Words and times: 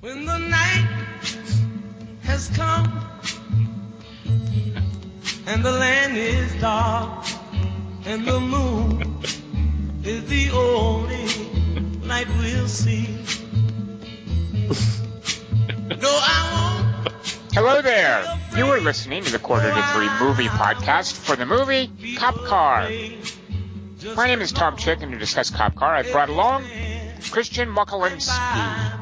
When 0.00 0.26
the 0.26 0.38
night 0.38 0.88
has 2.22 2.48
come 2.54 2.86
and 5.44 5.64
the 5.64 5.72
land 5.72 6.16
is 6.16 6.54
dark 6.60 7.26
and 8.06 8.24
the 8.24 8.38
moon 8.38 9.20
is 10.04 10.24
the 10.28 10.50
only 10.52 11.26
light 12.06 12.28
we'll 12.38 12.68
see. 12.68 13.08
no, 15.98 16.08
I 16.08 17.02
won't. 17.02 17.12
Hello 17.52 17.82
there. 17.82 18.38
You 18.56 18.66
are 18.66 18.80
listening 18.80 19.24
to 19.24 19.32
the 19.32 19.40
Quarter 19.40 19.68
to 19.68 19.82
Three 19.94 20.08
Movie 20.20 20.46
Podcast 20.46 21.14
for 21.14 21.34
the 21.34 21.44
movie 21.44 21.90
Cop 22.16 22.36
Car. 22.44 22.88
My 24.14 24.28
name 24.28 24.42
is 24.42 24.52
Tom 24.52 24.76
Chick, 24.76 25.02
and 25.02 25.10
to 25.10 25.18
discuss 25.18 25.50
Cop 25.50 25.74
Car, 25.74 25.96
I've 25.96 26.12
brought 26.12 26.28
along 26.28 26.62
Christian 27.32 27.68
Mokalinski. 27.68 28.97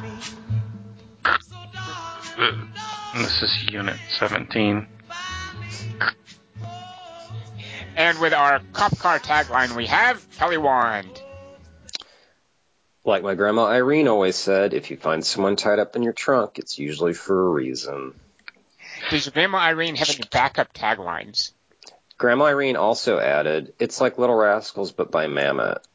This 2.37 3.43
is 3.43 3.73
Unit 3.73 3.97
17. 4.19 4.87
And 7.97 8.19
with 8.21 8.35
our 8.35 8.61
Cop 8.75 8.99
Car 8.99 9.19
tagline, 9.19 9.75
we 9.75 9.87
have 9.87 10.25
Kelly 10.33 10.59
Wand. 10.59 11.23
Like 13.05 13.23
my 13.23 13.35
grandma 13.35 13.67
Irene 13.67 14.09
always 14.09 14.37
said, 14.37 14.75
if 14.75 14.91
you 14.91 14.99
find 14.99 15.25
someone 15.25 15.57
tied 15.57 15.79
up 15.79 15.97
in 15.97 16.03
your 16.03 16.13
trunk, 16.13 16.59
it's 16.59 16.79
usually 16.79 17.15
for 17.15 17.47
a 17.47 17.49
reason. 17.49 18.13
Does 19.11 19.25
your 19.25 19.33
Grandma 19.33 19.59
Irene 19.59 19.97
have 19.97 20.11
any 20.11 20.25
backup 20.31 20.75
taglines? 20.75 21.53
Grandma 22.19 22.47
Irene 22.47 22.77
also 22.77 23.19
added, 23.19 23.73
it's 23.79 24.01
like 24.01 24.19
Little 24.19 24.37
Rascals 24.37 24.93
but 24.93 25.11
by 25.11 25.27
Mammoth. 25.27 25.87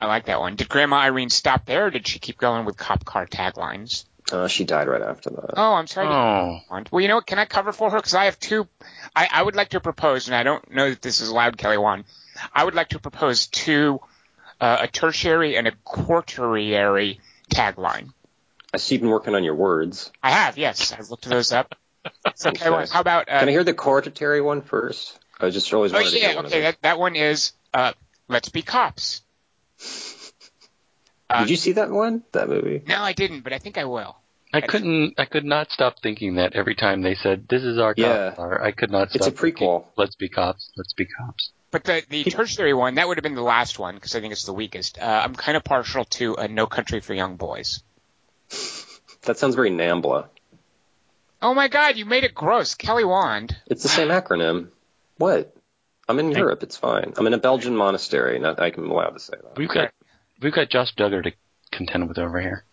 I 0.00 0.06
like 0.06 0.26
that 0.26 0.40
one. 0.40 0.56
Did 0.56 0.68
Grandma 0.68 0.98
Irene 0.98 1.30
stop 1.30 1.64
there, 1.64 1.86
or 1.86 1.90
did 1.90 2.06
she 2.06 2.18
keep 2.18 2.38
going 2.38 2.64
with 2.64 2.76
Cop 2.76 3.04
Car 3.04 3.26
taglines? 3.26 4.04
Uh, 4.30 4.48
she 4.48 4.64
died 4.64 4.88
right 4.88 5.02
after 5.02 5.30
that. 5.30 5.54
Oh, 5.56 5.74
I'm 5.74 5.86
sorry. 5.86 6.06
Oh, 6.08 6.60
Well, 6.90 7.00
you 7.02 7.08
know 7.08 7.16
what? 7.16 7.26
Can 7.26 7.38
I 7.38 7.44
cover 7.44 7.72
for 7.72 7.90
her? 7.90 7.96
Because 7.98 8.14
I 8.14 8.26
have 8.26 8.38
two. 8.38 8.66
I, 9.14 9.28
I 9.30 9.42
would 9.42 9.56
like 9.56 9.70
to 9.70 9.80
propose, 9.80 10.28
and 10.28 10.34
I 10.34 10.42
don't 10.42 10.70
know 10.70 10.90
that 10.90 11.02
this 11.02 11.20
is 11.20 11.28
allowed, 11.28 11.58
Kelly 11.58 11.78
Wand. 11.78 12.04
I 12.52 12.64
would 12.64 12.74
like 12.74 12.90
to 12.90 12.98
propose 12.98 13.46
two, 13.46 14.00
uh, 14.60 14.78
a 14.82 14.88
tertiary 14.88 15.56
and 15.56 15.66
a 15.66 15.72
quaternary 15.84 17.20
tagline. 17.50 18.12
I 18.72 18.78
see 18.78 18.94
you've 18.94 19.02
been 19.02 19.10
working 19.10 19.34
on 19.34 19.44
your 19.44 19.54
words. 19.54 20.10
I 20.22 20.30
have, 20.30 20.56
yes. 20.56 20.92
I've 20.92 21.10
looked 21.10 21.28
those 21.28 21.52
up. 21.52 21.74
So, 22.34 22.52
Kelly 22.52 22.70
Wand, 22.70 22.84
Okay. 22.84 22.92
how 22.94 23.00
about? 23.00 23.28
Uh, 23.28 23.40
Can 23.40 23.48
I 23.48 23.52
hear 23.52 23.64
the 23.64 23.74
quaternary 23.74 24.40
one 24.40 24.62
first? 24.62 25.18
I 25.38 25.44
was 25.46 25.54
just 25.54 25.72
always 25.74 25.92
oh, 25.92 25.96
wanted 25.96 26.10
to 26.10 26.18
yeah, 26.20 26.26
hear 26.28 26.36
one 26.36 26.46
okay. 26.46 26.58
of. 26.58 26.62
That 26.62 26.82
that 26.82 26.98
one 26.98 27.16
is. 27.16 27.52
Uh, 27.74 27.92
Let's 28.28 28.48
be 28.48 28.62
cops. 28.62 29.20
Uh, 31.32 31.40
Did 31.40 31.50
you 31.50 31.56
see 31.56 31.72
that 31.72 31.90
one? 31.90 32.22
That 32.32 32.48
movie? 32.48 32.82
No, 32.86 33.00
I 33.02 33.12
didn't, 33.12 33.42
but 33.42 33.52
I 33.52 33.58
think 33.58 33.78
I 33.78 33.84
will. 33.84 34.16
I 34.54 34.60
couldn't. 34.60 35.14
I 35.18 35.24
could 35.24 35.44
not 35.46 35.70
stop 35.70 35.94
thinking 36.02 36.34
that 36.34 36.52
every 36.54 36.74
time 36.74 37.00
they 37.00 37.14
said, 37.14 37.48
"This 37.48 37.62
is 37.62 37.78
our 37.78 37.94
Yeah. 37.96 38.28
cop 38.30 38.36
car." 38.36 38.62
I 38.62 38.72
could 38.72 38.90
not 38.90 39.08
stop. 39.08 39.16
It's 39.16 39.26
a 39.26 39.30
thinking, 39.30 39.66
prequel. 39.66 39.84
Let's 39.96 40.14
be 40.14 40.28
cops. 40.28 40.70
Let's 40.76 40.92
be 40.92 41.06
cops. 41.06 41.52
But 41.70 41.84
the 41.84 42.02
the 42.10 42.24
tertiary 42.24 42.74
one 42.74 42.96
that 42.96 43.08
would 43.08 43.16
have 43.16 43.22
been 43.22 43.34
the 43.34 43.40
last 43.40 43.78
one 43.78 43.94
because 43.94 44.14
I 44.14 44.20
think 44.20 44.32
it's 44.32 44.44
the 44.44 44.52
weakest. 44.52 44.98
Uh, 44.98 45.22
I'm 45.24 45.34
kind 45.34 45.56
of 45.56 45.64
partial 45.64 46.04
to 46.04 46.36
uh, 46.36 46.46
No 46.48 46.66
Country 46.66 47.00
for 47.00 47.14
Young 47.14 47.36
Boys. 47.36 47.82
That 49.22 49.38
sounds 49.38 49.54
very 49.54 49.70
NAMBLA. 49.70 50.26
Oh 51.40 51.54
my 51.54 51.68
God, 51.68 51.96
you 51.96 52.04
made 52.04 52.24
it 52.24 52.34
gross, 52.34 52.74
Kelly 52.74 53.04
Wand. 53.04 53.56
It's 53.68 53.84
the 53.84 53.88
same 53.88 54.08
acronym. 54.08 54.70
What? 55.16 55.54
I'm 56.08 56.18
in 56.18 56.32
Europe. 56.32 56.64
It's 56.64 56.76
fine. 56.76 57.14
I'm 57.16 57.26
in 57.28 57.32
a 57.32 57.38
Belgian 57.38 57.76
monastery. 57.76 58.40
Not 58.40 58.58
I 58.60 58.70
can 58.70 58.84
allowed 58.86 59.10
to 59.10 59.20
say 59.20 59.34
that. 59.40 59.56
We've 59.56 59.68
got 59.68 59.92
we've 60.42 60.52
got 60.52 60.68
Josh 60.70 60.94
Duggar 60.94 61.22
to 61.24 61.32
contend 61.70 62.08
with 62.08 62.18
over 62.18 62.40
here. 62.40 62.64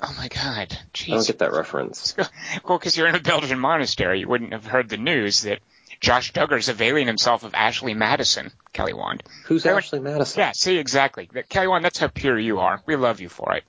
Oh 0.00 0.12
my 0.18 0.28
God, 0.28 0.76
I 0.76 1.10
don't 1.10 1.26
get 1.26 1.38
that 1.38 1.52
reference. 1.52 2.16
Well, 2.64 2.78
because 2.78 2.96
you're 2.96 3.06
in 3.06 3.14
a 3.14 3.20
Belgian 3.20 3.58
monastery, 3.58 4.20
you 4.20 4.28
wouldn't 4.28 4.52
have 4.52 4.66
heard 4.66 4.88
the 4.88 4.96
news 4.96 5.42
that 5.42 5.60
Josh 6.00 6.32
Duggar's 6.32 6.68
availing 6.68 7.06
himself 7.06 7.44
of 7.44 7.54
Ashley 7.54 7.94
Madison, 7.94 8.50
Kelly 8.72 8.92
Wand. 8.92 9.22
Who's 9.44 9.62
Kelly- 9.62 9.76
Ashley 9.78 10.00
Madison? 10.00 10.40
Yeah, 10.40 10.52
see, 10.52 10.78
exactly. 10.78 11.28
Kelly 11.48 11.68
Wand, 11.68 11.84
that's 11.84 11.98
how 11.98 12.08
pure 12.08 12.38
you 12.38 12.58
are. 12.58 12.82
We 12.86 12.96
love 12.96 13.20
you 13.20 13.28
for 13.28 13.54
it. 13.54 13.62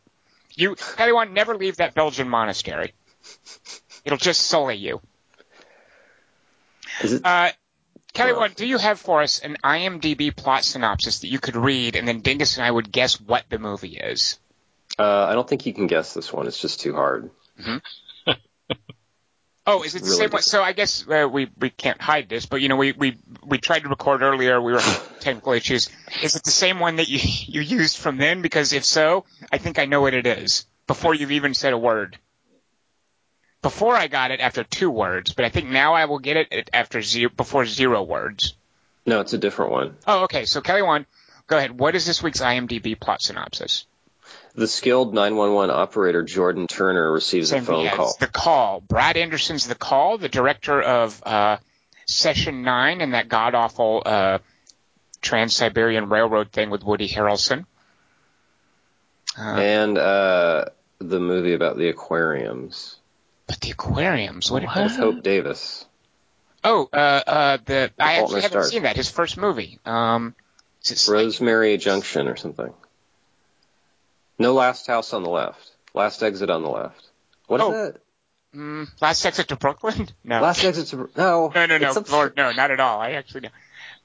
You, 0.55 0.75
Kelly 0.75 1.13
Wand, 1.13 1.33
never 1.33 1.55
leave 1.55 1.77
that 1.77 1.93
Belgian 1.93 2.27
monastery. 2.29 2.93
It'll 4.03 4.17
just 4.17 4.41
sully 4.41 4.75
you. 4.77 5.01
Is 7.01 7.13
it? 7.13 7.25
Uh, 7.25 7.51
Kelly 8.13 8.33
Wand, 8.33 8.55
do 8.55 8.65
you 8.65 8.77
have 8.77 8.99
for 8.99 9.21
us 9.21 9.39
an 9.39 9.57
IMDb 9.63 10.35
plot 10.35 10.63
synopsis 10.63 11.19
that 11.19 11.29
you 11.29 11.39
could 11.39 11.55
read, 11.55 11.95
and 11.95 12.07
then 12.07 12.21
Dingus 12.21 12.57
and 12.57 12.65
I 12.65 12.69
would 12.69 12.91
guess 12.91 13.19
what 13.19 13.43
the 13.49 13.57
movie 13.57 13.97
is? 13.97 14.39
Uh, 14.99 15.25
I 15.25 15.33
don't 15.33 15.47
think 15.47 15.65
you 15.65 15.73
can 15.73 15.87
guess 15.87 16.13
this 16.13 16.31
one. 16.31 16.45
It's 16.45 16.59
just 16.59 16.79
too 16.79 16.93
hard. 16.93 17.31
Oh, 19.65 19.83
is 19.83 19.95
it 19.95 19.99
the 19.99 20.05
Really 20.05 20.17
same 20.17 20.29
one? 20.31 20.41
So 20.41 20.61
I 20.61 20.73
guess 20.73 21.07
uh, 21.07 21.27
we 21.31 21.49
we 21.57 21.69
can't 21.69 22.01
hide 22.01 22.27
this, 22.27 22.45
but 22.45 22.59
you 22.59 22.67
know 22.67 22.75
we 22.75 22.91
we 22.91 23.17
we 23.45 23.57
tried 23.57 23.83
to 23.83 23.89
record 23.89 24.21
earlier. 24.21 24.61
We 24.61 24.73
were 24.73 24.79
having 24.81 25.19
technical 25.21 25.53
issues. 25.53 25.89
Is 26.21 26.35
it 26.35 26.43
the 26.43 26.51
same 26.51 26.79
one 26.79 26.97
that 26.97 27.07
you 27.07 27.19
you 27.21 27.61
used 27.61 27.97
from 27.97 28.17
then? 28.17 28.41
Because 28.41 28.73
if 28.73 28.83
so, 28.83 29.23
I 29.51 29.57
think 29.59 29.79
I 29.79 29.85
know 29.85 30.01
what 30.01 30.13
it 30.13 30.27
is 30.27 30.65
before 30.85 31.15
you've 31.15 31.31
even 31.31 31.53
said 31.53 31.71
a 31.71 31.77
word. 31.77 32.17
Before 33.63 33.95
I 33.95 34.07
got 34.07 34.31
it 34.31 34.41
after 34.41 34.63
two 34.63 34.91
words, 34.91 35.33
but 35.33 35.45
I 35.45 35.49
think 35.49 35.69
now 35.69 35.93
I 35.93 36.05
will 36.05 36.19
get 36.19 36.35
it 36.51 36.69
after 36.73 37.01
zero 37.01 37.31
before 37.35 37.65
zero 37.65 38.03
words. 38.03 38.55
No, 39.05 39.21
it's 39.21 39.33
a 39.33 39.37
different 39.37 39.71
one. 39.71 39.95
Oh, 40.05 40.25
okay. 40.25 40.43
So 40.45 40.61
Kelly 40.61 40.81
one, 40.81 41.05
go 41.47 41.57
ahead. 41.57 41.79
What 41.79 41.95
is 41.95 42.05
this 42.05 42.21
week's 42.21 42.41
IMDb 42.41 42.99
plot 42.99 43.21
synopsis? 43.21 43.85
The 44.55 44.67
skilled 44.67 45.13
911 45.13 45.73
operator 45.73 46.23
Jordan 46.23 46.67
Turner 46.67 47.11
receives 47.11 47.51
a 47.51 47.61
phone 47.61 47.87
call. 47.87 48.15
The 48.19 48.27
Call. 48.27 48.81
Brad 48.81 49.17
Anderson's 49.17 49.65
The 49.65 49.75
Call, 49.75 50.17
the 50.17 50.29
director 50.29 50.81
of 50.81 51.23
uh, 51.25 51.57
Session 52.05 52.63
9 52.63 53.01
and 53.01 53.13
that 53.13 53.29
god 53.29 53.55
awful 53.55 54.03
uh, 54.05 54.39
Trans 55.21 55.55
Siberian 55.55 56.09
Railroad 56.09 56.51
thing 56.51 56.69
with 56.69 56.83
Woody 56.83 57.07
Harrelson. 57.07 57.65
Uh, 59.39 59.41
and 59.41 59.97
uh, 59.97 60.65
the 60.99 61.19
movie 61.19 61.53
about 61.53 61.77
the 61.77 61.87
aquariums 61.87 62.97
but 63.47 63.59
the 63.61 63.71
aquariums. 63.71 64.49
What? 64.51 64.63
What? 64.63 64.83
with 64.83 64.95
Hope 64.95 65.23
Davis. 65.23 65.85
Oh, 66.63 66.87
uh, 66.93 66.95
uh, 66.95 67.57
the 67.65 67.91
I 67.99 68.15
actually 68.21 68.41
haven't 68.41 68.51
Stars. 68.51 68.69
seen 68.71 68.83
that. 68.83 68.95
His 68.95 69.09
first 69.09 69.37
movie. 69.37 69.79
Um, 69.85 70.33
is 70.83 70.91
it 70.91 70.97
Slate? 70.97 71.25
Rosemary 71.25 71.77
Junction 71.77 72.27
or 72.27 72.35
something. 72.37 72.73
No 74.39 74.53
last 74.53 74.87
house 74.87 75.13
on 75.13 75.23
the 75.23 75.29
left. 75.29 75.71
Last 75.93 76.23
exit 76.23 76.49
on 76.49 76.63
the 76.63 76.69
left. 76.69 77.03
What 77.47 77.59
is 77.61 77.67
Oh. 77.67 77.71
that? 77.71 77.95
Mm, 78.55 78.87
Last 79.01 79.25
Exit 79.25 79.47
to 79.47 79.55
Brooklyn? 79.55 80.09
No. 80.23 80.39
Last 80.39 80.63
exit 80.63 80.87
to 80.89 81.09
no. 81.17 81.51
no, 81.53 81.65
no, 81.65 81.77
no, 81.79 81.91
some- 81.91 82.05
Lord, 82.11 82.37
no, 82.37 82.51
not 82.51 82.69
at 82.69 82.79
all. 82.79 82.99
I 83.01 83.11
actually 83.13 83.41
know. 83.41 83.49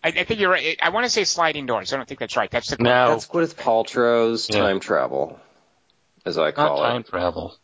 I, 0.02 0.08
I 0.08 0.24
think 0.24 0.40
you're 0.40 0.50
right. 0.50 0.78
I 0.80 0.88
want 0.88 1.04
to 1.04 1.10
say 1.10 1.24
Sliding 1.24 1.66
Doors. 1.66 1.92
I 1.92 1.96
don't 1.96 2.08
think 2.08 2.18
that's 2.18 2.34
right. 2.36 2.50
That's 2.50 2.68
the 2.70 2.76
No, 2.80 3.10
That's 3.10 3.26
Gwyneth 3.26 3.54
Paltrow's 3.56 4.48
Yeah. 4.48 4.60
time 4.60 4.80
travel, 4.80 5.38
as 6.24 6.38
I 6.38 6.52
call 6.52 6.64
it. 6.64 6.68
not 6.68 6.76
call 6.76 6.82
time 6.90 7.00
it. 7.02 7.06
travel. 7.08 7.56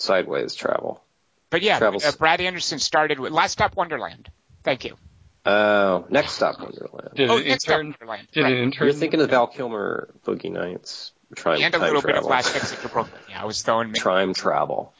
Sideways 0.00 0.54
travel. 0.54 1.02
But 1.50 1.62
yeah, 1.62 1.78
uh, 1.78 2.12
Brad 2.18 2.40
Anderson 2.40 2.78
started 2.78 3.18
with 3.18 3.32
Last 3.32 3.52
Stop 3.52 3.76
Wonderland. 3.76 4.30
Thank 4.62 4.84
you. 4.84 4.96
Oh, 5.44 6.04
next 6.10 6.32
stop 6.34 6.60
Wonderland. 6.60 7.10
Did 7.14 7.30
oh, 7.30 7.38
it 7.38 7.46
next 7.46 7.64
Stop? 7.64 7.78
Wonderland. 7.78 8.28
Did 8.32 8.42
Right. 8.42 8.52
it 8.52 8.62
intern? 8.62 8.86
You're 8.86 8.94
thinking 8.94 9.20
of 9.20 9.30
Val 9.30 9.46
Kilmer, 9.46 10.08
Boogie 10.24 10.52
Nights, 10.52 11.12
time, 11.34 11.60
and 11.62 11.74
a 11.74 11.78
time 11.78 11.80
little 11.86 12.02
bit 12.02 12.10
of 12.16 12.24
travel. 12.24 12.30
Last 12.30 12.54
Exit 12.54 12.80
to 12.82 12.88
Brooklyn. 12.88 13.20
Yeah, 13.30 13.42
I 13.42 13.44
was 13.46 13.62
throwing. 13.62 13.90
Me. 13.90 13.98
Time 13.98 14.34
travel. 14.34 14.92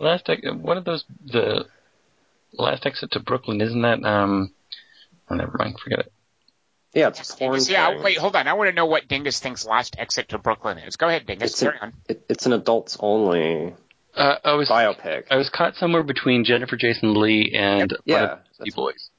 last 0.00 0.28
ex- 0.28 0.42
one 0.52 0.76
of 0.78 0.84
those 0.84 1.04
the 1.24 1.66
last 2.52 2.84
exit 2.86 3.12
to 3.12 3.20
Brooklyn 3.20 3.60
isn't 3.60 3.82
that 3.82 4.04
um 4.04 4.52
oh 5.30 5.34
never 5.34 5.56
mind 5.58 5.78
forget 5.78 6.00
it 6.00 6.12
Yeah, 6.92 7.08
it's 7.08 7.30
a 7.32 7.36
porn. 7.36 7.52
Dingus, 7.52 7.68
yeah, 7.70 7.88
thing. 7.90 8.02
wait, 8.02 8.18
hold 8.18 8.34
on. 8.36 8.46
I 8.48 8.52
want 8.54 8.70
to 8.70 8.74
know 8.74 8.86
what 8.86 9.06
Dingus 9.08 9.38
thinks 9.40 9.64
Last 9.64 9.96
Exit 9.98 10.28
to 10.30 10.38
Brooklyn 10.38 10.78
is. 10.78 10.96
Go 10.96 11.08
ahead, 11.08 11.26
Dingus. 11.26 11.52
It's 11.52 11.60
Carry 11.60 11.76
an, 11.80 11.82
on. 11.82 11.92
it, 12.08 12.24
it's 12.28 12.46
an 12.46 12.52
adults 12.52 12.96
only 13.00 13.74
uh, 14.16 14.36
I 14.44 14.54
was 14.54 14.68
biopic. 14.68 15.24
I 15.30 15.36
was 15.36 15.50
caught 15.50 15.76
somewhere 15.76 16.02
between 16.02 16.44
Jennifer 16.44 16.76
Jason 16.76 17.14
Lee 17.20 17.52
and 17.56 17.90
one 17.92 18.00
Yeah, 18.04 18.22
of 18.24 18.38
the 18.58 18.64
Beastie 18.64 18.76
Boys 18.76 19.10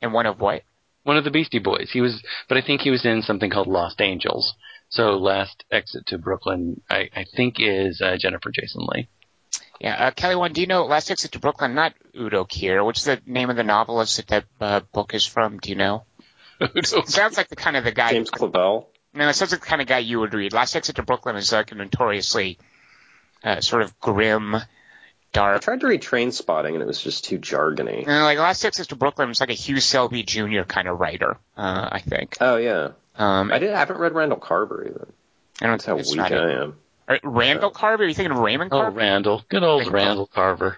And 0.00 0.12
one 0.12 0.26
of 0.26 0.40
what? 0.40 0.62
one 1.04 1.16
of 1.16 1.24
the 1.24 1.30
Beastie 1.30 1.58
Boys 1.58 1.90
he 1.92 2.00
was 2.00 2.22
but 2.48 2.56
I 2.58 2.62
think 2.62 2.80
he 2.82 2.90
was 2.90 3.04
in 3.04 3.22
something 3.22 3.50
called 3.50 3.66
Lost 3.66 4.00
Angels 4.00 4.54
so 4.88 5.16
last 5.16 5.64
exit 5.70 6.06
to 6.06 6.18
Brooklyn 6.18 6.80
I, 6.90 7.08
I 7.14 7.24
think 7.36 7.56
is 7.58 8.00
uh, 8.00 8.16
Jennifer 8.18 8.50
Jason 8.52 8.82
Lee 8.92 9.08
Yeah, 9.80 9.94
uh, 10.06 10.10
Kelly, 10.12 10.36
one. 10.36 10.52
Do 10.52 10.60
you 10.60 10.66
know 10.66 10.84
Last 10.84 11.10
Exit 11.10 11.32
to 11.32 11.38
Brooklyn? 11.40 11.74
Not 11.74 11.94
Udo 12.14 12.44
Kier. 12.44 12.84
What's 12.84 13.04
the 13.04 13.20
name 13.26 13.50
of 13.50 13.56
the 13.56 13.64
novelist 13.64 14.16
that 14.18 14.28
that 14.28 14.44
uh, 14.60 14.80
book 14.92 15.12
is 15.14 15.26
from? 15.26 15.58
Do 15.58 15.70
you 15.70 15.76
know? 15.76 16.04
It 16.60 16.86
sounds 17.08 17.36
like 17.36 17.48
the 17.48 17.56
kind 17.56 17.76
of 17.76 17.82
the 17.82 17.90
guy. 17.90 18.12
James 18.12 18.30
Clavell. 18.30 18.86
No, 19.12 19.28
it 19.28 19.34
sounds 19.34 19.50
like 19.50 19.60
the 19.60 19.66
kind 19.66 19.82
of 19.82 19.88
guy 19.88 19.98
you 19.98 20.20
would 20.20 20.32
read. 20.34 20.52
Last 20.52 20.76
Exit 20.76 20.96
to 20.96 21.02
Brooklyn 21.02 21.34
is 21.36 21.50
like 21.52 21.72
a 21.72 21.74
notoriously 21.74 22.58
uh, 23.44 23.60
sort 23.60 23.82
of 23.82 23.98
grim, 24.00 24.52
dark. 24.52 24.64
I 25.34 25.38
dark. 25.52 25.62
tried 25.62 25.80
to 25.80 25.86
read 25.86 26.02
Trainspotting 26.02 26.72
and 26.74 26.82
it 26.82 26.86
was 26.86 27.00
just 27.00 27.24
too 27.24 27.38
jargony. 27.38 28.06
You 28.06 28.12
like 28.12 28.38
Last 28.38 28.64
Exit 28.64 28.88
to 28.90 28.96
Brooklyn 28.96 29.28
was 29.28 29.40
like 29.40 29.50
a 29.50 29.54
Hugh 29.54 29.80
Selby 29.80 30.22
Jr. 30.22 30.62
kind 30.66 30.88
of 30.88 30.98
writer. 31.00 31.36
Uh, 31.56 31.88
I 31.92 31.98
think. 32.00 32.36
Oh 32.40 32.56
yeah, 32.56 32.90
Um, 33.16 33.52
I 33.52 33.58
did. 33.58 33.72
I 33.72 33.78
haven't 33.78 33.98
read 33.98 34.12
Randall 34.14 34.38
Carver 34.38 34.86
either. 34.86 35.08
I 35.60 35.66
don't 35.66 35.72
That's 35.74 35.84
how 35.84 35.94
think 35.94 36.00
it's 36.06 36.10
weak 36.12 36.18
not 36.18 36.32
I 36.32 36.52
am. 36.62 36.76
Randall 37.24 37.70
Carver? 37.70 38.04
Are 38.04 38.06
you 38.06 38.14
thinking 38.14 38.32
of 38.32 38.38
Raymond 38.38 38.70
Carver? 38.70 38.86
Oh, 38.86 38.90
Carver? 38.90 38.98
Randall. 38.98 39.42
Good 39.48 39.62
old 39.62 39.82
Randall. 39.82 39.92
Randall 40.00 40.26
Carver. 40.26 40.76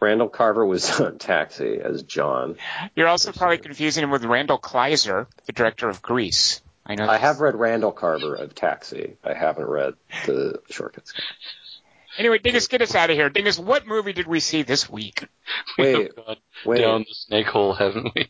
Randall 0.00 0.28
Carver 0.28 0.64
was 0.64 1.00
on 1.00 1.18
Taxi 1.18 1.80
as 1.82 2.04
John. 2.04 2.56
You're 2.94 3.08
also 3.08 3.32
probably 3.32 3.58
confusing 3.58 4.04
him 4.04 4.10
with 4.10 4.24
Randall 4.24 4.58
Kleiser, 4.58 5.26
the 5.46 5.52
director 5.52 5.88
of 5.88 6.00
Grease. 6.02 6.60
I 6.86 6.94
know. 6.94 7.08
I 7.08 7.16
have 7.16 7.40
read 7.40 7.54
Randall 7.56 7.90
Carver 7.92 8.34
of 8.34 8.54
Taxi. 8.54 9.16
I 9.24 9.34
haven't 9.34 9.66
read 9.66 9.94
the 10.26 10.60
Shortcuts. 10.70 11.12
Anyway, 12.18 12.38
Dingus, 12.38 12.68
get 12.68 12.82
us 12.82 12.94
out 12.94 13.10
of 13.10 13.16
here. 13.16 13.30
Dingus, 13.30 13.58
what 13.58 13.86
movie 13.86 14.12
did 14.12 14.26
we 14.26 14.40
see 14.40 14.62
this 14.62 14.88
week? 14.88 15.26
Wait, 15.78 15.96
We've 15.96 16.16
gone 16.16 16.36
Wait, 16.64 16.80
down 16.80 17.00
the 17.08 17.14
snake 17.14 17.46
hole, 17.46 17.72
haven't 17.72 18.12
we? 18.14 18.28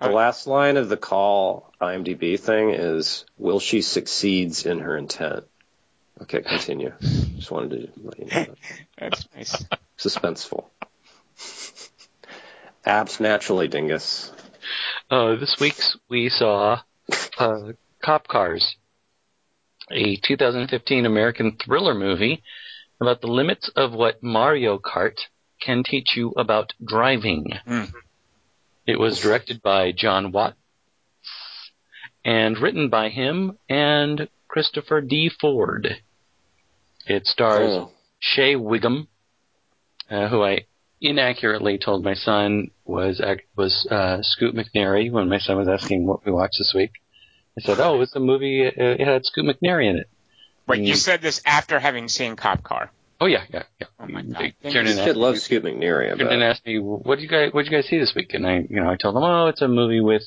the 0.00 0.10
last 0.10 0.46
line 0.46 0.76
of 0.76 0.88
the 0.88 0.96
call 0.96 1.72
IMDb 1.80 2.38
thing 2.38 2.70
is, 2.70 3.24
"Will 3.38 3.58
she 3.60 3.80
succeeds 3.80 4.66
in 4.66 4.80
her 4.80 4.96
intent?" 4.96 5.44
Okay, 6.22 6.42
continue. 6.42 6.92
Just 7.00 7.50
wanted 7.50 7.70
to 7.70 8.00
let 8.02 8.18
you 8.18 8.24
know 8.26 8.30
that. 8.30 8.58
That's 8.98 9.28
nice. 9.34 9.64
Suspenseful. 9.98 10.66
Abs 12.84 13.18
naturally, 13.18 13.66
dingus. 13.68 14.30
Uh, 15.10 15.36
this 15.36 15.56
week 15.58 15.76
we 16.08 16.28
saw 16.28 16.80
uh, 17.38 17.72
Cop 18.02 18.28
Cars, 18.28 18.76
a 19.90 20.16
2015 20.16 21.06
American 21.06 21.56
thriller 21.64 21.94
movie 21.94 22.42
about 23.00 23.20
the 23.20 23.26
limits 23.26 23.70
of 23.76 23.92
what 23.92 24.22
Mario 24.22 24.78
Kart 24.78 25.16
can 25.60 25.82
teach 25.84 26.16
you 26.16 26.32
about 26.36 26.72
driving. 26.84 27.46
Hmm. 27.66 27.84
It 28.86 28.98
was 28.98 29.20
directed 29.20 29.62
by 29.62 29.92
Jon 29.92 30.32
Watts 30.32 30.56
and 32.24 32.58
written 32.58 32.88
by 32.88 33.08
him 33.08 33.58
and 33.68 34.28
Christopher 34.48 35.00
D. 35.00 35.30
Ford. 35.40 35.96
It 37.06 37.26
stars 37.26 37.70
Oh. 37.70 37.90
Shea 38.18 38.56
Whigham, 38.56 39.08
uh, 40.10 40.28
who 40.28 40.42
I 40.42 40.66
inaccurately 41.00 41.76
told 41.78 42.02
my 42.02 42.14
son 42.14 42.70
was 42.84 43.20
was 43.56 43.86
uh, 43.90 44.18
Scoot 44.22 44.54
McNairy 44.54 45.10
when 45.10 45.28
my 45.28 45.38
son 45.38 45.56
was 45.58 45.68
asking 45.68 46.06
what 46.06 46.24
we 46.24 46.32
watched 46.32 46.56
this 46.58 46.72
week. 46.74 46.92
I 47.58 47.62
said, 47.62 47.78
"Oh, 47.80 48.00
it's 48.00 48.14
a 48.16 48.20
movie. 48.20 48.66
Uh, 48.66 48.72
it 48.76 49.00
had 49.06 49.24
Scoot 49.24 49.44
McNairy 49.46 49.88
in 49.90 49.96
it." 49.96 50.08
Wait, 50.66 50.80
you 50.82 50.94
Mm. 50.94 50.98
said 50.98 51.20
this 51.22 51.40
after 51.46 51.78
having 51.78 52.08
seen 52.08 52.36
Cop 52.36 52.62
Car. 52.62 52.90
Oh 53.20 53.26
yeah, 53.26 53.44
yeah, 53.52 53.62
yeah. 53.80 53.86
Oh, 54.00 54.06
my 54.08 54.22
God. 54.22 54.32
They 54.40 54.54
Thank 54.62 54.74
you. 54.74 54.80
in 54.80 54.86
This 54.86 54.96
kid 55.04 55.16
loves 55.16 55.36
me- 55.36 55.40
Scoot 55.58 55.62
McNairy. 55.64 56.06
I 56.06 56.08
turned 56.10 56.20
in 56.22 56.26
and 56.28 56.40
bet. 56.40 56.50
asked 56.50 56.66
me, 56.66 56.78
"What 56.80 57.16
did 57.16 57.22
you 57.22 57.28
guys 57.28 57.52
What 57.52 57.62
did 57.64 57.70
you 57.70 57.78
guys 57.78 57.86
see 57.88 57.98
this 57.98 58.12
week?" 58.14 58.34
And 58.34 58.44
I, 58.46 58.66
you 58.68 58.80
know, 58.80 58.90
I 58.90 58.96
told 58.96 59.14
them, 59.14 59.22
"Oh, 59.22 59.46
it's 59.46 59.62
a 59.62 59.68
movie 59.68 60.00
with 60.00 60.22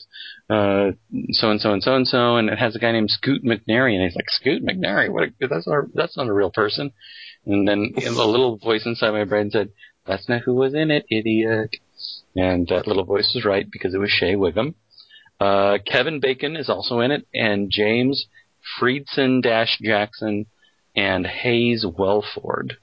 uh, 0.50 0.91
so 1.31 1.51
and 1.51 1.59
so 1.59 1.74
and 1.74 1.83
so 1.83 1.95
and 1.95 2.07
so, 2.07 2.38
and 2.38 2.50
it 2.50 2.57
has 2.57 2.75
a 2.75 2.79
guy 2.79 2.91
named 2.94 3.12
Scoot 3.12 3.44
McNairy." 3.44 3.94
And 3.94 4.03
he's 4.03 4.15
like, 4.15 4.29
"Scoot 4.29 4.63
McNairy? 4.63 5.09
What? 5.12 5.24
A, 5.41 5.47
that's 5.47 5.68
not 5.68 5.85
that's 5.94 6.15
not 6.18 6.27
a 6.27 6.33
real 6.33 6.50
person." 6.51 6.91
And 7.45 7.68
then 7.68 7.94
a 8.06 8.09
little 8.25 8.56
voice 8.57 8.85
inside 8.85 9.12
my 9.12 9.25
brain 9.25 9.51
said, 9.51 9.69
"That's 10.06 10.29
not 10.29 10.41
who 10.44 10.56
was 10.56 10.74
in 10.74 10.89
it, 10.91 11.06
idiot." 11.12 11.75
And 12.38 12.68
that 12.68 12.88
little 12.88 13.03
voice 13.06 13.31
was 13.35 13.44
right 13.44 13.69
because 13.69 13.94
it 13.94 13.97
was 14.00 14.12
Shea 14.12 14.35
Whigham. 14.35 14.75
Uh, 15.39 15.78
Kevin 15.86 16.19
Bacon 16.19 16.56
is 16.56 16.69
also 16.69 17.00
in 17.00 17.12
it, 17.12 17.28
and 17.34 17.69
James 17.69 18.25
Freedson 18.80 19.42
Dash 19.42 19.78
Jackson 19.81 20.45
and 20.95 21.25
Hays 21.28 21.86
Wellford. 21.86 22.78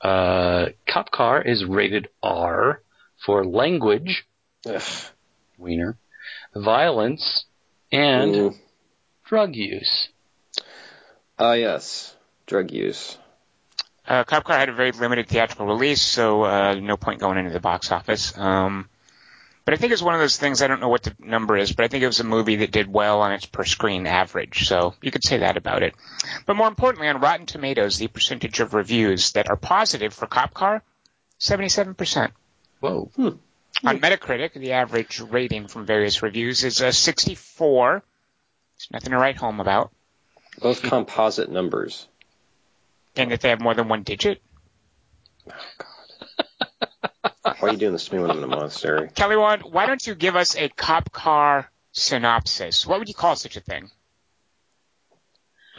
Uh, 0.00 0.66
Cop 0.88 1.10
Car 1.10 1.40
is 1.42 1.64
rated 1.64 2.08
R 2.22 2.82
for 3.24 3.44
language, 3.44 4.26
Ugh. 4.66 4.82
wiener, 5.58 5.96
violence, 6.54 7.44
and 7.90 8.34
Mm. 8.34 8.56
drug 9.24 9.54
use. 9.54 10.08
Ah, 11.38 11.52
yes. 11.52 12.14
Drug 12.46 12.70
use. 12.70 13.16
Uh, 14.06 14.24
Cop 14.24 14.44
Car 14.44 14.58
had 14.58 14.68
a 14.68 14.72
very 14.74 14.92
limited 14.92 15.28
theatrical 15.28 15.66
release, 15.66 16.00
so 16.02 16.42
uh, 16.44 16.74
no 16.74 16.96
point 16.96 17.20
going 17.20 17.38
into 17.38 17.50
the 17.50 17.60
box 17.60 17.90
office. 17.90 18.36
Um, 18.38 18.88
but 19.66 19.74
I 19.74 19.78
think 19.78 19.92
it's 19.92 20.00
one 20.00 20.14
of 20.14 20.20
those 20.20 20.36
things. 20.36 20.62
I 20.62 20.68
don't 20.68 20.80
know 20.80 20.88
what 20.88 21.02
the 21.02 21.14
number 21.18 21.56
is, 21.56 21.72
but 21.72 21.84
I 21.84 21.88
think 21.88 22.04
it 22.04 22.06
was 22.06 22.20
a 22.20 22.24
movie 22.24 22.56
that 22.56 22.70
did 22.70 22.90
well 22.90 23.20
on 23.20 23.32
its 23.32 23.46
per 23.46 23.64
screen 23.64 24.06
average. 24.06 24.68
So 24.68 24.94
you 25.02 25.10
could 25.10 25.24
say 25.24 25.38
that 25.38 25.56
about 25.56 25.82
it. 25.82 25.94
But 26.46 26.54
more 26.54 26.68
importantly, 26.68 27.08
on 27.08 27.20
Rotten 27.20 27.46
Tomatoes, 27.46 27.98
the 27.98 28.06
percentage 28.06 28.60
of 28.60 28.74
reviews 28.74 29.32
that 29.32 29.50
are 29.50 29.56
positive 29.56 30.14
for 30.14 30.28
Cop 30.28 30.54
Car, 30.54 30.84
seventy-seven 31.38 31.94
percent. 31.94 32.32
Whoa. 32.78 33.10
Hmm. 33.16 33.28
On 33.84 33.98
Metacritic, 33.98 34.54
the 34.54 34.72
average 34.72 35.20
rating 35.20 35.66
from 35.66 35.84
various 35.84 36.22
reviews 36.22 36.62
is 36.62 36.80
a 36.80 36.92
64. 36.92 38.02
It's 38.76 38.90
nothing 38.90 39.10
to 39.10 39.18
write 39.18 39.36
home 39.36 39.60
about. 39.60 39.90
Both 40.60 40.82
composite 40.82 41.50
numbers. 41.50 42.06
And 43.16 43.32
that 43.32 43.40
they 43.40 43.50
have 43.50 43.60
more 43.60 43.74
than 43.74 43.88
one 43.88 44.02
digit. 44.02 44.40
Oh, 45.50 45.52
Why 47.42 47.54
are 47.62 47.70
you 47.72 47.76
doing 47.78 47.92
this 47.92 48.06
to 48.06 48.14
me 48.14 48.20
when 48.20 48.30
I'm 48.30 48.38
in 48.38 48.44
a 48.44 48.48
monastery? 48.48 49.08
Kelly, 49.14 49.36
Wan, 49.36 49.60
why 49.60 49.86
don't 49.86 50.04
you 50.06 50.14
give 50.14 50.36
us 50.36 50.56
a 50.56 50.68
cop 50.68 51.12
car 51.12 51.70
synopsis? 51.92 52.86
What 52.86 52.98
would 52.98 53.08
you 53.08 53.14
call 53.14 53.36
such 53.36 53.56
a 53.56 53.60
thing? 53.60 53.90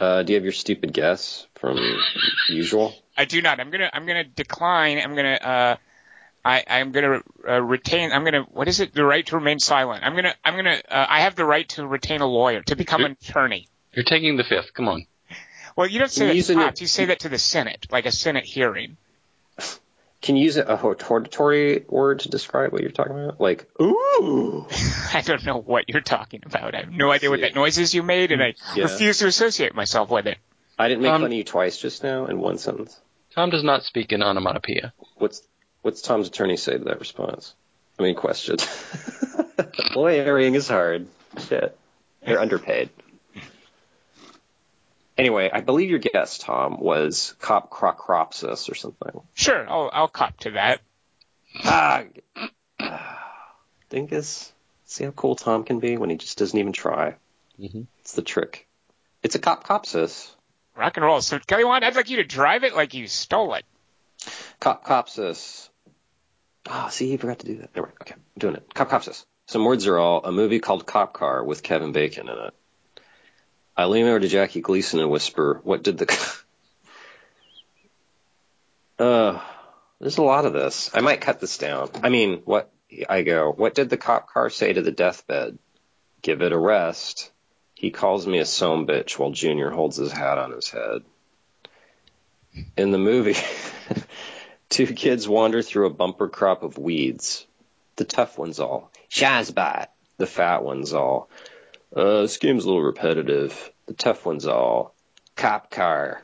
Uh, 0.00 0.22
do 0.22 0.32
you 0.32 0.36
have 0.36 0.44
your 0.44 0.52
stupid 0.52 0.92
guess 0.92 1.46
from 1.56 1.78
usual? 2.48 2.94
I 3.16 3.24
do 3.24 3.42
not. 3.42 3.58
I'm 3.58 3.70
gonna. 3.70 3.90
I'm 3.92 4.06
gonna 4.06 4.22
decline. 4.24 4.98
I'm 4.98 5.16
gonna. 5.16 5.32
Uh, 5.34 5.76
I. 6.44 6.62
I'm 6.68 6.92
gonna 6.92 7.20
uh, 7.48 7.60
retain. 7.60 8.12
I'm 8.12 8.22
gonna. 8.24 8.42
What 8.42 8.68
is 8.68 8.78
it? 8.78 8.94
The 8.94 9.04
right 9.04 9.26
to 9.26 9.36
remain 9.36 9.58
silent. 9.58 10.04
I'm 10.04 10.14
gonna. 10.14 10.34
I'm 10.44 10.54
gonna. 10.54 10.80
Uh, 10.88 11.06
I 11.08 11.22
have 11.22 11.34
the 11.34 11.44
right 11.44 11.68
to 11.70 11.84
retain 11.86 12.20
a 12.20 12.26
lawyer 12.26 12.62
to 12.62 12.76
become 12.76 13.04
an 13.04 13.16
attorney. 13.20 13.66
You're 13.92 14.04
taking 14.04 14.36
the 14.36 14.44
fifth. 14.44 14.72
Come 14.72 14.86
on. 14.88 15.06
Well, 15.74 15.88
you 15.88 15.98
don't 15.98 16.10
say 16.12 16.26
that 16.26 16.32
to 16.32 16.36
using 16.36 16.58
cops. 16.58 16.78
it- 16.78 16.82
You 16.82 16.86
say 16.86 17.04
that 17.06 17.20
to 17.20 17.28
the 17.28 17.38
Senate, 17.38 17.86
like 17.90 18.06
a 18.06 18.12
Senate 18.12 18.44
hearing. 18.44 18.96
Can 20.20 20.36
you 20.36 20.44
use 20.44 20.56
a 20.56 20.76
hortatory 20.76 21.84
word 21.88 22.20
to 22.20 22.28
describe 22.28 22.72
what 22.72 22.82
you're 22.82 22.90
talking 22.90 23.12
about? 23.12 23.40
Like, 23.40 23.68
ooh. 23.80 24.66
I 25.14 25.22
don't 25.24 25.44
know 25.44 25.58
what 25.60 25.88
you're 25.88 26.00
talking 26.00 26.42
about. 26.44 26.74
I 26.74 26.80
have 26.80 26.90
no 26.92 27.10
idea 27.12 27.30
what 27.30 27.40
that 27.40 27.54
noise 27.54 27.78
is 27.78 27.94
you 27.94 28.02
made, 28.02 28.32
and 28.32 28.42
I 28.42 28.54
Yeah. 28.74 28.84
refuse 28.84 29.18
to 29.18 29.28
associate 29.28 29.74
myself 29.74 30.10
with 30.10 30.26
it. 30.26 30.38
I 30.78 30.88
didn't 30.88 31.02
make 31.02 31.12
Um, 31.12 31.22
fun 31.22 31.30
of 31.32 31.36
you 31.36 31.44
twice 31.44 31.76
just 31.78 32.02
now 32.02 32.26
in 32.26 32.40
one 32.40 32.58
sentence. 32.58 32.98
Tom 33.34 33.50
does 33.50 33.62
not 33.62 33.84
speak 33.84 34.12
in 34.12 34.22
onomatopoeia. 34.22 34.92
What's 35.16 35.42
what's 35.82 36.02
Tom's 36.02 36.26
attorney 36.28 36.56
say 36.56 36.78
to 36.78 36.84
that 36.84 36.98
response? 36.98 37.54
I 37.98 38.02
mean, 38.02 38.14
question. 38.16 38.56
Lawyering 39.94 40.54
is 40.54 40.68
hard. 40.68 41.06
Shit. 41.48 41.76
They're 42.24 42.40
underpaid. 42.40 42.90
Anyway, 45.18 45.50
I 45.52 45.60
believe 45.60 45.90
your 45.90 45.98
guess, 45.98 46.38
Tom, 46.38 46.78
was 46.78 47.34
cop 47.40 47.70
crocropsis 47.70 48.70
or 48.70 48.74
something. 48.76 49.20
Sure, 49.34 49.68
I'll, 49.68 49.90
I'll 49.92 50.08
cop 50.08 50.38
to 50.40 50.52
that. 50.52 50.80
Ah, 51.64 52.04
Dingus. 53.90 54.52
See 54.86 55.04
how 55.04 55.10
cool 55.10 55.34
Tom 55.36 55.64
can 55.64 55.80
be 55.80 55.96
when 55.96 56.08
he 56.08 56.16
just 56.16 56.38
doesn't 56.38 56.58
even 56.58 56.72
try. 56.72 57.16
Mhm. 57.60 57.86
It's 58.00 58.12
the 58.12 58.22
trick. 58.22 58.66
It's 59.22 59.34
a 59.34 59.38
cop 59.38 59.66
copsis. 59.66 60.30
Rock 60.76 60.96
and 60.96 61.04
roll. 61.04 61.20
So, 61.20 61.38
Kelly 61.40 61.64
Wand, 61.64 61.84
I'd 61.84 61.96
like 61.96 62.08
you 62.08 62.18
to 62.18 62.24
drive 62.24 62.62
it 62.64 62.74
like 62.74 62.94
you 62.94 63.08
stole 63.08 63.54
it. 63.54 63.64
Cop 64.60 64.84
copsis. 64.86 65.68
Ah, 66.66 66.88
see, 66.88 67.10
you 67.10 67.18
forgot 67.18 67.40
to 67.40 67.46
do 67.46 67.56
that. 67.58 67.74
Never 67.74 67.88
mind. 67.88 67.98
Okay, 68.02 68.14
I'm 68.14 68.22
doing 68.38 68.54
it. 68.54 68.72
Cop 68.72 68.88
copsis. 68.88 69.24
Some 69.46 69.64
words 69.64 69.86
are 69.86 69.98
all 69.98 70.24
a 70.24 70.30
movie 70.32 70.60
called 70.60 70.86
Cop 70.86 71.12
Car 71.14 71.42
with 71.42 71.62
Kevin 71.62 71.92
Bacon 71.92 72.28
in 72.28 72.38
it. 72.38 72.54
I 73.78 73.84
lean 73.84 74.06
over 74.06 74.18
to 74.18 74.26
Jackie 74.26 74.60
Gleason 74.60 74.98
and 74.98 75.08
whisper, 75.08 75.60
"What 75.62 75.84
did 75.84 75.98
the?" 75.98 76.36
uh, 78.98 79.40
there's 80.00 80.18
a 80.18 80.22
lot 80.22 80.46
of 80.46 80.52
this. 80.52 80.90
I 80.92 81.00
might 81.00 81.20
cut 81.20 81.40
this 81.40 81.58
down. 81.58 81.88
I 82.02 82.08
mean, 82.08 82.42
what 82.44 82.72
I 83.08 83.22
go? 83.22 83.52
What 83.52 83.76
did 83.76 83.88
the 83.88 83.96
cop 83.96 84.32
car 84.32 84.50
say 84.50 84.72
to 84.72 84.82
the 84.82 84.90
deathbed? 84.90 85.58
Give 86.22 86.42
it 86.42 86.52
a 86.52 86.58
rest. 86.58 87.30
He 87.74 87.92
calls 87.92 88.26
me 88.26 88.40
a 88.40 88.44
some 88.44 88.84
bitch 88.84 89.16
while 89.16 89.30
Junior 89.30 89.70
holds 89.70 89.96
his 89.96 90.10
hat 90.10 90.38
on 90.38 90.50
his 90.50 90.68
head. 90.68 91.02
In 92.76 92.90
the 92.90 92.98
movie, 92.98 93.36
two 94.68 94.86
kids 94.88 95.28
wander 95.28 95.62
through 95.62 95.86
a 95.86 95.90
bumper 95.94 96.28
crop 96.28 96.64
of 96.64 96.78
weeds. 96.78 97.46
The 97.94 98.04
tough 98.04 98.36
ones 98.36 98.58
all. 98.58 98.90
Shazbot. 99.08 99.86
The 100.16 100.26
fat 100.26 100.64
ones 100.64 100.92
all. 100.92 101.30
Uh, 101.94 102.22
this 102.22 102.36
game's 102.36 102.64
a 102.64 102.68
little 102.68 102.82
repetitive. 102.82 103.70
The 103.86 103.94
tough 103.94 104.26
ones 104.26 104.46
all. 104.46 104.94
Cop 105.36 105.70
car. 105.70 106.22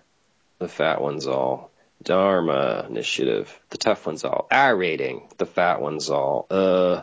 The 0.59 0.69
fat 0.69 1.01
ones 1.01 1.27
all. 1.27 1.71
Dharma 2.03 2.87
initiative. 2.89 3.59
The 3.71 3.79
tough 3.79 4.07
ones 4.07 4.25
all. 4.25 4.47
R 4.51 4.77
rating. 4.77 5.29
The 5.39 5.47
fat 5.47 5.81
ones 5.81 6.11
all. 6.11 6.47
Uh, 6.51 7.03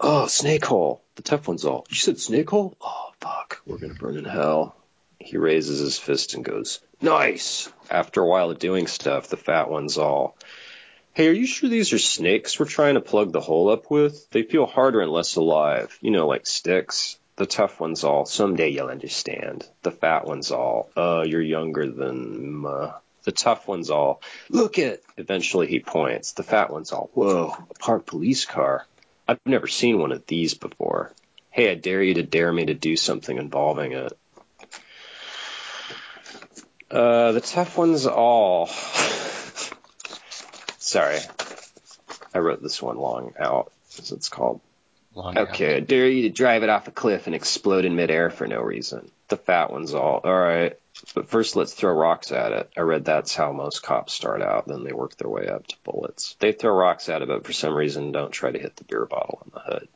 oh, 0.00 0.26
snake 0.26 0.64
hole. 0.64 1.02
The 1.16 1.22
tough 1.22 1.48
ones 1.48 1.64
all. 1.64 1.86
You 1.88 1.96
said 1.96 2.20
snake 2.20 2.50
hole? 2.50 2.76
Oh, 2.80 3.12
fuck. 3.20 3.62
We're 3.66 3.78
gonna 3.78 3.94
burn 3.94 4.18
in 4.18 4.24
hell. 4.24 4.76
He 5.18 5.38
raises 5.38 5.78
his 5.78 5.98
fist 5.98 6.34
and 6.34 6.44
goes, 6.44 6.80
nice. 7.00 7.72
After 7.90 8.20
a 8.20 8.26
while 8.26 8.50
of 8.50 8.58
doing 8.58 8.86
stuff, 8.86 9.28
the 9.28 9.38
fat 9.38 9.70
ones 9.70 9.96
all. 9.96 10.36
Hey, 11.14 11.28
are 11.28 11.32
you 11.32 11.46
sure 11.46 11.70
these 11.70 11.92
are 11.92 11.98
snakes 11.98 12.58
we're 12.58 12.66
trying 12.66 12.94
to 12.94 13.00
plug 13.00 13.32
the 13.32 13.40
hole 13.40 13.70
up 13.70 13.90
with? 13.90 14.28
They 14.30 14.42
feel 14.42 14.66
harder 14.66 15.00
and 15.00 15.10
less 15.10 15.36
alive. 15.36 15.96
You 16.02 16.10
know, 16.10 16.26
like 16.26 16.46
sticks. 16.46 17.18
The 17.36 17.46
tough 17.46 17.80
one's 17.80 18.04
all, 18.04 18.26
someday 18.26 18.68
you'll 18.68 18.88
understand. 18.88 19.68
The 19.82 19.90
fat 19.90 20.24
one's 20.24 20.52
all, 20.52 20.90
uh, 20.96 21.24
you're 21.26 21.42
younger 21.42 21.90
than, 21.90 22.64
uh. 22.64 22.92
The 23.24 23.32
tough 23.32 23.66
one's 23.66 23.90
all, 23.90 24.20
look 24.50 24.78
it. 24.78 25.02
Eventually 25.16 25.66
he 25.66 25.80
points. 25.80 26.32
The 26.32 26.42
fat 26.42 26.70
one's 26.70 26.92
all, 26.92 27.10
whoa, 27.14 27.54
a 27.70 27.74
parked 27.74 28.06
police 28.06 28.44
car. 28.44 28.86
I've 29.26 29.40
never 29.46 29.66
seen 29.66 29.98
one 29.98 30.12
of 30.12 30.26
these 30.26 30.52
before. 30.54 31.12
Hey, 31.50 31.70
I 31.70 31.74
dare 31.74 32.02
you 32.02 32.14
to 32.14 32.22
dare 32.22 32.52
me 32.52 32.66
to 32.66 32.74
do 32.74 32.96
something 32.96 33.36
involving 33.36 33.92
it. 33.92 34.12
Uh, 36.90 37.32
the 37.32 37.40
tough 37.40 37.78
one's 37.78 38.06
all. 38.06 38.66
Sorry. 40.78 41.18
I 42.34 42.38
wrote 42.38 42.62
this 42.62 42.82
one 42.82 42.98
long 42.98 43.32
out, 43.40 43.72
as 43.98 44.12
it's 44.12 44.28
called. 44.28 44.60
Long 45.14 45.38
Okay, 45.38 45.80
dare 45.80 46.08
you 46.08 46.22
to 46.22 46.30
drive 46.30 46.64
it 46.64 46.68
off 46.68 46.88
a 46.88 46.90
cliff 46.90 47.26
and 47.26 47.34
explode 47.34 47.84
in 47.84 47.94
midair 47.94 48.30
for 48.30 48.46
no 48.46 48.60
reason. 48.60 49.10
The 49.28 49.36
fat 49.36 49.70
one's 49.70 49.94
all, 49.94 50.20
alright, 50.24 50.78
but 51.14 51.28
first 51.28 51.54
let's 51.54 51.72
throw 51.72 51.92
rocks 51.92 52.32
at 52.32 52.52
it. 52.52 52.70
I 52.76 52.80
read 52.80 53.04
that's 53.04 53.34
how 53.34 53.52
most 53.52 53.82
cops 53.82 54.12
start 54.12 54.42
out, 54.42 54.66
then 54.66 54.82
they 54.82 54.92
work 54.92 55.16
their 55.16 55.30
way 55.30 55.46
up 55.46 55.66
to 55.68 55.76
bullets. 55.84 56.36
They 56.40 56.52
throw 56.52 56.74
rocks 56.74 57.08
at 57.08 57.22
it, 57.22 57.28
but 57.28 57.46
for 57.46 57.52
some 57.52 57.74
reason 57.74 58.12
don't 58.12 58.32
try 58.32 58.50
to 58.50 58.58
hit 58.58 58.76
the 58.76 58.84
beer 58.84 59.06
bottle 59.06 59.40
on 59.42 59.50
the 59.54 59.60
hood. 59.60 59.88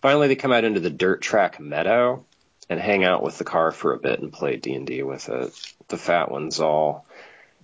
Finally, 0.00 0.28
they 0.28 0.36
come 0.36 0.52
out 0.52 0.64
into 0.64 0.80
the 0.80 0.90
dirt 0.90 1.20
track 1.22 1.58
meadow 1.58 2.24
and 2.68 2.80
hang 2.80 3.04
out 3.04 3.22
with 3.22 3.38
the 3.38 3.44
car 3.44 3.72
for 3.72 3.92
a 3.94 3.98
bit 3.98 4.20
and 4.20 4.32
play 4.32 4.56
D&D 4.56 5.02
with 5.02 5.28
it. 5.28 5.74
The 5.88 5.96
fat 5.96 6.30
one's 6.30 6.60
all, 6.60 7.06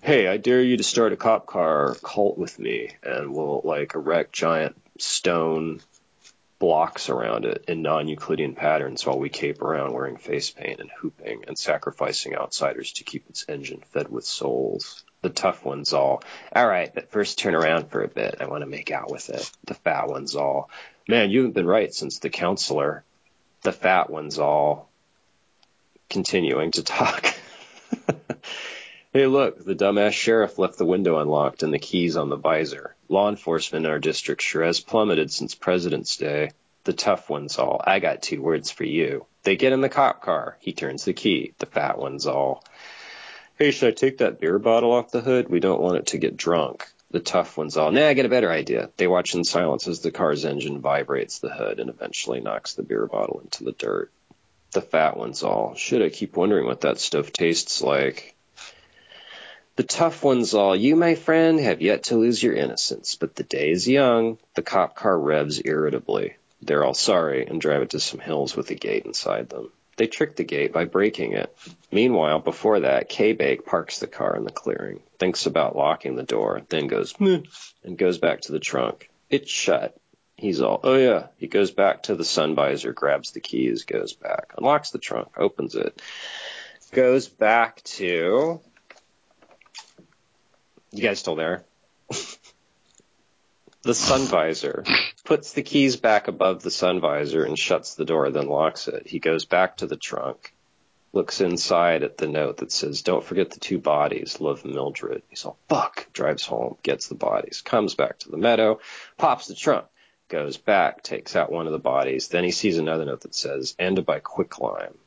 hey, 0.01 0.27
I 0.27 0.37
dare 0.37 0.63
you 0.63 0.77
to 0.77 0.85
start 0.85 1.13
a 1.13 1.17
cop 1.17 1.47
car 1.47 1.95
cult 2.03 2.39
with 2.39 2.59
me 2.59 2.91
and 3.03 3.33
we'll 3.33 3.61
like 3.65 3.95
erect 3.95 4.33
giant 4.33 4.77
stone 4.99 5.81
blocks 6.63 7.09
around 7.09 7.45
it 7.45 7.65
in 7.67 7.83
non-Euclidean 7.83 8.55
patterns 8.55 9.05
while 9.05 9.19
we 9.19 9.29
cape 9.29 9.61
around 9.63 9.93
wearing 9.93 10.17
face 10.17 10.49
paint 10.51 10.79
and 10.79 10.93
hooping 10.93 11.43
and 11.49 11.59
sacrificing 11.59 12.37
outsiders 12.37 12.93
to 12.93 13.03
keep 13.03 13.29
its 13.29 13.45
engine 13.49 13.83
fed 13.91 14.09
with 14.09 14.25
souls. 14.25 15.03
The 15.23 15.29
tough 15.29 15.65
one's 15.65 15.93
all, 15.93 16.23
all 16.55 16.69
right, 16.69 16.95
but 16.95 17.11
first 17.11 17.41
turn 17.41 17.57
around 17.57 17.91
for 17.91 18.05
a 18.05 18.09
bit. 18.09 18.37
I 18.39 18.47
want 18.47 18.63
to 18.63 18.71
make 18.71 18.93
out 18.93 19.11
with 19.11 19.29
it. 19.31 19.51
The 19.65 19.75
fat 19.75 20.07
one's 20.07 20.37
all, 20.37 20.71
man, 21.09 21.31
you 21.31 21.41
haven't 21.41 21.55
been 21.55 21.67
right 21.67 21.93
since 21.93 22.21
the 22.21 22.31
counselor. 22.31 23.03
The 23.63 23.73
fat 23.73 24.09
one's 24.09 24.39
all, 24.39 24.89
continuing 26.11 26.71
to 26.71 26.85
talk. 26.85 27.35
hey, 29.13 29.27
look, 29.27 29.63
the 29.63 29.75
dumbass 29.75 30.13
sheriff 30.13 30.59
left 30.59 30.79
the 30.79 30.87
window 30.87 31.19
unlocked 31.19 31.63
and 31.63 31.73
the 31.73 31.79
keys 31.79 32.17
on 32.17 32.31
the 32.31 32.37
visor. 32.37 32.95
Law 33.09 33.29
enforcement 33.29 33.85
in 33.85 33.91
our 33.91 33.99
district 33.99 34.41
sure 34.41 34.65
has 34.65 34.81
plummeted 34.81 35.31
since 35.31 35.55
President's 35.55 36.17
Day. 36.17 36.53
The 36.85 36.95
tough 36.95 37.29
one's 37.29 37.59
all, 37.59 37.81
I 37.85 37.99
got 37.99 38.23
two 38.23 38.41
words 38.41 38.71
for 38.71 38.85
you. 38.85 39.27
They 39.43 39.57
get 39.57 39.73
in 39.73 39.83
the 39.83 39.89
cop 39.89 40.23
car. 40.23 40.57
He 40.61 40.73
turns 40.73 41.05
the 41.05 41.13
key. 41.13 41.53
The 41.59 41.67
fat 41.67 41.99
one's 41.99 42.27
all, 42.27 42.65
hey, 43.59 43.71
should 43.71 43.89
I 43.89 43.95
take 43.95 44.19
that 44.19 44.41
beer 44.41 44.59
bottle 44.59 44.93
off 44.93 45.11
the 45.11 45.21
hood? 45.21 45.49
We 45.49 45.61
don't 45.61 45.81
want 45.81 45.99
it 45.99 46.07
to 46.09 46.19
get 46.19 46.37
drunk. 46.37 46.87
The 47.11 47.21
tough 47.21 47.59
one's 47.59 47.77
all, 47.77 47.93
nah, 47.93 48.09
I 48.09 48.15
get 48.15 48.25
a 48.25 48.31
better 48.31 48.51
idea. 48.51 48.89
They 48.97 49.07
watch 49.07 49.35
in 49.35 49.45
silence 49.45 49.87
as 49.87 50.01
the 50.01 50.11
car's 50.11 50.47
engine 50.47 50.81
vibrates 50.81 51.39
the 51.39 51.51
hood 51.51 51.79
and 51.79 51.91
eventually 51.91 52.41
knocks 52.41 52.73
the 52.73 52.83
beer 52.83 53.07
bottle 53.07 53.41
into 53.41 53.65
the 53.65 53.73
dirt. 53.73 54.11
The 54.71 54.81
fat 54.81 55.19
one's 55.19 55.43
all, 55.43 55.75
should 55.75 56.01
I 56.01 56.09
keep 56.09 56.35
wondering 56.35 56.65
what 56.65 56.81
that 56.81 56.99
stuff 56.99 57.31
tastes 57.31 57.83
like? 57.83 58.35
The 59.77 59.83
tough 59.83 60.23
one's 60.23 60.53
all, 60.53 60.77
you, 60.77 60.97
my 60.97 61.15
friend, 61.15 61.59
have 61.59 61.81
yet 61.81 62.05
to 62.05 62.17
lose 62.17 62.43
your 62.43 62.55
innocence, 62.55 63.15
but 63.15 63.35
the 63.35 63.43
day 63.43 63.71
is 63.71 63.89
young. 63.89 64.39
The 64.55 64.63
cop 64.63 64.95
car 64.95 65.19
revs 65.19 65.63
irritably. 65.65 66.37
They're 66.61 66.85
all 66.85 66.95
sorry 66.95 67.47
and 67.47 67.61
drive 67.61 67.83
it 67.83 67.91
to 67.91 68.01
some 68.01 68.21
hills 68.21 68.55
with 68.55 68.71
a 68.71 68.75
gate 68.75 69.07
inside 69.07 69.49
them. 69.49 69.73
They 69.97 70.07
trick 70.07 70.37
the 70.37 70.45
gate 70.45 70.73
by 70.73 70.85
breaking 70.85 71.33
it. 71.33 71.57
Meanwhile, 71.91 72.41
before 72.41 72.81
that, 72.81 73.09
K-Bake 73.09 73.65
parks 73.65 73.99
the 73.99 74.07
car 74.07 74.37
in 74.37 74.45
the 74.45 74.51
clearing, 74.51 75.01
thinks 75.19 75.47
about 75.47 75.77
locking 75.77 76.17
the 76.17 76.23
door, 76.23 76.63
then 76.69 76.87
goes, 76.87 77.19
Meh, 77.19 77.41
and 77.83 77.97
goes 77.99 78.19
back 78.19 78.43
to 78.43 78.53
the 78.53 78.61
trunk. 78.61 79.11
It's 79.31 79.51
shut. 79.51 79.97
He's 80.37 80.61
all, 80.61 80.81
oh 80.83 80.97
yeah. 80.97 81.29
He 81.37 81.47
goes 81.47 81.71
back 81.71 82.05
to 82.05 82.15
the 82.15 82.25
sun 82.25 82.55
visor, 82.55 82.93
grabs 82.93 83.33
the 83.33 83.41
keys, 83.41 83.85
goes 83.85 84.13
back, 84.13 84.53
unlocks 84.59 84.91
the 84.91 84.99
trunk, 84.99 85.29
opens 85.39 85.75
it, 85.77 86.01
goes 86.91 87.29
back 87.29 87.83
to. 87.85 88.61
You 90.93 91.03
guys 91.03 91.19
still 91.19 91.37
there? 91.37 91.65
the 93.83 93.95
sun 93.95 94.27
visor, 94.27 94.85
puts 95.25 95.53
the 95.53 95.63
keys 95.63 95.97
back 95.97 96.29
above 96.29 96.63
the 96.63 96.71
sun 96.71 97.01
visor 97.01 97.45
and 97.45 97.59
shuts 97.59 97.95
the 97.95 98.05
door, 98.05 98.31
then 98.31 98.47
locks 98.47 98.89
it. 98.89 99.07
He 99.07 99.19
goes 99.19 99.45
back 99.45 99.79
to 99.79 99.87
the 99.87 99.97
trunk, 99.97 100.55
looks 101.13 101.41
inside 101.41 102.03
at 102.03 102.19
the 102.19 102.29
note 102.29 102.59
that 102.59 102.71
says, 102.71 103.03
Don't 103.03 103.25
forget 103.25 103.51
the 103.51 103.61
two 103.61 103.79
bodies, 103.79 104.41
love 104.41 104.65
Mildred. 104.65 105.23
He's 105.31 105.45
all, 105.45 105.59
fuck, 105.69 106.13
drives 106.13 106.45
home, 106.45 106.77
gets 106.83 107.09
the 107.09 107.15
bodies, 107.15 107.63
comes 107.63 107.95
back 107.95 108.19
to 108.21 108.31
the 108.31 108.37
meadow, 108.37 108.79
pops 109.17 109.47
the 109.47 109.55
trunk, 109.55 109.87
goes 110.29 110.57
back, 110.59 111.03
takes 111.03 111.35
out 111.35 111.51
one 111.51 111.67
of 111.67 111.73
the 111.73 111.79
bodies. 111.79 112.29
Then 112.29 112.45
he 112.45 112.51
sees 112.51 112.79
another 112.79 113.05
note 113.05 113.23
that 113.23 113.35
says, 113.35 113.75
Ended 113.79 114.07
by 114.07 114.21
quicklime. 114.21 114.99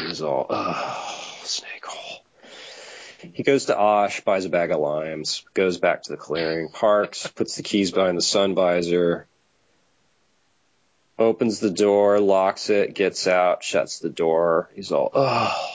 He's 0.00 0.22
all, 0.22 0.46
oh, 0.48 1.40
snake 1.42 1.84
hole. 1.84 2.03
He 3.32 3.42
goes 3.42 3.66
to 3.66 3.78
Osh, 3.78 4.20
buys 4.20 4.44
a 4.44 4.48
bag 4.48 4.70
of 4.70 4.80
limes, 4.80 5.44
goes 5.54 5.78
back 5.78 6.02
to 6.02 6.12
the 6.12 6.16
clearing, 6.16 6.68
parks, 6.68 7.26
puts 7.26 7.56
the 7.56 7.62
keys 7.62 7.90
behind 7.90 8.16
the 8.16 8.22
sun 8.22 8.54
visor, 8.54 9.26
opens 11.18 11.60
the 11.60 11.70
door, 11.70 12.20
locks 12.20 12.70
it, 12.70 12.94
gets 12.94 13.26
out, 13.26 13.62
shuts 13.62 13.98
the 13.98 14.10
door. 14.10 14.70
He's 14.74 14.92
all, 14.92 15.10
oh. 15.14 15.70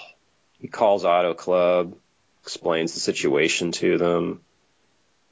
He 0.60 0.68
calls 0.68 1.06
Auto 1.06 1.34
Club, 1.34 1.96
explains 2.44 2.94
the 2.94 3.00
situation 3.00 3.72
to 3.74 3.98
them. 3.98 4.42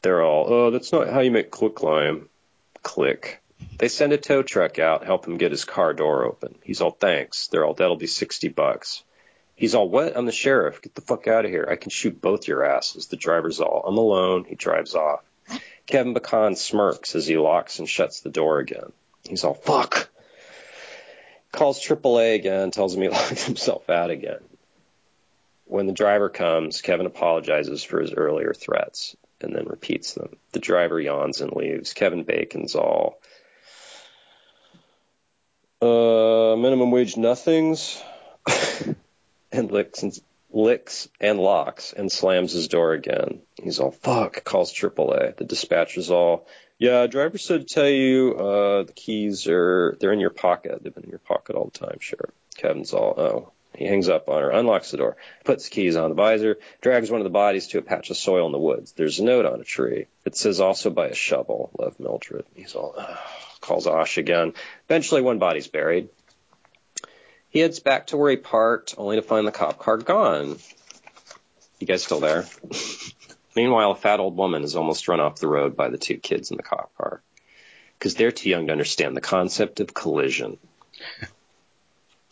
They're 0.01 0.23
all, 0.23 0.45
oh, 0.47 0.71
that's 0.71 0.91
not 0.91 1.09
how 1.09 1.19
you 1.19 1.31
make 1.31 1.51
quicklime. 1.51 2.29
Click. 2.81 3.41
They 3.77 3.89
send 3.89 4.13
a 4.13 4.17
tow 4.17 4.43
truck 4.43 4.79
out, 4.79 5.03
help 5.03 5.27
him 5.27 5.37
get 5.37 5.51
his 5.51 5.65
car 5.65 5.93
door 5.93 6.25
open. 6.25 6.55
He's 6.63 6.79
all, 6.79 6.91
thanks. 6.91 7.47
They're 7.47 7.65
all, 7.65 7.73
that'll 7.73 7.97
be 7.97 8.07
60 8.07 8.47
bucks. 8.49 9.03
He's 9.57 9.73
all, 9.73 9.89
what? 9.89 10.15
I'm 10.15 10.27
the 10.27 10.31
sheriff. 10.31 10.83
Get 10.83 10.93
the 10.93 11.01
fuck 11.01 11.27
out 11.27 11.43
of 11.43 11.51
here. 11.51 11.67
I 11.69 11.77
can 11.77 11.89
shoot 11.89 12.21
both 12.21 12.47
your 12.47 12.63
asses. 12.63 13.07
The 13.07 13.17
driver's 13.17 13.59
all, 13.59 13.83
I'm 13.87 13.97
alone. 13.97 14.45
He 14.47 14.53
drives 14.53 14.93
off. 14.93 15.23
Kevin 15.87 16.13
Bacon 16.13 16.55
smirks 16.55 17.15
as 17.15 17.25
he 17.25 17.37
locks 17.37 17.79
and 17.79 17.89
shuts 17.89 18.19
the 18.19 18.29
door 18.29 18.59
again. 18.59 18.91
He's 19.27 19.43
all, 19.43 19.55
fuck. 19.55 20.09
Calls 21.51 21.81
AAA 21.83 22.35
again, 22.35 22.69
tells 22.69 22.93
him 22.95 23.01
he 23.01 23.09
locked 23.09 23.45
himself 23.45 23.89
out 23.89 24.11
again. 24.11 24.41
When 25.65 25.87
the 25.87 25.93
driver 25.93 26.29
comes, 26.29 26.81
Kevin 26.81 27.07
apologizes 27.07 27.83
for 27.83 27.99
his 27.99 28.13
earlier 28.13 28.53
threats 28.53 29.15
and 29.41 29.55
then 29.55 29.65
repeats 29.65 30.13
them. 30.13 30.37
The 30.51 30.59
driver 30.59 30.99
yawns 30.99 31.41
and 31.41 31.51
leaves. 31.51 31.93
Kevin 31.93 32.23
Bacon's 32.23 32.75
all, 32.75 33.19
uh, 35.81 36.55
minimum 36.57 36.91
wage 36.91 37.17
nothings. 37.17 38.01
And 39.57 39.71
licks 39.71 40.03
and 40.03 40.17
licks 40.51 41.09
and 41.19 41.39
locks 41.39 41.93
and 41.93 42.11
slams 42.11 42.53
his 42.53 42.67
door 42.67 42.93
again. 42.93 43.41
He's 43.61 43.79
all 43.79 43.91
fuck. 43.91 44.43
Calls 44.43 44.73
AAA. 44.73 45.35
The 45.37 45.43
dispatcher's 45.43 46.09
all, 46.09 46.47
yeah. 46.79 47.07
Driver 47.07 47.37
said 47.37 47.67
to 47.67 47.73
tell 47.73 47.89
you 47.89 48.35
uh, 48.35 48.83
the 48.83 48.93
keys 48.93 49.47
are 49.47 49.97
they're 49.99 50.13
in 50.13 50.19
your 50.19 50.29
pocket. 50.29 50.83
They've 50.83 50.93
been 50.93 51.03
in 51.03 51.09
your 51.09 51.19
pocket 51.19 51.55
all 51.55 51.71
the 51.71 51.79
time. 51.79 51.97
Sure. 51.99 52.29
Kevin's 52.55 52.93
all 52.93 53.13
oh. 53.17 53.51
He 53.77 53.85
hangs 53.85 54.09
up 54.09 54.27
on 54.27 54.41
her, 54.41 54.49
unlocks 54.49 54.89
the 54.89 54.97
door, 54.97 55.17
puts 55.43 55.65
the 55.65 55.69
keys 55.69 55.95
on 55.97 56.09
the 56.09 56.15
visor, 56.15 56.57
drags 56.81 57.11
one 57.11 57.21
of 57.21 57.25
the 57.25 57.29
bodies 57.29 57.67
to 57.67 57.77
a 57.77 57.83
patch 57.83 58.09
of 58.09 58.17
soil 58.17 58.47
in 58.47 58.51
the 58.51 58.57
woods. 58.57 58.93
There's 58.93 59.19
a 59.19 59.23
note 59.23 59.45
on 59.45 59.61
a 59.61 59.63
tree. 59.63 60.07
It 60.25 60.35
says 60.35 60.59
also 60.59 60.89
by 60.89 61.09
a 61.09 61.13
shovel, 61.13 61.69
love 61.77 61.99
Mildred. 61.99 62.45
He's 62.55 62.73
all, 62.73 62.95
calls 63.61 63.85
Osh 63.85 64.17
again. 64.17 64.53
Eventually 64.89 65.21
one 65.21 65.37
body's 65.37 65.67
buried. 65.67 66.09
He 67.57 67.61
heads 67.61 67.79
back 67.79 68.05
to 68.07 68.17
where 68.17 68.29
he 68.29 68.37
parked, 68.37 68.93
only 68.99 69.15
to 69.15 69.23
find 69.23 69.47
the 69.47 69.51
cop 69.51 69.79
car 69.79 69.97
gone. 69.97 70.59
You 71.79 71.87
guys 71.87 72.03
still 72.03 72.19
there? 72.19 72.45
Meanwhile, 73.55 73.93
a 73.93 73.95
fat 73.95 74.19
old 74.19 74.37
woman 74.37 74.61
is 74.61 74.75
almost 74.75 75.07
run 75.07 75.19
off 75.19 75.39
the 75.39 75.47
road 75.47 75.75
by 75.75 75.89
the 75.89 75.97
two 75.97 76.17
kids 76.17 76.51
in 76.51 76.57
the 76.57 76.61
cop 76.61 76.95
car. 76.99 77.23
Because 77.97 78.13
they're 78.13 78.31
too 78.31 78.51
young 78.51 78.67
to 78.67 78.73
understand 78.73 79.17
the 79.17 79.21
concept 79.21 79.79
of 79.79 79.91
collision. 79.91 80.59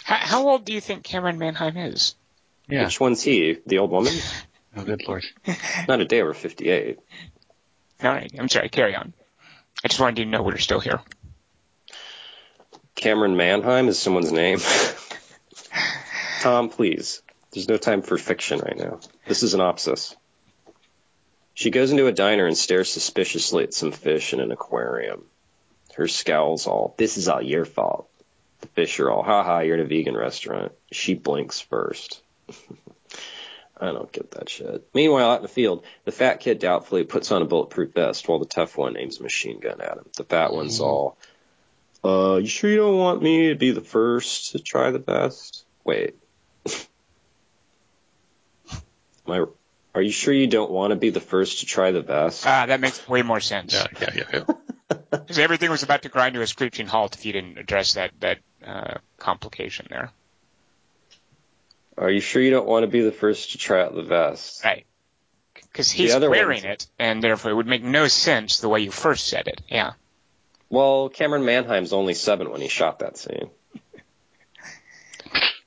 How, 0.04 0.18
how 0.18 0.48
old 0.48 0.64
do 0.64 0.74
you 0.74 0.80
think 0.80 1.04
Camryn 1.04 1.40
Manheim 1.40 1.76
is? 1.76 2.14
Yeah. 2.70 2.84
Which 2.84 3.00
one's 3.00 3.24
he? 3.24 3.58
The 3.66 3.80
old 3.80 3.90
woman? 3.90 4.14
Oh, 4.78 4.84
good 4.84 5.08
lord. 5.08 5.26
Not 5.88 6.02
a 6.02 6.06
day 6.06 6.22
over 6.22 6.36
58. 6.36 7.00
All 8.04 8.10
right, 8.12 8.32
I'm 8.38 8.48
sorry. 8.48 8.70
Carry 8.70 8.96
on. 8.96 9.12
I 9.84 9.88
just 9.88 10.00
wanted 10.00 10.20
you 10.20 10.26
to 10.26 10.30
know 10.30 10.44
we're 10.44 10.60
still 10.60 10.80
here. 10.80 11.02
Camryn 12.96 13.36
Manheim 13.36 13.88
is 13.88 13.98
someone's 13.98 14.32
name. 14.32 14.60
Tom, 16.46 16.70
please. 16.70 17.24
There's 17.50 17.68
no 17.68 17.78
time 17.78 18.04
for 18.04 18.20
fiction 18.20 18.60
right 18.60 18.78
now. 18.78 19.00
This 19.26 19.42
is 19.42 19.56
an 19.56 19.62
opsis. 19.62 20.16
She 21.56 21.72
goes 21.72 21.90
into 21.90 22.06
a 22.06 22.12
diner 22.12 22.46
and 22.46 22.56
stares 22.56 22.94
suspiciously 22.94 23.64
at 23.64 23.74
some 23.74 23.92
fish 23.92 24.32
in 24.32 24.40
an 24.40 24.52
aquarium. 24.52 25.24
Her 25.96 26.08
scowl's 26.08 26.68
all, 26.68 26.94
this 27.00 27.18
is 27.18 27.28
all 27.28 27.42
your 27.42 27.66
fault. 27.66 28.08
The 28.62 28.68
fish 28.68 29.00
are 29.00 29.10
all, 29.10 29.24
haha, 29.24 29.62
you're 29.62 29.74
in 29.74 29.82
a 29.82 29.86
vegan 29.86 30.16
restaurant. 30.16 30.74
She 30.92 31.16
blinks 31.16 31.62
first. 31.62 32.22
I 33.82 33.88
don't 33.88 34.12
get 34.12 34.30
that 34.32 34.48
shit. 34.48 34.88
Meanwhile, 34.94 35.32
out 35.32 35.38
in 35.38 35.42
the 35.42 35.48
field, 35.48 35.84
the 36.04 36.12
fat 36.12 36.42
kid 36.42 36.60
doubtfully 36.60 37.06
puts 37.06 37.32
on 37.32 37.42
a 37.42 37.46
bulletproof 37.46 37.96
vest 37.96 38.28
while 38.28 38.38
the 38.38 38.46
tough 38.46 38.78
one 38.78 38.98
aims 38.98 39.20
a 39.20 39.24
machine 39.24 39.60
gun 39.60 39.82
at 39.82 39.98
him. 39.98 40.06
The 40.16 40.24
fat 40.24 40.54
one's 40.54 40.80
all, 40.80 41.18
uh, 42.04 42.36
you 42.36 42.46
sure 42.46 42.70
you 42.70 42.78
don't 42.78 43.00
want 43.00 43.24
me 43.24 43.48
to 43.48 43.56
be 43.56 43.72
the 43.72 43.82
first 43.82 44.52
to 44.52 44.60
try 44.60 44.92
the 44.92 45.00
vest? 45.00 45.66
Wait. 45.84 46.14
Am 46.66 46.82
I, 49.28 49.46
are 49.94 50.02
you 50.02 50.12
sure 50.12 50.34
you 50.34 50.48
don't 50.48 50.72
want 50.72 50.92
to 50.92 50.96
be 50.96 51.10
the 51.10 51.22
first 51.22 51.60
to 51.60 51.66
try 51.66 51.92
the 51.92 52.02
vest? 52.02 52.46
Ah, 52.46 52.66
that 52.66 52.80
makes 52.80 53.08
way 53.08 53.22
more 53.22 53.40
sense. 53.40 53.74
Yeah, 53.74 53.88
yeah, 54.02 54.10
yeah. 54.16 54.24
yeah. 54.34 54.44
Because 55.10 55.40
everything 55.40 55.72
was 55.72 55.82
about 55.82 56.04
to 56.04 56.10
grind 56.10 56.36
to 56.36 56.42
a 56.42 56.48
screeching 56.48 56.86
halt 56.86 57.16
if 57.16 57.26
you 57.26 57.34
didn't 57.34 57.58
address 57.58 57.96
that 57.96 58.12
that 58.20 58.38
uh, 58.64 58.96
complication 59.18 59.88
there. 59.90 60.12
Are 61.98 62.12
you 62.12 62.20
sure 62.20 62.42
you 62.42 62.52
don't 62.52 62.68
want 62.68 62.84
to 62.84 62.88
be 62.88 63.02
the 63.02 63.12
first 63.12 63.54
to 63.54 63.58
try 63.58 63.82
out 63.82 63.96
the 63.96 64.04
vest? 64.04 64.64
Right. 64.64 64.86
Because 65.54 65.90
he's 65.90 66.16
wearing 66.16 66.64
ones- 66.64 66.84
it, 66.84 66.88
and 67.00 67.24
therefore 67.24 67.52
it 67.52 67.56
would 67.56 67.68
make 67.68 67.84
no 67.84 68.08
sense 68.08 68.60
the 68.60 68.70
way 68.70 68.82
you 68.82 68.92
first 68.92 69.28
said 69.28 69.48
it. 69.48 69.62
Yeah. 69.70 69.94
Well, 70.70 71.10
Camryn 71.10 71.46
Manheim's 71.46 71.94
only 71.94 72.14
seven 72.14 72.52
when 72.52 72.62
he 72.62 72.68
shot 72.68 73.00
that 73.00 73.18
scene. 73.18 73.50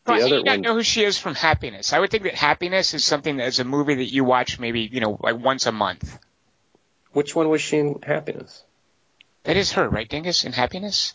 The 0.08 0.14
Well, 0.14 0.22
I 0.22 0.26
other 0.26 0.38
do 0.38 0.44
not 0.44 0.50
one- 0.52 0.60
know 0.62 0.74
who 0.74 0.82
she 0.82 1.04
is 1.04 1.18
from 1.18 1.34
Happiness. 1.34 1.92
I 1.92 1.98
would 1.98 2.10
think 2.10 2.22
that 2.24 2.34
Happiness 2.34 2.94
is 2.94 3.04
something 3.04 3.36
that 3.36 3.46
is 3.48 3.58
a 3.60 3.64
movie 3.64 3.94
that 3.96 4.12
you 4.12 4.24
watch 4.24 4.58
maybe, 4.58 4.80
you 4.80 5.00
know, 5.00 5.18
like 5.22 5.36
once 5.38 5.66
a 5.66 5.72
month. 5.72 6.18
Which 7.12 7.34
one 7.36 7.48
was 7.48 7.60
she 7.60 7.76
in 7.78 8.00
Happiness? 8.02 8.64
That 9.44 9.56
is 9.56 9.72
her, 9.72 9.88
right, 9.88 10.08
Dingus, 10.08 10.44
in 10.44 10.52
Happiness? 10.52 11.14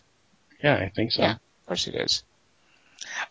Yeah, 0.64 0.76
I 0.76 0.90
think 0.96 1.12
so. 1.12 1.22
Yeah. 1.24 1.32
Of 1.34 1.66
course 1.68 1.88
it 1.88 1.96
is. 1.96 2.24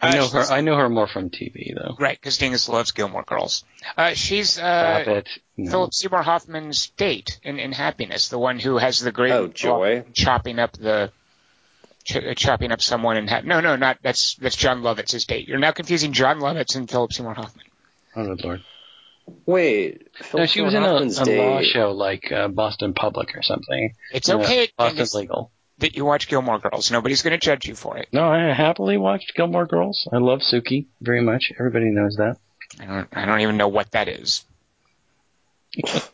I 0.01 0.11
Uh, 0.11 0.15
know 0.15 0.29
her. 0.29 0.41
I 0.53 0.61
know 0.61 0.77
her 0.77 0.89
more 0.89 1.07
from 1.07 1.31
TV 1.31 1.75
though. 1.75 1.97
Right, 1.99 2.19
because 2.21 2.39
Dingus 2.39 2.69
loves 2.69 2.91
Gilmore 2.93 3.23
Girls. 3.23 3.65
Uh, 3.97 4.15
she's 4.15 4.59
uh, 4.59 5.05
it. 5.07 5.29
No. 5.57 5.71
Philip 5.71 5.95
Seymour 5.95 6.23
Hoffman's 6.23 6.89
date 6.97 7.39
in, 7.43 7.59
in 7.59 7.73
Happiness, 7.73 8.29
the 8.29 8.39
one 8.39 8.59
who 8.59 8.79
has 8.79 9.01
the 9.01 9.13
great 9.13 9.33
Oh, 9.33 9.47
Joy. 9.49 10.05
chopping 10.13 10.59
up 10.59 10.73
the 10.73 11.11
ch- 12.05 12.17
uh, 12.17 12.35
chopping 12.35 12.73
up 12.73 12.81
someone 12.83 13.17
and 13.17 13.29
ha- 13.29 13.43
no, 13.45 13.61
no, 13.61 13.77
not 13.77 13.99
that's 14.03 14.35
that's 14.37 14.57
Jon 14.57 14.83
Lovitz's 14.83 15.13
his 15.13 15.25
date. 15.27 15.49
You're 15.49 15.59
now 15.59 15.73
confusing 15.73 16.13
John 16.13 16.39
Lovitz 16.41 16.77
and 16.77 16.89
Philip 16.91 17.13
Seymour 17.13 17.35
Hoffman. 17.35 17.65
Oh 18.17 18.27
good 18.27 18.45
lord. 18.45 18.63
Wait, 19.47 20.09
No, 20.21 20.25
Philip 20.27 20.49
she 20.51 20.61
was 20.63 20.75
in 20.75 20.83
a, 20.83 20.89
Hoffman's 20.89 21.19
a 21.19 21.25
law 21.39 21.63
show 21.63 21.93
like 21.93 22.31
uh, 22.33 22.49
Boston 22.49 22.93
Public 22.93 23.37
or 23.37 23.43
something. 23.43 23.95
It's 24.13 24.29
Uh, 24.29 24.39
okay, 24.41 24.69
Boston 24.77 24.97
Dingus, 24.97 25.15
Legal. 25.15 25.53
that 25.79 25.97
you 25.97 26.05
watch 26.05 26.27
Gilmore 26.29 26.59
Girls. 26.59 26.91
Nobody's 26.91 27.23
going 27.23 27.31
to 27.33 27.39
judge 27.39 27.67
you 27.67 27.75
for 27.77 27.97
it. 27.99 28.09
No, 28.13 28.29
I 28.29 28.53
happily 28.53 28.97
watched 28.97 29.35
Gilmore 29.37 29.67
Girls. 29.67 30.09
I 30.13 30.17
love 30.19 30.41
Sookie 30.41 30.87
very 31.01 31.21
much. 31.23 31.53
Everybody 31.57 31.87
knows 31.91 32.17
that. 32.17 32.37
I 32.81 32.85
don't, 32.87 33.09
I 33.13 33.25
don't 33.27 33.41
even 33.41 33.57
know 33.57 33.69
what 33.69 33.91
that 33.93 34.09
is. 34.09 34.45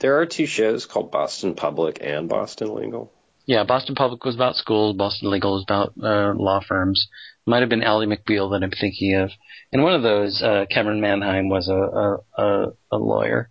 There 0.00 0.20
are 0.20 0.26
two 0.26 0.46
shows 0.46 0.86
called 0.86 1.10
Boston 1.10 1.54
Public 1.56 1.98
and 2.00 2.28
Boston 2.28 2.72
Legal. 2.74 3.12
Yeah, 3.48 3.64
Boston 3.64 3.94
Public 3.94 4.22
was 4.26 4.34
about 4.34 4.56
schools. 4.56 4.94
Boston 4.94 5.30
Legal 5.30 5.54
was 5.54 5.62
about 5.62 5.94
uh, 6.02 6.34
law 6.34 6.60
firms. 6.60 7.08
Might 7.46 7.60
have 7.60 7.70
been 7.70 7.82
Ally 7.82 8.04
McBeal 8.04 8.50
that 8.50 8.62
I'm 8.62 8.70
thinking 8.70 9.14
of. 9.14 9.30
And 9.72 9.82
one 9.82 9.94
of 9.94 10.02
those, 10.02 10.42
uh, 10.42 10.66
Camryn 10.70 11.00
Manheim 11.00 11.48
was 11.48 11.66
a, 11.66 11.72
a, 11.72 12.18
a, 12.36 12.66
a 12.92 12.98
lawyer. 12.98 13.48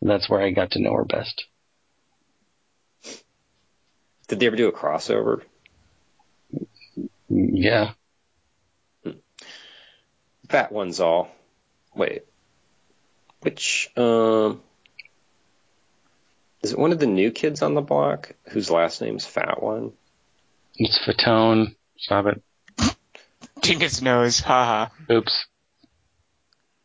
And 0.00 0.08
that's 0.08 0.30
where 0.30 0.40
I 0.40 0.50
got 0.52 0.70
to 0.70 0.80
know 0.80 0.94
her 0.94 1.04
best. 1.04 1.44
Did 4.28 4.40
they 4.40 4.46
ever 4.46 4.56
do 4.56 4.68
a 4.68 4.72
crossover? 4.72 5.42
Yeah. 7.28 7.90
Fat 10.48 10.72
one's 10.72 11.00
all. 11.00 11.28
Wait. 11.94 12.22
Which, 13.42 13.90
um, 13.98 14.62
is 16.64 16.72
it 16.72 16.78
one 16.78 16.92
of 16.92 16.98
the 16.98 17.06
new 17.06 17.30
kids 17.30 17.60
on 17.60 17.74
the 17.74 17.82
block 17.82 18.32
whose 18.48 18.70
last 18.70 19.02
name's 19.02 19.26
Fat 19.26 19.62
One? 19.62 19.92
It's 20.76 20.98
Fatone. 21.06 21.76
Stop 21.98 22.26
it. 22.26 22.42
Dingus 23.60 24.00
knows, 24.00 24.40
haha. 24.40 24.88
Oops. 25.10 25.46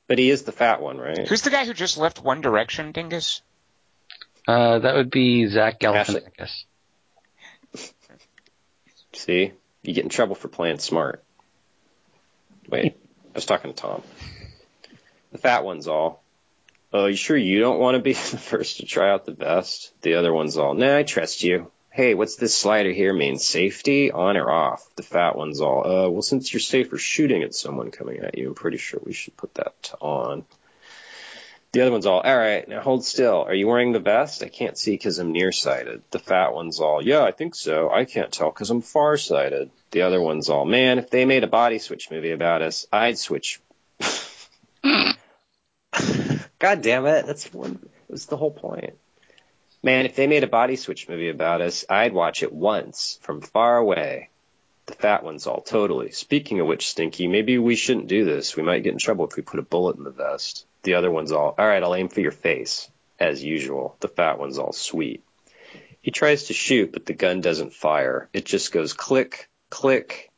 But 0.08 0.20
he 0.20 0.30
is 0.30 0.44
the 0.44 0.52
fat 0.52 0.82
one, 0.82 0.98
right? 0.98 1.28
Who's 1.28 1.44
the 1.44 1.50
guy 1.50 1.66
who 1.66 1.74
just 1.74 1.98
left 1.98 2.22
One 2.24 2.42
Direction, 2.42 2.92
Dingus? 2.92 3.42
Uh, 4.48 4.80
that 4.80 4.96
would 4.96 5.12
be 5.12 5.48
Zach 5.48 5.84
Ashley. 5.84 6.22
Galifianakis. 6.22 6.64
See? 9.14 9.54
You 9.84 9.94
get 9.94 10.04
in 10.04 10.10
trouble 10.10 10.36
for 10.36 10.48
playing 10.48 10.80
smart. 10.80 11.24
Wait, 12.68 12.98
I 13.28 13.32
was 13.36 13.46
talking 13.46 13.72
to 13.72 13.76
Tom. 13.80 14.02
The 15.32 15.38
fat 15.38 15.64
one's 15.64 15.88
all. 15.88 16.24
Oh, 16.92 17.06
you 17.06 17.16
sure 17.16 17.38
you 17.38 17.60
don't 17.60 17.80
want 17.80 17.96
to 17.96 18.02
be 18.02 18.14
the 18.32 18.38
first 18.38 18.78
to 18.78 18.86
try 18.86 19.12
out 19.12 19.26
the 19.26 19.34
vest? 19.34 19.94
The 20.02 20.16
other 20.16 20.34
one's 20.34 20.58
all. 20.58 20.74
Nah, 20.74 20.98
I 20.98 21.04
trust 21.04 21.44
you. 21.44 21.72
Hey, 21.92 22.14
what's 22.14 22.36
this 22.36 22.56
slider 22.56 22.92
here 22.92 23.14
mean? 23.14 23.40
Safety? 23.40 24.12
On 24.12 24.38
or 24.38 24.50
off? 24.50 24.88
The 24.96 25.04
fat 25.04 25.36
one's 25.36 25.60
all. 25.60 25.86
Uh, 25.86 26.10
well, 26.10 26.22
since 26.22 26.54
you're 26.54 26.60
safer 26.60 26.98
shooting 26.98 27.44
at 27.44 27.54
someone 27.54 27.92
coming 27.92 28.20
at 28.20 28.38
you, 28.38 28.50
I'm 28.50 28.56
pretty 28.56 28.78
sure 28.78 29.02
we 29.04 29.14
should 29.14 29.36
put 29.38 29.54
that 29.56 29.92
on. 30.00 30.46
The 31.72 31.82
other 31.82 31.92
one's 31.92 32.08
all, 32.08 32.22
all 32.22 32.38
right, 32.38 32.68
now 32.68 32.82
hold 32.82 33.06
still. 33.06 33.44
Are 33.44 33.54
you 33.54 33.68
wearing 33.68 33.92
the 33.92 34.00
vest? 34.00 34.42
I 34.42 34.48
can't 34.48 34.76
see 34.76 34.92
because 34.92 35.20
I'm 35.20 35.32
nearsighted. 35.32 36.02
The 36.10 36.18
fat 36.18 36.54
one's 36.54 36.80
all, 36.80 37.00
yeah, 37.00 37.24
I 37.24 37.32
think 37.32 37.54
so. 37.54 37.92
I 37.92 38.06
can't 38.06 38.32
tell 38.32 38.50
because 38.50 38.72
I'm 38.72 38.82
farsighted. 38.82 39.70
The 39.92 40.02
other 40.02 40.20
one's 40.20 40.50
all, 40.50 40.66
man, 40.66 40.98
if 40.98 41.12
they 41.12 41.26
made 41.26 41.44
a 41.44 41.48
body 41.48 41.78
switch 41.78 42.10
movie 42.10 42.32
about 42.32 42.64
us, 42.64 42.88
I'd 42.92 43.20
switch. 43.20 43.62
God 46.60 46.82
damn 46.82 47.06
it. 47.06 47.26
That's 47.26 47.54
one, 47.54 47.80
that's 48.10 48.26
the 48.26 48.38
whole 48.38 48.52
point. 48.52 48.94
Man, 49.82 50.06
if 50.06 50.16
they 50.16 50.28
made 50.28 50.44
a 50.44 50.48
body 50.48 50.76
switch 50.76 51.08
movie 51.08 51.30
about 51.30 51.62
us, 51.62 51.86
I'd 51.90 52.14
watch 52.14 52.44
it 52.44 52.52
once 52.52 53.18
from 53.22 53.42
far 53.42 53.78
away. 53.78 54.30
The 54.88 54.94
fat 54.96 55.24
one's 55.24 55.48
all 55.48 55.62
totally. 55.62 56.12
Speaking 56.12 56.60
of 56.60 56.68
which, 56.68 56.90
Stinky, 56.90 57.28
maybe 57.28 57.58
we 57.58 57.76
shouldn't 57.76 58.08
do 58.08 58.26
this. 58.26 58.58
We 58.58 58.64
might 58.64 58.84
get 58.84 58.92
in 58.92 59.00
trouble 59.00 59.28
if 59.28 59.38
we 59.38 59.44
put 59.44 59.60
a 59.60 59.64
bullet 59.64 59.98
in 59.98 60.04
the 60.04 60.10
vest. 60.10 60.66
The 60.84 60.96
other 60.96 61.12
one's 61.12 61.32
all, 61.32 61.56
all 61.58 61.68
right, 61.68 61.82
I'll 61.82 61.96
aim 61.96 62.10
for 62.10 62.22
your 62.22 62.32
face. 62.32 62.90
As 63.20 63.44
usual. 63.44 63.96
The 64.00 64.08
fat 64.08 64.40
one's 64.40 64.58
all 64.58 64.74
sweet. 64.74 65.24
He 66.02 66.12
tries 66.12 66.46
to 66.46 66.54
shoot, 66.54 66.92
but 66.92 67.06
the 67.06 67.14
gun 67.14 67.42
doesn't 67.42 67.74
fire. 67.74 68.30
It 68.34 68.46
just 68.46 68.72
goes 68.72 68.94
click, 68.94 69.50
click. 69.70 70.32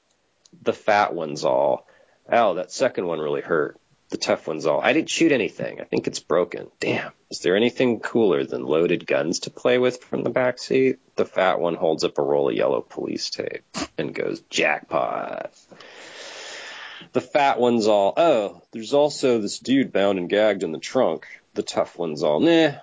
The 0.64 0.74
fat 0.74 1.14
one's 1.14 1.46
all, 1.46 1.88
ow, 2.32 2.54
that 2.56 2.72
second 2.72 3.06
one 3.06 3.20
really 3.20 3.42
hurt. 3.42 3.80
The 4.12 4.18
tough 4.18 4.46
one's 4.46 4.66
all, 4.66 4.82
I 4.82 4.92
didn't 4.92 5.10
shoot 5.10 5.32
anything. 5.32 5.80
I 5.80 5.86
think 5.86 6.06
it's 6.06 6.20
broken. 6.20 6.70
Damn. 6.82 7.14
Is 7.30 7.40
there 7.40 7.56
anything 7.56 8.02
cooler 8.02 8.44
than 8.44 8.66
loaded 8.66 9.08
guns 9.08 9.40
to 9.42 9.50
play 9.50 9.78
with 9.78 10.04
from 10.04 10.24
the 10.24 10.30
back 10.30 10.60
seat? 10.60 11.00
The 11.16 11.24
fat 11.24 11.62
one 11.62 11.76
holds 11.76 12.04
up 12.04 12.18
a 12.18 12.22
roll 12.22 12.50
of 12.50 12.56
yellow 12.56 12.82
police 12.82 13.30
tape 13.30 13.64
and 13.98 14.14
goes, 14.14 14.42
jackpot. 14.50 15.54
The 17.14 17.22
fat 17.22 17.58
one's 17.58 17.88
all, 17.88 18.14
oh, 18.18 18.62
there's 18.74 18.94
also 18.94 19.40
this 19.40 19.60
dude 19.60 19.94
bound 19.94 20.20
and 20.20 20.30
gagged 20.30 20.64
in 20.64 20.74
the 20.74 20.78
trunk. 20.78 21.26
The 21.54 21.64
tough 21.64 21.98
one's 21.98 22.22
all, 22.22 22.42
nah, 22.42 22.74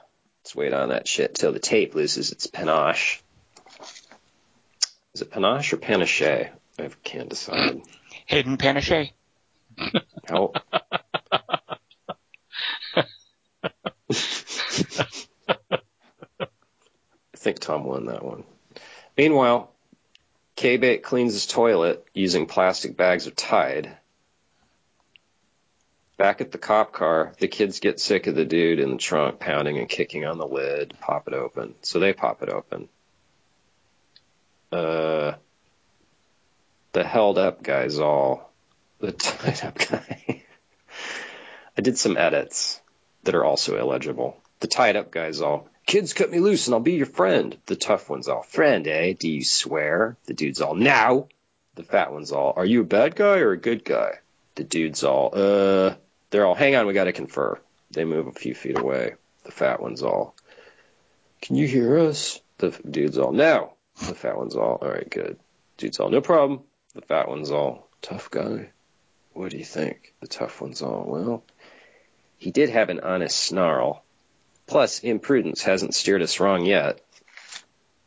let's 0.41 0.57
wait 0.57 0.73
on 0.73 0.89
that 0.89 1.07
shit 1.07 1.35
till 1.35 1.53
the 1.53 1.59
tape 1.59 1.95
loses 1.95 2.33
its 2.33 2.47
panache. 2.47 3.23
Is 5.13 5.21
it 5.21 5.31
panache 5.31 5.75
or 5.75 5.77
panache? 5.77 6.23
I 6.23 6.91
can't 7.05 7.29
decide. 7.29 7.83
Hayden 8.25 8.57
panache. 8.57 9.13
How? 10.27 10.53
I 17.31 17.37
think 17.37 17.61
Tom 17.61 17.78
won 17.89 18.07
that 18.07 18.25
one. 18.25 18.45
Meanwhile, 19.17 19.73
K-Bait 20.57 21.03
cleans 21.03 21.33
his 21.33 21.47
toilet 21.47 22.05
using 22.15 22.47
plastic 22.47 22.97
bags 22.97 23.27
of 23.27 23.37
Tide. 23.37 23.97
Back 26.17 26.41
at 26.41 26.51
the 26.51 26.59
cop 26.59 26.93
car, 26.93 27.33
the 27.39 27.47
kids 27.47 27.81
get 27.81 28.01
sick 28.01 28.27
of 28.27 28.35
the 28.35 28.45
dude 28.45 28.81
in 28.81 28.91
the 28.91 28.97
trunk 28.97 29.39
pounding 29.39 29.79
and 29.79 29.89
kicking 29.89 30.25
on 30.25 30.39
the 30.39 30.47
lid, 30.47 30.95
pop 31.01 31.29
it 31.29 31.35
open. 31.35 31.75
So 31.83 32.01
they 32.01 32.13
pop 32.13 32.43
it 32.43 32.49
open. 32.49 32.89
Uh, 34.73 35.35
the 36.93 37.05
held 37.05 37.39
up 37.39 37.63
guy's 37.63 37.99
all 37.99 38.51
the 38.99 39.13
tied 39.13 39.65
up 39.65 39.79
guy. 39.79 40.43
I 41.79 41.81
did 41.81 41.97
some 41.97 42.17
edits 42.17 42.81
that 43.23 43.37
are 43.37 43.45
also 43.45 43.79
illegible. 43.79 44.37
The 44.59 44.67
tied 44.67 44.97
up 44.97 45.13
guy's 45.13 45.41
all, 45.41 45.69
kids 45.89 46.13
cut 46.13 46.31
me 46.31 46.39
loose 46.39 46.67
and 46.67 46.75
I'll 46.75 46.81
be 46.81 46.93
your 46.93 47.07
friend. 47.07 47.57
The 47.67 47.75
tough 47.75 48.09
one's 48.09 48.29
all, 48.29 48.43
friend, 48.43 48.87
eh? 48.87 49.15
Do 49.19 49.29
you 49.29 49.43
swear? 49.43 50.17
The 50.27 50.35
dude's 50.35 50.61
all, 50.61 50.75
now. 50.75 51.29
The 51.75 51.83
fat 51.83 52.13
one's 52.13 52.31
all, 52.31 52.53
are 52.57 52.65
you 52.65 52.83
a 52.83 52.85
bad 52.85 53.17
guy 53.17 53.39
or 53.39 53.53
a 53.53 53.57
good 53.57 53.85
guy? 53.85 54.19
The 54.55 54.65
dude's 54.65 55.03
all, 55.03 55.31
uh, 55.33 55.95
they're 56.31 56.45
all, 56.45 56.55
hang 56.55 56.77
on, 56.77 56.87
we 56.87 56.93
gotta 56.93 57.13
confer. 57.13 57.59
They 57.91 58.05
move 58.05 58.27
a 58.27 58.33
few 58.33 58.55
feet 58.55 58.79
away. 58.79 59.15
The 59.45 59.51
fat 59.51 59.81
one's 59.81 60.03
all, 60.03 60.35
can 61.41 61.57
you 61.57 61.67
hear 61.67 61.99
us? 61.99 62.41
The 62.59 62.71
dude's 62.89 63.17
all, 63.17 63.33
no. 63.33 63.73
The 64.07 64.15
fat 64.15 64.37
one's 64.37 64.57
all, 64.57 64.79
alright, 64.83 65.09
good. 65.09 65.39
Dude's 65.79 66.01
all, 66.01 66.11
no 66.11 66.21
problem. 66.21 66.61
The 66.95 67.03
fat 67.03 67.29
one's 67.29 67.51
all, 67.51 67.89
tough 68.03 68.31
guy. 68.31 68.71
What 69.33 69.53
do 69.53 69.57
you 69.57 69.65
think? 69.65 70.13
The 70.21 70.27
tough 70.27 70.61
one's 70.61 70.83
all, 70.83 71.05
well, 71.07 71.45
he 72.37 72.51
did 72.51 72.69
have 72.69 72.91
an 72.91 73.01
honest 73.01 73.39
snarl. 73.39 74.05
Plus, 74.69 75.01
imprudence 75.01 75.63
hasn't 75.63 75.95
steered 75.95 76.21
us 76.21 76.41
wrong 76.41 76.65
yet. 76.67 77.01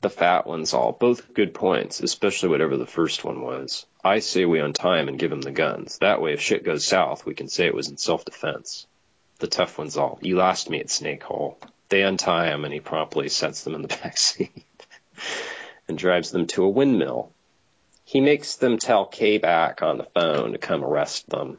The 0.01 0.11
fat 0.11 0.45
one's 0.45 0.73
all, 0.73 0.91
both 0.91 1.33
good 1.33 1.53
points, 1.55 1.99
especially 1.99 2.49
whatever 2.49 2.77
the 2.77 2.85
first 2.85 3.23
one 3.23 3.41
was. 3.41 3.85
I 4.03 4.19
say 4.19 4.45
we 4.45 4.59
untie 4.59 4.99
him 4.99 5.07
and 5.07 5.17
give 5.17 5.31
him 5.31 5.41
the 5.41 5.51
guns. 5.51 5.97
That 5.99 6.21
way, 6.21 6.33
if 6.33 6.41
shit 6.41 6.63
goes 6.63 6.85
south, 6.85 7.25
we 7.25 7.33
can 7.33 7.49
say 7.49 7.65
it 7.65 7.73
was 7.73 7.89
in 7.89 7.97
self-defense. 7.97 8.85
The 9.39 9.47
tough 9.47 9.77
one's 9.79 9.97
all, 9.97 10.19
you 10.21 10.35
lost 10.35 10.69
me 10.69 10.79
at 10.79 10.91
Snake 10.91 11.23
Hole. 11.23 11.59
They 11.89 12.03
untie 12.03 12.51
him 12.51 12.63
and 12.63 12.73
he 12.73 12.79
promptly 12.79 13.29
sets 13.29 13.63
them 13.63 13.73
in 13.73 13.81
the 13.81 13.87
back 14.03 14.17
seat 14.17 14.65
and 15.87 15.97
drives 15.97 16.29
them 16.29 16.45
to 16.47 16.63
a 16.63 16.69
windmill. 16.69 17.33
He 18.05 18.21
makes 18.21 18.55
them 18.55 18.77
tell 18.77 19.05
Kay 19.05 19.39
back 19.39 19.81
on 19.81 19.97
the 19.97 20.07
phone 20.13 20.51
to 20.51 20.57
come 20.59 20.83
arrest 20.83 21.29
them. 21.29 21.57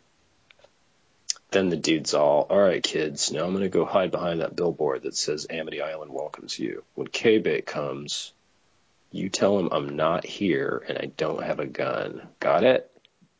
Then 1.52 1.68
the 1.68 1.76
dude's 1.76 2.14
all, 2.14 2.46
all 2.48 2.58
right, 2.58 2.82
kids, 2.82 3.30
now 3.30 3.44
I'm 3.44 3.52
going 3.52 3.62
to 3.62 3.68
go 3.68 3.84
hide 3.84 4.10
behind 4.10 4.40
that 4.40 4.56
billboard 4.56 5.02
that 5.02 5.14
says 5.14 5.46
Amity 5.50 5.82
Island 5.82 6.10
welcomes 6.10 6.58
you. 6.58 6.82
When 6.94 7.06
K-Bay 7.06 7.60
comes, 7.60 8.32
you 9.10 9.28
tell 9.28 9.58
him 9.58 9.68
I'm 9.70 9.94
not 9.94 10.24
here 10.24 10.82
and 10.88 10.96
I 10.96 11.12
don't 11.14 11.42
have 11.42 11.60
a 11.60 11.66
gun. 11.66 12.26
Got 12.40 12.64
it? 12.64 12.90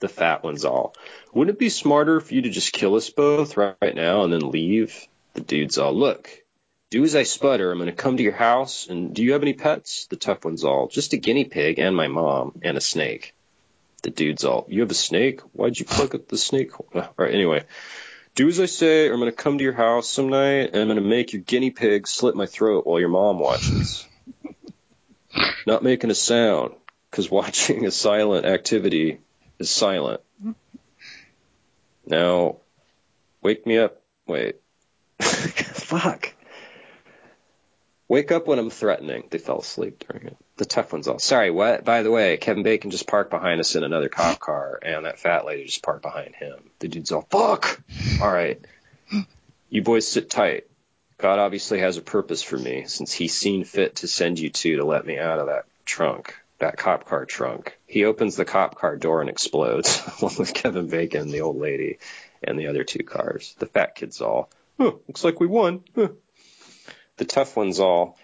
The 0.01 0.09
fat 0.09 0.45
one's 0.45 0.67
all, 0.67 0.95
wouldn't 1.33 1.57
it 1.57 1.59
be 1.59 1.71
smarter 1.71 2.21
for 2.21 2.35
you 2.35 2.43
to 2.43 2.51
just 2.51 2.73
kill 2.73 2.97
us 2.97 3.09
both 3.09 3.57
right 3.57 3.95
now 3.95 4.25
and 4.25 4.33
then 4.33 4.51
leave? 4.51 5.07
The 5.33 5.41
dude's 5.41 5.79
all, 5.79 5.95
look, 5.95 6.29
do 6.91 7.05
as 7.05 7.17
I 7.17 7.23
sputter. 7.23 7.73
I'm 7.73 7.79
going 7.79 7.87
to 7.87 7.97
come 7.97 8.19
to 8.19 8.23
your 8.23 8.33
house. 8.33 8.89
And 8.89 9.15
do 9.15 9.23
you 9.23 9.33
have 9.33 9.43
any 9.43 9.55
pets? 9.55 10.07
The 10.11 10.17
tough 10.17 10.45
one's 10.45 10.65
all, 10.65 10.89
just 10.89 11.15
a 11.15 11.17
guinea 11.17 11.47
pig 11.47 11.79
and 11.79 11.97
my 11.97 12.09
mom 12.09 12.61
and 12.63 12.77
a 12.77 12.81
snake. 12.83 13.35
The 14.03 14.11
dude's 14.11 14.45
all, 14.45 14.67
you 14.69 14.81
have 14.81 14.91
a 14.91 14.95
snake? 14.95 15.41
Why'd 15.53 15.79
you 15.79 15.85
plug 15.85 16.15
up 16.15 16.29
the 16.29 16.37
snake? 16.37 16.73
All 16.79 17.15
right, 17.17 17.33
anyway. 17.33 17.65
Do 18.35 18.49
as 18.49 18.59
I 18.59 18.67
say, 18.67 19.09
or 19.09 19.13
I'm 19.13 19.21
going 19.21 19.31
to 19.31 19.37
come 19.37 19.59
to 19.59 19.65
your 19.65 19.75
house 19.75 20.09
some 20.09 20.29
night 20.29 20.71
and 20.73 20.77
I'm 20.77 20.89
going 20.89 20.97
to 20.97 21.03
make 21.03 21.33
your 21.33 21.43
guinea 21.43 21.71
pig 21.71 22.09
slit 22.09 22.35
my 22.35 22.47
throat 22.47 22.87
while 22.87 22.99
your 22.99 23.11
mom 23.11 23.39
watches. 23.39 24.07
Not 25.67 25.85
making 25.85 26.11
a 26.11 26.15
sound, 26.15 26.75
because 27.11 27.31
watching 27.31 27.87
a 27.87 27.91
silent 27.91 28.47
activity 28.47 29.21
is 29.59 29.71
silent. 29.71 30.21
Now, 32.07 32.57
wake 33.43 33.67
me 33.67 33.79
up. 33.79 34.03
Wait. 34.27 34.57
Fuck. 35.21 36.32
Wake 38.13 38.31
up 38.31 38.47
when 38.47 38.59
I'm 38.59 38.69
threatening. 38.69 39.25
They 39.31 39.39
fell 39.39 39.61
asleep 39.61 40.05
during 40.07 40.27
it. 40.27 40.37
The 40.59 40.67
tough 40.67 40.93
one's 40.93 41.09
all. 41.09 41.19
Sorry, 41.19 41.51
what? 41.51 41.83
By 41.83 42.03
the 42.03 42.11
way, 42.11 42.37
Kevin 42.37 42.63
Bacon 42.63 42.91
just 42.91 43.07
parked 43.07 43.31
behind 43.31 43.59
us 43.59 43.75
in 43.75 43.85
another 43.85 44.11
cop 44.11 44.39
car, 44.39 44.79
and 44.83 45.07
that 45.07 45.19
fat 45.19 45.47
lady 45.47 45.65
just 45.65 45.83
parked 45.83 46.03
behind 46.03 46.35
him. 46.35 46.59
The 46.81 46.89
dude's 46.89 47.11
all, 47.11 47.27
fuck! 47.31 47.81
All 48.21 48.31
right. 48.31 48.61
You 49.71 49.81
boys 49.81 50.07
sit 50.07 50.29
tight. 50.29 50.67
God 51.17 51.39
obviously 51.39 51.79
has 51.79 51.97
a 51.97 52.03
purpose 52.03 52.43
for 52.43 52.59
me, 52.59 52.85
since 52.87 53.15
he's 53.15 53.33
seen 53.33 53.65
fit 53.65 53.97
to 53.97 54.09
send 54.09 54.39
you 54.39 54.51
two 54.51 54.77
to 54.77 54.85
let 54.85 55.07
me 55.07 55.19
out 55.19 55.39
of 55.39 55.47
that 55.47 55.65
trunk, 55.87 56.35
that 56.59 56.77
cop 56.77 57.07
car 57.07 57.25
trunk. 57.25 57.79
He 57.87 58.05
opens 58.05 58.37
the 58.37 58.45
cop 58.45 58.75
car 58.75 58.95
door 58.97 59.23
and 59.23 59.31
explodes, 59.31 60.03
along 60.21 60.37
with 60.39 60.53
Kevin 60.53 60.89
Bacon, 60.89 61.31
the 61.31 61.41
old 61.41 61.57
lady, 61.57 61.97
and 62.45 62.59
the 62.59 62.67
other 62.67 62.85
two 62.85 63.05
cars. 63.05 63.55
The 63.59 63.65
fat 63.65 63.95
kid's 63.95 64.21
all, 64.21 64.51
huh, 64.77 64.93
looks 65.09 65.25
like 65.25 65.41
we 65.41 65.47
won. 65.47 65.83
Huh. 65.95 66.09
The 67.23 67.29
tough 67.29 67.57
one's 67.57 67.79
all, 67.79 68.19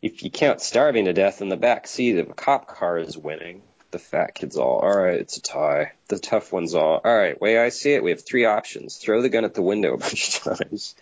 if 0.00 0.22
you 0.22 0.30
count 0.30 0.60
starving 0.60 1.06
to 1.06 1.12
death 1.12 1.42
in 1.42 1.48
the 1.48 1.56
back 1.56 1.88
seat 1.88 2.16
of 2.16 2.30
a 2.30 2.32
cop 2.32 2.68
car 2.68 2.96
is 2.96 3.18
winning. 3.18 3.62
The 3.90 3.98
fat 3.98 4.36
kid's 4.36 4.56
all, 4.56 4.78
all 4.78 4.96
right, 4.96 5.18
it's 5.18 5.36
a 5.36 5.42
tie. 5.42 5.94
The 6.06 6.20
tough 6.20 6.52
one's 6.52 6.76
all, 6.76 7.00
all 7.04 7.16
right, 7.16 7.40
way 7.40 7.58
I 7.58 7.70
see 7.70 7.94
it, 7.94 8.04
we 8.04 8.10
have 8.10 8.24
three 8.24 8.44
options. 8.44 8.98
Throw 8.98 9.20
the 9.20 9.28
gun 9.28 9.44
at 9.44 9.54
the 9.54 9.62
window 9.62 9.94
a 9.94 9.98
bunch 9.98 10.46
of 10.46 10.58
times, 10.58 10.94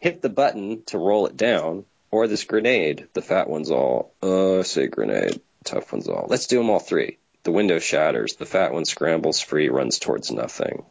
hit 0.00 0.20
the 0.20 0.28
button 0.28 0.82
to 0.88 0.98
roll 0.98 1.24
it 1.24 1.34
down, 1.34 1.86
or 2.10 2.28
this 2.28 2.44
grenade. 2.44 3.08
The 3.14 3.22
fat 3.22 3.48
one's 3.48 3.70
all, 3.70 4.12
uh, 4.22 4.62
say 4.62 4.86
grenade. 4.88 5.40
Tough 5.64 5.92
one's 5.92 6.08
all, 6.08 6.26
let's 6.28 6.46
do 6.46 6.58
them 6.58 6.68
all 6.68 6.78
three. 6.78 7.16
The 7.44 7.52
window 7.52 7.78
shatters. 7.78 8.36
The 8.36 8.44
fat 8.44 8.74
one 8.74 8.84
scrambles 8.84 9.40
free, 9.40 9.70
runs 9.70 9.98
towards 9.98 10.30
nothing. 10.30 10.84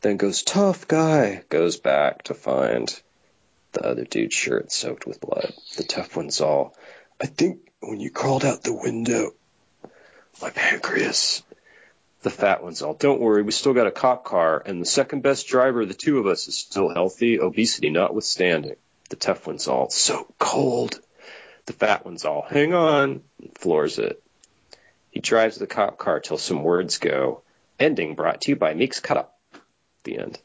Then 0.00 0.16
goes, 0.16 0.42
tough 0.42 0.88
guy, 0.88 1.44
goes 1.48 1.76
back 1.76 2.24
to 2.24 2.34
find 2.34 3.00
the 3.72 3.84
other 3.84 4.04
dude's 4.04 4.34
shirt 4.34 4.72
soaked 4.72 5.06
with 5.06 5.20
blood. 5.20 5.52
The 5.76 5.84
tough 5.84 6.16
one's 6.16 6.40
all, 6.40 6.74
I 7.20 7.26
think 7.26 7.60
when 7.80 8.00
you 8.00 8.10
crawled 8.10 8.44
out 8.44 8.62
the 8.62 8.74
window, 8.74 9.32
my 10.40 10.50
pancreas. 10.50 11.42
The 12.22 12.30
fat 12.30 12.62
one's 12.62 12.82
all, 12.82 12.94
don't 12.94 13.20
worry, 13.20 13.42
we 13.42 13.52
still 13.52 13.74
got 13.74 13.86
a 13.86 13.92
cop 13.92 14.24
car, 14.24 14.60
and 14.64 14.80
the 14.80 14.86
second 14.86 15.22
best 15.22 15.46
driver 15.46 15.82
of 15.82 15.88
the 15.88 15.94
two 15.94 16.18
of 16.18 16.26
us 16.26 16.48
is 16.48 16.56
still 16.56 16.88
healthy, 16.88 17.38
obesity 17.38 17.90
notwithstanding. 17.90 18.76
The 19.10 19.16
tough 19.16 19.46
one's 19.46 19.68
all, 19.68 19.90
so 19.90 20.26
cold. 20.38 21.00
The 21.66 21.72
fat 21.72 22.04
one's 22.04 22.24
all, 22.24 22.42
hang 22.48 22.74
on, 22.74 23.22
floors 23.54 23.98
it. 23.98 24.22
He 25.10 25.20
drives 25.20 25.56
the 25.56 25.66
cop 25.66 25.98
car 25.98 26.20
till 26.20 26.38
some 26.38 26.62
words 26.62 26.98
go. 26.98 27.42
Ending 27.78 28.14
brought 28.14 28.42
to 28.42 28.52
you 28.52 28.56
by 28.56 28.74
Meeks 28.74 29.00
Cut 29.00 29.16
Up. 29.16 29.38
The 30.04 30.18
end. 30.18 30.38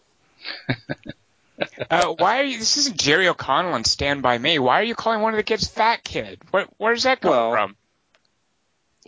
Uh, 1.89 2.13
why 2.17 2.39
are 2.39 2.43
you? 2.43 2.58
This 2.58 2.78
isn't 2.78 2.97
Jerry 2.97 3.28
O'Connell 3.28 3.74
and 3.76 3.86
Stand 3.86 4.21
by 4.21 4.38
Me. 4.38 4.60
Why 4.60 4.80
are 4.80 4.84
you 4.84 4.95
calling 4.95 5.21
one 5.21 5.34
of 5.34 5.38
the 5.38 5.43
kids 5.43 5.67
Fat 5.67 6.04
Kid? 6.04 6.39
Where, 6.52 6.65
where's 6.78 7.04
that 7.04 7.19
come 7.21 7.32
Well, 7.32 7.52
from? 7.52 7.76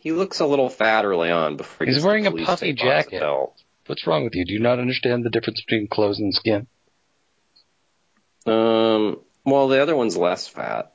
He 0.01 0.11
looks 0.11 0.39
a 0.41 0.45
little 0.45 0.69
fat 0.69 1.05
early 1.05 1.31
on 1.31 1.55
before 1.55 1.85
He's 1.87 1.95
gets 1.95 2.05
wearing 2.05 2.27
a 2.27 2.31
puffy 2.31 2.43
tape 2.45 2.49
off 2.49 2.59
his 2.59 2.75
jacket. 3.05 3.19
belt. 3.21 3.55
What's 3.85 4.05
wrong 4.05 4.23
with 4.25 4.35
you? 4.35 4.43
Do 4.45 4.53
you 4.53 4.59
not 4.59 4.79
understand 4.79 5.23
the 5.23 5.29
difference 5.29 5.61
between 5.61 5.87
clothes 5.87 6.19
and 6.19 6.33
skin? 6.33 6.67
Um, 8.45 9.19
well, 9.45 9.67
the 9.67 9.81
other 9.81 9.95
one's 9.95 10.17
less 10.17 10.47
fat, 10.47 10.93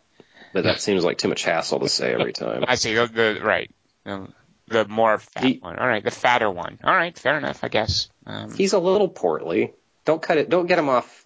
but 0.53 0.65
that 0.65 0.81
seems 0.81 1.05
like 1.05 1.19
too 1.19 1.29
much 1.29 1.45
hassle 1.45 1.81
to 1.81 1.89
say 1.89 2.13
every 2.13 2.33
time. 2.33 2.65
I 2.67 2.75
see 2.75 2.95
the, 2.95 3.07
the 3.07 3.41
right, 3.43 3.71
the, 4.05 4.29
the 4.69 4.85
more 4.87 5.19
fat 5.19 5.45
He- 5.45 5.59
one. 5.59 5.79
All 5.79 5.87
right, 5.87 6.05
the 6.05 6.11
fatter 6.11 6.51
one. 6.51 6.79
All 6.85 6.95
right, 6.95 7.17
fair 7.19 7.39
enough, 7.39 7.65
I 7.65 7.69
guess. 7.69 8.09
Um, 8.27 8.53
He's 8.55 8.73
a 8.75 8.79
little 8.79 9.09
portly. 9.09 9.73
Don't 10.05 10.21
cut 10.23 10.39
it. 10.39 10.49
Don't 10.49 10.67
get 10.67 10.79
him 10.79 10.89
off 10.89 11.25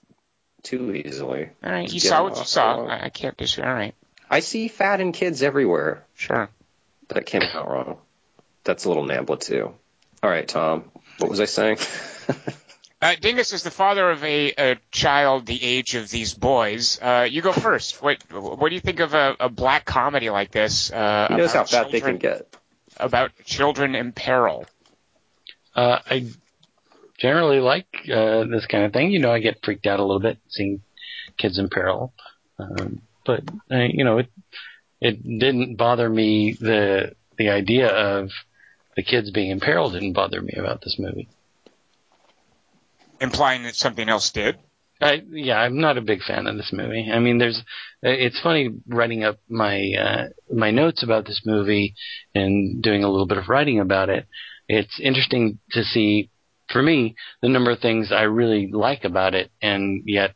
too 0.63 0.95
easily. 0.95 1.51
all 1.65 1.71
right, 1.73 1.93
you 1.93 2.01
saw 2.01 2.25
what 2.25 2.39
you 2.39 2.45
saw. 2.45 2.85
I, 2.87 3.07
I 3.07 3.09
can't 3.09 3.37
disagree. 3.37 3.69
All 3.69 3.75
right, 3.75 3.95
I 4.31 4.41
see 4.41 4.69
fat 4.69 5.01
in 5.01 5.13
kids 5.13 5.43
everywhere. 5.43 6.05
sure. 6.15 6.49
That 7.09 7.27
came 7.27 7.43
out 7.43 7.69
wrong. 7.69 7.99
That's 8.65 8.85
a 8.85 8.89
little 8.89 9.05
Nambla 9.05 9.39
too. 9.41 9.75
All 10.23 10.31
right, 10.31 10.47
Tom. 10.49 10.91
What 11.19 11.29
was 11.31 11.41
I 11.41 11.45
saying? 11.47 11.79
Uh, 13.03 13.17
Dingus 13.21 13.53
is 13.53 13.65
the 13.65 13.71
father 13.73 14.13
of 14.13 14.23
a, 14.23 14.53
a 14.57 14.77
child 14.93 15.45
the 15.45 15.61
age 15.61 15.97
of 15.97 16.09
these 16.09 16.35
boys. 16.35 17.01
Uh, 17.03 17.27
you 17.29 17.43
go 17.43 17.51
first. 17.51 18.01
What 18.01 18.23
what 18.31 18.69
do 18.69 18.77
you 18.77 18.81
think 18.81 19.01
of 19.01 19.13
a, 19.13 19.35
a 19.41 19.49
black 19.49 19.85
comedy 19.85 20.31
like 20.31 20.53
this? 20.53 20.93
Uh, 20.93 21.27
he 21.29 21.35
knows 21.35 21.53
how 21.53 21.63
about 21.63 21.71
fat 21.71 21.85
they 21.91 22.01
can 22.01 22.21
children- 22.21 22.39
get. 22.39 22.57
About 22.99 23.33
children 23.45 23.97
in 23.97 24.13
peril. 24.13 24.67
Uh, 25.75 25.99
I 26.09 26.27
generally 27.23 27.61
like 27.61 27.87
uh, 28.13 28.45
this 28.45 28.67
kind 28.67 28.85
of 28.85 28.93
thing. 28.93 29.13
You 29.13 29.21
know, 29.21 29.33
I 29.33 29.39
get 29.41 29.65
freaked 29.65 29.87
out 29.87 30.01
a 30.01 30.05
little 30.05 30.21
bit 30.21 30.39
seeing 30.49 30.83
kids 31.39 31.59
in 31.59 31.71
peril, 31.71 32.13
um, 32.59 33.01
but 33.25 33.45
uh, 33.71 33.87
you 33.91 34.05
know, 34.05 34.19
it 34.19 34.31
it 35.01 35.23
didn't 35.23 35.77
bother 35.77 36.09
me. 36.11 36.57
The 36.61 37.15
the 37.39 37.49
idea 37.49 37.89
of 37.89 38.29
the 38.97 39.03
kids 39.03 39.31
being 39.31 39.51
in 39.51 39.61
peril 39.61 39.91
didn't 39.91 40.13
bother 40.13 40.43
me 40.43 40.55
about 40.59 40.83
this 40.83 40.97
movie. 40.99 41.29
implying 43.23 43.63
that 43.63 43.77
something 43.77 44.09
else 44.09 44.31
did. 44.31 44.59
I, 45.01 45.23
yeah, 45.31 45.57
I'm 45.59 45.81
not 45.81 45.97
a 45.99 46.03
big 46.03 46.23
fan 46.23 46.47
of 46.47 46.57
this 46.57 46.73
movie. 46.73 47.11
I 47.13 47.19
mean, 47.19 47.39
there's, 47.39 47.63
it's 48.03 48.41
funny 48.41 48.71
writing 48.87 49.25
up 49.25 49.39
my, 49.49 49.93
uh, 49.99 50.29
my 50.53 50.71
notes 50.71 51.03
about 51.03 51.25
this 51.25 51.43
movie 51.45 51.95
and 52.35 52.83
doing 52.83 53.03
a 53.03 53.09
little 53.09 53.27
bit 53.27 53.39
of 53.39 53.49
writing 53.49 53.81
about 53.81 54.11
it. 54.11 54.27
It's 54.69 55.01
interesting 55.01 55.59
to 55.73 55.83
see, 55.83 56.31
for 56.73 56.83
me, 56.83 57.15
the 57.41 57.49
number 57.49 57.71
of 57.71 57.81
things 57.81 58.13
I 58.13 58.23
really 58.23 58.71
like 58.73 59.05
about 59.05 59.35
it, 59.35 59.51
and 59.61 60.03
yet 60.07 60.35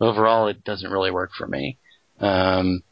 overall 0.00 0.48
it 0.48 0.64
doesn't 0.64 0.90
really 0.90 1.10
work 1.10 1.30
for 1.36 1.46
me. 1.46 1.78
Um, 2.20 2.82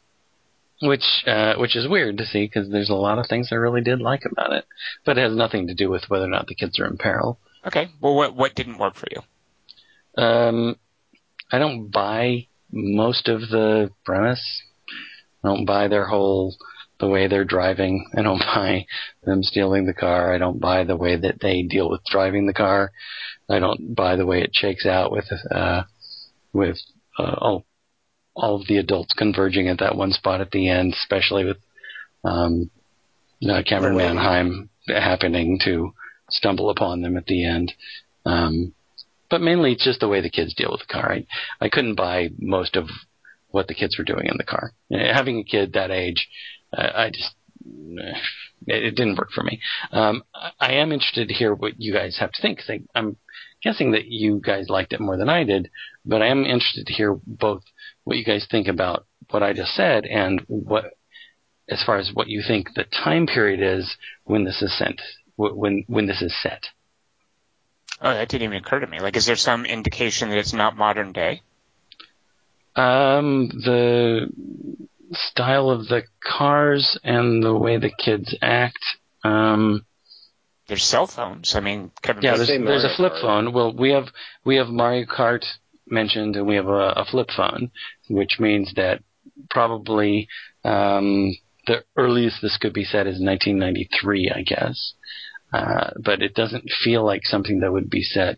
which, 0.81 1.23
uh, 1.25 1.55
which 1.55 1.75
is 1.75 1.87
weird 1.87 2.17
to 2.19 2.25
see 2.25 2.45
because 2.45 2.69
there's 2.69 2.89
a 2.89 2.95
lot 2.95 3.17
of 3.17 3.25
things 3.27 3.49
I 3.51 3.55
really 3.55 3.81
did 3.81 3.99
like 3.99 4.23
about 4.31 4.53
it, 4.53 4.65
but 5.05 5.17
it 5.17 5.21
has 5.21 5.35
nothing 5.35 5.67
to 5.67 5.73
do 5.73 5.89
with 5.89 6.03
whether 6.07 6.25
or 6.25 6.29
not 6.29 6.47
the 6.47 6.55
kids 6.55 6.79
are 6.79 6.85
in 6.85 6.97
peril. 6.97 7.39
Okay. 7.65 7.89
Well, 7.99 8.15
what 8.15 8.35
what 8.35 8.55
didn't 8.55 8.77
work 8.77 8.95
for 8.95 9.07
you? 9.11 10.23
Um, 10.23 10.75
I 11.51 11.59
don't 11.59 11.89
buy 11.89 12.47
most 12.71 13.27
of 13.27 13.41
the 13.41 13.91
premise. 14.05 14.61
I 15.43 15.49
don't 15.49 15.65
buy 15.65 15.87
their 15.87 16.05
whole 16.05 16.55
the 16.99 17.07
way 17.07 17.27
they're 17.27 17.45
driving. 17.45 18.09
I 18.17 18.21
don't 18.21 18.39
buy 18.39 18.85
them 19.23 19.43
stealing 19.43 19.85
the 19.85 19.93
car. 19.93 20.33
I 20.33 20.37
don't 20.37 20.59
buy 20.59 20.83
the 20.83 20.97
way 20.97 21.15
that 21.15 21.39
they 21.41 21.63
deal 21.63 21.89
with 21.89 22.01
driving 22.09 22.47
the 22.47 22.53
car. 22.53 22.91
I 23.49 23.59
don't 23.59 23.95
buy 23.95 24.15
the 24.15 24.25
way 24.25 24.41
it 24.41 24.51
shakes 24.53 24.85
out 24.85 25.11
with 25.11 25.25
uh 25.51 25.83
with 26.53 26.77
uh, 27.17 27.35
all 27.37 27.65
all 28.35 28.59
of 28.59 28.67
the 28.67 28.77
adults 28.77 29.13
converging 29.13 29.67
at 29.67 29.79
that 29.79 29.95
one 29.95 30.11
spot 30.11 30.41
at 30.41 30.51
the 30.51 30.69
end, 30.69 30.93
especially 30.93 31.45
with 31.45 31.57
um 32.23 32.69
uh, 33.43 33.61
Camryn. 33.63 33.95
Manheim 33.95 34.69
happening 34.87 35.59
to 35.63 35.93
stumble 36.29 36.69
upon 36.69 37.01
them 37.01 37.17
at 37.17 37.25
the 37.25 37.45
end. 37.45 37.73
Um, 38.25 38.73
but 39.29 39.41
mainly 39.41 39.73
it's 39.73 39.83
just 39.83 39.99
the 39.99 40.07
way 40.07 40.21
the 40.21 40.29
kids 40.29 40.53
deal 40.53 40.71
with 40.71 40.81
the 40.81 40.93
car. 40.93 41.11
I, 41.11 41.25
I 41.59 41.69
couldn't 41.69 41.95
buy 41.95 42.29
most 42.39 42.75
of 42.75 42.87
what 43.49 43.67
the 43.67 43.73
kids 43.73 43.97
were 43.97 44.03
doing 44.03 44.25
in 44.25 44.37
the 44.37 44.43
car. 44.43 44.71
Having 44.91 45.39
a 45.39 45.43
kid 45.43 45.73
that 45.73 45.91
age, 45.91 46.27
uh, 46.75 46.91
I 46.95 47.09
just 47.09 47.33
it, 48.67 48.83
it, 48.83 48.95
didn't 48.95 49.17
work 49.17 49.31
for 49.31 49.43
me. 49.43 49.59
Um, 49.91 50.23
I 50.59 50.73
am 50.73 50.91
interested 50.91 51.27
to 51.27 51.33
hear 51.33 51.53
what 51.53 51.79
you 51.79 51.93
guys 51.93 52.17
have 52.19 52.31
to 52.31 52.41
think. 52.41 52.61
I, 52.69 52.81
I'm 52.95 53.17
guessing 53.63 53.91
that 53.91 54.05
you 54.05 54.39
guys 54.43 54.69
liked 54.69 54.93
it 54.93 54.99
more 54.99 55.17
than 55.17 55.29
I 55.29 55.43
did, 55.43 55.69
but 56.05 56.21
I 56.21 56.27
am 56.27 56.45
interested 56.45 56.87
to 56.87 56.93
hear 56.93 57.17
both 57.25 57.63
what 58.03 58.17
you 58.17 58.23
guys 58.23 58.47
think 58.49 58.67
about 58.67 59.05
what 59.29 59.43
I 59.43 59.53
just 59.53 59.75
said 59.75 60.05
and 60.05 60.41
what, 60.47 60.85
as 61.69 61.83
far 61.83 61.97
as 61.97 62.11
what 62.13 62.27
you 62.27 62.41
think 62.45 62.69
the 62.75 62.85
time 62.85 63.27
period 63.27 63.59
is 63.61 63.97
when 64.23 64.45
this 64.45 64.61
is 64.61 64.77
sent, 64.77 65.01
when 65.35 65.83
when 65.87 66.07
this 66.07 66.21
is 66.21 66.33
set. 66.41 66.63
Oh, 67.99 68.13
that 68.13 68.29
didn't 68.29 68.43
even 68.43 68.57
occur 68.57 68.79
to 68.79 68.87
me. 68.87 68.99
Like, 68.99 69.17
is 69.17 69.25
there 69.25 69.35
some 69.35 69.65
indication 69.65 70.29
that 70.29 70.37
it's 70.37 70.53
not 70.53 70.77
modern 70.77 71.13
day? 71.13 71.41
Um, 72.75 73.49
the 73.49 74.29
style 75.13 75.69
of 75.69 75.87
the 75.87 76.03
cars 76.23 76.99
and 77.03 77.43
the 77.43 77.55
way 77.55 77.77
the 77.77 77.91
kids 77.97 78.35
act. 78.41 78.79
Um, 79.23 79.85
there's 80.67 80.83
cell 80.83 81.07
phones. 81.07 81.55
I 81.55 81.61
mean, 81.61 81.91
Kevin 82.01 82.23
yeah, 82.23 82.35
there's, 82.35 82.49
there's 82.49 82.83
a 82.83 82.95
flip 82.95 83.13
Kart. 83.13 83.21
phone. 83.21 83.53
Well, 83.53 83.73
we 83.73 83.91
have 83.91 84.07
we 84.43 84.57
have 84.57 84.67
Mario 84.67 85.05
Kart 85.05 85.45
mentioned, 85.87 86.35
and 86.35 86.45
we 86.45 86.55
have 86.55 86.67
a, 86.67 86.93
a 86.97 87.05
flip 87.09 87.29
phone, 87.35 87.71
which 88.09 88.39
means 88.39 88.73
that 88.75 89.01
probably 89.49 90.27
um, 90.65 91.35
the 91.67 91.83
earliest 91.95 92.41
this 92.41 92.57
could 92.57 92.73
be 92.73 92.83
said 92.83 93.07
is 93.07 93.21
1993, 93.21 94.31
I 94.35 94.41
guess. 94.41 94.93
Uh, 95.53 95.91
but 96.03 96.21
it 96.21 96.33
doesn't 96.33 96.69
feel 96.83 97.05
like 97.05 97.21
something 97.23 97.61
that 97.61 97.71
would 97.71 97.89
be 97.89 98.01
set 98.01 98.37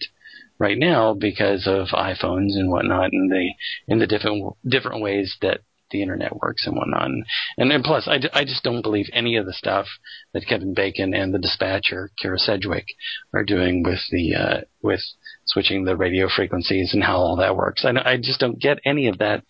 right 0.60 0.78
now 0.78 1.16
because 1.16 1.66
of 1.66 1.88
iPhones 1.88 2.54
and 2.54 2.70
whatnot, 2.70 3.12
and 3.12 3.32
the 3.32 3.50
in 3.88 3.98
the 3.98 4.06
different 4.06 4.56
different 4.68 5.02
ways 5.02 5.36
that 5.42 5.62
the 5.92 6.02
internet 6.02 6.36
works 6.36 6.66
and 6.66 6.76
whatnot. 6.76 7.10
And, 7.58 7.72
and, 7.72 7.84
plus, 7.84 8.08
I, 8.08 8.20
I 8.34 8.44
just 8.44 8.64
don't 8.64 8.82
believe 8.82 9.08
any 9.14 9.38
of 9.38 9.46
the 9.46 9.54
stuff 9.54 9.88
that 10.34 10.48
Kevin 10.48 10.74
Bacon 10.74 11.14
and 11.14 11.34
the 11.34 11.40
dispatcher, 11.40 12.12
Kyra 12.24 12.40
Sedgwick, 12.40 12.86
are 13.34 13.44
doing 13.44 13.84
with 13.84 14.02
the, 14.12 14.36
uh, 14.36 14.62
with 14.82 15.02
switching 15.46 15.86
the 15.86 15.98
radio 15.98 16.28
frequencies 16.30 16.94
and 16.94 17.04
how 17.04 17.18
all 17.18 17.38
that 17.38 17.56
works. 17.56 17.86
I, 17.86 17.94
I 18.04 18.18
just 18.18 18.40
don't 18.40 18.60
get 18.60 18.80
any 18.86 19.08
of 19.08 19.20
that. 19.20 19.44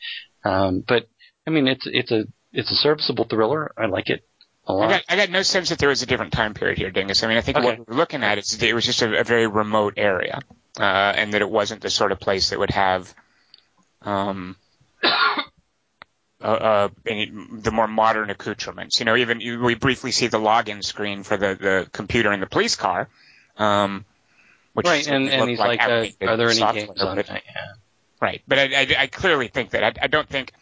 Um, 0.43 0.84
but, 0.88 1.08
I 1.45 1.49
mean, 1.52 1.67
it's, 1.67 1.86
it's 1.86 2.12
a, 2.12 2.25
it's 2.52 2.71
a 2.71 2.75
serviceable 2.75 3.25
thriller. 3.25 3.71
I 3.78 3.86
like 3.86 4.10
it. 4.10 4.23
I 4.67 4.88
got, 4.88 5.04
I 5.10 5.15
got 5.15 5.32
no 5.32 5.41
sense 5.41 5.69
that 5.69 5.80
there 5.80 5.89
was 5.89 6.04
a 6.04 6.06
different 6.06 6.32
time 6.32 6.54
period 6.54 6.78
here, 6.78 6.91
Dingus. 6.91 7.23
I 7.23 7.28
mean, 7.28 7.38
I 7.38 7.41
think 7.41 7.58
okay. 7.58 7.65
what 7.65 7.88
we're 7.88 7.95
looking 7.95 8.23
at 8.23 8.38
is 8.38 8.62
it 8.62 8.75
was 8.75 8.86
just 8.86 9.02
a, 9.02 9.19
a 9.19 9.23
very 9.23 9.47
remote 9.47 9.95
area, 9.97 10.39
uh, 10.80 10.84
and 10.84 11.34
that 11.34 11.41
it 11.41 11.49
wasn't 11.49 11.82
the 11.82 11.89
sort 11.89 12.12
of 12.12 12.19
place 12.19 12.52
that 12.52 12.60
would 12.60 12.69
have, 12.69 13.12
um, 14.04 14.56
uh, 16.41 16.47
uh, 16.47 16.89
any, 17.06 17.32
the 17.52 17.71
more 17.71 17.88
modern 17.88 18.30
accoutrements. 18.30 18.99
You 18.99 19.06
know, 19.06 19.15
even 19.15 19.39
we 19.62 19.75
briefly 19.75 20.12
see 20.12 20.28
the 20.28 20.39
login 20.39 20.84
screen 20.84 21.23
for 21.23 21.38
the, 21.38 21.56
the 21.56 21.89
computer 21.91 22.32
in 22.32 22.39
the 22.39 22.47
police 22.47 22.75
car. 22.75 23.10
Um, 23.58 24.06
which 24.73 24.86
right, 24.86 25.08
and, 25.08 25.30
and 25.30 25.49
he's 25.49 25.60
like, 25.60 25.80
like 25.80 26.15
uh, 26.21 26.25
are 26.28 26.38
there 26.38 26.49
any 26.49 26.60
games 26.60 27.02
on 27.02 27.19
it? 27.19 27.28
Yeah. 27.30 27.41
Right, 28.21 28.41
but 28.47 28.60
I, 28.60 28.63
I, 28.63 28.95
I 28.99 29.08
clearly 29.08 29.47
think 29.47 29.71
that 29.71 29.84
I, 29.84 30.04
I 30.04 30.08
don't 30.08 30.28
think 30.28 30.54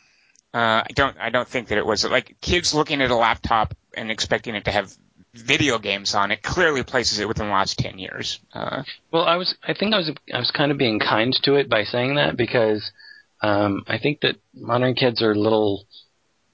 uh, 0.54 0.84
I 0.84 0.88
don't 0.94 1.18
I 1.20 1.30
don't 1.30 1.48
think 1.48 1.68
that 1.68 1.78
it 1.78 1.86
was 1.86 2.06
like 2.06 2.38
kids 2.42 2.74
looking 2.74 3.02
at 3.02 3.12
a 3.12 3.16
laptop 3.16 3.76
and 3.96 4.10
expecting 4.10 4.56
it 4.56 4.66
to 4.66 4.72
have 4.72 4.96
video 5.38 5.78
games 5.78 6.16
on 6.16 6.32
it 6.32 6.42
clearly 6.42 6.84
places 6.84 7.20
it 7.20 7.28
within 7.28 7.48
the 7.48 7.52
last 7.52 7.78
10 7.78 8.00
years. 8.00 8.40
Uh, 8.54 8.84
well, 9.12 9.24
I 9.24 9.36
was, 9.36 9.56
I 9.64 9.74
think 9.74 9.94
I 9.94 9.98
was, 9.98 10.12
I 10.34 10.40
was 10.40 10.52
kind 10.52 10.72
of 10.72 10.78
being 10.78 11.00
kind 11.00 11.34
to 11.44 11.56
it 11.56 11.70
by 11.70 11.84
saying 11.84 12.16
that 12.16 12.36
because, 12.36 12.92
um, 13.42 13.84
I 13.88 13.98
think 14.00 14.22
that 14.22 14.36
modern 14.54 14.96
kids 14.96 15.22
are 15.22 15.32
a 15.32 15.40
little 15.40 15.86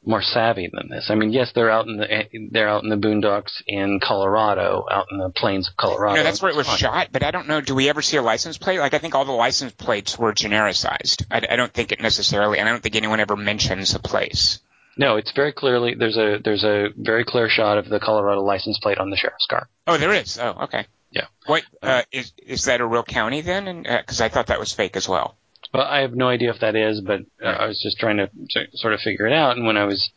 more 0.05 0.21
savvy 0.21 0.69
than 0.71 0.89
this. 0.89 1.09
I 1.09 1.15
mean, 1.15 1.31
yes, 1.31 1.51
they're 1.55 1.71
out 1.71 1.87
in 1.87 1.97
the, 1.97 2.49
they're 2.51 2.67
out 2.67 2.83
in 2.83 2.89
the 2.89 2.97
boondocks 2.97 3.61
in 3.65 3.99
Colorado, 4.01 4.85
out 4.91 5.07
in 5.11 5.17
the 5.17 5.29
plains 5.29 5.69
of 5.69 5.77
Colorado. 5.77 6.15
You 6.15 6.19
know, 6.19 6.23
that's 6.23 6.41
where 6.41 6.51
it 6.51 6.57
was 6.57 6.67
shot, 6.67 7.09
but 7.11 7.23
I 7.23 7.31
don't 7.31 7.47
know, 7.47 7.61
do 7.61 7.73
we 7.73 7.89
ever 7.89 8.01
see 8.01 8.17
a 8.17 8.21
license 8.21 8.57
plate? 8.57 8.79
Like, 8.79 8.93
I 8.93 8.97
think 8.97 9.15
all 9.15 9.25
the 9.25 9.31
license 9.31 9.71
plates 9.71 10.19
were 10.19 10.33
genericized. 10.33 11.25
I, 11.31 11.41
I 11.49 11.55
don't 11.55 11.73
think 11.73 11.91
it 11.93 12.01
necessarily, 12.01 12.59
and 12.59 12.67
I 12.67 12.71
don't 12.71 12.83
think 12.83 12.95
anyone 12.95 13.21
ever 13.21 13.37
mentions 13.37 13.95
a 13.95 13.99
place. 13.99 14.59
No, 14.97 15.15
it's 15.15 15.31
very 15.31 15.53
clearly 15.53 15.95
there's 15.95 16.17
a 16.17 16.37
there's 16.43 16.63
a 16.63 16.89
very 16.95 17.25
clear 17.25 17.49
shot 17.49 17.79
of 17.79 17.89
the 17.89 17.99
Colorado 17.99 18.41
license 18.43 18.77
plate 18.79 18.99
on 18.99 19.09
the 19.09 19.17
sheriff's 19.17 19.47
car. 19.49 19.67
Oh, 19.87 19.97
there 19.97 20.13
is. 20.13 20.37
Oh, 20.37 20.65
okay. 20.65 20.85
Yeah. 21.09 21.25
What 21.47 21.63
uh, 21.81 22.03
is 22.11 22.31
is 22.37 22.65
that 22.65 22.79
a 22.79 22.85
real 22.85 23.03
county 23.03 23.41
then? 23.41 23.83
Because 23.83 24.21
uh, 24.21 24.25
I 24.25 24.29
thought 24.29 24.47
that 24.47 24.59
was 24.59 24.71
fake 24.71 24.95
as 24.95 25.09
well. 25.09 25.35
Well, 25.73 25.83
I 25.83 26.01
have 26.01 26.13
no 26.13 26.27
idea 26.27 26.51
if 26.51 26.59
that 26.61 26.75
is, 26.75 27.01
but 27.01 27.21
uh, 27.43 27.47
I 27.47 27.67
was 27.67 27.81
just 27.81 27.97
trying 27.97 28.17
to 28.17 28.29
sort 28.73 28.93
of 28.93 28.99
figure 28.99 29.25
it 29.25 29.33
out. 29.33 29.57
And 29.57 29.65
when 29.65 29.77
I 29.77 29.85
was 29.85 30.11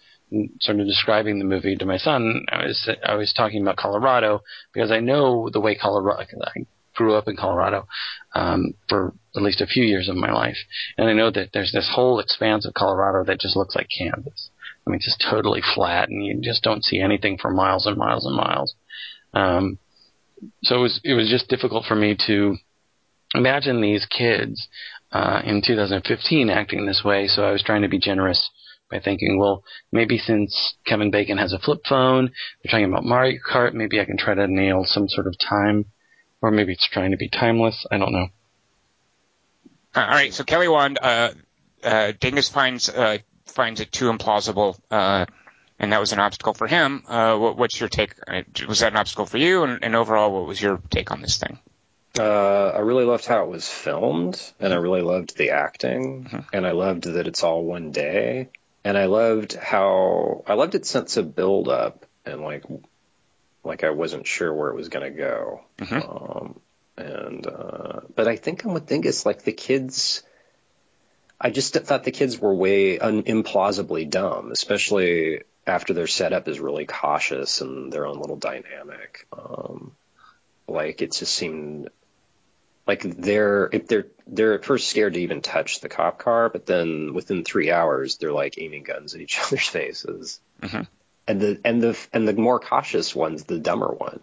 sort 0.60 0.80
of 0.80 0.86
describing 0.86 1.38
the 1.38 1.44
movie 1.44 1.76
to 1.76 1.86
my 1.86 1.96
son, 1.96 2.44
I 2.50 2.66
was 2.66 2.90
I 3.04 3.14
was 3.14 3.32
talking 3.32 3.62
about 3.62 3.76
Colorado 3.76 4.42
because 4.72 4.90
I 4.90 5.00
know 5.00 5.48
the 5.50 5.60
way 5.60 5.74
Colorado. 5.74 6.26
I 6.44 6.66
grew 6.94 7.14
up 7.14 7.28
in 7.28 7.36
Colorado 7.36 7.86
um, 8.34 8.72
for 8.88 9.12
at 9.34 9.42
least 9.42 9.60
a 9.60 9.66
few 9.66 9.84
years 9.84 10.08
of 10.08 10.16
my 10.16 10.32
life, 10.32 10.56
and 10.98 11.08
I 11.08 11.12
know 11.12 11.30
that 11.30 11.50
there's 11.52 11.72
this 11.72 11.90
whole 11.94 12.18
expanse 12.20 12.66
of 12.66 12.74
Colorado 12.74 13.24
that 13.24 13.40
just 13.40 13.56
looks 13.56 13.76
like 13.76 13.88
Kansas. 13.96 14.50
I 14.86 14.90
mean, 14.90 15.00
just 15.00 15.24
totally 15.30 15.62
flat, 15.74 16.08
and 16.08 16.24
you 16.24 16.40
just 16.40 16.62
don't 16.62 16.84
see 16.84 17.00
anything 17.00 17.38
for 17.38 17.50
miles 17.50 17.86
and 17.86 17.96
miles 17.96 18.26
and 18.26 18.36
miles. 18.36 18.74
Um, 19.32 19.78
so 20.62 20.76
it 20.76 20.82
was 20.82 21.00
it 21.04 21.14
was 21.14 21.30
just 21.30 21.48
difficult 21.48 21.86
for 21.86 21.94
me 21.94 22.16
to 22.26 22.56
imagine 23.34 23.80
these 23.80 24.06
kids 24.06 24.68
uh, 25.12 25.42
in 25.44 25.62
2015 25.62 26.50
acting 26.50 26.86
this 26.86 27.02
way. 27.04 27.26
So 27.28 27.44
I 27.44 27.52
was 27.52 27.62
trying 27.62 27.82
to 27.82 27.88
be 27.88 27.98
generous 27.98 28.50
by 28.90 29.00
thinking, 29.00 29.38
well, 29.38 29.64
maybe 29.92 30.18
since 30.18 30.74
Kevin 30.86 31.10
Bacon 31.10 31.38
has 31.38 31.52
a 31.52 31.58
flip 31.58 31.80
phone, 31.88 32.30
they're 32.62 32.70
talking 32.70 32.90
about 32.90 33.04
Mario 33.04 33.38
Kart, 33.44 33.74
maybe 33.74 34.00
I 34.00 34.04
can 34.04 34.16
try 34.16 34.34
to 34.34 34.46
nail 34.46 34.84
some 34.84 35.08
sort 35.08 35.26
of 35.26 35.36
time, 35.38 35.86
or 36.40 36.50
maybe 36.50 36.72
it's 36.72 36.88
trying 36.88 37.10
to 37.10 37.16
be 37.16 37.28
timeless. 37.28 37.84
I 37.90 37.98
don't 37.98 38.12
know. 38.12 38.28
All 39.94 40.06
right, 40.06 40.32
so 40.32 40.44
Kelly 40.44 40.68
Wand, 40.68 40.98
uh, 41.00 41.30
uh, 41.82 42.12
Dingus 42.20 42.48
finds 42.48 42.88
uh, 42.88 43.18
finds 43.46 43.80
it 43.80 43.90
too 43.90 44.12
implausible, 44.12 44.78
uh, 44.90 45.24
and 45.78 45.92
that 45.92 46.00
was 46.00 46.12
an 46.12 46.18
obstacle 46.18 46.52
for 46.52 46.66
him. 46.66 47.02
Uh, 47.08 47.38
what, 47.38 47.56
what's 47.56 47.80
your 47.80 47.88
take? 47.88 48.14
Uh, 48.28 48.42
was 48.68 48.80
that 48.80 48.92
an 48.92 48.98
obstacle 48.98 49.24
for 49.24 49.38
you? 49.38 49.62
And, 49.62 49.82
and 49.82 49.96
overall, 49.96 50.32
what 50.32 50.46
was 50.46 50.60
your 50.60 50.80
take 50.90 51.10
on 51.10 51.22
this 51.22 51.38
thing? 51.38 51.58
Uh, 52.18 52.72
I 52.74 52.81
really 52.81 53.05
loved 53.05 53.26
how 53.26 53.44
it 53.44 53.48
was 53.48 53.68
filmed, 53.68 54.40
and 54.61 54.72
I 54.72 54.76
really 54.76 55.02
loved 55.02 55.37
the 55.37 55.50
acting, 55.50 56.24
mm-hmm. 56.24 56.40
and 56.52 56.66
I 56.66 56.72
loved 56.72 57.05
that 57.05 57.26
it's 57.26 57.42
all 57.42 57.64
one 57.64 57.90
day, 57.90 58.48
and 58.85 58.96
I 58.96 59.07
loved 59.07 59.55
how 59.55 60.44
I 60.46 60.55
loved 60.55 60.74
its 60.74 60.88
sense 60.88 61.16
of 61.16 61.35
build 61.35 61.68
up, 61.68 62.07
and 62.24 62.40
like 62.40 62.64
like 63.64 63.85
I 63.85 63.90
wasn't 63.90 64.26
sure 64.26 64.52
where 64.52 64.70
it 64.70 64.76
was 64.76 64.88
gonna 64.88 65.11
go. 65.11 65.62
Mm-hmm. 65.79 66.11
Um, 66.11 66.61
and 66.96 67.46
uh, 67.46 68.00
but 68.14 68.29
I 68.29 68.37
think 68.37 68.64
I'm 68.64 68.72
with 68.72 68.87
Dingus, 68.87 69.26
like 69.26 69.42
the 69.42 69.52
kids 69.52 70.22
I 71.40 71.50
just 71.50 71.74
thought 71.74 72.05
the 72.05 72.12
kids 72.12 72.38
were 72.38 72.55
way 72.55 72.98
un- 72.98 73.24
implausibly 73.24 74.09
dumb, 74.09 74.52
especially 74.52 75.42
after 75.66 75.92
their 75.92 76.07
setup 76.07 76.48
is 76.48 76.61
really 76.61 76.87
cautious 76.87 77.61
and 77.61 77.92
their 77.92 78.07
own 78.07 78.18
little 78.18 78.37
dynamic. 78.37 79.26
Um, 79.33 79.92
like 80.66 81.02
it 81.02 81.12
just 81.12 81.35
seemed 81.35 81.90
like 82.87 83.03
they're 83.03 83.68
if 83.72 83.88
they're 83.88 84.07
they're 84.27 84.55
at 84.55 84.64
first 84.64 84.88
scared 84.88 85.14
to 85.14 85.20
even 85.20 85.42
touch 85.42 85.81
the 85.81 85.88
cop 85.88 86.18
car, 86.18 86.49
but 86.49 86.66
then 86.66 87.14
within 87.14 87.44
three 87.44 87.70
hours 87.70 88.16
they're 88.16 88.33
like 88.33 88.59
aiming 88.59 88.85
guns 88.85 89.14
at 89.14 89.20
each 89.20 89.38
other's 89.44 89.66
faces. 89.66 90.40
Mm-hmm. 90.62 90.83
And 91.29 91.40
the 91.40 91.61
and 91.64 91.83
the 91.83 91.99
and 92.12 92.29
the 92.29 92.35
more 92.35 92.61
cautious 92.61 93.14
one's 93.14 93.44
the 93.44 93.59
dumber 93.59 93.88
one, 93.88 94.20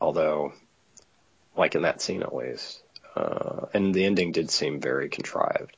although 0.00 0.52
like 1.56 1.74
in 1.74 1.82
that 1.82 2.00
scene 2.00 2.22
at 2.22 2.34
least. 2.34 2.82
Uh, 3.16 3.66
and 3.74 3.92
the 3.92 4.04
ending 4.04 4.30
did 4.30 4.48
seem 4.48 4.80
very 4.80 5.08
contrived 5.08 5.76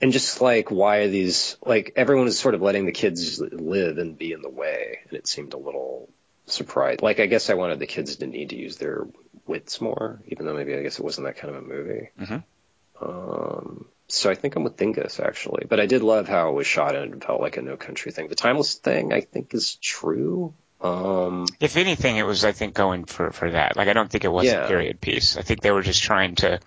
and 0.00 0.12
just 0.12 0.40
like 0.40 0.70
why 0.70 0.98
are 0.98 1.08
these 1.08 1.56
like 1.64 1.92
everyone 1.96 2.26
is 2.26 2.38
sort 2.38 2.54
of 2.54 2.62
letting 2.62 2.86
the 2.86 2.92
kids 2.92 3.40
live 3.40 3.98
and 3.98 4.16
be 4.16 4.32
in 4.32 4.42
the 4.42 4.48
way 4.48 5.00
and 5.08 5.18
it 5.18 5.26
seemed 5.26 5.52
a 5.52 5.58
little 5.58 6.08
surprised 6.52 7.02
like 7.02 7.20
i 7.20 7.26
guess 7.26 7.50
i 7.50 7.54
wanted 7.54 7.78
the 7.78 7.86
kids 7.86 8.16
to 8.16 8.26
need 8.26 8.50
to 8.50 8.56
use 8.56 8.76
their 8.76 9.06
wits 9.46 9.80
more 9.80 10.20
even 10.26 10.46
though 10.46 10.54
maybe 10.54 10.74
i 10.74 10.82
guess 10.82 10.98
it 10.98 11.04
wasn't 11.04 11.26
that 11.26 11.36
kind 11.36 11.54
of 11.54 11.62
a 11.62 11.66
movie 11.66 12.08
mm-hmm. 12.20 13.04
um, 13.04 13.86
so 14.08 14.30
i 14.30 14.34
think 14.34 14.56
i'm 14.56 14.64
with 14.64 14.76
dingus 14.76 15.20
actually 15.20 15.66
but 15.68 15.80
i 15.80 15.86
did 15.86 16.02
love 16.02 16.28
how 16.28 16.48
it 16.48 16.52
was 16.52 16.66
shot 16.66 16.94
and 16.94 17.14
it 17.14 17.24
felt 17.24 17.40
like 17.40 17.56
a 17.56 17.62
no 17.62 17.76
country 17.76 18.12
thing 18.12 18.28
the 18.28 18.34
timeless 18.34 18.74
thing 18.74 19.12
i 19.12 19.20
think 19.20 19.54
is 19.54 19.74
true 19.76 20.54
um, 20.82 21.44
if 21.60 21.76
anything 21.76 22.16
it 22.16 22.24
was 22.24 22.44
i 22.44 22.52
think 22.52 22.72
going 22.72 23.04
for 23.04 23.32
for 23.32 23.50
that 23.50 23.76
like 23.76 23.88
i 23.88 23.92
don't 23.92 24.10
think 24.10 24.24
it 24.24 24.32
was 24.32 24.46
yeah. 24.46 24.64
a 24.64 24.68
period 24.68 25.00
piece 25.00 25.36
i 25.36 25.42
think 25.42 25.60
they 25.60 25.70
were 25.70 25.82
just 25.82 26.02
trying 26.02 26.36
to 26.36 26.58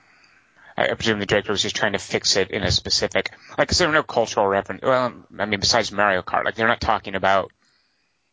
I 0.76 0.94
presume 0.96 1.20
the 1.20 1.26
director 1.26 1.52
was 1.52 1.62
just 1.62 1.76
trying 1.76 1.94
to 1.94 2.00
fix 2.00 2.36
it 2.36 2.52
in 2.52 2.64
a 2.64 2.72
specific, 2.72 3.32
like, 3.58 3.68
cause 3.68 3.78
there 3.78 3.88
were 3.88 3.94
no 3.94 4.04
cultural 4.04 4.48
reference. 4.48 4.82
Well, 4.82 5.14
I 5.38 5.46
mean, 5.46 5.60
besides 5.60 5.92
Mario 5.92 6.22
Kart, 6.22 6.46
like 6.46 6.56
they're 6.56 6.68
not 6.68 6.82
talking 6.82 7.16
about, 7.16 7.52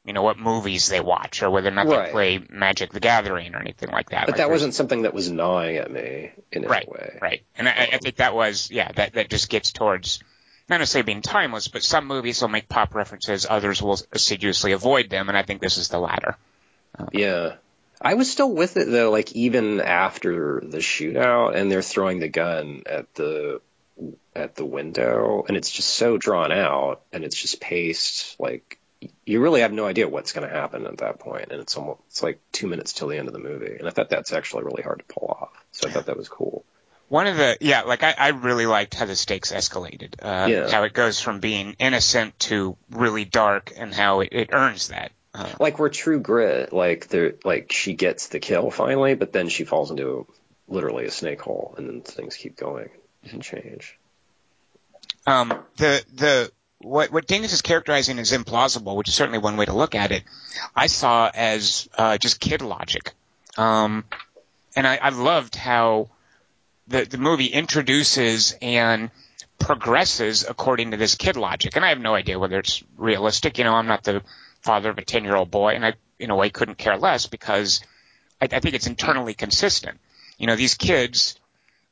you 0.04 0.12
know, 0.12 0.22
what 0.22 0.38
movies 0.38 0.88
they 0.88 1.00
watch 1.00 1.42
or 1.42 1.50
whether 1.50 1.68
or 1.68 1.72
not 1.72 1.86
they 1.86 2.10
play 2.10 2.44
Magic 2.48 2.92
the 2.92 3.00
Gathering 3.00 3.54
or 3.54 3.58
anything 3.60 3.90
like 3.90 4.10
that. 4.10 4.26
But 4.26 4.32
Like, 4.32 4.38
that 4.38 4.50
wasn't 4.50 4.74
something 4.74 5.02
that 5.02 5.12
was 5.12 5.30
gnawing 5.30 5.76
at 5.76 5.90
me 5.90 6.32
in 6.50 6.64
any 6.64 6.66
right, 6.66 6.88
way. 6.88 7.18
right. 7.20 7.42
And 7.56 7.68
I, 7.68 7.90
I 7.92 7.98
think 7.98 8.16
that 8.16 8.34
was, 8.34 8.70
yeah, 8.70 8.90
that, 8.92 9.12
that 9.14 9.28
just 9.28 9.50
gets 9.50 9.72
towards, 9.72 10.20
not 10.68 10.78
necessarily 10.78 11.06
being 11.06 11.22
timeless, 11.22 11.68
but 11.68 11.82
some 11.82 12.06
movies 12.06 12.40
will 12.40 12.48
make 12.48 12.68
pop 12.68 12.94
references, 12.94 13.46
others 13.48 13.82
will 13.82 13.98
assiduously 14.12 14.72
avoid 14.72 15.10
them, 15.10 15.28
and 15.28 15.36
I 15.36 15.42
think 15.42 15.60
this 15.60 15.76
is 15.76 15.88
the 15.88 15.98
latter. 15.98 16.36
Uh, 16.98 17.06
yeah. 17.12 17.54
I 18.00 18.14
was 18.14 18.30
still 18.30 18.50
with 18.50 18.78
it 18.78 18.90
though, 18.90 19.10
like 19.10 19.32
even 19.32 19.80
after 19.80 20.60
the 20.60 20.78
shootout 20.78 21.54
and 21.54 21.70
they're 21.70 21.82
throwing 21.82 22.18
the 22.18 22.28
gun 22.28 22.84
at 22.86 23.12
the 23.14 23.60
at 24.34 24.54
the 24.54 24.64
window 24.64 25.44
and 25.46 25.56
it's 25.56 25.70
just 25.70 25.90
so 25.90 26.16
drawn 26.16 26.50
out 26.50 27.02
and 27.12 27.24
it's 27.24 27.36
just 27.36 27.60
paced 27.60 28.40
like 28.40 28.78
you 29.24 29.40
really 29.40 29.60
have 29.62 29.72
no 29.72 29.86
idea 29.86 30.08
what's 30.08 30.32
going 30.32 30.46
to 30.48 30.54
happen 30.54 30.86
at 30.86 30.98
that 30.98 31.18
point 31.20 31.48
and 31.52 31.60
it's 31.60 31.76
almost 31.76 32.00
it's 32.08 32.22
like 32.22 32.40
2 32.52 32.66
minutes 32.66 32.92
till 32.92 33.08
the 33.08 33.16
end 33.18 33.28
of 33.28 33.32
the 33.34 33.38
movie 33.40 33.76
and 33.78 33.86
I 33.88 33.90
thought 33.90 34.10
that's 34.10 34.32
actually 34.32 34.64
really 34.64 34.82
hard 34.82 34.98
to 34.98 35.14
pull 35.14 35.28
off. 35.28 35.64
So 35.72 35.88
I 35.88 35.92
thought 35.92 36.06
that 36.06 36.16
was 36.16 36.28
cool. 36.28 36.64
One 37.08 37.26
of 37.26 37.36
the, 37.36 37.56
yeah, 37.60 37.82
like 37.82 38.04
I, 38.04 38.14
I 38.16 38.28
really 38.28 38.66
liked 38.66 38.94
how 38.94 39.04
the 39.04 39.16
stakes 39.16 39.50
escalated, 39.52 40.14
uh, 40.22 40.48
Yeah. 40.48 40.70
how 40.70 40.84
it 40.84 40.92
goes 40.92 41.18
from 41.20 41.40
being 41.40 41.74
innocent 41.80 42.38
to 42.40 42.76
really 42.90 43.24
dark 43.24 43.72
and 43.76 43.92
how 43.92 44.20
it, 44.20 44.28
it 44.32 44.50
earns 44.52 44.88
that. 44.88 45.10
Uh, 45.34 45.48
Like 45.58 45.78
we're 45.80 45.88
True 45.88 46.20
Grit, 46.20 46.72
like 46.72 47.08
the 47.08 47.36
like 47.44 47.72
she 47.72 47.94
gets 47.94 48.28
the 48.28 48.38
kill 48.38 48.70
finally, 48.70 49.14
but 49.14 49.32
then 49.32 49.48
she 49.48 49.64
falls 49.64 49.90
into 49.90 50.26
literally 50.68 51.06
a 51.06 51.10
snake 51.10 51.40
hole 51.40 51.74
and 51.78 51.88
then 51.88 52.00
things 52.02 52.36
keep 52.36 52.56
going 52.56 52.90
and 53.30 53.42
change. 53.42 53.98
um, 55.26 55.48
the 55.78 56.04
the 56.14 56.52
what 56.80 57.12
what 57.12 57.26
Dingus 57.26 57.52
is 57.52 57.62
characterizing 57.62 58.18
as 58.18 58.32
implausible, 58.32 58.96
which 58.96 59.08
is 59.08 59.14
certainly 59.14 59.38
one 59.38 59.56
way 59.56 59.66
to 59.66 59.72
look 59.72 59.94
at 59.94 60.12
it, 60.12 60.24
I 60.74 60.86
saw 60.86 61.30
as 61.32 61.88
uh, 61.96 62.18
just 62.18 62.40
kid 62.40 62.62
logic, 62.62 63.12
um, 63.58 64.04
and 64.74 64.86
I, 64.86 64.96
I 64.96 65.08
loved 65.10 65.56
how 65.56 66.08
the 66.88 67.04
the 67.04 67.18
movie 67.18 67.46
introduces 67.46 68.56
and 68.62 69.10
progresses 69.58 70.46
according 70.48 70.92
to 70.92 70.96
this 70.96 71.16
kid 71.16 71.36
logic, 71.36 71.76
and 71.76 71.84
I 71.84 71.90
have 71.90 72.00
no 72.00 72.14
idea 72.14 72.38
whether 72.38 72.58
it's 72.58 72.82
realistic. 72.96 73.58
You 73.58 73.64
know, 73.64 73.74
I'm 73.74 73.86
not 73.86 74.02
the 74.02 74.22
father 74.62 74.88
of 74.88 74.98
a 74.98 75.04
ten 75.04 75.24
year 75.24 75.36
old 75.36 75.50
boy, 75.50 75.74
and 75.74 75.84
I 75.84 75.94
in 76.18 76.30
a 76.30 76.36
way 76.36 76.48
couldn't 76.48 76.78
care 76.78 76.96
less 76.96 77.26
because 77.26 77.82
I, 78.40 78.48
I 78.50 78.60
think 78.60 78.74
it's 78.74 78.86
internally 78.86 79.34
consistent. 79.34 79.98
You 80.38 80.46
know, 80.46 80.56
these 80.56 80.74
kids. 80.74 81.38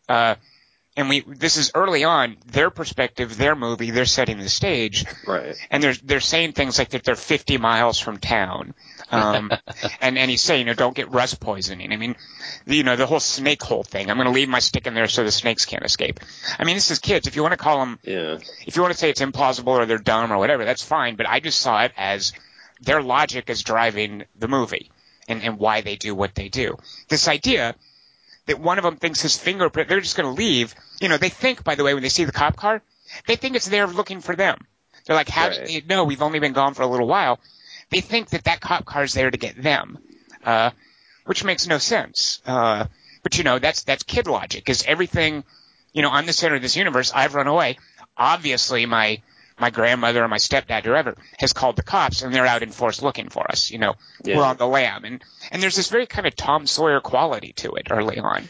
Uh, 0.08 0.36
and 0.98 1.08
we 1.08 1.20
this 1.20 1.56
is 1.56 1.70
early 1.74 2.04
on 2.04 2.36
their 2.46 2.68
perspective, 2.70 3.36
their 3.38 3.54
movie, 3.54 3.90
they're 3.92 4.04
setting 4.04 4.38
the 4.38 4.48
stage, 4.48 5.06
Right. 5.26 5.54
and 5.70 5.82
they're 5.82 5.94
they're 6.02 6.20
saying 6.20 6.52
things 6.52 6.78
like 6.78 6.90
that 6.90 7.04
they're 7.04 7.14
50 7.16 7.56
miles 7.56 7.98
from 7.98 8.18
town, 8.18 8.74
um, 9.10 9.50
and 10.00 10.18
and 10.18 10.30
he's 10.30 10.42
saying, 10.42 10.60
you 10.60 10.64
know, 10.66 10.74
don't 10.74 10.94
get 10.96 11.10
rust 11.10 11.40
poisoning. 11.40 11.92
I 11.92 11.96
mean, 11.96 12.16
you 12.66 12.82
know, 12.82 12.96
the 12.96 13.06
whole 13.06 13.20
snake 13.20 13.62
hole 13.62 13.84
thing. 13.84 14.10
I'm 14.10 14.16
going 14.16 14.26
to 14.26 14.32
leave 14.34 14.48
my 14.48 14.58
stick 14.58 14.86
in 14.86 14.94
there 14.94 15.06
so 15.08 15.24
the 15.24 15.30
snakes 15.30 15.64
can't 15.64 15.84
escape. 15.84 16.20
I 16.58 16.64
mean, 16.64 16.74
this 16.76 16.90
is 16.90 16.98
kids. 16.98 17.26
If 17.28 17.36
you 17.36 17.42
want 17.42 17.52
to 17.52 17.56
call 17.58 17.78
them, 17.78 17.98
Yeah. 18.02 18.38
if 18.66 18.76
you 18.76 18.82
want 18.82 18.92
to 18.92 18.98
say 18.98 19.08
it's 19.08 19.20
implausible 19.22 19.68
or 19.68 19.86
they're 19.86 19.98
dumb 19.98 20.32
or 20.32 20.38
whatever, 20.38 20.64
that's 20.64 20.82
fine. 20.82 21.14
But 21.16 21.28
I 21.28 21.40
just 21.40 21.60
saw 21.60 21.84
it 21.84 21.92
as 21.96 22.32
their 22.80 23.02
logic 23.02 23.48
is 23.50 23.62
driving 23.62 24.24
the 24.38 24.48
movie 24.48 24.90
and 25.28 25.42
and 25.42 25.58
why 25.58 25.80
they 25.82 25.96
do 25.96 26.14
what 26.14 26.34
they 26.34 26.48
do. 26.48 26.76
This 27.08 27.28
idea 27.28 27.74
that 28.48 28.58
one 28.60 28.78
of 28.78 28.84
them 28.84 28.96
thinks 28.96 29.20
his 29.22 29.36
fingerprint, 29.38 29.88
they're 29.88 30.00
just 30.00 30.16
going 30.16 30.28
to 30.28 30.36
leave. 30.38 30.74
You 31.00 31.08
know, 31.08 31.16
they 31.16 31.28
think, 31.28 31.62
by 31.64 31.74
the 31.76 31.84
way, 31.84 31.94
when 31.94 32.02
they 32.02 32.08
see 32.08 32.24
the 32.24 32.32
cop 32.32 32.56
car, 32.56 32.82
they 33.26 33.36
think 33.36 33.56
it's 33.56 33.68
there 33.68 33.86
looking 33.86 34.20
for 34.20 34.34
them. 34.34 34.58
They're 35.06 35.16
like, 35.16 35.28
how 35.28 35.48
Right. 35.48 35.66
did 35.66 35.88
they 35.88 35.94
know 35.94 36.04
we've 36.04 36.22
only 36.22 36.38
been 36.40 36.52
gone 36.52 36.74
for 36.74 36.82
a 36.82 36.86
little 36.86 37.06
while? 37.06 37.38
They 37.90 38.00
think 38.00 38.30
that 38.30 38.44
that 38.44 38.60
cop 38.60 38.84
car 38.84 39.04
is 39.04 39.14
there 39.14 39.30
to 39.30 39.38
get 39.38 39.62
them, 39.62 39.98
uh, 40.44 40.70
which 41.24 41.44
makes 41.44 41.66
no 41.66 41.78
sense. 41.78 42.42
Uh, 42.46 42.86
but 43.22 43.38
you 43.38 43.44
know, 43.44 43.58
that's, 43.58 43.84
that's 43.84 44.02
kid 44.02 44.26
logic 44.26 44.68
is 44.68 44.84
everything, 44.86 45.44
you 45.92 46.02
know, 46.02 46.10
I'm 46.10 46.26
the 46.26 46.32
center 46.32 46.56
of 46.56 46.62
this 46.62 46.76
universe. 46.76 47.12
I've 47.14 47.34
run 47.34 47.46
away. 47.46 47.78
Obviously 48.16 48.84
my, 48.86 49.22
my 49.58 49.70
grandmother 49.70 50.22
or 50.22 50.28
my 50.28 50.36
stepdad 50.38 50.86
or 50.86 50.90
whoever 50.90 51.14
has 51.38 51.52
called 51.52 51.76
the 51.76 51.82
cops 51.82 52.22
and 52.22 52.34
they're 52.34 52.46
out 52.46 52.62
in 52.62 52.70
force 52.70 53.02
looking 53.02 53.28
for 53.28 53.50
us. 53.50 53.70
You 53.70 53.78
know, 53.78 53.94
Yeah. 54.24 54.36
we're 54.36 54.44
on 54.44 54.56
the 54.56 54.66
lam. 54.66 55.04
And, 55.04 55.22
and 55.50 55.62
there's 55.62 55.76
this 55.76 55.88
very 55.88 56.06
kind 56.06 56.26
of 56.26 56.36
Tom 56.36 56.66
Sawyer 56.66 57.00
quality 57.00 57.52
to 57.54 57.72
it 57.72 57.88
early 57.90 58.18
on. 58.18 58.48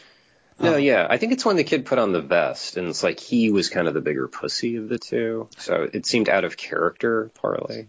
No, 0.61 0.75
yeah. 0.75 1.07
I 1.09 1.17
think 1.17 1.31
it's 1.31 1.45
when 1.45 1.55
the 1.55 1.63
kid 1.63 1.85
put 1.85 1.99
on 1.99 2.11
the 2.11 2.21
vest, 2.21 2.75
and 2.75 2.89
it's 2.89 3.01
like 3.01 3.19
he 3.21 3.49
was 3.49 3.69
kind 3.69 3.87
of 3.87 3.93
the 3.93 4.01
bigger 4.01 4.27
pussy 4.27 4.75
of 4.75 4.89
the 4.89 4.99
two. 4.99 5.47
So 5.57 5.87
it 5.93 6.05
seemed 6.05 6.27
out 6.27 6.43
of 6.43 6.57
character, 6.57 7.31
partly. 7.41 7.87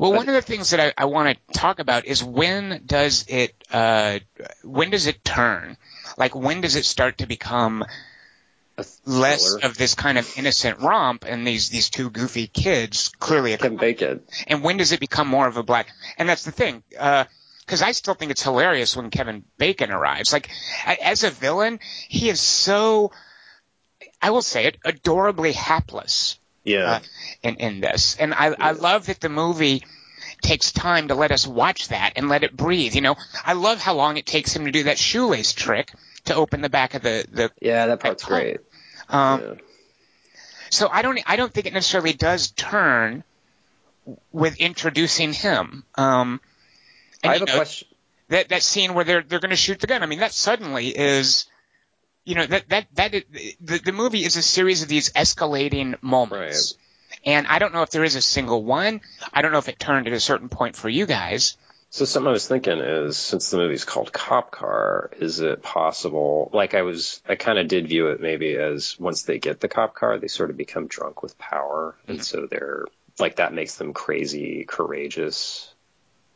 Well, 0.00 0.10
But- 0.10 0.16
one 0.16 0.28
of 0.28 0.34
the 0.34 0.42
things 0.42 0.70
that 0.70 0.80
I, 0.80 0.92
I 0.98 1.04
want 1.04 1.38
to 1.46 1.58
talk 1.58 1.78
about 1.78 2.06
is 2.06 2.24
when 2.24 2.82
does 2.84 3.24
it 3.28 3.54
uh, 3.70 4.18
when 4.64 4.90
does 4.90 5.06
it 5.06 5.22
turn? 5.24 5.76
Like 6.16 6.34
when 6.34 6.60
does 6.60 6.74
it 6.74 6.84
start 6.86 7.18
to 7.18 7.26
become 7.26 7.84
less 9.04 9.54
of 9.62 9.76
this 9.76 9.94
kind 9.94 10.18
of 10.18 10.32
innocent 10.38 10.78
romp 10.80 11.24
and 11.26 11.46
these 11.46 11.68
these 11.68 11.90
two 11.90 12.10
goofy 12.10 12.46
kids 12.46 13.08
clearly 13.18 13.52
a 13.52 13.58
Kevin 13.58 13.76
Bacon. 13.78 14.20
and 14.46 14.62
when 14.62 14.76
does 14.76 14.92
it 14.92 15.00
become 15.00 15.26
more 15.28 15.46
of 15.46 15.56
a 15.56 15.62
black? 15.62 15.88
And 16.16 16.28
that's 16.28 16.44
the 16.44 16.52
thing, 16.52 16.82
because 16.90 17.82
I 17.82 17.92
still 17.92 18.14
think 18.14 18.30
it's 18.30 18.42
hilarious 18.42 18.96
when 18.96 19.10
Kevin 19.10 19.44
Bacon 19.58 19.90
arrives. 19.90 20.32
Like 20.32 20.48
as 20.86 21.24
a 21.24 21.30
villain, 21.30 21.80
he 22.08 22.28
is 22.28 22.40
so, 22.40 23.10
I 24.22 24.30
will 24.30 24.42
say 24.42 24.66
it, 24.66 24.78
adorably 24.84 25.52
hapless 25.52 26.38
Yeah. 26.64 26.90
uh, 26.90 27.00
in 27.42 27.56
in 27.56 27.80
this, 27.80 28.16
and 28.18 28.32
I 28.34 28.54
I 28.58 28.72
love 28.72 29.06
that 29.06 29.20
the 29.20 29.28
movie 29.28 29.82
takes 30.42 30.70
time 30.70 31.08
to 31.08 31.14
let 31.16 31.32
us 31.32 31.46
watch 31.48 31.88
that 31.88 32.12
and 32.16 32.28
let 32.28 32.44
it 32.44 32.56
breathe. 32.56 32.94
You 32.94 33.00
know, 33.00 33.16
I 33.44 33.54
love 33.54 33.80
how 33.80 33.94
long 33.94 34.18
it 34.18 34.26
takes 34.26 34.54
him 34.54 34.66
to 34.66 34.70
do 34.70 34.84
that 34.84 34.96
shoelace 34.98 35.52
trick 35.52 35.92
to 36.26 36.34
open 36.34 36.60
the 36.60 36.68
back 36.68 36.94
of 36.94 37.02
the 37.02 37.24
the. 37.30 37.50
yeah, 37.60 37.86
that 37.86 38.00
part's 38.00 38.24
great. 38.24 38.58
Um, 39.08 39.40
yeah. 39.40 39.54
So 40.70 40.88
I 40.88 41.02
don't 41.02 41.18
I 41.26 41.36
don't 41.36 41.52
think 41.52 41.66
it 41.66 41.72
necessarily 41.72 42.12
does 42.12 42.50
turn 42.50 43.24
with 44.32 44.56
introducing 44.58 45.32
him. 45.32 45.84
Um, 45.94 46.40
and, 47.22 47.30
I 47.30 47.38
have 47.38 47.40
you 47.40 47.54
a 47.54 47.56
question. 47.56 47.88
that 48.28 48.48
that 48.50 48.62
scene 48.62 48.94
where 48.94 49.04
they're 49.04 49.22
they're 49.22 49.40
going 49.40 49.50
to 49.50 49.56
shoot 49.56 49.80
the 49.80 49.86
gun. 49.86 50.02
I 50.02 50.06
mean, 50.06 50.20
that 50.20 50.32
suddenly 50.32 50.88
is, 50.88 51.46
you 52.24 52.34
know, 52.34 52.46
that 52.46 52.68
that 52.68 52.86
that 52.94 53.12
the 53.60 53.78
the 53.78 53.92
movie 53.92 54.24
is 54.24 54.36
a 54.36 54.42
series 54.42 54.82
of 54.82 54.88
these 54.88 55.10
escalating 55.10 56.00
moments. 56.02 56.74
And 57.24 57.46
I 57.46 57.58
don't 57.58 57.72
know 57.72 57.82
if 57.82 57.90
there 57.90 58.04
is 58.04 58.14
a 58.14 58.22
single 58.22 58.62
one. 58.62 59.00
I 59.32 59.42
don't 59.42 59.50
know 59.52 59.58
if 59.58 59.68
it 59.68 59.78
turned 59.78 60.06
at 60.06 60.12
a 60.12 60.20
certain 60.20 60.48
point 60.48 60.76
for 60.76 60.88
you 60.88 61.06
guys. 61.06 61.56
So 61.90 62.04
something 62.04 62.28
I 62.28 62.32
was 62.32 62.46
thinking 62.46 62.78
is, 62.78 63.16
since 63.16 63.50
the 63.50 63.56
movie's 63.56 63.84
called 63.84 64.12
Cop 64.12 64.50
Car, 64.50 65.10
is 65.18 65.40
it 65.40 65.62
possible? 65.62 66.50
Like 66.52 66.74
I 66.74 66.82
was, 66.82 67.22
I 67.26 67.34
kind 67.36 67.58
of 67.58 67.66
did 67.66 67.88
view 67.88 68.08
it 68.08 68.20
maybe 68.20 68.56
as 68.56 68.98
once 69.00 69.22
they 69.22 69.38
get 69.38 69.60
the 69.60 69.68
cop 69.68 69.94
car, 69.94 70.18
they 70.18 70.28
sort 70.28 70.50
of 70.50 70.56
become 70.56 70.86
drunk 70.86 71.22
with 71.22 71.38
power, 71.38 71.96
and 72.06 72.18
mm-hmm. 72.18 72.22
so 72.22 72.46
they're 72.46 72.84
like 73.18 73.36
that 73.36 73.54
makes 73.54 73.76
them 73.76 73.92
crazy, 73.94 74.64
courageous. 74.64 75.72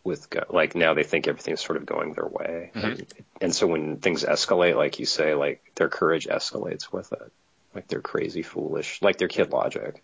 With 0.05 0.27
like 0.51 0.75
now 0.75 0.95
they 0.95 1.05
think 1.05 1.29
everything's 1.29 1.61
sort 1.61 1.77
of 1.77 1.87
going 1.87 2.15
their 2.15 2.27
way, 2.27 2.73
mm-hmm. 2.75 2.87
and, 2.87 3.07
and 3.41 3.55
so 3.55 3.69
when 3.69 3.99
things 3.99 4.25
escalate, 4.25 4.75
like 4.75 4.99
you 4.99 5.07
say, 5.07 5.35
like 5.35 5.63
their 5.77 5.89
courage 5.89 6.27
escalates 6.27 6.91
with 6.91 7.13
it, 7.13 7.31
like 7.73 7.87
they're 7.87 8.01
crazy, 8.01 8.43
foolish, 8.43 9.01
like 9.01 9.19
their 9.19 9.29
kid 9.29 9.53
logic. 9.53 10.03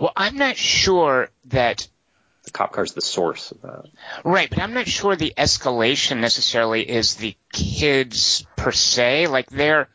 Well, 0.00 0.12
I'm 0.16 0.36
not 0.36 0.56
sure 0.56 1.28
that 1.46 1.86
The 2.44 2.50
cop 2.50 2.72
car's 2.72 2.92
the 2.92 3.00
source 3.00 3.52
of 3.52 3.62
that. 3.62 3.84
Right, 4.24 4.50
but 4.50 4.58
I'm 4.60 4.74
not 4.74 4.88
sure 4.88 5.14
the 5.14 5.32
escalation 5.36 6.18
necessarily 6.18 6.88
is 6.88 7.14
the 7.14 7.36
kids 7.52 8.44
per 8.56 8.72
se. 8.72 9.28
Like 9.28 9.48
they're 9.48 9.88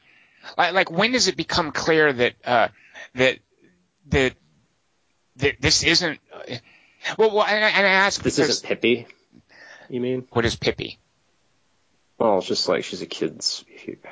like, 0.57 0.73
like 0.73 0.89
when 0.91 1.11
does 1.11 1.27
it 1.27 1.35
become 1.35 1.71
clear 1.71 2.13
that 2.13 2.35
uh, 2.45 2.67
that 3.15 3.39
that 4.07 4.33
that 5.37 5.55
this 5.59 5.83
isn't? 5.83 6.19
Uh, 6.33 6.55
well, 7.17 7.35
well, 7.35 7.43
and 7.45 7.63
I, 7.65 7.69
and 7.69 7.85
I 7.85 7.91
ask 7.91 8.21
This 8.21 8.39
isn't 8.39 8.67
Pippi, 8.67 9.07
you 9.89 9.99
mean? 10.01 10.25
what 10.31 10.45
is 10.45 10.55
Pippi? 10.55 10.99
Well, 12.17 12.39
it's 12.39 12.47
just 12.47 12.67
like 12.67 12.83
she's 12.83 13.01
a 13.01 13.05
kid's. 13.05 13.63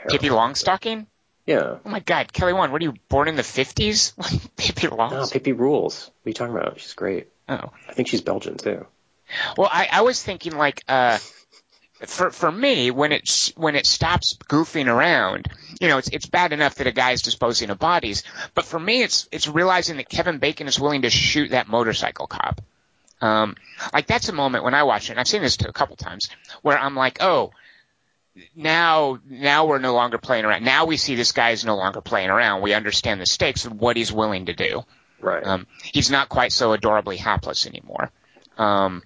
Pippi 0.09 0.29
Longstocking? 0.29 1.07
Yeah. 1.45 1.77
Oh 1.85 1.89
my 1.89 1.99
God, 2.01 2.33
Kelly 2.33 2.53
Wand, 2.53 2.71
what 2.71 2.81
are 2.81 2.85
you 2.85 2.93
born 3.09 3.27
in 3.27 3.35
the 3.35 3.43
fifties? 3.43 4.13
Pippi 4.57 4.87
No, 4.87 4.97
Longstocking? 4.97 5.31
Pippi 5.31 5.51
rules. 5.53 6.11
What 6.21 6.27
are 6.27 6.29
you 6.29 6.33
talking 6.33 6.55
about? 6.55 6.79
She's 6.79 6.93
great. 6.93 7.29
Oh. 7.47 7.71
I 7.87 7.93
think 7.93 8.07
she's 8.07 8.21
Belgian 8.21 8.57
too. 8.57 8.85
Well, 9.57 9.69
I, 9.71 9.87
I 9.91 10.01
was 10.01 10.21
thinking 10.21 10.55
like 10.55 10.83
uh, 10.87 11.17
for 12.05 12.31
for 12.31 12.51
me 12.51 12.91
when 12.91 13.11
it's 13.11 13.55
when 13.55 13.75
it 13.75 13.85
stops 13.85 14.37
goofing 14.49 14.87
around, 14.87 15.47
you 15.79 15.87
know, 15.87 15.97
it's 15.97 16.09
it's 16.09 16.25
bad 16.25 16.53
enough 16.53 16.75
that 16.75 16.87
a 16.87 16.91
guy's 16.91 17.21
disposing 17.21 17.69
of 17.69 17.79
bodies, 17.79 18.23
but 18.53 18.65
for 18.65 18.79
me 18.79 19.03
it's 19.03 19.27
it's 19.31 19.47
realizing 19.47 19.97
that 19.97 20.09
Kevin 20.09 20.39
Bacon 20.39 20.67
is 20.67 20.79
willing 20.79 21.03
to 21.03 21.09
shoot 21.09 21.51
that 21.51 21.67
motorcycle 21.67 22.27
cop. 22.27 22.61
Um, 23.21 23.55
like 23.93 24.07
that's 24.07 24.29
a 24.29 24.33
moment 24.33 24.63
when 24.63 24.73
I 24.73 24.83
watch 24.83 25.09
it. 25.09 25.11
And 25.11 25.19
I've 25.19 25.27
seen 25.27 25.41
this 25.41 25.57
a 25.61 25.73
couple 25.73 25.95
times 25.95 26.29
where 26.61 26.77
I'm 26.77 26.95
like, 26.95 27.17
oh. 27.21 27.51
Now, 28.53 29.19
now 29.29 29.65
we're 29.65 29.79
no 29.79 29.93
longer 29.93 30.17
playing 30.17 30.43
around. 30.43 30.65
Now 30.65 30.83
we 30.83 30.97
see 30.97 31.15
this 31.15 31.31
guy 31.31 31.51
is 31.51 31.63
no 31.63 31.77
longer 31.77 32.01
playing 32.01 32.29
around. 32.29 32.61
We 32.61 32.73
understand 32.73 33.21
the 33.21 33.25
stakes 33.25 33.63
of 33.63 33.79
what 33.79 33.95
he's 33.95 34.11
willing 34.11 34.47
to 34.47 34.53
do. 34.53 34.83
Right. 35.21 35.43
Um, 35.45 35.67
he's 35.83 36.11
not 36.11 36.29
quite 36.29 36.51
so 36.51 36.73
adorably 36.73 37.17
hapless 37.17 37.65
anymore. 37.65 38.11
Um, 38.57 39.03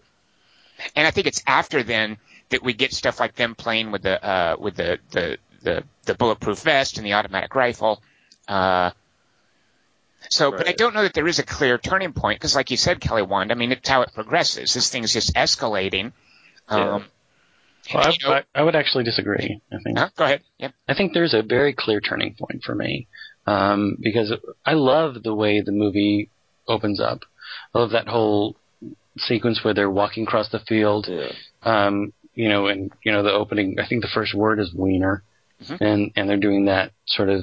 and 0.96 1.08
I 1.08 1.12
think 1.12 1.28
it's 1.28 1.42
after 1.48 1.84
then 1.84 2.18
that 2.50 2.64
we 2.64 2.74
get 2.74 2.94
stuff 2.94 3.20
like 3.20 3.36
them 3.36 3.56
playing 3.56 3.92
with 3.92 4.02
the 4.04 4.24
uh, 4.24 4.56
with 4.60 4.76
the, 4.76 5.00
the 5.12 5.38
the 5.62 5.84
the 6.06 6.16
bulletproof 6.16 6.60
vest 6.62 6.98
and 6.98 7.06
the 7.06 7.14
automatic 7.14 7.54
rifle. 7.56 8.02
Uh, 8.48 8.92
so, 10.30 10.52
but 10.52 10.68
I 10.68 10.74
don't 10.74 10.94
know 10.94 11.04
that 11.04 11.14
there 11.14 11.28
is 11.28 11.40
a 11.40 11.44
clear 11.44 11.78
turning 11.78 12.12
point 12.14 12.40
because, 12.40 12.56
like 12.56 12.72
you 12.72 12.78
said, 12.78 13.00
Kelly 13.00 13.22
Wand, 13.22 13.52
I 13.52 13.56
mean, 13.56 13.72
it's 13.72 13.88
how 13.88 14.02
it 14.02 14.14
progresses. 14.14 14.74
This 14.74 14.90
thing's 14.90 15.14
just 15.14 15.34
escalating. 15.34 16.12
Um, 16.68 17.06
Well, 17.94 18.06
I, 18.08 18.10
you 18.10 18.18
know- 18.28 18.34
I, 18.34 18.44
I 18.54 18.64
would 18.64 18.76
actually 18.76 19.06
disagree. 19.06 19.62
I 19.72 19.78
think 19.84 19.98
huh? 19.98 20.10
Go 20.16 20.26
ahead. 20.26 20.42
Yep. 20.60 20.74
I 20.90 20.94
think 20.94 21.14
there's 21.14 21.34
a 21.34 21.42
very 21.42 21.74
clear 21.74 22.02
turning 22.02 22.36
point 22.36 22.64
for 22.64 22.76
me 22.76 23.08
um, 23.50 23.98
because 24.00 24.34
I 24.66 24.74
love 24.74 25.24
the 25.24 25.36
way 25.36 25.62
the 25.62 25.72
movie 25.84 26.30
opens 26.68 27.00
up. 27.00 27.20
I 27.74 27.80
love 27.80 27.92
that 27.92 28.08
whole 28.08 28.56
sequence 29.18 29.64
where 29.64 29.74
they're 29.74 29.90
walking 30.02 30.24
across 30.28 30.50
the 30.50 30.60
field. 30.60 31.08
Yeah. 31.10 31.32
Um, 31.64 32.14
you 32.36 32.48
know, 32.48 32.68
and 32.68 32.92
you 33.04 33.12
know 33.12 33.24
the 33.24 33.34
opening. 33.34 33.78
I 33.84 33.88
think 33.88 34.02
the 34.02 34.08
first 34.14 34.34
word 34.34 34.60
is 34.60 34.74
wiener, 34.74 35.24
Mhm. 35.64 35.82
and 35.82 36.12
and 36.16 36.30
they're 36.30 36.38
doing 36.48 36.66
that 36.66 36.92
sort 37.06 37.30
of 37.30 37.42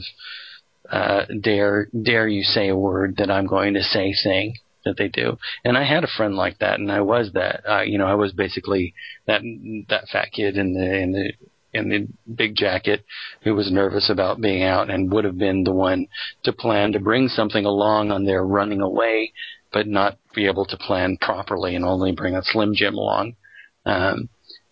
uh, 0.91 1.23
dare 1.41 1.89
dare 2.11 2.29
you 2.29 2.43
say 2.43 2.69
a 2.69 2.77
word 2.77 3.17
that 3.19 3.31
I'm 3.31 3.47
going 3.47 3.75
to 3.75 3.83
say 3.83 4.15
thing 4.23 4.55
that 4.85 4.97
they 4.97 5.09
do. 5.09 5.37
And 5.65 5.77
I 5.77 5.83
had 5.83 6.05
a 6.05 6.15
friend 6.17 6.35
like 6.37 6.59
that, 6.61 6.79
and 6.79 6.91
I 6.93 7.01
was 7.01 7.33
that. 7.33 7.57
Uh, 7.69 7.83
you 7.83 7.99
know, 7.99 8.07
I 8.07 8.15
was 8.15 8.33
basically 8.33 8.95
that 9.27 9.43
that 9.89 10.09
fat 10.13 10.29
kid 10.33 10.57
in 10.57 10.75
the 10.75 10.89
in 11.05 11.13
the 11.13 11.33
in 11.77 11.89
the 11.89 12.09
big 12.33 12.57
jacket 12.57 13.05
who 13.43 13.55
was 13.55 13.71
nervous 13.71 14.11
about 14.11 14.41
being 14.41 14.63
out 14.63 14.91
and 14.91 15.13
would 15.13 15.25
have 15.25 15.39
been 15.39 15.65
the 15.65 15.73
one 15.73 16.07
to 16.45 16.53
plan 16.53 16.93
to 16.93 17.01
bring 17.01 17.29
something 17.29 17.65
along 17.65 18.11
on 18.11 18.25
their 18.25 18.45
running 18.45 18.81
away, 18.81 19.33
but 19.73 19.87
not 19.87 20.19
be 20.35 20.47
able 20.47 20.65
to 20.67 20.77
plan 20.77 21.17
properly 21.21 21.77
and 21.77 21.85
only 21.85 22.13
bring 22.13 22.35
a 22.35 22.43
Slim 22.43 22.75
Jim 22.75 22.95
along. 22.95 23.37
Um, 23.85 24.29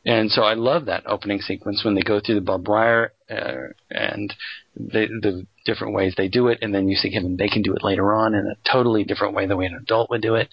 and 0.07 0.31
so 0.31 0.43
I 0.43 0.55
love 0.55 0.87
that 0.87 1.07
opening 1.07 1.41
sequence 1.41 1.83
when 1.83 1.95
they 1.95 2.03
go 2.03 2.21
through 2.21 2.35
the 2.35 2.41
barbed 2.43 2.69
wire 2.69 3.15
uh, 3.31 3.73
and 3.91 4.35
the, 4.77 5.07
the 5.23 5.47
different 5.65 5.95
ways 5.95 6.15
they 6.17 6.29
do 6.29 6.49
it, 6.49 6.59
and 6.61 6.75
then 6.75 6.89
you 6.89 6.97
see 6.97 7.11
Kevin 7.11 7.37
Bacon 7.37 7.63
do 7.63 7.75
it 7.75 7.83
later 7.83 8.13
on 8.13 8.35
in 8.35 8.47
a 8.47 8.71
totally 8.71 9.05
different 9.05 9.35
way 9.35 9.47
the 9.47 9.57
way 9.57 9.65
an 9.65 9.75
adult 9.81 10.11
would 10.11 10.21
do 10.21 10.35
it, 10.35 10.51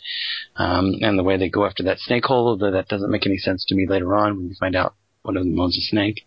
um, 0.56 0.96
and 1.02 1.20
the 1.20 1.24
way 1.24 1.36
they 1.36 1.50
go 1.50 1.66
after 1.66 1.84
that 1.84 2.00
snake 2.00 2.24
hole, 2.26 2.48
although 2.48 2.72
that 2.72 2.88
doesn't 2.88 3.12
make 3.12 3.26
any 3.26 3.38
sense 3.38 3.66
to 3.68 3.76
me 3.76 3.86
later 3.88 4.16
on 4.16 4.38
when 4.38 4.48
you 4.48 4.56
find 4.58 4.76
out 4.76 4.96
one 5.24 5.38
of 5.38 5.44
them 5.44 5.60
owns 5.60 5.78
a 5.78 5.82
snake. 5.82 6.22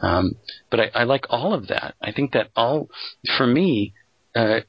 Um, 0.00 0.36
but 0.70 0.80
I, 0.80 0.90
I 0.94 1.04
like 1.04 1.26
all 1.30 1.54
of 1.54 1.68
that. 1.68 1.94
I 2.02 2.12
think 2.12 2.32
that 2.32 2.50
all, 2.56 2.88
for 3.36 3.46
me, 3.46 3.94
uh, 4.34 4.60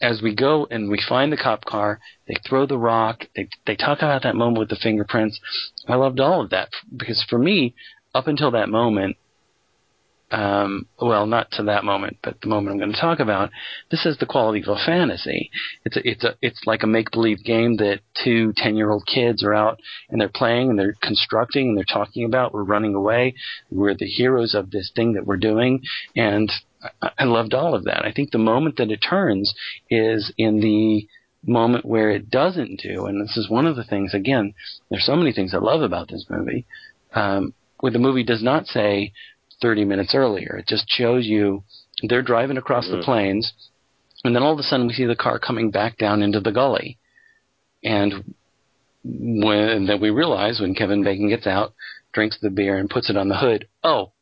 as 0.00 0.22
we 0.22 0.34
go 0.34 0.66
and 0.70 0.90
we 0.90 1.02
find 1.08 1.32
the 1.32 1.36
cop 1.36 1.64
car, 1.64 2.00
they 2.26 2.36
throw 2.48 2.66
the 2.66 2.78
rock, 2.78 3.24
they 3.34 3.48
they 3.66 3.74
talk 3.74 3.98
about 3.98 4.22
that 4.22 4.36
moment 4.36 4.58
with 4.58 4.68
the 4.68 4.76
fingerprints. 4.76 5.40
I 5.88 5.96
loved 5.96 6.20
all 6.20 6.42
of 6.42 6.50
that 6.50 6.68
because 6.96 7.24
for 7.28 7.38
me, 7.38 7.74
up 8.14 8.28
until 8.28 8.52
that 8.52 8.68
moment, 8.68 9.16
um, 10.30 10.86
well, 11.00 11.26
not 11.26 11.50
to 11.52 11.62
that 11.64 11.84
moment, 11.84 12.18
but 12.22 12.40
the 12.40 12.48
moment 12.48 12.74
I'm 12.74 12.78
going 12.78 12.92
to 12.92 13.00
talk 13.00 13.18
about, 13.18 13.50
this 13.90 14.04
is 14.04 14.18
the 14.18 14.26
quality 14.26 14.60
of 14.60 14.68
a 14.68 14.84
fantasy. 14.84 15.50
It's 15.84 15.96
a, 15.96 16.00
it's 16.08 16.24
a, 16.24 16.34
it's 16.42 16.60
like 16.66 16.82
a 16.82 16.86
make 16.86 17.10
believe 17.10 17.42
game 17.44 17.76
that 17.78 18.00
two 18.22 18.52
10 18.56 18.76
year 18.76 18.90
old 18.90 19.06
kids 19.06 19.42
are 19.42 19.54
out 19.54 19.80
and 20.10 20.20
they're 20.20 20.28
playing 20.28 20.70
and 20.70 20.78
they're 20.78 20.96
constructing 21.02 21.68
and 21.68 21.78
they're 21.78 21.84
talking 21.84 22.24
about. 22.24 22.52
We're 22.52 22.64
running 22.64 22.94
away. 22.94 23.34
We're 23.70 23.94
the 23.94 24.06
heroes 24.06 24.54
of 24.54 24.70
this 24.70 24.92
thing 24.94 25.14
that 25.14 25.26
we're 25.26 25.38
doing. 25.38 25.80
And 26.14 26.52
I, 27.00 27.10
I 27.20 27.24
loved 27.24 27.54
all 27.54 27.74
of 27.74 27.84
that. 27.84 28.04
I 28.04 28.12
think 28.12 28.30
the 28.30 28.38
moment 28.38 28.76
that 28.76 28.90
it 28.90 28.98
turns 28.98 29.54
is 29.90 30.32
in 30.36 30.60
the 30.60 31.06
moment 31.46 31.86
where 31.86 32.10
it 32.10 32.28
doesn't 32.30 32.80
do, 32.82 33.06
and 33.06 33.22
this 33.22 33.36
is 33.36 33.48
one 33.48 33.66
of 33.66 33.76
the 33.76 33.84
things, 33.84 34.12
again, 34.12 34.52
there's 34.90 35.06
so 35.06 35.16
many 35.16 35.32
things 35.32 35.54
I 35.54 35.58
love 35.58 35.82
about 35.82 36.08
this 36.08 36.26
movie, 36.28 36.66
um, 37.14 37.54
where 37.80 37.92
the 37.92 37.98
movie 37.98 38.24
does 38.24 38.42
not 38.42 38.66
say 38.66 39.12
30 39.60 39.84
minutes 39.84 40.14
earlier. 40.14 40.56
It 40.56 40.66
just 40.66 40.88
shows 40.88 41.26
you 41.26 41.64
they're 42.02 42.22
driving 42.22 42.56
across 42.56 42.88
the 42.88 42.98
Mhm. 42.98 43.04
plains, 43.04 43.52
and 44.24 44.34
then 44.34 44.42
all 44.42 44.52
of 44.52 44.58
a 44.58 44.62
sudden 44.62 44.86
we 44.86 44.94
see 44.94 45.04
the 45.04 45.16
car 45.16 45.38
coming 45.38 45.70
back 45.70 45.98
down 45.98 46.22
into 46.22 46.40
the 46.40 46.52
gully. 46.52 46.98
And 47.82 48.34
when 49.04 49.86
then 49.86 50.00
we 50.00 50.10
realize 50.10 50.60
when 50.60 50.74
Kevin 50.74 51.02
Bacon 51.02 51.28
gets 51.28 51.46
out, 51.46 51.74
drinks 52.12 52.38
the 52.40 52.50
beer 52.50 52.76
and 52.76 52.90
puts 52.90 53.10
it 53.10 53.16
on 53.16 53.28
the 53.28 53.38
hood, 53.38 53.68
oh, 53.84 54.12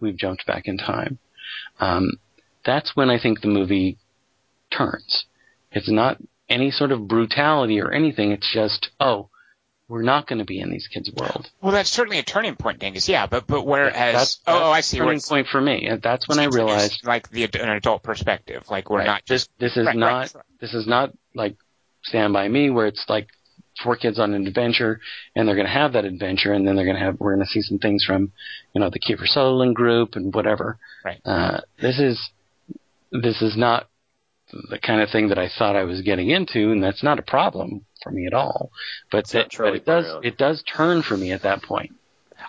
we've 0.00 0.16
jumped 0.16 0.46
back 0.46 0.66
in 0.66 0.76
time. 0.78 1.18
Um, 1.80 2.18
that's 2.64 2.96
when 2.96 3.10
I 3.10 3.18
think 3.18 3.40
the 3.40 3.48
movie 3.48 3.98
turns. 4.70 5.26
It's 5.72 5.90
not 5.90 6.18
any 6.48 6.70
sort 6.70 6.92
of 6.92 7.08
brutality 7.08 7.80
or 7.80 7.92
anything. 7.92 8.32
It's 8.32 8.50
just, 8.52 8.90
oh, 9.00 9.30
we're 9.88 10.02
not 10.02 10.26
going 10.26 10.40
to 10.40 10.44
be 10.44 10.58
in 10.60 10.70
these 10.70 10.88
kids' 10.88 11.10
world. 11.16 11.48
Well, 11.62 11.72
that's 11.72 11.90
certainly 11.90 12.18
a 12.18 12.22
turning 12.24 12.56
point, 12.56 12.80
Dingus. 12.80 13.08
Yeah, 13.08 13.26
but 13.26 13.46
but 13.46 13.64
whereas 13.66 13.94
That's, 13.94 14.38
oh, 14.46 14.52
that's 14.52 14.64
oh 14.64 14.70
I 14.70 14.80
see. 14.80 14.98
turning 14.98 15.20
point 15.20 15.46
for 15.46 15.60
me. 15.60 15.88
That's 16.02 16.28
when 16.28 16.38
I 16.40 16.46
realized 16.46 17.02
like 17.04 17.30
the 17.30 17.44
an 17.44 17.70
adult 17.70 18.02
perspective. 18.02 18.64
Like 18.68 18.90
we're 18.90 18.98
Right. 18.98 19.06
not 19.06 19.24
just 19.24 19.50
This 19.58 19.76
is 19.76 19.86
right, 19.86 19.96
not. 19.96 20.34
right. 20.34 20.44
This 20.60 20.74
is 20.74 20.86
not 20.86 21.12
like 21.34 21.56
Stand 22.02 22.32
by 22.32 22.48
Me, 22.48 22.70
where 22.70 22.86
it's 22.86 23.04
like 23.08 23.28
four 23.82 23.94
kids 23.96 24.18
on 24.18 24.32
an 24.34 24.46
adventure, 24.46 25.00
and 25.34 25.46
they're 25.46 25.54
going 25.54 25.66
to 25.66 25.72
have 25.72 25.92
that 25.92 26.04
adventure, 26.04 26.52
and 26.52 26.66
then 26.66 26.76
they're 26.76 26.84
going 26.84 26.96
to 26.98 27.04
have. 27.04 27.20
We're 27.20 27.34
going 27.34 27.46
to 27.46 27.50
see 27.52 27.62
some 27.62 27.78
things 27.78 28.04
from, 28.04 28.32
you 28.74 28.80
know, 28.80 28.90
the 28.90 28.98
Kiefer 29.00 29.26
Sutherland 29.26 29.76
group 29.76 30.14
and 30.16 30.34
whatever. 30.34 30.78
Right. 31.04 31.20
Uh, 31.24 31.60
this 31.80 31.98
is. 32.00 32.30
This 33.12 33.40
is 33.40 33.56
not 33.56 33.88
the 34.70 34.78
kind 34.78 35.00
of 35.00 35.10
thing 35.10 35.28
that 35.28 35.38
I 35.38 35.48
thought 35.48 35.76
I 35.76 35.84
was 35.84 36.02
getting 36.02 36.30
into, 36.30 36.70
and 36.72 36.82
that's 36.82 37.02
not 37.02 37.18
a 37.18 37.22
problem 37.22 37.84
for 38.06 38.12
me 38.12 38.26
at 38.26 38.34
all. 38.34 38.70
But, 39.10 39.18
It's 39.20 39.32
that, 39.32 39.50
but 39.58 39.74
it 39.74 39.84
does. 39.84 40.04
Brown. 40.06 40.24
It 40.24 40.38
does 40.38 40.62
turn 40.62 41.02
for 41.02 41.16
me 41.16 41.32
at 41.32 41.42
that 41.42 41.62
point. 41.62 41.92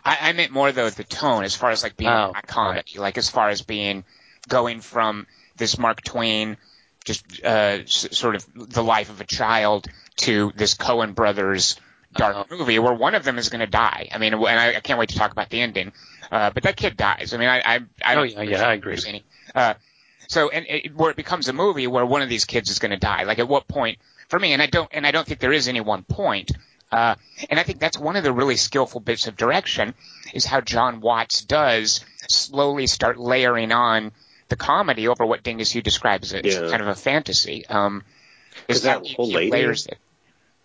I, 0.05 0.17
I 0.21 0.33
meant 0.33 0.51
more 0.51 0.71
though 0.71 0.89
the 0.89 1.03
tone, 1.03 1.43
as 1.43 1.55
far 1.55 1.71
as 1.71 1.81
like 1.81 1.97
being 1.97 2.11
Oh, 2.11 2.33
a 2.35 2.41
comedy, 2.45 2.99
like 2.99 3.17
as 3.17 3.29
far 3.29 3.49
as 3.49 3.61
being 3.63 4.03
going 4.47 4.81
from 4.81 5.25
this 5.55 5.79
Mark 5.79 6.03
Twain, 6.03 6.57
just 7.05 7.25
uh, 7.43 7.79
s- 7.81 8.07
sort 8.11 8.35
of 8.35 8.45
the 8.55 8.83
life 8.83 9.09
of 9.09 9.19
a 9.19 9.25
child, 9.25 9.87
to 10.17 10.51
this 10.55 10.75
Coen 10.75 11.15
brothers 11.15 11.77
dark 12.13 12.35
Uh-huh. 12.35 12.55
movie 12.57 12.77
where 12.79 12.93
one 12.93 13.15
of 13.15 13.23
them 13.23 13.37
is 13.39 13.49
going 13.49 13.59
to 13.61 13.65
die. 13.67 14.09
I 14.11 14.17
mean, 14.19 14.33
and 14.33 14.45
I, 14.45 14.75
I 14.75 14.79
can't 14.81 14.99
wait 14.99 15.09
to 15.09 15.17
talk 15.17 15.31
about 15.31 15.49
the 15.49 15.61
ending. 15.61 15.91
Uh, 16.31 16.51
but 16.51 16.63
that 16.63 16.75
kid 16.77 16.95
dies. 16.97 17.33
I 17.33 17.37
mean, 17.37 17.49
I, 17.49 17.59
I, 17.65 17.79
I 18.05 18.11
Oh, 18.13 18.15
don't 18.15 18.31
yeah, 18.31 18.41
yeah, 18.43 18.67
I 18.67 18.73
agree. 18.73 18.91
there's 18.93 19.05
Any, 19.05 19.23
uh, 19.55 19.73
so, 20.27 20.49
and 20.49 20.65
it, 20.67 20.93
where 20.95 21.09
it 21.09 21.15
becomes 21.15 21.47
a 21.47 21.53
movie 21.53 21.87
where 21.87 22.05
one 22.05 22.21
of 22.21 22.27
these 22.29 22.43
kids 22.45 22.69
is 22.69 22.79
going 22.79 22.91
to 22.91 22.97
die. 22.97 23.23
Like 23.23 23.39
at 23.39 23.47
what 23.47 23.67
point 23.67 23.97
for 24.29 24.39
me? 24.39 24.53
And 24.53 24.61
I 24.61 24.67
don't, 24.67 24.89
and 24.93 25.05
I 25.05 25.11
don't 25.11 25.25
think 25.27 25.39
there 25.39 25.53
is 25.53 25.67
any 25.67 25.81
one 25.81 26.03
point. 26.03 26.51
Uh, 26.91 27.15
and 27.49 27.59
I 27.59 27.63
think 27.63 27.79
that's 27.79 27.97
one 27.97 28.15
of 28.15 28.23
the 28.23 28.31
really 28.31 28.55
skillful 28.55 29.01
bits 29.01 29.27
of 29.27 29.35
direction 29.35 29.93
is 30.33 30.45
how 30.45 30.61
Jon 30.61 31.01
Watts 31.01 31.41
does 31.43 32.03
slowly 32.29 32.87
start 32.87 33.19
layering 33.19 33.71
on 33.73 34.11
the 34.47 34.55
comedy 34.55 35.07
over 35.09 35.25
what 35.25 35.43
Dingus 35.43 35.75
you 35.75 35.81
describe 35.81 36.23
as 36.23 36.31
Yeah. 36.33 36.69
kind 36.69 36.81
of 36.81 36.87
a 36.87 36.95
fantasy. 36.95 37.65
Um, 37.67 38.03
Is 38.69 38.77
is 38.77 38.83
that 38.83 38.99
how 38.99 39.03
he, 39.03 39.15
old 39.17 39.33
lady? 39.33 39.51
layers 39.51 39.85
it. 39.87 39.97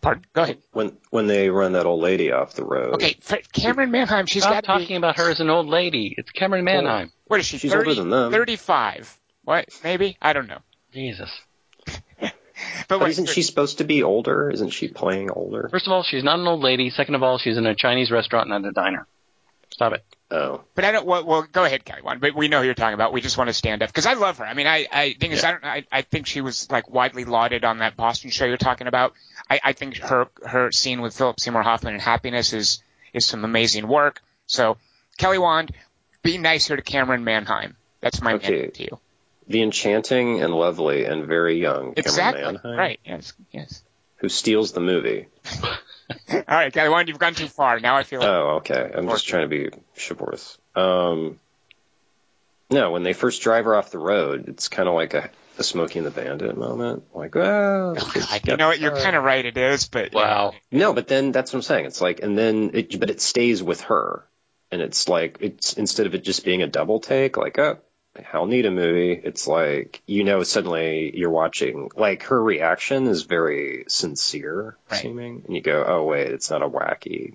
Pardon? 0.00 0.24
Go 0.32 0.42
ahead. 0.42 0.58
When 0.72 0.96
when 1.10 1.26
they 1.28 1.48
run 1.48 1.72
that 1.72 1.86
old 1.86 2.00
lady 2.00 2.30
off 2.32 2.54
the 2.54 2.64
road. 2.64 2.94
Okay, 2.94 3.16
for 3.20 3.36
Camryn 3.38 3.90
Manheim, 3.90 4.26
she's 4.26 4.42
Stop 4.42 4.54
got 4.54 4.60
to 4.62 4.66
talking 4.66 4.86
be. 4.88 4.94
about 4.96 5.16
her 5.16 5.30
as 5.30 5.40
an 5.40 5.48
old 5.50 5.66
lady. 5.68 6.14
It's 6.16 6.30
Camryn 6.32 6.62
Manheim. 6.64 7.12
What 7.26 7.38
is 7.40 7.46
she? 7.46 7.58
She's 7.58 7.72
30, 7.72 7.88
older 7.90 8.00
than 8.00 8.10
them. 8.10 8.32
35. 8.32 9.16
What? 9.44 9.68
Maybe? 9.84 10.16
I 10.20 10.32
don't 10.32 10.48
know. 10.48 10.58
Jesus. 10.92 11.30
But, 12.88 12.98
But 12.98 13.00
wait, 13.00 13.10
isn't 13.10 13.28
she 13.28 13.42
supposed 13.42 13.78
to 13.78 13.84
be 13.84 14.02
older? 14.02 14.50
Isn't 14.50 14.70
she 14.70 14.88
playing 14.88 15.30
older? 15.30 15.68
First 15.70 15.86
of 15.86 15.92
all, 15.92 16.02
she's 16.02 16.24
not 16.24 16.38
an 16.38 16.46
old 16.46 16.60
lady. 16.62 16.90
Second 16.90 17.14
of 17.14 17.22
all, 17.22 17.38
she's 17.38 17.56
in 17.56 17.66
a 17.66 17.74
Chinese 17.74 18.10
restaurant, 18.10 18.48
not 18.48 18.64
a 18.64 18.72
diner. 18.72 19.06
Stop 19.70 19.94
it. 19.94 20.04
Oh. 20.30 20.62
But 20.74 20.84
I 20.84 20.92
don't. 20.92 21.06
Well, 21.06 21.24
well 21.24 21.46
go 21.50 21.64
ahead, 21.64 21.84
Kelly. 21.84 22.02
One. 22.02 22.18
But 22.18 22.34
we 22.34 22.48
know 22.48 22.60
who 22.60 22.64
you're 22.66 22.74
talking 22.74 22.94
about. 22.94 23.12
We 23.12 23.20
just 23.20 23.38
want 23.38 23.48
to 23.48 23.54
stand 23.54 23.82
up 23.82 23.88
because 23.88 24.06
I 24.06 24.14
love 24.14 24.38
her. 24.38 24.44
I 24.44 24.54
mean, 24.54 24.66
I, 24.66 24.86
I 24.92 25.14
think 25.18 25.34
Yeah. 25.34 25.48
I 25.48 25.50
don't. 25.52 25.64
I, 25.64 25.84
I 25.90 26.02
think 26.02 26.26
she 26.26 26.40
was 26.40 26.70
like 26.70 26.90
widely 26.90 27.24
lauded 27.24 27.64
on 27.64 27.78
that 27.78 27.96
Boston 27.96 28.30
show 28.30 28.44
you're 28.44 28.56
talking 28.58 28.86
about. 28.86 29.14
I, 29.48 29.60
I 29.64 29.72
think 29.72 29.96
her 29.98 30.28
her 30.44 30.72
scene 30.72 31.00
with 31.00 31.16
Philip 31.16 31.40
Seymour 31.40 31.62
Hoffman 31.62 31.94
in 31.94 32.00
Happiness 32.00 32.52
is 32.52 32.82
is 33.14 33.24
some 33.24 33.44
amazing 33.44 33.88
work. 33.88 34.20
So 34.46 34.76
Kelly 35.18 35.38
Wand, 35.38 35.72
be 36.22 36.38
nicer 36.38 36.76
to 36.76 36.82
Camryn 36.82 37.22
Manheim. 37.22 37.76
That's 38.00 38.20
my 38.20 38.34
Okay. 38.34 38.68
to 38.68 38.82
you. 38.82 38.98
The 39.52 39.62
enchanting 39.62 40.40
and 40.42 40.54
lovely 40.54 41.04
and 41.04 41.26
very 41.26 41.60
young 41.60 41.92
Exactly. 41.96 42.42
Camryn 42.42 42.52
Manheim, 42.64 42.78
Right. 42.78 43.00
Yes. 43.04 43.34
Yes. 43.52 43.82
who 44.16 44.28
steals 44.30 44.72
the 44.72 44.80
movie. 44.80 45.28
All 45.62 46.42
right, 46.48 46.72
Kelly 46.72 46.88
Wand, 46.88 47.08
you've 47.08 47.18
gone 47.18 47.34
too 47.34 47.48
far. 47.48 47.78
Now 47.78 47.96
I 47.96 48.02
feel 48.02 48.20
like 48.20 48.28
Oh, 48.28 48.48
okay. 48.56 48.90
I'm 48.94 49.08
just 49.08 49.28
trying 49.28 49.42
to 49.42 49.48
be 49.48 49.70
chivalrous. 49.96 50.56
Um, 50.74 51.38
no, 52.70 52.90
when 52.92 53.02
they 53.02 53.12
first 53.12 53.42
drive 53.42 53.66
her 53.66 53.74
off 53.74 53.90
the 53.90 53.98
road, 53.98 54.48
it's 54.48 54.68
kind 54.68 54.88
of 54.88 54.94
like 54.94 55.12
a, 55.14 55.30
a 55.58 55.62
Smokey 55.62 55.98
and 55.98 56.06
the 56.06 56.10
Bandit 56.10 56.56
moment. 56.56 57.04
Like, 57.14 57.36
oh, 57.36 57.94
Oh, 57.98 58.12
God, 58.14 58.40
you 58.48 58.56
know 58.56 58.68
what? 58.68 58.80
You're 58.80 58.96
kind 58.96 59.16
of 59.16 59.22
right. 59.24 59.44
It 59.44 59.56
is, 59.58 59.86
but 59.88 60.14
Wow. 60.14 60.54
No, 60.70 60.94
but 60.94 61.08
then 61.08 61.32
that's 61.32 61.52
what 61.52 61.58
I'm 61.58 61.62
saying. 61.62 61.84
It's 61.84 62.00
like, 62.00 62.20
and 62.20 62.38
then 62.38 62.70
it, 62.72 62.98
but 62.98 63.10
it 63.10 63.20
stays 63.20 63.62
with 63.62 63.82
her, 63.82 64.24
and 64.70 64.80
it's 64.80 65.08
like 65.10 65.38
it's 65.40 65.74
instead 65.74 66.06
of 66.06 66.14
it 66.14 66.24
just 66.24 66.42
being 66.44 66.62
a 66.62 66.66
double 66.66 67.00
take, 67.00 67.36
like, 67.36 67.58
oh, 67.58 67.78
neat 68.46 68.66
a 68.66 68.70
movie. 68.70 69.12
It's 69.12 69.46
like 69.46 70.02
you 70.06 70.24
know, 70.24 70.42
suddenly 70.42 71.16
you're 71.16 71.30
watching. 71.30 71.90
Like 71.96 72.24
her 72.24 72.42
reaction 72.42 73.06
is 73.06 73.22
very 73.22 73.84
sincere 73.88 74.76
Right. 74.90 75.00
seeming, 75.02 75.42
and 75.46 75.54
you 75.56 75.62
go, 75.62 75.84
oh 75.86 76.04
wait, 76.04 76.28
it's 76.28 76.50
not 76.50 76.62
a 76.62 76.68
wacky. 76.68 77.34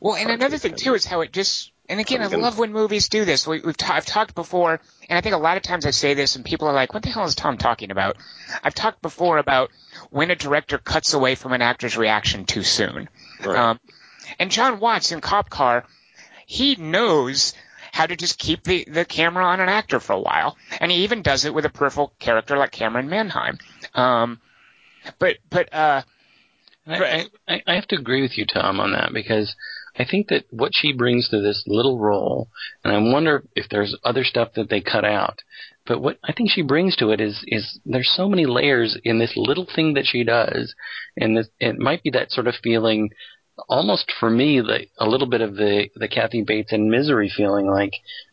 Well, 0.00 0.16
and 0.16 0.30
another 0.30 0.58
thing 0.58 0.74
too 0.74 0.94
is 0.94 1.04
how 1.04 1.20
it 1.22 1.32
just. 1.32 1.72
And 1.88 1.98
again, 1.98 2.22
I 2.22 2.26
love 2.26 2.56
when 2.56 2.72
movies 2.72 3.08
do 3.08 3.24
this. 3.24 3.48
We, 3.48 3.62
we've 3.62 3.76
ta- 3.76 3.94
I've 3.94 4.06
talked 4.06 4.36
before, 4.36 4.80
and 5.08 5.18
I 5.18 5.22
think 5.22 5.34
a 5.34 5.38
lot 5.38 5.56
of 5.56 5.64
times 5.64 5.86
I 5.86 5.90
say 5.90 6.14
this, 6.14 6.36
and 6.36 6.44
people 6.44 6.68
are 6.68 6.72
like, 6.72 6.94
"What 6.94 7.02
the 7.02 7.08
hell 7.08 7.24
is 7.24 7.34
Tom 7.34 7.56
talking 7.58 7.90
about?" 7.90 8.16
I've 8.62 8.76
talked 8.76 9.02
before 9.02 9.38
about 9.38 9.70
when 10.10 10.30
a 10.30 10.36
director 10.36 10.78
cuts 10.78 11.14
away 11.14 11.34
from 11.34 11.52
an 11.52 11.62
actor's 11.62 11.96
reaction 11.96 12.44
too 12.44 12.62
soon. 12.62 13.08
Right. 13.44 13.58
Um, 13.58 13.80
and 14.38 14.52
Jon 14.52 14.78
Watts 14.78 15.10
in 15.10 15.20
Cop 15.20 15.50
Car, 15.50 15.84
he 16.46 16.76
knows 16.76 17.54
how 18.00 18.06
to 18.06 18.16
just 18.16 18.38
keep 18.38 18.64
the, 18.64 18.86
the 18.90 19.04
camera 19.04 19.44
on 19.44 19.60
an 19.60 19.68
actor 19.68 20.00
for 20.00 20.14
a 20.14 20.20
while, 20.20 20.56
and 20.80 20.90
he 20.90 21.04
even 21.04 21.20
does 21.20 21.44
it 21.44 21.52
with 21.52 21.66
a 21.66 21.68
peripheral 21.68 22.14
character 22.18 22.56
like 22.56 22.72
Camryn 22.72 23.08
Manheim. 23.08 23.58
Um, 23.94 24.40
but 25.18 25.36
but 25.50 25.72
uh, 25.74 26.02
I, 26.86 27.26
I, 27.46 27.62
I 27.66 27.74
have 27.74 27.86
to 27.88 27.96
agree 27.96 28.22
with 28.22 28.38
you, 28.38 28.46
Tom, 28.46 28.80
on 28.80 28.92
that 28.92 29.12
because 29.12 29.54
I 29.98 30.06
think 30.10 30.28
that 30.28 30.46
what 30.48 30.72
she 30.74 30.94
brings 30.94 31.28
to 31.28 31.42
this 31.42 31.62
little 31.66 31.98
role, 31.98 32.48
and 32.82 32.94
I 32.94 32.98
wonder 33.12 33.44
if 33.54 33.68
there's 33.68 33.94
other 34.02 34.24
stuff 34.24 34.54
that 34.54 34.70
they 34.70 34.80
cut 34.80 35.04
out, 35.04 35.40
but 35.86 36.00
what 36.00 36.18
I 36.24 36.32
think 36.32 36.50
she 36.50 36.62
brings 36.62 36.96
to 36.96 37.10
it 37.10 37.20
is 37.20 37.44
is 37.48 37.80
there's 37.84 38.10
so 38.16 38.30
many 38.30 38.46
layers 38.46 38.96
in 39.04 39.18
this 39.18 39.34
little 39.36 39.66
thing 39.66 39.92
that 39.94 40.06
she 40.06 40.24
does, 40.24 40.74
and 41.18 41.36
this, 41.36 41.48
it 41.58 41.78
might 41.78 42.02
be 42.02 42.10
that 42.10 42.32
sort 42.32 42.46
of 42.46 42.54
feeling, 42.62 43.10
almost 43.68 44.12
for 44.18 44.30
me, 44.30 44.60
like 44.62 44.90
a 44.98 45.06
little 45.08 45.28
bit 45.28 45.40
of 45.40 45.54
the 45.56 45.88
the 45.96 46.08
Kathy 46.08 46.42
Bates 46.42 46.72
and 46.72 46.90
Misery 46.90 47.30
feeling, 47.34 47.66
like 47.66 47.92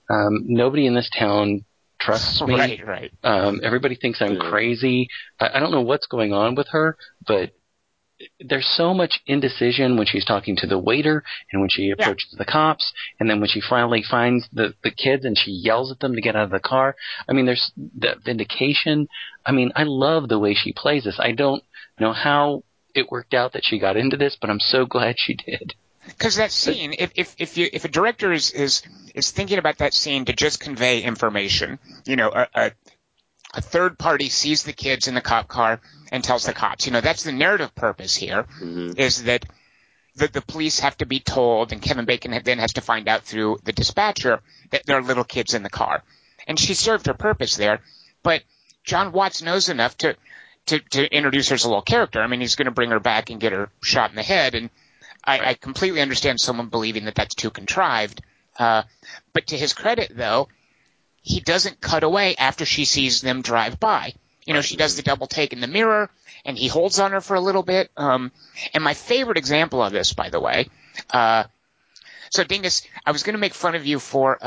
um, 0.10 0.44
nobody 0.46 0.86
in 0.86 0.96
this 0.96 1.10
town 1.18 1.66
trusts 2.00 2.42
me. 2.46 2.56
right 2.56 2.86
right. 2.86 3.12
Um, 3.24 3.60
everybody 3.64 3.96
thinks 3.96 4.22
I'm 4.22 4.36
Yeah. 4.36 4.50
crazy. 4.50 5.08
I, 5.40 5.50
I 5.56 5.60
don't 5.60 5.72
know 5.72 5.82
what's 5.82 6.08
going 6.08 6.34
on 6.34 6.56
with 6.56 6.68
her, 6.70 6.98
but 7.26 7.52
there's 8.40 8.68
so 8.76 8.94
much 8.94 9.20
indecision 9.28 9.96
when 9.96 10.08
she's 10.08 10.26
talking 10.26 10.56
to 10.58 10.66
the 10.68 10.80
waiter 10.80 11.24
and 11.52 11.62
when 11.62 11.70
she 11.72 11.92
approaches 11.92 12.34
the 12.38 12.46
cops 12.46 12.92
and 13.20 13.30
then 13.30 13.40
when 13.40 13.50
she 13.50 13.62
finally 13.62 14.02
finds 14.02 14.48
the, 14.52 14.74
the 14.84 14.90
kids 14.92 15.24
and 15.24 15.38
she 15.38 15.52
yells 15.52 15.92
at 15.92 16.00
them 16.00 16.16
to 16.16 16.22
get 16.22 16.36
out 16.36 16.46
of 16.46 16.50
the 16.50 16.60
car. 16.60 16.96
I 17.30 17.34
mean, 17.34 17.46
there's 17.46 17.72
the 17.78 18.16
vindication. 18.26 19.08
I 19.46 19.52
mean, 19.52 19.72
I 19.76 19.84
love 19.84 20.30
the 20.30 20.40
way 20.40 20.56
she 20.56 20.74
plays 20.74 21.04
this. 21.04 21.20
I 21.20 21.32
don't 21.32 21.64
know 22.00 22.14
how 22.14 22.64
it 22.98 23.12
worked 23.12 23.34
out 23.34 23.54
that 23.54 23.66
she 23.66 23.80
got 23.80 23.98
into 23.98 24.18
this, 24.18 24.36
but 24.36 24.50
I'm 24.50 24.60
so 24.60 24.86
glad 24.86 25.16
she 25.18 25.34
did. 25.36 25.74
Because 26.06 26.38
that 26.38 26.52
scene, 26.52 26.94
if 26.98 27.12
if 27.16 27.36
if 27.38 27.58
you 27.58 27.68
if 27.72 27.84
a 27.86 27.90
director 27.90 28.32
is 28.32 28.52
is 28.52 28.82
is 29.14 29.32
thinking 29.32 29.58
about 29.58 29.80
that 29.80 29.94
scene 29.94 30.26
to 30.26 30.34
just 30.34 30.60
convey 30.60 31.02
information, 31.02 31.80
you 32.06 32.16
know, 32.16 32.30
a, 32.30 32.48
a 32.56 32.72
a 33.54 33.62
third 33.62 33.98
party 33.98 34.30
sees 34.30 34.64
the 34.64 34.74
kids 34.74 35.08
in 35.08 35.16
the 35.16 35.22
cop 35.22 35.48
car 35.48 35.82
and 36.12 36.24
tells 36.24 36.46
the 36.46 36.54
cops. 36.54 36.86
You 36.86 36.92
know, 36.94 37.02
that's 37.02 37.24
the 37.24 37.32
narrative 37.32 37.74
purpose 37.76 38.16
here 38.16 38.46
Mhm. 38.62 38.98
is 38.98 39.24
that 39.24 39.46
the, 40.16 40.28
the 40.28 40.42
police 40.42 40.80
have 40.80 40.98
to 40.98 41.06
be 41.06 41.20
told, 41.20 41.72
and 41.72 41.82
Kevin 41.82 42.06
Bacon 42.06 42.40
then 42.44 42.60
has 42.60 42.74
to 42.74 42.82
find 42.82 43.08
out 43.08 43.24
through 43.24 43.60
the 43.64 43.72
dispatcher 43.74 44.42
that 44.72 44.86
there 44.86 44.98
are 44.98 45.02
little 45.04 45.24
kids 45.24 45.54
in 45.54 45.64
the 45.64 45.70
car. 45.70 46.04
And 46.48 46.60
she 46.60 46.74
served 46.74 47.06
her 47.08 47.14
purpose 47.14 47.56
there, 47.56 47.82
but 48.24 48.44
Jon 48.84 49.12
Watts 49.12 49.42
knows 49.42 49.70
enough 49.70 49.98
to, 49.98 50.16
to, 50.68 50.80
to 50.80 51.16
introduce 51.16 51.50
her 51.50 51.56
as 51.56 51.66
a 51.66 51.68
little 51.68 51.82
character. 51.82 52.22
I 52.22 52.28
mean, 52.28 52.40
he's 52.40 52.56
going 52.56 52.66
to 52.66 52.72
bring 52.72 52.92
her 52.92 53.00
back 53.00 53.30
and 53.30 53.42
get 53.42 53.54
her 53.54 53.70
shot 53.82 54.10
in 54.10 54.16
the 54.16 54.24
head, 54.24 54.56
and 54.56 54.70
I, 55.24 55.50
I 55.50 55.54
completely 55.56 56.02
understand 56.02 56.40
someone 56.40 56.68
believing 56.68 57.06
that 57.06 57.16
that's 57.16 57.36
too 57.36 57.50
contrived. 57.50 58.22
Uh, 58.58 58.84
but 59.34 59.48
to 59.48 59.58
his 59.58 59.74
credit, 59.74 60.12
though, 60.16 60.48
he 61.22 61.40
doesn't 61.40 61.82
cut 61.82 62.04
away 62.04 62.36
after 62.38 62.66
she 62.66 62.86
sees 62.86 63.22
them 63.22 63.42
drive 63.42 63.80
by. 63.80 64.14
You 64.46 64.54
know, 64.54 64.62
she 64.62 64.78
does 64.78 64.96
the 64.96 65.02
double 65.02 65.28
take 65.28 65.52
in 65.52 65.60
the 65.60 65.68
mirror, 65.68 66.10
and 66.46 66.58
he 66.58 66.68
holds 66.68 67.00
on 67.00 67.12
her 67.12 67.22
for 67.22 67.36
a 67.36 67.42
little 67.42 67.64
bit. 67.64 67.92
Um, 67.98 68.32
and 68.74 68.84
my 68.84 68.94
favorite 68.94 69.38
example 69.38 69.84
of 69.84 69.92
this, 69.92 70.14
by 70.14 70.30
the 70.30 70.40
way, 70.40 70.70
uh, 71.12 71.44
so 72.30 72.44
Dingus, 72.44 72.82
I 73.06 73.12
was 73.12 73.24
going 73.24 73.36
to 73.36 73.40
make 73.40 73.54
fun 73.54 73.76
of 73.76 73.86
you 73.86 74.00
for, 74.00 74.38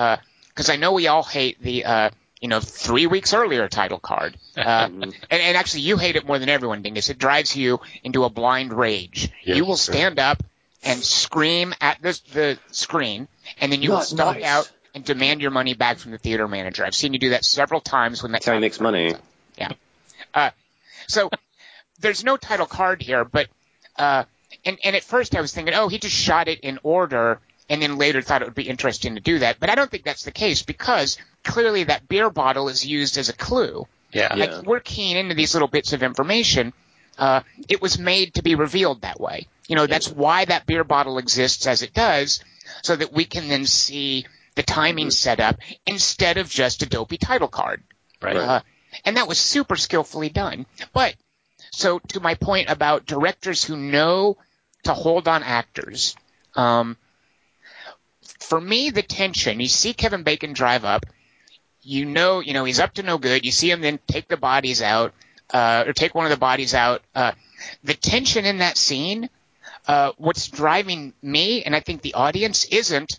because 0.49 0.71
I 0.71 0.77
know 0.77 0.93
we 0.93 1.09
all 1.09 1.23
hate 1.23 1.63
the, 1.63 1.85
uh, 1.85 2.11
you 2.41 2.49
know, 2.49 2.61
three 2.61 3.07
weeks 3.07 3.35
earlier 3.35 3.69
title 3.69 3.99
card. 3.99 4.37
Uh, 4.61 4.89
and, 4.93 5.15
and 5.31 5.57
actually, 5.57 5.81
you 5.83 5.97
hate 5.97 6.17
it 6.17 6.27
more 6.27 6.39
than 6.39 6.49
everyone, 6.51 6.83
Dingus. 6.83 7.09
It 7.09 7.19
drives 7.19 7.57
you 7.57 7.81
into 8.05 8.25
a 8.25 8.29
blind 8.31 8.73
rage. 8.75 9.31
Yes, 9.43 9.57
you 9.57 9.65
will 9.65 9.77
sir. 9.79 9.93
stand 9.93 10.19
up 10.19 10.43
and 10.83 11.03
scream 11.03 11.73
at 11.81 12.03
the, 12.03 12.21
the 12.35 12.59
screen, 12.71 13.27
and 13.61 13.73
then 13.73 13.81
you 13.81 13.91
will 13.91 13.99
Not 13.99 14.07
stalk 14.07 14.37
nice. 14.37 14.45
out 14.45 14.71
and 14.95 15.03
demand 15.05 15.41
your 15.41 15.51
money 15.51 15.73
back 15.73 15.97
from 15.99 16.11
the 16.11 16.19
theater 16.19 16.47
manager. 16.47 16.85
I've 16.85 16.95
seen 16.95 17.15
you 17.15 17.19
do 17.19 17.31
that 17.31 17.45
several 17.45 17.81
times 17.81 18.23
when 18.23 18.33
that 18.33 18.39
That's 18.39 18.47
how 18.47 18.55
he 18.55 18.61
makes 18.61 18.81
money. 18.81 19.15
so 21.07 21.31
there's 22.01 22.25
no 22.25 22.37
title 22.37 22.67
card 22.67 23.03
here, 23.03 23.25
but 23.25 23.49
uh, 23.97 24.25
and 24.65 24.79
and 24.85 24.97
at 24.97 25.05
first 25.05 25.35
I 25.35 25.41
was 25.41 25.53
thinking, 25.53 25.75
oh, 25.75 25.89
he 25.89 25.99
just 25.99 26.15
shot 26.15 26.49
it 26.49 26.61
in 26.61 26.79
order, 26.83 27.41
and 27.71 27.81
then 27.81 27.97
later 27.97 28.21
thought 28.21 28.43
it 28.43 28.47
would 28.47 28.55
be 28.55 28.69
interesting 28.69 29.15
to 29.15 29.21
do 29.21 29.39
that. 29.39 29.61
But 29.61 29.71
I 29.71 29.77
don't 29.77 29.91
think 29.91 30.05
that's 30.05 30.25
the 30.25 30.33
case 30.33 30.63
because 30.63 31.17
clearly 31.45 31.85
that 31.85 32.09
beer 32.09 32.29
bottle 32.29 32.69
is 32.69 32.85
used 32.85 33.17
as 33.17 33.29
a 33.29 33.33
clue. 33.33 33.87
Yeah. 34.13 34.35
Yeah. 34.35 34.61
We're 34.63 34.81
keying 34.81 35.17
into 35.17 35.37
these 35.37 35.55
little 35.55 35.69
bits 35.69 35.93
of 35.93 36.03
information. 36.03 36.73
Uh, 37.17 37.43
it 37.69 37.81
was 37.81 37.99
made 37.99 38.35
to 38.35 38.43
be 38.43 38.57
revealed 38.57 39.03
that 39.03 39.21
way. 39.21 39.47
You 39.69 39.77
know, 39.77 39.87
that's 39.87 40.11
why 40.11 40.45
that 40.45 40.67
beer 40.67 40.83
bottle 40.83 41.19
exists 41.19 41.67
as 41.69 41.83
it 41.83 41.95
does, 41.95 42.43
so 42.83 42.97
that 42.97 43.13
we 43.13 43.25
can 43.25 43.49
then 43.49 43.67
see 43.67 44.27
the 44.57 44.65
timing 44.65 45.13
set 45.13 45.39
up 45.39 45.57
instead 45.87 46.39
of 46.39 46.51
just 46.51 46.83
a 46.83 46.87
dopey 46.87 47.19
title 47.19 47.47
card. 47.47 47.83
Right. 48.21 48.37
Uh, 48.37 48.61
and 49.05 49.17
that 49.17 49.29
was 49.29 49.39
super 49.39 49.77
skillfully 49.77 50.29
done. 50.29 50.67
But 50.93 51.15
so 51.71 52.01
to 52.09 52.21
my 52.21 52.35
point 52.35 52.69
about 52.69 53.07
directors 53.07 53.63
who 53.63 53.77
know 53.77 54.39
to 54.83 54.93
hold 54.93 55.29
on 55.29 55.45
actors, 55.45 56.17
um, 56.57 56.97
for 58.41 58.61
me 58.61 58.91
the 58.91 59.03
tension. 59.03 59.61
You 59.61 59.69
see 59.69 59.93
Kevin 59.95 60.23
Bacon 60.25 60.53
drive 60.53 60.85
up. 60.85 61.07
You 61.83 62.05
know, 62.05 62.41
you 62.41 62.53
know 62.53 62.65
he's 62.65 62.81
up 62.81 62.95
to 62.95 63.03
no 63.03 63.17
good. 63.19 63.45
You 63.45 63.53
see 63.53 63.71
him 63.71 63.81
then 63.81 63.99
take 64.07 64.29
the 64.29 64.37
bodies 64.37 64.83
out, 64.83 65.15
uh, 65.53 65.85
or 65.87 65.93
take 65.93 66.15
one 66.15 66.27
of 66.27 66.31
the 66.31 66.37
bodies 66.37 66.75
out. 66.75 67.03
Uh, 67.15 67.33
the 67.85 67.95
tension 67.95 68.45
in 68.45 68.59
that 68.59 68.77
scene. 68.77 69.31
Uh, 69.89 70.13
what's 70.19 70.49
driving 70.49 71.15
me, 71.23 71.63
and 71.65 71.75
I 71.75 71.81
think 71.81 72.03
the 72.03 72.15
audience, 72.15 72.65
isn't 72.67 73.19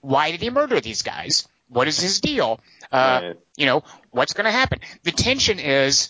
why 0.00 0.30
did 0.30 0.40
he 0.40 0.50
murder 0.50 0.80
these 0.80 1.02
guys? 1.02 1.46
What 1.68 1.86
is 1.86 2.00
his 2.00 2.20
deal? 2.20 2.60
Uh, 2.90 3.20
Right. 3.22 3.36
you 3.56 3.66
know, 3.66 3.84
what's 4.10 4.32
going 4.32 4.46
to 4.46 4.50
happen? 4.50 4.80
The 5.04 5.12
tension 5.12 5.58
is, 5.58 6.08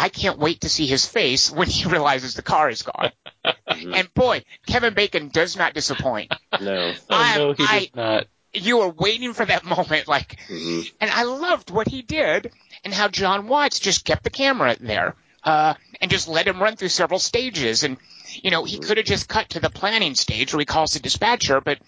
I 0.00 0.08
can't 0.08 0.38
wait 0.38 0.62
to 0.62 0.68
see 0.68 0.86
his 0.86 1.04
face 1.06 1.50
when 1.50 1.68
he 1.68 1.84
realizes 1.88 2.34
the 2.34 2.42
car 2.42 2.70
is 2.70 2.82
gone. 2.82 3.12
and 3.66 4.12
boy, 4.14 4.42
Kevin 4.66 4.94
Bacon 4.94 5.28
does 5.28 5.56
not 5.56 5.74
disappoint. 5.74 6.32
No. 6.60 6.92
Oh, 7.10 7.14
I- 7.14 7.36
no, 7.36 7.52
he 7.52 7.64
I- 7.66 7.78
did 7.80 7.96
not. 7.96 8.26
You 8.52 8.78
were 8.78 8.88
waiting 8.88 9.32
for 9.32 9.44
that 9.46 9.64
moment, 9.76 10.08
like, 10.08 10.36
hmm 10.48 10.80
and 11.00 11.10
I 11.10 11.22
loved 11.22 11.70
what 11.70 11.86
he 11.86 12.02
did 12.02 12.50
and 12.84 12.92
how 12.92 13.06
Jon 13.08 13.46
Watts 13.46 13.78
just 13.78 14.04
kept 14.04 14.24
the 14.24 14.30
camera 14.30 14.76
there, 14.80 15.14
uh, 15.44 15.74
and 16.00 16.10
just 16.10 16.26
let 16.26 16.48
him 16.48 16.60
run 16.60 16.74
through 16.76 16.88
several 16.88 17.20
stages. 17.20 17.84
And, 17.84 17.96
you 18.42 18.50
know, 18.50 18.64
he 18.64 18.78
could 18.78 18.96
have 18.96 19.06
just 19.06 19.28
cut 19.28 19.50
to 19.50 19.60
the 19.60 19.70
planning 19.70 20.14
stage 20.16 20.52
where 20.52 20.58
he 20.60 20.64
calls 20.64 20.94
the 20.94 21.00
dispatcher, 21.00 21.60
but 21.60 21.78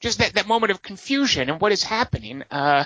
just 0.00 0.18
that, 0.18 0.32
that 0.34 0.48
moment 0.48 0.72
of 0.72 0.82
confusion 0.82 1.48
and 1.48 1.60
what 1.60 1.70
is 1.72 1.84
happening. 1.84 2.42
Uh, 2.50 2.84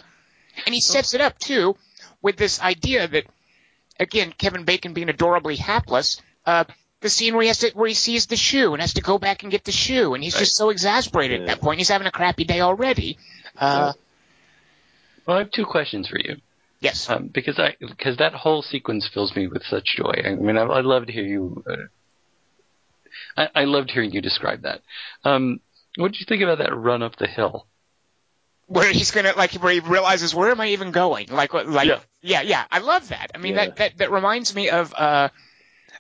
and 0.67 0.75
he 0.75 0.81
sets 0.83 1.15
it 1.15 1.21
up 1.23 1.39
too 1.39 1.77
with 2.21 2.37
this 2.37 2.61
idea 2.61 3.09
that, 3.09 3.25
again, 3.99 4.33
Kevin 4.37 4.65
Bacon 4.65 4.93
being 4.95 5.09
adorably 5.09 5.57
hapless, 5.57 6.21
uh, 6.47 6.65
the 7.01 7.11
scene 7.11 7.35
where 7.35 7.43
he 7.43 7.49
has 7.49 7.59
to, 7.59 7.71
where 7.75 7.89
he 7.89 7.95
sees 7.95 8.27
the 8.27 8.37
shoe 8.37 8.73
and 8.73 8.81
has 8.81 8.95
to 8.95 9.03
go 9.03 9.19
back 9.19 9.43
and 9.43 9.53
get 9.53 9.65
the 9.65 9.73
shoe, 9.73 10.15
and 10.15 10.25
he's 10.25 10.35
just 10.35 10.57
so 10.57 10.71
exasperated 10.71 11.43
at 11.43 11.47
that 11.47 11.61
point. 11.61 11.79
He's 11.79 11.89
having 11.89 12.07
a 12.07 12.11
crappy 12.11 12.45
day 12.45 12.61
already. 12.61 13.19
Uh, 13.59 13.93
Well, 15.27 15.37
I 15.37 15.41
have 15.41 15.51
two 15.51 15.65
questions 15.67 16.09
for 16.09 16.19
you. 16.19 16.37
yes. 16.81 17.09
Um, 17.09 17.29
because 17.29 17.59
I 17.59 17.77
because 17.81 18.17
that 18.19 18.33
whole 18.35 18.63
sequence 18.63 19.09
fills 19.13 19.35
me 19.37 19.47
with 19.47 19.63
such 19.65 19.97
joy. 19.97 20.23
I 20.25 20.35
mean, 20.35 20.57
I, 20.57 20.63
I 20.63 20.81
love 20.81 21.07
to 21.07 21.13
hear 21.13 21.25
you. 21.25 21.63
Uh, 21.69 21.77
I, 23.37 23.63
I 23.63 23.65
loved 23.65 23.91
hearing 23.91 24.13
you 24.13 24.21
describe 24.21 24.63
that. 24.63 24.81
Um, 25.25 25.61
what 25.97 26.13
did 26.13 26.21
you 26.21 26.27
think 26.29 26.43
about 26.43 26.59
that 26.59 26.75
run 26.77 27.03
up 27.03 27.17
the 27.17 27.27
hill? 27.27 27.67
Where 28.67 28.91
he's 28.91 29.11
gonna 29.11 29.33
like 29.37 29.53
where 29.55 29.73
he 29.73 29.81
realizes 29.81 30.35
where 30.35 30.51
am 30.51 30.61
I 30.61 30.69
even 30.69 30.91
going? 30.91 31.29
Like 31.29 31.53
what 31.53 31.69
like 31.69 31.89
Yeah. 31.89 32.01
yeah, 32.23 32.43
yeah. 32.43 32.65
I 32.71 32.79
love 32.79 33.09
that. 33.09 33.31
I 33.35 33.39
mean 33.39 33.55
Yeah. 33.55 33.67
that, 33.67 33.77
that 33.77 33.99
that 33.99 34.11
reminds 34.11 34.55
me 34.55 34.71
of 34.71 34.95
uh 34.95 35.29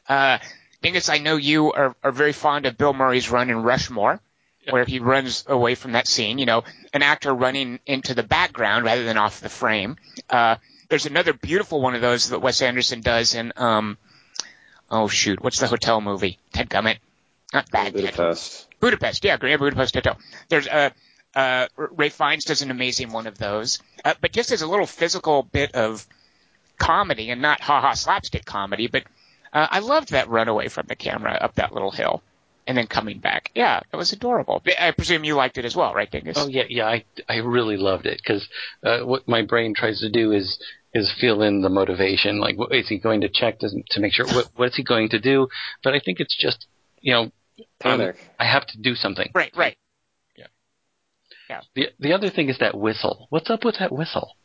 uh 0.09 0.39
Dingus, 0.83 1.09
I 1.09 1.19
know 1.19 1.37
you 1.37 1.73
are, 1.73 1.95
are 2.03 2.13
very 2.13 2.33
fond 2.33 2.67
of 2.67 2.77
Bill 2.77 2.93
Murray's 2.93 3.31
run 3.31 3.49
in 3.51 3.63
Rushmore, 3.63 4.21
Yeah. 4.67 4.73
where 4.73 4.85
he 4.85 4.99
runs 4.99 5.45
away 5.47 5.75
from 5.75 5.93
that 5.93 6.07
scene, 6.07 6.39
you 6.39 6.45
know, 6.47 6.65
an 6.93 7.03
actor 7.03 7.33
running 7.35 7.81
into 7.87 8.13
the 8.15 8.23
background 8.23 8.85
rather 8.85 9.05
than 9.05 9.17
off 9.19 9.41
the 9.41 9.49
frame. 9.49 9.97
Uh 10.29 10.57
there's 10.89 11.07
another 11.07 11.33
beautiful 11.33 11.81
one 11.81 11.95
of 11.95 12.01
those 12.01 12.29
that 12.31 12.41
Wes 12.41 12.63
Anderson 12.63 13.01
does 13.01 13.35
in 13.35 13.53
um 13.57 13.99
oh 14.91 15.09
shoot, 15.09 15.43
what's 15.43 15.59
the 15.59 15.67
hotel 15.67 16.01
movie? 16.01 16.39
Ted 16.53 16.69
Gummit. 16.71 16.99
Not 17.53 17.71
Baghdad. 17.71 17.95
Budapest. 18.17 18.69
Budapest, 18.81 19.25
yeah, 19.25 19.37
Grand 19.37 19.61
Budapest 19.61 19.95
Hotel. 19.95 20.19
There's 20.49 20.67
uh, 20.67 20.91
uh, 21.35 21.67
Ralph 21.77 22.13
Fiennes 22.13 22.45
does 22.45 22.63
an 22.63 22.71
amazing 22.71 23.13
one 23.13 23.27
of 23.27 23.39
those, 23.39 23.79
uh, 24.05 24.15
but 24.21 24.33
just 24.33 24.53
as 24.53 24.63
a 24.63 24.67
little 24.67 24.87
physical 24.87 25.43
bit 25.43 25.75
of 25.75 26.07
comedy 26.79 27.31
and 27.31 27.41
not 27.43 27.61
ha 27.61 27.81
ha 27.81 27.95
slapstick 27.95 28.45
comedy. 28.45 28.87
But 28.89 29.05
uh, 29.53 29.67
I 29.71 29.79
loved 29.81 30.11
that 30.11 30.29
runaway 30.29 30.69
from 30.69 30.87
the 30.89 30.97
camera 30.97 31.33
up 31.33 31.55
that 31.57 31.73
little 31.73 31.91
hill. 31.91 32.23
and 32.67 32.77
then 32.79 32.87
coming 32.87 33.19
back. 33.19 33.51
Yeah, 33.55 33.81
that 33.91 33.97
was 33.97 34.13
adorable. 34.13 34.63
I 34.81 34.91
presume 34.93 35.25
you 35.25 35.35
liked 35.35 35.59
it 35.59 35.65
as 35.65 35.77
well, 35.77 35.93
right, 35.95 36.11
Dingus? 36.11 36.37
Oh 36.39 36.49
yeah, 36.49 36.65
yeah, 36.69 36.87
I 36.87 37.05
I 37.29 37.37
really 37.37 37.77
loved 37.77 38.07
it 38.07 38.21
because 38.23 38.49
uh, 38.83 39.01
what 39.01 39.29
my 39.29 39.43
brain 39.43 39.75
tries 39.75 40.01
to 40.01 40.11
do 40.11 40.33
is 40.33 40.59
is 40.95 41.13
fill 41.21 41.43
in 41.43 41.61
the 41.61 41.69
motivation. 41.69 42.39
Like, 42.41 42.57
what 42.57 42.75
is 42.75 42.89
he 42.89 42.99
going 42.99 43.21
to 43.23 43.29
check 43.29 43.59
to 43.61 43.69
to 43.91 44.01
make 44.01 44.13
sure 44.15 44.27
what 44.27 44.49
what's 44.57 44.77
he 44.77 44.83
going 44.83 45.11
to 45.11 45.19
do? 45.21 45.49
But 45.83 45.95
I 45.95 46.01
think 46.01 46.21
it's 46.21 46.37
just 46.37 46.67
you 47.01 47.13
know, 47.13 47.23
um, 47.23 47.33
Panic. 47.81 48.17
I 48.41 48.47
have 48.47 48.67
to 48.69 48.79
do 48.79 48.95
something. 48.95 49.31
Right, 49.35 49.55
right. 49.55 49.77
The 51.75 51.89
the 51.99 52.13
other 52.13 52.31
thing 52.31 52.49
is 52.49 52.59
that 52.59 52.77
whistle. 52.77 53.27
What's 53.31 53.51
up 53.51 53.65
with 53.65 53.79
that 53.79 53.93
whistle? 53.93 54.37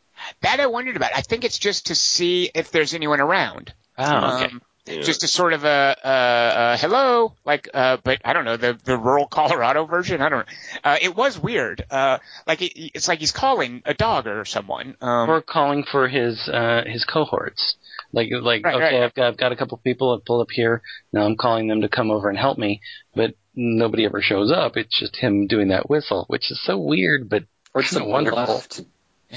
That 0.42 0.60
I 0.60 0.66
wondered 0.66 0.96
about. 0.96 1.12
I 1.14 1.22
think 1.22 1.44
it's 1.44 1.58
just 1.58 1.86
to 1.86 1.94
see 1.94 2.50
if 2.54 2.70
there's 2.70 2.92
anyone 2.94 3.20
around. 3.20 3.72
Oh, 3.98 4.36
okay. 4.36 4.46
Um, 4.46 4.62
Yeah. 4.86 5.02
Just 5.02 5.22
a 5.22 5.28
sort 5.28 5.52
of 5.52 5.64
a, 5.64 5.96
a, 6.04 6.72
a 6.72 6.76
hello, 6.78 7.34
like, 7.44 7.68
uh, 7.72 7.98
but 8.02 8.20
I 8.24 8.32
don't 8.32 8.44
know 8.44 8.56
the 8.56 8.78
the 8.82 8.96
rural 8.96 9.26
Colorado 9.30 9.84
version. 9.86 10.20
I 10.20 10.28
don't. 10.28 10.46
Know. 10.46 10.54
Uh, 10.82 10.96
it 11.00 11.14
was 11.14 11.38
weird. 11.38 11.84
Uh, 11.90 12.18
like 12.46 12.60
it, 12.62 12.72
it's 12.94 13.06
like 13.06 13.20
he's 13.20 13.30
calling 13.32 13.82
a 13.84 13.94
dog 13.94 14.26
or 14.26 14.44
someone. 14.44 14.96
Um, 15.00 15.30
or 15.30 15.42
calling 15.42 15.84
for 15.84 16.08
his 16.08 16.48
uh 16.48 16.82
his 16.86 17.04
cohorts. 17.04 17.76
Like 18.12 18.28
like 18.32 18.64
Right, 18.64 18.74
okay, 18.74 18.98
right. 18.98 19.04
I've 19.04 19.14
got 19.14 19.26
I've 19.28 19.36
got 19.36 19.52
a 19.52 19.56
couple 19.56 19.76
people 19.78 20.12
I've 20.12 20.24
pulled 20.24 20.42
up 20.42 20.50
here. 20.50 20.82
Now 21.12 21.24
I'm 21.24 21.36
calling 21.36 21.68
them 21.68 21.82
to 21.82 21.88
come 21.88 22.10
over 22.10 22.28
and 22.28 22.38
help 22.38 22.58
me, 22.58 22.80
but 23.14 23.34
nobody 23.54 24.04
ever 24.04 24.20
shows 24.22 24.50
up. 24.52 24.76
It's 24.76 24.98
just 24.98 25.16
him 25.16 25.46
doing 25.46 25.68
that 25.68 25.88
whistle, 25.90 26.24
which 26.28 26.50
is 26.50 26.60
so 26.64 26.78
weird, 26.78 27.28
but 27.28 27.44
Or 27.74 27.82
just 27.82 27.94
so 27.94 28.04
wonderful. 28.04 28.38
left 28.54 28.72
to, 28.72 28.86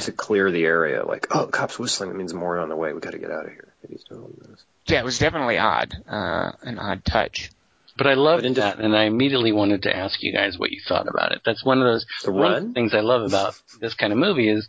to 0.01 0.11
clear 0.11 0.51
the 0.51 0.63
area. 0.65 1.05
Like, 1.05 1.27
oh, 1.31 1.47
cop's 1.47 1.77
whistling. 1.79 2.09
That 2.09 2.17
means 2.17 2.33
more 2.33 2.57
on 2.59 2.69
the 2.69 2.75
way. 2.75 2.93
We 2.93 2.99
got 2.99 3.11
to 3.11 3.19
get 3.19 3.31
out 3.31 3.45
of 3.45 3.51
here. 3.51 3.73
He's 3.89 4.03
doing 4.05 4.33
this. 4.47 4.63
yeah, 4.87 4.99
it 4.99 5.05
was 5.05 5.19
definitely 5.19 5.57
odd. 5.57 5.93
Uh, 6.07 6.51
an 6.61 6.79
odd 6.79 7.03
touch. 7.05 7.51
But 7.95 8.07
I 8.07 8.15
loved 8.15 8.43
But 8.43 8.55
that, 8.55 8.79
and 8.79 8.95
I 8.95 9.03
immediately 9.03 9.51
wanted 9.51 9.83
to 9.83 9.95
ask 9.95 10.23
you 10.23 10.33
guys 10.33 10.57
what 10.57 10.71
you 10.71 10.81
thought 10.87 11.07
about 11.07 11.31
it. 11.31 11.41
That's 11.45 11.63
one 11.63 11.79
of 11.79 11.85
those 11.85 12.05
The 12.23 12.31
one 12.31 12.53
of 12.53 12.67
the 12.67 12.73
things 12.73 12.93
I 12.95 13.01
love 13.01 13.21
about 13.21 13.53
this 13.81 13.93
kind 13.93 14.11
of 14.11 14.17
movie 14.17 14.49
is 14.49 14.67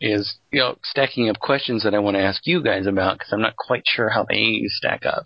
is 0.00 0.36
you 0.50 0.58
know 0.60 0.76
stacking 0.82 1.28
up 1.28 1.38
questions 1.38 1.84
that 1.84 1.94
I 1.94 1.98
want 1.98 2.16
to 2.16 2.22
ask 2.22 2.46
you 2.46 2.62
guys 2.62 2.86
about 2.86 3.18
because 3.18 3.30
I'm 3.32 3.42
not 3.42 3.56
quite 3.56 3.82
sure 3.86 4.08
how 4.08 4.24
they 4.24 4.62
stack 4.68 5.04
up, 5.04 5.24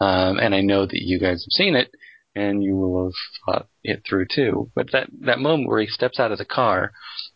um, 0.00 0.38
and 0.38 0.54
I 0.54 0.62
know 0.62 0.86
that 0.86 1.02
you 1.02 1.18
guys 1.20 1.44
have 1.44 1.52
seen 1.52 1.76
it 1.76 1.90
and 2.36 2.62
you 2.62 2.76
will 2.76 3.04
have 3.06 3.12
thought 3.44 3.68
it 3.82 4.02
through 4.08 4.26
too. 4.32 4.70
But 4.74 4.92
that 4.92 5.08
that 5.22 5.38
moment 5.38 5.68
where 5.68 5.80
he 5.80 5.86
steps 5.86 6.20
out 6.20 6.32
of 6.32 6.38
the 6.38 6.44
car, 6.44 6.92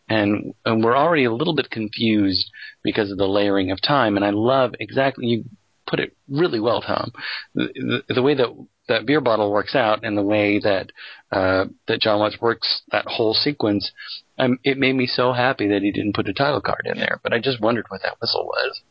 and, 0.07 0.53
and 0.65 0.83
we're 0.83 0.97
already 0.97 1.25
a 1.25 1.33
little 1.33 1.55
bit 1.55 1.69
confused 1.69 2.49
because 2.83 3.11
of 3.11 3.17
the 3.17 3.27
layering 3.27 3.71
of 3.71 3.81
time, 3.81 4.15
and 4.15 4.23
I 4.23 4.29
love 4.29 4.73
exactly 4.79 5.25
you 5.25 5.45
put 5.87 5.99
it 5.99 6.15
really 6.29 6.59
well, 6.59 6.81
Tom. 6.81 7.11
The, 7.53 8.01
the, 8.07 8.13
the 8.15 8.21
way 8.21 8.35
that 8.35 8.47
that 8.87 9.05
beer 9.05 9.21
bottle 9.21 9.51
works 9.51 9.75
out 9.75 10.03
and 10.03 10.17
the 10.17 10.23
way 10.23 10.59
that 10.59 10.91
uh, 11.31 11.65
that 11.87 12.01
Jon 12.01 12.19
Watts 12.19 12.39
works 12.39 12.81
that 12.91 13.05
whole 13.05 13.33
sequence, 13.33 13.91
um, 14.37 14.59
it 14.63 14.77
made 14.77 14.95
me 14.95 15.07
so 15.07 15.33
happy 15.33 15.67
that 15.69 15.81
he 15.81 15.91
didn't 15.91 16.15
put 16.15 16.29
a 16.29 16.33
title 16.33 16.61
card 16.61 16.85
in 16.85 16.97
there. 16.97 17.19
But 17.23 17.33
I 17.33 17.39
just 17.39 17.59
wondered 17.59 17.85
what 17.89 18.01
that 18.03 18.19
whistle 18.21 18.45
was. 18.45 18.81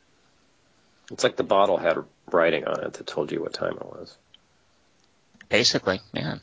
It's 1.10 1.24
like 1.24 1.36
the 1.36 1.42
bottle 1.42 1.76
had 1.76 1.96
writing 2.30 2.64
on 2.64 2.84
it 2.84 2.92
that 2.94 3.06
told 3.06 3.32
you 3.32 3.40
what 3.40 3.52
time 3.52 3.72
it 3.72 3.86
was. 3.86 4.16
Basically, 5.50 6.00
yeah. 6.14 6.36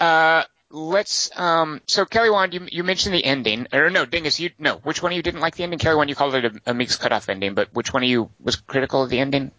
Uh, 0.00 0.44
let's. 0.70 1.30
Um, 1.38 1.82
so 1.86 2.06
Kelly 2.06 2.30
Wand, 2.30 2.54
you 2.54 2.66
you 2.70 2.84
mentioned 2.84 3.14
the 3.14 3.24
ending, 3.24 3.66
or 3.72 3.90
no, 3.90 4.06
Dingus, 4.06 4.40
you 4.40 4.50
no. 4.58 4.76
Which 4.76 5.02
one 5.02 5.12
of 5.12 5.16
you 5.16 5.22
didn't 5.22 5.40
like 5.40 5.56
the 5.56 5.64
ending? 5.64 5.78
Kelly 5.78 5.96
Wand, 5.96 6.08
you 6.08 6.16
called 6.16 6.34
it 6.36 6.44
a, 6.44 6.70
a 6.70 6.74
Meek's 6.74 6.96
Cutoff 6.96 7.28
ending, 7.28 7.54
but 7.54 7.68
which 7.74 7.92
one 7.92 8.02
of 8.02 8.08
you 8.08 8.30
was 8.40 8.56
critical 8.56 9.02
of 9.02 9.10
the 9.10 9.18
ending? 9.18 9.50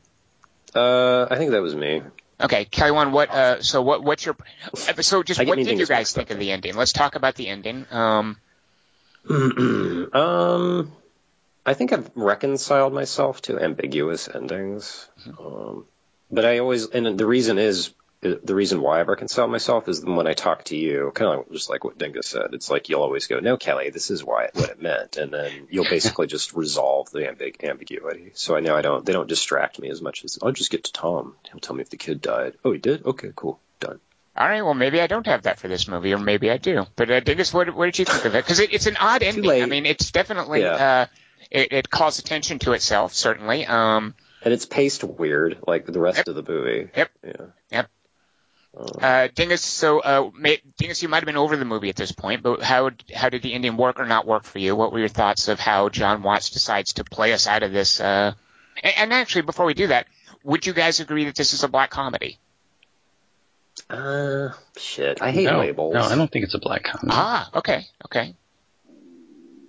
Uh, 0.74 1.28
I 1.30 1.36
think 1.38 1.52
that 1.52 1.62
was 1.62 1.76
me. 1.76 2.02
Okay, 2.40 2.66
Kelly 2.66 2.92
Wand, 2.92 3.14
what? 3.14 3.30
Uh, 3.30 3.62
so 3.62 3.82
what? 3.82 4.04
What's 4.04 4.26
your? 4.26 4.36
uh, 4.74 5.02
So 5.02 5.22
just 5.24 5.46
what 5.46 5.58
did 5.58 5.78
you 5.78 5.86
guys 5.86 6.12
think 6.12 6.32
of 6.32 6.40
the 6.40 6.52
ending? 6.52 6.76
Let's 6.76 6.94
talk 6.94 7.16
about 7.16 7.36
the 7.36 7.48
ending. 7.48 7.86
Um, 7.92 8.38
um, 9.30 10.92
I 11.66 11.74
think 11.74 11.94
I've 11.94 12.10
reconciled 12.16 12.94
myself 12.94 13.42
to 13.44 13.60
ambiguous 13.60 14.30
endings. 14.34 15.08
Um, 15.40 15.86
but 16.30 16.46
I 16.46 16.60
always, 16.60 16.88
and 16.88 17.18
the 17.18 17.26
reason 17.26 17.58
is, 17.58 17.92
the 18.44 18.56
reason 18.56 18.82
why 18.82 19.00
I've 19.00 19.08
reconciled 19.08 19.52
myself 19.52 19.88
is 19.88 20.04
when 20.04 20.26
I 20.28 20.34
talk 20.34 20.64
to 20.66 20.76
you, 20.78 21.12
kind 21.14 21.32
of 21.32 21.38
like, 21.40 21.52
just 21.52 21.70
like 21.70 21.84
what 21.84 21.98
Dingus 21.98 22.28
said. 22.28 22.54
It's 22.54 22.70
like 22.70 22.90
you'll 22.90 23.02
always 23.02 23.28
go, 23.28 23.40
"No, 23.40 23.58
Kelly, 23.58 23.90
this 23.90 24.10
is 24.12 24.24
why 24.24 24.50
what 24.54 24.70
it 24.70 24.82
meant," 24.82 25.18
and 25.18 25.32
then 25.34 25.68
you'll 25.70 25.90
basically 25.90 26.28
just 26.28 26.54
resolve 26.56 27.12
the 27.12 27.20
ambig- 27.20 27.64
ambiguity. 27.64 28.32
So 28.34 28.56
I 28.56 28.60
know 28.62 28.76
I 28.76 28.82
don't, 28.82 29.06
they 29.06 29.14
don't 29.14 29.28
distract 29.30 29.80
me 29.80 29.90
as 29.90 30.02
much 30.02 30.24
as 30.26 30.40
I'll 30.42 30.52
just 30.52 30.72
get 30.72 30.86
to 30.86 30.94
Tom. 30.94 31.36
He'll 31.52 31.60
tell 31.60 31.76
me 31.76 31.82
if 31.82 31.90
the 31.90 31.98
kid 31.98 32.22
died. 32.22 32.54
Oh, 32.64 32.72
he 32.72 32.80
did. 32.80 33.06
Okay, 33.06 33.32
cool, 33.36 33.60
done. 33.80 34.00
all 34.38 34.48
right, 34.48 34.62
well 34.64 34.74
maybe 34.74 35.00
I 35.02 35.08
don't 35.08 35.28
have 35.28 35.44
that 35.44 35.60
for 35.60 35.68
this 35.68 35.88
movie, 35.88 36.14
or 36.14 36.18
maybe 36.20 36.50
I 36.50 36.58
do. 36.58 36.86
But 36.96 37.12
uh, 37.12 37.20
Dingus, 37.20 37.54
what, 37.54 37.74
what 37.76 37.86
did 37.86 38.00
you 38.00 38.06
think 38.06 38.26
of 38.26 38.36
it? 38.36 38.44
Because 38.44 38.60
it, 38.60 38.74
it's 38.74 38.88
an 38.88 38.98
odd 39.00 39.24
ending. 39.24 39.44
late. 39.44 39.64
I 39.64 39.66
mean, 39.68 39.86
it's 39.86 40.12
definitely 40.12 40.62
Yeah. 40.62 40.74
uh, 40.74 41.06
it, 41.52 41.72
it 41.74 41.90
calls 41.90 42.20
attention 42.20 42.60
to 42.60 42.72
itself, 42.74 43.14
certainly. 43.14 43.66
Um, 43.68 44.16
And 44.42 44.54
it's 44.54 44.66
paced 44.66 45.04
weird, 45.04 45.58
like 45.68 45.86
the 45.86 46.00
rest 46.00 46.28
of 46.28 46.36
the 46.36 46.44
movie. 46.44 46.90
Yep. 46.96 47.10
Yeah. 47.24 47.46
Yep. 47.72 47.90
Uh, 48.76 49.30
Dingus, 49.34 49.62
so 49.62 50.00
uh, 50.00 50.32
may, 50.38 50.60
Dingus, 50.78 51.02
you 51.02 51.08
might 51.08 51.18
have 51.18 51.26
been 51.26 51.38
over 51.38 51.56
the 51.56 51.66
movie 51.66 51.90
at 51.90 51.96
this 51.96 52.12
point, 52.12 52.44
but 52.44 52.62
how 52.62 52.92
how 53.14 53.30
did 53.30 53.42
the 53.42 53.54
ending 53.54 53.78
work 53.78 54.00
or 54.00 54.06
not 54.06 54.28
work 54.28 54.44
for 54.44 54.60
you? 54.60 54.76
What 54.76 54.92
were 54.92 55.00
your 55.00 55.08
thoughts 55.08 55.48
of 55.48 55.60
how 55.60 55.88
Jon 55.90 56.24
Watts 56.24 56.50
decides 56.50 56.94
to 56.94 57.06
play 57.06 57.32
us 57.32 57.48
out 57.48 57.64
of 57.64 57.72
this? 57.72 58.02
Uh, 58.02 58.34
and, 58.84 58.94
and 58.98 59.14
actually, 59.14 59.44
before 59.44 59.66
we 59.66 59.74
do 59.74 59.88
that, 59.88 60.08
would 60.44 60.66
you 60.66 60.74
guys 60.74 61.00
agree 61.00 61.26
that 61.26 61.36
this 61.36 61.54
is 61.54 61.64
a 61.64 61.70
black 61.70 61.90
comedy? 61.90 62.38
Uh, 63.90 64.50
shit. 64.78 65.22
I 65.22 65.32
hate 65.32 65.46
no, 65.46 65.60
labels. 65.60 65.94
no, 65.94 66.02
I 66.02 66.16
don't 66.16 66.32
think 66.32 66.44
it's 66.46 66.56
a 66.56 66.60
black 66.60 66.84
comedy. 66.84 67.12
Ah, 67.12 67.50
okay, 67.56 67.86
okay. 68.06 68.36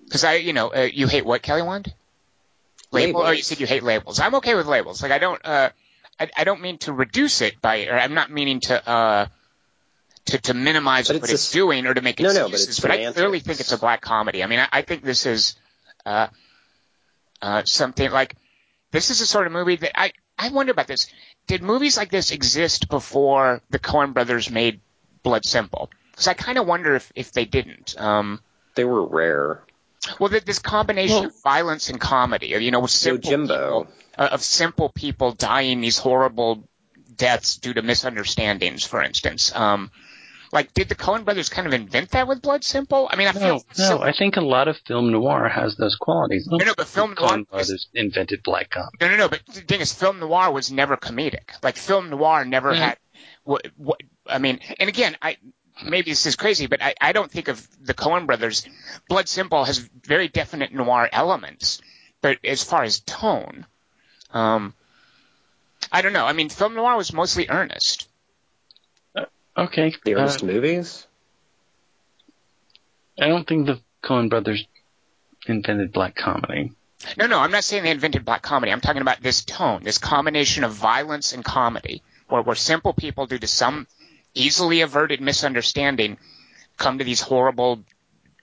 Because 0.05 0.25
I, 0.25 0.35
you 0.35 0.53
know, 0.53 0.69
uh, 0.73 0.89
you 0.93 1.07
hate 1.07 1.25
what, 1.25 1.43
Kelly 1.43 1.63
Wand? 1.63 1.93
Label? 2.93 3.21
Oh, 3.21 3.25
you 3.25 3.31
Labels. 3.31 3.47
said 3.47 3.61
you 3.61 3.67
hate 3.67 3.83
labels. 3.83 4.21
I'm 4.21 4.37
okay 4.37 4.55
with 4.55 4.67
labels. 4.67 5.03
Like 5.03 5.13
I 5.13 5.19
don't, 5.19 5.45
uh, 5.45 5.71
I, 6.19 6.31
I 6.37 6.45
don't 6.45 6.61
mean 6.61 6.79
to 6.79 6.93
reduce 6.93 7.41
it 7.43 7.61
by, 7.61 7.87
or 7.87 7.99
I'm 7.99 8.15
not 8.15 8.31
meaning 8.31 8.61
to, 8.61 8.89
uh, 8.89 9.27
to, 10.27 10.39
to 10.39 10.55
minimize 10.55 11.09
But 11.09 11.17
what 11.21 11.25
it's 11.25 11.33
it's, 11.33 11.43
a 11.45 11.49
s- 11.49 11.53
doing 11.53 11.87
or 11.87 11.95
to 11.95 12.01
make 12.01 12.19
No, 12.21 12.29
no, 12.33 12.45
but 12.45 12.55
excuses. 12.55 12.69
it's 12.69 12.81
but 12.81 12.91
I 12.91 13.13
clearly 13.13 13.41
think 13.41 13.61
it's 13.61 13.73
a 13.73 13.79
black 13.79 14.01
comedy. 14.01 14.43
I 14.43 14.47
mean, 14.47 14.59
I, 14.61 14.69
I 14.73 14.83
think 14.83 15.03
this 15.03 15.27
is, 15.27 15.55
uh, 16.05 16.29
uh, 17.43 17.63
something 17.65 18.11
like, 18.11 18.35
this 18.93 19.11
is 19.11 19.21
a 19.21 19.27
sort 19.27 19.47
of 19.47 19.53
movie 19.53 19.77
that 19.77 19.99
I, 19.99 20.13
I 20.39 20.49
wonder 20.51 20.73
about 20.73 20.87
this. 20.87 21.07
Did 21.47 21.63
movies 21.63 21.97
like 21.97 22.11
this 22.11 22.31
exist 22.33 22.89
before 22.89 23.61
the 23.71 23.79
Coen 23.79 24.13
brothers 24.15 24.51
made 24.51 24.81
Blood 25.23 25.45
Simple? 25.45 25.91
Because 26.13 26.29
I 26.29 26.35
kind 26.35 26.59
of 26.59 26.67
wonder 26.67 26.95
if, 26.95 27.13
if 27.15 27.33
they 27.33 27.45
didn't. 27.45 27.95
Um, 28.01 28.41
They 28.75 28.85
were 28.85 29.05
rare. 29.07 29.63
well, 30.19 30.31
this 30.31 30.59
combination 30.61 31.17
Well- 31.17 31.27
of 31.27 31.43
violence 31.43 31.91
and 31.91 32.01
comedy, 32.01 32.49
you 32.49 32.71
know, 32.71 32.81
with 32.81 32.91
simple 32.91 33.31
Jimbo. 33.31 33.85
people, 33.85 33.95
uh, 34.19 34.29
of 34.33 34.43
simple 34.43 34.89
people 34.89 35.33
dying 35.33 35.81
these 35.81 35.99
horrible 35.99 36.69
deaths 37.17 37.57
due 37.57 37.75
to 37.75 37.83
misunderstandings, 37.83 38.85
for 38.85 39.03
instance. 39.03 39.55
Um, 39.55 39.91
like, 40.53 40.73
did 40.75 40.89
the 40.89 40.95
Coen 40.95 41.25
brothers 41.25 41.49
kind 41.49 41.67
of 41.67 41.75
invent 41.75 42.11
that 42.13 42.29
with 42.29 42.41
Blood 42.41 42.63
Simple? 42.63 43.09
I 43.11 43.17
mean, 43.17 43.27
I 43.29 43.33
No, 43.33 43.41
feel 43.41 43.65
no, 43.79 44.01
I 44.03 44.13
think 44.13 44.37
a 44.37 44.41
lot 44.41 44.69
of 44.69 44.77
film 44.87 45.11
noir 45.11 45.49
has 45.49 45.77
those 45.77 45.97
qualities. 45.97 46.47
No, 46.47 46.59
no, 46.65 46.73
but 46.77 46.87
film 46.87 47.15
Coen 47.15 47.21
noir 47.21 47.39
is- 47.39 47.67
brothers 47.69 47.89
invented 47.95 48.43
black 48.45 48.71
comedy. 48.71 48.97
No, 49.01 49.09
no, 49.11 49.17
no. 49.17 49.29
But 49.29 49.45
the 49.47 49.61
thing 49.63 49.81
is, 49.81 49.93
film 49.93 50.21
noir 50.21 50.53
was 50.53 50.71
never 50.71 50.97
comedic. 50.97 51.51
Like 51.63 51.77
film 51.77 52.11
noir 52.11 52.45
never 52.45 52.73
Mhm. 52.73 52.79
had. 52.79 52.99
What, 53.43 53.67
what 53.77 54.01
I 54.27 54.39
mean, 54.39 54.61
and 54.79 54.89
again, 54.89 55.17
I 55.21 55.37
maybe 55.85 56.11
this 56.13 56.27
is 56.27 56.37
crazy, 56.37 56.67
but 56.69 56.81
I, 56.83 56.95
I 57.01 57.13
don't 57.13 57.31
think 57.31 57.49
of 57.49 57.67
the 57.85 57.93
Coen 57.95 58.27
brothers. 58.27 58.67
Blood 59.09 59.29
Simple 59.29 59.65
has 59.65 59.79
very 59.79 60.29
definite 60.29 60.73
noir 60.73 61.09
elements, 61.13 61.81
but 62.23 62.39
as 62.45 62.63
far 62.63 62.83
as 62.85 63.01
tone, 63.01 63.67
um, 64.37 64.75
I 65.91 66.03
don't 66.03 66.13
know. 66.13 66.27
I 66.27 66.33
mean, 66.33 66.49
film 66.49 66.75
noir 66.75 66.97
was 66.97 67.13
mostly 67.13 67.49
earnest. 67.49 68.09
Okay, 69.57 69.95
The 70.05 70.15
uh, 70.15 70.19
earnest 70.19 70.45
movies? 70.45 71.07
I 73.19 73.29
don't 73.29 73.49
think 73.49 73.67
the 73.67 73.81
Coen 74.05 74.29
brothers 74.29 74.67
invented 75.47 75.93
black 75.93 76.15
comedy. 76.15 76.73
No, 77.17 77.27
no, 77.27 77.39
I'm 77.39 77.51
not 77.51 77.65
saying 77.65 77.85
they 77.85 77.91
invented 77.91 78.25
black 78.25 78.43
comedy. 78.43 78.73
I'm 78.73 78.81
talking 78.81 79.03
about 79.03 79.23
this 79.23 79.45
tone, 79.45 79.83
this 79.83 79.99
combination 79.99 80.65
of 80.65 80.73
violence 80.73 81.33
and 81.33 81.45
comedy, 81.45 82.03
where, 82.29 82.43
where 82.43 82.57
simple 82.57 82.93
people, 82.93 83.27
due 83.27 83.39
to 83.39 83.47
some 83.47 83.87
easily 84.35 84.83
averted 84.83 85.21
misunderstanding, 85.23 86.19
come 86.77 86.99
to 86.99 87.05
these 87.05 87.23
horrible, 87.23 87.85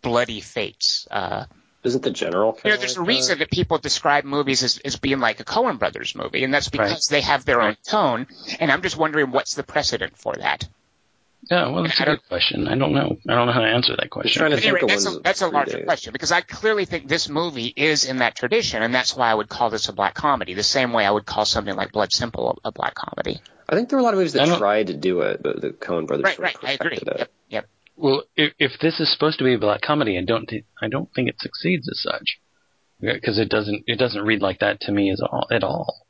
bloody 0.02 0.42
fates. 0.42 1.08
Uh, 1.12 1.46
Isn't 1.84 2.02
the 2.04 2.12
general? 2.12 2.54
you 2.56 2.62
kinda 2.62 2.76
know, 2.78 2.80
there's 2.80 2.96
a 2.98 3.00
like 3.02 3.08
reason 3.10 3.40
that 3.40 3.52
people 3.52 3.78
describe 3.78 4.24
movies 4.24 4.64
as, 4.64 4.78
as 4.80 4.96
being 4.96 5.20
like 5.20 5.40
a 5.40 5.44
Coen 5.44 5.78
Brothers 5.80 6.16
movie, 6.16 6.44
and 6.44 6.54
that's 6.54 6.70
because 6.70 6.92
Right. 6.92 7.02
they 7.10 7.22
have 7.22 7.44
their 7.46 7.62
own 7.62 7.76
tone. 7.88 8.28
And 8.60 8.72
I'm 8.72 8.82
just 8.82 8.96
wondering 8.98 9.32
what's 9.32 9.56
the 9.56 9.64
precedent 9.64 10.18
for 10.18 10.34
that. 10.36 10.68
Yeah, 11.52 11.68
well, 11.72 11.84
that's 11.84 12.00
I 12.00 12.04
a 12.04 12.06
don't- 12.06 12.16
good 12.22 12.30
question. 12.30 12.68
I 12.70 12.76
don't 12.76 12.94
know. 12.94 13.18
I 13.28 13.36
don't 13.36 13.48
know 13.48 13.52
how 13.52 13.60
to 13.60 13.68
answer 13.68 13.94
that 13.98 14.10
question. 14.10 14.40
trying 14.40 14.52
to 14.52 14.62
think 14.62 14.82
of 14.82 14.88
that's 14.88 15.06
a, 15.06 15.10
ones 15.10 15.22
that's 15.24 15.42
a 15.42 15.48
larger 15.50 15.80
predate. 15.80 15.86
question 15.86 16.14
because 16.14 16.32
I 16.32 16.40
clearly 16.40 16.86
think 16.86 17.10
this 17.10 17.28
movie 17.28 17.74
is 17.76 18.06
in 18.06 18.20
that 18.20 18.36
tradition, 18.38 18.82
and 18.82 18.96
that's 18.96 19.14
why 19.14 19.30
I 19.30 19.34
would 19.34 19.50
call 19.50 19.70
this 19.70 19.90
a 19.90 19.94
black 19.94 20.14
comedy. 20.14 20.54
The 20.54 20.64
same 20.64 20.94
way 20.94 21.06
I 21.06 21.12
would 21.12 21.26
call 21.26 21.44
something 21.44 21.76
like 21.76 21.92
Blood 21.92 22.14
Simple 22.14 22.58
a, 22.64 22.70
a 22.70 22.72
black 22.72 22.96
comedy. 22.96 23.42
I 23.68 23.76
think 23.76 23.90
there 23.90 23.98
were 23.98 24.02
a 24.02 24.04
lot 24.04 24.14
of 24.14 24.20
movies 24.20 24.36
I 24.38 24.46
that 24.46 24.58
tried 24.58 24.88
to 24.88 24.94
do 24.94 25.20
it, 25.22 25.44
but 25.44 25.60
the 25.60 25.72
Coen 25.72 26.08
brothers 26.08 26.24
Right, 26.24 26.36
sort 26.38 26.46
right. 26.46 26.58
I 26.64 26.72
agree. 26.74 26.96
it. 26.96 27.04
Yep, 27.18 27.32
yep. 27.50 27.66
Well, 27.96 28.24
if, 28.36 28.54
if 28.60 28.72
this 28.82 29.00
is 29.00 29.12
supposed 29.12 29.38
to 29.40 29.44
be 29.46 29.54
a 29.54 29.60
black 29.60 29.82
comedy, 29.82 30.18
I 30.18 30.24
don't 30.24 30.48
thi- 30.50 30.66
I 30.82 30.88
don't 30.88 31.10
think 31.14 31.30
it 31.30 31.36
succeeds 31.40 31.88
as 31.90 32.02
such 32.02 32.40
because 33.00 33.38
it 33.38 33.50
doesn't 33.50 33.84
it 33.88 33.98
doesn't 34.00 34.24
read 34.24 34.42
like 34.42 34.60
that 34.60 34.82
to 34.82 34.92
me 34.92 35.12
as 35.12 35.22
all, 35.22 35.48
at 35.52 35.64
all. 35.64 36.06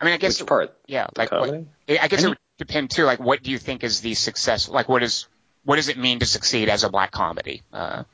I 0.00 0.04
mean, 0.04 0.14
I 0.14 0.16
guess 0.16 0.40
Which 0.40 0.48
part? 0.48 0.76
yeah, 0.86 1.06
like 1.16 1.30
what. 1.32 1.50
I 1.52 1.64
guess 1.88 1.98
I 1.98 2.04
it 2.06 2.12
mean- 2.22 2.28
would 2.30 2.38
depend 2.58 2.90
too. 2.90 3.04
Like, 3.04 3.18
what 3.20 3.42
do 3.42 3.50
you 3.50 3.58
think 3.58 3.82
is 3.84 4.00
the 4.00 4.14
success? 4.14 4.68
Like, 4.68 4.88
what 4.88 5.02
is 5.02 5.26
what 5.64 5.76
does 5.76 5.88
it 5.88 5.98
mean 5.98 6.20
to 6.20 6.26
succeed 6.26 6.68
as 6.68 6.84
a 6.84 6.88
black 6.90 7.10
comedy? 7.10 7.62
Uh, 7.72 8.04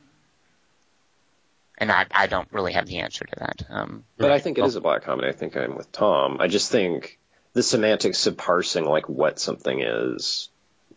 and 1.77 1.93
I 1.93 2.07
I 2.11 2.27
don't 2.27 2.49
really 2.53 2.73
have 2.73 2.87
the 2.87 2.99
answer 2.99 3.25
to 3.25 3.37
that. 3.39 3.67
Um, 3.69 4.05
But 4.17 4.33
I 4.33 4.39
think 4.39 4.59
it 4.59 4.65
is 4.65 4.77
a 4.77 4.81
black 4.81 5.03
comedy. 5.05 5.29
I 5.29 5.33
think 5.33 5.57
I'm 5.57 5.77
with 5.77 5.93
Tom. 5.93 6.39
I 6.41 6.49
just 6.49 6.71
think 6.73 7.19
the 7.53 7.63
semantics 7.63 8.27
of 8.27 8.37
parsing 8.37 8.85
like 8.85 9.09
what 9.09 9.39
something 9.39 9.81
is 9.83 10.49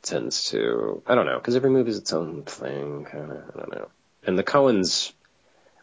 tends 0.01 0.45
to 0.51 1.01
I 1.05 1.15
don't 1.15 1.25
know 1.25 1.37
because 1.37 1.55
every 1.55 1.69
movie 1.69 1.91
is 1.91 1.97
its 1.97 2.13
own 2.13 2.43
thing. 2.43 3.05
Kind 3.05 3.31
of 3.31 3.37
I 3.55 3.59
don't 3.59 3.71
know. 3.71 3.87
And 4.23 4.37
the 4.37 4.43
Coens, 4.43 5.11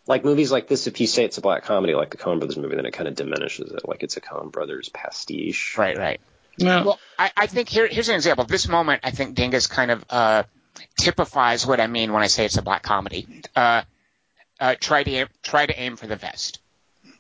like 0.06 0.24
movies 0.24 0.52
like 0.52 0.68
this, 0.68 0.86
if 0.86 1.00
you 1.00 1.06
say 1.06 1.24
it's 1.24 1.38
a 1.38 1.40
black 1.40 1.64
comedy 1.64 1.94
like 1.94 2.10
the 2.10 2.16
Coen 2.16 2.38
Brothers 2.38 2.56
movie, 2.56 2.76
then 2.76 2.86
it 2.86 2.92
kind 2.92 3.08
of 3.08 3.14
diminishes 3.14 3.72
it. 3.72 3.88
Like 3.88 4.02
it's 4.02 4.16
a 4.16 4.20
Coen 4.20 4.52
Brothers 4.52 4.88
pastiche. 4.88 5.76
right, 5.76 5.96
right. 5.96 6.20
No, 6.60 6.82
Well, 6.84 7.00
I, 7.18 7.30
I 7.36 7.46
think 7.46 7.68
here 7.68 7.86
here's 7.86 8.08
an 8.08 8.16
example. 8.16 8.44
This 8.44 8.66
moment, 8.68 9.02
I 9.04 9.12
think 9.12 9.36
Dingus 9.36 9.68
kind 9.68 9.92
of 9.92 10.04
uh, 10.10 10.42
typifies 10.98 11.66
what 11.66 11.80
I 11.80 11.86
mean 11.86 12.12
when 12.12 12.22
I 12.22 12.26
say 12.26 12.44
it's 12.44 12.56
a 12.56 12.62
black 12.62 12.82
comedy. 12.82 13.42
Uh, 13.54 13.82
uh, 14.58 14.74
try 14.80 15.04
to 15.04 15.10
aim, 15.10 15.28
try 15.42 15.66
to 15.66 15.80
aim 15.80 15.96
for 15.96 16.08
the 16.08 16.16
vest. 16.16 16.58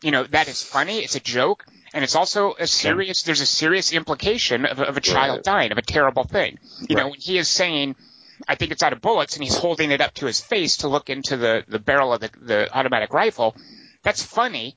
You 0.02 0.10
know 0.10 0.24
that 0.24 0.48
is 0.48 0.62
funny. 0.62 0.98
It's 0.98 1.14
a 1.14 1.20
joke, 1.20 1.64
and 1.94 2.04
it's 2.04 2.14
also 2.14 2.54
a 2.58 2.66
serious. 2.66 3.22
There's 3.22 3.40
a 3.40 3.46
serious 3.46 3.92
implication 3.92 4.66
of, 4.66 4.80
of 4.80 4.96
a 4.96 5.00
child 5.00 5.36
Right. 5.38 5.44
dying 5.44 5.72
of 5.72 5.78
a 5.78 5.82
terrible 5.82 6.24
thing. 6.24 6.58
You 6.88 6.96
know 6.96 7.08
when 7.08 7.20
he 7.20 7.38
is 7.38 7.48
saying. 7.48 7.96
I 8.46 8.54
think 8.54 8.70
it's 8.70 8.84
out 8.84 8.92
of 8.92 9.00
bullets, 9.00 9.34
and 9.34 9.42
he's 9.42 9.56
holding 9.56 9.90
it 9.90 10.00
up 10.00 10.14
to 10.14 10.26
his 10.26 10.38
face 10.40 10.76
to 10.78 10.88
look 10.88 11.10
into 11.10 11.36
the, 11.36 11.64
the 11.66 11.80
barrel 11.80 12.12
of 12.12 12.20
the, 12.20 12.30
the 12.40 12.72
automatic 12.72 13.12
rifle. 13.12 13.56
That's 14.04 14.22
funny, 14.22 14.76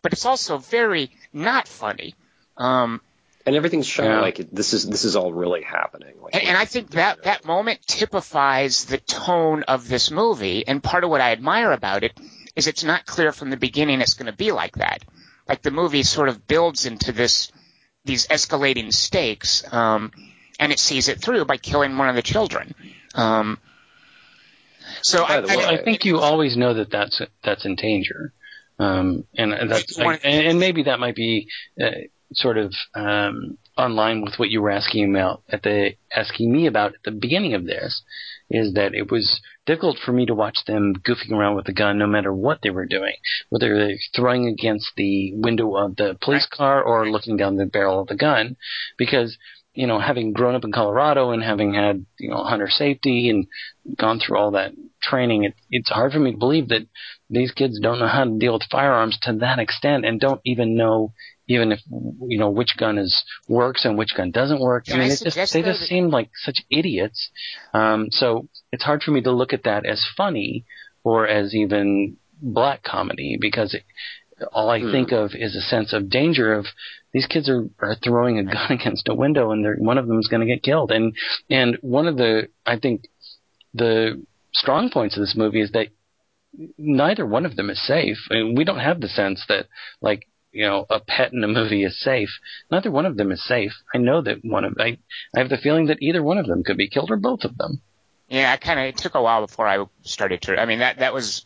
but 0.00 0.12
it's 0.12 0.24
also 0.24 0.58
very 0.58 1.10
not 1.32 1.66
funny. 1.66 2.14
Um, 2.56 3.00
And 3.44 3.56
everything's 3.56 3.88
shot 3.88 4.04
Yeah. 4.04 4.20
like 4.20 4.38
it, 4.38 4.54
this 4.54 4.72
is 4.74 4.86
this 4.88 5.04
is 5.04 5.16
all 5.16 5.32
really 5.32 5.62
happening. 5.62 6.14
Like, 6.22 6.36
And, 6.36 6.44
and 6.44 6.56
I 6.56 6.66
think 6.66 6.90
that 6.90 7.24
that 7.24 7.44
moment 7.44 7.84
typifies 7.84 8.84
the 8.84 8.98
tone 8.98 9.64
of 9.64 9.88
this 9.88 10.12
movie. 10.12 10.64
And 10.68 10.80
part 10.80 11.02
of 11.02 11.10
what 11.10 11.20
I 11.20 11.32
admire 11.32 11.72
about 11.72 12.04
it 12.04 12.12
is 12.54 12.68
it's 12.68 12.84
not 12.84 13.06
clear 13.06 13.32
from 13.32 13.50
the 13.50 13.56
beginning 13.56 14.00
it's 14.02 14.14
going 14.14 14.30
to 14.30 14.36
be 14.38 14.52
like 14.52 14.76
that. 14.76 15.02
Like 15.48 15.62
the 15.62 15.70
movie 15.70 16.02
sort 16.02 16.28
of 16.28 16.46
builds 16.46 16.86
into 16.86 17.12
this 17.12 17.52
these 18.04 18.26
escalating 18.28 18.92
stakes, 18.92 19.64
um, 19.72 20.10
and 20.58 20.72
it 20.72 20.78
sees 20.78 21.08
it 21.08 21.20
through 21.20 21.44
by 21.44 21.56
killing 21.56 21.96
one 21.98 22.08
of 22.08 22.16
the 22.16 22.22
children. 22.22 22.74
Um, 23.14 23.58
so 25.02 25.24
I, 25.24 25.40
the 25.40 25.52
I, 25.52 25.56
way- 25.56 25.64
I 25.66 25.82
think 25.84 26.04
you 26.04 26.18
always 26.18 26.56
know 26.56 26.74
that 26.74 26.90
that's 26.90 27.20
that's 27.42 27.64
in 27.64 27.74
danger, 27.76 28.32
um, 28.78 29.24
and 29.36 29.52
that's 29.70 29.98
One- 29.98 30.18
and, 30.24 30.46
and 30.46 30.60
maybe 30.60 30.84
that 30.84 30.98
might 31.00 31.14
be 31.14 31.48
uh, 31.82 31.90
sort 32.32 32.58
of 32.58 32.74
um, 32.94 33.58
online 33.76 34.22
with 34.22 34.34
what 34.38 34.50
you 34.50 34.62
were 34.62 34.70
asking 34.70 35.14
about 35.14 35.42
at 35.48 35.62
the 35.62 35.94
asking 36.14 36.52
me 36.52 36.66
about 36.66 36.94
at 36.94 37.02
the 37.04 37.10
beginning 37.10 37.54
of 37.54 37.64
this, 37.66 38.02
is 38.50 38.74
that 38.74 38.94
it 38.94 39.10
was 39.10 39.40
difficult 39.66 39.98
for 40.04 40.12
me 40.12 40.26
to 40.26 40.34
watch 40.34 40.58
them 40.66 40.94
goofing 40.96 41.32
around 41.32 41.56
with 41.56 41.64
the 41.66 41.72
gun 41.72 41.98
no 41.98 42.06
matter 42.06 42.32
what 42.32 42.60
they 42.62 42.70
were 42.70 42.86
doing, 42.86 43.14
whether 43.48 43.76
they're 43.76 43.96
throwing 44.14 44.46
against 44.46 44.92
the 44.96 45.32
window 45.34 45.76
of 45.76 45.96
the 45.96 46.16
police 46.20 46.46
car 46.46 46.82
or 46.82 47.10
looking 47.10 47.36
down 47.36 47.56
the 47.56 47.66
barrel 47.66 48.00
of 48.00 48.08
the 48.08 48.16
gun, 48.16 48.56
because 48.98 49.36
you 49.74 49.88
know, 49.88 49.98
having 49.98 50.32
grown 50.32 50.54
up 50.54 50.64
in 50.64 50.70
Colorado 50.70 51.30
and 51.30 51.42
having 51.42 51.74
had, 51.74 52.06
you 52.18 52.30
know, 52.30 52.44
hunter 52.44 52.68
safety 52.70 53.28
and 53.28 53.46
gone 53.98 54.20
through 54.20 54.38
all 54.38 54.52
that 54.52 54.72
training, 55.02 55.44
it, 55.44 55.54
it's 55.68 55.90
hard 55.90 56.12
for 56.12 56.20
me 56.20 56.30
to 56.30 56.38
believe 56.38 56.68
that 56.68 56.86
these 57.28 57.50
kids 57.50 57.80
don't 57.80 57.98
know 57.98 58.06
how 58.06 58.24
to 58.24 58.38
deal 58.38 58.52
with 58.52 58.62
firearms 58.70 59.18
to 59.22 59.32
that 59.32 59.58
extent 59.58 60.06
and 60.06 60.20
don't 60.20 60.40
even 60.44 60.76
know 60.76 61.12
even 61.46 61.72
if, 61.72 61.80
you 61.90 62.38
know, 62.38 62.50
which 62.50 62.76
gun 62.78 62.98
is 62.98 63.24
works 63.48 63.84
and 63.84 63.98
which 63.98 64.14
gun 64.16 64.30
doesn't 64.30 64.60
work. 64.60 64.86
Can 64.86 64.96
I 64.96 64.98
mean, 64.98 65.10
I 65.10 65.14
it 65.14 65.20
just, 65.22 65.52
they 65.52 65.62
just 65.62 65.80
seem 65.82 66.08
like 66.08 66.30
such 66.42 66.62
idiots. 66.70 67.30
Um, 67.74 68.08
so 68.10 68.48
it's 68.72 68.84
hard 68.84 69.02
for 69.02 69.10
me 69.10 69.20
to 69.22 69.30
look 69.30 69.52
at 69.52 69.64
that 69.64 69.84
as 69.84 70.04
funny 70.16 70.64
or 71.02 71.26
as 71.28 71.54
even 71.54 72.16
black 72.40 72.82
comedy 72.82 73.36
because 73.40 73.74
it, 73.74 73.84
all 74.52 74.70
I 74.70 74.80
Hmm. 74.80 74.90
think 74.90 75.12
of 75.12 75.30
is 75.34 75.54
a 75.54 75.60
sense 75.60 75.92
of 75.92 76.10
danger 76.10 76.54
of 76.54 76.66
these 77.12 77.26
kids 77.26 77.48
are, 77.48 77.68
are 77.78 77.94
throwing 78.02 78.38
a 78.38 78.44
gun 78.44 78.66
against 78.72 79.08
a 79.08 79.14
window 79.14 79.50
and 79.50 79.64
they're, 79.64 79.76
one 79.76 79.98
of 79.98 80.06
them 80.06 80.18
is 80.18 80.28
going 80.28 80.40
to 80.40 80.52
get 80.52 80.62
killed. 80.62 80.90
And, 80.90 81.14
and 81.50 81.76
one 81.82 82.08
of 82.08 82.16
the, 82.16 82.48
I 82.66 82.78
think 82.78 83.04
the 83.74 84.24
strong 84.52 84.90
points 84.90 85.16
of 85.16 85.20
this 85.20 85.36
movie 85.36 85.60
is 85.60 85.72
that 85.72 85.88
neither 86.78 87.26
one 87.26 87.44
of 87.46 87.56
them 87.56 87.68
is 87.70 87.84
safe. 87.86 88.16
I 88.30 88.34
mean, 88.34 88.54
we 88.56 88.64
don't 88.64 88.78
have 88.78 89.00
the 89.00 89.08
sense 89.08 89.44
that 89.48 89.66
like, 90.00 90.26
you 90.54 90.64
know, 90.66 90.86
a 90.88 91.00
pet 91.00 91.32
in 91.32 91.44
a 91.44 91.48
movie 91.48 91.84
is 91.84 92.00
safe. 92.00 92.30
Neither 92.70 92.90
one 92.90 93.06
of 93.06 93.16
them 93.16 93.32
is 93.32 93.44
safe. 93.44 93.74
I 93.94 93.98
know 93.98 94.22
that 94.22 94.44
one 94.44 94.64
of, 94.64 94.76
I, 94.78 94.98
I 95.34 95.40
have 95.40 95.48
the 95.48 95.58
feeling 95.58 95.86
that 95.86 96.02
either 96.02 96.22
one 96.22 96.38
of 96.38 96.46
them 96.46 96.62
could 96.62 96.76
be 96.76 96.88
killed 96.88 97.10
or 97.10 97.16
both 97.16 97.44
of 97.44 97.56
them. 97.58 97.82
Yeah, 98.28 98.50
I 98.52 98.56
kind 98.56 98.80
of 98.80 98.86
it 98.86 98.96
took 98.96 99.14
a 99.14 99.22
while 99.22 99.42
before 99.46 99.68
I 99.68 99.84
started 100.02 100.42
to. 100.42 100.58
I 100.58 100.64
mean 100.64 100.78
that 100.78 100.98
that 101.00 101.12
was 101.12 101.44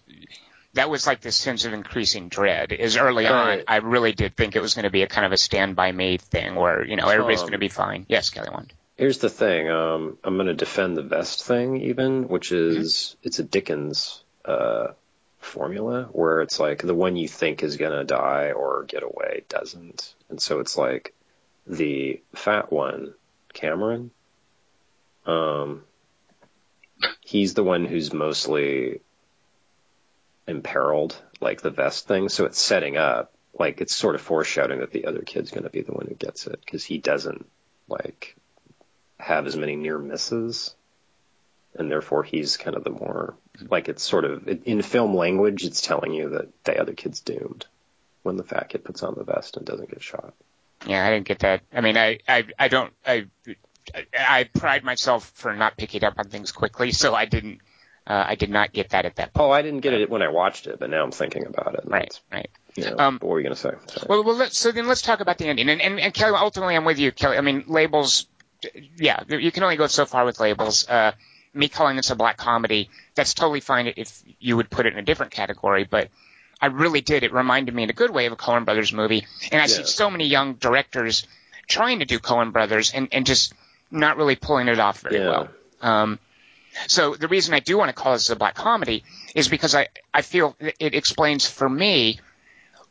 that 0.74 0.88
was 0.88 1.06
like 1.06 1.20
this 1.20 1.36
sense 1.36 1.64
of 1.64 1.72
increasing 1.72 2.28
dread. 2.28 2.72
Is 2.72 2.96
early 2.96 3.26
on, 3.26 3.62
I 3.66 3.76
really 3.76 4.12
did 4.12 4.36
think 4.36 4.54
it 4.54 4.62
was 4.62 4.74
going 4.74 4.84
to 4.84 4.90
be 4.90 5.02
a 5.02 5.08
kind 5.08 5.26
of 5.26 5.32
a 5.32 5.36
stand 5.36 5.74
by 5.74 5.90
me 5.90 6.18
thing 6.18 6.54
where 6.54 6.84
you 6.84 6.96
know 6.96 7.08
everybody's 7.08 7.40
Um, 7.40 7.46
going 7.46 7.52
to 7.52 7.58
be 7.58 7.68
fine. 7.68 8.06
Yes, 8.08 8.30
Kelly 8.30 8.50
Wand. 8.52 8.72
Here's 8.96 9.18
the 9.18 9.30
thing. 9.30 9.68
Um, 9.68 10.18
I'm 10.24 10.36
going 10.36 10.46
to 10.46 10.54
defend 10.54 10.96
the 10.96 11.02
vest 11.02 11.44
thing, 11.44 11.80
even, 11.82 12.28
which 12.28 12.52
is 12.52 13.16
it's 13.22 13.38
a 13.38 13.44
Dickens 13.44 14.22
uh, 14.44 14.88
formula 15.38 16.08
where 16.12 16.40
it's 16.42 16.58
like 16.58 16.82
the 16.82 16.94
one 16.94 17.16
you 17.16 17.28
think 17.28 17.62
is 17.62 17.76
going 17.76 17.96
to 17.96 18.04
die 18.04 18.52
or 18.52 18.84
get 18.84 19.02
away 19.02 19.44
doesn't, 19.48 20.14
and 20.28 20.40
so 20.40 20.60
it's 20.60 20.76
like 20.76 21.14
the 21.66 22.20
fat 22.34 22.72
one, 22.72 23.14
Cameron. 23.52 24.10
Um, 25.26 25.82
he's 27.20 27.54
the 27.54 27.64
one 27.64 27.84
who's 27.84 28.12
mostly 28.12 29.00
imperiled, 30.46 31.20
like 31.40 31.60
the 31.60 31.70
vest 31.70 32.08
thing. 32.08 32.28
So 32.28 32.46
it's 32.46 32.58
setting 32.58 32.96
up, 32.96 33.32
like 33.58 33.80
it's 33.80 33.94
sort 33.94 34.14
of 34.14 34.22
foreshadowing 34.22 34.80
that 34.80 34.92
the 34.92 35.04
other 35.04 35.20
kid's 35.20 35.50
going 35.50 35.64
to 35.64 35.70
be 35.70 35.82
the 35.82 35.92
one 35.92 36.06
who 36.06 36.14
gets 36.14 36.46
it 36.46 36.58
because 36.64 36.84
he 36.84 36.98
doesn't 36.98 37.46
like 37.88 38.34
have 39.18 39.46
as 39.46 39.56
many 39.56 39.76
near 39.76 39.98
misses, 39.98 40.74
and 41.78 41.90
therefore 41.90 42.22
he's 42.22 42.56
kind 42.56 42.76
of 42.76 42.84
the 42.84 42.90
more 42.90 43.34
like 43.70 43.88
it's 43.88 44.02
sort 44.02 44.24
of 44.24 44.48
in 44.48 44.82
film 44.82 45.14
language. 45.14 45.64
It's 45.64 45.80
telling 45.80 46.12
you 46.12 46.30
that 46.30 46.64
the 46.64 46.80
other 46.80 46.92
kid's 46.92 47.20
doomed 47.20 47.66
when 48.22 48.36
the 48.36 48.44
fat 48.44 48.68
kid 48.68 48.84
puts 48.84 49.02
on 49.02 49.14
the 49.14 49.24
vest 49.24 49.56
and 49.56 49.64
doesn't 49.64 49.90
get 49.90 50.02
shot. 50.02 50.34
Yeah, 50.86 51.04
I 51.06 51.10
didn't 51.10 51.26
get 51.26 51.40
that. 51.40 51.62
I 51.72 51.80
mean, 51.80 51.96
I 51.96 52.18
I 52.28 52.46
I 52.58 52.68
don't 52.68 52.92
I 53.06 53.26
I 54.18 54.44
pride 54.44 54.84
myself 54.84 55.32
for 55.34 55.54
not 55.54 55.76
picking 55.76 56.04
up 56.04 56.14
on 56.18 56.28
things 56.28 56.52
quickly, 56.52 56.92
so 56.92 57.14
I 57.14 57.24
didn't. 57.24 57.60
Uh, 58.06 58.24
I 58.26 58.36
did 58.36 58.48
not 58.48 58.72
get 58.72 58.90
that 58.90 59.04
at 59.04 59.16
that 59.16 59.34
point. 59.34 59.48
Oh, 59.48 59.50
I 59.50 59.60
didn't 59.60 59.80
get 59.80 59.92
it 59.92 60.08
when 60.08 60.22
I 60.22 60.28
watched 60.28 60.66
it, 60.66 60.78
but 60.78 60.88
now 60.88 61.04
I'm 61.04 61.10
thinking 61.10 61.44
about 61.44 61.74
it. 61.74 61.82
Right, 61.84 62.18
right. 62.32 62.48
You 62.74 62.84
know, 62.84 62.96
Um, 62.98 63.18
what 63.20 63.28
were 63.28 63.38
you 63.38 63.44
going 63.44 63.54
to 63.54 63.60
say? 63.60 63.72
Sorry. 63.86 64.06
Well, 64.08 64.24
well, 64.24 64.34
let's, 64.34 64.56
so 64.56 64.72
then 64.72 64.88
let's 64.88 65.02
talk 65.02 65.20
about 65.20 65.36
the 65.36 65.44
ending. 65.46 65.68
And, 65.68 65.82
and, 65.82 66.00
and 66.00 66.14
Kelly, 66.14 66.34
ultimately, 66.34 66.74
I'm 66.74 66.86
with 66.86 66.98
you, 66.98 67.12
Kelly. 67.12 67.36
I 67.36 67.42
mean, 67.42 67.64
labels, 67.66 68.26
yeah, 68.96 69.24
you 69.28 69.52
can 69.52 69.62
only 69.62 69.76
go 69.76 69.88
so 69.88 70.06
far 70.06 70.24
with 70.24 70.40
labels. 70.40 70.88
Uh, 70.88 71.12
me 71.54 71.68
calling 71.68 71.96
this 71.96 72.10
a 72.10 72.16
black 72.16 72.36
comedy, 72.36 72.90
that's 73.14 73.34
totally 73.34 73.60
fine 73.60 73.92
if 73.96 74.22
you 74.38 74.56
would 74.56 74.70
put 74.70 74.86
it 74.86 74.92
in 74.92 74.98
a 74.98 75.02
different 75.02 75.32
category, 75.32 75.84
but 75.84 76.08
I 76.60 76.66
really 76.66 77.00
did. 77.00 77.22
It 77.22 77.32
reminded 77.32 77.74
me 77.74 77.84
in 77.84 77.90
a 77.90 77.94
good 77.94 78.10
way 78.10 78.26
of 78.26 78.32
a 78.32 78.36
Coen 78.36 78.64
Brothers 78.64 78.92
movie. 78.92 79.26
And 79.52 79.60
I 79.62 79.66
see 79.66 79.84
so 79.84 80.10
many 80.10 80.26
young 80.26 80.54
directors 80.54 81.26
trying 81.68 82.00
to 82.00 82.04
do 82.04 82.18
Coen 82.18 82.52
Brothers 82.52 82.92
and, 82.92 83.08
and 83.12 83.24
just 83.26 83.52
not 83.90 84.16
really 84.16 84.36
pulling 84.36 84.68
it 84.68 84.80
off 84.80 85.00
very 85.00 85.18
Yeah. 85.18 85.28
well. 85.28 85.48
Um, 85.80 86.18
so 86.86 87.14
the 87.14 87.28
reason 87.28 87.54
I 87.54 87.60
do 87.60 87.78
want 87.78 87.88
to 87.90 87.92
call 87.94 88.12
this 88.12 88.28
a 88.30 88.36
black 88.36 88.54
comedy 88.54 89.04
is 89.34 89.48
because 89.48 89.74
I, 89.74 89.88
I 90.12 90.22
feel 90.22 90.56
it 90.60 90.94
explains 90.94 91.48
for 91.48 91.68
me 91.68 92.20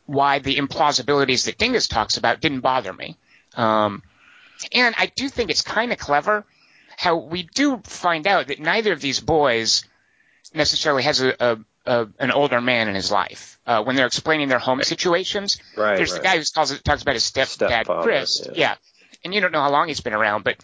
why 0.06 0.38
the 0.38 0.56
implausibilities 0.56 1.44
that 1.44 1.58
Dingus 1.58 1.88
talks 1.88 2.16
about 2.16 2.40
didn't 2.40 2.60
bother 2.60 2.92
me. 2.92 3.16
Um, 3.54 4.02
and 4.72 4.94
I 4.98 5.06
do 5.14 5.28
think 5.28 5.50
it's 5.50 5.62
kind 5.62 5.92
of 5.92 5.98
clever 5.98 6.44
how 6.98 7.16
we 7.16 7.42
do 7.42 7.80
find 7.84 8.26
out 8.26 8.48
that 8.48 8.60
neither 8.60 8.92
of 8.92 9.00
these 9.00 9.20
boys 9.20 9.84
necessarily 10.52 11.02
has 11.02 11.20
a, 11.20 11.34
a, 11.38 11.58
a 11.86 12.08
an 12.18 12.30
older 12.30 12.60
man 12.60 12.88
in 12.88 12.94
his 12.94 13.10
life. 13.10 13.58
Uh, 13.66 13.82
when 13.84 13.96
they're 13.96 14.06
explaining 14.06 14.48
their 14.48 14.58
home 14.58 14.82
situations, 14.82 15.58
right, 15.76 15.96
there's 15.96 16.12
right. 16.12 16.22
the 16.22 16.24
guy 16.24 16.38
who 16.38 16.44
calls 16.54 16.70
it, 16.70 16.82
talks 16.84 17.02
about 17.02 17.14
his 17.14 17.24
stepdad, 17.24 17.68
Stepfather, 17.68 18.02
Chris. 18.02 18.48
yeah. 18.54 18.76
And 19.24 19.34
you 19.34 19.40
don't 19.40 19.52
know 19.52 19.60
how 19.60 19.70
long 19.70 19.88
he's 19.88 20.00
been 20.00 20.14
around, 20.14 20.44
but 20.44 20.56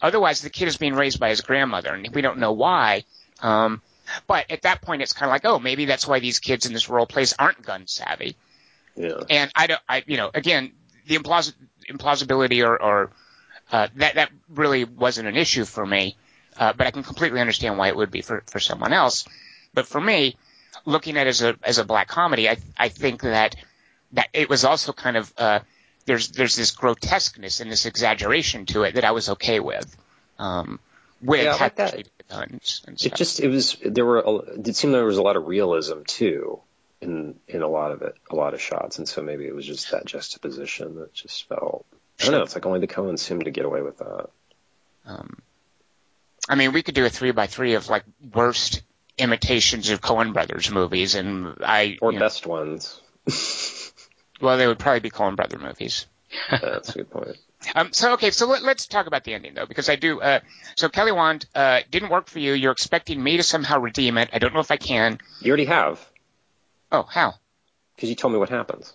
Otherwise, 0.00 0.40
the 0.40 0.50
kid 0.50 0.68
is 0.68 0.76
being 0.76 0.94
raised 0.94 1.20
by 1.20 1.28
his 1.28 1.40
grandmother, 1.40 1.92
and 1.92 2.08
we 2.14 2.22
don't 2.22 2.38
know 2.38 2.52
why. 2.52 3.04
Um, 3.40 3.82
but 4.26 4.50
at 4.50 4.62
that 4.62 4.82
point, 4.82 5.02
it's 5.02 5.12
kind 5.12 5.28
of 5.28 5.32
like, 5.32 5.44
oh, 5.44 5.58
maybe 5.58 5.84
that's 5.84 6.06
why 6.06 6.20
these 6.20 6.38
kids 6.38 6.66
in 6.66 6.72
this 6.72 6.88
rural 6.88 7.06
place 7.06 7.34
aren't 7.38 7.62
gun 7.62 7.86
savvy. 7.86 8.36
Yeah. 8.96 9.20
And 9.28 9.50
I 9.54 9.66
don't, 9.66 9.80
I, 9.88 10.02
you 10.06 10.16
know, 10.16 10.30
again, 10.32 10.72
the 11.06 11.18
implaus- 11.18 11.54
implausibility 11.90 12.64
or, 12.66 12.80
or 12.80 13.10
uh, 13.72 13.88
that 13.96 14.14
that 14.14 14.30
really 14.48 14.84
wasn't 14.84 15.26
an 15.26 15.36
issue 15.36 15.64
for 15.64 15.84
me, 15.84 16.16
uh, 16.58 16.72
but 16.74 16.86
I 16.86 16.90
can 16.90 17.02
completely 17.02 17.40
understand 17.40 17.78
why 17.78 17.88
it 17.88 17.96
would 17.96 18.10
be 18.10 18.20
for 18.20 18.44
for 18.46 18.60
someone 18.60 18.92
else. 18.92 19.26
But 19.74 19.86
for 19.86 20.00
me, 20.00 20.36
looking 20.84 21.16
at 21.16 21.26
it 21.26 21.30
as 21.30 21.42
a 21.42 21.56
as 21.62 21.78
a 21.78 21.84
black 21.84 22.06
comedy, 22.06 22.48
I 22.48 22.58
I 22.76 22.90
think 22.90 23.22
that 23.22 23.56
that 24.12 24.28
it 24.34 24.48
was 24.48 24.64
also 24.64 24.92
kind 24.92 25.16
of 25.16 25.32
uh, 25.38 25.60
there's 26.04 26.28
there's 26.28 26.54
this 26.54 26.72
grotesqueness 26.72 27.60
and 27.60 27.72
this 27.72 27.86
exaggeration 27.86 28.66
to 28.66 28.82
it 28.82 28.94
that 28.96 29.04
I 29.04 29.12
was 29.12 29.30
okay 29.30 29.58
with. 29.58 29.96
Um, 30.38 30.78
with 31.22 31.44
Yeah, 31.44 31.54
like 31.54 31.76
that. 31.76 31.92
treated 31.92 32.12
the 32.18 32.34
guns 32.34 32.82
It 33.04 33.14
just 33.14 33.40
it 33.40 33.48
was 33.48 33.76
there 33.82 34.04
were 34.04 34.20
a, 34.20 34.34
it 34.36 34.62
did 34.62 34.76
seem 34.76 34.92
there 34.92 35.04
was 35.04 35.18
a 35.18 35.22
lot 35.22 35.36
of 35.36 35.46
realism 35.46 36.02
too 36.06 36.60
in 37.00 37.38
in 37.48 37.62
a 37.62 37.68
lot 37.68 37.90
of 37.92 38.02
it, 38.02 38.16
a 38.30 38.36
lot 38.36 38.54
of 38.54 38.60
shots, 38.60 38.98
and 38.98 39.08
so 39.08 39.22
maybe 39.22 39.46
it 39.46 39.54
was 39.54 39.66
just 39.66 39.90
that 39.90 40.04
juxtaposition 40.04 40.96
that 40.96 41.14
just 41.14 41.48
felt. 41.48 41.86
I 42.22 42.30
don't 42.30 42.34
know. 42.38 42.42
It's 42.44 42.54
like 42.54 42.66
only 42.66 42.80
the 42.80 42.86
Coens 42.86 43.20
seemed 43.20 43.44
to 43.44 43.50
get 43.50 43.64
away 43.64 43.82
with 43.82 43.98
that. 43.98 44.28
Um, 45.06 45.38
I 46.48 46.54
mean, 46.54 46.72
we 46.72 46.82
could 46.82 46.94
do 46.94 47.04
a 47.04 47.10
three 47.10 47.32
by 47.32 47.46
three 47.46 47.74
of 47.74 47.88
like 47.88 48.04
worst 48.34 48.82
imitations 49.18 49.90
of 49.90 50.00
Coen 50.00 50.32
Brothers 50.32 50.70
movies, 50.70 51.14
and 51.14 51.56
I, 51.62 51.98
Or 52.00 52.12
you 52.12 52.18
know, 52.18 52.24
best 52.24 52.46
ones. 52.46 53.00
well, 54.40 54.56
they 54.56 54.66
would 54.66 54.78
probably 54.78 55.00
be 55.00 55.10
Coen 55.10 55.36
Brother 55.36 55.58
movies. 55.58 56.06
That's 56.50 56.90
a 56.90 56.98
good 56.98 57.10
point. 57.10 57.36
Um, 57.76 57.92
so 57.92 58.14
okay, 58.14 58.32
so 58.32 58.48
let, 58.48 58.64
let's 58.64 58.88
talk 58.88 59.06
about 59.06 59.22
the 59.22 59.34
ending 59.34 59.54
though, 59.54 59.66
because 59.66 59.88
I 59.88 59.94
do. 59.94 60.20
Uh, 60.20 60.40
so 60.74 60.88
Kelly 60.88 61.12
Wand 61.12 61.46
uh, 61.54 61.82
didn't 61.92 62.08
work 62.10 62.26
for 62.28 62.40
you. 62.40 62.54
You're 62.54 62.72
expecting 62.72 63.22
me 63.22 63.36
to 63.36 63.44
somehow 63.44 63.78
redeem 63.78 64.18
it. 64.18 64.30
I 64.32 64.40
don't 64.40 64.52
know 64.52 64.58
if 64.58 64.72
I 64.72 64.78
can. 64.78 65.20
You 65.40 65.50
already 65.50 65.66
have 65.66 66.04
Oh, 66.90 67.04
how? 67.04 67.34
because 67.94 68.08
you 68.08 68.16
told 68.16 68.32
me 68.32 68.40
what 68.40 68.48
happens. 68.48 68.92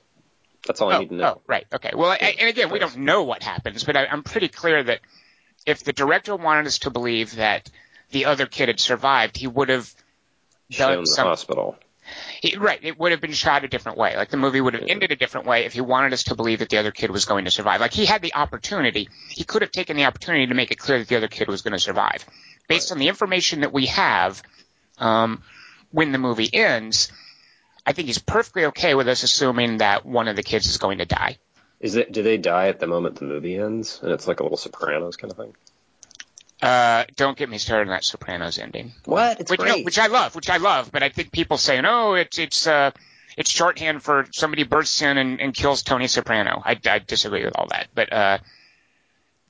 That's 0.65 0.81
all 0.81 0.91
I 0.91 0.97
oh, 0.97 0.99
need 0.99 1.09
to 1.09 1.15
know. 1.15 1.33
oh, 1.37 1.41
right. 1.47 1.65
Okay. 1.73 1.91
Well, 1.95 2.11
I, 2.11 2.35
and 2.39 2.49
again, 2.49 2.71
we 2.71 2.79
don't 2.79 2.97
know 2.97 3.23
what 3.23 3.43
happens, 3.43 3.83
but 3.83 3.95
I, 3.95 4.05
I'm 4.05 4.23
pretty 4.23 4.47
clear 4.47 4.83
that 4.83 4.99
if 5.65 5.83
the 5.83 5.93
director 5.93 6.35
wanted 6.35 6.67
us 6.67 6.79
to 6.79 6.89
believe 6.89 7.35
that 7.35 7.69
the 8.11 8.25
other 8.25 8.45
kid 8.45 8.69
had 8.69 8.79
survived, 8.79 9.37
he 9.37 9.47
would 9.47 9.69
have 9.69 9.93
Shown 10.69 10.91
done 10.91 10.99
the 11.01 11.07
some 11.07 11.27
hospital. 11.27 11.77
He, 12.41 12.55
right. 12.55 12.79
It 12.81 12.97
would 12.97 13.11
have 13.11 13.21
been 13.21 13.33
shot 13.33 13.63
a 13.63 13.67
different 13.67 13.97
way. 13.97 14.15
Like 14.15 14.29
the 14.29 14.37
movie 14.37 14.61
would 14.61 14.73
have 14.73 14.85
ended 14.87 15.11
a 15.11 15.15
different 15.15 15.45
way 15.45 15.65
if 15.65 15.73
he 15.73 15.81
wanted 15.81 16.13
us 16.13 16.23
to 16.25 16.35
believe 16.35 16.59
that 16.59 16.69
the 16.69 16.77
other 16.77 16.91
kid 16.91 17.11
was 17.11 17.25
going 17.25 17.45
to 17.45 17.51
survive. 17.51 17.81
Like 17.81 17.93
he 17.93 18.05
had 18.05 18.21
the 18.21 18.33
opportunity. 18.33 19.09
He 19.29 19.43
could 19.43 19.61
have 19.61 19.71
taken 19.71 19.97
the 19.97 20.05
opportunity 20.05 20.47
to 20.47 20.53
make 20.53 20.71
it 20.71 20.79
clear 20.79 20.99
that 20.99 21.07
the 21.07 21.17
other 21.17 21.27
kid 21.27 21.47
was 21.47 21.61
going 21.61 21.73
to 21.73 21.79
survive. 21.79 22.25
Based 22.67 22.91
on 22.91 22.97
the 22.97 23.07
information 23.07 23.61
that 23.61 23.73
we 23.73 23.87
have, 23.87 24.41
um, 24.97 25.43
when 25.91 26.11
the 26.11 26.17
movie 26.17 26.49
ends, 26.53 27.11
I 27.87 27.93
think 27.93 28.07
he's 28.07 28.19
perfectly 28.19 28.65
okay 28.65 28.95
with 28.95 29.07
us 29.07 29.23
assuming 29.23 29.77
that 29.77 30.05
one 30.05 30.27
of 30.27 30.35
the 30.35 30.43
kids 30.43 30.67
is 30.67 30.77
going 30.77 30.97
to 30.97 31.05
die. 31.05 31.37
Is 31.79 31.95
it? 31.95 32.11
Do 32.11 32.21
they 32.21 32.35
die 32.37 32.67
at 32.67 32.81
the 32.81 32.87
moment 32.87 33.15
the 33.15 33.25
movie 33.25 33.55
ends, 33.55 34.01
and 34.03 34.11
it's 34.11 34.27
like 34.27 34.41
a 34.41 34.43
little 34.43 34.57
Sopranos 34.57 35.15
kind 35.15 35.31
of 35.31 35.37
thing? 35.37 35.55
Uh, 36.61 37.05
don't 37.15 37.37
get 37.37 37.49
me 37.49 37.59
started 37.59 37.83
on 37.83 37.91
that 37.91 38.03
Sopranos 38.03 38.59
ending. 38.59 38.91
What? 39.05 39.39
It's 39.39 39.49
which, 39.49 39.61
no, 39.61 39.77
which 39.79 39.99
I 39.99 40.07
love, 40.07 40.35
which 40.35 40.49
I 40.49 40.57
love, 40.57 40.91
but 40.91 41.01
I 41.01 41.09
think 41.09 41.31
people 41.31 41.57
say, 41.57 41.79
no, 41.79 42.15
it's 42.15 42.37
it's 42.37 42.67
uh, 42.67 42.91
it's 43.37 43.49
shorthand 43.49 44.03
for 44.03 44.27
somebody 44.31 44.63
bursts 44.63 45.01
in 45.01 45.17
and, 45.17 45.39
and 45.39 45.53
kills 45.53 45.83
Tony 45.83 46.07
Soprano. 46.07 46.61
I, 46.65 46.77
I 46.85 46.99
disagree 46.99 47.45
with 47.45 47.55
all 47.55 47.67
that, 47.67 47.87
but 47.95 48.11
uh, 48.11 48.37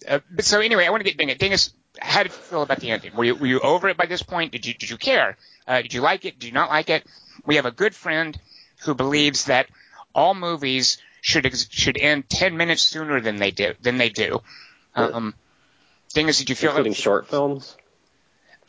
uh, 0.08 0.20
but 0.30 0.46
so 0.46 0.60
anyway, 0.60 0.86
I 0.86 0.92
want 0.92 1.04
to 1.04 1.10
get 1.10 1.18
Dingus. 1.18 1.38
Dingus, 1.38 1.74
how 2.00 2.24
did 2.24 2.32
you 2.32 2.38
feel 2.38 2.62
about 2.62 2.80
the 2.80 2.92
ending? 2.92 3.16
Were 3.16 3.24
you 3.24 3.36
were 3.36 3.48
you 3.48 3.60
over 3.60 3.88
it 3.90 3.98
by 3.98 4.06
this 4.06 4.24
point? 4.24 4.52
Did 4.52 4.66
you 4.66 4.74
did 4.74 4.90
you 4.90 4.98
care? 4.98 5.38
Uh, 5.68 5.82
did 5.82 5.94
you 5.94 6.02
like 6.02 6.26
it? 6.26 6.40
Did 6.40 6.48
you 6.48 6.54
not 6.54 6.70
like 6.70 6.90
it? 6.90 7.06
We 7.46 7.56
have 7.56 7.66
a 7.66 7.72
good 7.72 7.94
friend 7.96 8.38
who 8.84 8.96
believes 8.96 9.46
that 9.46 9.68
all 10.14 10.34
movies 10.34 10.98
should 11.22 11.46
ex- 11.46 11.68
should 11.70 11.98
end 11.98 12.30
ten 12.30 12.58
minutes 12.58 12.84
sooner 12.84 13.20
than 13.22 13.38
they 13.38 13.52
do 13.52 13.74
than 13.82 13.98
they 13.98 14.10
do. 14.10 14.42
Um, 14.96 15.36
Dingus, 16.14 16.40
did 16.40 16.50
you 16.50 16.56
feel 16.56 16.72
including 16.72 16.94
that? 16.94 17.02
short 17.02 17.28
films. 17.28 17.76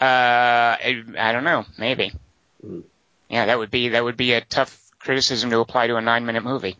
Uh, 0.01 0.05
I, 0.05 1.03
I 1.19 1.33
don't 1.33 1.45
know. 1.45 1.65
Maybe. 1.79 2.13
Hmm. 2.65 2.81
Yeah, 3.29 3.47
that 3.47 3.59
would 3.59 3.71
be 3.71 3.91
that 3.91 4.05
would 4.05 4.17
be 4.17 4.33
a 4.33 4.41
tough 4.41 4.79
criticism 4.99 5.51
to 5.51 5.61
apply 5.61 5.87
to 5.89 5.97
a 5.97 6.01
nine 6.01 6.27
minute 6.27 6.45
movie. 6.45 6.77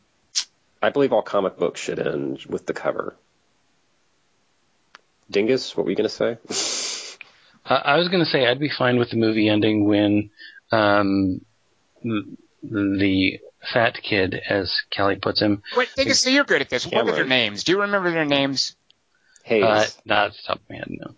I 0.83 0.91
believe 0.91 1.13
all 1.13 1.23
comic 1.23 1.59
books 1.59 1.81
should 1.81 1.99
end 1.99 2.45
with 2.49 2.67
the 2.67 2.73
cover. 2.73 3.17
Dingus, 5.31 5.77
what 5.77 5.85
were 5.85 5.91
you 5.91 5.97
going 5.97 6.09
to 6.09 6.15
say? 6.15 6.39
I, 7.65 7.75
I 7.75 7.97
was 7.97 8.09
going 8.09 8.25
to 8.25 8.31
say 8.31 8.47
I'd 8.47 8.59
be 8.61 8.71
fine 8.71 8.99
with 8.99 9.11
the 9.11 9.17
movie 9.17 9.49
ending 9.49 9.85
when 9.87 10.31
um, 10.73 11.41
the, 12.03 12.37
the 12.63 13.41
fat 13.73 13.99
kid, 14.03 14.41
as 14.49 14.75
Kelly 14.91 15.17
puts 15.17 15.41
him, 15.41 15.63
Wait, 15.77 15.89
Dingus, 15.97 16.21
so 16.21 16.31
you're 16.31 16.45
good 16.45 16.63
at 16.63 16.71
this. 16.71 16.87
What 16.87 17.07
are 17.09 17.13
their 17.13 17.27
names? 17.27 17.65
Do 17.65 17.73
you 17.73 17.83
remember 17.83 18.11
their 18.11 18.25
names? 18.25 18.75
Hayes. 19.45 19.65
uh, 19.65 19.87
not 20.05 20.33
top 20.47 20.61
man, 20.69 20.99
no. 21.01 21.15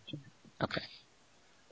Okay. 0.63 0.83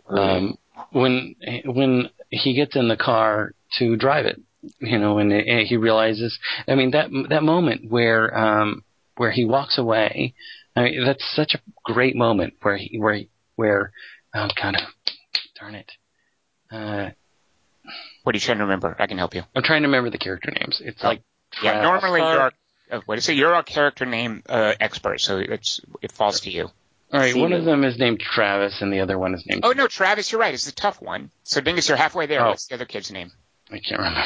um, 0.09 0.59
when 0.91 1.34
when 1.64 2.11
he 2.30 2.55
gets 2.55 2.74
in 2.76 2.89
the 2.89 2.97
car 2.97 3.53
to 3.78 3.97
drive 3.97 4.26
it, 4.26 4.41
you 4.80 4.99
know, 4.99 5.18
and 5.18 5.32
it- 5.32 5.66
he 5.66 5.76
realizes. 5.76 6.39
I 6.66 6.74
mean 6.74 6.93
that 6.93 7.11
that 7.28 7.43
moment 7.43 7.91
where 7.91 8.36
um, 8.36 8.82
where 9.19 9.31
he 9.31 9.45
walks 9.45 9.77
away. 9.79 10.35
I 10.75 10.83
mean, 10.85 11.05
that's 11.05 11.25
such 11.35 11.55
a 11.55 11.61
great 11.85 12.16
moment 12.16 12.55
where 12.62 12.77
he 12.77 12.99
where 12.99 13.14
he, 13.14 13.29
where 13.57 13.93
oh 14.35 14.49
god, 14.61 14.77
darn 15.61 15.75
it. 15.75 15.91
Uh, 16.71 17.11
What 18.23 18.35
are 18.35 18.37
you 18.37 18.41
trying 18.41 18.59
to 18.59 18.64
remember? 18.64 18.95
I 18.99 19.07
can 19.07 19.19
help 19.19 19.35
you. 19.35 19.43
I'm 19.57 19.62
trying 19.62 19.83
to 19.83 19.89
remember 19.89 20.11
the 20.11 20.19
character 20.19 20.51
names. 20.51 20.81
It's 20.85 21.03
Oh. 21.05 21.09
like 21.09 21.23
Yeah, 21.62 21.83
normally 21.83 22.21
you're. 22.21 22.53
Uh, 22.91 23.01
what 23.07 23.19
is 23.19 23.29
it? 23.29 23.35
You're 23.37 23.55
a 23.55 23.62
character 23.62 24.07
name 24.07 24.43
uh, 24.49 24.73
expert, 24.81 25.21
so 25.21 25.39
it's 25.39 25.81
it 26.01 26.12
falls 26.12 26.41
to 26.43 26.51
you. 26.51 26.71
All 27.11 27.21
right, 27.21 27.35
one 27.35 27.49
Seaman. 27.51 27.61
of 27.61 27.64
them 27.64 27.85
is 27.85 27.99
named 27.99 28.21
Travis, 28.21 28.81
and 28.83 28.93
the 28.93 29.01
other 29.01 29.19
one 29.19 29.35
is 29.35 29.45
named. 29.47 29.62
Oh 29.64 29.73
no, 29.73 29.87
Travis, 29.89 30.31
you're 30.31 30.41
right. 30.41 30.53
It's 30.55 30.66
the 30.66 30.73
tough 30.73 31.01
one. 31.01 31.31
So 31.43 31.61
Dingus, 31.61 31.89
you're 31.89 31.97
halfway 31.97 32.27
there. 32.27 32.45
Oh. 32.45 32.51
What's 32.51 32.66
the 32.66 32.75
other 32.75 32.85
kid's 32.85 33.11
name? 33.11 33.31
I 33.71 33.79
can't 33.81 33.99
remember. 34.01 34.21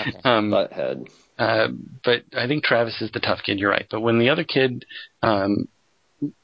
Okay. 0.00 0.20
Um, 0.24 0.50
Butthead. 0.50 1.08
Uh, 1.38 1.68
but 2.04 2.24
I 2.36 2.46
think 2.46 2.64
Travis 2.64 3.00
is 3.00 3.10
the 3.12 3.20
tough 3.20 3.40
kid. 3.44 3.58
You're 3.58 3.70
right. 3.70 3.86
But 3.90 4.00
when 4.00 4.18
the 4.18 4.28
other 4.30 4.44
kid 4.44 4.84
um, 5.22 5.68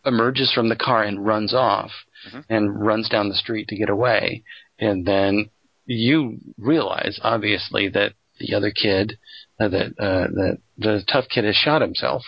emerges 0.05 0.53
from 0.53 0.69
the 0.69 0.77
car 0.77 1.03
and 1.03 1.25
runs 1.27 1.53
off 1.53 1.91
Mhm. 2.33 2.45
and 2.49 2.81
runs 2.81 3.09
down 3.09 3.29
the 3.29 3.35
street 3.35 3.69
to 3.69 3.77
get 3.77 3.91
away, 3.91 4.45
and 4.79 5.05
then 5.05 5.51
you 5.87 6.39
realize 6.59 7.19
obviously 7.23 7.89
that 7.89 8.15
the 8.39 8.55
other 8.55 8.71
kid, 8.71 9.19
uh, 9.61 9.69
that 9.69 9.87
uh, 9.99 10.27
that 10.29 10.59
the 10.79 11.05
tough 11.07 11.29
kid 11.29 11.45
has 11.45 11.57
shot 11.57 11.83
himself. 11.83 12.23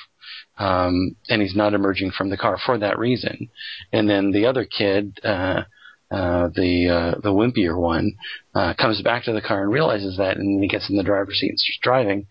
Um, 0.59 1.17
and 1.29 1.43
he's 1.43 1.55
not 1.55 1.75
emerging 1.75 2.13
from 2.13 2.31
the 2.31 2.37
car 2.37 2.57
for 2.59 2.79
that 2.79 2.99
reason. 2.99 3.51
And 3.93 4.09
then 4.09 4.33
the 4.33 4.47
other 4.47 4.65
kid, 4.65 5.19
uh, 5.23 5.65
uh, 6.11 6.49
the 6.55 6.89
uh, 6.89 7.21
the 7.21 7.33
wimpier 7.33 7.77
one, 7.79 8.13
uh, 8.55 8.75
comes 8.75 9.03
back 9.03 9.25
to 9.25 9.33
the 9.33 9.41
car 9.41 9.63
and 9.63 9.73
realizes 9.73 10.17
that, 10.19 10.37
and 10.37 10.57
then 10.57 10.63
he 10.63 10.69
gets 10.69 10.89
in 10.89 10.97
the 10.97 11.03
driver's 11.03 11.39
seat 11.39 11.51
and 11.51 11.59
starts 11.59 11.79
driving. 11.83 12.27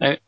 I, 0.00 0.18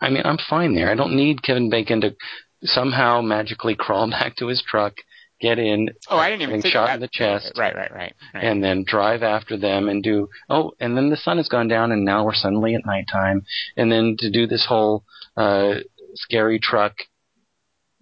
I 0.00 0.10
mean, 0.10 0.22
I'm 0.24 0.38
fine 0.50 0.74
there. 0.74 0.90
I 0.90 0.94
don't 0.94 1.16
need 1.16 1.42
Kevin 1.42 1.70
Bacon 1.70 2.00
to 2.02 2.14
somehow 2.62 3.20
magically 3.22 3.74
crawl 3.78 4.10
back 4.10 4.36
to 4.36 4.48
his 4.48 4.62
truck, 4.66 4.94
get 5.40 5.58
in, 5.58 5.90
Oh, 6.10 6.18
I 6.18 6.30
didn't 6.30 6.42
even 6.42 6.62
think 6.62 6.72
shot 6.72 6.90
of 6.90 6.94
in 6.96 7.00
the 7.00 7.08
chest, 7.10 7.52
Right, 7.56 7.74
right, 7.74 7.92
right. 7.92 8.14
right. 8.34 8.44
and 8.44 8.62
then 8.62 8.84
drive 8.86 9.22
after 9.22 9.56
them 9.56 9.88
and 9.88 10.02
do 10.02 10.28
oh, 10.50 10.72
and 10.80 10.96
then 10.96 11.10
the 11.10 11.16
sun 11.16 11.38
has 11.38 11.48
gone 11.48 11.68
down, 11.68 11.92
and 11.92 12.04
now 12.04 12.24
we're 12.24 12.34
suddenly 12.34 12.74
at 12.74 12.84
nighttime, 12.84 13.44
and 13.76 13.90
then 13.90 14.16
to 14.18 14.30
do 14.30 14.46
this 14.46 14.66
whole 14.68 15.04
uh, 15.36 15.74
scary 16.14 16.58
truck 16.58 16.94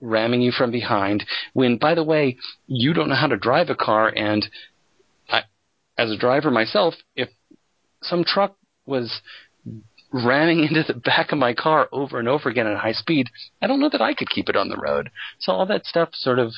ramming 0.02 0.42
you 0.42 0.52
from 0.52 0.70
behind. 0.70 1.24
When, 1.54 1.78
by 1.78 1.94
the 1.94 2.04
way, 2.04 2.36
you 2.66 2.92
don't 2.92 3.08
know 3.08 3.14
how 3.14 3.28
to 3.28 3.36
drive 3.36 3.70
a 3.70 3.74
car, 3.74 4.12
and 4.14 4.46
I, 5.30 5.42
as 5.96 6.10
a 6.10 6.18
driver 6.18 6.50
myself, 6.50 6.94
if 7.16 7.30
some 8.02 8.24
truck 8.24 8.56
was 8.84 9.22
ramming 10.12 10.64
into 10.64 10.82
the 10.82 10.98
back 10.98 11.32
of 11.32 11.38
my 11.38 11.54
car 11.54 11.88
over 11.92 12.18
and 12.18 12.28
over 12.28 12.50
again 12.50 12.66
at 12.66 12.76
high 12.76 12.92
speed, 12.92 13.28
I 13.62 13.66
don't 13.66 13.80
know 13.80 13.90
that 13.90 14.02
I 14.02 14.12
could 14.12 14.28
keep 14.28 14.48
it 14.48 14.56
on 14.56 14.68
the 14.68 14.76
road. 14.76 15.10
So 15.38 15.52
all 15.52 15.66
that 15.66 15.86
stuff 15.86 16.10
sort 16.12 16.38
of 16.38 16.52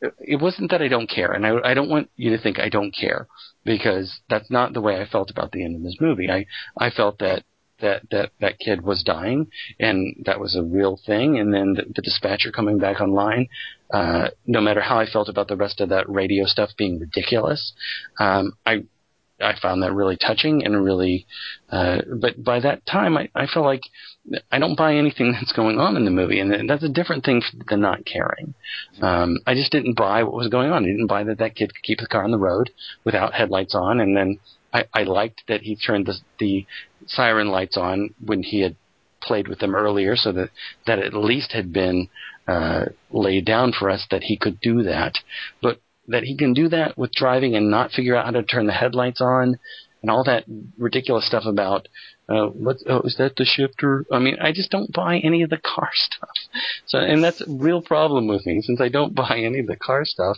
it 0.00 0.40
wasn't 0.40 0.70
that 0.70 0.82
I 0.82 0.88
don't 0.88 1.08
care, 1.08 1.32
and 1.32 1.46
I, 1.46 1.70
I 1.70 1.74
don't 1.74 1.88
want 1.88 2.10
you 2.16 2.30
to 2.30 2.42
think 2.42 2.58
I 2.58 2.68
don't 2.68 2.90
care 2.90 3.28
because 3.64 4.20
that's 4.28 4.50
not 4.50 4.72
the 4.72 4.80
way 4.80 5.00
I 5.00 5.06
felt 5.06 5.30
about 5.30 5.52
the 5.52 5.64
end 5.64 5.76
of 5.76 5.82
this 5.82 5.98
movie. 6.00 6.28
I 6.30 6.46
I 6.76 6.90
felt 6.90 7.18
that 7.20 7.44
that 7.80 8.02
that 8.10 8.30
that 8.40 8.58
kid 8.58 8.82
was 8.82 9.02
dying, 9.02 9.48
and 9.78 10.22
that 10.26 10.40
was 10.40 10.56
a 10.56 10.62
real 10.62 10.98
thing. 11.06 11.38
And 11.38 11.52
then 11.52 11.74
the, 11.74 11.84
the 11.94 12.02
dispatcher 12.02 12.52
coming 12.52 12.78
back 12.78 13.00
online, 13.00 13.48
uh, 13.92 14.28
no 14.46 14.60
matter 14.60 14.80
how 14.80 14.98
I 14.98 15.06
felt 15.06 15.28
about 15.28 15.48
the 15.48 15.56
rest 15.56 15.80
of 15.80 15.88
that 15.90 16.08
radio 16.08 16.44
stuff 16.44 16.70
being 16.76 16.98
ridiculous, 16.98 17.72
um, 18.18 18.52
I 18.66 18.84
I 19.40 19.54
found 19.60 19.82
that 19.82 19.92
really 19.92 20.16
touching 20.16 20.64
and 20.64 20.84
really, 20.84 21.26
uh, 21.70 21.98
but 22.20 22.42
by 22.42 22.60
that 22.60 22.84
time 22.86 23.16
I, 23.16 23.28
I 23.34 23.46
felt 23.46 23.64
like 23.64 23.82
I 24.50 24.58
don't 24.58 24.76
buy 24.76 24.96
anything 24.96 25.32
that's 25.32 25.52
going 25.52 25.78
on 25.78 25.96
in 25.96 26.04
the 26.04 26.10
movie, 26.10 26.40
and 26.40 26.68
that's 26.68 26.82
a 26.82 26.88
different 26.88 27.24
thing 27.24 27.42
than 27.68 27.80
not 27.80 28.04
caring. 28.04 28.54
Um, 29.00 29.38
I 29.46 29.54
just 29.54 29.72
didn't 29.72 29.96
buy 29.96 30.22
what 30.24 30.34
was 30.34 30.48
going 30.48 30.70
on. 30.70 30.84
I 30.84 30.88
didn't 30.88 31.06
buy 31.06 31.24
that 31.24 31.38
that 31.38 31.54
kid 31.54 31.74
could 31.74 31.82
keep 31.82 32.00
the 32.00 32.06
car 32.06 32.24
on 32.24 32.30
the 32.30 32.38
road 32.38 32.70
without 33.04 33.34
headlights 33.34 33.74
on, 33.74 34.00
and 34.00 34.16
then 34.16 34.40
I, 34.72 34.84
I 34.92 35.02
liked 35.04 35.44
that 35.48 35.62
he 35.62 35.76
turned 35.76 36.06
the, 36.06 36.16
the 36.38 36.66
siren 37.06 37.48
lights 37.48 37.76
on 37.76 38.14
when 38.24 38.42
he 38.42 38.60
had 38.60 38.76
played 39.22 39.48
with 39.48 39.58
them 39.58 39.74
earlier, 39.74 40.16
so 40.16 40.32
that 40.32 40.50
that 40.86 40.98
at 40.98 41.14
least 41.14 41.52
had 41.52 41.72
been 41.72 42.08
uh, 42.46 42.86
laid 43.10 43.44
down 43.44 43.72
for 43.72 43.90
us 43.90 44.06
that 44.10 44.24
he 44.24 44.36
could 44.36 44.60
do 44.60 44.82
that. 44.84 45.14
But 45.62 45.80
that 46.08 46.24
he 46.24 46.36
can 46.36 46.54
do 46.54 46.68
that 46.68 46.96
with 46.96 47.12
driving 47.12 47.54
and 47.54 47.70
not 47.70 47.92
figure 47.92 48.16
out 48.16 48.24
how 48.24 48.30
to 48.32 48.42
turn 48.42 48.66
the 48.66 48.72
headlights 48.72 49.20
on 49.20 49.58
and 50.02 50.10
all 50.10 50.24
that 50.24 50.44
ridiculous 50.78 51.26
stuff 51.26 51.44
about 51.44 51.88
uh, 52.28 52.46
what 52.46 52.76
oh, 52.88 53.00
is 53.02 53.16
that 53.18 53.36
the 53.36 53.44
shifter? 53.44 54.04
I 54.12 54.18
mean, 54.18 54.36
I 54.40 54.52
just 54.52 54.70
don't 54.70 54.92
buy 54.92 55.18
any 55.18 55.42
of 55.42 55.50
the 55.50 55.58
car 55.58 55.90
stuff. 55.94 56.28
So, 56.86 56.98
and 56.98 57.24
that's 57.24 57.40
a 57.40 57.50
real 57.50 57.80
problem 57.80 58.28
with 58.28 58.44
me 58.46 58.60
since 58.62 58.80
I 58.80 58.88
don't 58.88 59.14
buy 59.14 59.40
any 59.44 59.60
of 59.60 59.66
the 59.66 59.76
car 59.76 60.04
stuff. 60.04 60.36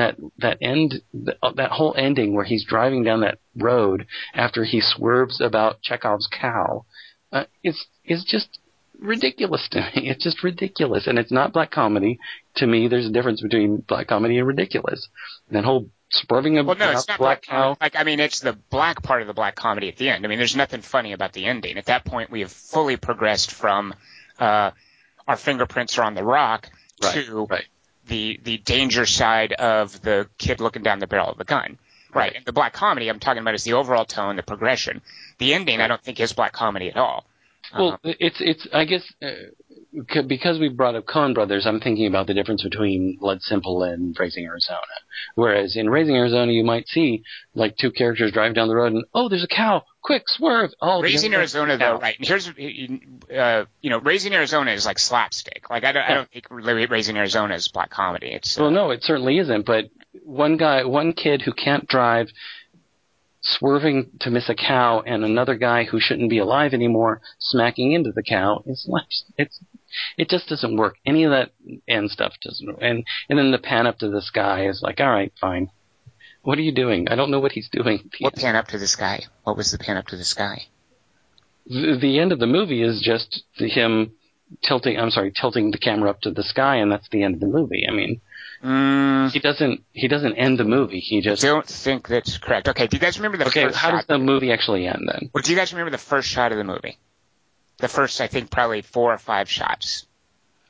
That 0.00 0.16
that 0.38 0.56
end, 0.62 1.02
that 1.12 1.70
whole 1.70 1.94
ending 1.94 2.34
where 2.34 2.44
he's 2.44 2.64
driving 2.64 3.04
down 3.04 3.20
that 3.20 3.38
road 3.54 4.06
after 4.34 4.64
he 4.64 4.80
swerves 4.80 5.42
about 5.42 5.82
Chekhov's 5.82 6.26
cow, 6.26 6.86
uh, 7.30 7.44
is 7.62 7.86
is 8.04 8.24
just 8.24 8.58
ridiculous 8.98 9.68
to 9.72 9.80
me. 9.80 9.90
It's 10.10 10.24
just 10.24 10.42
ridiculous, 10.42 11.06
and 11.06 11.18
it's 11.18 11.30
not 11.30 11.52
black 11.52 11.70
comedy. 11.70 12.18
To 12.56 12.66
me, 12.66 12.88
there's 12.88 13.06
a 13.06 13.12
difference 13.12 13.42
between 13.42 13.76
black 13.76 14.06
comedy 14.08 14.38
and 14.38 14.48
ridiculous. 14.48 15.06
And 15.48 15.56
that 15.56 15.64
whole 15.66 15.90
swerving 16.10 16.56
of 16.56 16.64
well, 16.64 16.76
no, 16.76 16.92
it's 16.92 17.06
not 17.06 17.18
black 17.18 17.42
black 17.42 17.42
cow. 17.42 17.62
comedy. 17.62 17.78
Like, 17.82 17.96
I 17.96 18.04
mean, 18.04 18.20
it's 18.20 18.40
the 18.40 18.54
black 18.70 19.02
part 19.02 19.20
of 19.20 19.26
the 19.28 19.34
black 19.34 19.54
comedy 19.54 19.88
at 19.88 19.96
the 19.96 20.08
end. 20.08 20.24
I 20.24 20.28
mean, 20.28 20.38
there's 20.38 20.56
nothing 20.56 20.80
funny 20.80 21.12
about 21.12 21.34
the 21.34 21.44
ending. 21.44 21.76
At 21.76 21.86
that 21.86 22.06
point, 22.06 22.30
we 22.30 22.40
have 22.40 22.52
fully 22.52 22.96
progressed 22.96 23.52
from 23.52 23.94
uh, 24.38 24.70
our 25.28 25.36
fingerprints 25.36 25.98
are 25.98 26.04
on 26.04 26.14
the 26.14 26.24
rock 26.24 26.70
Right, 27.02 27.24
to 27.24 27.46
right. 27.46 27.64
The 28.10 28.38
the 28.44 28.58
danger 28.58 29.06
side 29.06 29.52
of 29.54 30.00
the 30.02 30.28
kid 30.36 30.60
looking 30.60 30.82
down 30.82 30.98
the 30.98 31.06
barrel 31.06 31.30
of 31.30 31.38
the 31.38 31.44
gun. 31.44 31.78
Right. 32.12 32.22
Right. 32.22 32.34
And 32.36 32.44
the 32.44 32.52
black 32.52 32.72
comedy 32.74 33.08
I'm 33.08 33.20
talking 33.20 33.40
about 33.40 33.54
is 33.54 33.64
the 33.64 33.74
overall 33.74 34.04
tone, 34.04 34.36
the 34.36 34.42
progression. 34.42 35.00
The 35.38 35.54
ending, 35.54 35.80
I 35.80 35.86
don't 35.86 36.02
think 36.02 36.20
is 36.20 36.32
black 36.32 36.52
comedy 36.52 36.88
at 36.90 36.96
all. 36.96 37.24
Well, 37.72 37.92
Uh-huh. 37.92 38.14
it's 38.18 38.40
it's 38.40 38.66
I 38.72 38.84
guess 38.84 39.04
uh, 39.22 39.28
because 40.26 40.58
we 40.58 40.68
brought 40.68 40.94
up 40.94 41.04
Coen 41.06 41.34
Brothers, 41.34 41.66
I'm 41.66 41.80
thinking 41.80 42.06
about 42.06 42.26
the 42.26 42.34
difference 42.34 42.62
between 42.62 43.16
Blood 43.20 43.42
Simple 43.42 43.82
and 43.82 44.16
Raising 44.18 44.44
Arizona. 44.44 44.80
Whereas 45.34 45.76
in 45.76 45.90
Raising 45.90 46.16
Arizona, 46.16 46.52
you 46.52 46.64
might 46.64 46.86
see 46.88 47.22
like 47.54 47.76
two 47.76 47.90
characters 47.90 48.32
drive 48.32 48.54
down 48.54 48.68
the 48.68 48.76
road 48.76 48.92
and 48.92 49.04
oh, 49.14 49.28
there's 49.28 49.44
a 49.44 49.48
cow, 49.48 49.82
quick 50.02 50.24
swerve! 50.26 50.70
Oh, 50.80 51.02
Raising 51.02 51.34
Arizona, 51.34 51.76
though, 51.76 51.98
right? 51.98 52.16
Here's, 52.18 52.48
uh, 52.48 53.64
you 53.80 53.90
know, 53.90 53.98
Raising 53.98 54.32
Arizona 54.32 54.70
is 54.70 54.86
like 54.86 54.98
slapstick. 54.98 55.68
Like 55.70 55.84
I 55.84 55.92
don't, 55.92 56.02
I 56.02 56.14
don't 56.14 56.30
think 56.30 56.46
Raising 56.50 57.16
Arizona 57.16 57.54
is 57.54 57.68
black 57.68 57.90
comedy. 57.90 58.28
It's 58.28 58.58
uh, 58.58 58.62
Well, 58.62 58.70
no, 58.70 58.90
it 58.90 59.02
certainly 59.02 59.38
isn't. 59.38 59.66
But 59.66 59.86
one 60.24 60.56
guy, 60.56 60.84
one 60.84 61.12
kid 61.12 61.42
who 61.42 61.52
can't 61.52 61.86
drive, 61.88 62.28
swerving 63.42 64.10
to 64.20 64.30
miss 64.30 64.48
a 64.48 64.54
cow, 64.54 65.02
and 65.04 65.24
another 65.24 65.56
guy 65.56 65.84
who 65.84 65.98
shouldn't 66.00 66.30
be 66.30 66.38
alive 66.38 66.74
anymore 66.74 67.20
smacking 67.38 67.92
into 67.92 68.12
the 68.12 68.22
cow. 68.22 68.62
It's 68.66 68.86
like 68.88 69.04
it's 69.36 69.58
it 70.16 70.28
just 70.28 70.48
doesn't 70.48 70.76
work. 70.76 70.96
Any 71.04 71.24
of 71.24 71.30
that 71.30 71.50
end 71.88 72.10
stuff 72.10 72.34
doesn't. 72.42 72.66
Work. 72.66 72.78
And 72.80 73.04
and 73.28 73.38
then 73.38 73.50
the 73.50 73.58
pan 73.58 73.86
up 73.86 73.98
to 73.98 74.08
the 74.08 74.22
sky 74.22 74.66
is 74.68 74.82
like, 74.82 75.00
all 75.00 75.10
right, 75.10 75.32
fine. 75.40 75.70
What 76.42 76.58
are 76.58 76.62
you 76.62 76.72
doing? 76.72 77.08
I 77.08 77.16
don't 77.16 77.30
know 77.30 77.40
what 77.40 77.52
he's 77.52 77.68
doing. 77.68 78.10
what 78.20 78.34
pan 78.34 78.56
up 78.56 78.68
to 78.68 78.78
the 78.78 78.86
sky? 78.86 79.24
What 79.44 79.56
was 79.56 79.72
the 79.72 79.78
pan 79.78 79.96
up 79.96 80.06
to 80.06 80.16
the 80.16 80.24
sky? 80.24 80.66
The, 81.66 81.98
the 82.00 82.18
end 82.18 82.32
of 82.32 82.38
the 82.38 82.46
movie 82.46 82.82
is 82.82 83.00
just 83.00 83.44
him 83.56 84.12
tilting. 84.62 84.98
I'm 84.98 85.10
sorry, 85.10 85.32
tilting 85.32 85.70
the 85.70 85.78
camera 85.78 86.10
up 86.10 86.22
to 86.22 86.30
the 86.30 86.42
sky, 86.42 86.76
and 86.76 86.90
that's 86.90 87.08
the 87.10 87.22
end 87.22 87.34
of 87.34 87.40
the 87.40 87.46
movie. 87.46 87.86
I 87.88 87.92
mean, 87.92 88.20
Mm, 88.62 89.30
he 89.32 89.38
doesn't 89.38 89.84
he 89.92 90.06
doesn't 90.06 90.34
end 90.34 90.58
the 90.58 90.64
movie. 90.64 91.00
He 91.00 91.22
just 91.22 91.40
don't 91.40 91.66
think 91.66 92.08
that's 92.08 92.36
correct. 92.36 92.68
Okay, 92.68 92.86
do 92.86 92.96
you 92.96 93.00
guys 93.00 93.18
remember 93.18 93.38
the 93.38 93.46
okay. 93.46 93.72
How 93.72 93.90
does 93.92 94.04
the 94.04 94.18
movie 94.18 94.52
actually 94.52 94.86
end 94.86 95.08
then? 95.10 95.30
Well, 95.32 95.40
do 95.42 95.50
you 95.50 95.56
guys 95.56 95.72
remember 95.72 95.90
the 95.90 95.98
first 95.98 96.28
shot 96.28 96.52
of 96.52 96.58
the 96.58 96.64
movie? 96.64 96.98
The 97.80 97.88
first, 97.88 98.20
I 98.20 98.26
think, 98.26 98.50
probably 98.50 98.82
four 98.82 99.12
or 99.12 99.18
five 99.18 99.48
shots. 99.48 100.06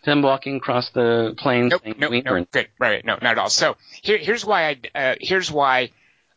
Them 0.04 0.22
walking 0.22 0.56
across 0.56 0.90
the 0.90 1.34
plains. 1.36 1.72
Nope, 1.72 1.82
nope, 1.84 2.11
nope. 2.11 2.24
earned-" 2.26 2.50
Good, 2.50 2.68
right, 2.78 3.04
no, 3.04 3.14
not 3.20 3.32
at 3.32 3.38
all. 3.38 3.50
So 3.50 3.76
here, 4.02 4.16
here's 4.16 4.44
why 4.44 4.68
I, 4.70 4.98
uh, 4.98 5.14
here's 5.20 5.50
why, 5.50 5.90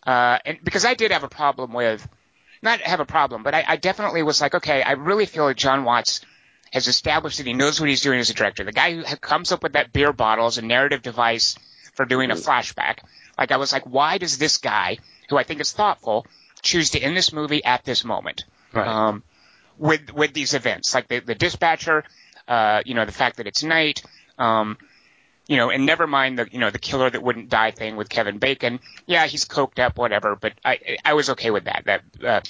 uh, 0.06 0.40
and 0.46 0.60
because 0.64 0.84
I 0.84 0.96
did 0.96 1.12
have 1.12 1.24
a 1.24 1.30
problem 1.30 1.72
with, 1.72 2.06
not 2.62 2.82
have 2.82 3.00
a 3.00 3.06
problem, 3.06 3.44
but 3.44 3.54
I, 3.54 3.64
I 3.68 3.76
definitely 3.78 4.24
was 4.24 4.42
like, 4.42 4.56
okay, 4.56 4.82
I 4.82 4.94
really 4.94 5.26
feel 5.26 5.46
like 5.46 5.58
Jon 5.58 5.86
Watts 5.86 6.22
has 6.74 6.88
established 6.88 7.38
that 7.38 7.46
he 7.46 7.54
knows 7.54 7.80
what 7.80 7.88
he's 7.88 8.02
doing 8.02 8.20
as 8.20 8.30
a 8.30 8.34
director. 8.34 8.64
The 8.64 8.72
guy 8.72 8.96
who 8.96 9.16
comes 9.18 9.52
up 9.52 9.64
with 9.64 9.74
that 9.74 9.94
beer 9.94 10.12
bottle 10.12 10.48
as 10.48 10.58
a 10.58 10.62
narrative 10.64 11.02
device 11.02 11.56
for 11.94 12.06
doing 12.06 12.32
a 12.32 12.36
flashback. 12.36 13.00
Like 13.38 13.52
I 13.52 13.58
was 13.58 13.72
like, 13.72 13.84
why 13.84 14.18
does 14.18 14.38
this 14.38 14.58
guy, 14.58 14.98
who 15.30 15.38
I 15.38 15.44
think 15.44 15.62
is 15.62 15.72
thoughtful, 15.72 16.26
choose 16.62 16.92
to 16.92 17.00
end 17.00 17.16
this 17.16 17.32
movie 17.32 17.64
at 17.64 17.86
this 17.86 18.04
moment? 18.04 18.46
Right. 18.74 18.88
um, 18.88 19.24
with 19.78 20.14
with 20.14 20.34
these 20.34 20.54
events, 20.54 20.94
like 20.94 21.08
the, 21.08 21.20
the 21.20 21.36
dispatcher, 21.36 22.04
uh, 22.48 22.82
you 22.86 22.94
know, 22.94 23.06
the 23.06 23.12
fact 23.12 23.38
that 23.38 23.48
it's 23.48 23.64
night, 23.64 24.04
um, 24.38 24.78
you 25.48 25.58
know, 25.58 25.70
and 25.70 25.86
never 25.86 26.08
mind 26.08 26.40
the 26.40 26.48
you 26.52 26.60
know 26.60 26.70
the 26.70 26.80
killer 26.80 27.10
that 27.10 27.22
wouldn't 27.22 27.50
die 27.50 27.72
thing 27.72 27.96
with 27.96 28.10
Kevin 28.10 28.38
Bacon. 28.38 28.80
Yeah, 29.06 29.26
he's 29.28 29.46
coked 29.46 29.80
up, 29.80 29.98
whatever, 29.98 30.36
but 30.36 30.54
I 30.64 30.98
I 31.04 31.14
was 31.14 31.30
okay 31.32 31.52
with 31.52 31.66
that. 31.66 31.84
That, 31.86 32.02
uh, 32.24 32.42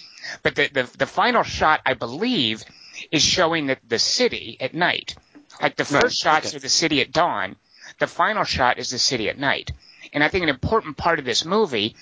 but 0.44 0.56
the, 0.56 0.70
the 0.72 0.98
the 0.98 1.06
final 1.08 1.44
shot, 1.44 1.82
I 1.86 1.94
believe, 1.94 2.64
is 3.12 3.22
showing 3.22 3.68
that 3.68 3.80
the 3.88 4.00
city 4.00 4.58
at 4.60 4.74
night. 4.74 5.16
Like 5.62 5.76
the 5.76 5.86
first 5.86 6.04
Right, 6.04 6.34
shots 6.34 6.48
okay. 6.48 6.58
are 6.58 6.60
the 6.60 6.70
city 6.70 7.02
at 7.02 7.12
dawn, 7.12 7.56
the 8.00 8.08
final 8.08 8.44
shot 8.44 8.80
is 8.80 8.90
the 8.90 8.98
city 8.98 9.30
at 9.30 9.38
night. 9.38 9.72
And 10.12 10.24
I 10.24 10.28
think 10.28 10.44
an 10.44 10.50
important 10.50 10.98
part 10.98 11.20
of 11.20 11.26
this 11.26 11.46
movie 11.46 11.96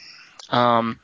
um, 0.50 1.00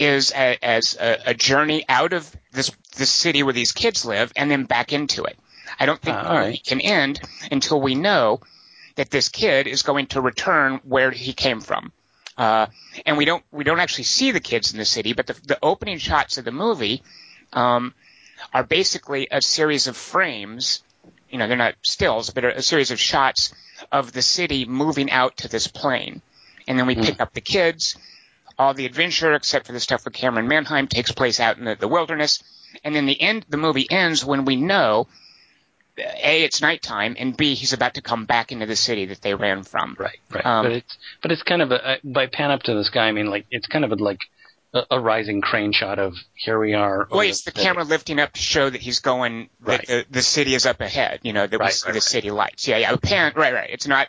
is 0.00 0.32
a, 0.32 0.58
as 0.64 0.96
a, 0.98 1.18
a 1.26 1.34
journey 1.34 1.84
out 1.88 2.12
of 2.12 2.34
this 2.52 2.70
the 2.96 3.06
city 3.06 3.42
where 3.42 3.52
these 3.52 3.72
kids 3.72 4.04
live 4.04 4.32
and 4.34 4.50
then 4.50 4.64
back 4.64 4.92
into 4.92 5.24
it. 5.24 5.38
I 5.78 5.86
don't 5.86 6.00
think 6.00 6.16
Ah, 6.16 6.24
all 6.26 6.34
movie 6.38 6.50
right. 6.50 6.64
can 6.64 6.80
end 6.80 7.20
until 7.52 7.80
we 7.80 7.94
know 7.94 8.40
that 8.96 9.10
this 9.10 9.28
kid 9.28 9.66
is 9.68 9.82
going 9.82 10.06
to 10.08 10.20
return 10.20 10.80
where 10.84 11.10
he 11.10 11.32
came 11.32 11.60
from. 11.60 11.92
Uh, 12.36 12.66
and 13.06 13.16
we 13.18 13.24
don't 13.24 13.44
we 13.52 13.62
don't 13.64 13.78
actually 13.80 14.04
see 14.04 14.30
the 14.32 14.40
kids 14.40 14.72
in 14.72 14.78
the 14.78 14.84
city, 14.84 15.12
but 15.12 15.26
the, 15.26 15.34
the 15.46 15.58
opening 15.62 15.98
shots 15.98 16.38
of 16.38 16.44
the 16.44 16.52
movie 16.52 17.02
um, 17.52 17.94
are 18.54 18.64
basically 18.64 19.28
a 19.30 19.42
series 19.42 19.86
of 19.86 19.96
frames. 19.96 20.82
You 21.28 21.38
know, 21.38 21.46
they're 21.46 21.56
not 21.56 21.74
stills, 21.82 22.30
but 22.30 22.44
a, 22.44 22.56
a 22.58 22.62
series 22.62 22.90
of 22.90 22.98
shots 22.98 23.54
of 23.92 24.12
the 24.12 24.22
city 24.22 24.64
moving 24.64 25.10
out 25.10 25.36
to 25.38 25.48
this 25.48 25.66
plane, 25.66 26.22
and 26.66 26.78
then 26.78 26.86
we 26.86 26.94
pick 26.96 27.20
up 27.20 27.32
the 27.34 27.40
kids. 27.40 27.96
All 28.60 28.74
the 28.74 28.84
adventure, 28.84 29.32
except 29.32 29.66
for 29.66 29.72
the 29.72 29.80
stuff 29.80 30.04
with 30.04 30.12
Camryn 30.12 30.46
Manheim, 30.46 30.86
takes 30.86 31.12
place 31.12 31.40
out 31.40 31.56
in 31.56 31.64
the, 31.64 31.76
the 31.76 31.88
wilderness, 31.88 32.42
and 32.84 32.94
then 32.94 33.06
the 33.06 33.18
end. 33.20 33.46
The 33.48 33.56
movie 33.56 33.86
ends 33.90 34.22
when 34.22 34.44
we 34.44 34.56
know 34.56 35.08
a 35.98 36.44
it's 36.44 36.60
nighttime, 36.60 37.16
and 37.18 37.36
b 37.36 37.54
he's 37.54 37.72
about 37.72 37.94
to 37.94 38.02
come 38.02 38.26
back 38.26 38.52
into 38.52 38.66
the 38.66 38.76
city 38.76 39.06
that 39.06 39.22
they 39.22 39.34
ran 39.34 39.62
from. 39.62 39.96
Right, 39.98 40.18
right. 40.30 40.44
Um, 40.44 40.66
but 40.66 40.72
it's 40.72 40.98
but 41.22 41.32
it's 41.32 41.42
kind 41.42 41.62
of 41.62 41.72
a 41.72 41.98
by 42.04 42.26
pan 42.26 42.50
up 42.50 42.62
to 42.64 42.74
the 42.74 42.84
sky. 42.84 43.08
I 43.08 43.12
mean, 43.12 43.30
like 43.30 43.46
it's 43.50 43.66
kind 43.66 43.84
of 43.84 43.92
a, 43.92 43.96
like 43.96 44.20
a, 44.74 44.82
a 44.90 45.00
rising 45.00 45.40
crane 45.40 45.72
shot 45.72 45.98
of 45.98 46.14
here 46.34 46.58
we 46.58 46.74
are. 46.74 47.08
Well, 47.10 47.20
it's 47.20 47.42
the 47.42 47.52
city. 47.52 47.62
camera 47.62 47.84
lifting 47.84 48.20
up 48.20 48.32
to 48.34 48.40
show 48.40 48.68
that 48.68 48.80
he's 48.80 49.00
going. 49.00 49.48
That 49.60 49.68
Right. 49.70 49.86
the 49.86 50.06
the 50.10 50.22
city 50.22 50.54
is 50.54 50.66
up 50.66 50.80
ahead. 50.80 51.20
You 51.22 51.32
know 51.32 51.46
that 51.46 51.58
we 51.58 51.64
Right, 51.64 51.72
see 51.72 51.86
right, 51.86 51.94
the 51.94 52.00
city 52.00 52.30
lights. 52.30 52.68
Yeah, 52.68 52.76
yeah. 52.76 52.92
A 52.92 52.98
pan. 52.98 53.32
Right, 53.34 53.54
right. 53.54 53.70
It's 53.70 53.86
not 53.86 54.08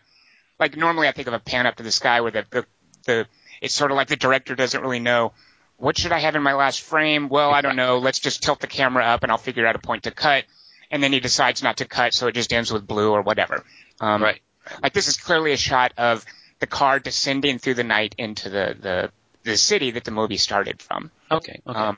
like 0.60 0.76
normally 0.78 1.08
I 1.08 1.14
think 1.14 1.30
of 1.30 1.34
a 1.34 1.40
pan 1.40 1.68
up 1.68 1.76
to 1.78 1.84
the 1.84 1.92
sky 1.92 2.20
where 2.22 2.32
the 2.32 2.46
the, 2.52 2.66
the 3.06 3.28
it's 3.62 3.74
sort 3.74 3.92
of 3.92 3.98
like 3.98 4.08
the 4.08 4.16
director 4.16 4.56
doesn't 4.56 4.82
really 4.82 5.00
know 5.00 5.34
what 5.78 5.98
should 5.98 6.12
I 6.12 6.20
have 6.20 6.36
in 6.36 6.44
my 6.44 6.54
last 6.54 6.82
frame. 6.82 7.30
Well, 7.30 7.52
I 7.52 7.62
don't 7.62 7.76
know. 7.76 7.98
Let's 8.00 8.20
just 8.20 8.44
tilt 8.44 8.60
the 8.60 8.68
camera 8.68 9.04
up 9.06 9.24
and 9.24 9.32
I'll 9.32 9.38
figure 9.38 9.66
out 9.66 9.76
a 9.76 9.80
point 9.80 10.04
to 10.04 10.12
cut. 10.12 10.46
And 10.92 11.02
then 11.02 11.14
he 11.14 11.20
decides 11.20 11.64
not 11.64 11.78
to 11.78 11.86
cut, 11.86 12.14
so 12.14 12.28
it 12.28 12.36
just 12.36 12.52
ends 12.52 12.72
with 12.72 12.86
blue 12.86 13.12
or 13.12 13.22
whatever. 13.22 13.64
Um, 14.00 14.22
Right. 14.22 14.42
Like 14.84 14.94
this 14.94 15.08
is 15.08 15.18
clearly 15.18 15.54
a 15.54 15.58
shot 15.58 15.94
of 15.98 16.24
the 16.60 16.68
car 16.68 17.00
descending 17.00 17.58
through 17.58 17.74
the 17.76 17.84
night 17.84 18.14
into 18.18 18.50
the 18.50 18.76
the 18.80 19.12
the 19.44 19.58
city 19.58 19.92
that 19.92 20.04
the 20.04 20.12
movie 20.12 20.38
started 20.38 20.82
from. 20.82 21.10
Okay. 21.32 21.62
Okay. 21.66 21.80
Um, 21.80 21.98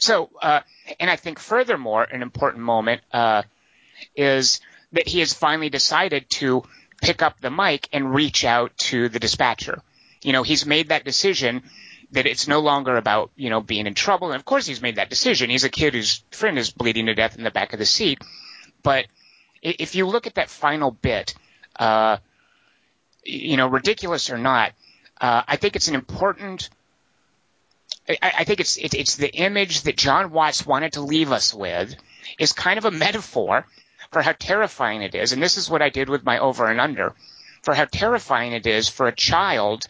so, 0.00 0.30
uh, 0.40 0.60
and 0.98 1.10
I 1.10 1.16
think 1.16 1.38
furthermore, 1.38 2.02
an 2.02 2.22
important 2.22 2.62
moment 2.62 3.02
uh, 3.12 3.42
is 4.16 4.60
that 4.92 5.06
he 5.06 5.20
has 5.20 5.32
finally 5.34 5.68
decided 5.68 6.28
to 6.30 6.62
pick 7.02 7.22
up 7.22 7.40
the 7.40 7.50
mic 7.50 7.88
and 7.92 8.14
reach 8.14 8.44
out 8.44 8.76
to 8.78 9.08
the 9.08 9.18
dispatcher. 9.18 9.82
You 10.22 10.32
know, 10.32 10.42
he's 10.42 10.66
made 10.66 10.88
that 10.88 11.04
decision 11.04 11.62
that 12.12 12.26
it's 12.26 12.48
no 12.48 12.60
longer 12.60 12.96
about, 12.96 13.30
you 13.36 13.50
know, 13.50 13.60
being 13.60 13.86
in 13.86 13.94
trouble. 13.94 14.32
And 14.32 14.36
of 14.36 14.44
course 14.44 14.66
he's 14.66 14.82
made 14.82 14.96
that 14.96 15.10
decision. 15.10 15.50
He's 15.50 15.64
a 15.64 15.70
kid 15.70 15.94
whose 15.94 16.24
friend 16.30 16.58
is 16.58 16.70
bleeding 16.70 17.06
to 17.06 17.14
death 17.14 17.36
in 17.36 17.44
the 17.44 17.50
back 17.50 17.72
of 17.72 17.78
the 17.78 17.86
seat. 17.86 18.22
But 18.82 19.06
if 19.62 19.94
you 19.94 20.06
look 20.06 20.26
at 20.26 20.34
that 20.34 20.50
final 20.50 20.90
bit, 20.90 21.34
uh, 21.78 22.16
you 23.24 23.56
know, 23.56 23.68
ridiculous 23.68 24.30
or 24.30 24.38
not, 24.38 24.72
uh, 25.20 25.42
I 25.46 25.56
think 25.56 25.76
it's 25.76 25.88
an 25.88 25.94
important 25.94 26.70
I, 28.08 28.32
I 28.38 28.44
think 28.44 28.60
it's 28.60 28.76
it, 28.76 28.94
it's 28.94 29.16
the 29.16 29.32
image 29.32 29.82
that 29.82 29.96
Jon 29.96 30.30
Watts 30.32 30.66
wanted 30.66 30.94
to 30.94 31.00
leave 31.00 31.32
us 31.32 31.54
with 31.54 31.94
is 32.38 32.52
kind 32.52 32.78
of 32.78 32.84
a 32.84 32.90
metaphor 32.90 33.66
for 34.10 34.22
how 34.22 34.32
terrifying 34.32 35.02
it 35.02 35.14
is, 35.14 35.32
and 35.32 35.42
this 35.42 35.56
is 35.56 35.70
what 35.70 35.82
I 35.82 35.90
did 35.90 36.08
with 36.08 36.24
my 36.24 36.38
over 36.38 36.66
and 36.66 36.80
under, 36.80 37.14
for 37.62 37.74
how 37.74 37.84
terrifying 37.84 38.52
it 38.52 38.66
is 38.66 38.88
for 38.88 39.06
a 39.06 39.14
child 39.14 39.86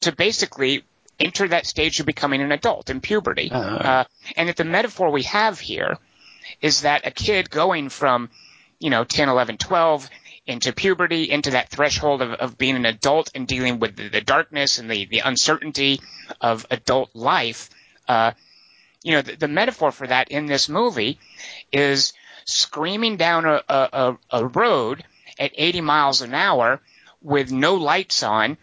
to 0.00 0.12
basically 0.12 0.84
enter 1.18 1.48
that 1.48 1.66
stage 1.66 2.00
of 2.00 2.06
becoming 2.06 2.42
an 2.42 2.52
adult 2.52 2.90
in 2.90 3.00
puberty. 3.00 3.50
Uh-huh. 3.50 3.76
Uh, 3.76 4.04
and 4.36 4.48
that 4.48 4.56
the 4.56 4.64
metaphor 4.64 5.10
we 5.10 5.22
have 5.24 5.58
here 5.58 5.98
is 6.60 6.82
that 6.82 7.06
a 7.06 7.10
kid 7.10 7.50
going 7.50 7.88
from, 7.88 8.30
you 8.78 8.90
know, 8.90 9.04
10, 9.04 9.28
11, 9.28 9.58
12 9.58 10.08
into 10.46 10.72
puberty, 10.72 11.30
into 11.30 11.52
that 11.52 11.70
threshold 11.70 12.20
of, 12.20 12.32
of 12.32 12.58
being 12.58 12.76
an 12.76 12.84
adult 12.84 13.30
and 13.34 13.46
dealing 13.46 13.78
with 13.78 13.96
the, 13.96 14.08
the 14.08 14.20
darkness 14.20 14.78
and 14.78 14.90
the, 14.90 15.06
the 15.06 15.20
uncertainty 15.20 16.00
of 16.40 16.66
adult 16.70 17.10
life. 17.14 17.70
Uh, 18.06 18.32
you 19.02 19.12
know, 19.12 19.22
the, 19.22 19.36
the 19.36 19.48
metaphor 19.48 19.90
for 19.90 20.06
that 20.06 20.30
in 20.30 20.46
this 20.46 20.68
movie 20.68 21.18
is 21.72 22.12
screaming 22.44 23.16
down 23.16 23.46
a, 23.46 23.62
a, 23.68 24.18
a 24.30 24.46
road 24.46 25.02
at 25.38 25.52
80 25.54 25.80
miles 25.80 26.20
an 26.20 26.34
hour 26.34 26.80
with 27.22 27.50
no 27.50 27.76
lights 27.76 28.22
on, 28.22 28.58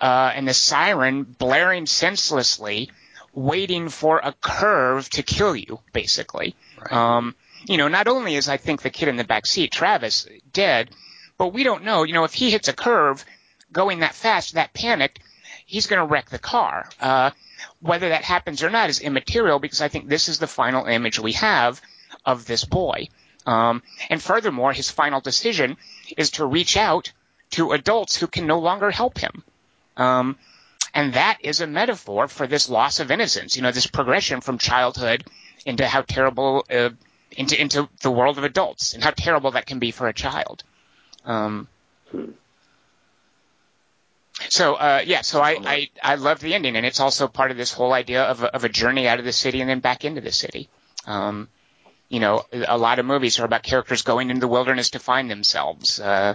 uh, 0.00 0.32
and 0.34 0.46
the 0.46 0.54
siren 0.54 1.22
blaring 1.22 1.86
senselessly, 1.86 2.90
waiting 3.32 3.88
for 3.88 4.18
a 4.18 4.32
curve 4.32 5.08
to 5.10 5.22
kill 5.22 5.54
you, 5.54 5.80
basically. 5.92 6.54
Right. 6.78 6.92
Um, 6.92 7.34
you 7.66 7.76
know, 7.76 7.88
not 7.88 8.08
only 8.08 8.34
is 8.34 8.48
I 8.48 8.56
think 8.56 8.82
the 8.82 8.90
kid 8.90 9.08
in 9.08 9.16
the 9.16 9.24
back 9.24 9.46
seat, 9.46 9.72
Travis, 9.72 10.26
dead, 10.52 10.90
but 11.38 11.52
we 11.52 11.62
don't 11.62 11.84
know. 11.84 12.04
You 12.04 12.14
know, 12.14 12.24
if 12.24 12.34
he 12.34 12.50
hits 12.50 12.68
a 12.68 12.72
curve 12.72 13.24
going 13.72 14.00
that 14.00 14.14
fast, 14.14 14.54
that 14.54 14.72
panicked, 14.72 15.20
he's 15.66 15.86
going 15.86 16.00
to 16.00 16.06
wreck 16.06 16.30
the 16.30 16.38
car. 16.38 16.88
Uh, 17.00 17.30
whether 17.80 18.10
that 18.10 18.24
happens 18.24 18.62
or 18.62 18.70
not 18.70 18.90
is 18.90 19.00
immaterial 19.00 19.58
because 19.58 19.80
I 19.80 19.88
think 19.88 20.08
this 20.08 20.28
is 20.28 20.38
the 20.38 20.46
final 20.46 20.86
image 20.86 21.18
we 21.18 21.32
have 21.32 21.80
of 22.24 22.46
this 22.46 22.64
boy. 22.64 23.08
Um, 23.46 23.82
and 24.10 24.22
furthermore, 24.22 24.72
his 24.72 24.90
final 24.90 25.20
decision 25.20 25.76
is 26.16 26.32
to 26.32 26.46
reach 26.46 26.76
out 26.76 27.12
to 27.50 27.72
adults 27.72 28.16
who 28.16 28.26
can 28.26 28.46
no 28.46 28.58
longer 28.58 28.90
help 28.90 29.18
him. 29.18 29.44
Um, 29.96 30.36
and 30.94 31.14
that 31.14 31.38
is 31.42 31.60
a 31.60 31.66
metaphor 31.66 32.28
for 32.28 32.46
this 32.46 32.68
loss 32.68 33.00
of 33.00 33.10
innocence, 33.10 33.56
you 33.56 33.62
know, 33.62 33.70
this 33.70 33.86
progression 33.86 34.40
from 34.40 34.58
childhood 34.58 35.24
into 35.64 35.86
how 35.86 36.02
terrible, 36.02 36.64
uh, 36.70 36.90
into, 37.32 37.60
into 37.60 37.88
the 38.00 38.10
world 38.10 38.38
of 38.38 38.44
adults 38.44 38.94
and 38.94 39.04
how 39.04 39.10
terrible 39.10 39.52
that 39.52 39.66
can 39.66 39.78
be 39.78 39.90
for 39.90 40.08
a 40.08 40.14
child. 40.14 40.62
Um, 41.24 41.68
so, 44.48 44.74
uh, 44.74 45.02
yeah, 45.04 45.22
so 45.22 45.40
I, 45.40 45.58
I, 45.64 45.90
I 46.02 46.14
love 46.14 46.40
the 46.40 46.54
ending 46.54 46.76
and 46.76 46.86
it's 46.86 47.00
also 47.00 47.28
part 47.28 47.50
of 47.50 47.56
this 47.56 47.72
whole 47.72 47.92
idea 47.92 48.22
of 48.22 48.42
a, 48.42 48.54
of 48.54 48.64
a 48.64 48.68
journey 48.68 49.08
out 49.08 49.18
of 49.18 49.24
the 49.24 49.32
city 49.32 49.60
and 49.60 49.68
then 49.68 49.80
back 49.80 50.04
into 50.04 50.20
the 50.20 50.32
city. 50.32 50.68
Um, 51.06 51.48
you 52.08 52.20
know, 52.20 52.44
a 52.52 52.78
lot 52.78 52.98
of 52.98 53.06
movies 53.06 53.38
are 53.40 53.44
about 53.44 53.62
characters 53.62 54.02
going 54.02 54.30
into 54.30 54.40
the 54.40 54.48
wilderness 54.48 54.90
to 54.90 54.98
find 54.98 55.30
themselves. 55.30 56.00
Uh, 56.00 56.34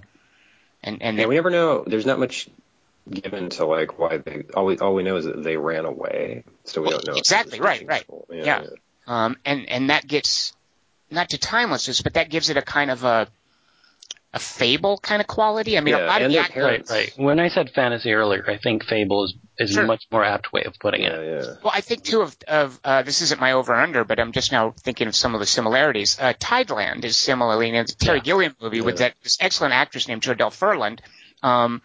and, 0.83 1.01
and 1.01 1.17
Yeah, 1.17 1.27
we 1.27 1.35
never 1.35 1.49
know. 1.49 1.83
There's 1.87 2.05
not 2.05 2.19
much 2.19 2.49
given 3.09 3.49
to 3.51 3.65
like 3.65 3.97
why 3.99 4.17
they. 4.17 4.43
All 4.55 4.65
we 4.65 4.77
all 4.77 4.93
we 4.93 5.03
know 5.03 5.17
is 5.17 5.25
that 5.25 5.43
they 5.43 5.57
ran 5.57 5.85
away, 5.85 6.43
so 6.65 6.81
we 6.81 6.87
Well, 6.89 6.97
don't 6.99 7.07
know. 7.07 7.17
exactly, 7.17 7.59
right, 7.59 7.85
right. 7.87 8.03
school. 8.03 8.27
Yeah. 8.31 8.63
Um, 9.07 9.35
and, 9.43 9.67
and 9.69 9.89
that 9.89 10.07
gets, 10.07 10.53
not 11.09 11.29
to 11.29 11.37
timelessness, 11.37 12.01
but 12.01 12.13
that 12.13 12.29
gives 12.29 12.49
it 12.49 12.55
a 12.57 12.61
kind 12.61 12.91
of 12.91 13.03
a, 13.03 13.27
a 14.33 14.39
fable 14.39 14.97
kind 14.99 15.21
of 15.21 15.27
quality. 15.27 15.75
I 15.77 15.81
mean, 15.81 15.95
a 15.95 15.97
Yeah, 15.99 16.05
lot 16.05 16.21
of 16.21 16.25
and 16.25 16.31
the 16.31 16.35
their 16.35 16.43
act- 16.45 16.53
parents. 16.53 16.91
Right. 16.91 17.11
When 17.17 17.39
I 17.39 17.49
said 17.49 17.71
fantasy 17.71 18.13
earlier, 18.13 18.45
I 18.49 18.57
think 18.57 18.85
fable 18.85 19.25
is, 19.25 19.33
is 19.57 19.71
Sure. 19.71 19.83
a 19.83 19.87
much 19.87 20.03
more 20.11 20.23
apt 20.23 20.53
way 20.53 20.63
of 20.63 20.75
putting 20.79 21.01
it. 21.01 21.11
yeah. 21.11 21.55
Well, 21.63 21.73
I 21.73 21.81
think 21.81 22.03
too 22.03 22.21
of, 22.21 22.37
of 22.47 22.79
uh, 22.85 23.01
this 23.01 23.21
isn't 23.23 23.41
my 23.41 23.53
over 23.53 23.73
under, 23.73 24.05
but 24.05 24.19
I'm 24.19 24.31
just 24.31 24.51
now 24.51 24.71
thinking 24.79 25.07
of 25.07 25.15
some 25.15 25.33
of 25.33 25.39
the 25.41 25.47
similarities. 25.47 26.17
Uh, 26.19 26.33
Tideland 26.39 27.03
is 27.03 27.17
similarly, 27.17 27.67
and 27.69 27.77
it's 27.77 27.93
a 27.93 27.97
Terry 27.97 28.19
Yeah. 28.19 28.23
Gilliam 28.23 28.55
movie 28.61 28.81
with 28.81 28.99
that 28.99 29.15
this 29.23 29.37
excellent 29.41 29.73
actress 29.73 30.07
named 30.07 30.21
Jodelle 30.21 30.53
Ferland, 30.53 31.01
um, 31.43 31.81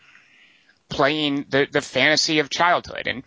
playing 0.88 1.46
the 1.48 1.66
the 1.70 1.80
fantasy 1.80 2.38
of 2.38 2.50
childhood. 2.50 3.06
And 3.06 3.22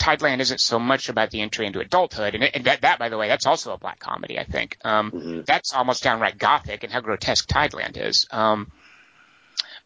Tideland 0.00 0.40
isn't 0.40 0.60
so 0.60 0.78
much 0.78 1.08
about 1.08 1.30
the 1.30 1.40
entry 1.42 1.66
into 1.66 1.80
adulthood, 1.80 2.34
and, 2.34 2.44
it, 2.44 2.52
and 2.54 2.64
that, 2.64 2.82
that, 2.82 2.98
by 2.98 3.08
the 3.10 3.18
way, 3.18 3.28
that's 3.28 3.44
also 3.46 3.74
a 3.74 3.78
black 3.78 3.98
comedy. 3.98 4.38
I 4.38 4.44
think 4.44 4.78
um, 4.84 5.10
Mhm. 5.10 5.46
that's 5.46 5.74
almost 5.74 6.02
downright 6.02 6.38
gothic, 6.38 6.84
and 6.84 6.92
how 6.92 7.00
grotesque 7.00 7.46
Tideland 7.48 7.96
is. 7.96 8.26
Um, 8.30 8.70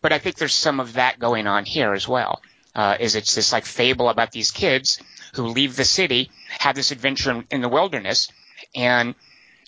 but 0.00 0.12
I 0.12 0.18
think 0.18 0.36
there's 0.36 0.54
some 0.54 0.80
of 0.80 0.94
that 0.94 1.18
going 1.18 1.46
on 1.46 1.64
here 1.64 1.94
as 1.94 2.06
well. 2.06 2.42
Uh, 2.74 2.96
is 3.00 3.14
it's 3.14 3.34
this 3.34 3.52
like 3.52 3.64
fable 3.64 4.08
about 4.08 4.32
these 4.32 4.50
kids 4.50 5.00
who 5.34 5.46
leave 5.46 5.74
the 5.76 5.84
city, 5.84 6.30
have 6.58 6.74
this 6.76 6.90
adventure 6.90 7.30
in, 7.30 7.44
in 7.50 7.60
the 7.60 7.68
wilderness, 7.68 8.30
and 8.74 9.14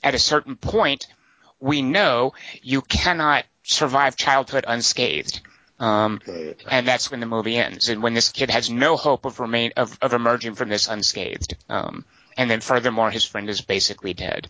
at 0.03 0.15
a 0.15 0.19
certain 0.19 0.57
point, 0.57 1.07
we 1.59 1.83
know 1.83 2.35
you 2.63 2.83
cannot 2.83 3.45
survive 3.63 4.17
childhood 4.17 4.65
unscathed. 4.69 5.41
Um, 5.79 6.21
Right. 6.27 6.57
and 6.71 6.89
that's 6.89 7.11
when 7.11 7.21
the 7.21 7.27
movie 7.27 7.57
ends, 7.57 7.89
and 7.91 8.03
when 8.03 8.15
this 8.15 8.31
kid 8.31 8.51
has 8.51 8.71
no 8.71 8.97
hope 8.97 9.25
of 9.27 9.41
remain 9.41 9.73
of, 9.77 9.99
of 10.01 10.15
emerging 10.15 10.55
from 10.55 10.71
this 10.71 10.89
unscathed. 10.89 11.55
Um, 11.69 12.05
and 12.37 12.51
then 12.51 12.61
furthermore, 12.61 13.11
his 13.11 13.25
friend 13.25 13.49
is 13.51 13.61
basically 13.61 14.15
dead. 14.15 14.49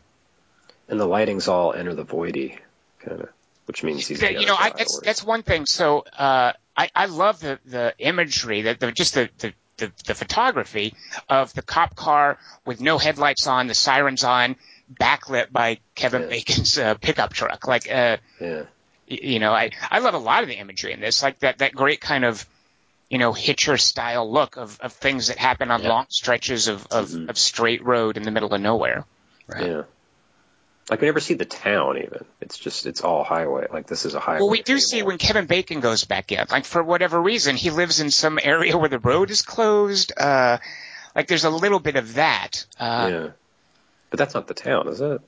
And 0.89 1.01
the 1.01 1.07
lighting's 1.07 1.49
all 1.49 1.73
enter 1.73 1.95
the 1.95 2.05
voidy, 2.05 2.59
kind 3.01 3.23
of, 3.23 3.29
which 3.67 3.83
means 3.83 4.07
he's. 4.07 4.21
Gonna 4.21 4.39
you 4.39 4.47
know, 4.47 4.55
I, 4.57 4.71
that's 4.71 5.01
that's 5.01 5.25
one 5.25 5.43
thing. 5.43 5.67
So 5.67 6.05
uh, 6.17 6.53
I 6.77 6.91
I 6.95 7.07
love 7.07 7.41
the 7.41 7.59
the 7.67 7.95
imagery 7.99 8.63
that 8.63 8.79
the 8.79 8.93
just 8.93 9.15
the, 9.15 9.29
the 9.39 9.53
the 9.79 9.93
the 10.07 10.15
photography 10.15 10.95
of 11.29 11.53
the 11.55 11.63
cop 11.63 11.97
car 11.97 12.39
with 12.65 12.81
no 12.81 12.99
headlights 12.99 13.49
on, 13.49 13.67
the 13.67 13.75
sirens 13.75 14.23
on, 14.23 14.55
backlit 14.95 15.51
by 15.51 15.81
Kevin 15.97 16.23
Yeah. 16.23 16.29
Bacon's 16.29 16.79
uh, 16.79 16.95
pickup 16.95 17.33
truck. 17.33 17.67
Like 17.67 17.91
uh, 17.91 18.19
Yeah. 18.41 18.63
Y- 19.11 19.19
you 19.23 19.39
know, 19.39 19.53
I 19.53 19.71
I 19.91 19.99
love 20.01 20.15
a 20.15 20.19
lot 20.19 20.43
of 20.43 20.49
the 20.49 20.57
imagery 20.57 20.93
in 20.93 21.01
this, 21.01 21.23
like 21.23 21.39
that 21.41 21.59
that 21.59 21.73
great 21.73 22.01
kind 22.01 22.25
of 22.25 22.47
you 23.11 23.19
know 23.19 23.33
Hitcher 23.33 23.77
style 23.77 24.31
look 24.31 24.57
of 24.57 24.79
of 24.81 24.93
things 24.93 25.29
that 25.29 25.39
happen 25.39 25.71
on 25.71 25.83
Yeah. 25.83 25.89
long 25.91 26.07
stretches 26.09 26.69
of 26.69 26.87
of, 26.91 27.09
Mhm. 27.11 27.29
of 27.29 27.39
straight 27.39 27.85
road 27.85 28.17
in 28.17 28.23
the 28.23 28.31
middle 28.31 28.53
of 28.53 28.61
nowhere. 28.61 29.05
Right. 29.47 29.67
Yeah. 29.67 29.83
Like 30.91 31.01
we 31.01 31.09
never 31.09 31.19
see 31.21 31.35
the 31.35 31.45
town 31.45 31.99
even. 31.99 32.25
It's 32.41 32.57
just 32.59 32.87
it's 32.87 33.01
all 33.01 33.25
highway. 33.25 33.67
Like 33.73 33.89
this 33.89 34.05
is 34.07 34.15
a 34.15 34.21
highway. 34.21 34.39
Well, 34.41 34.51
we 34.51 34.63
do 34.63 34.79
see 34.79 35.03
when 35.03 35.19
Kevin 35.19 35.47
Bacon 35.47 35.81
goes 35.81 36.05
back 36.05 36.31
in. 36.31 36.45
Like 36.51 36.65
for 36.65 36.81
whatever 36.83 37.21
reason, 37.21 37.57
he 37.57 37.71
lives 37.71 37.99
in 38.01 38.11
some 38.13 38.39
area 38.43 38.77
where 38.79 38.89
the 38.89 39.01
road 39.01 39.31
is 39.33 39.43
closed. 39.43 40.13
Uh, 40.17 40.59
like 41.17 41.27
there's 41.27 41.45
a 41.45 41.51
little 41.51 41.81
bit 41.81 41.97
of 41.97 42.15
that. 42.15 42.67
Uh, 42.79 43.09
yeah. 43.13 43.29
But 44.11 44.19
that's 44.21 44.35
not 44.35 44.47
the 44.47 44.55
town, 44.55 44.87
is 44.89 45.01
it? 45.01 45.21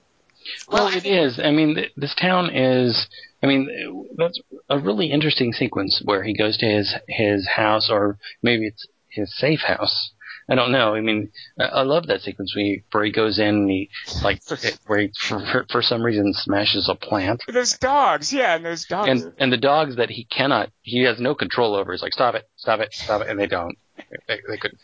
Well, 0.69 0.87
Well, 0.87 0.97
it 0.97 1.07
is. 1.07 1.39
I 1.39 1.51
mean, 1.51 1.75
th- 1.75 1.93
this 1.97 2.15
town 2.15 2.51
is. 2.55 3.09
I 3.43 3.47
mean, 3.47 4.09
that's 4.17 4.41
a 4.69 4.79
really 4.79 5.11
interesting 5.13 5.53
sequence 5.53 6.03
where 6.05 6.25
he 6.25 6.35
goes 6.35 6.57
to 6.59 6.67
his 6.67 6.95
his 7.09 7.47
house, 7.47 7.89
or 7.91 8.19
maybe 8.43 8.67
it's 8.67 8.87
his 9.09 9.37
safe 9.37 9.61
house. 9.61 10.13
I 10.51 10.55
don't 10.55 10.73
know. 10.73 10.95
I 10.95 11.03
mean, 11.03 11.31
I, 11.61 11.65
I 11.65 11.83
love 11.83 12.07
that 12.07 12.23
sequence 12.23 12.57
where 12.57 12.65
he, 12.65 12.83
where 12.91 13.05
he 13.05 13.13
goes 13.13 13.39
in 13.39 13.49
and 13.49 13.71
he 13.71 13.91
like 14.25 14.41
where 14.87 15.01
he 15.01 15.11
for, 15.21 15.41
for, 15.41 15.67
for 15.71 15.83
some 15.83 16.03
reason 16.03 16.33
smashes 16.33 16.89
a 16.89 16.95
plant, 16.95 17.43
There's 17.47 17.77
dogs, 17.79 18.33
yeah, 18.33 18.57
and 18.57 18.65
there's 18.65 18.87
dogs. 18.87 19.09
and 19.09 19.33
and 19.39 19.53
the 19.53 19.59
dogs 19.59 19.97
that 19.97 20.09
he 20.11 20.25
cannot, 20.25 20.71
he 20.81 21.03
has 21.03 21.21
no 21.21 21.35
control 21.35 21.75
over. 21.75 21.93
He's 21.93 22.03
like, 22.03 22.15
stop 22.15 22.35
it, 22.35 22.49
stop 22.57 22.81
it, 22.81 22.95
stop 22.95 23.21
it, 23.21 23.29
and 23.29 23.39
they 23.39 23.47
don't. 23.47 23.77
They, 24.27 24.41
they 24.49 24.57
couldn't. 24.57 24.81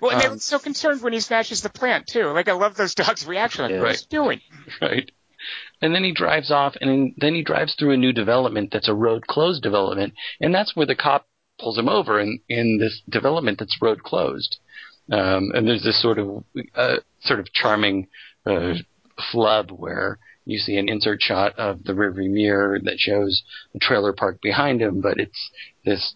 Well, 0.00 0.12
and 0.12 0.20
they 0.20 0.26
um, 0.26 0.32
look 0.32 0.42
so 0.42 0.58
concerned 0.58 1.02
when 1.02 1.12
he 1.12 1.20
smashes 1.20 1.62
the 1.62 1.70
plant 1.70 2.06
too. 2.06 2.26
Like 2.26 2.48
I 2.48 2.52
love 2.52 2.76
those 2.76 2.94
dogs' 2.94 3.26
reaction. 3.26 3.64
Like, 3.64 3.72
Yeah. 3.72 3.80
What's 3.82 4.00
he 4.02 4.06
doing? 4.08 4.40
right? 4.80 5.10
And 5.80 5.94
then 5.94 6.02
he 6.02 6.12
drives 6.12 6.50
off, 6.50 6.74
and 6.80 7.14
then 7.18 7.34
he 7.34 7.42
drives 7.42 7.74
through 7.74 7.92
a 7.92 7.96
new 7.96 8.12
development 8.12 8.70
that's 8.72 8.88
a 8.88 8.94
road 8.94 9.26
closed 9.26 9.62
development, 9.62 10.14
and 10.40 10.54
that's 10.54 10.74
where 10.74 10.86
the 10.86 10.96
cop 10.96 11.28
pulls 11.60 11.78
him 11.78 11.88
over 11.88 12.20
in 12.20 12.40
in 12.48 12.78
this 12.78 13.02
development 13.08 13.58
that's 13.58 13.76
road 13.80 14.02
closed. 14.02 14.58
Um, 15.10 15.52
and 15.54 15.68
there's 15.68 15.84
this 15.84 16.00
sort 16.02 16.18
of 16.18 16.44
uh, 16.74 16.96
sort 17.20 17.38
of 17.38 17.52
charming 17.52 18.08
uh, 18.44 18.74
flub 19.30 19.70
where 19.70 20.18
you 20.44 20.58
see 20.58 20.76
an 20.76 20.88
insert 20.88 21.22
shot 21.22 21.58
of 21.58 21.84
the 21.84 21.92
rearview 21.92 22.30
mirror 22.30 22.78
that 22.82 22.98
shows 22.98 23.42
a 23.74 23.78
trailer 23.78 24.12
park 24.12 24.40
behind 24.40 24.80
him, 24.80 25.00
but 25.00 25.18
it's 25.18 25.50
this 25.84 26.14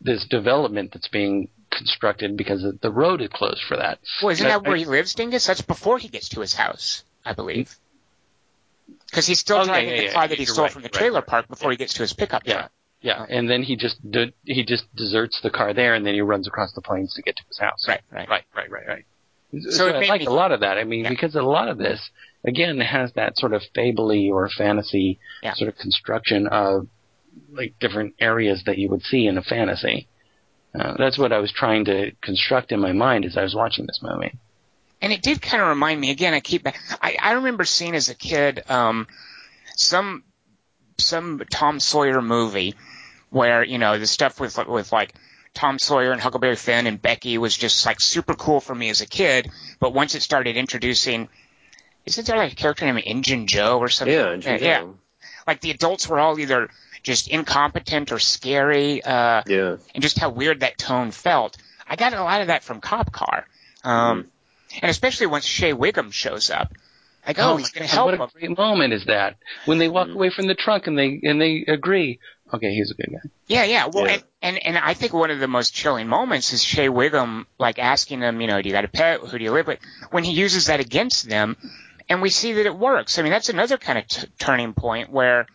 this 0.00 0.26
development 0.28 0.90
that's 0.92 1.08
being 1.08 1.48
constructed 1.76 2.36
because 2.36 2.64
the 2.80 2.90
road 2.90 3.20
is 3.20 3.28
closed 3.28 3.62
for 3.68 3.76
that. 3.76 3.98
Well, 4.22 4.30
isn't 4.30 4.46
I- 4.46 4.50
that 4.50 4.62
where 4.64 4.76
I- 4.76 4.78
he 4.78 4.84
lives, 4.84 5.14
Dingus? 5.14 5.46
That's 5.46 5.60
before 5.62 5.98
he 5.98 6.08
gets 6.08 6.28
to 6.30 6.40
his 6.40 6.54
house, 6.54 7.04
I 7.24 7.32
believe. 7.34 7.76
Because 9.06 9.26
he's 9.26 9.38
still 9.38 9.56
Oh, 9.56 9.60
yeah, 9.60 9.66
driving 9.66 9.90
yeah, 9.90 9.96
the 9.96 10.02
yeah. 10.04 10.12
car 10.12 10.28
that 10.28 10.38
he 10.38 10.44
stole 10.44 10.64
right, 10.64 10.72
from 10.72 10.82
the 10.82 10.88
trailer 10.88 11.20
right. 11.20 11.26
park 11.26 11.48
before 11.48 11.70
he 11.70 11.76
gets 11.76 11.94
to 11.94 12.02
his 12.02 12.12
pickup 12.12 12.42
Yeah. 12.46 12.54
truck. 12.54 12.72
Yeah, 13.00 13.18
oh. 13.20 13.26
and 13.28 13.50
then 13.50 13.62
he 13.62 13.76
just 13.76 13.96
de- 14.10 14.32
he 14.46 14.64
just 14.64 14.84
deserts 14.96 15.38
the 15.42 15.50
car 15.50 15.74
there, 15.74 15.94
and 15.94 16.06
then 16.06 16.14
he 16.14 16.22
runs 16.22 16.46
across 16.48 16.72
the 16.72 16.80
plains 16.80 17.12
to 17.14 17.22
get 17.22 17.36
to 17.36 17.42
his 17.48 17.58
house. 17.58 17.86
Right, 17.86 18.00
right. 18.10 18.26
right, 18.28 18.44
right, 18.56 18.70
right, 18.70 18.86
right. 18.88 19.04
So, 19.62 19.70
So 19.70 19.88
I 19.90 20.06
like 20.06 20.22
me- 20.22 20.26
a 20.26 20.30
lot 20.30 20.52
of 20.52 20.60
that. 20.60 20.78
I 20.78 20.84
mean, 20.84 21.04
Yeah. 21.04 21.10
because 21.10 21.34
a 21.36 21.42
lot 21.42 21.68
of 21.68 21.76
this 21.76 22.00
again 22.44 22.80
has 22.80 23.12
that 23.12 23.36
sort 23.38 23.52
of 23.52 23.62
fably 23.76 24.30
or 24.30 24.48
fantasy 24.48 25.18
Yeah. 25.42 25.52
sort 25.52 25.68
of 25.68 25.76
construction 25.78 26.46
of 26.46 26.88
like 27.52 27.74
different 27.78 28.14
areas 28.20 28.62
that 28.64 28.78
you 28.78 28.88
would 28.88 29.02
see 29.02 29.26
in 29.26 29.36
a 29.38 29.42
fantasy. 29.42 30.08
Uh, 30.74 30.96
that's 30.96 31.18
what 31.18 31.32
I 31.32 31.38
was 31.38 31.52
trying 31.52 31.84
to 31.86 32.12
construct 32.20 32.72
in 32.72 32.80
my 32.80 32.92
mind 32.92 33.24
as 33.24 33.36
I 33.36 33.42
was 33.42 33.54
watching 33.54 33.86
this 33.86 34.00
movie. 34.02 34.32
And 35.00 35.12
it 35.12 35.22
did 35.22 35.40
kind 35.40 35.62
of 35.62 35.68
remind 35.68 36.00
me 36.00 36.10
again. 36.10 36.34
I 36.34 36.40
keep 36.40 36.66
I, 36.66 37.16
I 37.20 37.32
remember 37.32 37.64
seeing 37.64 37.94
as 37.94 38.08
a 38.08 38.14
kid 38.14 38.62
um, 38.68 39.06
some 39.76 40.24
some 40.98 41.42
Tom 41.50 41.78
Sawyer 41.78 42.22
movie 42.22 42.74
where 43.30 43.62
you 43.62 43.78
know 43.78 43.98
the 43.98 44.06
stuff 44.06 44.40
with 44.40 44.56
with 44.66 44.92
like 44.92 45.14
Tom 45.52 45.78
Sawyer 45.78 46.10
and 46.10 46.20
Huckleberry 46.20 46.56
Finn 46.56 46.86
and 46.86 47.00
Becky 47.00 47.38
was 47.38 47.56
just 47.56 47.86
like 47.86 48.00
super 48.00 48.34
cool 48.34 48.60
for 48.60 48.74
me 48.74 48.90
as 48.90 49.00
a 49.00 49.06
kid. 49.06 49.50
But 49.78 49.92
once 49.92 50.14
it 50.14 50.22
started 50.22 50.56
introducing, 50.56 51.28
isn't 52.06 52.26
there 52.26 52.36
like 52.36 52.52
a 52.52 52.56
character 52.56 52.84
named 52.84 53.02
Injun 53.04 53.46
Joe 53.46 53.78
or 53.78 53.88
something? 53.88 54.14
Yeah, 54.14 54.32
Injun 54.32 54.58
yeah. 54.60 54.80
Joe. 54.80 54.96
Like 55.46 55.60
the 55.60 55.70
adults 55.70 56.08
were 56.08 56.18
all 56.18 56.38
either 56.40 56.70
just 57.04 57.28
incompetent 57.28 58.10
or 58.10 58.18
scary, 58.18 59.00
uh, 59.04 59.42
Yeah. 59.46 59.76
and 59.94 60.02
just 60.02 60.18
how 60.18 60.30
weird 60.30 60.60
that 60.60 60.76
tone 60.78 61.12
felt. 61.12 61.56
I 61.88 61.94
got 61.96 62.12
a 62.14 62.22
lot 62.24 62.40
of 62.40 62.48
that 62.48 62.64
from 62.64 62.80
Cop 62.80 63.12
Car. 63.12 63.46
Um, 63.84 64.26
and 64.82 64.90
especially 64.90 65.26
once 65.26 65.44
Shea 65.44 65.72
Whigham 65.72 66.10
shows 66.10 66.50
up. 66.50 66.72
Like, 67.26 67.38
oh, 67.38 67.56
he's 67.56 67.70
going 67.70 67.86
to 67.86 67.92
help 67.94 68.06
what 68.06 68.14
him. 68.14 68.20
a 68.22 68.28
great 68.28 68.58
moment 68.58 68.92
is 68.92 69.04
that 69.06 69.36
when 69.66 69.78
they 69.78 69.88
walk 69.88 70.08
away 70.08 70.28
from 70.30 70.46
the 70.46 70.54
trunk 70.54 70.86
and 70.88 70.98
they 70.98 71.20
and 71.22 71.40
they 71.40 71.64
agree. 71.68 72.18
Okay, 72.52 72.74
he's 72.74 72.90
a 72.90 72.94
good 72.94 73.10
guy. 73.10 73.30
Yeah, 73.46 73.64
yeah. 73.64 73.86
Well, 73.86 74.06
Yeah. 74.06 74.12
And, 74.14 74.22
and 74.58 74.66
and 74.66 74.78
I 74.78 74.92
think 74.94 75.12
one 75.14 75.30
of 75.30 75.38
the 75.40 75.48
most 75.48 75.74
chilling 75.74 76.06
moments 76.06 76.52
is 76.52 76.62
Shea 76.62 76.88
Whigham 76.90 77.46
like 77.58 77.78
asking 77.78 78.20
them, 78.20 78.40
you 78.42 78.46
know, 78.46 78.60
do 78.60 78.68
you 78.68 78.74
got 78.74 78.84
a 78.84 78.88
pet? 78.88 79.20
Who 79.20 79.38
do 79.38 79.44
you 79.44 79.52
live 79.52 79.66
with? 79.66 79.78
When 80.10 80.22
he 80.24 80.32
uses 80.32 80.66
that 80.66 80.80
against 80.80 81.28
them, 81.28 81.56
and 82.10 82.20
we 82.20 82.28
see 82.28 82.52
that 82.54 82.66
it 82.66 82.76
works. 82.76 83.18
I 83.18 83.22
mean, 83.22 83.32
that's 83.32 83.48
another 83.48 83.78
kind 83.78 83.98
of 83.98 84.06
t- 84.06 84.26
turning 84.38 84.74
point 84.74 85.08
where 85.10 85.46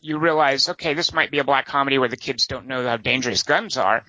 you 0.00 0.18
realize, 0.18 0.68
okay, 0.70 0.94
this 0.94 1.12
might 1.12 1.30
be 1.30 1.38
a 1.38 1.44
black 1.44 1.66
comedy 1.66 1.98
where 1.98 2.08
the 2.08 2.16
kids 2.16 2.46
don't 2.46 2.66
know 2.66 2.86
how 2.86 2.96
dangerous 2.96 3.42
guns 3.42 3.76
are. 3.76 4.04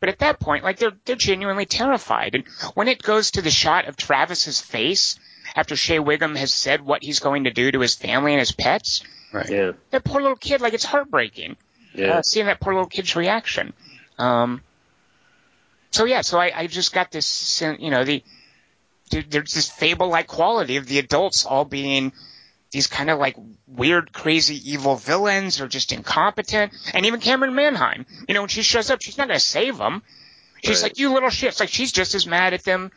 But 0.00 0.08
at 0.08 0.20
that 0.20 0.40
point, 0.40 0.64
like 0.64 0.78
they're 0.78 0.92
they're 1.04 1.16
genuinely 1.16 1.66
terrified. 1.66 2.34
And 2.34 2.44
when 2.74 2.88
it 2.88 3.02
goes 3.02 3.32
to 3.32 3.42
the 3.42 3.50
shot 3.50 3.86
of 3.86 3.96
Travis's 3.96 4.60
face 4.60 5.18
after 5.54 5.76
Shea 5.76 5.98
Whigham 5.98 6.36
has 6.36 6.54
said 6.54 6.80
what 6.80 7.02
he's 7.02 7.18
going 7.20 7.44
to 7.44 7.50
do 7.50 7.70
to 7.70 7.80
his 7.80 7.94
family 7.94 8.32
and 8.32 8.38
his 8.40 8.52
pets, 8.52 9.02
Right. 9.32 9.48
Yeah. 9.50 9.72
that 9.90 10.04
poor 10.04 10.20
little 10.22 10.36
kid, 10.36 10.60
like 10.60 10.72
it's 10.74 10.84
heartbreaking 10.84 11.56
Yeah. 11.94 12.14
uh, 12.18 12.22
seeing 12.22 12.46
that 12.46 12.60
poor 12.60 12.72
little 12.72 12.88
kid's 12.88 13.14
reaction. 13.14 13.72
Um, 14.18 14.62
so 15.90 16.04
yeah, 16.04 16.20
so 16.22 16.38
I, 16.38 16.52
I 16.54 16.66
just 16.66 16.92
got 16.92 17.10
this, 17.10 17.26
sen- 17.26 17.80
you 17.80 17.90
know, 17.90 18.04
the 18.04 18.22
there's 19.10 19.54
this 19.54 19.68
fable-like 19.68 20.28
quality 20.28 20.76
of 20.76 20.86
the 20.86 20.98
adults 21.00 21.44
all 21.44 21.64
being 21.64 22.12
these 22.70 22.86
kind 22.86 23.10
of 23.10 23.18
like 23.18 23.36
weird, 23.66 24.12
crazy, 24.12 24.70
evil 24.70 24.96
villains 24.96 25.60
or 25.60 25.66
just 25.68 25.92
incompetent. 25.92 26.72
And 26.94 27.04
even 27.06 27.20
Camryn 27.20 27.52
Manheim, 27.52 28.06
you 28.28 28.34
know, 28.34 28.42
when 28.42 28.48
she 28.48 28.62
shows 28.62 28.90
up, 28.90 29.02
she's 29.02 29.18
not 29.18 29.26
going 29.28 29.38
to 29.38 29.44
save 29.44 29.76
them. 29.76 30.02
She's 30.62 30.82
Right. 30.82 30.90
like, 30.90 30.98
you 30.98 31.12
little 31.12 31.30
shits. 31.30 31.58
Like 31.58 31.68
she's 31.68 31.90
just 31.90 32.14
as 32.14 32.26
mad 32.26 32.54
at 32.54 32.62
them. 32.64 32.92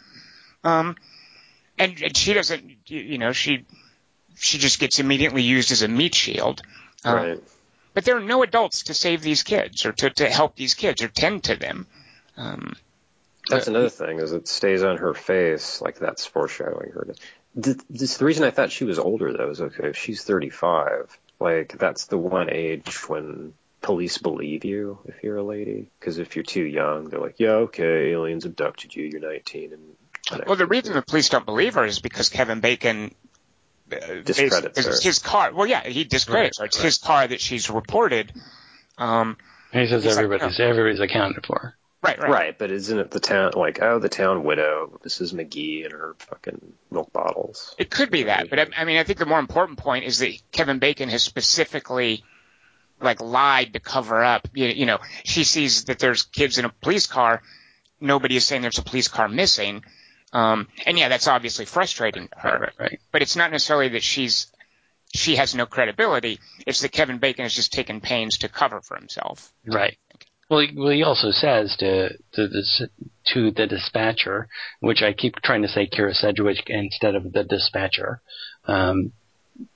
Um, 0.64 0.96
and, 1.80 2.02
and 2.04 2.16
she 2.16 2.34
doesn't, 2.34 2.64
you, 2.88 3.00
you 3.00 3.18
know, 3.18 3.32
she 3.32 3.66
she 4.36 4.58
just 4.58 4.80
gets 4.80 5.00
immediately 5.00 5.44
used 5.44 5.72
as 5.72 5.82
a 5.84 5.88
meat 5.88 6.16
shield. 6.16 6.62
Um, 7.06 7.16
right. 7.16 7.44
but 7.94 8.04
there 8.06 8.18
are 8.18 8.22
no 8.24 8.44
adults 8.44 8.84
to 8.84 8.94
save 8.94 9.22
these 9.22 9.44
kids 9.44 9.86
or 9.86 9.92
to, 9.94 10.10
to 10.10 10.30
help 10.30 10.56
these 10.56 10.74
kids 10.74 11.02
or 11.02 11.08
tend 11.08 11.46
to 11.46 11.56
them. 11.56 11.86
Um, 12.38 12.76
That's 13.50 13.68
another 13.68 13.90
thing 13.90 14.20
is 14.20 14.32
it 14.34 14.48
stays 14.48 14.84
on 14.84 14.98
her 14.98 15.14
face 15.14 15.82
like 15.82 16.00
that's 16.00 16.26
foreshadowing 16.26 16.92
her. 16.94 17.14
The, 17.56 17.80
this, 17.90 18.18
the 18.18 18.26
reason 18.26 18.44
I 18.46 18.52
thought 18.52 18.72
she 18.72 18.84
was 18.84 18.98
older 19.00 19.32
though 19.32 19.50
is 19.50 19.62
okay, 19.62 19.90
if 19.90 19.98
she's 19.98 20.24
35, 20.24 21.18
like 21.40 21.78
that's 21.78 22.06
the 22.06 22.18
one 22.18 22.50
age 22.50 23.08
when 23.08 23.54
police 23.82 24.18
believe 24.18 24.66
you 24.66 24.98
if 25.06 25.24
you're 25.24 25.38
a 25.38 25.44
lady. 25.44 25.90
Because 26.00 26.18
if 26.18 26.36
you're 26.36 26.44
too 26.44 26.64
young, 26.64 27.10
they're 27.10 27.20
like, 27.20 27.36
yeah, 27.38 27.52
okay, 27.68 28.12
aliens 28.12 28.46
abducted 28.46 28.96
you, 28.96 29.06
you're 29.06 29.20
19, 29.20 29.74
and 29.74 29.82
whatever. 30.30 30.48
well, 30.48 30.58
the 30.58 30.66
reason 30.66 30.94
the 30.94 31.02
police 31.02 31.30
don't 31.30 31.46
believe 31.46 31.76
her 31.76 31.86
is 31.86 32.00
because 32.00 32.30
Kevin 32.30 32.60
Bacon 32.60 33.14
uh, 33.92 33.98
Discredits 34.24 34.80
basi- 34.80 34.86
her. 34.86 35.00
His 35.02 35.20
car. 35.20 35.54
Well, 35.54 35.68
yeah, 35.68 35.84
he 35.84 36.06
discredits 36.06 36.58
her. 36.60 36.66
It's 36.66 36.82
his 36.82 36.98
car 36.98 37.28
that 37.28 37.42
she's 37.42 37.70
reported. 37.70 38.32
Um, 38.98 39.38
He 39.72 39.86
says 39.88 40.04
He's 40.04 40.16
like, 40.16 40.26
everybody's 40.26 40.60
everybody's 40.60 41.00
accounted 41.00 41.46
for. 41.46 41.76
Right, 42.04 42.20
right, 42.20 42.30
Right, 42.30 42.58
but 42.58 42.72
isn't 42.72 42.98
it 42.98 43.12
the 43.12 43.20
town 43.20 43.54
like 43.56 43.82
oh 43.82 44.00
the 44.00 44.10
town 44.10 44.44
widow? 44.44 45.00
This 45.04 45.22
is 45.22 45.34
McGee 45.34 45.84
and 45.84 45.94
her 45.94 46.16
fucking 46.20 46.74
milk 46.92 47.12
bottles. 47.14 47.76
It 47.78 47.90
could 47.90 48.12
be 48.12 48.24
that, 48.24 48.50
but 48.50 48.60
I, 48.60 48.68
I 48.78 48.86
mean, 48.86 48.98
I 48.98 49.04
think 49.04 49.20
the 49.20 49.26
more 49.26 49.40
important 49.40 49.80
point 49.80 50.06
is 50.06 50.20
that 50.20 50.34
Kevin 50.52 50.80
Bacon 50.80 51.10
has 51.10 51.24
specifically 51.24 52.24
like 53.02 53.22
lied 53.22 53.74
to 53.74 53.80
cover 53.80 54.24
up. 54.24 54.48
You, 54.54 54.68
you 54.68 54.86
know, 54.86 55.00
she 55.24 55.44
sees 55.44 55.86
that 55.86 56.00
there's 56.00 56.24
kids 56.24 56.58
in 56.58 56.66
a 56.66 56.70
police 56.70 57.08
car. 57.08 57.42
Nobody 58.00 58.36
is 58.36 58.46
saying 58.46 58.62
there's 58.62 58.80
a 58.80 58.84
police 58.84 59.08
car 59.08 59.28
missing. 59.28 59.84
Um, 60.32 60.68
and 60.86 60.98
yeah, 60.98 61.10
that's 61.10 61.28
obviously 61.28 61.66
frustrating 61.66 62.28
to 62.28 62.40
her. 62.40 62.50
Right, 62.50 62.62
right, 62.62 62.74
right. 62.80 63.00
But 63.12 63.22
it's 63.22 63.36
not 63.36 63.52
necessarily 63.52 63.90
that 63.90 64.04
she's 64.04 64.48
she 65.14 65.36
has 65.36 65.54
no 65.54 65.66
credibility. 65.66 66.40
It's 66.66 66.82
that 66.82 66.92
Kevin 66.92 67.20
Bacon 67.20 67.44
has 67.44 67.54
just 67.54 67.72
taken 67.72 68.02
pains 68.02 68.40
to 68.40 68.50
cover 68.50 68.82
for 68.82 68.98
himself. 68.98 69.54
Right. 69.66 69.98
Well, 70.50 70.60
he, 70.60 70.76
well, 70.76 70.92
he 70.92 71.04
also 71.04 71.32
says 71.32 71.76
to 71.80 72.10
to 72.34 72.48
the 72.48 72.90
to 73.34 73.52
the 73.52 73.68
dispatcher, 73.68 74.48
which 74.82 75.02
I 75.02 75.14
keep 75.14 75.36
trying 75.38 75.62
to 75.62 75.68
say 75.68 75.88
Kyra 75.88 76.14
Sedgwick 76.14 76.64
instead 76.68 77.16
of 77.16 77.32
the 77.32 77.44
dispatcher. 77.44 78.22
Um, 78.66 79.14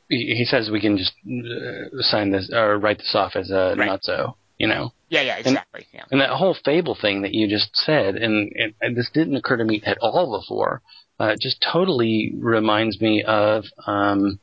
he, 0.10 0.36
he 0.38 0.46
says 0.46 0.70
we 0.70 0.82
can 0.82 0.98
just 0.98 1.14
uh, 1.26 2.02
sign 2.02 2.32
this 2.32 2.52
or 2.54 2.78
write 2.78 3.00
this 3.00 3.16
off 3.16 3.36
as 3.36 3.50
a 3.52 3.76
Right. 3.78 3.90
nutso, 3.90 4.36
you 4.58 4.68
know. 4.68 4.94
Yeah, 5.10 5.22
yeah, 5.22 5.38
exactly. 5.38 5.88
Yeah. 5.94 6.04
And 6.12 6.20
that 6.20 6.32
whole 6.32 6.56
fable 6.66 6.98
thing 7.00 7.22
that 7.22 7.34
you 7.34 7.48
just 7.48 7.76
said, 7.76 8.16
and, 8.16 8.52
and, 8.56 8.74
and 8.82 8.96
this 8.96 9.10
didn't 9.14 9.38
occur 9.38 9.58
to 9.58 9.64
me 9.64 9.82
at 9.86 9.98
all 10.02 10.40
before, 10.40 10.82
uh, 11.20 11.36
just 11.40 11.66
totally 11.72 12.34
reminds 12.38 13.00
me 13.00 13.24
of, 13.26 13.64
um, 13.86 14.40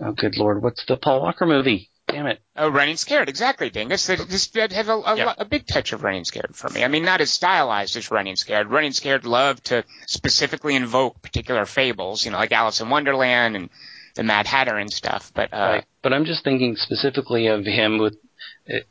oh, 0.00 0.12
good 0.12 0.36
lord, 0.36 0.62
what's 0.62 0.84
the 0.86 0.96
Paul 0.96 1.22
Walker 1.22 1.46
movie? 1.46 1.90
Damn 2.12 2.26
it. 2.26 2.40
Oh, 2.56 2.68
running 2.68 2.96
scared, 2.96 3.28
exactly, 3.28 3.70
Dingus. 3.70 4.06
That 4.06 4.18
this 4.28 4.46
that 4.48 4.72
have 4.72 4.88
a, 4.88 4.92
a, 4.96 5.16
Yeah. 5.16 5.34
a 5.38 5.44
big 5.44 5.66
touch 5.66 5.92
of 5.92 6.02
running 6.02 6.24
scared 6.24 6.54
for 6.54 6.68
me. 6.70 6.84
I 6.84 6.88
mean, 6.88 7.04
not 7.04 7.20
as 7.20 7.30
stylized 7.30 7.96
as 7.96 8.10
running 8.10 8.36
scared. 8.36 8.68
Running 8.68 8.92
scared 8.92 9.24
loved 9.24 9.64
to 9.66 9.84
specifically 10.06 10.76
invoke 10.76 11.20
particular 11.22 11.66
fables, 11.66 12.24
you 12.24 12.30
know, 12.30 12.38
like 12.38 12.52
Alice 12.52 12.80
in 12.80 12.90
Wonderland 12.90 13.56
and 13.56 13.70
the 14.14 14.22
Mad 14.22 14.46
Hatter 14.46 14.76
and 14.76 14.92
stuff. 14.92 15.32
But 15.34 15.52
uh, 15.52 15.56
Right. 15.56 15.84
But 16.02 16.12
I'm 16.12 16.24
just 16.24 16.44
thinking 16.44 16.76
specifically 16.76 17.46
of 17.46 17.64
him 17.64 17.98
with, 17.98 18.16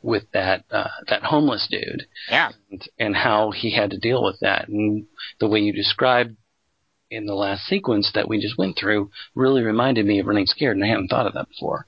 with 0.02 0.24
that, 0.32 0.64
uh, 0.70 0.88
that 1.08 1.22
homeless 1.22 1.68
dude 1.70 2.06
yeah, 2.28 2.50
and, 2.70 2.82
and 2.98 3.16
how 3.16 3.50
he 3.52 3.70
had 3.70 3.90
to 3.90 3.98
deal 3.98 4.24
with 4.24 4.40
that. 4.40 4.68
And 4.68 5.06
the 5.38 5.48
way 5.48 5.60
you 5.60 5.72
described 5.72 6.36
in 7.10 7.26
the 7.26 7.34
last 7.34 7.66
sequence 7.66 8.10
that 8.14 8.26
we 8.26 8.40
just 8.40 8.56
went 8.58 8.76
through 8.78 9.10
really 9.34 9.62
reminded 9.62 10.06
me 10.06 10.18
of 10.18 10.26
Running 10.26 10.46
Scared, 10.46 10.76
and 10.76 10.84
I 10.84 10.88
hadn't 10.88 11.08
thought 11.08 11.26
of 11.26 11.34
that 11.34 11.48
before. 11.50 11.86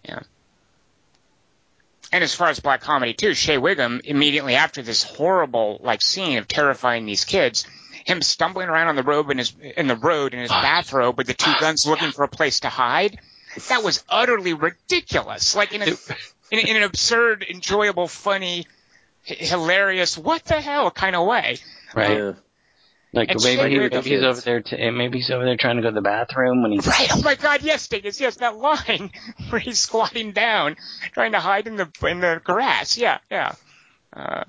And 2.15 2.23
as 2.23 2.33
far 2.33 2.47
as 2.47 2.61
black 2.61 2.81
comedy 2.81 3.13
too, 3.13 3.35
Shea 3.35 3.59
Whigham 3.59 4.01
immediately 4.05 4.55
after 4.55 4.83
this 4.83 5.03
horrible 5.03 5.81
like 5.83 6.01
scene 6.01 6.39
of 6.39 6.47
terrifying 6.47 7.07
these 7.07 7.25
kids, 7.25 7.67
him 8.05 8.23
stumbling 8.23 8.69
around 8.69 8.87
on 8.87 8.95
the 8.95 9.03
road 9.03 9.29
in 9.33 9.39
his 9.39 9.53
in 9.77 9.89
the 9.89 9.97
road 9.97 10.33
in 10.33 10.39
his 10.39 10.51
ah. 10.53 10.63
bathrobe 10.63 11.19
with 11.19 11.27
the 11.27 11.35
two 11.35 11.53
guns 11.59 11.85
ah. 11.85 11.91
looking 11.91 12.13
for 12.13 12.23
a 12.23 12.29
place 12.29 12.61
to 12.61 12.69
hide, 12.69 13.19
that 13.69 13.83
was 13.83 14.05
utterly 14.09 14.55
ridiculous. 14.55 15.57
Like 15.57 15.73
in 15.73 15.83
a 15.83 15.87
in, 16.53 16.61
in 16.61 16.77
an 16.77 16.85
absurd, 16.85 17.45
enjoyable, 17.51 18.07
funny, 18.07 18.69
hilarious, 19.25 20.17
what 20.17 20.45
the 20.45 20.61
hell 20.61 20.93
kind 20.93 21.17
of 21.17 21.27
way. 21.27 21.59
Right. 21.97 22.17
Yeah. 22.17 22.33
Like 23.15 23.29
maybe, 23.43 23.89
he, 23.89 24.11
he's 24.11 24.23
over 24.23 24.41
there. 24.41 24.61
To, 24.61 24.91
maybe 24.91 25.19
he's 25.19 25.31
over 25.31 25.45
there 25.45 25.57
trying 25.57 25.77
to 25.77 25.83
go 25.83 25.91
to 25.91 25.95
the 25.95 26.01
bathroom 26.01 26.63
when 26.63 26.73
he's 26.73 26.87
Right. 26.87 27.09
Oh 27.13 27.23
my 27.23 27.37
God. 27.37 27.63
Yes, 27.63 27.87
Dingus. 27.87 28.21
Yes, 28.21 28.37
that 28.37 28.57
line 28.57 29.11
where 29.51 29.61
he's 29.61 29.79
squatting 29.79 30.33
down, 30.33 30.77
trying 31.13 31.33
to 31.33 31.41
hide 31.41 31.67
in 31.67 31.77
the 31.77 31.89
in 32.09 32.21
the 32.21 32.41
grass. 32.43 32.99
Yeah, 32.99 33.19
yeah. 33.31 33.55
Uh, 34.13 34.45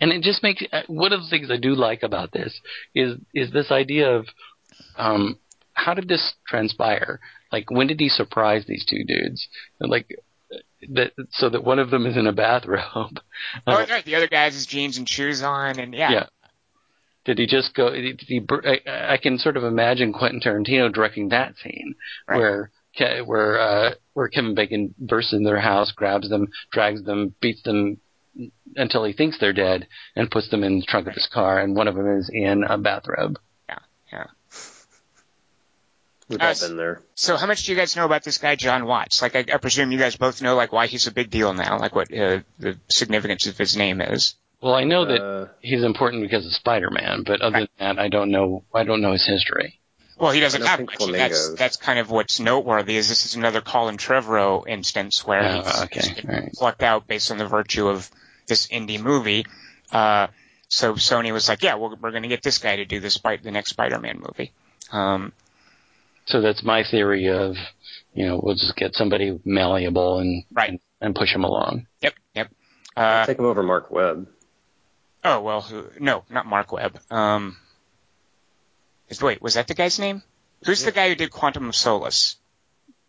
and 0.00 0.12
it 0.12 0.22
just 0.22 0.42
makes 0.42 0.62
uh, 0.72 0.82
one 0.86 1.12
of 1.12 1.20
the 1.20 1.28
things 1.28 1.50
I 1.50 1.56
do 1.56 1.74
like 1.74 2.02
about 2.02 2.32
this 2.32 2.60
is 2.94 3.18
is 3.34 3.50
this 3.50 3.70
idea 3.70 4.16
of 4.16 4.26
um 4.96 5.38
how 5.72 5.94
did 5.94 6.08
this 6.08 6.34
transpire? 6.46 7.20
Like 7.50 7.70
when 7.70 7.88
did 7.88 7.98
he 7.98 8.08
surprise 8.08 8.64
these 8.66 8.84
two 8.84 9.04
dudes? 9.04 9.48
Like 9.80 10.06
that 10.90 11.12
so 11.32 11.48
that 11.48 11.64
one 11.64 11.78
of 11.78 11.90
them 11.90 12.06
is 12.06 12.16
in 12.16 12.26
a 12.26 12.32
bathrobe. 12.32 12.84
oh, 12.94 13.10
Uh, 13.66 13.86
right. 13.88 14.04
The 14.04 14.14
other 14.14 14.28
guy 14.28 14.44
has 14.44 14.54
his 14.54 14.66
jeans 14.66 14.98
and 14.98 15.08
shoes 15.08 15.42
on, 15.42 15.78
and 15.78 15.94
yeah. 15.94 16.10
Yeah. 16.10 16.26
Did 17.30 17.38
he 17.38 17.46
just 17.46 17.74
go? 17.74 17.90
Did 17.90 18.20
he? 18.26 18.44
I, 18.50 19.12
I 19.12 19.16
can 19.18 19.38
sort 19.38 19.56
of 19.56 19.62
imagine 19.62 20.12
Quentin 20.12 20.40
Tarantino 20.40 20.92
directing 20.92 21.28
that 21.28 21.54
scene 21.62 21.94
Right. 22.26 22.38
where 22.38 22.70
where 23.24 23.60
uh, 23.60 23.94
where 24.14 24.26
Kevin 24.26 24.56
Bacon 24.56 24.96
bursts 24.98 25.32
in 25.32 25.44
their 25.44 25.60
house, 25.60 25.92
grabs 25.92 26.28
them, 26.28 26.48
drags 26.72 27.04
them, 27.04 27.32
beats 27.40 27.62
them 27.62 27.98
until 28.74 29.04
he 29.04 29.12
thinks 29.12 29.38
they're 29.38 29.52
dead, 29.52 29.86
and 30.16 30.28
puts 30.28 30.48
them 30.48 30.64
in 30.64 30.80
the 30.80 30.86
trunk 30.86 31.06
of 31.06 31.14
his 31.14 31.28
car, 31.32 31.60
and 31.60 31.76
one 31.76 31.86
of 31.86 31.94
them 31.94 32.18
is 32.18 32.28
in 32.32 32.64
a 32.64 32.76
bathrobe. 32.78 33.38
yeah, 33.68 33.78
yeah. 34.12 34.24
We've 36.28 36.40
Uh, 36.40 36.46
all 36.46 36.68
been 36.68 36.76
there. 36.76 37.00
So, 37.14 37.36
how 37.36 37.46
much 37.46 37.62
do 37.64 37.70
you 37.72 37.78
guys 37.78 37.94
know 37.94 38.04
about 38.06 38.24
this 38.24 38.38
guy, 38.38 38.56
Jon 38.56 38.86
Watts? 38.86 39.22
Like, 39.22 39.36
I, 39.36 39.44
I 39.54 39.58
presume 39.58 39.92
you 39.92 39.98
guys 39.98 40.16
both 40.16 40.42
know 40.42 40.56
like 40.56 40.72
why 40.72 40.88
he's 40.88 41.06
a 41.06 41.12
big 41.12 41.30
deal 41.30 41.52
now, 41.54 41.78
like 41.78 41.94
what 41.94 42.12
uh, 42.12 42.40
the 42.58 42.76
significance 42.88 43.46
of 43.46 43.56
his 43.56 43.76
name 43.76 44.00
is. 44.00 44.34
Well, 44.62 44.74
I 44.74 44.84
know 44.84 45.06
that 45.06 45.22
Uh, 45.22 45.46
he's 45.60 45.82
important 45.82 46.22
because 46.22 46.44
of 46.46 46.52
Spider-Man, 46.52 47.22
but 47.24 47.40
other 47.40 47.54
Right. 47.60 47.70
than 47.78 47.96
that, 47.96 48.02
I 48.02 48.08
don't 48.08 48.30
know. 48.30 48.64
I 48.74 48.84
don't 48.84 49.00
know 49.00 49.12
his 49.12 49.26
history. 49.26 49.80
Well, 50.18 50.32
he 50.32 50.40
doesn't 50.40 50.60
have 50.62 50.76
think 50.76 51.00
much. 51.00 51.10
That's 51.12 51.54
that's 51.54 51.76
kind 51.78 51.98
of 51.98 52.10
what's 52.10 52.38
noteworthy. 52.40 52.96
Is 52.96 53.08
this 53.08 53.24
is 53.24 53.36
another 53.36 53.62
Colin 53.62 53.96
Trevorrow 53.96 54.68
instance 54.68 55.26
where 55.26 55.42
Oh, 55.42 55.62
he's, 55.62 55.82
okay, 55.84 56.00
he's 56.00 56.10
been 56.20 56.30
alright. 56.30 56.52
plucked 56.52 56.82
out 56.82 57.06
based 57.06 57.30
on 57.30 57.38
the 57.38 57.46
virtue 57.46 57.88
of 57.88 58.10
this 58.46 58.66
indie 58.66 59.00
movie. 59.02 59.46
Uh, 59.90 60.26
so 60.68 60.92
Sony 60.94 61.32
was 61.32 61.48
like, 61.48 61.62
yeah, 61.62 61.76
we're, 61.76 61.94
we're 61.96 62.10
going 62.10 62.22
to 62.24 62.28
get 62.28 62.42
this 62.42 62.58
guy 62.58 62.76
to 62.76 62.84
do 62.84 63.00
the 63.00 63.08
Spy- 63.08 63.38
the 63.38 63.50
next 63.50 63.70
Spider-Man 63.70 64.18
movie. 64.20 64.52
Um, 64.92 65.32
So 66.26 66.42
that's 66.42 66.62
my 66.62 66.84
theory 66.84 67.28
of, 67.28 67.56
you 68.12 68.26
know, 68.26 68.38
we'll 68.42 68.54
just 68.56 68.76
get 68.76 68.94
somebody 68.94 69.40
malleable 69.46 70.18
and 70.18 70.44
Right. 70.52 70.68
and, 70.68 70.80
and 71.00 71.14
push 71.14 71.32
him 71.34 71.44
along. 71.44 71.86
yep, 72.02 72.12
yep. 72.34 72.50
Uh, 72.94 73.24
take 73.24 73.38
him 73.38 73.46
over 73.46 73.62
Marc 73.62 73.90
Webb. 73.90 74.28
Oh 75.24 75.40
well, 75.40 75.60
who, 75.60 75.86
no, 75.98 76.24
not 76.30 76.46
Marc 76.46 76.72
Webb. 76.72 76.98
Um, 77.10 77.56
is, 79.08 79.20
wait, 79.22 79.42
was 79.42 79.54
that 79.54 79.66
the 79.66 79.74
guy's 79.74 79.98
name? 79.98 80.22
Who's 80.64 80.84
the 80.84 80.92
guy 80.92 81.08
who 81.08 81.14
did 81.14 81.30
Quantum 81.30 81.68
of 81.68 81.76
Solace? 81.76 82.36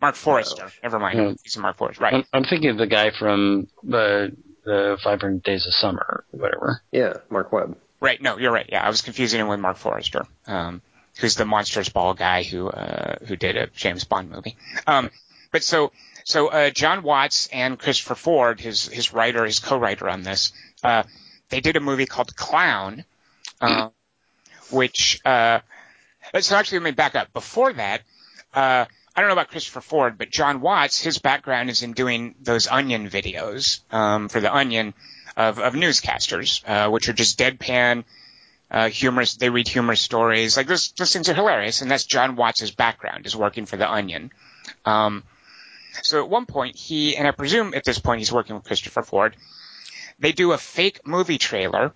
Marc 0.00 0.16
Forster. 0.16 0.70
Never 0.82 0.98
mind. 0.98 1.18
No. 1.18 1.34
He's 1.42 1.56
Marc 1.56 1.76
Forster. 1.76 2.02
Right. 2.02 2.14
I'm, 2.14 2.24
I'm 2.32 2.44
thinking 2.44 2.70
of 2.70 2.76
the 2.76 2.86
guy 2.86 3.10
from 3.10 3.68
the 3.84 4.36
the 4.64 4.98
500 5.02 5.42
Days 5.42 5.66
of 5.66 5.74
Summer, 5.74 6.24
or 6.32 6.38
whatever. 6.38 6.82
Yeah, 6.92 7.14
Marc 7.30 7.52
Webb. 7.52 7.76
Right. 8.00 8.20
No, 8.20 8.38
you're 8.38 8.52
right. 8.52 8.68
Yeah, 8.68 8.84
I 8.84 8.88
was 8.88 9.02
confusing 9.02 9.40
him 9.40 9.48
with 9.48 9.60
Marc 9.60 9.76
Forster, 9.76 10.24
um, 10.46 10.82
who's 11.18 11.36
the 11.36 11.44
Monsters 11.44 11.88
Ball 11.88 12.14
guy 12.14 12.42
who 12.42 12.68
uh, 12.68 13.16
who 13.26 13.36
did 13.36 13.56
a 13.56 13.68
James 13.68 14.04
Bond 14.04 14.30
movie. 14.30 14.56
Um, 14.86 15.10
but 15.52 15.62
so 15.62 15.92
so 16.24 16.48
uh, 16.48 16.70
Jon 16.70 17.02
Watts 17.02 17.48
and 17.52 17.78
Christopher 17.78 18.16
Ford, 18.16 18.60
his 18.60 18.88
his 18.88 19.12
writer, 19.12 19.44
his 19.44 19.60
co-writer 19.60 20.08
on 20.08 20.22
this, 20.22 20.52
uh, 20.82 21.04
they 21.52 21.60
did 21.60 21.76
a 21.76 21.80
movie 21.80 22.06
called 22.06 22.34
Clown, 22.34 23.04
uh, 23.60 23.90
which 24.70 25.20
uh, 25.24 25.60
so 26.40 26.56
actually 26.56 26.78
let 26.78 26.84
me 26.84 26.90
back 26.90 27.14
up. 27.14 27.32
Before 27.32 27.72
that. 27.72 28.02
Uh, 28.52 28.86
I 29.14 29.20
don't 29.20 29.28
know 29.28 29.34
about 29.34 29.50
Christopher 29.50 29.82
Ford, 29.82 30.16
but 30.16 30.30
Jon 30.30 30.62
Watts, 30.62 30.98
his 30.98 31.18
background 31.18 31.68
is 31.68 31.82
in 31.82 31.92
doing 31.92 32.34
those 32.40 32.66
Onion 32.66 33.10
videos 33.10 33.80
um, 33.92 34.30
for 34.30 34.40
the 34.40 34.54
Onion 34.54 34.94
of, 35.36 35.58
of 35.58 35.74
newscasters, 35.74 36.62
uh, 36.66 36.90
which 36.90 37.10
are 37.10 37.12
just 37.12 37.38
deadpan, 37.38 38.04
uh, 38.70 38.88
humorous. 38.88 39.34
They 39.34 39.50
read 39.50 39.68
humorous 39.68 40.00
stories. 40.00 40.56
Like 40.56 40.66
those, 40.66 40.92
those 40.92 41.12
things 41.12 41.28
are 41.28 41.34
hilarious, 41.34 41.82
and 41.82 41.90
that's 41.90 42.04
Jon 42.04 42.36
Watts' 42.36 42.70
background 42.70 43.26
is 43.26 43.36
working 43.36 43.66
for 43.66 43.76
the 43.76 43.90
Onion. 43.90 44.30
Um, 44.86 45.24
so 46.02 46.22
at 46.22 46.30
one 46.30 46.46
point, 46.46 46.76
he 46.76 47.14
and 47.14 47.28
I 47.28 47.32
presume 47.32 47.74
at 47.74 47.84
this 47.84 47.98
point 47.98 48.20
he's 48.20 48.32
working 48.32 48.56
with 48.56 48.64
Christopher 48.64 49.02
Ford. 49.02 49.36
They 50.22 50.30
do 50.30 50.52
a 50.52 50.58
fake 50.58 51.04
movie 51.04 51.36
trailer 51.36 51.92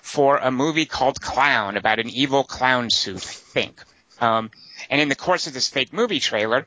for 0.00 0.36
a 0.36 0.52
movie 0.52 0.86
called 0.86 1.20
Clown 1.20 1.76
about 1.76 1.98
an 1.98 2.08
evil 2.08 2.44
clown 2.44 2.88
suit, 2.88 3.16
I 3.16 3.18
think. 3.18 3.82
Um, 4.20 4.52
and 4.88 5.00
in 5.00 5.08
the 5.08 5.16
course 5.16 5.48
of 5.48 5.54
this 5.54 5.68
fake 5.68 5.92
movie 5.92 6.20
trailer, 6.20 6.66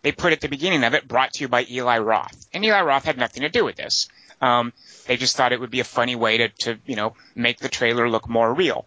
they 0.00 0.12
put 0.12 0.32
at 0.32 0.40
the 0.40 0.48
beginning 0.48 0.82
of 0.84 0.94
it, 0.94 1.06
brought 1.06 1.34
to 1.34 1.40
you 1.42 1.48
by 1.48 1.66
Eli 1.70 1.98
Roth. 1.98 2.46
And 2.54 2.64
Eli 2.64 2.80
Roth 2.80 3.04
had 3.04 3.18
nothing 3.18 3.42
to 3.42 3.50
do 3.50 3.66
with 3.66 3.76
this. 3.76 4.08
Um, 4.40 4.72
they 5.06 5.18
just 5.18 5.36
thought 5.36 5.52
it 5.52 5.60
would 5.60 5.70
be 5.70 5.80
a 5.80 5.84
funny 5.84 6.16
way 6.16 6.38
to, 6.38 6.48
to, 6.48 6.78
you 6.86 6.96
know, 6.96 7.14
make 7.34 7.58
the 7.58 7.68
trailer 7.68 8.08
look 8.08 8.26
more 8.26 8.52
real. 8.52 8.86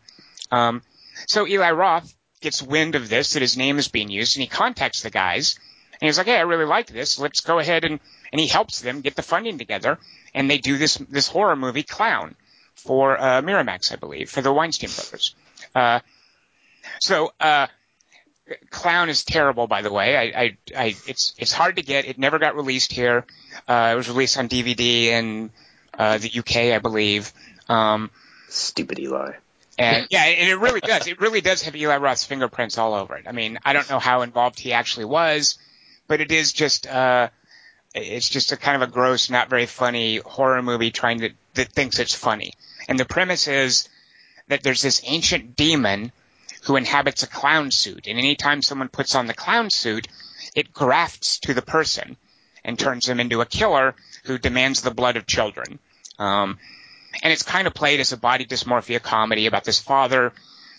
Um, 0.50 0.82
so 1.28 1.48
Eli 1.48 1.72
Roth 1.72 2.16
gets 2.42 2.64
wind 2.64 2.96
of 2.96 3.10
this, 3.10 3.34
that 3.34 3.42
his 3.44 3.58
name 3.58 3.78
is 3.78 3.90
being 3.90 4.10
used, 4.10 4.38
and 4.38 4.42
he 4.42 4.48
contacts 4.48 5.04
the 5.04 5.12
guys. 5.12 5.60
And 6.02 6.08
he's 6.08 6.18
like, 6.18 6.28
hey, 6.28 6.38
I 6.38 6.42
really 6.42 6.66
like 6.66 6.88
this. 6.88 7.20
Let's 7.20 7.42
go 7.42 7.60
ahead 7.60 7.84
and, 7.84 8.00
and 8.32 8.40
he 8.40 8.48
helps 8.48 8.82
them 8.82 9.02
get 9.02 9.16
the 9.16 9.22
funding 9.22 9.58
together. 9.58 9.98
And 10.34 10.50
they 10.50 10.58
do 10.58 10.78
this, 10.78 10.96
this 10.96 11.28
horror 11.28 11.56
movie, 11.56 11.84
Clown, 11.84 12.36
for, 12.76 13.20
uh, 13.20 13.42
Miramax, 13.42 13.92
I 13.92 13.96
believe, 13.96 14.30
for 14.30 14.42
the 14.42 14.54
Weinstein 14.54 14.90
brothers. 14.90 15.36
Uh, 15.74 16.00
so, 17.02 17.32
uh, 17.40 17.68
Clown 18.70 19.10
is 19.10 19.24
terrible, 19.24 19.68
by 19.68 19.82
the 19.82 19.92
way. 19.92 20.18
I, 20.18 20.42
I, 20.42 20.58
I, 20.76 20.96
it's, 21.08 21.34
it's 21.38 21.54
hard 21.54 21.76
to 21.76 21.84
get. 21.84 22.06
It 22.06 22.18
never 22.18 22.40
got 22.40 22.56
released 22.56 22.92
here. 22.92 23.26
Uh, 23.68 23.92
it 23.94 23.96
was 23.96 24.10
released 24.10 24.38
on 24.38 24.50
DVD 24.50 25.06
in, 25.06 25.52
uh, 25.98 26.18
the 26.18 26.32
UK, 26.40 26.74
I 26.74 26.80
believe. 26.80 27.32
Um, 27.68 28.10
Stupid 28.48 28.98
Eli. 29.00 29.34
and 29.78 30.08
yeah, 30.10 30.24
and 30.24 30.50
it 30.50 30.56
really 30.56 30.82
does. 30.82 31.06
It 31.08 31.22
really 31.22 31.42
does 31.42 31.62
have 31.64 31.76
Eli 31.76 31.98
Roth's 31.98 32.26
fingerprints 32.26 32.78
all 32.78 32.94
over 32.96 33.16
it. 33.18 33.26
I 33.28 33.32
mean, 33.32 33.60
I 33.64 33.74
don't 33.74 33.90
know 33.90 34.00
how 34.00 34.22
involved 34.24 34.60
he 34.60 34.74
actually 34.74 35.06
was, 35.06 35.60
but 36.08 36.22
it 36.22 36.32
is 36.32 36.52
just, 36.52 36.88
uh, 36.88 37.30
it's 37.94 38.30
just 38.30 38.52
a 38.52 38.58
kind 38.58 38.82
of 38.82 38.88
a 38.88 38.92
gross, 38.92 39.30
not 39.30 39.50
very 39.50 39.66
funny 39.66 40.18
horror 40.18 40.62
movie 40.62 40.92
trying 40.92 41.20
to, 41.20 41.30
that 41.56 41.72
thinks 41.72 42.00
it's 42.00 42.14
funny. 42.14 42.54
And 42.88 43.00
the 43.00 43.06
premise 43.06 43.48
is 43.48 43.90
that 44.48 44.64
there's 44.64 44.82
this 44.82 45.02
ancient 45.06 45.56
demon 45.56 46.12
who 46.64 46.76
inhabits 46.76 47.24
a 47.24 47.28
clown 47.28 47.72
suit. 47.72 48.08
And 48.08 48.18
anytime 48.20 48.62
someone 48.62 48.90
puts 48.90 49.16
on 49.16 49.28
the 49.28 49.34
clown 49.34 49.70
suit, 49.70 50.08
it 50.56 50.74
grafts 50.74 51.40
to 51.40 51.54
the 51.54 51.62
person 51.62 52.18
and 52.64 52.78
turns 52.78 53.06
them 53.06 53.20
into 53.20 53.42
a 53.42 53.46
killer 53.46 53.96
who 54.26 54.38
demands 54.38 54.82
the 54.82 54.92
blood 54.92 55.18
of 55.18 55.26
children. 55.26 55.80
Um, 56.18 56.60
and 57.24 57.34
it's 57.34 57.44
kind 57.44 57.68
of 57.68 57.74
played 57.74 58.00
as 58.00 58.12
a 58.12 58.18
body 58.18 58.46
dysmorphia 58.46 59.02
comedy 59.02 59.48
about 59.48 59.64
this 59.64 59.80
father 59.80 60.34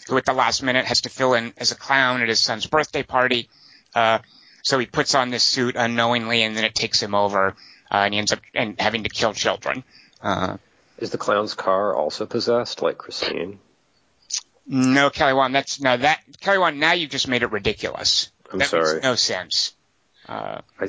who 0.07 0.17
at 0.17 0.27
the 0.27 0.33
last 0.33 0.63
minute 0.63 0.85
has 0.85 1.03
to 1.03 1.09
fill 1.09 1.35
in 1.35 1.53
as 1.57 1.73
a 1.73 1.77
clown 1.77 2.23
at 2.23 2.29
his 2.29 2.41
son's 2.41 2.67
birthday 2.67 3.03
party. 3.03 3.49
Uh, 3.95 4.19
so 4.63 4.79
he 4.79 4.87
puts 4.87 5.15
on 5.15 5.31
this 5.31 5.43
suit 5.43 5.77
unknowingly 5.77 6.43
and 6.43 6.57
then 6.57 6.65
it 6.65 6.75
takes 6.75 7.03
him 7.03 7.15
over, 7.15 7.49
uh, 7.91 7.95
and 7.95 8.15
he 8.15 8.19
ends 8.19 8.33
up 8.33 8.41
and 8.55 8.81
having 8.81 9.05
to 9.05 9.09
kill 9.11 9.33
children. 9.33 9.85
Uh, 10.23 10.57
Is 10.99 11.11
the 11.11 11.19
clown's 11.19 11.55
car 11.55 11.95
also 11.95 12.27
possessed 12.27 12.83
like 12.83 12.99
Christine? 12.99 13.59
no, 14.67 15.11
Kelly 15.11 15.33
Wand, 15.33 15.55
that's, 15.55 15.81
no, 15.81 15.97
that, 15.97 16.21
Kelly 16.41 16.59
Wand, 16.59 16.79
now 16.79 16.93
you've 16.93 17.11
just 17.11 17.27
made 17.27 17.43
it 17.43 17.51
ridiculous. 17.51 18.31
I'm 18.53 18.59
that 18.61 18.69
sorry. 18.69 18.95
makes 18.95 19.05
no 19.05 19.15
sense. 19.17 19.75
Uh, 20.29 20.61
I, 20.79 20.89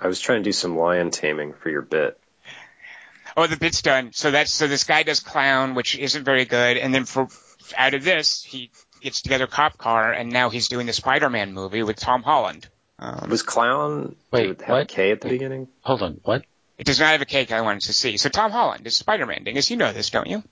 I 0.00 0.06
was 0.06 0.20
trying 0.20 0.40
to 0.40 0.44
do 0.44 0.52
some 0.52 0.76
lion 0.78 1.10
taming 1.10 1.52
for 1.52 1.68
your 1.68 1.82
bit. 1.82 2.18
Oh, 3.36 3.46
the 3.46 3.56
bit's 3.56 3.82
done. 3.82 4.12
So 4.12 4.30
that's 4.30 4.50
so 4.50 4.66
this 4.66 4.84
guy 4.84 5.02
does 5.02 5.20
clown, 5.20 5.74
which 5.74 5.96
isn't 5.96 6.24
very 6.24 6.44
good, 6.44 6.76
and 6.76 6.94
then 6.94 7.04
for 7.04 7.28
out 7.76 7.94
of 7.94 8.02
this, 8.02 8.42
he 8.42 8.70
gets 9.00 9.22
together 9.22 9.46
cop 9.46 9.78
car, 9.78 10.12
and 10.12 10.30
now 10.32 10.50
he's 10.50 10.68
doing 10.68 10.86
the 10.86 10.92
Spider-Man 10.92 11.52
movie 11.52 11.82
with 11.82 11.96
Tom 11.96 12.22
Holland. 12.22 12.66
Um, 12.98 13.30
Was 13.30 13.42
clown 13.42 14.16
Wait, 14.32 14.60
have 14.62 14.68
what? 14.68 14.88
K 14.88 15.12
at 15.12 15.20
the 15.20 15.28
beginning? 15.28 15.68
Hold 15.82 16.02
on, 16.02 16.20
what? 16.24 16.44
it 16.78 16.86
does 16.86 17.00
not 17.00 17.10
have 17.10 17.22
a 17.22 17.26
cake 17.26 17.52
I 17.52 17.60
wanted 17.60 17.82
to 17.82 17.92
see. 17.92 18.16
So 18.16 18.28
Tom 18.28 18.52
Holland 18.52 18.86
is 18.86 18.96
Spider-Man. 18.96 19.44
Dingus, 19.44 19.70
you 19.70 19.76
know 19.76 19.92
this, 19.92 20.10
don't 20.10 20.28
you? 20.28 20.42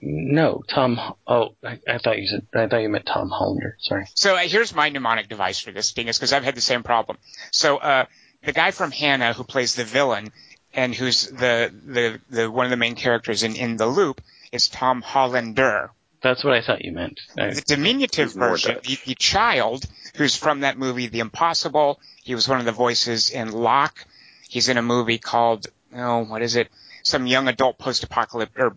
No, 0.00 0.62
Tom. 0.68 1.00
Oh, 1.26 1.54
I, 1.64 1.78
I 1.88 1.98
thought 1.98 2.18
you 2.18 2.26
said. 2.26 2.46
I 2.54 2.66
thought 2.66 2.78
you 2.82 2.88
meant 2.88 3.06
Tom 3.06 3.30
Hollander. 3.30 3.76
Sorry. 3.78 4.06
So 4.14 4.34
uh, 4.34 4.40
here's 4.40 4.74
my 4.74 4.90
mnemonic 4.90 5.28
device 5.28 5.58
for 5.60 5.70
this, 5.70 5.92
Dingus, 5.92 6.18
because 6.18 6.32
I've 6.32 6.44
had 6.44 6.54
the 6.54 6.60
same 6.60 6.82
problem. 6.82 7.16
So 7.50 7.78
uh, 7.78 8.04
the 8.42 8.52
guy 8.52 8.72
from 8.72 8.90
Hanna 8.90 9.32
who 9.32 9.44
plays 9.44 9.74
the 9.74 9.84
villain 9.84 10.32
and 10.74 10.94
who's 10.94 11.28
the 11.28 11.72
the, 11.86 12.20
the 12.28 12.50
one 12.50 12.66
of 12.66 12.70
the 12.70 12.76
main 12.76 12.94
characters 12.94 13.42
in 13.42 13.56
in 13.56 13.78
the 13.78 13.86
loop 13.86 14.20
is 14.52 14.68
Tom 14.68 15.00
Hollander. 15.00 15.90
That's 16.22 16.44
what 16.44 16.52
I 16.54 16.60
thought 16.60 16.84
you 16.84 16.92
meant. 16.92 17.20
I, 17.38 17.50
the 17.50 17.62
diminutive 17.62 18.34
version, 18.34 18.74
Dutch. 18.74 18.86
the, 18.86 18.98
the 19.06 19.14
child 19.14 19.86
who's 20.16 20.36
from 20.36 20.60
that 20.60 20.78
movie, 20.78 21.06
The 21.06 21.20
Impossible. 21.20 22.00
He 22.24 22.34
was 22.34 22.48
one 22.48 22.58
of 22.58 22.64
the 22.64 22.72
voices 22.72 23.30
in 23.30 23.52
Locke. 23.52 24.04
He's 24.48 24.68
in 24.68 24.76
a 24.76 24.82
movie 24.82 25.18
called, 25.18 25.66
oh, 25.94 26.24
what 26.24 26.42
is 26.42 26.56
it? 26.56 26.68
Some 27.02 27.26
young 27.26 27.48
adult 27.48 27.78
post-apocalyptic, 27.78 28.58
or 28.58 28.76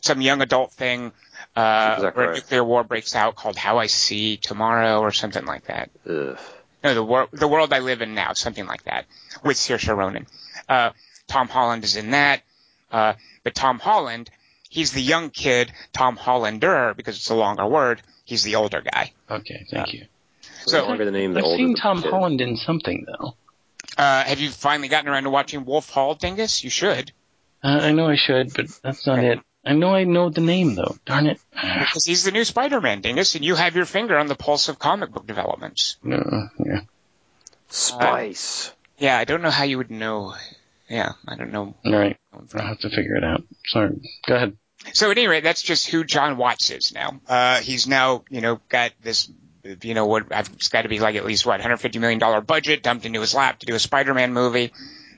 some 0.00 0.20
young 0.20 0.40
adult 0.42 0.72
thing, 0.72 1.12
uh, 1.56 1.94
Exactly 1.96 2.18
where 2.20 2.28
right. 2.28 2.36
nuclear 2.36 2.64
war 2.64 2.84
breaks 2.84 3.16
out 3.16 3.34
called 3.34 3.56
How 3.56 3.78
I 3.78 3.86
See 3.86 4.36
Tomorrow 4.36 5.00
or 5.00 5.10
something 5.12 5.44
like 5.44 5.64
that. 5.66 5.90
Ugh. 6.08 6.38
No, 6.84 6.94
the 6.94 7.02
world, 7.02 7.30
the 7.32 7.48
world 7.48 7.72
I 7.72 7.80
live 7.80 8.02
in 8.02 8.14
now, 8.14 8.34
something 8.34 8.66
like 8.66 8.84
that, 8.84 9.06
with 9.42 9.56
Saoirse 9.56 9.96
Ronan. 9.96 10.26
Uh, 10.68 10.90
Tom 11.26 11.48
Holland 11.48 11.82
is 11.84 11.96
in 11.96 12.10
that. 12.10 12.42
Uh, 12.92 13.14
but 13.42 13.54
Tom 13.54 13.80
Holland, 13.80 14.30
he's 14.68 14.92
the 14.92 15.02
young 15.02 15.30
kid, 15.30 15.72
Tom 15.92 16.16
Hollander, 16.16 16.94
because 16.94 17.16
it's 17.16 17.30
a 17.30 17.34
longer 17.34 17.66
word. 17.66 18.02
He's 18.24 18.42
the 18.44 18.56
older 18.56 18.82
guy. 18.82 19.12
okay, 19.30 19.66
thank 19.70 19.92
you. 19.94 20.06
The 20.66 20.70
So- 20.72 20.86
longer 20.86 21.04
the 21.04 21.10
name, 21.10 21.32
the 21.32 21.40
I've 21.40 21.56
seen 21.56 21.74
Tom 21.76 22.02
kid. 22.02 22.10
Holland 22.10 22.40
in 22.40 22.56
something 22.56 23.06
though. 23.06 23.34
Uh, 23.96 24.24
have 24.24 24.40
you 24.40 24.50
finally 24.50 24.88
gotten 24.88 25.08
around 25.08 25.22
to 25.24 25.30
watching 25.30 25.64
Wolf 25.64 25.88
Hall, 25.88 26.14
Dingus? 26.14 26.62
You 26.62 26.70
should. 26.70 27.12
Uh, 27.64 27.78
I 27.82 27.92
know 27.92 28.08
I 28.08 28.16
should, 28.16 28.52
but 28.52 28.66
that's 28.82 29.06
not 29.06 29.20
it. 29.24 29.40
I 29.64 29.72
know 29.72 29.94
I 29.94 30.04
know 30.04 30.28
the 30.28 30.40
name 30.42 30.74
though. 30.74 30.96
Darn 31.06 31.26
it. 31.26 31.40
Because 31.52 32.04
he's 32.04 32.22
the 32.24 32.30
new 32.30 32.44
Spider-Man, 32.44 33.00
Dingus, 33.00 33.34
and 33.34 33.44
you 33.44 33.54
have 33.54 33.74
your 33.74 33.86
finger 33.86 34.18
on 34.18 34.26
the 34.26 34.34
pulse 34.36 34.68
of 34.68 34.78
comic 34.78 35.10
book 35.12 35.26
developments. 35.26 35.96
No, 36.02 36.48
yeah. 36.64 36.80
Spice. 37.68 38.72
Yeah, 38.98 39.18
I 39.18 39.24
don't 39.24 39.42
know 39.42 39.50
how 39.50 39.64
you 39.64 39.78
would 39.78 39.90
know. 39.90 40.34
Yeah, 40.88 41.12
I 41.26 41.36
don't 41.36 41.52
know. 41.52 41.74
All 41.84 41.92
right. 41.92 42.16
I'll 42.32 42.66
have 42.66 42.78
to 42.80 42.90
figure 42.90 43.16
it 43.16 43.24
out. 43.24 43.42
Sorry. 43.66 43.90
Go 44.26 44.36
ahead. 44.36 44.56
So 44.92 45.10
at 45.10 45.18
any 45.18 45.26
rate, 45.26 45.42
that's 45.42 45.62
just 45.62 45.88
who 45.88 46.04
Jon 46.04 46.36
Watts 46.36 46.70
is 46.70 46.92
now. 46.94 47.20
Uh, 47.26 47.58
he's 47.60 47.88
now, 47.88 48.24
you 48.30 48.40
know, 48.40 48.60
got 48.68 48.92
this, 49.02 49.28
you 49.82 49.94
know, 49.94 50.06
what, 50.06 50.26
it's 50.30 50.68
got 50.68 50.82
to 50.82 50.88
be 50.88 51.00
like 51.00 51.16
at 51.16 51.24
least 51.24 51.46
what, 51.46 51.60
$150 51.60 52.00
million 52.00 52.44
budget 52.44 52.82
dumped 52.82 53.04
into 53.06 53.20
his 53.20 53.34
lap 53.34 53.58
to 53.60 53.66
do 53.66 53.74
a 53.74 53.78
Spider-Man 53.78 54.32
movie, 54.32 54.72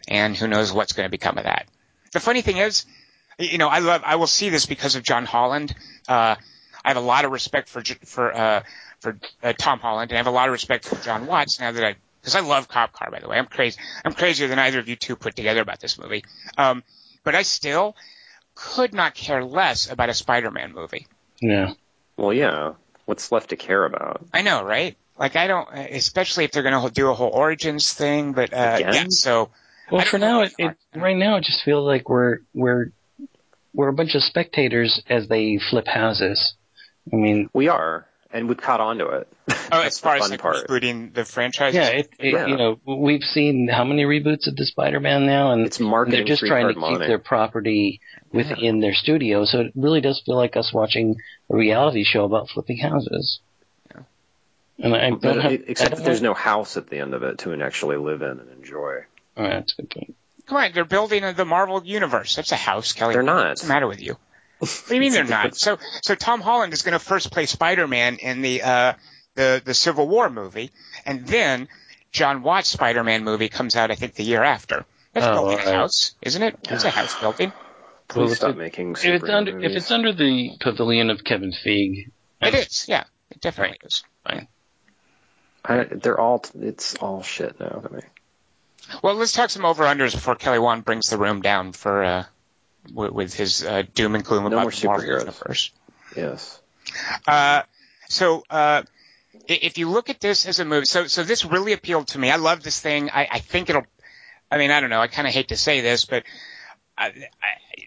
and 0.09 0.37
who 0.37 0.49
knows 0.49 0.73
what's 0.73 0.93
going 0.93 1.07
to 1.07 1.11
become 1.11 1.39
of 1.39 1.45
that. 1.45 1.67
The 2.13 2.21
funny 2.21 2.43
thing 2.43 2.57
is, 2.59 2.87
you 3.39 3.59
know, 3.59 3.69
I 3.69 3.81
love, 3.81 4.03
I 4.05 4.17
will 4.17 4.27
see 4.27 4.49
this 4.49 4.67
because 4.67 4.97
of 4.97 5.03
John 5.03 5.25
Holland. 5.25 5.75
Uh, 6.09 6.37
I 6.85 6.89
have 6.89 6.97
a 6.97 7.01
lot 7.01 7.25
of 7.25 7.33
respect 7.33 7.69
for, 7.69 7.83
J- 7.83 7.99
for, 8.05 8.35
uh, 8.35 8.63
for 9.01 9.19
uh, 9.43 9.53
Tom 9.57 9.79
Holland, 9.81 10.11
and 10.11 10.17
I 10.17 10.19
have 10.19 10.27
a 10.27 10.33
lot 10.33 10.49
of 10.49 10.53
respect 10.53 10.85
for 10.85 10.97
Jon 10.97 11.27
Watts 11.27 11.61
now 11.61 11.73
that 11.73 11.85
I, 11.85 11.97
because 12.21 12.35
I 12.35 12.41
love 12.41 12.69
Cop 12.69 12.93
Car, 12.93 13.11
by 13.11 13.21
the 13.21 13.29
way. 13.29 13.39
I'm 13.39 13.47
crazy. 13.47 13.79
I'm 14.05 14.13
crazier 14.13 14.49
than 14.49 14.59
either 14.59 14.79
of 14.79 14.89
you 14.89 14.97
two 14.97 15.17
put 15.17 15.37
together 15.37 15.61
about 15.61 15.81
this 15.81 15.99
movie. 15.99 16.25
Um, 16.57 16.83
but 17.25 17.35
I 17.35 17.43
still 17.43 17.95
could 18.55 18.93
not 18.93 19.15
care 19.15 19.45
less 19.45 19.91
about 19.91 20.09
a 20.09 20.15
Spider-Man 20.15 20.73
movie. 20.73 21.07
Yeah. 21.41 21.75
Well, 22.17 22.33
yeah. 22.33 22.73
What's 23.09 23.33
left 23.33 23.49
to 23.51 23.57
care 23.57 23.87
about? 23.87 24.27
I 24.35 24.43
know, 24.43 24.63
right? 24.63 24.95
Like 25.19 25.35
I 25.35 25.47
don't, 25.47 25.67
especially 25.73 26.45
if 26.45 26.53
they're 26.53 26.63
going 26.63 26.87
to 26.87 26.93
do 26.93 27.09
a 27.09 27.15
whole 27.15 27.31
origins 27.31 27.95
thing. 27.95 28.35
But 28.35 28.53
uh, 28.53 28.75
Again? 28.77 28.93
yeah, 28.93 29.05
so 29.09 29.49
Well, 29.91 30.05
for 30.05 30.19
now, 30.19 30.43
it, 30.43 30.53
it 30.59 30.77
right 30.95 31.17
now 31.17 31.37
it 31.37 31.45
just 31.45 31.65
feels 31.65 31.87
like 31.87 32.11
we're 32.11 32.41
we're 32.53 32.93
we're 33.73 33.89
a 33.89 33.95
bunch 33.95 34.15
of 34.15 34.23
spectators 34.23 35.03
as 35.09 35.27
they 35.27 35.59
flip 35.71 35.87
houses. 35.87 36.53
I 37.11 37.17
mean, 37.17 37.49
We 37.55 37.69
are, 37.69 38.07
and 38.33 38.49
we've 38.49 38.59
caught 38.59 38.81
on 38.81 38.99
to 38.99 39.07
it. 39.09 39.29
oh, 39.51 39.55
That's 39.71 39.87
as 39.97 39.99
far 39.99 40.17
as 40.17 40.23
fun 40.23 40.31
like 40.33 40.41
part. 40.41 40.67
rebooting 40.69 41.15
the 41.15 41.25
franchise, 41.25 41.75
yeah, 41.75 41.89
it, 41.89 42.11
it 42.19 42.33
Yeah. 42.35 42.47
you 42.47 42.57
know 42.57 42.79
we've 42.87 43.23
seen 43.23 43.69
how 43.73 43.85
many 43.85 44.05
reboots 44.05 44.47
of 44.47 44.57
the 44.57 44.67
Spider-Man 44.67 45.27
now, 45.27 45.53
and 45.53 45.67
It's 45.67 45.79
and 45.81 45.89
marketing 45.89 46.19
they're 46.21 46.27
just 46.27 46.43
trying 46.45 46.69
to 46.69 46.75
hard 46.75 46.77
money. 46.77 46.99
keep 46.99 47.07
their 47.09 47.19
property 47.19 48.01
within 48.33 48.81
their 48.81 48.95
studio. 48.95 49.45
So 49.45 49.61
it 49.61 49.73
really 49.75 50.01
does 50.01 50.23
feel 50.25 50.37
like 50.37 50.57
us 50.57 50.73
watching 50.73 51.17
a 51.51 51.57
reality 51.57 52.05
show 52.05 52.25
about 52.25 52.49
flipping 52.51 52.79
houses. 52.79 53.41
And 54.81 54.95
I 54.95 55.11
don't 55.11 55.21
But 55.21 55.41
have, 55.43 55.53
it- 55.53 55.63
I 55.63 55.71
except 55.73 55.91
don't 55.91 55.99
that 55.99 56.05
there's 56.05 56.19
have- 56.19 56.23
no 56.23 56.35
house 56.35 56.77
at 56.77 56.89
the 56.89 56.99
end 57.01 57.13
of 57.15 57.25
it 57.25 57.39
to 57.39 57.53
actually 57.63 57.97
live 57.97 58.23
in 58.23 58.29
and 58.39 58.49
enjoy. 58.53 59.01
Oh, 59.37 59.43
that's 59.43 59.73
a 59.77 59.83
good 59.83 59.91
point. 59.91 60.15
come 60.47 60.57
on, 60.59 60.71
they're 60.73 60.85
building 60.85 61.23
the 61.35 61.45
Marvel 61.45 61.83
universe. 61.85 62.37
That's 62.37 62.53
a 62.53 62.57
house, 62.57 62.93
Kelly. 62.93 63.15
They're 63.15 63.23
not. 63.25 63.49
What's 63.49 63.63
the 63.63 63.69
matter 63.69 63.89
with 63.89 64.01
you? 64.01 64.17
What 64.59 64.89
do 64.89 64.95
you 64.95 65.01
mean 65.01 65.13
they're 65.13 65.25
not? 65.25 65.55
So, 65.59 65.79
so 66.03 66.15
Tom 66.15 66.41
Holland 66.41 66.73
is 66.73 66.83
going 66.83 66.93
to 66.93 66.99
first 66.99 67.31
play 67.33 67.47
Spider-Man 67.47 68.17
in 68.17 68.43
the 68.43 68.63
uh, 68.63 68.93
the 69.35 69.63
the 69.65 69.75
Civil 69.75 70.09
War 70.09 70.29
movie, 70.31 70.71
and 71.07 71.27
then 71.27 71.69
Jon 72.13 72.43
Watts' 72.43 72.69
Spider-Man 72.69 73.23
movie 73.25 73.49
comes 73.49 73.77
out, 73.77 73.91
I 73.91 73.95
think, 73.95 74.15
the 74.15 74.25
year 74.25 74.43
after. 74.43 74.85
That's 75.13 75.27
Oh, 75.27 75.33
building 75.35 75.53
all 75.53 75.59
a 75.61 75.65
right. 75.65 75.75
house, 75.75 76.15
isn't 76.23 76.43
it? 76.43 76.59
It's 76.71 76.85
a 76.85 76.91
house 76.91 77.19
building. 77.21 77.53
Please 78.09 78.17
Well, 78.17 78.31
if 78.33 78.37
stop 78.39 78.51
it- 78.51 78.57
making 78.57 78.93
If 78.93 79.05
it's 79.05 79.25
superhero 79.25 79.35
under 79.35 79.61
if 79.61 79.73
it's 79.77 79.91
under 79.91 80.13
the 80.13 80.51
pavilion 80.61 81.11
of 81.11 81.23
Kevin 81.25 81.53
Feige, 81.53 82.11
It 82.41 82.55
is, 82.55 82.87
yeah, 82.89 83.05
it 83.31 83.41
definitely 83.41 83.79
is. 83.85 84.03
I, 85.65 85.85
they're 85.85 86.19
all. 86.19 86.45
It's 86.55 86.95
all 86.97 87.23
shit 87.23 87.59
now 87.61 87.69
to 87.81 87.93
me. 87.93 88.01
Well, 89.03 89.15
let's 89.17 89.33
talk 89.33 89.51
some 89.51 89.65
over/unders 89.65 90.15
before 90.15 90.37
Kelly 90.37 90.59
Wand 90.59 90.85
brings 90.85 91.11
the 91.11 91.19
room 91.19 91.43
down 91.43 91.73
for 91.73 92.03
uh, 92.05 92.25
with, 92.93 93.13
with 93.13 93.35
his 93.35 93.65
uh, 93.65 93.83
doom 93.95 94.15
and 94.15 94.25
gloom 94.25 94.45
No 94.45 94.59
about 94.59 94.73
the 94.73 94.87
Marvel 94.87 95.05
superheroes. 95.09 95.21
universe. 95.21 95.71
Yes. 96.17 96.61
Uh, 97.27 97.63
so 98.09 98.45
uh, 98.49 98.83
if 99.47 99.79
you 99.79 99.89
look 99.89 100.11
at 100.11 100.21
this 100.21 100.47
as 100.47 100.61
a 100.61 100.65
movie, 100.65 100.87
so 100.87 101.07
so 101.07 101.23
this 101.23 101.45
really 101.45 101.73
appealed 101.73 102.09
to 102.09 102.19
me. 102.19 102.31
I 102.31 102.37
love 102.37 102.63
this 102.63 102.81
thing. 102.81 103.11
I, 103.11 103.29
I 103.31 103.39
think 103.41 103.71
it'll. 103.71 103.87
I 104.51 104.57
mean, 104.59 104.71
I 104.71 104.81
don't 104.81 104.91
know. 104.91 105.01
I 105.01 105.09
kind 105.09 105.29
of 105.29 105.35
hate 105.35 105.49
to 105.49 105.57
say 105.57 105.83
this, 105.83 106.07
but 106.07 106.25
I, 106.97 107.09
I, 107.09 107.13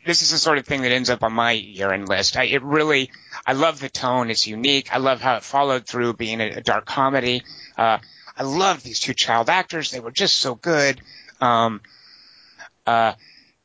this 0.05 0.21
is 0.21 0.29
the 0.31 0.37
sort 0.37 0.59
of 0.59 0.65
thing 0.65 0.83
that 0.83 0.91
ends 0.91 1.09
up 1.09 1.23
on 1.23 1.33
my 1.33 1.51
year-end 1.53 2.07
list. 2.07 2.37
I, 2.37 2.43
it 2.43 2.61
really, 2.61 3.09
I 3.45 3.53
love 3.53 3.79
the 3.79 3.89
tone. 3.89 4.29
It's 4.29 4.45
unique. 4.45 4.93
I 4.93 4.99
love 4.99 5.21
how 5.21 5.37
it 5.37 5.43
followed 5.43 5.87
through 5.87 6.13
being 6.13 6.39
a, 6.39 6.49
a 6.57 6.61
dark 6.61 6.85
comedy. 6.85 7.41
Uh, 7.77 7.97
I 8.37 8.43
love 8.43 8.83
these 8.83 8.99
two 8.99 9.15
child 9.15 9.49
actors. 9.49 9.89
They 9.89 9.99
were 9.99 10.11
just 10.11 10.37
so 10.37 10.53
good. 10.53 11.01
Um, 11.39 11.81
uh, 12.85 13.13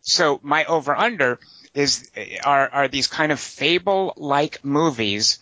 so 0.06 0.40
my 0.42 0.64
over/under 0.64 1.38
is 1.74 2.10
are 2.44 2.68
are 2.68 2.88
these 2.88 3.08
kind 3.08 3.32
of 3.32 3.40
fable-like 3.40 4.64
movies 4.64 5.38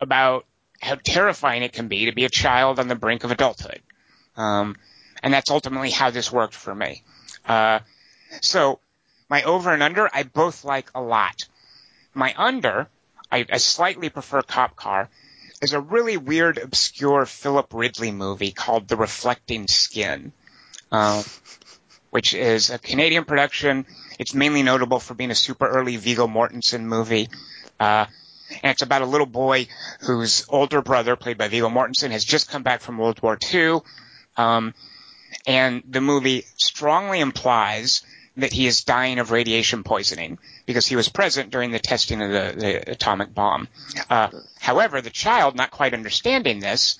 about 0.00 0.46
how 0.80 0.94
terrifying 0.94 1.62
it 1.62 1.72
can 1.72 1.88
be 1.88 2.06
to 2.06 2.12
be 2.12 2.24
a 2.24 2.30
child 2.30 2.78
on 2.78 2.88
the 2.88 2.94
brink 2.94 3.24
of 3.24 3.30
adulthood. 3.30 3.80
Um, 4.36 4.76
and 5.22 5.32
that's 5.32 5.50
ultimately 5.50 5.90
how 5.90 6.10
this 6.10 6.30
worked 6.30 6.54
for 6.54 6.74
me. 6.74 7.02
Uh, 7.46 7.80
so 8.40 8.80
my 9.28 9.42
over 9.42 9.72
and 9.72 9.82
under, 9.82 10.08
I 10.12 10.22
both 10.22 10.64
like 10.64 10.90
a 10.94 11.00
lot. 11.00 11.44
My 12.12 12.34
under, 12.36 12.88
I, 13.32 13.46
I 13.50 13.56
slightly 13.56 14.10
prefer 14.10 14.42
Cop 14.42 14.76
Car, 14.76 15.08
is 15.62 15.72
a 15.72 15.80
really 15.80 16.18
weird, 16.18 16.58
obscure 16.58 17.26
Philip 17.26 17.72
Ridley 17.72 18.12
movie 18.12 18.52
called 18.52 18.86
The 18.86 18.96
Reflecting 18.96 19.66
Skin, 19.66 20.32
uh, 20.92 21.22
which 22.10 22.34
is 22.34 22.70
a 22.70 22.78
Canadian 22.78 23.24
production. 23.24 23.86
It's 24.18 24.34
mainly 24.34 24.62
notable 24.62 25.00
for 25.00 25.14
being 25.14 25.30
a 25.30 25.34
super 25.34 25.66
early 25.66 25.96
Viggo 25.96 26.26
Mortensen 26.26 26.82
movie. 26.82 27.28
Uh, 27.80 28.06
and 28.62 28.70
it's 28.72 28.82
about 28.82 29.02
a 29.02 29.06
little 29.06 29.26
boy 29.26 29.68
whose 30.00 30.44
older 30.48 30.82
brother, 30.82 31.16
played 31.16 31.38
by 31.38 31.48
Viggo 31.48 31.68
Mortensen, 31.68 32.10
has 32.10 32.24
just 32.24 32.50
come 32.50 32.62
back 32.62 32.80
from 32.80 32.98
World 32.98 33.20
War 33.22 33.38
II. 33.52 33.80
Um, 34.36 34.74
and 35.46 35.82
the 35.88 36.00
movie 36.00 36.44
strongly 36.56 37.20
implies 37.20 38.02
that 38.36 38.52
he 38.52 38.66
is 38.66 38.84
dying 38.84 39.18
of 39.18 39.30
radiation 39.30 39.84
poisoning 39.84 40.38
because 40.66 40.86
he 40.86 40.96
was 40.96 41.08
present 41.08 41.50
during 41.50 41.70
the 41.70 41.78
testing 41.78 42.20
of 42.20 42.30
the, 42.30 42.54
the 42.56 42.90
atomic 42.90 43.32
bomb. 43.32 43.68
Uh, 44.10 44.28
however, 44.58 45.00
the 45.00 45.10
child, 45.10 45.54
not 45.54 45.70
quite 45.70 45.94
understanding 45.94 46.58
this, 46.58 46.98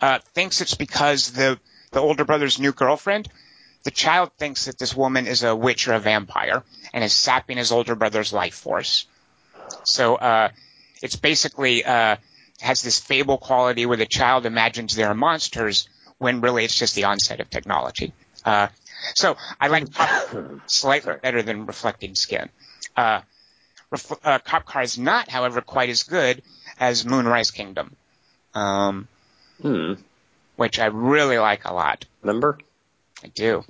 uh, 0.00 0.18
thinks 0.34 0.60
it's 0.60 0.74
because 0.74 1.30
the 1.30 1.58
the 1.92 2.00
older 2.00 2.24
brother's 2.24 2.58
new 2.58 2.72
girlfriend. 2.72 3.28
The 3.84 3.90
child 3.90 4.30
thinks 4.38 4.64
that 4.64 4.78
this 4.78 4.94
woman 4.96 5.26
is 5.26 5.42
a 5.42 5.54
witch 5.54 5.88
or 5.88 5.92
a 5.94 6.00
vampire 6.00 6.62
and 6.92 7.04
is 7.04 7.12
sapping 7.12 7.58
his 7.58 7.70
older 7.70 7.94
brother's 7.94 8.32
life 8.32 8.54
force. 8.54 9.06
So 9.84 10.16
uh, 10.16 10.48
it's 11.02 11.16
basically 11.16 11.84
uh, 11.84 12.16
has 12.60 12.82
this 12.82 12.98
fable 12.98 13.36
quality 13.38 13.84
where 13.86 13.96
the 13.98 14.06
child 14.06 14.46
imagines 14.46 14.94
there 14.94 15.08
are 15.08 15.14
monsters 15.14 15.88
when 16.18 16.40
really 16.40 16.64
it's 16.64 16.78
just 16.78 16.94
the 16.94 17.04
onset 17.04 17.40
of 17.40 17.50
technology. 17.50 18.12
Uh, 18.44 18.68
so 19.14 19.36
I 19.60 19.68
like 19.68 19.92
Cop 19.92 20.30
slightly 20.66 21.14
better 21.22 21.42
than 21.42 21.66
Reflecting 21.66 22.14
Skin. 22.14 22.48
Uh, 22.96 23.20
Ref- 23.90 24.24
uh, 24.24 24.38
Cop 24.38 24.64
Car 24.64 24.82
is 24.82 24.96
not, 24.98 25.28
however, 25.28 25.60
quite 25.60 25.90
as 25.90 26.04
good 26.04 26.42
as 26.80 27.04
Moonrise 27.04 27.50
Kingdom, 27.50 27.94
um, 28.54 29.08
Hmm. 29.60 29.94
which 30.56 30.78
I 30.78 30.86
really 30.86 31.38
like 31.38 31.64
a 31.66 31.74
lot. 31.74 32.06
Remember? 32.22 32.58
I 33.22 33.28
do. 33.28 33.64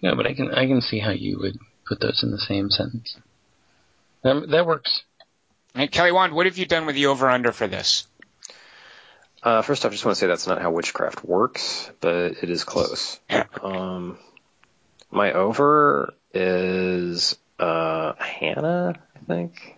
Yeah, 0.00 0.14
but 0.14 0.26
I 0.26 0.34
can 0.34 0.52
I 0.52 0.66
can 0.66 0.80
see 0.80 0.98
how 0.98 1.10
you 1.10 1.38
would 1.38 1.58
put 1.86 2.00
those 2.00 2.22
in 2.22 2.30
the 2.30 2.38
same 2.38 2.70
sentence. 2.70 3.16
That, 4.22 4.48
that 4.50 4.66
works. 4.66 5.02
And 5.74 5.90
Kelly 5.90 6.12
Wand, 6.12 6.32
what 6.32 6.46
have 6.46 6.58
you 6.58 6.66
done 6.66 6.86
with 6.86 6.96
the 6.96 7.06
over 7.06 7.28
under 7.28 7.52
for 7.52 7.66
this? 7.66 8.06
Uh, 9.42 9.62
first 9.62 9.84
off, 9.84 9.90
I 9.90 9.94
just 9.94 10.04
want 10.04 10.16
to 10.16 10.20
say 10.20 10.26
that's 10.26 10.46
not 10.46 10.60
how 10.60 10.70
witchcraft 10.70 11.24
works, 11.24 11.90
but 12.00 12.32
it 12.42 12.50
is 12.50 12.64
close. 12.64 13.20
Um, 13.62 14.18
my 15.10 15.32
over 15.32 16.14
is 16.32 17.36
uh, 17.58 18.12
Hannah, 18.18 18.94
I 19.14 19.18
think. 19.24 19.76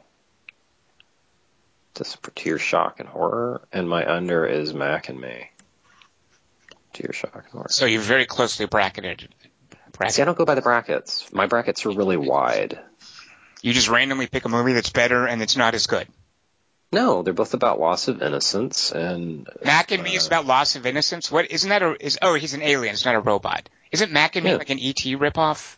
Just 1.94 2.22
for 2.22 2.30
tear 2.32 2.58
shock 2.58 3.00
and 3.00 3.08
horror, 3.08 3.62
and 3.72 3.88
my 3.88 4.10
under 4.10 4.46
is 4.46 4.72
Mac 4.74 5.08
and 5.08 5.20
me. 5.20 5.50
Tear 6.92 7.12
shock 7.12 7.34
and 7.34 7.52
horror. 7.52 7.68
So 7.70 7.86
you're 7.86 8.00
very 8.00 8.26
closely 8.26 8.66
bracketed. 8.66 9.28
See, 10.08 10.22
I 10.22 10.24
don't 10.24 10.38
go 10.38 10.44
by 10.44 10.54
the 10.54 10.62
brackets. 10.62 11.32
My 11.32 11.46
brackets 11.46 11.84
are 11.86 11.90
really 11.90 12.16
wide. 12.16 12.78
You 13.62 13.72
just 13.72 13.88
randomly 13.88 14.26
pick 14.28 14.44
a 14.44 14.48
movie 14.48 14.72
that's 14.72 14.90
better 14.90 15.26
and 15.26 15.42
it's 15.42 15.56
not 15.56 15.74
as 15.74 15.86
good. 15.86 16.06
No, 16.92 17.22
they're 17.22 17.34
both 17.34 17.52
about 17.54 17.78
loss 17.80 18.08
of 18.08 18.22
innocence 18.22 18.92
and 18.92 19.46
Mac 19.64 19.92
and 19.92 20.02
Me 20.02 20.14
is 20.14 20.24
uh, 20.24 20.28
about 20.28 20.46
loss 20.46 20.76
of 20.76 20.86
innocence. 20.86 21.30
What 21.30 21.50
isn't 21.50 21.68
that? 21.68 21.82
A, 21.82 21.96
is 22.04 22.18
oh, 22.22 22.34
he's 22.34 22.54
an 22.54 22.62
alien. 22.62 22.94
It's 22.94 23.04
not 23.04 23.14
a 23.14 23.20
robot. 23.20 23.68
Isn't 23.92 24.10
Mac 24.12 24.36
and 24.36 24.44
Me 24.44 24.54
like 24.54 24.70
an 24.70 24.78
ET 24.78 24.94
ripoff? 24.96 25.76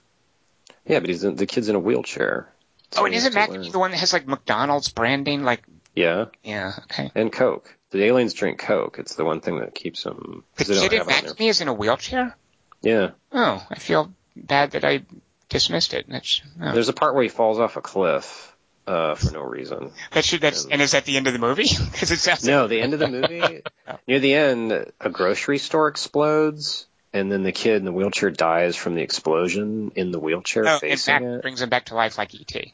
yeah, 0.87 1.01
but 1.01 1.09
he's 1.09 1.25
in, 1.25 1.35
the 1.37 1.47
kid's 1.47 1.69
in 1.69 1.75
a 1.75 1.81
wheelchair. 1.81 2.49
So 2.93 3.03
Oh, 3.03 3.05
and 3.07 3.15
isn't 3.15 3.35
Mac 3.35 3.49
and. 3.51 3.61
Me 3.61 3.71
the 3.71 3.79
one 3.79 3.91
that 3.91 3.99
has 3.99 4.13
like 4.13 4.27
McDonald's 4.29 4.91
branding? 4.93 5.43
Like, 5.43 5.63
Yeah, 5.97 6.27
yeah, 6.45 6.75
okay. 6.85 7.11
and 7.15 7.33
Coke. 7.33 7.75
The 7.91 8.05
aliens 8.05 8.35
drink 8.35 8.61
Coke. 8.61 8.99
It's 9.01 9.17
the 9.17 9.25
one 9.25 9.41
thing 9.41 9.59
that 9.59 9.75
keeps 9.75 10.05
them. 10.05 10.45
The 10.55 10.65
'cause 10.65 10.69
they 10.69 10.75
don't 10.75 10.91
kid 10.91 11.01
in 11.01 11.07
Mac 11.07 11.25
and 11.27 11.39
Me 11.41 11.49
is 11.49 11.61
in 11.61 11.67
a 11.67 11.75
wheelchair. 11.75 12.37
Yeah, 12.82 13.11
Oh, 13.32 13.65
I 13.70 13.74
feel 13.78 14.12
bad 14.36 14.73
that 14.73 14.85
I 14.85 15.02
dismissed 15.48 15.93
it. 15.94 16.07
Oh. 16.11 16.73
there's 16.73 16.89
a 16.89 16.93
part 16.93 17.15
where 17.15 17.23
he 17.23 17.28
falls 17.28 17.59
off 17.59 17.77
a 17.77 17.81
cliff 17.82 18.57
uh, 18.86 19.15
for 19.15 19.32
no 19.32 19.43
reason. 19.43 19.90
that 20.12 20.24
should 20.24 20.40
that's 20.40 20.65
and 20.66 20.81
is 20.81 20.93
that 20.93 21.05
the 21.05 21.16
end 21.16 21.27
of 21.27 21.32
the 21.32 21.39
movie? 21.39 21.69
Because 21.93 22.11
it 22.11 22.19
sounds 22.19 22.44
No, 22.44 22.66
the 22.66 22.81
end 22.81 22.94
of 22.94 23.01
the 23.01 23.09
movie, 23.09 23.62
near 24.09 24.19
the 24.20 24.35
end, 24.35 24.73
a 25.01 25.11
grocery 25.11 25.59
store 25.59 25.89
explodes, 25.89 26.86
and 27.12 27.31
then 27.31 27.43
the 27.43 27.52
kid 27.52 27.77
in 27.77 27.85
the 27.85 27.93
wheelchair 27.93 28.31
dies 28.31 28.77
from 28.77 28.94
the 28.94 29.02
explosion 29.02 29.93
in 29.94 30.11
the 30.12 30.19
wheelchair 30.20 30.66
oh, 30.66 30.70
and 30.73 30.81
facing 30.81 31.15
Mac 31.15 31.23
it. 31.23 31.43
brings 31.43 31.61
him 31.61 31.69
back 31.69 31.86
to 31.86 31.94
life 31.94 32.16
like 32.19 32.35
ET. 32.35 32.65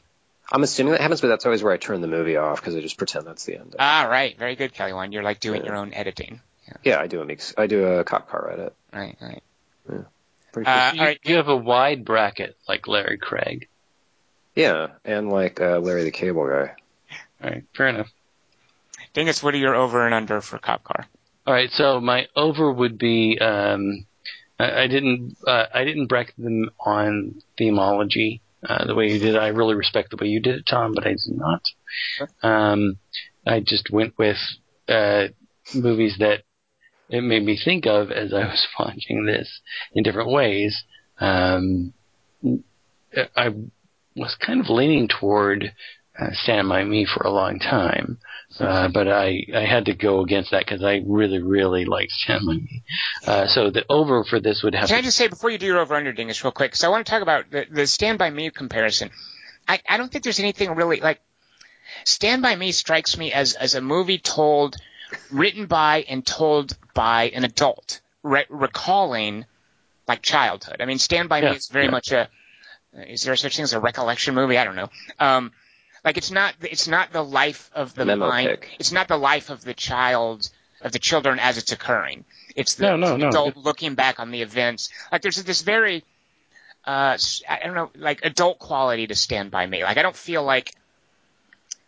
I'm 0.49 0.63
assuming 0.63 0.93
that 0.93 1.01
happens, 1.01 1.19
but 1.19 1.27
that's 1.27 1.45
always 1.45 1.61
where 1.61 1.73
I 1.73 1.77
turn 1.77 1.99
the 1.99 2.07
movie 2.07 2.37
off 2.37 2.61
because 2.61 2.73
I 2.75 2.79
just 2.79 2.97
pretend 2.97 3.27
that's 3.27 3.43
the 3.43 3.57
end. 3.57 3.75
Ah, 3.77 4.07
right, 4.09 4.37
very 4.37 4.55
good, 4.55 4.73
Kelly. 4.73 4.93
One, 4.93 5.11
you're 5.11 5.23
like 5.23 5.41
doing 5.41 5.61
Yeah. 5.61 5.67
your 5.67 5.75
own 5.75 5.93
editing. 5.93 6.39
yeah, 6.83 6.99
I 6.99 7.07
do 7.07 7.19
a 7.21 7.25
mix. 7.25 7.53
I 7.57 7.67
do 7.67 7.83
a 7.85 8.03
cop 8.05 8.29
car 8.29 8.49
edit. 8.51 8.73
Right, 8.93 9.17
right. 9.21 9.43
Pretty 10.53 10.69
Uh, 10.69 10.91
You, 10.93 10.99
all 10.99 11.05
right. 11.05 11.19
you 11.23 11.35
have 11.35 11.47
a 11.47 11.55
wide 11.55 12.05
bracket 12.05 12.55
like 12.67 12.87
Larry 12.87 13.17
Craig. 13.17 13.67
Yeah, 14.55 14.87
and 15.05 15.29
like 15.29 15.61
uh, 15.61 15.79
Larry 15.79 16.03
the 16.03 16.11
Cable 16.11 16.47
Guy. 16.47 16.73
All 17.43 17.49
right, 17.49 17.63
fair 17.75 17.87
enough. 17.89 18.07
Dingus, 19.13 19.43
what 19.43 19.53
are 19.53 19.57
your 19.57 19.75
over 19.75 20.05
and 20.05 20.13
under 20.15 20.41
for 20.41 20.57
Cop 20.57 20.83
Car? 20.83 21.05
All 21.45 21.53
right, 21.53 21.69
so 21.71 22.01
my 22.01 22.27
over 22.35 22.71
would 22.71 22.97
be 22.97 23.37
um, 23.39 24.05
I, 24.59 24.83
I 24.83 24.87
didn't 24.87 25.37
uh, 25.45 25.65
I 25.73 25.83
didn't 25.85 26.07
bracket 26.07 26.35
them 26.37 26.69
on 26.79 27.41
themology 27.59 28.41
uh, 28.67 28.85
the 28.85 28.95
way 28.95 29.11
you 29.11 29.19
did. 29.19 29.37
I 29.37 29.49
really 29.49 29.75
respect 29.75 30.09
the 30.09 30.17
way 30.17 30.27
you 30.27 30.39
did 30.39 30.55
it, 30.55 30.65
Tom, 30.67 30.93
but 30.93 31.05
I 31.05 31.11
did 31.11 31.37
not. 31.37 31.61
Um, 32.41 32.97
I 33.45 33.59
just 33.59 33.89
went 33.91 34.17
with 34.17 34.37
uh, 34.89 35.27
movies 35.73 36.15
that 36.19 36.43
it 37.09 37.21
made 37.21 37.43
me 37.43 37.57
think 37.57 37.85
of 37.85 38.11
as 38.11 38.33
I 38.33 38.45
was 38.45 38.67
watching 38.79 39.25
this 39.25 39.61
in 39.93 40.03
different 40.03 40.29
ways. 40.29 40.83
Um, 41.19 41.93
I 43.35 43.53
was 44.15 44.35
kind 44.35 44.59
of 44.59 44.69
leaning 44.69 45.07
toward 45.07 45.73
uh, 46.19 46.29
Stand 46.33 46.67
By 46.69 46.83
Me 46.83 47.05
for 47.05 47.23
a 47.25 47.31
long 47.31 47.59
time, 47.59 48.17
uh, 48.59 48.87
but 48.89 49.07
I, 49.07 49.45
I 49.55 49.65
had 49.65 49.85
to 49.85 49.93
go 49.93 50.21
against 50.21 50.51
that 50.51 50.65
because 50.65 50.83
I 50.83 51.01
really, 51.05 51.41
really 51.41 51.85
like 51.85 52.09
Stand 52.09 52.45
By 52.45 52.53
Me. 52.53 52.83
Uh, 53.25 53.47
so 53.47 53.69
the 53.69 53.85
over 53.89 54.23
for 54.23 54.39
this 54.39 54.61
would 54.63 54.75
have 54.75 54.89
Can 54.89 54.97
I 54.97 55.01
just 55.01 55.17
say 55.17 55.27
before 55.27 55.49
you 55.49 55.57
do 55.57 55.67
your 55.67 55.79
over 55.79 55.95
under 55.95 56.13
dingus 56.13 56.43
real 56.43 56.51
quick, 56.51 56.71
because 56.71 56.83
I 56.83 56.89
want 56.89 57.05
to 57.05 57.09
talk 57.11 57.21
about 57.21 57.51
the, 57.51 57.65
the 57.69 57.87
Stand 57.87 58.17
By 58.17 58.29
Me 58.29 58.49
comparison. 58.49 59.11
I, 59.67 59.79
I 59.87 59.97
don't 59.97 60.11
think 60.11 60.23
there's 60.23 60.39
anything 60.39 60.75
really 60.75 60.99
like 60.99 61.21
Stand 62.03 62.41
By 62.41 62.55
Me 62.55 62.71
strikes 62.71 63.17
me 63.17 63.31
as 63.31 63.53
as 63.53 63.75
a 63.75 63.81
movie 63.81 64.17
told, 64.19 64.75
written 65.31 65.65
by 65.65 66.05
and 66.09 66.25
told 66.25 66.77
by 66.93 67.29
an 67.29 67.43
adult, 67.43 68.01
re- 68.23 68.45
recalling 68.49 69.45
like 70.07 70.21
childhood. 70.21 70.77
I 70.79 70.85
mean, 70.85 70.99
Stand 70.99 71.29
By 71.29 71.41
Yeah, 71.41 71.51
Me 71.51 71.55
is 71.57 71.67
very 71.67 71.85
yeah. 71.85 71.91
much 71.91 72.11
a 72.11 72.29
is 72.93 73.23
there 73.23 73.35
such 73.35 73.55
thing 73.55 73.63
as 73.63 73.73
a 73.73 73.79
recollection 73.79 74.33
movie? 74.33 74.57
I 74.57 74.63
don't 74.63 74.75
know. 74.75 74.89
Um, 75.19 75.51
like 76.03 76.17
it's 76.17 76.31
not 76.31 76.55
it's 76.61 76.87
not 76.87 77.11
the 77.11 77.23
life 77.23 77.69
of 77.75 77.93
the 77.93 78.05
Memo 78.05 78.27
mind. 78.29 78.47
pick. 78.49 78.75
It's 78.79 78.91
not 78.91 79.07
the 79.07 79.17
life 79.17 79.49
of 79.49 79.63
the 79.63 79.73
child 79.73 80.49
of 80.81 80.91
the 80.91 80.99
children 80.99 81.39
as 81.39 81.57
it's 81.57 81.71
occurring. 81.71 82.23
It's 82.55 82.75
the 82.75 82.83
No, 82.83 82.95
no, 82.97 83.17
no. 83.17 83.27
adult 83.27 83.57
looking 83.57 83.95
back 83.95 84.19
on 84.19 84.31
the 84.31 84.41
events. 84.41 84.89
Like 85.11 85.21
there's 85.21 85.41
this 85.43 85.61
very 85.61 86.03
uh 86.85 87.17
I 87.49 87.59
don't 87.63 87.75
know 87.75 87.91
like 87.95 88.23
adult 88.23 88.59
quality 88.59 89.07
to 89.07 89.15
Stand 89.15 89.51
by 89.51 89.65
Me. 89.65 89.83
Like 89.83 89.97
I 89.97 90.01
don't 90.01 90.15
feel 90.15 90.43
like 90.43 90.73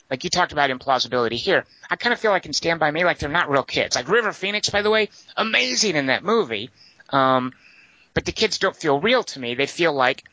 like 0.10 0.24
you 0.24 0.30
talked 0.30 0.52
about 0.52 0.70
implausibility 0.70 1.34
here. 1.34 1.66
I 1.90 1.96
kind 1.96 2.14
of 2.14 2.20
feel 2.20 2.32
like 2.32 2.46
in 2.46 2.54
Stand 2.54 2.80
by 2.80 2.92
Me 2.92 3.04
like 3.06 3.20
they're 3.20 3.30
not 3.30 3.50
real 3.50 3.64
kids. 3.64 3.96
Like 3.96 4.08
River 4.10 4.34
Phoenix, 4.34 4.70
by 4.70 4.82
the 4.82 4.90
way, 4.90 5.10
amazing 5.38 5.96
in 5.96 6.08
that 6.08 6.24
movie. 6.24 6.70
Um, 7.10 7.54
but 8.14 8.26
the 8.26 8.32
kids 8.32 8.58
don't 8.58 8.76
feel 8.76 9.00
real 9.00 9.24
to 9.24 9.40
me. 9.40 9.56
They 9.56 9.68
feel 9.68 9.94
like 9.94 10.24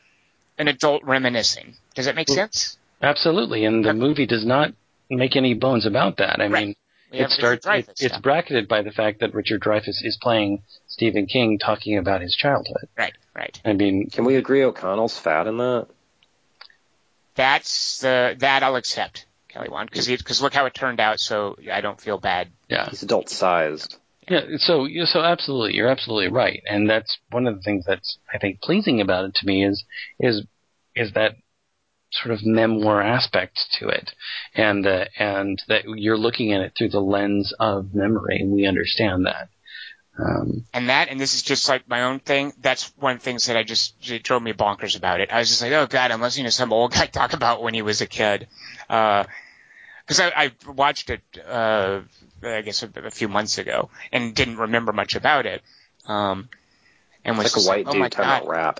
an 0.57 0.67
adult 0.67 1.03
reminiscing. 1.03 1.75
Does 1.95 2.05
that 2.05 2.15
make 2.15 2.29
sense? 2.29 2.77
absolutely, 3.01 3.63
and 3.65 3.85
the 3.85 3.89
Okay. 3.89 3.97
movie 3.97 4.25
does 4.25 4.45
not 4.45 4.73
make 5.09 5.35
any 5.35 5.53
bones 5.53 5.85
about 5.85 6.17
that. 6.17 6.41
I 6.41 6.47
Right. 6.47 6.67
mean, 6.67 6.75
We 7.11 7.19
it 7.19 7.29
starts. 7.31 7.65
It, 7.67 7.87
it's 7.99 8.17
bracketed 8.17 8.67
by 8.67 8.81
the 8.81 8.91
fact 8.91 9.21
that 9.21 9.33
Richard 9.33 9.61
Dreyfuss 9.61 10.03
is 10.03 10.17
playing 10.21 10.63
Stephen 10.87 11.25
King, 11.27 11.57
talking 11.59 11.97
about 11.97 12.21
his 12.21 12.35
childhood. 12.35 12.89
right, 12.97 13.13
right. 13.33 13.61
I 13.63 13.73
mean, 13.73 14.09
Can 14.09 14.25
we 14.25 14.35
agree 14.35 14.63
O'Connell's 14.63 15.17
fat 15.17 15.47
in 15.47 15.57
that? 15.57 15.87
That's 17.35 17.99
the 17.99 18.35
that 18.39 18.63
I'll 18.63 18.75
accept, 18.75 19.26
Kelly 19.57 19.69
Wand, 19.69 19.89
because 19.89 20.07
because 20.07 20.41
look 20.41 20.53
how 20.53 20.65
it 20.67 20.73
turned 20.73 20.99
out. 20.99 21.19
So 21.19 21.55
I 21.71 21.81
don't 21.81 21.99
feel 21.99 22.19
bad. 22.19 22.49
yeah, 22.69 22.89
He's 22.89 23.03
adult 23.03 23.29
sized. 23.29 23.97
yeah. 24.29 24.41
So, 24.57 24.85
yeah, 24.85 25.05
so 25.05 25.21
absolutely, 25.21 25.75
you're 25.75 25.87
absolutely 25.89 26.29
right, 26.29 26.61
and 26.69 26.89
that's 26.89 27.17
one 27.31 27.47
of 27.47 27.55
the 27.55 27.61
things 27.61 27.85
that's 27.85 28.19
I 28.31 28.37
think 28.37 28.61
pleasing 28.61 29.01
about 29.01 29.25
it 29.25 29.35
to 29.35 29.45
me 29.47 29.65
is 29.65 29.83
is 30.19 30.45
is 30.95 31.13
that 31.13 31.35
sort 32.11 32.33
of 32.33 32.45
memoir 32.45 33.01
aspect 33.01 33.59
to 33.79 33.87
it, 33.87 34.11
and 34.53 34.85
uh, 34.85 35.05
and 35.17 35.61
that 35.67 35.85
you're 35.87 36.17
looking 36.17 36.53
at 36.53 36.61
it 36.61 36.73
through 36.77 36.89
the 36.89 37.01
lens 37.01 37.53
of 37.59 37.95
memory, 37.95 38.37
and 38.39 38.51
we 38.51 38.67
understand 38.67 39.25
that. 39.25 39.49
Um, 40.19 40.65
And 40.73 40.89
that, 40.89 41.09
and 41.09 41.19
this 41.19 41.35
is 41.35 41.43
just 41.43 41.69
like 41.69 41.87
my 41.87 42.03
own 42.03 42.19
thing. 42.19 42.51
That's 42.59 42.91
one 42.97 43.13
of 43.13 43.19
the 43.19 43.23
things 43.23 43.45
that 43.45 43.57
I 43.57 43.61
just 43.63 43.93
it 44.09 44.23
drove 44.23 44.41
me 44.41 44.51
bonkers 44.51 44.97
about 44.97 45.21
it. 45.21 45.31
I 45.31 45.37
was 45.39 45.49
just 45.49 45.61
like, 45.61 45.71
oh 45.73 45.85
god, 45.85 46.11
I'm 46.11 46.21
listening 46.21 46.45
to 46.45 46.51
some 46.51 46.73
old 46.73 46.91
guy 46.91 47.05
talk 47.11 47.33
about 47.33 47.61
when 47.61 47.73
he 47.73 47.81
was 47.81 48.01
a 48.01 48.07
kid. 48.07 48.47
Because 50.07 50.21
I, 50.21 50.31
I 50.45 50.71
watched 50.71 51.09
it, 51.09 51.21
uh, 51.45 52.01
I 52.41 52.61
guess 52.61 52.81
a, 52.81 52.89
a 53.05 53.11
few 53.11 53.27
months 53.27 53.57
ago, 53.57 53.89
and 54.11 54.33
didn't 54.33 54.57
remember 54.57 54.93
much 54.93 55.15
about 55.15 55.45
it. 55.45 55.61
Um, 56.05 56.47
and 57.25 57.37
was 57.37 57.47
It's 57.47 57.57
like 57.57 57.65
a 57.65 57.67
white 57.67 57.85
oh 57.87 57.91
dude 57.91 57.99
my 57.99 58.09
talking 58.09 58.25
god, 58.25 58.43
about 58.43 58.49
rap. 58.49 58.79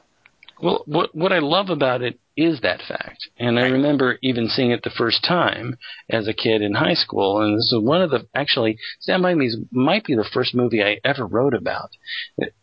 Well, 0.60 0.84
what 0.86 1.14
what 1.14 1.32
I 1.34 1.40
love 1.40 1.70
about 1.70 2.02
it 2.02 2.20
is 2.36 2.62
that 2.62 2.82
fact, 2.82 3.30
and 3.38 3.60
I 3.60 3.68
remember 3.68 4.18
even 4.24 4.48
seeing 4.48 4.72
it 4.72 4.84
the 4.84 4.90
first 4.90 5.24
time 5.24 5.78
as 6.10 6.28
a 6.28 6.34
kid 6.34 6.62
in 6.62 6.74
high 6.74 6.94
school, 6.94 7.42
and 7.42 7.58
this 7.58 7.72
is 7.72 7.80
one 7.80 8.02
of 8.02 8.10
the 8.10 8.28
actually 8.34 8.80
Stand 9.00 9.22
by 9.22 9.36
Me 9.36 9.52
might 9.72 10.06
be 10.06 10.16
the 10.16 10.28
first 10.34 10.56
movie 10.56 10.84
I 10.84 11.00
ever 11.04 11.26
wrote 11.28 11.54
about, 11.54 11.92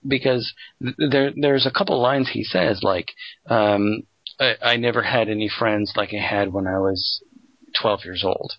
because 0.07 0.55
there 0.81 1.33
there's 1.37 1.67
a 1.67 1.71
couple 1.71 2.01
lines 2.01 2.31
he 2.31 2.43
says 2.43 2.83
like, 2.83 3.13
um, 3.47 4.03
I, 4.41 4.55
I 4.63 4.77
never 4.77 5.03
had 5.03 5.29
any 5.29 5.49
friends 5.49 5.93
like 5.97 6.15
I 6.15 6.21
had 6.21 6.53
when 6.53 6.67
I 6.67 6.79
was 6.79 7.23
12 7.81 8.05
years 8.05 8.25
old, 8.25 8.53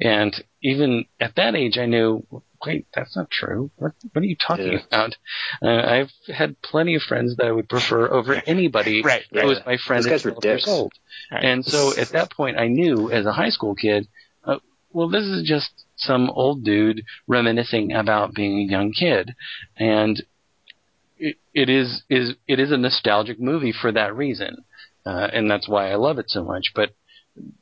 and 0.00 0.34
even 0.62 1.04
at 1.20 1.34
that 1.36 1.54
age 1.54 1.78
I 1.78 1.86
knew. 1.86 2.26
Wait, 2.66 2.88
that's 2.92 3.14
not 3.14 3.30
true. 3.30 3.70
What, 3.76 3.92
what 4.12 4.20
are 4.20 4.26
you 4.26 4.34
talking 4.34 4.72
Yeah. 4.72 4.80
about? 4.88 5.16
Uh, 5.62 5.68
I've 5.68 6.10
had 6.26 6.60
plenty 6.60 6.96
of 6.96 7.02
friends 7.02 7.36
that 7.36 7.46
I 7.46 7.52
would 7.52 7.68
prefer 7.68 8.08
over 8.10 8.34
anybody 8.48 9.00
Right, 9.00 9.22
who 9.30 9.38
right. 9.38 9.46
was 9.46 9.58
my 9.64 9.76
friend 9.76 10.02
Those 10.02 10.06
at 10.06 10.10
guys 10.10 10.22
12 10.42 10.44
years 10.44 10.64
old. 10.66 10.92
Right. 11.30 11.44
And 11.44 11.64
so 11.64 11.96
at 11.96 12.08
that 12.08 12.32
point, 12.32 12.58
I 12.58 12.66
knew 12.66 13.12
as 13.12 13.26
a 13.26 13.32
high 13.32 13.50
school 13.50 13.76
kid, 13.76 14.08
uh, 14.42 14.58
well, 14.90 15.08
this 15.08 15.22
is 15.22 15.46
just 15.46 15.70
some 15.94 16.30
old 16.30 16.64
dude 16.64 17.04
reminiscing 17.28 17.92
about 17.92 18.34
being 18.34 18.58
a 18.58 18.72
young 18.72 18.90
kid, 18.90 19.36
and 19.76 20.20
it, 21.16 21.36
it 21.54 21.68
is 21.68 22.02
is 22.10 22.34
it 22.48 22.58
is 22.58 22.72
a 22.72 22.76
nostalgic 22.76 23.38
movie 23.38 23.72
for 23.72 23.92
that 23.92 24.16
reason, 24.16 24.64
uh, 25.06 25.28
and 25.32 25.48
that's 25.48 25.68
why 25.68 25.92
I 25.92 25.94
love 25.94 26.18
it 26.18 26.28
so 26.28 26.42
much. 26.42 26.72
But 26.74 26.90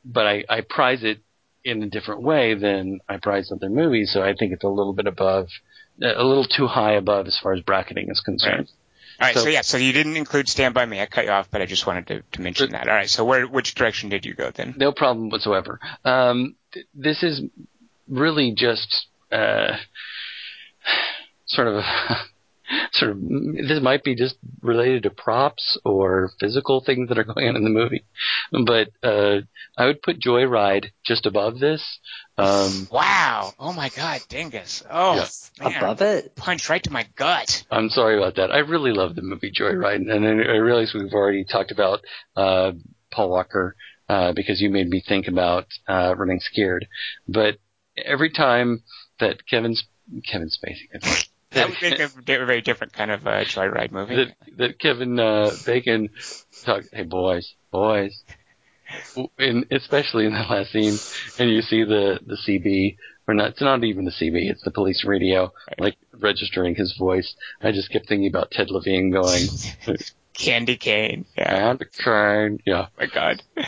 but 0.05 0.25
I, 0.27 0.43
I 0.49 0.61
prize 0.61 1.03
it 1.03 1.19
in 1.63 1.83
a 1.83 1.87
different 1.87 2.21
way 2.21 2.53
than 2.53 2.99
I 3.09 3.17
prize 3.17 3.51
other 3.51 3.69
movies, 3.69 4.11
so 4.13 4.21
I 4.21 4.33
think 4.33 4.53
it's 4.53 4.63
a 4.63 4.69
little 4.69 4.93
bit 4.93 5.05
above, 5.07 5.47
a 6.01 6.23
little 6.23 6.45
too 6.45 6.67
high 6.67 6.93
above 6.93 7.27
as 7.27 7.37
far 7.41 7.53
as 7.53 7.61
bracketing 7.61 8.09
is 8.09 8.19
concerned. 8.21 8.69
All 9.19 9.27
right, 9.27 9.33
so, 9.33 9.41
So- 9.43 9.49
yeah, 9.49 9.61
so 9.61 9.77
you 9.77 9.93
didn't 9.93 10.15
include 10.15 10.47
Stand 10.47 10.73
By 10.73 10.85
Me. 10.85 11.01
I 11.01 11.07
cut 11.07 11.25
you 11.25 11.31
off, 11.31 11.49
but 11.51 11.61
I 11.61 11.65
just 11.65 11.87
wanted 11.87 12.07
to, 12.07 12.21
to 12.33 12.41
mention 12.41 12.71
that. 12.71 12.87
All 12.87 12.95
right, 12.95 13.09
so 13.09 13.25
where 13.25 13.47
which 13.47 13.73
direction 13.75 14.09
did 14.09 14.25
you 14.25 14.33
go 14.33 14.51
then? 14.51 14.75
No 14.77 14.91
problem 14.91 15.29
whatsoever. 15.29 15.79
Um, 16.05 16.55
th- 16.73 16.85
this 16.93 17.23
is 17.23 17.41
really 18.07 18.53
just 18.55 19.07
uh, 19.31 19.75
sort 21.47 21.67
of 21.67 21.83
sort 22.91 23.11
of 23.11 23.21
this 23.21 23.81
might 23.81 24.03
be 24.03 24.15
just 24.15 24.35
related 24.61 25.03
to 25.03 25.09
props 25.09 25.77
or 25.85 26.31
physical 26.39 26.81
things 26.81 27.09
that 27.09 27.17
are 27.17 27.23
going 27.23 27.47
on 27.47 27.55
in 27.55 27.63
the 27.63 27.69
movie, 27.69 28.05
but 28.51 28.89
uh, 29.03 29.41
I 29.77 29.85
would 29.85 30.01
put 30.01 30.19
Joyride 30.19 30.87
just 31.05 31.25
above 31.25 31.59
this. 31.59 31.99
Um, 32.37 32.87
Wow! 32.91 33.53
Oh 33.59 33.73
my 33.73 33.89
God, 33.89 34.21
Dingus! 34.29 34.83
Oh 34.91 35.15
man, 35.59 35.77
Above 35.77 36.01
it? 36.01 36.35
punch 36.35 36.69
right 36.69 36.83
to 36.83 36.91
my 36.91 37.07
gut. 37.15 37.63
I'm 37.71 37.89
sorry 37.89 38.17
about 38.17 38.35
that. 38.35 38.51
I 38.51 38.59
really 38.59 38.91
love 38.91 39.15
the 39.15 39.21
movie 39.21 39.51
Joyride, 39.51 40.09
and 40.09 40.25
I 40.25 40.29
I 40.29 40.57
realize 40.57 40.93
we've 40.93 41.13
already 41.13 41.45
talked 41.45 41.71
about 41.71 42.01
uh, 42.35 42.73
Paul 43.11 43.29
Walker 43.29 43.75
uh, 44.09 44.33
because 44.33 44.61
you 44.61 44.69
made 44.69 44.89
me 44.89 45.01
think 45.07 45.27
about 45.27 45.67
uh, 45.87 46.13
running 46.17 46.39
scared. 46.41 46.87
But 47.27 47.57
every 47.97 48.29
time 48.31 48.83
that 49.19 49.47
Kevin's 49.49 49.83
Kevin 50.29 50.49
Spacey, 50.49 50.87
That 51.57 51.69
would 51.69 51.81
make 51.81 51.99
a 51.99 52.07
very 52.45 52.61
different 52.61 52.93
kind 52.93 53.11
of 53.11 53.25
uh, 53.25 53.43
joyride 53.43 53.91
movie. 53.91 54.15
that 54.15 54.57
that 54.57 54.79
Kevin 54.79 55.19
uh, 55.19 55.51
Bacon 55.65 56.09
talk, 56.63 56.83
hey 56.91 57.03
boys, 57.03 57.53
boys, 57.71 58.23
and 59.37 59.65
especially 59.71 60.25
in 60.25 60.33
the 60.33 60.39
last 60.39 60.71
scene, 60.71 60.97
and 61.39 61.49
you 61.49 61.61
see 61.61 61.83
the 61.83 62.19
the 62.25 62.37
CB. 62.47 62.97
Or 63.29 63.33
not, 63.33 63.49
it's 63.49 63.61
not 63.61 63.83
even 63.83 64.05
the 64.05 64.11
CB, 64.11 64.49
it's 64.49 64.63
the 64.63 64.71
police 64.71 65.03
radio, 65.05 65.51
like 65.77 65.97
registering 66.17 66.75
his 66.75 66.95
voice. 66.97 67.35
I 67.61 67.73
just 67.73 67.91
kept 67.91 68.07
thinking 68.07 68.29
about 68.29 68.51
Ted 68.51 68.71
Levine 68.71 69.11
going, 69.11 69.47
Candy 70.33 70.77
cane. 70.77 71.25
Yeah. 71.37 71.71
and 71.71 71.85
kind, 71.91 72.61
yeah. 72.65 72.85
Oh 72.87 72.91
my 72.97 73.07
God. 73.07 73.43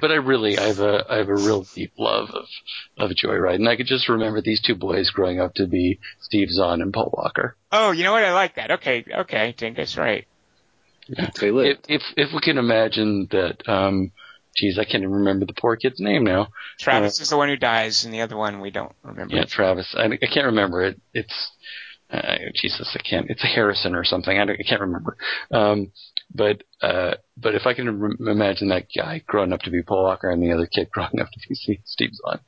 But 0.00 0.10
I 0.10 0.16
really, 0.16 0.58
I 0.58 0.68
have 0.68 0.80
a, 0.80 1.04
I 1.08 1.16
have 1.16 1.28
a 1.28 1.34
real 1.34 1.66
deep 1.74 1.92
love 1.98 2.30
of, 2.30 2.44
of 2.98 3.10
Joyride, 3.16 3.56
and 3.56 3.68
I 3.68 3.76
could 3.76 3.86
just 3.86 4.08
remember 4.08 4.40
these 4.40 4.60
two 4.60 4.74
boys 4.74 5.10
growing 5.10 5.40
up 5.40 5.54
to 5.54 5.66
be 5.66 5.98
Steve 6.20 6.48
Zahn 6.50 6.82
and 6.82 6.92
Paul 6.92 7.10
Walker. 7.16 7.56
Oh, 7.72 7.90
you 7.92 8.04
know 8.04 8.12
what? 8.12 8.24
I 8.24 8.32
like 8.32 8.56
that. 8.56 8.70
Okay, 8.72 9.04
okay, 9.10 9.54
Dingus, 9.56 9.96
right. 9.96 10.26
They 11.08 11.48
If, 11.48 11.54
lived. 11.54 11.86
if, 11.88 12.02
if 12.16 12.32
we 12.34 12.40
can 12.40 12.58
imagine 12.58 13.28
that, 13.30 13.68
um, 13.68 14.10
geez, 14.56 14.78
I 14.78 14.84
can't 14.84 15.02
even 15.04 15.12
remember 15.14 15.46
the 15.46 15.52
poor 15.52 15.76
kid's 15.76 16.00
name 16.00 16.24
now. 16.24 16.48
Travis 16.80 17.20
is 17.20 17.30
the 17.30 17.36
one 17.36 17.48
who 17.48 17.56
dies, 17.56 18.04
and 18.04 18.12
the 18.12 18.22
other 18.22 18.36
one 18.36 18.60
we 18.60 18.70
don't 18.70 18.92
remember. 19.02 19.36
Yeah, 19.36 19.44
Travis. 19.44 19.94
I, 19.96 20.04
I 20.06 20.26
can't 20.26 20.46
remember 20.46 20.82
it. 20.82 21.00
It's, 21.14 21.52
uh, 22.10 22.36
Jesus, 22.54 22.96
I 22.98 23.02
can't. 23.02 23.30
It's 23.30 23.44
a 23.44 23.48
Harrison 23.48 23.94
or 23.94 24.04
something. 24.04 24.36
I, 24.38 24.44
don't, 24.44 24.58
I 24.58 24.68
can't 24.68 24.80
remember. 24.80 25.16
Um, 25.52 25.92
but 26.36 26.62
uh, 26.82 27.14
but 27.36 27.54
if 27.54 27.66
I 27.66 27.74
can 27.74 28.00
re- 28.00 28.30
imagine 28.30 28.68
that 28.68 28.86
guy 28.94 29.22
growing 29.26 29.52
up 29.52 29.60
to 29.62 29.70
be 29.70 29.82
Paul 29.82 30.04
Walker 30.04 30.30
and 30.30 30.42
the 30.42 30.52
other 30.52 30.66
kid 30.66 30.90
growing 30.92 31.20
up 31.20 31.28
to 31.30 31.48
be 31.48 31.80
Steve 31.84 32.10
Zahn, 32.14 32.40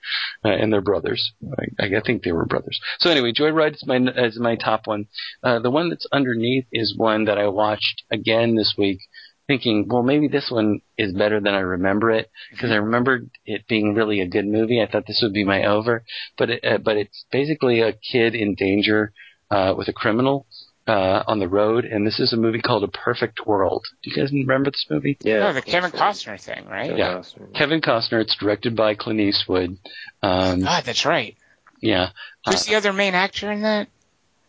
uh, 0.45 0.49
and 0.49 0.73
they're 0.73 0.81
brothers. 0.81 1.33
I, 1.81 1.97
I 1.97 2.01
think 2.05 2.23
they 2.23 2.33
were 2.33 2.47
brothers. 2.47 2.81
So 2.99 3.11
anyway, 3.11 3.33
Joyride 3.33 3.75
is 3.75 3.87
my 3.87 3.97
is 4.17 4.39
my 4.39 4.57
top 4.57 4.87
one. 4.87 5.07
Uh, 5.43 5.59
the 5.61 5.71
one 5.71 5.89
that's 5.89 6.07
underneath 6.13 6.67
is 6.73 6.97
one 6.97 7.25
that 7.25 7.39
I 7.39 7.49
watched 7.49 8.03
again 8.11 8.55
this 8.55 8.75
week, 8.77 9.01
thinking, 9.47 9.87
well, 9.89 10.03
maybe 10.03 10.29
this 10.29 10.51
one 10.51 10.81
is 10.97 11.13
better 11.15 11.41
than 11.41 11.55
I 11.55 11.61
remember 11.61 12.11
it 12.11 12.31
because 12.51 12.71
I 12.71 12.77
remembered 12.77 13.31
it 13.47 13.67
being 13.67 13.95
really 13.95 14.21
a 14.21 14.29
good 14.29 14.47
movie. 14.47 14.81
I 14.81 14.91
thought 14.91 15.07
this 15.07 15.21
would 15.23 15.33
be 15.33 15.45
my 15.45 15.65
over, 15.65 16.05
but 16.37 16.51
it, 16.51 16.65
uh, 16.65 16.79
but 16.79 16.97
it's 16.97 17.25
basically 17.33 17.81
a 17.81 17.95
kid 17.95 18.35
in 18.35 18.55
danger 18.55 19.13
uh, 19.51 19.75
with 19.77 19.89
a 19.89 19.93
criminal 19.93 20.47
uh, 20.89 21.23
on 21.27 21.39
the 21.39 21.49
road, 21.49 21.85
and 21.85 22.07
this 22.07 22.19
is 22.19 22.33
a 22.33 22.37
movie 22.37 22.61
called 22.61 22.83
A 22.83 22.89
Perfect 22.89 23.47
World. 23.47 23.85
Do 24.03 24.11
you 24.11 24.17
guys 24.17 24.33
remember 24.33 24.71
this 24.71 24.87
movie? 24.91 25.19
Yeah. 25.23 25.49
Oh, 25.49 25.53
the 25.53 25.63
Kevin 25.63 25.91
Costner 25.93 26.41
thing, 26.41 26.65
right? 26.67 26.87
Kevin 26.87 26.97
Yeah. 26.99 27.15
Costner. 27.19 27.55
Kevin 27.55 27.81
Costner. 27.81 28.21
It's 28.23 28.35
directed 28.37 28.75
by 28.75 28.95
Clint 28.95 29.21
Eastwood. 29.21 29.77
Um, 30.23 30.61
God, 30.61 30.85
that's 30.85 31.05
right. 31.05 31.37
yeah. 31.81 32.11
Who's 32.47 32.65
the 32.65 32.77
other 32.77 32.93
main 32.93 33.15
actor 33.15 33.53
in 33.53 33.63
that? 33.63 33.89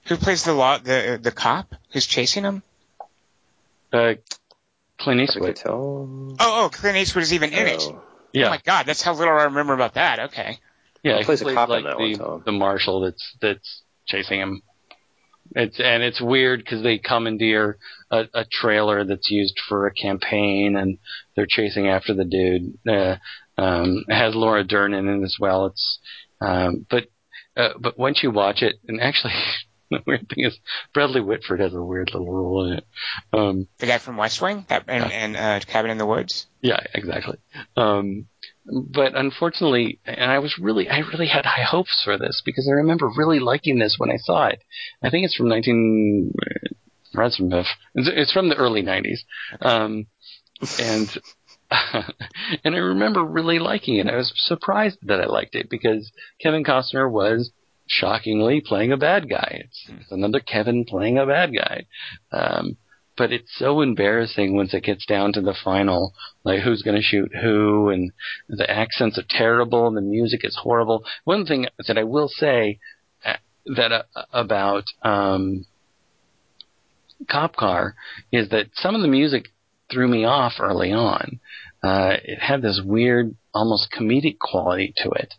Who 0.06 0.16
plays 0.16 0.44
the 0.45 0.53
law, 0.53 0.78
the 0.78 1.20
the 1.22 1.32
cop 1.32 1.76
who's 1.91 2.07
chasing 2.07 2.44
him? 2.44 2.64
Uh, 3.91 4.14
Clint 4.98 5.22
Eastwood. 5.22 5.61
Oh, 5.66 6.36
oh, 6.40 6.70
Clint 6.72 6.98
Eastwood 6.98 7.24
is 7.24 7.34
even 7.34 7.52
in 7.53 7.68
it. 7.68 7.82
Oh. 7.82 8.02
Yeah. 8.32 8.48
Oh 8.48 8.49
my 8.52 8.61
God, 8.64 8.86
that's 8.86 9.02
how 9.02 9.14
little 9.14 9.34
I 9.38 9.44
remember 9.45 9.74
about 9.74 9.95
that. 9.95 10.20
Okay. 10.20 10.57
Yeah, 11.03 11.18
He 11.18 11.24
plays 11.24 11.41
a 11.41 11.53
cop 11.53 11.70
in 11.70 11.84
that 11.84 11.98
the, 11.98 12.03
one, 12.03 12.14
Tom. 12.16 12.44
the 12.45 12.52
marshal 12.52 13.02
that's 13.02 13.36
that's 13.41 13.84
chasing 14.06 14.40
him. 14.40 14.61
It's 15.55 15.80
and 15.80 16.03
it's 16.03 16.21
weird 16.21 16.59
because 16.59 16.84
they 16.84 16.97
commandeer 16.97 17.77
a, 18.11 18.26
a 18.34 18.45
trailer 18.45 19.03
that's 19.03 19.31
used 19.31 19.59
for 19.67 19.88
a 19.88 19.93
campaign, 19.93 20.76
and 20.77 20.97
they're 21.35 21.47
chasing 21.49 21.88
after 21.88 22.13
the 22.13 22.26
dude. 22.26 22.77
Uh, 22.88 23.15
um, 23.57 24.03
it 24.07 24.15
has 24.15 24.35
Laura 24.35 24.63
Dern 24.63 24.93
in 24.93 25.07
it 25.07 25.23
as 25.23 25.38
well. 25.39 25.67
It's 25.67 25.99
um, 26.41 26.85
but 26.89 27.07
uh, 27.57 27.69
but 27.80 27.97
once 27.97 28.21
you 28.23 28.31
watch 28.31 28.61
it, 28.61 28.76
and 28.88 29.01
actually. 29.01 29.34
The 29.91 30.03
weird 30.05 30.30
thing 30.30 30.45
is, 30.45 30.55
Bradley 30.93 31.19
Whitford 31.19 31.61
has 31.61 31.73
a 31.73 31.81
weird 31.81 32.11
little 32.13 32.31
role 32.31 32.67
in 32.67 32.73
it. 32.73 32.85
Um, 33.34 33.67
The 33.80 33.88
guy 33.88 33.97
from 33.97 34.17
West 34.17 34.39
Wing 34.39 34.63
that, 34.69 34.84
and, 34.88 35.11
and 35.11 35.35
uh, 35.35 35.59
Cabin 35.65 35.89
in 35.89 35.97
the 35.97 36.05
Woods. 36.05 36.45
Yeah, 36.61 36.80
exactly. 36.93 37.38
Um, 37.76 38.27
but 38.71 39.15
unfortunately, 39.15 39.99
and 40.05 40.31
I 40.31 40.39
was 40.39 40.57
really, 40.59 40.89
I 40.89 40.99
really 40.99 41.27
had 41.27 41.45
high 41.45 41.63
hopes 41.63 42.01
for 42.03 42.17
this 42.17 42.41
because 42.45 42.67
I 42.67 42.75
remember 42.75 43.09
really 43.15 43.39
liking 43.39 43.79
this 43.79 43.95
when 43.97 44.11
I 44.11 44.17
saw 44.17 44.47
it. 44.47 44.61
I 45.01 45.09
think 45.09 45.25
it's 45.25 45.35
from 45.35 45.49
19, 45.49 46.33
uh, 47.17 47.21
it's 47.25 47.37
from, 47.37 47.51
it's 47.51 47.69
it's 47.95 48.31
from 48.31 48.49
the 48.49 48.55
early 48.55 48.83
90s. 48.83 49.19
Um, 49.61 50.07
and, 50.79 51.09
and 52.63 52.75
I 52.75 52.79
remember 52.79 53.23
really 53.23 53.59
liking 53.59 53.97
it. 53.97 54.07
I 54.07 54.15
was 54.15 54.31
surprised 54.35 54.99
that 55.03 55.21
I 55.21 55.25
liked 55.25 55.55
it 55.55 55.69
because 55.69 56.11
Kevin 56.41 56.63
Costner 56.63 57.09
was 57.09 57.51
shockingly 57.87 58.61
playing 58.61 58.91
a 58.91 58.97
bad 58.97 59.29
guy. 59.29 59.63
It's, 59.65 59.89
it's 59.89 60.11
another 60.11 60.39
Kevin 60.39 60.85
playing 60.85 61.17
a 61.17 61.25
bad 61.25 61.51
guy. 61.53 61.85
Um, 62.31 62.77
but 63.19 63.33
it's 63.33 63.51
so 63.57 63.81
embarrassing 63.81 64.55
once 64.55 64.73
it 64.73 64.85
gets 64.85 65.05
down 65.05 65.33
to 65.33 65.41
the 65.41 65.53
final, 65.63 66.13
like 66.45 66.61
who's 66.61 66.81
going 66.81 66.95
to 66.95 67.03
shoot 67.03 67.29
who, 67.35 67.89
and 67.89 68.11
the 68.47 68.67
accents 68.67 69.19
are 69.19 69.25
terrible, 69.29 69.87
and 69.87 69.97
the 69.97 70.01
music 70.01 70.39
is 70.43 70.57
horrible. 70.63 71.03
One 71.25 71.45
thing 71.45 71.67
that 71.85 71.97
I 71.97 72.03
will 72.05 72.29
say 72.29 72.79
uh, 73.25 73.33
that 73.75 73.91
uh, 73.91 74.03
about 74.31 74.85
um, 75.03 75.65
Cop 77.29 77.57
Car 77.57 77.95
is 78.31 78.49
that 78.49 78.67
some 78.73 78.95
of 78.95 79.01
the 79.01 79.07
music 79.09 79.49
threw 79.91 80.07
me 80.07 80.23
off 80.23 80.53
early 80.59 80.93
on. 80.93 81.41
Uh, 81.83 82.15
it 82.23 82.39
had 82.39 82.61
this 82.61 82.81
weird, 82.83 83.35
almost 83.53 83.93
comedic 83.97 84.39
quality 84.39 84.93
to 84.97 85.09
it 85.11 85.33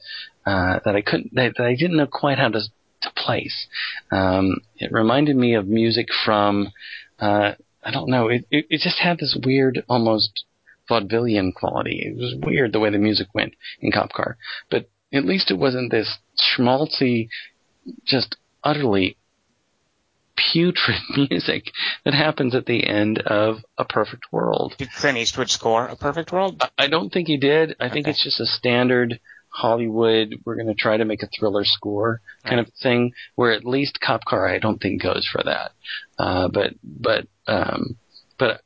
uh, 0.45 0.81
that 0.85 0.95
I 0.95 1.01
couldn't, 1.01 1.35
that, 1.35 1.55
that 1.57 1.67
I 1.67 1.77
didn't 1.77 1.97
know 1.97 2.07
quite 2.07 2.39
how 2.39 2.49
to 2.49 2.61
to 3.03 3.11
place. 3.17 3.67
Um, 4.13 4.59
it 4.77 4.93
reminded 4.93 5.35
me 5.37 5.55
of 5.55 5.67
music 5.67 6.09
from, 6.25 6.71
uh, 7.19 7.53
I 7.83 7.91
don't 7.91 8.09
know, 8.11 8.29
it, 8.29 8.45
it, 8.51 8.67
it 8.71 8.81
just 8.81 8.99
had 8.99 9.19
this 9.19 9.37
weird, 9.45 9.83
almost 9.89 10.45
vaudevillian 10.91 11.55
quality. 11.55 12.03
It 12.05 12.17
was 12.17 12.35
weird 12.37 12.73
the 12.73 12.81
way 12.81 12.91
the 12.91 12.99
music 12.99 13.29
went 13.35 13.55
in 13.81 13.93
Cop 13.93 14.13
Car, 14.13 14.37
but 14.71 14.91
at 15.13 15.25
least 15.25 15.51
it 15.51 15.59
wasn't 15.59 15.91
this 15.91 16.19
schmaltzy, 16.39 17.29
just 18.05 18.37
utterly 18.63 19.17
putrid 20.37 20.99
music 21.31 21.65
that 22.05 22.15
happens 22.15 22.55
at 22.55 22.67
the 22.67 22.87
end 22.87 23.19
of 23.21 23.59
A 23.79 23.85
Perfect 23.85 24.25
World. 24.33 24.75
Did 24.79 24.91
Clint 24.93 25.19
Eastwood 25.19 25.51
score 25.51 25.87
A 25.87 25.97
Perfect 25.97 26.33
World? 26.33 26.63
I- 26.63 26.85
I 26.85 26.87
don't 26.89 27.11
think 27.13 27.29
he 27.29 27.37
did. 27.37 27.77
I 27.81 27.89
think 27.89 28.07
it's 28.07 28.23
just 28.23 28.41
a 28.41 28.47
standard 28.47 29.21
Hollywood. 29.51 30.37
We're 30.45 30.57
going 30.57 30.69
to 30.69 30.75
try 30.75 30.97
to 30.97 31.05
make 31.05 31.23
a 31.23 31.29
thriller 31.39 31.65
score 31.65 32.21
kind 32.45 32.61
of 32.61 32.69
thing. 32.83 33.13
Where 33.35 33.53
at 33.53 33.65
least 33.65 34.01
Cop 34.01 34.25
Car, 34.25 34.49
I 34.49 34.59
don't 34.59 34.81
think 34.81 35.03
goes 35.03 35.29
for 35.31 35.43
that. 35.45 35.73
Uh, 36.19 36.49
but 36.49 36.75
but 36.83 37.27
um, 37.47 37.97
but 38.39 38.63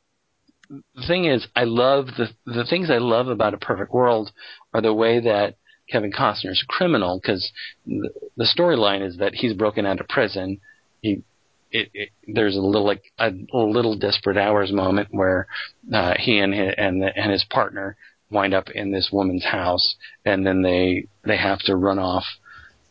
the 0.69 1.05
thing 1.07 1.25
is, 1.25 1.47
I 1.55 1.65
love 1.65 2.07
the 2.17 2.29
the 2.45 2.65
things 2.65 2.89
I 2.89 2.97
love 2.97 3.27
about 3.27 3.53
A 3.53 3.57
Perfect 3.57 3.93
World 3.93 4.31
are 4.73 4.81
the 4.81 4.93
way 4.93 5.19
that 5.19 5.55
Kevin 5.89 6.11
Costner's 6.11 6.63
a 6.63 6.71
criminal 6.71 7.19
because 7.21 7.51
the, 7.85 8.09
the 8.37 8.45
storyline 8.45 9.05
is 9.05 9.17
that 9.17 9.35
he's 9.35 9.53
broken 9.53 9.85
out 9.85 9.99
of 9.99 10.07
prison. 10.07 10.59
He 11.01 11.23
it, 11.71 11.89
it, 11.93 12.09
there's 12.27 12.55
a 12.55 12.61
little 12.61 12.85
like 12.85 13.03
a, 13.19 13.31
a 13.53 13.57
little 13.57 13.97
desperate 13.97 14.37
hours 14.37 14.71
moment 14.71 15.09
where 15.11 15.47
uh, 15.93 16.13
he 16.17 16.39
and 16.39 16.53
his, 16.53 16.73
and 16.77 17.01
the, 17.01 17.15
and 17.15 17.31
his 17.31 17.43
partner 17.49 17.97
wind 18.31 18.53
up 18.53 18.69
in 18.71 18.91
this 18.91 19.09
woman's 19.11 19.45
house, 19.45 19.95
and 20.25 20.45
then 20.45 20.61
they 20.61 21.07
they 21.23 21.37
have 21.37 21.59
to 21.59 21.75
run 21.75 21.99
off 21.99 22.25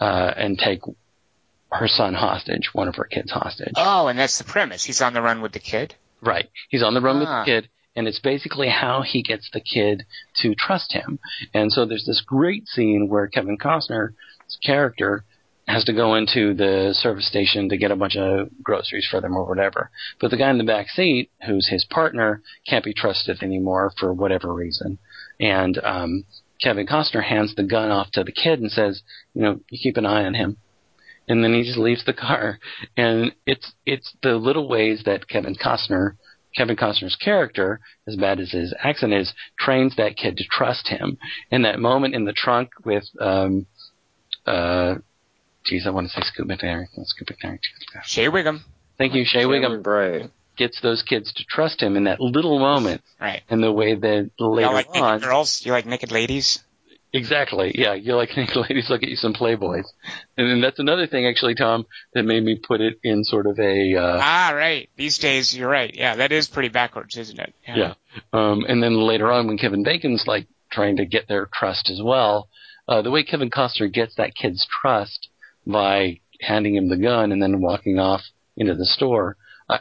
uh, 0.01 0.32
and 0.36 0.59
take 0.59 0.81
her 1.73 1.89
son 1.89 2.15
hostage, 2.15 2.70
one 2.73 2.86
of 2.89 2.94
her 2.97 3.05
kids 3.05 3.32
hostage. 3.32 3.73
Oh, 3.77 4.06
and 4.06 4.19
that's 4.19 4.39
the 4.39 4.44
premise. 4.44 4.85
He's 4.85 5.02
on 5.02 5.12
the 5.12 5.23
run 5.23 5.40
with 5.40 5.52
the 5.52 5.59
kid. 5.59 5.94
Right. 6.23 6.48
He's 6.69 6.82
on 6.82 6.94
the 6.94 7.01
run 7.01 7.19
with 7.19 7.28
Ah. 7.28 7.40
the 7.40 7.47
kid, 7.47 7.69
and 7.97 8.06
it's 8.06 8.20
basically 8.20 8.69
how 8.69 9.02
he 9.02 9.23
gets 9.23 9.51
the 9.52 9.61
kid 9.61 10.05
to 10.43 10.55
trust 10.55 10.93
him. 10.93 11.19
And 11.52 11.73
so 11.73 11.85
there's 11.85 12.06
this 12.06 12.20
great 12.24 12.69
scene 12.69 13.09
where 13.09 13.27
Kevin 13.27 13.59
Costner's 13.59 14.15
character 14.65 15.24
has 15.66 15.82
to 15.85 15.93
go 15.94 16.15
into 16.15 16.52
the 16.55 16.93
service 16.93 17.27
station 17.27 17.70
to 17.70 17.77
get 17.78 17.90
a 17.90 17.97
bunch 17.97 18.16
of 18.16 18.51
groceries 18.62 19.06
for 19.11 19.20
them 19.20 19.35
or 19.35 19.44
whatever. 19.47 19.90
But 20.20 20.31
the 20.31 20.36
guy 20.36 20.51
in 20.51 20.59
the 20.59 20.65
back 20.65 20.90
seat, 20.90 21.31
who's 21.47 21.69
his 21.69 21.85
partner, 21.86 22.43
can't 22.69 22.85
be 22.85 22.93
trusted 22.93 23.43
anymore 23.43 23.90
for 23.98 24.12
whatever 24.12 24.52
reason. 24.52 24.98
And 25.40 25.78
um, 25.82 26.24
Kevin 26.62 26.86
Costner 26.86 27.23
hands 27.23 27.55
the 27.55 27.65
gun 27.65 27.90
off 27.90 28.11
to 28.12 28.24
the 28.24 28.32
kid 28.32 28.61
and 28.61 28.70
says, 28.70 29.02
you 29.35 29.43
know, 29.43 29.61
you 29.69 29.78
keep 29.82 29.97
an 29.97 30.06
eye 30.06 30.24
on 30.24 30.35
him 30.35 30.59
and 31.28 31.43
then 31.43 31.55
he 31.55 31.62
just 31.62 31.78
leaves 31.78 32.05
the 32.05 32.12
car. 32.12 32.59
And 32.97 33.32
it's 33.47 33.73
it's 33.86 34.15
the 34.23 34.35
little 34.36 34.69
ways 34.69 35.02
that 35.06 35.28
Kevin 35.28 35.55
Costner, 35.55 36.16
Kevin 36.56 36.77
Costner's 36.77 37.16
character, 37.16 37.81
as 38.06 38.16
bad 38.16 38.40
as 38.40 38.52
his 38.52 38.74
accent 38.82 39.12
is, 39.12 39.32
trains 39.59 39.97
that 39.97 40.16
kid 40.16 40.36
to 40.36 40.44
trust 40.51 40.89
him. 40.89 41.19
And 41.51 41.65
that 41.65 41.78
moment 41.78 42.15
in 42.15 42.24
the 42.24 42.32
trunk 42.32 42.70
with, 42.85 43.05
um, 43.20 43.66
uh, 44.47 44.97
geez, 45.65 45.86
I 45.86 45.90
want 45.90 46.09
to 46.09 46.12
say 46.12 46.23
Scoot 46.23 46.48
McNairy, 46.48 46.86
not 46.97 47.06
Scoot 47.06 47.28
McNairy. 47.28 47.59
Shea 48.05 48.28
Whigham. 48.28 48.65
Thank 48.98 49.15
you, 49.15 49.24
Shea 49.24 49.40
Cameron 49.40 49.62
Whigham 49.62 49.82
Bright. 49.82 50.31
Gets 50.56 50.81
those 50.81 51.02
kids 51.02 51.32
to 51.35 51.44
trust 51.44 51.81
him 51.82 51.97
in 51.97 52.05
that 52.05 52.20
little 52.20 52.59
moment, 52.59 53.02
Right. 53.20 53.43
and 53.48 53.62
the 53.62 53.72
way 53.72 53.94
that 53.94 54.31
later 54.39 54.66
Y'all 54.66 54.72
like 54.74 54.89
on, 54.94 55.14
naked 55.16 55.28
girls? 55.28 55.64
You 55.64 55.72
like 55.72 55.86
naked 55.86 56.10
ladies? 56.12 56.62
Exactly. 57.12 57.70
Yeah, 57.76 57.94
you're 57.94 58.16
like 58.16 58.31
naked 58.36 58.56
ladies 58.56 58.90
look 58.90 59.02
at 59.05 59.09
you 59.09 59.16
some 59.16 59.35
playboys, 59.35 59.85
and 60.36 60.51
then 60.51 60.60
that's 60.60 60.78
another 60.81 61.06
thing 61.06 61.26
actually, 61.26 61.55
Tom, 61.55 61.86
that 62.12 62.24
made 62.24 62.43
me 62.43 62.56
put 62.60 62.81
it 62.81 62.98
in 63.05 63.22
sort 63.24 63.47
of 63.47 63.59
a 63.60 63.94
uh, 63.97 64.18
Ah, 64.20 64.52
right. 64.55 64.90
These 64.97 65.18
days, 65.18 65.56
you're 65.56 65.68
right. 65.70 65.94
Yeah, 65.94 66.16
that 66.16 66.32
is 66.32 66.48
pretty 66.48 66.70
backwards, 66.70 67.16
isn't 67.16 67.39
it? 67.39 67.55
yeah. 67.68 67.94
Um, 68.32 68.64
and 68.68 68.82
then 68.82 68.94
later 69.01 69.31
on, 69.31 69.47
when 69.47 69.59
Kevin 69.59 69.85
Bacon's 69.85 70.26
like 70.26 70.48
trying 70.72 70.97
to 70.97 71.06
get 71.06 71.28
their 71.28 71.48
trust 71.55 71.89
as 71.89 72.01
well, 72.02 72.48
uh, 72.89 73.01
the 73.02 73.10
way 73.12 73.22
Kevin 73.22 73.48
Costner 73.51 73.93
gets 73.93 74.16
that 74.16 74.35
kid's 74.35 74.66
trust 74.82 75.28
by 75.66 76.20
handing 76.40 76.74
him 76.74 76.89
the 76.89 76.97
gun 76.97 77.31
and 77.31 77.40
then 77.40 77.60
walking 77.60 77.98
off 78.01 78.22
into 78.56 78.74
the 78.74 78.85
store, 78.86 79.36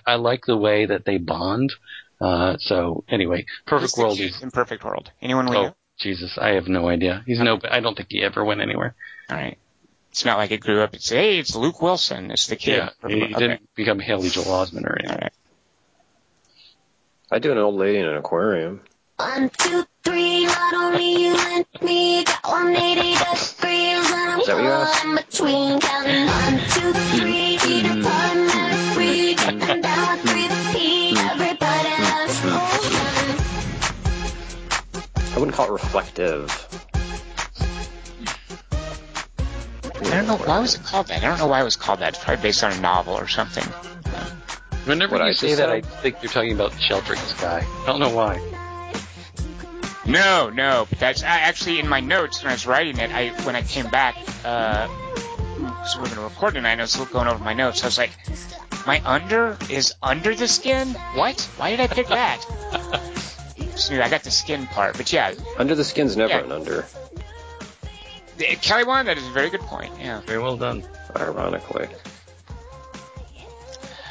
I, 0.05 0.13
I 0.13 0.15
like 0.15 0.45
the 0.45 0.57
way 0.57 0.85
that 0.85 1.05
they 1.05 1.17
bond. 1.17 1.73
Uh, 2.21 2.57
so 2.59 3.03
anyway, 3.09 3.45
Perfect 3.65 3.97
World 3.97 4.17
kid 4.17 4.31
is 4.31 4.41
in 4.41 4.51
Perfect 4.51 4.83
World. 4.83 5.11
Anyone 5.21 5.49
we 5.49 5.57
oh 5.57 5.61
know? 5.63 5.75
Jesus, 5.99 6.37
I 6.37 6.49
have 6.49 6.67
no 6.67 6.87
idea. 6.89 7.23
He's 7.25 7.39
no, 7.39 7.59
I 7.69 7.79
don't 7.79 7.95
think 7.95 8.09
he 8.11 8.23
ever 8.23 8.43
went 8.43 8.61
anywhere. 8.61 8.95
All 9.29 9.37
right. 9.37 9.57
It's 10.11 10.25
not 10.25 10.37
like 10.37 10.51
it 10.51 10.59
grew 10.59 10.81
up. 10.81 10.93
It's 10.93 11.09
hey, 11.09 11.39
it's 11.39 11.55
Luke 11.55 11.81
Wilson. 11.81 12.31
It's 12.31 12.47
the 12.47 12.55
kid. 12.55 12.77
Yeah, 12.77 12.89
he 13.09 13.23
Okay. 13.23 13.33
didn't 13.33 13.69
become 13.75 13.99
Haley 13.99 14.29
Joel 14.29 14.45
Osment 14.45 14.85
or 14.85 14.97
anything. 14.99 15.17
right. 15.21 15.33
I 17.31 17.39
do 17.39 17.51
an 17.51 17.57
old 17.57 17.75
lady 17.75 17.97
in 17.99 18.05
an 18.05 18.17
aquarium. 18.17 18.81
One, 19.17 19.49
two, 19.57 19.83
three, 20.03 20.45
not 20.45 20.73
only 20.75 21.23
you 21.23 21.35
and 21.35 21.65
me, 21.81 22.23
got 22.23 22.43
180 22.43 23.01
degrees, 23.13 24.11
and 24.11 24.31
I'm 24.31 24.39
Is 24.39 24.47
what 24.47 24.63
you 24.63 24.69
asked? 24.69 25.01
caught 25.01 25.05
in 25.05 25.15
between. 25.15 25.79
Counting 25.79 26.27
one, 26.27 26.59
two, 26.69 26.93
three, 26.93 27.57
eat 27.73 27.85
I 29.45 29.49
wouldn't 35.35 35.53
call 35.53 35.67
it 35.67 35.71
reflective. 35.71 36.49
I 39.95 40.17
don't 40.17 40.27
know 40.27 40.37
why 40.37 40.59
was 40.59 40.75
it 40.75 40.83
called 40.83 41.07
that. 41.07 41.23
I 41.23 41.27
don't 41.27 41.39
know 41.39 41.47
why 41.47 41.59
it 41.59 41.63
was 41.63 41.75
called 41.75 41.99
that. 41.99 42.09
It's 42.09 42.23
probably 42.23 42.41
based 42.41 42.63
on 42.63 42.71
a 42.71 42.79
novel 42.79 43.15
or 43.15 43.27
something. 43.27 43.65
Whenever 44.85 45.17
when 45.17 45.23
you 45.23 45.29
I 45.29 45.33
say 45.33 45.55
that, 45.55 45.69
I 45.69 45.81
think 45.81 46.21
you're 46.21 46.31
talking 46.31 46.53
about 46.53 46.79
Sheltering 46.79 47.19
Sky. 47.19 47.65
I 47.65 47.85
don't 47.85 47.99
know 47.99 48.15
why. 48.15 48.39
No, 50.05 50.49
no, 50.49 50.87
but 50.89 50.99
that's 50.99 51.23
actually 51.23 51.79
in 51.79 51.87
my 51.87 51.99
notes 51.99 52.43
when 52.43 52.51
I 52.51 52.53
was 52.53 52.65
writing 52.65 52.97
it. 52.99 53.11
I 53.11 53.29
when 53.43 53.55
I 53.55 53.61
came 53.61 53.89
back, 53.89 54.15
uh, 54.45 54.87
so 55.88 55.99
we're 56.02 56.10
gonna 56.10 56.22
record 56.22 56.53
tonight. 56.56 56.80
I 56.80 56.84
was 56.84 56.95
going 56.95 57.27
over 57.27 57.44
my 57.44 57.53
notes. 57.53 57.84
I 57.84 57.88
was 57.88 57.98
like, 57.98 58.11
my 58.88 59.02
under 59.06 59.57
is 59.69 59.94
under 60.02 60.35
the 60.35 60.48
skin. 60.48 60.90
What? 61.15 61.40
Why 61.57 61.69
did 61.72 61.80
I 61.80 61.88
pick 61.88 62.07
that? 62.07 62.45
Just 63.57 63.91
knew 63.91 64.02
I 64.02 64.10
got 64.10 64.23
the 64.23 64.31
skin 64.31 64.68
part, 64.68 64.98
but 64.98 65.11
yeah, 65.11 65.34
Under 65.57 65.73
the 65.76 65.84
skin's 65.84 66.15
never 66.15 66.30
Yeah. 66.34 66.40
an 66.44 66.52
under, 66.52 66.85
Kelly 68.61 68.84
Wand, 68.84 69.07
that 69.07 69.18
is 69.18 69.26
a 69.27 69.31
very 69.31 69.49
good 69.49 69.61
point. 69.61 69.91
Yeah. 69.99 70.22
Very 70.22 70.40
well 70.40 70.57
done. 70.57 70.84
ironically. 71.15 71.88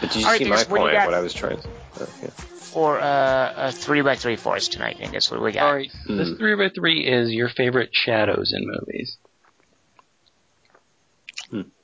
But 0.00 0.10
did 0.10 0.16
you 0.20 0.24
All 0.26 0.30
right, 0.32 0.38
see 0.38 0.44
Dingus, 0.44 0.68
my 0.68 0.72
what 0.72 0.78
do 0.78 0.84
you 0.84 0.88
point? 0.90 0.92
got? 0.94 1.06
What 1.06 1.14
I 1.14 1.20
was 1.20 1.34
trying 1.34 1.60
to. 1.60 1.68
Uh, 2.00 2.06
yeah. 2.22 2.28
For 2.30 2.98
uh, 2.98 3.52
a 3.68 3.72
three 3.72 4.00
by 4.00 4.14
three 4.16 4.36
for 4.36 4.56
us 4.56 4.68
tonight, 4.68 4.96
I 5.02 5.06
guess. 5.06 5.30
What 5.30 5.42
we 5.42 5.52
got? 5.52 5.64
All 5.66 5.74
right, 5.74 5.90
this 6.08 6.30
Hmm. 6.30 6.36
three 6.36 6.54
by 6.56 6.70
three 6.74 7.04
is 7.06 7.30
your 7.30 7.48
favorite 7.48 7.90
shadows 7.92 8.52
in 8.56 8.66
movies. 8.66 9.18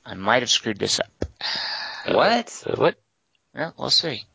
I 0.09 0.15
might 0.15 0.41
have 0.41 0.49
screwed 0.49 0.79
this 0.79 0.99
up. 0.99 1.25
What? 2.07 2.63
Uh, 2.65 2.75
what? 2.75 2.95
Well, 3.53 3.73
we'll 3.77 3.89
see. 3.91 4.25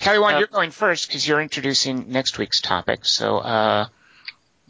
Kelly 0.00 0.18
Wand, 0.18 0.36
Uh, 0.36 0.38
you're 0.40 0.48
going 0.48 0.72
first 0.72 1.06
because 1.06 1.26
you're 1.26 1.40
introducing 1.40 2.10
next 2.10 2.38
week's 2.38 2.60
topic. 2.60 3.04
So, 3.04 3.38
uh, 3.38 3.86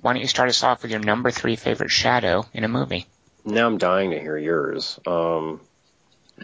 why 0.02 0.12
don't 0.12 0.20
you 0.20 0.28
start 0.28 0.50
us 0.50 0.62
off 0.62 0.82
with 0.82 0.90
your 0.90 1.00
number 1.00 1.30
three 1.30 1.56
favorite 1.56 1.90
shadow 1.90 2.44
in 2.52 2.64
a 2.64 2.68
movie? 2.68 3.06
Now 3.46 3.66
I'm 3.66 3.78
dying 3.78 4.10
to 4.10 4.20
hear 4.20 4.36
yours. 4.36 5.00
Um, 5.06 5.60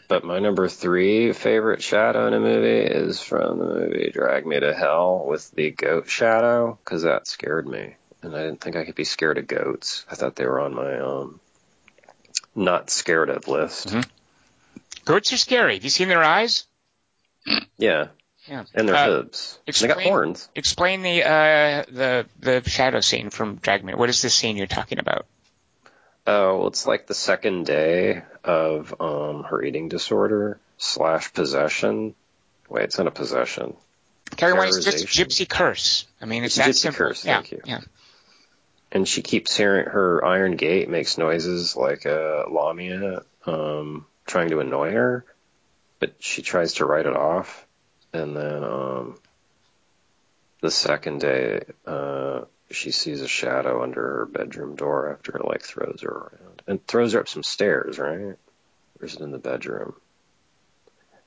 but 0.09 0.25
my 0.25 0.39
number 0.39 0.69
three 0.69 1.33
favorite 1.33 1.83
shadow 1.83 2.27
in 2.27 2.35
a 2.35 2.41
movie 2.41 2.87
is 2.87 3.21
from 3.21 3.59
the 3.59 3.65
movie 3.67 4.11
Drag 4.13 4.47
Me 4.47 4.59
to 4.59 4.73
Hell 4.75 5.25
with 5.27 5.51
the 5.51 5.71
goat 5.71 6.09
shadow 6.09 6.79
because 6.83 7.03
that 7.03 7.27
scared 7.27 7.67
me, 7.69 7.97
and 8.23 8.35
I 8.35 8.45
didn't 8.45 8.61
think 8.63 8.77
I 8.77 8.85
could 8.87 8.95
be 8.95 9.05
scared 9.05 9.37
of 9.39 9.47
goats. 9.47 10.07
I 10.11 10.15
thought 10.15 10.37
they 10.37 10.47
were 10.47 10.61
on 10.61 10.75
my 10.75 10.99
um 11.01 11.41
not 12.61 12.91
scared 12.91 13.31
of 13.31 13.49
list. 13.49 13.89
Mhm. 13.89 14.07
Goats 15.05 15.33
are 15.33 15.37
scary. 15.39 15.75
Have 15.75 15.85
you 15.85 15.91
seen 15.91 16.09
their 16.09 16.23
eyes? 16.23 16.65
Yeah, 17.79 18.09
Yeah. 18.47 18.65
and 18.75 18.87
their 18.89 18.95
Uh, 18.97 19.07
hooves. 19.07 19.59
And 19.67 19.75
they 19.75 19.87
got 19.89 20.03
horns. 20.03 20.49
Explain 20.55 21.03
the 21.03 21.25
uh, 21.25 21.85
the 21.91 22.27
the 22.39 22.69
shadow 22.69 23.01
scene 23.01 23.31
from 23.31 23.57
Drag 23.57 23.83
Me. 23.83 23.95
What 23.95 24.09
is 24.11 24.21
this 24.23 24.35
scene 24.35 24.57
you're 24.57 24.67
talking 24.67 24.99
about? 24.99 25.27
Oh, 26.27 26.59
well, 26.59 26.67
it's 26.69 26.87
like 26.87 27.07
the 27.07 27.15
second 27.15 27.65
day 27.67 28.23
of 28.45 28.95
um 29.01 29.45
her 29.45 29.63
eating 29.63 29.89
disorder 29.89 30.61
slash 30.79 31.33
possession. 31.33 32.15
Wait, 32.69 32.85
it's 32.85 32.99
not 32.99 33.07
a 33.07 33.11
possession. 33.11 33.75
Wand, 34.41 34.59
it's 34.69 34.85
just 34.85 35.03
a 35.05 35.07
gypsy 35.09 35.49
curse. 35.49 36.07
I 36.21 36.25
mean, 36.27 36.45
it's, 36.45 36.57
It's 36.57 36.67
a 36.67 36.69
that 36.69 36.75
gypsy 36.75 36.79
simple. 36.79 36.99
curse, 36.99 37.25
Yeah. 37.25 37.35
thank 37.37 37.51
you. 37.53 37.63
Yeah. 37.65 37.81
And 38.93 39.07
she 39.07 39.23
keeps 39.23 39.57
hearing 39.57 39.87
her 39.87 40.25
iron 40.25 40.57
gate 40.57 40.89
makes 40.89 41.19
noises 41.19 41.77
like 41.77 42.05
a 42.05 42.45
lamia 42.51 43.23
um 43.47 44.07
trying 44.27 44.51
to 44.51 44.61
annoy 44.61 44.93
her 44.93 45.25
but 46.01 46.15
she 46.19 46.43
tries 46.43 46.75
to 46.75 46.87
write 46.87 47.07
it 47.07 47.15
off. 47.15 47.67
And 48.13 48.35
then 48.37 48.65
um 48.65 49.19
the 50.61 50.71
second 50.71 51.21
day 51.21 51.63
uh 51.87 52.43
she 52.71 52.91
sees 52.91 53.21
a 53.21 53.29
shadow 53.29 53.83
under 53.83 54.01
her 54.01 54.27
bedroom 54.27 54.75
door 54.75 55.13
after 55.13 55.37
it 55.37 55.45
like 55.45 55.63
throws 55.63 56.01
her 56.03 56.11
around 56.11 56.63
and 56.67 56.85
throws 56.87 57.13
her 57.13 57.21
up 57.21 57.29
some 57.29 57.45
stairs 57.45 57.99
right? 57.99 58.37
Or 59.01 59.07
is 59.07 59.15
it 59.15 59.21
in 59.21 59.31
the 59.31 59.39
bedroom. 59.39 59.95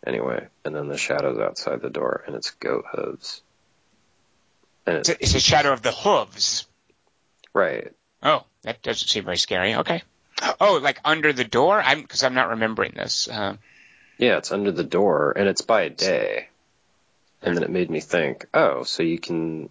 Anyway 0.06 0.48
and 0.66 0.76
then 0.76 0.88
the 0.88 0.98
shadow's 0.98 1.40
outside 1.40 1.82
the 1.82 1.90
door 1.90 2.24
and 2.28 2.36
it's 2.36 2.52
goat 2.52 2.86
hooves. 2.92 3.42
And 4.86 4.98
it's 4.98 5.10
it's 5.10 5.36
a 5.36 5.40
shadow 5.40 5.72
of 5.72 5.82
the 5.82 5.94
hooves. 5.94 6.68
Right 7.54 7.92
Oh, 8.22 8.44
that 8.62 8.82
doesn't 8.82 9.08
seem 9.10 9.26
very 9.26 9.38
scary. 9.38 9.76
Okay. 9.76 10.02
Oh, 10.62 10.80
like 10.82 11.00
under 11.04 11.34
the 11.34 11.44
door? 11.44 11.82
I'm 11.82 12.02
because 12.02 12.24
I'm 12.24 12.34
not 12.34 12.50
remembering 12.50 12.94
this. 12.96 13.28
Uh, 13.28 13.58
Yeah, 14.18 14.38
it's 14.38 14.52
under 14.54 14.72
the 14.72 14.84
door 14.86 15.34
and 15.36 15.48
it's 15.50 15.62
by 15.62 15.90
day. 15.90 16.48
And 17.42 17.56
then 17.58 17.64
it 17.64 17.70
made 17.70 17.90
me 17.90 18.00
think, 18.00 18.46
oh, 18.54 18.84
so 18.84 19.04
you 19.04 19.20
can 19.20 19.70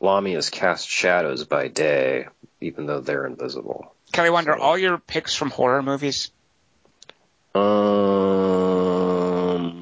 Lamias 0.00 0.50
cast 0.50 0.88
shadows 0.88 1.44
by 1.44 1.68
day, 1.68 2.28
even 2.62 2.86
though 2.86 3.00
they're 3.00 3.26
invisible. 3.26 3.94
Kelly 4.12 4.30
Wonder, 4.30 4.54
So- 4.56 4.62
all 4.64 4.78
your 4.78 4.96
picks 4.96 5.34
from 5.34 5.50
horror 5.50 5.82
movies? 5.82 6.30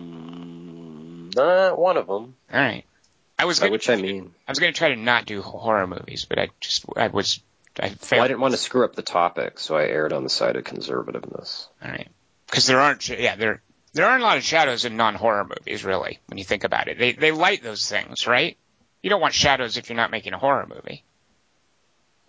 Um, 0.09 1.31
not 1.37 1.79
one 1.79 1.97
of 1.97 2.07
them. 2.07 2.35
All 2.53 2.61
right. 2.61 2.85
I 3.39 3.45
was 3.45 3.61
gonna, 3.61 3.73
which 3.73 3.89
I 3.89 3.97
mean, 3.97 4.33
I 4.47 4.51
was 4.51 4.59
going 4.59 4.73
to 4.73 4.77
try 4.77 4.91
to 4.91 4.97
not 4.97 5.27
do 5.27 5.43
horror 5.43 5.87
movies, 5.87 6.27
but 6.29 6.39
I 6.39 6.49
just 6.61 6.87
I 6.97 7.09
was 7.09 7.41
I 7.79 7.91
failed. 7.91 8.19
well. 8.19 8.23
I 8.23 8.29
didn't 8.29 8.41
want 8.41 8.53
to 8.55 8.59
screw 8.59 8.85
up 8.85 8.95
the 8.97 9.03
topic, 9.03 9.61
so 9.61 9.77
I 9.77 9.85
erred 9.85 10.13
on 10.13 10.25
the 10.25 10.31
side 10.31 10.57
of 10.57 10.65
conservativeness. 10.65 11.69
All 11.83 11.91
right. 11.91 12.09
Because 12.47 12.67
there 12.67 12.81
aren't 12.81 13.03
sh- 13.03 13.11
yeah 13.19 13.37
there 13.37 13.63
there 13.93 14.07
aren't 14.07 14.23
a 14.23 14.27
lot 14.27 14.39
of 14.39 14.43
shadows 14.43 14.85
in 14.85 14.97
non-horror 14.97 15.45
movies 15.45 15.85
really 15.85 16.19
when 16.27 16.39
you 16.39 16.45
think 16.45 16.65
about 16.65 16.89
it. 16.89 16.99
They 16.99 17.13
they 17.13 17.31
light 17.31 17.63
those 17.63 17.89
things, 17.89 18.27
right? 18.27 18.57
You 19.03 19.11
don't 19.11 19.21
want 19.21 19.35
shadows 19.35 19.77
if 19.77 19.89
you're 19.89 19.97
not 19.97 20.11
making 20.11 20.33
a 20.33 20.39
horror 20.39 20.67
movie. 20.67 21.05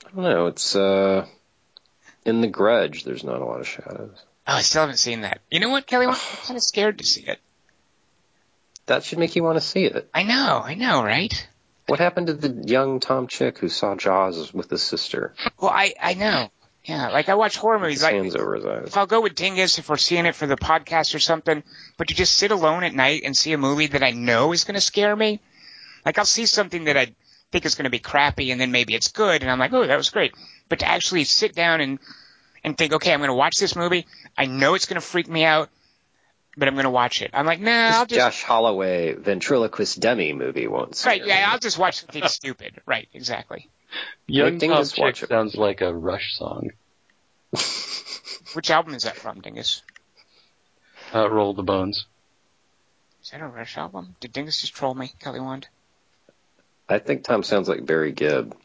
I 0.06 0.16
don't 0.16 0.24
know. 0.24 0.48
It's 0.48 0.76
uh, 0.76 1.26
in 2.26 2.42
the 2.42 2.48
Grudge. 2.48 3.04
There's 3.04 3.24
not 3.24 3.42
a 3.42 3.46
lot 3.46 3.60
of 3.60 3.68
shadows. 3.68 4.24
Oh, 4.48 4.54
I 4.54 4.62
still 4.62 4.82
haven't 4.82 4.98
seen 4.98 5.22
that. 5.22 5.42
You 5.50 5.60
know 5.60 5.70
what, 5.70 5.88
Kelly? 5.88 6.06
I'm 6.06 6.14
kind 6.46 6.58
of 6.58 6.64
scared 6.64 7.00
to 7.00 7.04
see 7.04 7.22
it. 7.22 7.40
That 8.90 9.04
should 9.04 9.20
make 9.20 9.36
you 9.36 9.44
want 9.44 9.58
to 9.58 9.62
see 9.62 9.86
it. 9.86 10.10
I 10.16 10.24
know, 10.24 10.64
I 10.66 10.74
know, 10.74 11.04
right? 11.04 11.48
What 11.86 12.00
happened 12.00 12.26
to 12.26 12.34
the 12.34 12.68
young 12.68 13.00
Tom 13.00 13.28
Chick 13.28 13.60
who 13.60 13.70
saw 13.70 13.96
Jaws 13.96 14.52
with 14.52 14.72
his 14.72 14.82
sister? 14.82 15.36
Well, 15.60 15.70
I 15.70 15.94
I 16.02 16.16
know. 16.16 16.50
Yeah, 16.84 17.10
like 17.10 17.30
I 17.30 17.36
watch 17.36 17.58
horror 17.58 17.78
movies. 17.78 18.02
Like 18.02 18.16
hands 18.16 18.36
over 18.36 18.56
his 18.56 18.66
eyes. 18.66 18.88
if 18.88 18.98
I'll 18.98 19.06
go 19.06 19.22
with 19.22 19.36
Dingus 19.36 19.78
if 19.78 19.90
we're 19.90 19.98
seeing 19.98 20.26
it 20.26 20.34
for 20.34 20.48
the 20.48 20.56
podcast 20.56 21.14
or 21.14 21.20
something, 21.20 21.62
but 21.98 22.08
to 22.08 22.16
just 22.16 22.34
sit 22.34 22.50
alone 22.50 22.84
at 22.84 22.96
night 22.96 23.22
and 23.26 23.38
see 23.38 23.54
a 23.54 23.60
movie 23.60 23.88
that 23.88 24.02
I 24.02 24.10
know 24.10 24.54
is 24.54 24.64
going 24.64 24.74
to 24.76 24.82
scare 24.82 25.16
me, 25.16 25.40
like 26.04 26.18
I'll 26.18 26.26
see 26.26 26.48
something 26.48 26.86
that 26.86 26.98
I 26.98 27.14
think 27.52 27.66
is 27.66 27.76
going 27.76 27.84
to 27.84 27.92
be 27.92 28.00
crappy 28.00 28.50
and 28.52 28.60
then 28.60 28.72
maybe 28.72 28.96
it's 28.96 29.12
good 29.12 29.44
and 29.44 29.52
I'm 29.52 29.60
like, 29.60 29.74
oh, 29.74 29.86
that 29.86 29.98
was 29.98 30.10
great. 30.10 30.34
But 30.68 30.80
to 30.80 30.88
actually 30.88 31.26
sit 31.26 31.54
down 31.54 31.80
and 31.82 32.00
and 32.64 32.76
think, 32.76 32.94
okay, 32.94 33.14
I'm 33.14 33.20
going 33.20 33.30
to 33.30 33.36
watch 33.36 33.60
this 33.60 33.76
movie. 33.76 34.08
I 34.36 34.48
know 34.48 34.74
it's 34.74 34.88
going 34.88 35.00
to 35.00 35.08
freak 35.08 35.28
me 35.28 35.46
out, 35.46 35.70
but 36.60 36.68
I'm 36.68 36.76
going 36.76 36.84
to 36.84 36.90
watch 36.90 37.22
it. 37.22 37.32
I'm 37.34 37.46
like, 37.46 37.60
nah, 37.60 37.92
I'll 37.94 38.06
just 38.06 38.20
Josh 38.20 38.44
Holloway 38.44 39.14
ventriloquist 39.14 40.00
dummy 40.00 40.34
movie 40.34 40.68
won't 40.68 40.96
scare 40.96 41.14
right, 41.14 41.26
yeah, 41.26 41.36
me. 41.38 41.44
I'll 41.44 41.60
just 41.60 41.78
watch 41.78 42.02
something 42.02 42.24
stupid. 42.28 42.82
Right, 42.86 43.08
exactly. 43.14 43.70
Young 44.28 44.54
Make 44.54 44.60
Tom 44.62 44.70
Dingus 44.70 44.92
Chick 44.92 45.04
watch 45.04 45.24
it. 45.24 45.30
sounds 45.30 45.56
like 45.56 45.82
a 45.82 45.94
Rush 45.94 46.36
song. 46.38 46.72
Which 48.54 48.70
album 48.70 48.94
is 48.94 49.04
that 49.04 49.16
from, 49.16 49.42
Dingus? 49.42 49.82
Uh, 51.14 51.30
Roll 51.30 51.54
the 51.54 51.64
Bones. 51.64 52.06
Is 53.24 53.32
that 53.32 53.42
a 53.42 53.48
Rush 53.48 53.78
album? 53.78 54.16
Did 54.20 54.34
Dingus 54.34 54.62
just 54.62 54.76
troll 54.76 54.94
me, 54.94 55.14
Kelly 55.20 55.40
Wand? 55.40 55.68
I 56.88 57.00
think 57.00 57.24
Tom 57.24 57.44
sounds 57.44 57.70
like 57.70 57.86
Barry 57.86 58.12
Gibb. 58.12 58.56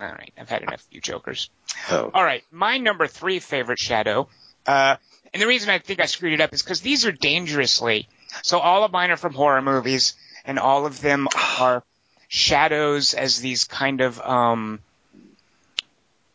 All 0.00 0.08
right, 0.08 0.32
I've 0.38 0.48
had 0.48 0.62
enough 0.62 0.80
of 0.80 0.86
you 0.90 1.00
jokers. 1.00 1.50
Oh, 1.90 2.10
All 2.12 2.24
right, 2.24 2.42
my 2.50 2.78
number 2.78 3.06
three 3.06 3.38
favorite 3.40 3.78
shadow, 3.78 4.28
uh, 4.66 4.96
and 5.32 5.42
the 5.42 5.46
reason 5.46 5.70
I 5.70 5.78
think 5.78 6.00
I 6.00 6.06
screwed 6.06 6.34
it 6.34 6.40
up 6.40 6.52
is 6.52 6.62
because 6.62 6.80
these 6.80 7.06
are 7.06 7.12
dangerously. 7.12 8.08
So 8.42 8.58
all 8.58 8.84
of 8.84 8.92
mine 8.92 9.10
are 9.10 9.16
from 9.16 9.34
horror 9.34 9.62
movies, 9.62 10.14
and 10.44 10.58
all 10.58 10.86
of 10.86 11.00
them 11.00 11.28
are 11.60 11.82
shadows 12.28 13.14
as 13.14 13.40
these 13.40 13.64
kind 13.64 14.00
of 14.00 14.20
um, 14.20 14.80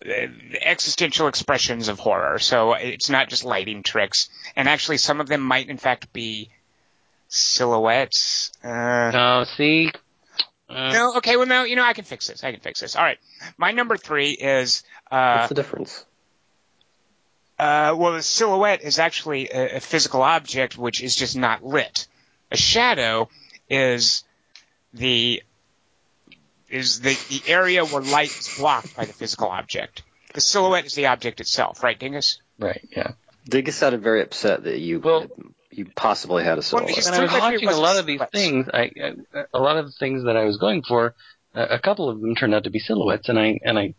uh, 0.06 0.12
existential 0.62 1.28
expressions 1.28 1.88
of 1.88 2.00
horror. 2.00 2.40
So 2.40 2.74
it's 2.74 3.10
not 3.10 3.30
just 3.30 3.44
lighting 3.44 3.84
tricks, 3.84 4.30
and 4.56 4.70
actually 4.70 4.98
some 4.98 5.20
of 5.22 5.28
them 5.28 5.42
might 5.42 5.70
in 5.70 5.78
fact 5.78 6.14
be 6.14 6.50
silhouettes. 7.28 8.52
Uh, 8.64 9.12
No, 9.14 9.46
see? 9.56 9.92
Uh, 10.70 10.92
no, 10.92 11.16
okay, 11.18 11.38
well, 11.38 11.46
no, 11.46 11.64
you 11.64 11.76
know, 11.76 11.84
I 11.84 11.94
can 11.94 12.04
fix 12.04 12.28
this. 12.28 12.44
I 12.44 12.52
can 12.52 12.60
fix 12.60 12.82
this. 12.82 12.96
All 12.96 13.04
right, 13.04 13.18
my 13.58 13.72
number 13.72 13.96
three 13.98 14.32
is 14.32 14.84
uh, 15.10 15.38
what's 15.38 15.50
the 15.50 15.56
difference? 15.56 16.06
Uh, 17.60 17.96
well, 17.98 18.16
a 18.16 18.22
silhouette 18.22 18.82
is 18.84 19.00
actually 19.00 19.50
a, 19.50 19.78
a 19.78 19.80
physical 19.80 20.22
object 20.22 20.78
which 20.78 21.02
is 21.02 21.16
just 21.16 21.36
not 21.36 21.64
lit. 21.66 22.08
A 22.52 22.58
shadow 22.58 23.30
is 23.70 24.24
the 24.94 25.42
is 26.70 27.00
the, 27.00 27.18
the 27.30 27.42
area 27.52 27.86
where 27.86 28.02
light 28.02 28.30
is 28.30 28.56
blocked 28.58 28.96
by 28.96 29.06
the 29.06 29.14
physical 29.14 29.48
object. 29.48 30.04
The 30.34 30.42
silhouette 30.42 30.86
is 30.86 30.94
the 30.96 31.08
object 31.08 31.40
itself, 31.40 31.82
right, 31.82 31.98
Dingus? 31.98 32.40
Right, 32.60 32.86
yeah. 32.96 33.12
Dingus 33.50 33.78
sounded 33.78 34.02
very 34.02 34.22
upset 34.22 34.64
that 34.66 34.80
you 34.80 35.00
Well- 35.00 35.28
you 35.72 35.86
possibly 35.96 36.44
had 36.44 36.58
a 36.58 36.62
silhouette. 36.64 36.90
he's- 36.90 37.06
When 37.06 37.14
I 37.14 37.22
was 37.22 37.30
Silhouette 37.32 37.54
watching 37.54 37.70
a 37.70 37.76
lot 37.78 37.98
of 37.98 38.06
these 38.08 38.20
silhouettes. 38.20 38.32
things, 38.32 38.68
I, 38.74 38.92
I 39.36 39.44
a 39.54 39.60
lot 39.60 39.78
of 39.78 39.86
the 39.86 39.92
things 39.92 40.24
that 40.26 40.36
I 40.36 40.44
was 40.46 40.58
going 40.58 40.82
for, 40.84 41.14
a, 41.54 41.64
a 41.76 41.80
couple 41.80 42.10
of 42.10 42.20
them 42.20 42.36
turned 42.36 42.56
out 42.56 42.64
to 42.64 42.70
be 42.72 42.80
silhouettes, 42.80 43.30
and 43.30 43.38
I 43.40 43.60
and 43.64 43.78
I. 43.78 43.94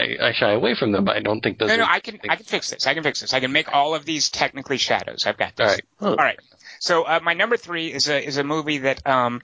I, 0.00 0.16
I 0.28 0.32
shy 0.32 0.52
away 0.52 0.74
from 0.74 0.92
them. 0.92 1.04
but 1.04 1.16
I 1.16 1.20
don't 1.20 1.40
think 1.40 1.58
those. 1.58 1.68
No, 1.68 1.76
no, 1.76 1.84
are, 1.84 1.90
I 1.90 2.00
can 2.00 2.18
I 2.28 2.36
can 2.36 2.44
fix 2.44 2.70
this. 2.70 2.86
I 2.86 2.94
can 2.94 3.02
fix 3.02 3.20
this. 3.20 3.34
I 3.34 3.40
can 3.40 3.52
make 3.52 3.72
all 3.72 3.94
of 3.94 4.04
these 4.04 4.30
technically 4.30 4.76
shadows. 4.78 5.26
I've 5.26 5.36
got 5.36 5.56
this. 5.56 5.66
All 5.66 5.74
right. 5.74 5.84
Huh. 6.00 6.08
All 6.10 6.16
right. 6.16 6.38
So 6.78 7.02
uh, 7.02 7.20
my 7.22 7.34
number 7.34 7.56
three 7.56 7.92
is 7.92 8.08
a 8.08 8.24
is 8.24 8.36
a 8.36 8.44
movie 8.44 8.78
that 8.78 9.04
um 9.06 9.42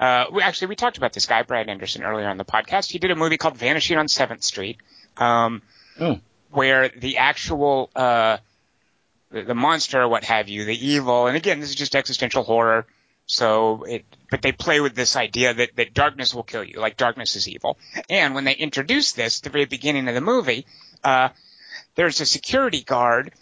uh 0.00 0.24
we 0.32 0.42
actually 0.42 0.68
we 0.68 0.76
talked 0.76 0.96
about 0.96 1.12
this 1.12 1.26
guy 1.26 1.42
Brad 1.42 1.68
Anderson 1.68 2.02
earlier 2.02 2.28
on 2.28 2.36
the 2.38 2.44
podcast. 2.44 2.90
He 2.90 2.98
did 2.98 3.10
a 3.12 3.16
movie 3.16 3.36
called 3.36 3.56
Vanishing 3.56 3.96
on 3.96 4.08
Seventh 4.08 4.42
Street, 4.42 4.78
um, 5.16 5.62
Oh. 6.00 6.18
where 6.50 6.88
the 6.88 7.18
actual 7.18 7.90
uh 7.94 8.38
the, 9.30 9.42
the 9.42 9.54
monster 9.54 10.02
or 10.02 10.08
what 10.08 10.24
have 10.24 10.48
you, 10.48 10.64
the 10.64 10.86
evil, 10.86 11.28
and 11.28 11.36
again 11.36 11.60
this 11.60 11.68
is 11.68 11.76
just 11.76 11.94
existential 11.94 12.42
horror. 12.42 12.86
So 13.26 13.84
it, 13.84 14.04
but 14.30 14.42
they 14.42 14.52
play 14.52 14.80
with 14.80 14.94
this 14.94 15.16
idea 15.16 15.54
that, 15.54 15.76
that 15.76 15.94
darkness 15.94 16.34
will 16.34 16.42
kill 16.42 16.62
you, 16.62 16.78
like 16.78 16.96
darkness 16.96 17.36
is 17.36 17.48
evil. 17.48 17.78
And 18.10 18.34
when 18.34 18.44
they 18.44 18.54
introduce 18.54 19.12
this 19.12 19.38
at 19.38 19.44
the 19.44 19.50
very 19.50 19.64
beginning 19.64 20.08
of 20.08 20.14
the 20.14 20.20
movie, 20.20 20.66
uh, 21.02 21.30
there's 21.94 22.20
a 22.20 22.26
security 22.26 22.82
guard, 22.82 23.32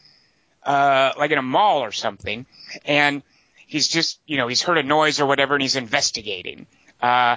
uh, 0.63 1.13
like 1.19 1.31
in 1.31 1.39
a 1.39 1.43
mall 1.43 1.81
or 1.81 1.91
something, 1.91 2.47
and 2.85 3.23
he's 3.67 3.89
just, 3.89 4.21
you 4.27 4.37
know, 4.37 4.47
he's 4.47 4.63
heard 4.63 4.79
a 4.79 4.83
noise 4.83 5.21
or 5.21 5.27
whatever 5.27 5.55
and 5.55 5.63
he's 5.63 5.77
investigating. 5.77 6.67
Uh, 7.01 7.37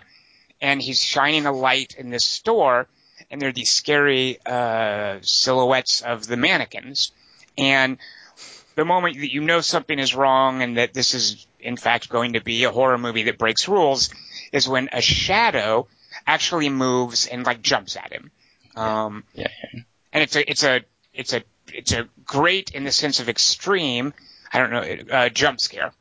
and 0.61 0.81
he's 0.81 1.01
shining 1.03 1.45
a 1.45 1.51
light 1.51 1.95
in 1.97 2.09
this 2.11 2.25
store 2.25 2.87
and 3.31 3.41
there 3.41 3.49
are 3.49 3.53
these 3.53 3.71
scary, 3.71 4.37
uh, 4.45 5.17
silhouettes 5.21 6.01
of 6.01 6.27
the 6.27 6.37
mannequins. 6.37 7.11
And 7.57 7.97
the 8.75 8.85
moment 8.85 9.17
that 9.19 9.31
you 9.31 9.41
know 9.41 9.61
something 9.61 9.97
is 9.97 10.13
wrong 10.13 10.61
and 10.61 10.77
that 10.77 10.93
this 10.93 11.13
is 11.13 11.47
in 11.65 11.77
fact 11.77 12.09
going 12.09 12.33
to 12.33 12.41
be 12.41 12.63
a 12.63 12.71
horror 12.71 12.97
movie 12.97 13.23
that 13.23 13.37
breaks 13.37 13.67
rules 13.67 14.09
is 14.51 14.67
when 14.67 14.89
a 14.91 15.01
shadow 15.01 15.87
actually 16.25 16.69
moves 16.69 17.27
and 17.27 17.45
like 17.45 17.61
jumps 17.61 17.97
at 17.97 18.11
him. 18.11 18.31
Um, 18.75 19.23
Yeah, 19.33 19.47
and 20.13 20.23
it's 20.23 20.35
a, 20.35 20.49
it's 20.49 20.63
a, 20.63 20.81
it's 21.13 21.33
a, 21.33 21.43
it's 21.73 21.91
a 21.91 22.07
great 22.25 22.71
in 22.71 22.83
the 22.83 22.91
sense 22.91 23.19
of 23.19 23.29
extreme. 23.29 24.13
I 24.53 24.59
don't 24.59 24.71
know, 24.71 25.15
uh, 25.15 25.29
jump 25.29 25.59
scare. 25.59 25.91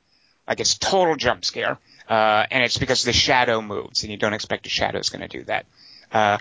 Like 0.46 0.60
it's 0.60 0.76
total 0.78 1.16
jump 1.16 1.44
scare. 1.44 1.78
Uh, 2.08 2.44
and 2.50 2.62
it's 2.62 2.76
because 2.78 3.02
the 3.02 3.12
shadow 3.14 3.62
moves 3.62 4.02
and 4.02 4.12
you 4.12 4.18
don't 4.18 4.34
expect 4.34 4.66
a 4.66 4.70
shadow 4.70 4.98
is 4.98 5.08
going 5.08 5.26
to 5.26 5.38
do 5.38 5.44
that. 5.44 5.64
Uh, 6.12 6.38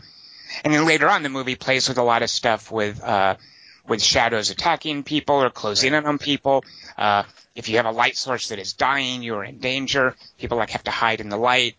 and 0.63 0.73
then 0.73 0.85
later 0.85 1.09
on 1.09 1.23
the 1.23 1.29
movie 1.29 1.55
plays 1.55 1.87
with 1.87 1.97
a 1.97 2.03
lot 2.03 2.21
of 2.21 2.29
stuff 2.29 2.69
with, 2.69 3.01
uh, 3.01 3.35
with 3.87 4.01
shadows 4.01 4.49
attacking 4.49 5.03
people 5.03 5.43
or 5.43 5.49
closing 5.49 5.93
in 5.93 6.05
on 6.05 6.17
people. 6.17 6.63
Uh, 6.97 7.23
if 7.55 7.69
you 7.69 7.77
have 7.77 7.85
a 7.85 7.91
light 7.91 8.17
source 8.17 8.49
that 8.49 8.59
is 8.59 8.73
dying, 8.73 9.21
you 9.21 9.35
are 9.35 9.43
in 9.43 9.59
danger. 9.59 10.15
People 10.37 10.57
like 10.57 10.71
have 10.71 10.83
to 10.85 10.91
hide 10.91 11.19
in 11.19 11.29
the 11.29 11.37
light. 11.37 11.75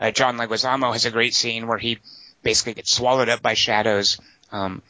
Uh, 0.00 0.10
John 0.10 0.36
Leguizamo 0.36 0.92
has 0.92 1.04
a 1.04 1.10
great 1.10 1.34
scene 1.34 1.66
where 1.66 1.78
he 1.78 1.98
basically 2.42 2.74
gets 2.74 2.92
swallowed 2.92 3.28
up 3.28 3.42
by 3.42 3.54
shadows. 3.54 4.20
Um, 4.52 4.82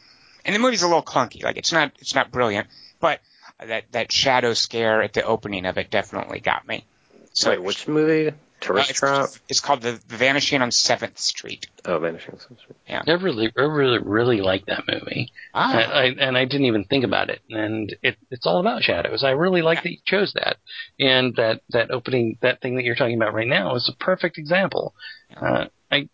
and 0.44 0.54
the 0.54 0.58
movie's 0.58 0.82
a 0.82 0.86
little 0.86 1.02
clunky. 1.02 1.42
Like 1.42 1.56
it's 1.56 1.72
not, 1.72 1.92
it's 1.98 2.14
not 2.14 2.30
brilliant, 2.30 2.68
but 3.00 3.20
that, 3.58 3.84
that 3.92 4.12
shadow 4.12 4.54
scare 4.54 5.02
at 5.02 5.14
the 5.14 5.22
opening 5.22 5.66
of 5.66 5.78
it 5.78 5.90
definitely 5.90 6.40
got 6.40 6.68
me. 6.68 6.84
So 7.32 7.50
Wait, 7.50 7.62
which 7.62 7.88
movie? 7.88 8.34
Uh, 8.70 8.74
it's, 8.88 8.92
Trap? 9.00 9.28
it's 9.48 9.60
called 9.60 9.82
the 9.82 10.00
Vanishing 10.08 10.62
on 10.62 10.70
Seventh 10.70 11.18
Street. 11.18 11.66
Oh, 11.84 11.98
Vanishing 11.98 12.34
on 12.34 12.40
Seventh 12.40 12.60
Street. 12.60 12.76
Yeah, 12.88 13.02
I 13.06 13.12
really, 13.12 13.52
I 13.56 13.62
really, 13.62 13.98
really 13.98 14.40
like 14.40 14.66
that 14.66 14.84
movie. 14.88 15.32
Ah, 15.54 15.74
I, 15.76 15.82
I, 15.82 16.04
and 16.18 16.36
I 16.36 16.44
didn't 16.44 16.66
even 16.66 16.84
think 16.84 17.04
about 17.04 17.30
it. 17.30 17.40
And 17.50 17.94
it, 18.02 18.16
it's 18.30 18.46
all 18.46 18.58
about 18.60 18.82
shadows. 18.82 19.22
I 19.24 19.30
really 19.30 19.62
like 19.62 19.78
Yeah. 19.78 19.82
that 19.82 19.90
you 19.92 19.98
chose 20.04 20.32
that. 20.34 20.56
And 20.98 21.34
that, 21.36 21.62
that 21.70 21.90
opening, 21.90 22.38
that 22.42 22.60
thing 22.60 22.76
that 22.76 22.84
you're 22.84 22.94
talking 22.96 23.16
about 23.16 23.34
right 23.34 23.46
now 23.48 23.74
is 23.76 23.88
a 23.88 23.96
perfect 24.04 24.38
example. 24.38 24.94
Uh, 25.36 25.66
I, 25.90 26.08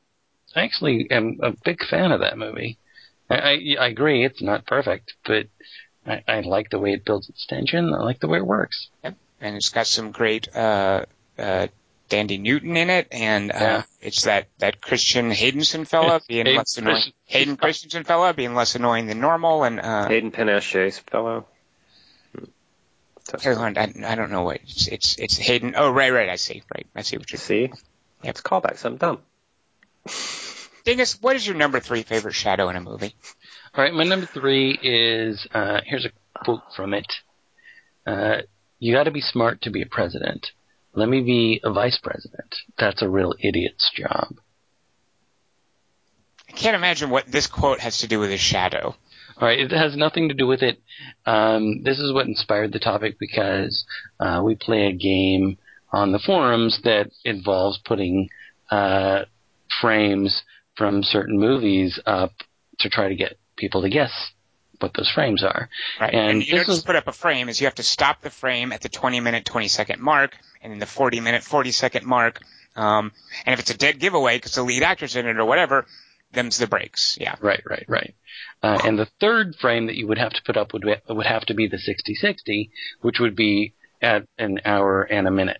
I 0.54 0.62
actually 0.64 1.08
am 1.10 1.38
a 1.42 1.52
big 1.64 1.84
fan 1.84 2.12
of 2.12 2.20
that 2.20 2.38
movie. 2.38 2.78
I, 3.30 3.34
I, 3.36 3.76
I 3.80 3.86
agree 3.88 4.24
it's 4.24 4.42
not 4.42 4.66
perfect, 4.66 5.14
but 5.24 5.46
I, 6.06 6.22
I 6.28 6.40
like 6.40 6.70
the 6.70 6.78
way 6.78 6.92
it 6.92 7.04
builds 7.04 7.28
its 7.28 7.46
tension. 7.46 7.94
I 7.94 8.02
like 8.02 8.20
the 8.20 8.28
way 8.28 8.38
it 8.38 8.46
works. 8.46 8.88
and 9.02 9.16
it's 9.56 9.70
got 9.70 9.86
some 9.86 10.10
great 10.12 10.54
uh, 10.54 11.06
uh, 11.38 11.66
Thandie 12.14 12.40
Newton 12.40 12.76
in 12.76 12.90
it, 12.90 13.08
and 13.10 13.50
uh, 13.50 13.54
Yeah. 13.60 13.82
it's 14.00 14.22
that 14.24 14.48
that 14.58 14.80
Christian 14.80 15.30
Haydenson 15.30 15.86
fella 15.86 16.20
being 16.28 16.46
Hayden 16.46 16.58
less 16.58 16.78
annoying. 16.78 16.94
Christen- 16.96 17.12
Hayden 17.26 17.56
Christensen 17.56 18.04
fella 18.04 18.32
being 18.34 18.54
less 18.54 18.74
annoying 18.74 19.06
than 19.06 19.20
normal, 19.20 19.64
and 19.64 19.80
uh, 19.80 20.08
Hayden 20.08 20.30
Panettiere 20.30 20.92
fellow. 21.10 21.46
Hmm. 22.36 22.44
That's 23.30 23.44
hold 23.44 23.58
on, 23.58 23.78
I, 23.78 23.92
I 24.06 24.14
don't 24.14 24.30
know 24.30 24.42
what 24.42 24.60
it's, 24.62 24.86
it's 24.88 25.16
it's 25.18 25.36
Hayden. 25.38 25.74
Oh, 25.76 25.90
right, 25.90 26.12
right, 26.12 26.28
I 26.28 26.36
see, 26.36 26.62
right, 26.74 26.86
I 26.94 27.02
see 27.02 27.16
what 27.16 27.30
you're. 27.32 27.38
See? 27.38 27.72
It's 28.22 28.40
callbacks. 28.40 28.84
I'm 28.84 28.96
dumb. 28.96 29.18
Dingus, 30.84 31.20
what 31.22 31.34
is 31.34 31.46
your 31.46 31.56
number 31.56 31.80
three 31.80 32.02
favorite 32.02 32.34
shadow 32.34 32.68
in 32.68 32.76
a 32.76 32.80
movie? 32.80 33.14
All 33.74 33.82
right, 33.82 33.92
my 33.94 34.04
number 34.04 34.26
three 34.26 34.78
is 34.82 35.46
uh, 35.52 35.80
here's 35.84 36.04
a 36.04 36.10
quote 36.44 36.60
from 36.76 36.92
it. 36.94 37.06
Uh, 38.06 38.42
you 38.78 38.92
got 38.94 39.04
to 39.04 39.10
be 39.10 39.22
smart 39.22 39.62
to 39.62 39.70
be 39.70 39.80
a 39.82 39.86
president. 39.86 40.52
Let 40.94 41.08
me 41.08 41.22
be 41.22 41.60
a 41.64 41.72
vice 41.72 41.98
president. 42.02 42.54
That's 42.78 43.02
a 43.02 43.08
real 43.08 43.34
idiot's 43.40 43.90
job. 43.94 44.36
I 46.48 46.52
can't 46.52 46.76
imagine 46.76 47.10
what 47.10 47.30
this 47.30 47.48
quote 47.48 47.80
has 47.80 47.98
to 47.98 48.08
do 48.08 48.20
with 48.20 48.30
a 48.30 48.38
shadow. 48.38 48.94
All 49.36 49.48
right, 49.48 49.58
it 49.58 49.72
has 49.72 49.96
nothing 49.96 50.28
to 50.28 50.34
do 50.34 50.46
with 50.46 50.62
it. 50.62 50.80
Um, 51.26 51.82
this 51.82 51.98
is 51.98 52.12
what 52.12 52.26
inspired 52.26 52.72
the 52.72 52.78
topic 52.78 53.16
because 53.18 53.84
uh, 54.20 54.40
we 54.44 54.54
play 54.54 54.86
a 54.86 54.92
game 54.92 55.58
on 55.92 56.12
the 56.12 56.20
forums 56.20 56.80
that 56.84 57.10
involves 57.24 57.78
putting 57.84 58.28
uh, 58.70 59.22
frames 59.80 60.42
from 60.76 61.02
certain 61.02 61.38
movies 61.38 61.98
up 62.06 62.32
to 62.78 62.88
try 62.88 63.08
to 63.08 63.16
get 63.16 63.38
people 63.56 63.82
to 63.82 63.88
guess 63.88 64.30
what 64.84 64.94
those 64.94 65.10
frames 65.10 65.42
are. 65.42 65.68
Right. 66.00 66.14
And 66.14 66.30
And, 66.30 66.46
you 66.46 66.52
don't 66.52 66.66
just 66.66 66.78
is- 66.78 66.84
put 66.84 66.96
up 66.96 67.08
a 67.08 67.12
frame 67.12 67.48
is 67.48 67.60
you 67.60 67.66
have 67.66 67.74
to 67.76 67.82
stop 67.82 68.20
the 68.22 68.30
frame 68.30 68.72
at 68.72 68.80
the 68.80 68.88
20 68.88 69.20
minute, 69.20 69.44
20 69.44 69.68
second 69.68 70.00
mark 70.00 70.36
and 70.62 70.72
then 70.72 70.78
the 70.78 70.86
40 70.86 71.20
minute, 71.20 71.42
40 71.42 71.72
second 71.72 72.06
mark. 72.06 72.40
Um, 72.76 73.12
and 73.46 73.52
if 73.54 73.60
it's 73.60 73.70
a 73.70 73.76
dead 73.76 73.98
giveaway 73.98 74.36
because 74.36 74.54
the 74.54 74.62
lead 74.62 74.82
actor's 74.82 75.16
in 75.16 75.26
it 75.26 75.38
or 75.38 75.44
whatever, 75.44 75.86
them's 76.32 76.58
the 76.58 76.66
breaks. 76.66 77.16
Yeah. 77.20 77.34
Right, 77.40 77.62
right, 77.68 77.84
right. 77.88 78.14
Uh, 78.62 78.78
and 78.84 78.98
the 78.98 79.06
third 79.20 79.54
frame 79.60 79.86
that 79.86 79.94
you 79.96 80.06
would 80.08 80.18
have 80.18 80.32
to 80.32 80.42
put 80.44 80.56
up 80.56 80.72
would 80.72 80.82
be, 80.82 80.94
would 81.08 81.26
have 81.26 81.44
to 81.46 81.54
be 81.54 81.68
the 81.68 81.76
60-60, 81.78 82.70
which 83.02 83.20
would 83.20 83.36
be 83.36 83.74
at 84.02 84.26
an 84.38 84.60
hour 84.64 85.02
and 85.02 85.26
a 85.28 85.30
minute, 85.30 85.58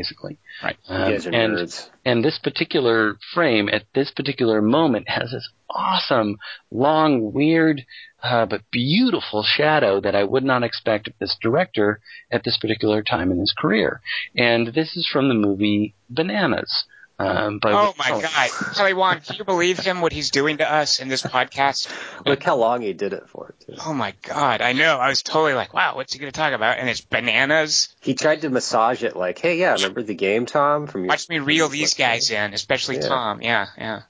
basically. 0.00 0.34
Right. 0.62 0.76
You 0.88 0.94
Um, 0.94 1.10
guys 1.12 1.26
are 1.26 1.34
and 1.42 1.52
nerds. 1.56 1.74
and 2.04 2.18
this 2.24 2.38
particular 2.48 2.96
frame 3.34 3.66
at 3.76 3.84
this 3.94 4.10
particular 4.18 4.58
moment 4.78 5.08
has 5.08 5.28
this 5.32 5.48
awesome, 5.70 6.36
long, 6.70 7.32
weird, 7.32 7.78
uh, 8.22 8.44
but 8.52 8.60
beautiful 8.70 9.42
shadow 9.42 10.00
that 10.00 10.14
I 10.14 10.24
would 10.32 10.44
not 10.52 10.62
expect 10.62 11.08
of 11.08 11.14
this 11.20 11.36
director 11.46 11.88
at 12.30 12.44
this 12.44 12.58
particular 12.62 13.02
time 13.02 13.28
in 13.32 13.38
his 13.40 13.54
career. 13.62 14.00
And 14.36 14.62
this 14.78 14.96
is 14.96 15.08
from 15.12 15.28
the 15.28 15.34
movie 15.46 15.94
Bananas. 16.10 16.72
Um, 17.18 17.58
by 17.60 17.72
Oh 17.72 17.94
my 17.98 18.10
God. 18.20 18.50
Kelly 18.74 18.92
Wand, 18.92 19.24
can 19.24 19.36
you 19.36 19.44
believe 19.44 19.78
him, 19.78 20.02
what 20.02 20.12
he's 20.12 20.30
doing 20.30 20.58
to 20.58 20.70
us 20.70 21.00
in 21.00 21.08
this 21.08 21.22
podcast? 21.22 21.88
Look 22.26 22.42
how 22.42 22.56
long 22.56 22.82
he 22.82 22.92
did 22.92 23.14
it 23.14 23.28
for, 23.28 23.54
too. 23.66 23.74
Oh 23.86 23.94
my 23.94 24.12
God. 24.22 24.60
I 24.60 24.72
know. 24.74 24.98
I 24.98 25.08
was 25.08 25.22
totally 25.22 25.54
like, 25.54 25.72
wow, 25.72 25.96
what's 25.96 26.12
he 26.12 26.18
going 26.18 26.30
to 26.30 26.36
talk 26.38 26.52
about? 26.52 26.78
And 26.78 26.90
it's 26.90 27.00
bananas. 27.00 27.94
He 28.00 28.14
tried 28.14 28.42
to 28.42 28.50
massage 28.50 29.02
it 29.02 29.16
like, 29.16 29.38
hey, 29.38 29.58
yeah, 29.58 29.72
remember 29.74 30.02
the 30.02 30.14
game, 30.14 30.44
Tom? 30.44 30.86
From 30.86 31.02
your, 31.04 31.08
Watch 31.08 31.28
me 31.30 31.38
reel 31.38 31.68
these 31.70 31.94
guys 31.94 32.30
in, 32.30 32.52
especially 32.52 32.96
Yeah. 32.96 33.08
Tom. 33.08 33.40
Yeah. 33.42 33.66
Yeah. 33.78 34.02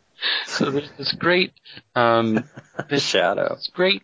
So 0.47 0.71
there's 0.71 0.91
this 0.99 1.13
great, 1.13 1.53
um, 1.95 2.43
The 2.89 2.99
shadow. 2.99 3.55
this 3.55 3.71
great 3.73 4.03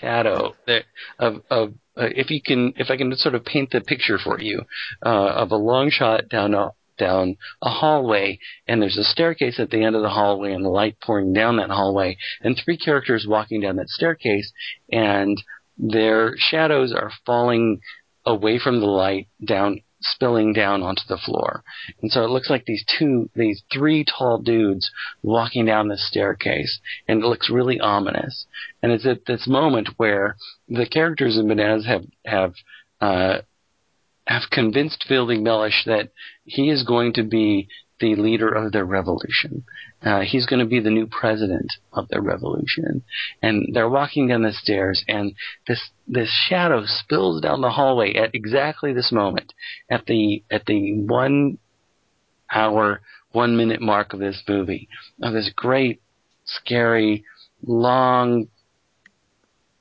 shadow 0.00 0.54
that 0.66 0.84
of 1.18 1.42
of 1.50 1.74
uh, 1.96 2.06
if 2.14 2.30
you 2.30 2.40
can 2.40 2.72
if 2.76 2.90
I 2.90 2.96
can 2.96 3.14
sort 3.16 3.34
of 3.34 3.44
paint 3.44 3.70
the 3.70 3.80
picture 3.82 4.18
for 4.18 4.40
you 4.40 4.62
uh, 5.04 5.08
of 5.08 5.52
a 5.52 5.56
long 5.56 5.90
shot 5.90 6.28
down 6.30 6.54
a 6.54 6.70
down 6.96 7.36
a 7.62 7.70
hallway 7.70 8.38
and 8.66 8.80
there's 8.80 8.98
a 8.98 9.04
staircase 9.04 9.58
at 9.58 9.70
the 9.70 9.82
end 9.82 9.96
of 9.96 10.02
the 10.02 10.10
hallway 10.10 10.52
and 10.52 10.64
the 10.64 10.70
light 10.70 10.96
pouring 11.00 11.32
down 11.32 11.56
that 11.56 11.70
hallway 11.70 12.16
and 12.40 12.56
three 12.56 12.76
characters 12.76 13.26
walking 13.28 13.60
down 13.60 13.76
that 13.76 13.88
staircase 13.88 14.52
and 14.90 15.42
their 15.76 16.34
shadows 16.36 16.92
are 16.92 17.10
falling 17.26 17.80
away 18.26 18.58
from 18.58 18.80
the 18.80 18.86
light 18.86 19.28
down 19.44 19.80
spilling 20.00 20.52
down 20.52 20.82
onto 20.82 21.02
the 21.08 21.16
floor. 21.16 21.64
And 22.02 22.10
so 22.10 22.24
it 22.24 22.30
looks 22.30 22.50
like 22.50 22.64
these 22.66 22.84
two 22.98 23.30
these 23.34 23.62
three 23.72 24.04
tall 24.04 24.38
dudes 24.38 24.90
walking 25.22 25.64
down 25.64 25.88
the 25.88 25.96
staircase 25.96 26.78
and 27.08 27.22
it 27.22 27.26
looks 27.26 27.50
really 27.50 27.80
ominous. 27.80 28.46
And 28.82 28.92
it's 28.92 29.06
at 29.06 29.24
this 29.26 29.46
moment 29.46 29.88
where 29.96 30.36
the 30.68 30.86
characters 30.86 31.38
in 31.38 31.48
Bananas 31.48 31.86
have 31.86 32.04
have 32.26 32.54
uh, 33.00 33.38
have 34.26 34.50
convinced 34.50 35.04
Fielding 35.06 35.42
Mellish 35.42 35.84
that 35.86 36.10
he 36.44 36.70
is 36.70 36.82
going 36.82 37.12
to 37.14 37.22
be 37.22 37.68
the 38.00 38.16
leader 38.16 38.48
of 38.48 38.72
their 38.72 38.84
revolution. 38.84 39.64
Uh, 40.02 40.20
he's 40.20 40.46
going 40.46 40.60
to 40.60 40.66
be 40.66 40.80
the 40.80 40.90
new 40.90 41.06
president 41.06 41.72
of 41.92 42.08
their 42.08 42.20
revolution. 42.20 43.02
And 43.40 43.74
they're 43.74 43.88
walking 43.88 44.28
down 44.28 44.42
the 44.42 44.52
stairs, 44.52 45.04
and 45.08 45.34
this 45.66 45.90
this 46.06 46.30
shadow 46.48 46.82
spills 46.86 47.40
down 47.40 47.60
the 47.60 47.70
hallway 47.70 48.14
at 48.14 48.34
exactly 48.34 48.92
this 48.92 49.12
moment, 49.12 49.52
at 49.88 50.06
the 50.06 50.42
at 50.50 50.66
the 50.66 50.94
one 50.94 51.58
hour 52.52 53.00
one 53.32 53.56
minute 53.56 53.80
mark 53.80 54.12
of 54.12 54.20
this 54.20 54.42
movie 54.46 54.88
of 55.22 55.32
this 55.32 55.50
great, 55.54 56.00
scary, 56.44 57.24
long. 57.66 58.48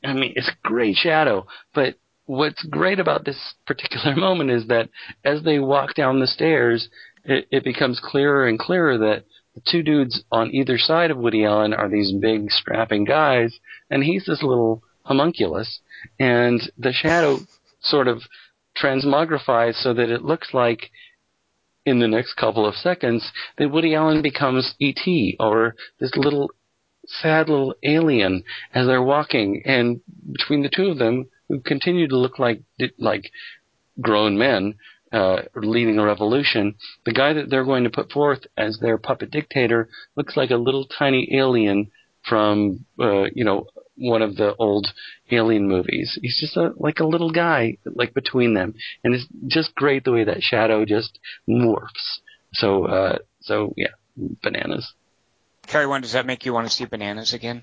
I 0.03 0.13
mean, 0.13 0.33
it's 0.35 0.49
a 0.49 0.67
great 0.67 0.95
shadow, 0.95 1.47
but 1.73 1.95
what's 2.25 2.63
great 2.63 2.99
about 2.99 3.25
this 3.25 3.53
particular 3.65 4.15
moment 4.17 4.51
is 4.51 4.67
that 4.67 4.89
as 5.23 5.43
they 5.43 5.59
walk 5.59 5.95
down 5.95 6.19
the 6.19 6.27
stairs, 6.27 6.89
it, 7.23 7.47
it 7.51 7.63
becomes 7.63 8.01
clearer 8.03 8.47
and 8.47 8.59
clearer 8.59 8.97
that 8.97 9.25
the 9.55 9.61
two 9.69 9.83
dudes 9.83 10.23
on 10.31 10.53
either 10.53 10.77
side 10.77 11.11
of 11.11 11.17
Woody 11.17 11.45
Allen 11.45 11.73
are 11.73 11.89
these 11.89 12.11
big 12.11 12.49
strapping 12.49 13.05
guys, 13.05 13.59
and 13.89 14.03
he's 14.03 14.25
this 14.25 14.41
little 14.41 14.81
homunculus, 15.03 15.79
and 16.19 16.71
the 16.77 16.91
shadow 16.91 17.39
sort 17.79 18.07
of 18.07 18.23
transmogrifies 18.81 19.75
so 19.75 19.93
that 19.93 20.09
it 20.09 20.23
looks 20.23 20.53
like 20.53 20.89
in 21.85 21.99
the 21.99 22.07
next 22.07 22.33
couple 22.33 22.65
of 22.65 22.75
seconds 22.75 23.31
that 23.57 23.69
Woody 23.69 23.93
Allen 23.93 24.21
becomes 24.21 24.73
E.T. 24.79 25.35
or 25.39 25.75
this 25.99 26.15
little 26.15 26.49
sad 27.05 27.49
little 27.49 27.75
alien 27.83 28.43
as 28.73 28.87
they're 28.87 29.03
walking, 29.03 29.61
and 29.65 30.01
between 30.31 30.63
the 30.63 30.69
two 30.69 30.87
of 30.87 30.97
them, 30.97 31.27
who 31.53 31.59
continue 31.59 32.07
to 32.07 32.17
look 32.17 32.39
like 32.39 32.61
like 32.97 33.31
grown 34.01 34.37
men 34.37 34.73
uh, 35.11 35.43
leading 35.55 35.99
a 35.99 36.03
revolution, 36.03 36.73
the 37.05 37.13
guy 37.13 37.33
that 37.33 37.49
they're 37.49 37.63
going 37.63 37.83
to 37.83 37.89
put 37.91 38.11
forth 38.11 38.39
as 38.57 38.79
their 38.79 38.97
puppet 38.97 39.29
dictator 39.29 39.87
looks 40.15 40.35
like 40.35 40.49
a 40.49 40.55
little 40.55 40.85
tiny 40.85 41.29
alien 41.37 41.91
from 42.27 42.85
uh, 42.99 43.25
you 43.35 43.45
know 43.45 43.67
one 43.95 44.23
of 44.23 44.35
the 44.35 44.55
old 44.55 44.87
alien 45.29 45.67
movies. 45.67 46.17
He's 46.19 46.39
just 46.39 46.57
a, 46.57 46.71
like 46.77 46.99
a 46.99 47.05
little 47.05 47.31
guy, 47.31 47.77
like 47.85 48.15
between 48.15 48.55
them, 48.55 48.73
and 49.03 49.13
it's 49.13 49.27
just 49.45 49.75
great 49.75 50.03
the 50.03 50.11
way 50.11 50.23
that 50.23 50.41
shadow 50.41 50.85
just 50.85 51.19
morphs. 51.47 52.21
So, 52.53 52.85
uh, 52.85 53.17
so 53.41 53.73
yeah, 53.77 53.93
bananas. 54.17 54.93
Kelly 55.67 55.85
Wand, 55.85 56.01
does 56.03 56.13
that 56.13 56.25
make 56.25 56.45
you 56.45 56.53
want 56.53 56.67
to 56.67 56.73
see 56.73 56.85
bananas 56.85 57.33
again? 57.33 57.61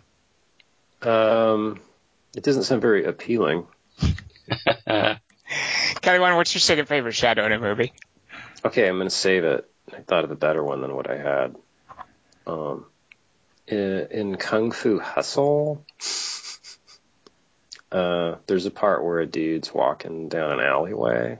Um, 1.03 1.81
it 2.37 2.45
doesn't 2.45 2.63
sound 2.65 2.81
very 2.81 3.05
appealing. 3.05 3.67
Kelly 6.01 6.19
Wand, 6.19 6.37
what's 6.37 6.55
your 6.55 6.61
second 6.61 6.87
favorite 6.87 7.15
shadow 7.15 7.47
in 7.47 7.53
a 7.53 7.59
movie? 7.59 7.93
Okay, 8.65 8.89
I'm 8.89 8.99
gonna 8.99 9.11
save 9.11 9.45
it. 9.45 9.71
I 9.93 10.01
thought 10.01 10.25
of 10.25 10.31
a 10.31 10.37
better 10.37 10.63
one 10.63 10.81
than 10.83 10.95
what 10.95 11.11
I 11.11 11.17
had. 11.17 11.57
Um, 12.47 12.87
in, 13.67 14.37
Kung 14.37 14.73
Fu 14.73 14.99
Hustle, 14.99 15.85
uh, 17.93 18.37
there's 18.47 18.67
a 18.67 18.71
part 18.71 19.05
where 19.05 19.21
a 19.21 19.27
dude's 19.27 19.73
walking 19.73 20.29
down 20.29 20.53
an 20.53 20.61
alleyway, 20.61 21.39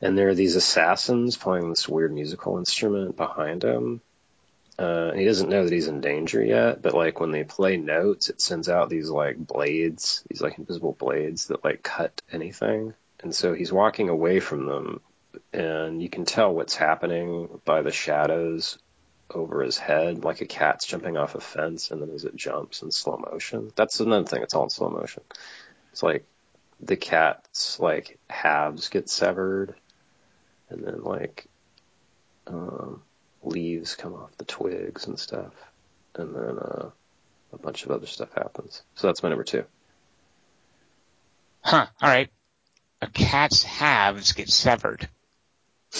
and 0.00 0.16
there 0.16 0.28
are 0.28 0.34
these 0.34 0.56
assassins 0.56 1.36
playing 1.36 1.70
this 1.70 1.88
weird 1.88 2.12
musical 2.12 2.58
instrument 2.58 3.16
behind 3.16 3.62
him. 3.62 4.00
Uh, 4.80 5.12
he 5.12 5.26
doesn't 5.26 5.50
know 5.50 5.62
that 5.62 5.72
he's 5.72 5.88
in 5.88 6.00
danger 6.00 6.42
yet, 6.42 6.80
but 6.80 6.94
like 6.94 7.20
when 7.20 7.32
they 7.32 7.44
play 7.44 7.76
notes, 7.76 8.30
it 8.30 8.40
sends 8.40 8.66
out 8.66 8.88
these 8.88 9.10
like 9.10 9.36
blades, 9.36 10.24
these 10.30 10.40
like 10.40 10.56
invisible 10.56 10.96
blades 10.98 11.48
that 11.48 11.62
like 11.62 11.82
cut 11.82 12.22
anything. 12.32 12.94
And 13.22 13.34
so 13.34 13.52
he's 13.52 13.70
walking 13.70 14.08
away 14.08 14.40
from 14.40 14.64
them, 14.64 15.02
and 15.52 16.02
you 16.02 16.08
can 16.08 16.24
tell 16.24 16.54
what's 16.54 16.74
happening 16.74 17.60
by 17.66 17.82
the 17.82 17.92
shadows 17.92 18.78
over 19.28 19.62
his 19.62 19.76
head, 19.76 20.24
like 20.24 20.40
a 20.40 20.46
cat's 20.46 20.86
jumping 20.86 21.18
off 21.18 21.34
a 21.34 21.40
fence, 21.40 21.90
and 21.90 22.00
then 22.00 22.08
as 22.08 22.24
it 22.24 22.34
jumps 22.34 22.80
in 22.80 22.90
slow 22.90 23.18
motion. 23.18 23.72
That's 23.76 24.00
another 24.00 24.24
thing; 24.24 24.42
it's 24.42 24.54
all 24.54 24.64
in 24.64 24.70
slow 24.70 24.88
motion. 24.88 25.24
It's 25.92 26.02
like 26.02 26.24
the 26.80 26.96
cat's 26.96 27.78
like 27.78 28.18
halves 28.30 28.88
get 28.88 29.10
severed, 29.10 29.74
and 30.70 30.82
then 30.82 31.02
like 31.02 31.48
um, 32.46 33.02
leaves 33.42 33.94
come 33.96 34.14
off 34.14 34.36
the 34.38 34.44
twigs 34.44 35.06
and 35.06 35.18
stuff, 35.18 35.52
and 36.14 36.34
then 36.34 36.58
uh, 36.58 36.90
a 37.52 37.58
bunch 37.58 37.84
of 37.84 37.90
other 37.90 38.06
stuff 38.06 38.32
happens. 38.34 38.82
So 38.94 39.06
that's 39.06 39.22
my 39.22 39.28
number 39.28 39.44
two. 39.44 39.64
Huh. 41.62 41.86
All 42.00 42.08
right. 42.08 42.30
A 43.02 43.06
cat's 43.06 43.62
halves 43.62 44.32
get 44.32 44.48
severed. 44.48 45.08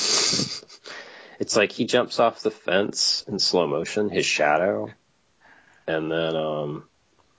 It's 1.38 1.56
like 1.56 1.72
he 1.72 1.86
jumps 1.86 2.20
off 2.20 2.42
the 2.42 2.50
fence 2.50 3.24
in 3.26 3.38
slow 3.38 3.66
motion, 3.66 4.10
his 4.10 4.26
shadow, 4.26 4.90
and 5.86 6.12
then 6.12 6.36
um, 6.36 6.84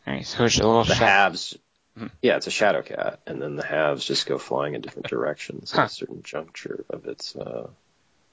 All 0.07 0.13
right. 0.13 0.25
So 0.25 0.43
it's 0.45 0.57
a 0.57 0.65
little 0.65 0.83
the 0.83 0.95
shadow. 0.95 1.05
halves. 1.05 1.57
Hmm. 1.95 2.07
Yeah, 2.19 2.37
it's 2.37 2.47
a 2.47 2.51
shadow 2.51 2.81
cat, 2.81 3.19
and 3.27 3.39
then 3.39 3.55
the 3.57 3.63
halves 3.63 4.03
just 4.03 4.25
go 4.25 4.39
flying 4.39 4.73
in 4.73 4.81
different 4.81 5.07
directions 5.09 5.71
Huh. 5.71 5.83
at 5.83 5.91
a 5.91 5.93
certain 5.93 6.23
juncture 6.23 6.83
of 6.89 7.05
its. 7.05 7.35
Uh, 7.35 7.69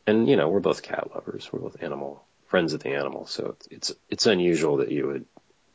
and 0.08 0.28
you 0.28 0.36
know, 0.36 0.48
we're 0.48 0.60
both 0.60 0.82
cat 0.82 1.10
lovers. 1.14 1.48
We're 1.52 1.60
both 1.60 1.82
animal 1.82 2.24
friends 2.46 2.72
of 2.72 2.82
the 2.82 2.90
animal, 2.90 3.26
so 3.26 3.54
it's 3.56 3.68
it's, 3.70 3.92
it's 4.08 4.26
unusual 4.26 4.78
that 4.78 4.90
you 4.90 5.06
would 5.06 5.24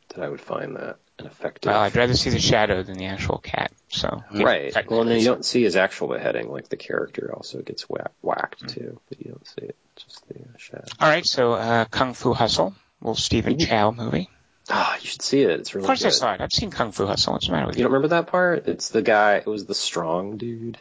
that 0.10 0.24
I 0.24 0.30
would 0.30 0.42
find 0.42 0.76
that 0.76 0.98
an 1.20 1.28
effective. 1.28 1.72
Well, 1.72 1.80
I'd 1.80 1.96
rather 1.96 2.16
see 2.16 2.30
the 2.32 2.40
shadow 2.40 2.84
than 2.84 2.98
the 2.98 3.06
actual 3.06 3.38
cat. 3.38 3.72
So 3.90 4.24
Right. 4.34 4.74
Well, 4.90 5.02
and 5.02 5.10
then 5.10 5.20
you 5.20 5.26
don't 5.26 5.46
see 5.46 5.64
his 5.64 5.76
actual 5.76 6.08
beheading. 6.08 6.50
Like 6.52 6.70
the 6.70 6.78
character 6.78 7.32
also 7.34 7.62
gets 7.62 7.84
whack, 7.90 8.12
whacked 8.22 8.62
Hmm. 8.62 8.68
too, 8.68 9.00
but 9.10 9.20
you 9.20 9.32
don't 9.32 9.48
see 9.48 9.66
it. 9.68 9.76
Just 9.96 10.28
the 10.28 10.36
uh, 10.40 10.58
shadow. 10.58 10.86
All 11.00 11.08
right. 11.10 11.26
So 11.26 11.54
uh, 11.54 11.86
Kung 11.86 12.14
Fu 12.14 12.34
Hustle, 12.34 12.74
little 13.02 13.16
Stephen 13.16 13.58
Chow 13.60 13.92
movie. 13.92 14.30
Ah, 14.70 14.96
you 15.02 15.08
should 15.08 15.22
see 15.22 15.42
it. 15.42 15.50
It's 15.60 15.76
really 15.76 15.84
Of 15.84 15.88
course, 15.88 16.00
good. 16.02 16.08
I 16.08 16.12
saw 16.12 16.34
it. 16.34 16.42
I've 16.42 16.54
seen 16.54 16.72
Kung 16.72 16.92
Fu 16.92 17.06
Hustle. 17.06 17.34
What's 17.34 17.46
the 17.48 17.52
matter 17.52 17.68
with 17.68 17.76
You 17.76 17.82
you? 17.82 17.84
don't 17.84 17.94
remember 17.94 18.16
that 18.16 18.28
part? 18.28 18.68
It's 18.68 18.90
the 18.90 19.02
guy. 19.02 19.36
It 19.36 19.46
was 19.46 19.66
the 19.66 19.76
strong 19.76 20.38
dude 20.38 20.78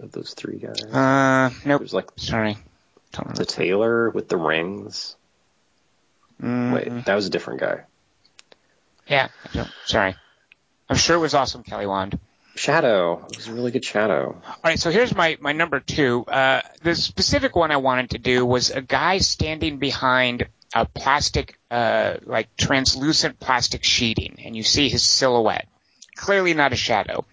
of 0.00 0.10
those 0.12 0.34
three 0.34 0.58
guys. 0.58 0.82
Uh, 0.82 1.50
It 1.64 1.80
was 1.80 1.92
like 1.94 2.08
Sorry. 2.16 2.56
Don't 3.12 3.24
remember. 3.26 3.38
the 3.38 3.46
tailor 3.46 4.10
with 4.10 4.28
the 4.28 4.36
rings. 4.36 5.16
Mm, 6.42 6.72
Wait, 6.72 7.04
that 7.06 7.14
was 7.14 7.26
a 7.26 7.30
different 7.30 7.60
guy. 7.60 7.80
Yeah. 9.06 9.28
I 9.44 9.56
don't, 9.56 9.70
sorry. 9.86 10.14
I'm 10.88 10.96
sure 10.96 11.16
it 11.16 11.20
was 11.20 11.34
awesome, 11.34 11.62
Kelly 11.62 11.86
Wand. 11.86 12.18
Shadow. 12.54 13.24
It 13.30 13.36
was 13.36 13.48
a 13.48 13.52
really 13.52 13.70
good 13.70 13.84
shadow. 13.84 14.40
All 14.46 14.56
right, 14.64 14.78
so 14.78 14.90
here's 14.90 15.14
my, 15.14 15.36
my 15.40 15.52
number 15.52 15.80
two. 15.80 16.24
Uh, 16.26 16.60
the 16.82 16.94
specific 16.94 17.54
one 17.56 17.70
I 17.70 17.76
wanted 17.76 18.10
to 18.10 18.18
do 18.18 18.44
was 18.44 18.70
a 18.70 18.80
guy 18.82 19.18
standing 19.18 19.78
behind 19.78 20.48
a 20.74 20.84
plastic, 20.84 21.58
uh, 21.70 22.16
like 22.24 22.54
translucent 22.56 23.38
plastic 23.40 23.84
sheeting, 23.84 24.38
and 24.44 24.56
you 24.56 24.62
see 24.62 24.88
his 24.88 25.02
silhouette. 25.02 25.66
Clearly 26.16 26.52
not 26.52 26.72
a 26.72 26.76
shadow. 26.76 27.24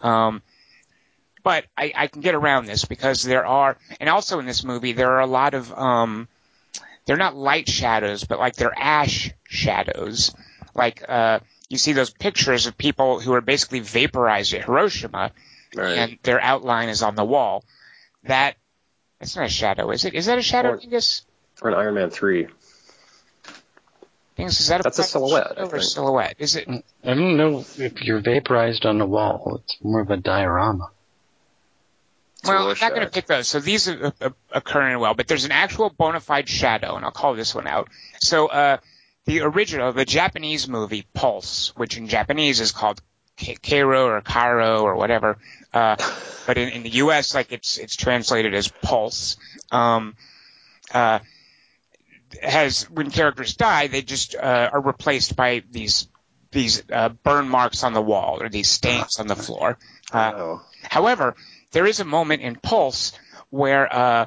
Um, 0.00 0.42
but 1.42 1.64
I, 1.76 1.92
I 1.96 2.06
can 2.06 2.20
get 2.22 2.34
around 2.34 2.66
this 2.66 2.84
because 2.84 3.22
there 3.22 3.44
are, 3.46 3.76
and 4.00 4.08
also 4.08 4.38
in 4.38 4.46
this 4.46 4.64
movie, 4.64 4.92
there 4.92 5.10
are 5.12 5.20
a 5.20 5.26
lot 5.26 5.54
of, 5.54 5.72
um, 5.72 6.28
they're 7.06 7.16
not 7.16 7.34
light 7.36 7.68
shadows, 7.68 8.24
but 8.24 8.38
like 8.38 8.54
they're 8.56 8.76
ash 8.76 9.30
shadows. 9.44 10.34
Like, 10.74 11.04
uh, 11.08 11.40
you 11.68 11.78
see 11.78 11.92
those 11.92 12.10
pictures 12.10 12.66
of 12.66 12.76
people 12.78 13.18
who 13.20 13.32
are 13.34 13.40
basically 13.40 13.80
vaporized 13.80 14.54
at 14.54 14.64
Hiroshima, 14.64 15.32
Right. 15.74 15.96
and 15.98 16.18
their 16.22 16.40
outline 16.40 16.90
is 16.90 17.02
on 17.02 17.14
the 17.16 17.24
wall. 17.24 17.64
That 18.24 18.56
that's 19.18 19.36
not 19.36 19.46
a 19.46 19.48
shadow, 19.48 19.90
is 19.90 20.04
it? 20.04 20.14
Is 20.14 20.26
that 20.26 20.36
a 20.38 20.42
shadow, 20.42 20.70
Or- 20.72 20.80
Angus? 20.82 21.24
or 21.62 21.70
an 21.70 21.74
Iron 21.76 21.94
Man 21.94 22.10
three. 22.10 22.48
Angus, 24.38 24.60
is 24.60 24.68
that 24.68 24.80
a 24.80 24.82
That's 24.82 24.98
a 24.98 25.02
silhouette, 25.04 25.54
or 25.58 25.66
think. 25.68 25.82
silhouette? 25.82 26.34
Is 26.38 26.56
it? 26.56 26.68
I 26.68 26.82
don't 27.14 27.36
know 27.36 27.64
if 27.78 28.02
you're 28.02 28.20
vaporized 28.20 28.84
on 28.86 28.98
the 28.98 29.06
wall. 29.06 29.60
It's 29.64 29.76
more 29.82 30.00
of 30.00 30.10
a 30.10 30.16
diorama. 30.16 30.90
Well, 32.44 32.70
I'm 32.70 32.76
not 32.80 32.90
going 32.90 33.06
to 33.06 33.10
pick 33.10 33.26
those. 33.26 33.46
So 33.46 33.60
these 33.60 33.88
are, 33.88 34.12
uh, 34.20 34.30
occur 34.50 34.88
in 34.88 34.98
well, 34.98 35.14
but 35.14 35.28
there's 35.28 35.44
an 35.44 35.52
actual 35.52 35.90
bona 35.90 36.20
fide 36.20 36.48
shadow, 36.48 36.96
and 36.96 37.04
I'll 37.04 37.12
call 37.12 37.34
this 37.34 37.54
one 37.54 37.66
out. 37.66 37.88
So 38.20 38.48
uh, 38.48 38.78
the 39.26 39.42
original, 39.42 39.92
the 39.92 40.04
Japanese 40.04 40.68
movie 40.68 41.06
Pulse, 41.14 41.72
which 41.76 41.96
in 41.96 42.08
Japanese 42.08 42.60
is 42.60 42.72
called 42.72 43.00
Kairo 43.38 44.06
or 44.06 44.20
Kairo 44.22 44.82
or 44.82 44.96
whatever, 44.96 45.38
uh, 45.72 45.96
but 46.46 46.58
in, 46.58 46.68
in 46.70 46.82
the 46.82 46.90
U.S. 46.90 47.34
like 47.34 47.52
it's 47.52 47.78
it's 47.78 47.96
translated 47.96 48.54
as 48.54 48.68
Pulse. 48.68 49.36
Um, 49.70 50.16
uh, 50.92 51.20
has 52.42 52.90
when 52.90 53.10
characters 53.10 53.54
die, 53.54 53.86
they 53.86 54.02
just 54.02 54.34
uh, 54.34 54.70
are 54.72 54.80
replaced 54.80 55.36
by 55.36 55.62
these 55.70 56.08
these 56.50 56.82
uh, 56.92 57.08
burn 57.08 57.48
marks 57.48 57.82
on 57.82 57.94
the 57.94 58.02
wall 58.02 58.42
or 58.42 58.48
these 58.48 58.68
stains 58.68 59.18
on 59.18 59.26
the 59.26 59.36
floor. 59.36 59.78
Uh, 60.12 60.32
oh. 60.34 60.62
However, 60.82 61.34
there 61.72 61.86
is 61.86 62.00
a 62.00 62.04
moment 62.04 62.42
in 62.42 62.56
Pulse 62.56 63.12
where 63.50 63.92
uh, 63.94 64.26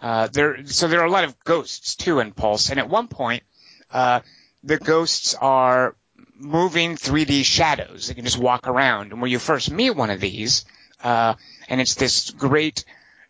uh, 0.00 0.28
there. 0.32 0.66
So 0.66 0.88
there 0.88 1.00
are 1.00 1.06
a 1.06 1.10
lot 1.10 1.24
of 1.24 1.38
ghosts 1.44 1.94
too 1.94 2.18
in 2.18 2.32
Pulse, 2.32 2.70
and 2.70 2.80
at 2.80 2.88
one 2.88 3.08
point, 3.08 3.44
uh, 3.90 4.20
the 4.64 4.78
ghosts 4.78 5.34
are 5.34 5.94
moving 6.36 6.96
3D 6.96 7.44
shadows. 7.44 8.08
They 8.08 8.14
can 8.14 8.24
just 8.24 8.38
walk 8.38 8.66
around, 8.66 9.12
and 9.12 9.20
where 9.20 9.30
you 9.30 9.38
first 9.38 9.70
meet 9.70 9.90
one 9.90 10.10
of 10.10 10.20
these, 10.20 10.64
uh, 11.04 11.34
and 11.68 11.80
it's 11.80 11.94
this 11.94 12.30
great 12.30 12.84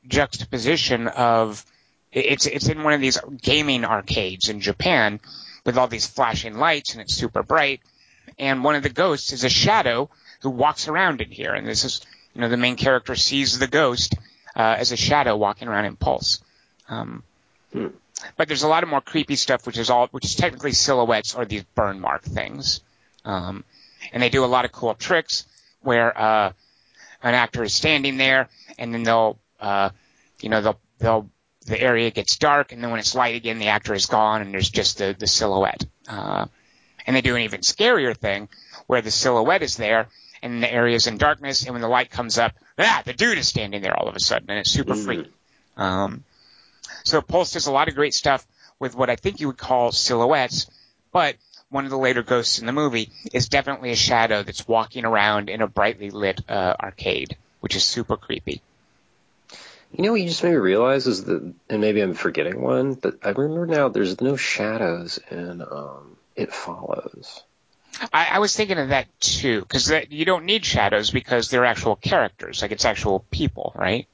juxtaposition 0.09 1.09
of 1.09 1.65
it's 2.11 2.47
it's 2.47 2.69
in 2.69 2.83
one 2.83 2.93
of 2.93 3.01
these 3.01 3.19
gaming 3.41 3.85
arcades 3.85 4.49
in 4.49 4.61
Japan 4.61 5.21
with 5.65 5.79
all 5.79 5.89
these 5.89 6.07
flashing 6.07 6.57
lights, 6.57 6.93
and 6.93 7.03
it's 7.03 7.15
super 7.15 7.43
bright. 7.43 7.81
And 8.39 8.65
one 8.65 8.77
of 8.77 8.83
the 8.83 8.89
ghosts 8.89 9.33
is 9.33 9.45
a 9.45 9.49
shadow 9.49 10.11
who 10.41 10.51
walks 10.51 10.89
around 10.89 11.21
in 11.21 11.31
here, 11.31 11.53
and 11.53 11.67
this 11.67 11.85
is 11.85 12.01
you 12.35 12.41
know 12.41 12.49
the 12.49 12.57
main 12.57 12.77
character 12.77 13.15
sees 13.15 13.59
the 13.59 13.67
ghost 13.67 14.15
uh, 14.57 14.77
as 14.79 14.93
a 14.93 14.97
shadow 14.97 15.37
walking 15.37 15.69
around 15.69 15.85
in 15.87 15.97
Pulse. 15.97 16.41
Um, 16.89 17.23
Hmm. 17.73 17.87
but 18.37 18.49
there's 18.49 18.65
a 18.65 18.69
lot 18.69 18.83
of 18.83 18.91
more 18.91 19.01
creepy 19.01 19.35
stuff, 19.37 19.67
which 19.67 19.79
is 19.79 19.89
all, 19.89 20.09
which 20.09 20.27
is 20.27 20.35
technically 20.35 20.73
silhouettes 20.73 21.35
or 21.35 21.47
these 21.47 21.65
burn 21.75 21.99
mark 21.99 22.23
things. 22.23 22.81
Um, 23.25 23.65
and 24.13 24.23
they 24.23 24.29
do 24.29 24.45
a 24.45 24.47
lot 24.47 24.67
of 24.67 24.73
cool 24.73 24.95
tricks 24.95 25.47
where, 25.81 26.17
uh, 26.17 26.53
an 27.23 27.35
actor 27.35 27.63
is 27.63 27.73
standing 27.73 28.19
there 28.19 28.49
and 28.79 28.93
then 28.93 29.05
they'll, 29.05 29.39
uh, 29.59 29.89
you 30.43 30.51
know, 30.51 30.61
they'll, 30.61 30.81
they'll, 30.99 31.31
the 31.65 31.81
area 31.81 32.11
gets 32.11 32.37
dark 32.37 32.73
and 32.73 32.83
then 32.85 32.91
when 32.91 33.01
it's 33.01 33.15
light 33.15 33.37
again, 33.37 33.59
the 33.59 33.69
actor 33.69 33.95
is 33.95 34.05
gone 34.05 34.43
and 34.43 34.53
there's 34.53 34.69
just 34.69 34.99
the, 34.99 35.17
the 35.19 35.27
silhouette. 35.27 35.87
Uh, 36.07 36.45
and 37.07 37.17
they 37.17 37.23
do 37.23 37.37
an 37.37 37.43
even 37.43 37.63
scarier 37.63 38.15
thing 38.15 38.51
where 38.87 39.01
the 39.01 39.11
silhouette 39.11 39.63
is 39.63 39.77
there 39.79 40.09
and 40.43 40.63
the 40.63 40.73
area 40.73 40.97
is 40.97 41.07
in 41.07 41.19
darkness 41.19 41.65
and 41.65 41.73
when 41.73 41.83
the 41.83 41.89
light 41.89 42.11
comes 42.11 42.39
up, 42.39 42.53
ah, 42.79 43.03
the 43.05 43.13
dude 43.13 43.39
is 43.39 43.49
standing 43.49 43.83
there 43.83 43.97
all 43.99 44.09
of 44.09 44.17
a 44.17 44.21
sudden 44.21 44.51
and 44.51 44.59
it's 44.59 44.71
super 44.71 44.95
Mhm. 44.95 45.05
freaky. 45.05 45.33
Um, 45.77 46.25
so 47.05 47.21
Pulse 47.23 47.53
does 47.53 47.67
a 47.67 47.73
lot 47.73 47.89
of 47.89 47.95
great 47.95 48.15
stuff 48.15 48.47
with 48.79 48.95
what 48.95 49.11
I 49.11 49.17
think 49.17 49.41
you 49.41 49.47
would 49.47 49.59
call 49.59 49.93
silhouettes, 49.93 50.67
but 51.13 51.37
one 51.71 51.85
of 51.85 51.91
the 51.91 51.99
later 51.99 52.23
ghosts 52.23 52.59
in 52.59 52.67
the 52.67 52.73
movie 52.73 53.11
is 53.33 53.49
definitely 53.49 53.93
a 53.93 53.97
shadow 53.97 54.43
that's 54.43 54.69
walking 54.69 55.05
around 55.05 55.49
in 55.49 55.63
a 55.63 55.67
brightly 55.67 56.11
lit 56.11 56.41
uh, 56.49 56.75
arcade, 56.79 57.37
which 57.61 57.77
is 57.77 57.85
super 57.85 58.17
creepy. 58.17 58.61
You 59.97 60.05
know 60.05 60.13
what 60.13 60.21
you 60.21 60.29
just 60.29 60.43
made 60.43 60.51
me 60.51 60.57
realize 60.57 61.07
is 61.07 61.25
that, 61.25 61.55
and 61.69 61.81
maybe 61.81 62.01
I'm 62.01 62.15
forgetting 62.15 62.61
one, 62.61 62.95
but 62.95 63.19
I 63.23 63.31
remember 63.31 63.67
now 63.67 63.89
there's 63.89 64.21
no 64.21 64.37
shadows 64.37 65.19
in 65.31 65.61
um, 65.63 66.17
It 66.35 66.53
Follows. 66.53 67.43
I, 68.13 68.29
I 68.33 68.39
was 68.39 68.55
thinking 68.57 68.79
of 68.79 68.89
that 68.89 69.07
too, 69.21 69.61
because 69.61 69.93
you 70.11 70.25
don't 70.25 70.45
need 70.45 70.65
shadows 70.65 71.11
because 71.11 71.51
they're 71.51 71.65
actual 71.65 71.97
characters, 71.97 72.63
like 72.63 72.73
it's 72.73 72.85
actual 72.85 73.21
people, 73.31 73.73
right? 73.75 74.07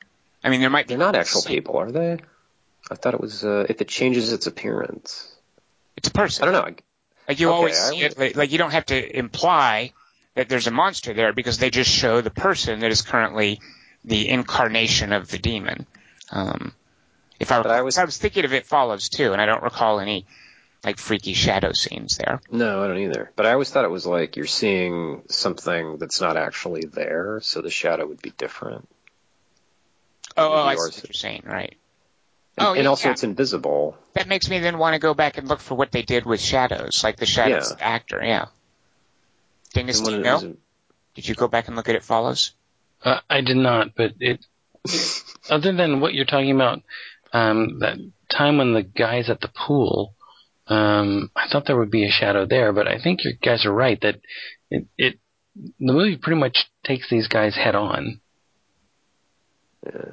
I 0.43 0.51
mean, 0.51 0.61
there 0.61 0.71
might. 0.71 0.89
They're 0.89 0.99
not 0.99 1.15
actual 1.15 1.43
people, 1.43 1.77
are 1.79 1.91
they? 1.91 2.19
I 2.91 2.95
thought 2.95 3.15
it 3.15 3.21
was 3.21 3.45
uh, 3.45 3.67
if 3.69 3.81
it 3.81 3.89
changes 3.89 4.33
its 4.33 4.47
appearance. 4.47 5.35
It's 5.97 6.09
a 6.09 6.13
person. 6.13 6.43
I 6.43 6.53
don't 6.53 6.55
know. 6.55 6.69
I- 6.69 6.77
Like 7.29 7.41
you 7.41 7.49
Okay, 7.49 7.57
always 7.57 7.77
see 7.79 8.01
it, 8.03 8.19
like, 8.19 8.37
like 8.37 8.53
you 8.53 8.59
don't 8.59 8.71
have 8.71 8.87
to 8.87 9.19
imply 9.19 9.93
that 10.35 10.49
there's 10.49 10.67
a 10.67 10.71
monster 10.71 11.13
there 11.15 11.33
because 11.33 11.59
they 11.59 11.71
just 11.71 11.91
show 11.91 12.21
the 12.21 12.31
person 12.31 12.81
that 12.81 12.91
is 12.91 13.03
currently 13.03 13.61
the 14.05 14.29
incarnation 14.29 15.13
of 15.13 15.29
the 15.29 15.39
demon. 15.39 15.87
Um, 16.31 16.73
if 17.41 17.53
I, 17.53 17.57
I 17.61 17.83
was- 17.83 17.99
I 17.99 18.05
was 18.05 18.17
thinking 18.17 18.45
of 18.45 18.53
it 18.55 18.65
follows 18.67 19.09
too, 19.09 19.33
and 19.33 19.43
I 19.43 19.47
don't 19.47 19.63
recall 19.63 20.01
any 20.01 20.27
like 20.89 20.99
freaky 20.99 21.35
shadow 21.35 21.71
scenes 21.73 22.17
there. 22.17 22.41
No, 22.51 22.83
I 22.83 22.87
don't 22.89 22.97
either. 22.99 23.31
But 23.37 23.45
I 23.45 23.53
always 23.53 23.69
thought 23.69 23.85
it 23.85 23.91
was 23.91 24.07
like 24.07 24.37
you're 24.37 24.47
seeing 24.47 25.23
something 25.29 25.99
that's 25.99 26.19
not 26.23 26.39
actually 26.39 26.85
there, 26.91 27.41
so 27.43 27.61
the 27.61 27.69
shadow 27.69 28.07
would 28.07 28.23
be 28.23 28.31
different. 28.31 28.89
Oh, 30.35 30.51
oh 30.51 30.63
I 30.63 30.77
see 30.77 30.81
what 30.81 31.05
you're 31.05 31.13
saying, 31.13 31.43
right? 31.45 31.77
And, 32.57 32.67
Oh, 32.67 32.73
and 32.73 32.85
yeah, 32.85 32.89
also 32.89 33.09
yeah. 33.09 33.13
it's 33.13 33.23
invisible. 33.23 33.99
That 34.15 34.29
makes 34.29 34.49
me 34.49 34.61
then 34.61 34.79
want 34.79 34.95
to 34.95 34.99
go 34.99 35.13
back 35.13 35.37
and 35.37 35.47
look 35.47 35.61
for 35.61 35.75
what 35.75 35.93
they 35.93 36.01
did 36.03 36.25
with 36.25 36.41
shadows, 36.41 37.05
like 37.05 37.17
the 37.19 37.27
shadows 37.27 37.75
Yeah. 37.79 37.87
actor. 37.87 38.21
Yeah. 38.25 38.47
Dingus, 39.75 39.99
And 39.99 40.09
do 40.09 40.13
you 40.17 40.23
know? 40.23 40.35
was- 40.37 40.57
Did 41.15 41.29
you 41.29 41.35
go 41.35 41.49
back 41.49 41.67
and 41.67 41.77
look 41.77 41.89
at 41.91 41.97
it 41.97 42.03
follows? 42.03 42.53
Uh, 43.05 43.21
I 43.29 43.43
did 43.43 43.59
not, 43.59 43.95
but 43.95 44.15
it. 44.21 44.47
other 45.51 45.73
than 45.73 46.01
what 46.01 46.15
you're 46.15 46.25
talking 46.25 46.53
about, 46.53 46.81
um, 47.35 47.81
that 47.81 47.99
time 48.31 48.57
when 48.57 48.73
the 48.73 48.83
guy's 48.83 49.29
at 49.29 49.41
the 49.43 49.49
pool, 49.49 50.15
um, 50.69 51.31
I 51.35 51.49
thought 51.51 51.65
there 51.67 51.79
would 51.79 51.91
be 51.91 52.07
a 52.07 52.11
shadow 52.11 52.47
there, 52.47 52.73
but 52.73 52.87
I 52.89 52.99
think 53.03 53.25
you 53.25 53.33
guys 53.43 53.65
are 53.65 53.73
right 53.73 54.01
that 54.03 54.17
it, 54.71 54.87
it 54.97 55.19
the 55.57 55.93
movie 55.93 56.17
pretty 56.17 56.39
much 56.39 56.71
takes 56.85 57.09
these 57.11 57.27
guys 57.29 57.55
head 57.57 57.75
on. 57.75 58.21
yeah. 59.85 60.13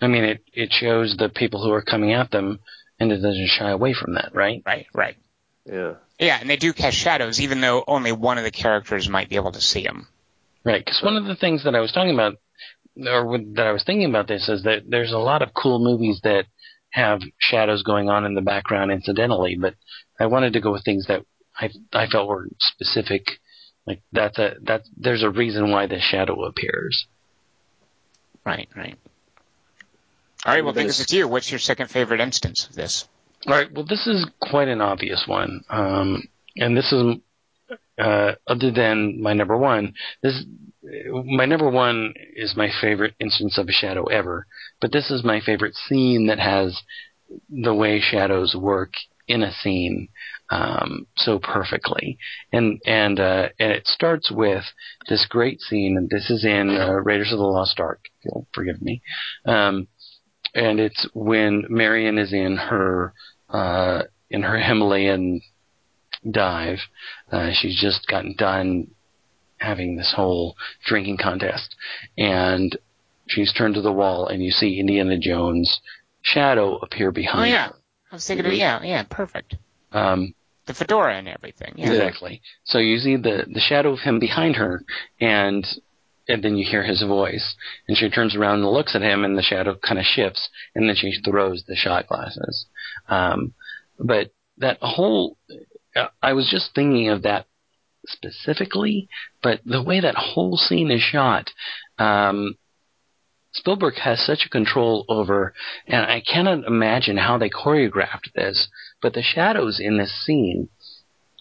I 0.00 0.08
mean, 0.08 0.24
it 0.24 0.44
it 0.52 0.72
shows 0.72 1.16
the 1.16 1.28
people 1.28 1.62
who 1.64 1.72
are 1.72 1.82
coming 1.82 2.12
at 2.12 2.30
them, 2.30 2.60
and 3.00 3.10
it 3.10 3.16
doesn't 3.16 3.48
shy 3.48 3.70
away 3.70 3.94
from 3.94 4.14
that, 4.14 4.34
right? 4.34 4.62
Right, 4.66 4.86
right. 4.94 5.16
Yeah. 5.64 5.94
Yeah, 6.18 6.38
and 6.40 6.48
they 6.48 6.56
do 6.56 6.72
cast 6.72 6.96
shadows, 6.96 7.40
even 7.40 7.60
though 7.60 7.82
only 7.86 8.12
one 8.12 8.38
of 8.38 8.44
the 8.44 8.50
characters 8.50 9.08
might 9.08 9.28
be 9.28 9.36
able 9.36 9.52
to 9.52 9.60
see 9.60 9.82
them. 9.82 10.06
Right, 10.64 10.84
because 10.84 11.00
one 11.02 11.16
of 11.16 11.24
the 11.24 11.36
things 11.36 11.64
that 11.64 11.74
I 11.74 11.80
was 11.80 11.92
talking 11.92 12.14
about, 12.14 12.34
or 13.06 13.26
with- 13.26 13.56
that 13.56 13.66
I 13.66 13.72
was 13.72 13.84
thinking 13.84 14.08
about 14.08 14.28
this, 14.28 14.48
is 14.48 14.62
that 14.64 14.82
there's 14.88 15.12
a 15.12 15.18
lot 15.18 15.42
of 15.42 15.52
cool 15.54 15.78
movies 15.78 16.20
that 16.24 16.46
have 16.96 17.20
shadows 17.38 17.82
going 17.82 18.08
on 18.08 18.24
in 18.24 18.34
the 18.34 18.40
background 18.40 18.90
incidentally, 18.90 19.56
but 19.60 19.74
I 20.18 20.26
wanted 20.26 20.54
to 20.54 20.60
go 20.60 20.72
with 20.72 20.82
things 20.84 21.06
that 21.08 21.22
I 21.58 21.70
I 21.92 22.06
felt 22.06 22.26
were 22.28 22.48
specific. 22.58 23.26
Like 23.86 24.02
that's 24.12 24.38
a 24.38 24.54
that's 24.62 24.88
there's 24.96 25.22
a 25.22 25.30
reason 25.30 25.70
why 25.70 25.86
the 25.86 26.00
shadow 26.00 26.44
appears. 26.44 27.06
Right, 28.44 28.68
right. 28.74 28.96
All 30.44 30.54
right, 30.54 30.64
well, 30.64 30.72
Then 30.72 30.84
Dingus, 30.84 30.96
it's- 31.00 31.04
it's 31.06 31.12
you. 31.12 31.28
What's 31.28 31.50
your 31.50 31.58
second 31.58 31.88
favorite 31.90 32.20
instance 32.20 32.66
of 32.68 32.74
this? 32.74 33.06
All 33.46 33.52
right, 33.54 33.70
well 33.72 33.84
this 33.84 34.06
is 34.06 34.26
quite 34.40 34.68
an 34.68 34.80
obvious 34.80 35.24
one, 35.26 35.60
um, 35.68 36.22
and 36.56 36.76
this 36.76 36.92
is 36.92 37.16
uh, 37.98 38.32
other 38.46 38.70
than 38.70 39.20
my 39.20 39.34
number 39.34 39.56
one. 39.56 39.94
This 40.22 40.44
my 41.24 41.46
number 41.46 41.68
one 41.68 42.14
is 42.34 42.56
my 42.56 42.70
favorite 42.80 43.14
instance 43.18 43.58
of 43.58 43.68
a 43.68 43.72
shadow 43.72 44.04
ever, 44.04 44.46
but 44.80 44.92
this 44.92 45.10
is 45.10 45.24
my 45.24 45.40
favorite 45.40 45.74
scene 45.74 46.26
that 46.28 46.38
has 46.38 46.82
the 47.50 47.74
way 47.74 48.00
shadows 48.00 48.54
work 48.54 48.92
in 49.28 49.42
a 49.42 49.52
scene 49.52 50.08
um, 50.50 51.06
so 51.16 51.40
perfectly, 51.40 52.18
and 52.52 52.80
and 52.86 53.18
uh, 53.18 53.48
and 53.58 53.72
it 53.72 53.86
starts 53.86 54.30
with 54.30 54.64
this 55.08 55.26
great 55.28 55.60
scene, 55.60 55.96
and 55.96 56.08
this 56.08 56.30
is 56.30 56.44
in 56.44 56.70
uh, 56.70 56.92
Raiders 56.92 57.32
of 57.32 57.38
the 57.38 57.44
Lost 57.44 57.80
Ark. 57.80 58.00
If 58.04 58.26
you'll 58.26 58.46
forgive 58.54 58.80
me, 58.80 59.02
um, 59.44 59.88
and 60.54 60.78
it's 60.78 61.08
when 61.14 61.64
Marion 61.68 62.18
is 62.18 62.32
in 62.32 62.56
her 62.56 63.12
uh, 63.48 64.02
in 64.30 64.42
her 64.42 64.58
Himalayan 64.62 65.40
dive. 66.30 66.78
Uh, 67.30 67.50
she's 67.52 67.80
just 67.80 68.06
gotten 68.06 68.34
done 68.36 68.88
having 69.58 69.96
this 69.96 70.12
whole 70.14 70.56
drinking 70.84 71.18
contest, 71.18 71.74
and 72.18 72.76
she's 73.26 73.52
turned 73.52 73.74
to 73.74 73.80
the 73.82 73.92
wall, 73.92 74.26
and 74.28 74.42
you 74.42 74.50
see 74.50 74.78
Indiana 74.78 75.18
Jones' 75.18 75.80
shadow 76.22 76.76
appear 76.78 77.10
behind 77.12 77.50
Oh, 77.50 77.54
yeah. 77.54 77.70
I 78.10 78.14
was 78.14 78.26
thinking 78.26 78.46
of, 78.46 78.52
yeah, 78.52 78.82
yeah, 78.82 79.04
perfect. 79.08 79.56
Um, 79.92 80.34
The 80.66 80.74
fedora 80.74 81.16
and 81.16 81.28
everything. 81.28 81.74
Yeah. 81.76 81.92
Exactly. 81.92 82.40
So 82.64 82.78
you 82.78 82.98
see 82.98 83.16
the 83.16 83.46
the 83.52 83.60
shadow 83.60 83.92
of 83.92 84.00
him 84.00 84.18
behind 84.18 84.56
her, 84.56 84.82
and 85.20 85.64
and 86.28 86.42
then 86.42 86.56
you 86.56 86.66
hear 86.68 86.82
his 86.82 87.02
voice, 87.02 87.54
and 87.86 87.96
she 87.96 88.10
turns 88.10 88.34
around 88.34 88.58
and 88.60 88.68
looks 88.68 88.96
at 88.96 89.02
him, 89.02 89.24
and 89.24 89.38
the 89.38 89.42
shadow 89.42 89.76
kind 89.76 89.98
of 89.98 90.04
shifts, 90.04 90.48
and 90.74 90.88
then 90.88 90.96
she 90.96 91.12
throws 91.24 91.62
the 91.64 91.76
shot 91.76 92.08
glasses. 92.08 92.66
Um, 93.08 93.54
but 93.98 94.32
that 94.58 94.78
whole, 94.80 95.36
I 96.20 96.32
was 96.32 96.48
just 96.50 96.74
thinking 96.74 97.10
of 97.10 97.22
that 97.22 97.46
specifically, 98.06 99.08
but 99.42 99.60
the 99.64 99.82
way 99.82 100.00
that 100.00 100.14
whole 100.14 100.56
scene 100.56 100.90
is 100.90 101.00
shot, 101.00 101.50
um, 101.98 102.56
Spielberg 103.52 103.94
has 103.94 104.20
such 104.24 104.44
a 104.44 104.50
control 104.50 105.04
over, 105.08 105.54
and 105.86 106.04
I 106.04 106.20
cannot 106.20 106.64
imagine 106.64 107.16
how 107.16 107.38
they 107.38 107.48
choreographed 107.48 108.32
this, 108.34 108.68
but 109.00 109.14
the 109.14 109.22
shadows 109.22 109.80
in 109.80 109.96
this 109.96 110.12
scene 110.24 110.68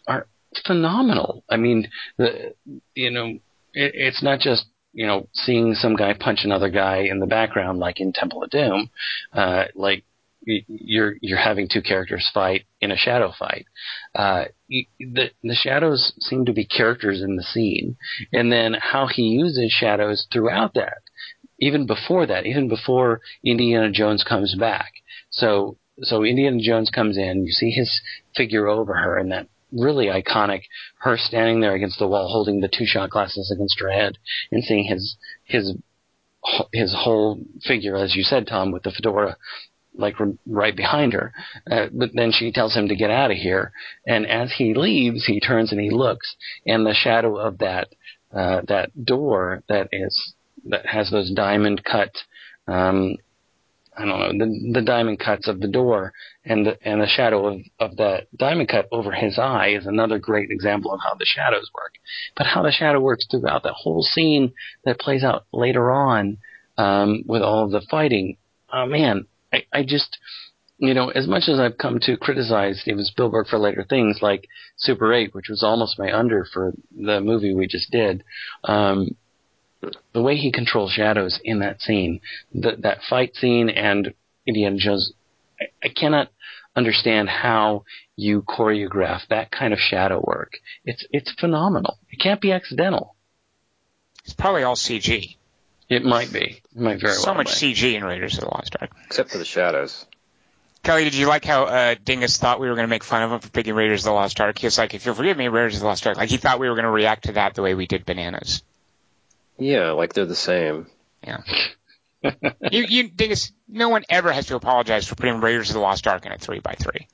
are 0.07 0.27
phenomenal. 0.65 1.43
I 1.49 1.57
mean, 1.57 1.89
the 2.17 2.55
you 2.93 3.11
know, 3.11 3.25
it, 3.73 3.91
it's 3.93 4.23
not 4.23 4.39
just 4.39 4.65
you 4.93 5.05
know 5.05 5.27
seeing 5.33 5.73
some 5.73 5.95
guy 5.95 6.13
punch 6.13 6.39
another 6.43 6.69
guy 6.69 6.99
in 6.99 7.19
the 7.19 7.27
background 7.27 7.79
like 7.79 7.99
in 7.99 8.13
Temple 8.13 8.43
of 8.43 8.49
Doom, 8.49 8.89
uh, 9.33 9.65
like 9.75 10.05
you're 10.45 11.15
you're 11.21 11.37
having 11.37 11.67
two 11.67 11.81
characters 11.81 12.29
fight 12.33 12.65
in 12.81 12.91
a 12.91 12.97
shadow 12.97 13.33
fight. 13.37 13.65
Uh, 14.13 14.45
the 14.69 15.31
the 15.43 15.55
shadows 15.55 16.13
seem 16.19 16.45
to 16.45 16.53
be 16.53 16.65
characters 16.65 17.21
in 17.21 17.35
the 17.35 17.43
scene, 17.43 17.97
and 18.31 18.51
then 18.51 18.75
how 18.79 19.07
he 19.07 19.23
uses 19.23 19.71
shadows 19.71 20.27
throughout 20.31 20.73
that, 20.75 20.99
even 21.59 21.85
before 21.85 22.25
that, 22.25 22.45
even 22.45 22.67
before 22.67 23.21
Indiana 23.43 23.91
Jones 23.91 24.23
comes 24.23 24.55
back. 24.55 24.93
So 25.29 25.77
so 26.01 26.23
Indiana 26.23 26.59
Jones 26.61 26.89
comes 26.89 27.17
in, 27.17 27.45
you 27.45 27.51
see 27.51 27.71
his 27.71 28.01
figure 28.35 28.67
over 28.67 28.95
her, 28.95 29.17
and 29.17 29.31
that 29.31 29.47
really 29.71 30.07
iconic 30.07 30.61
her 30.99 31.17
standing 31.17 31.59
there 31.59 31.73
against 31.73 31.99
the 31.99 32.07
wall 32.07 32.29
holding 32.29 32.61
the 32.61 32.69
two 32.69 32.85
shot 32.85 33.09
glasses 33.09 33.51
against 33.53 33.79
her 33.79 33.91
head 33.91 34.17
and 34.51 34.63
seeing 34.63 34.85
his 34.85 35.17
his 35.43 35.75
his 36.71 36.93
whole 36.95 37.39
figure 37.63 37.95
as 37.95 38.15
you 38.15 38.23
said 38.23 38.47
Tom 38.47 38.71
with 38.71 38.83
the 38.83 38.91
fedora 38.91 39.35
like 39.97 40.15
right 40.45 40.75
behind 40.75 41.13
her 41.13 41.33
uh, 41.71 41.87
but 41.93 42.09
then 42.13 42.31
she 42.31 42.51
tells 42.51 42.75
him 42.75 42.87
to 42.87 42.95
get 42.95 43.09
out 43.09 43.31
of 43.31 43.37
here 43.37 43.71
and 44.05 44.25
as 44.27 44.53
he 44.57 44.73
leaves 44.73 45.25
he 45.25 45.39
turns 45.39 45.71
and 45.71 45.81
he 45.81 45.89
looks 45.89 46.35
and 46.65 46.85
the 46.85 46.93
shadow 46.93 47.37
of 47.37 47.57
that 47.59 47.87
uh, 48.35 48.61
that 48.67 48.89
door 49.05 49.63
that 49.69 49.87
is 49.91 50.33
that 50.65 50.85
has 50.85 51.09
those 51.11 51.31
diamond 51.31 51.83
cut 51.83 52.11
um, 52.67 53.15
I 53.97 54.05
don't 54.05 54.19
know 54.19 54.45
the 54.45 54.79
the 54.79 54.81
diamond 54.81 55.19
cuts 55.19 55.47
of 55.47 55.61
the 55.61 55.67
door 55.67 56.11
and 56.43 56.65
the 56.65 56.77
and 56.87 57.01
the 57.01 57.07
shadow 57.07 57.47
of 57.47 57.61
of 57.79 57.97
that 57.97 58.27
diamond 58.35 58.69
cut 58.69 58.87
over 58.91 59.11
his 59.11 59.39
eye 59.39 59.69
is 59.69 59.85
another 59.85 60.19
great 60.19 60.51
example 60.51 60.91
of 60.91 60.99
how 61.01 61.15
the 61.15 61.25
shadows 61.25 61.69
work. 61.73 61.93
But 62.35 62.47
how 62.47 62.61
the 62.61 62.71
shadow 62.71 62.99
works 62.99 63.25
throughout 63.29 63.63
that 63.63 63.73
whole 63.73 64.01
scene 64.01 64.53
that 64.83 64.99
plays 64.99 65.23
out 65.23 65.45
later 65.53 65.91
on 65.91 66.37
um, 66.77 67.23
with 67.25 67.41
all 67.41 67.65
of 67.65 67.71
the 67.71 67.85
fighting. 67.89 68.37
Oh 68.71 68.85
man, 68.85 69.27
I, 69.55 69.79
I 69.79 69.83
just 69.83 70.17
you 70.77 70.93
know, 70.93 71.09
as 71.09 71.27
much 71.27 71.47
as 71.47 71.59
I've 71.59 71.77
come 71.77 71.99
to 72.01 72.17
criticize 72.17 72.81
Steven 72.81 73.05
Spielberg 73.05 73.47
for 73.47 73.57
later 73.57 73.85
things 73.87 74.19
like 74.21 74.47
Super 74.77 75.13
8, 75.13 75.33
which 75.33 75.47
was 75.49 75.63
almost 75.63 75.97
my 75.97 76.11
under 76.11 76.45
for 76.51 76.73
the 76.93 77.21
movie 77.21 77.53
we 77.53 77.67
just 77.67 77.91
did, 77.91 78.23
um, 78.65 79.15
the 80.13 80.21
way 80.21 80.35
he 80.35 80.51
controls 80.51 80.91
shadows 80.91 81.39
in 81.43 81.59
that 81.59 81.81
scene, 81.81 82.19
th- 82.51 82.79
that 82.79 82.99
fight 83.09 83.35
scene 83.35 83.69
and 83.69 84.13
Indiana 84.45 84.77
Jones, 84.77 85.13
I, 85.59 85.65
I 85.83 85.89
cannot 85.89 86.29
understand 86.75 87.29
how 87.29 87.85
you 88.17 88.41
choreograph 88.41 89.27
that 89.29 89.51
kind 89.51 89.73
of 89.73 89.79
shadow 89.79 90.21
work. 90.25 90.53
It's 90.83 91.05
it's 91.11 91.31
phenomenal. 91.39 91.97
It 92.09 92.19
can't 92.19 92.41
be 92.41 92.51
accidental. 92.51 93.15
It's 94.25 94.33
probably 94.33 94.63
all 94.63 94.75
CG. 94.75 95.37
It 95.89 96.03
might 96.03 96.31
be. 96.33 96.61
It 96.75 96.81
might 96.81 96.99
very 96.99 97.13
so 97.13 97.27
well 97.27 97.35
much 97.35 97.59
be. 97.59 97.73
CG 97.73 97.93
in 97.93 98.03
Raiders 98.03 98.35
of 98.35 98.41
the 98.41 98.49
Lost 98.49 98.75
Ark. 98.79 98.91
Except 99.05 99.29
for 99.29 99.37
the 99.37 99.45
shadows. 99.45 100.05
Kelly, 100.83 101.03
did 101.03 101.15
you 101.15 101.27
like 101.27 101.45
how 101.45 101.63
uh, 101.63 101.95
Dingus 102.03 102.37
thought 102.37 102.59
we 102.59 102.67
were 102.67 102.75
going 102.75 102.85
to 102.85 102.89
make 102.89 103.03
fun 103.03 103.23
of 103.23 103.31
him 103.31 103.39
for 103.39 103.49
picking 103.49 103.73
Raiders 103.73 104.01
of 104.01 104.05
the 104.05 104.13
Lost 104.13 104.39
Ark? 104.39 104.57
He 104.59 104.67
was 104.67 104.77
like, 104.77 104.93
if 104.93 105.05
you'll 105.05 105.15
forgive 105.15 105.35
me, 105.35 105.47
Raiders 105.47 105.75
of 105.75 105.81
the 105.81 105.87
Lost 105.87 106.05
Ark. 106.05 106.17
Like 106.17 106.29
he 106.29 106.37
thought 106.37 106.59
we 106.59 106.69
were 106.69 106.75
going 106.75 106.85
to 106.85 106.91
react 106.91 107.25
to 107.25 107.33
that 107.33 107.55
the 107.55 107.63
way 107.63 107.73
we 107.73 107.87
did 107.87 108.05
Bananas. 108.05 108.63
Yeah, 109.57 109.91
like 109.91 110.13
they're 110.13 110.25
the 110.25 110.35
same. 110.35 110.87
Yeah. 111.23 111.41
you, 112.71 112.85
you, 112.87 113.09
Dingus, 113.09 113.51
no 113.67 113.89
one 113.89 114.03
ever 114.09 114.31
has 114.31 114.47
to 114.47 114.55
apologize 114.55 115.07
for 115.07 115.15
putting 115.15 115.41
Raiders 115.41 115.69
of 115.69 115.75
the 115.75 115.79
Lost 115.79 116.07
Ark 116.07 116.25
in 116.25 116.31
a 116.31 116.37
three 116.37 116.59
by 116.59 116.75
three. 116.75 117.07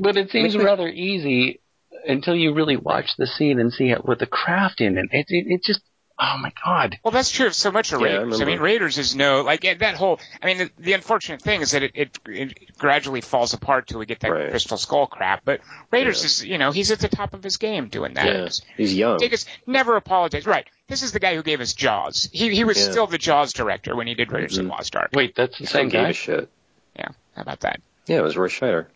But 0.00 0.16
it 0.16 0.30
seems 0.30 0.56
rather 0.56 0.88
easy 0.88 1.60
until 2.06 2.34
you 2.34 2.54
really 2.54 2.76
watch 2.76 3.16
the 3.16 3.26
scene 3.26 3.60
and 3.60 3.72
see 3.72 3.90
it 3.90 4.04
with 4.04 4.18
the 4.18 4.26
craft 4.26 4.80
in 4.80 4.98
it. 4.98 5.06
It, 5.10 5.26
it, 5.28 5.46
it 5.48 5.64
just, 5.64 5.80
oh 6.18 6.36
my 6.38 6.52
god. 6.64 6.98
Well, 7.04 7.12
that's 7.12 7.30
true 7.30 7.46
of 7.46 7.54
so 7.54 7.70
much 7.70 7.92
of 7.92 8.00
Yeah, 8.00 8.06
I 8.06 8.10
Raiders. 8.10 8.20
I, 8.20 8.24
remember. 8.44 8.46
mean, 8.46 8.60
Raiders 8.60 8.98
is 8.98 9.14
no 9.16 9.42
like 9.42 9.62
that 9.62 9.94
whole. 9.96 10.20
I 10.42 10.46
mean, 10.46 10.58
the, 10.58 10.70
the 10.78 10.92
unfortunate 10.92 11.42
thing 11.42 11.60
is 11.60 11.72
that 11.72 11.82
it, 11.82 11.92
it, 11.94 12.18
it 12.26 12.78
gradually 12.78 13.20
falls 13.20 13.52
apart 13.54 13.86
till 13.88 13.98
we 13.98 14.06
get 14.06 14.20
that 14.20 14.30
Right. 14.30 14.50
Crystal 14.50 14.76
Skull 14.78 15.06
crap. 15.06 15.42
But 15.44 15.60
Raiders 15.90 16.20
Yeah. 16.22 16.26
is, 16.26 16.44
you 16.44 16.58
know, 16.58 16.70
he's 16.72 16.90
at 16.90 17.00
the 17.00 17.08
top 17.08 17.34
of 17.34 17.42
his 17.42 17.56
game 17.56 17.88
doing 17.88 18.14
that. 18.14 18.26
Yeah, 18.26 18.48
he's 18.76 18.94
young. 18.94 19.18
Dingus 19.18 19.46
never 19.66 19.96
apologized. 19.96 20.46
Right. 20.46 20.66
This 20.88 21.02
is 21.02 21.12
the 21.12 21.20
guy 21.20 21.34
who 21.34 21.42
gave 21.42 21.60
us 21.60 21.72
Jaws. 21.72 22.28
He 22.32 22.54
he 22.54 22.64
was 22.64 22.78
Yeah. 22.78 22.90
still 22.90 23.06
the 23.06 23.18
Jaws 23.18 23.52
director 23.52 23.96
when 23.96 24.06
he 24.06 24.14
did 24.14 24.30
Raiders 24.32 24.58
of 24.58 24.64
Mhm. 24.64 24.68
the 24.68 24.72
Lost 24.74 24.94
Ark. 24.96 25.10
Wait, 25.14 25.34
that's 25.34 25.54
the 25.58 25.64
He 25.64 25.66
same 25.66 25.88
guy? 25.88 26.08
a 26.10 26.12
shit. 26.12 26.48
Yeah. 26.96 27.08
How 27.34 27.42
about 27.42 27.60
that? 27.60 27.80
Yeah, 28.06 28.18
it 28.18 28.22
was 28.22 28.36
Roy 28.36 28.48
Scheider. 28.48 28.86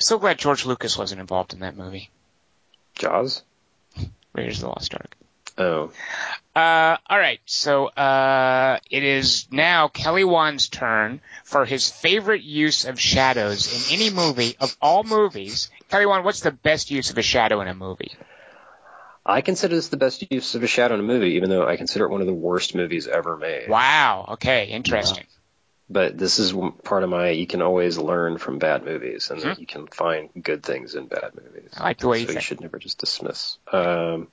So 0.00 0.18
glad 0.18 0.38
George 0.38 0.64
Lucas 0.66 0.96
wasn't 0.98 1.20
involved 1.20 1.52
in 1.54 1.60
that 1.60 1.76
movie. 1.76 2.10
Jaws. 2.96 3.42
Raiders 4.34 4.56
of 4.58 4.62
the 4.62 4.68
Lost 4.68 4.94
Ark. 4.94 5.16
Oh, 5.62 5.92
Uh, 6.54 6.96
all 7.08 7.18
right. 7.18 7.40
So 7.46 7.86
uh, 7.86 8.78
it 8.90 9.02
is 9.04 9.46
now 9.50 9.88
Kelly 9.88 10.24
Wand's 10.24 10.68
turn 10.68 11.20
for 11.44 11.64
his 11.64 11.90
favorite 11.90 12.42
use 12.42 12.84
of 12.84 13.00
shadows 13.00 13.72
in 13.90 13.98
any 13.98 14.10
movie 14.10 14.56
of 14.60 14.76
all 14.82 15.02
movies. 15.04 15.70
Kelly 15.88 16.04
Wand, 16.06 16.24
what's 16.24 16.40
the 16.40 16.50
best 16.50 16.90
use 16.90 17.10
of 17.10 17.16
a 17.18 17.22
shadow 17.22 17.60
in 17.62 17.68
a 17.68 17.74
movie? 17.74 18.12
I 19.24 19.40
consider 19.40 19.76
this 19.76 19.88
the 19.88 19.96
best 19.96 20.30
use 20.32 20.54
of 20.56 20.62
a 20.62 20.66
shadow 20.66 20.94
in 20.94 21.00
a 21.00 21.04
movie, 21.04 21.34
even 21.34 21.48
though 21.48 21.66
I 21.66 21.76
consider 21.76 22.06
it 22.06 22.10
one 22.10 22.20
of 22.20 22.26
the 22.26 22.34
worst 22.34 22.74
movies 22.74 23.06
ever 23.06 23.36
made. 23.36 23.68
Wow. 23.68 24.26
Okay. 24.32 24.66
Interesting. 24.66 25.24
But 25.88 26.18
this 26.18 26.38
is 26.38 26.52
part 26.84 27.02
of 27.04 27.10
my. 27.10 27.30
You 27.30 27.46
can 27.46 27.62
always 27.62 27.98
learn 27.98 28.38
from 28.38 28.58
bad 28.58 28.84
movies, 28.84 29.30
and 29.30 29.40
Mhm. 29.40 29.58
you 29.58 29.66
can 29.66 29.86
find 29.86 30.30
good 30.42 30.62
things 30.64 30.94
in 30.94 31.06
bad 31.06 31.32
movies. 31.34 31.70
I 31.76 31.84
like 31.84 31.98
the 31.98 32.08
way 32.08 32.18
you 32.20 32.26
so 32.26 32.32
you 32.32 32.34
think. 32.36 32.44
should 32.44 32.60
never 32.60 32.78
just 32.78 32.98
dismiss. 32.98 33.58
Um, 33.70 34.28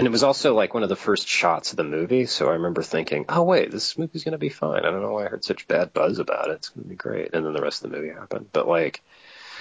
and 0.00 0.06
it 0.06 0.10
was 0.10 0.22
also 0.22 0.54
like 0.54 0.72
one 0.72 0.82
of 0.82 0.88
the 0.88 0.96
first 0.96 1.28
shots 1.28 1.72
of 1.72 1.76
the 1.76 1.84
movie, 1.84 2.24
so 2.24 2.48
I 2.48 2.54
remember 2.54 2.82
thinking, 2.82 3.26
"Oh 3.28 3.42
wait, 3.42 3.70
this 3.70 3.98
movie's 3.98 4.24
gonna 4.24 4.38
be 4.38 4.48
fine." 4.48 4.86
I 4.86 4.90
don't 4.90 5.02
know 5.02 5.12
why 5.12 5.26
I 5.26 5.28
heard 5.28 5.44
such 5.44 5.68
bad 5.68 5.92
buzz 5.92 6.18
about 6.18 6.48
it. 6.48 6.54
It's 6.54 6.70
gonna 6.70 6.88
be 6.88 6.94
great, 6.94 7.34
and 7.34 7.44
then 7.44 7.52
the 7.52 7.60
rest 7.60 7.84
of 7.84 7.90
the 7.90 7.98
movie 7.98 8.08
happened. 8.08 8.46
But 8.50 8.66
like, 8.66 9.02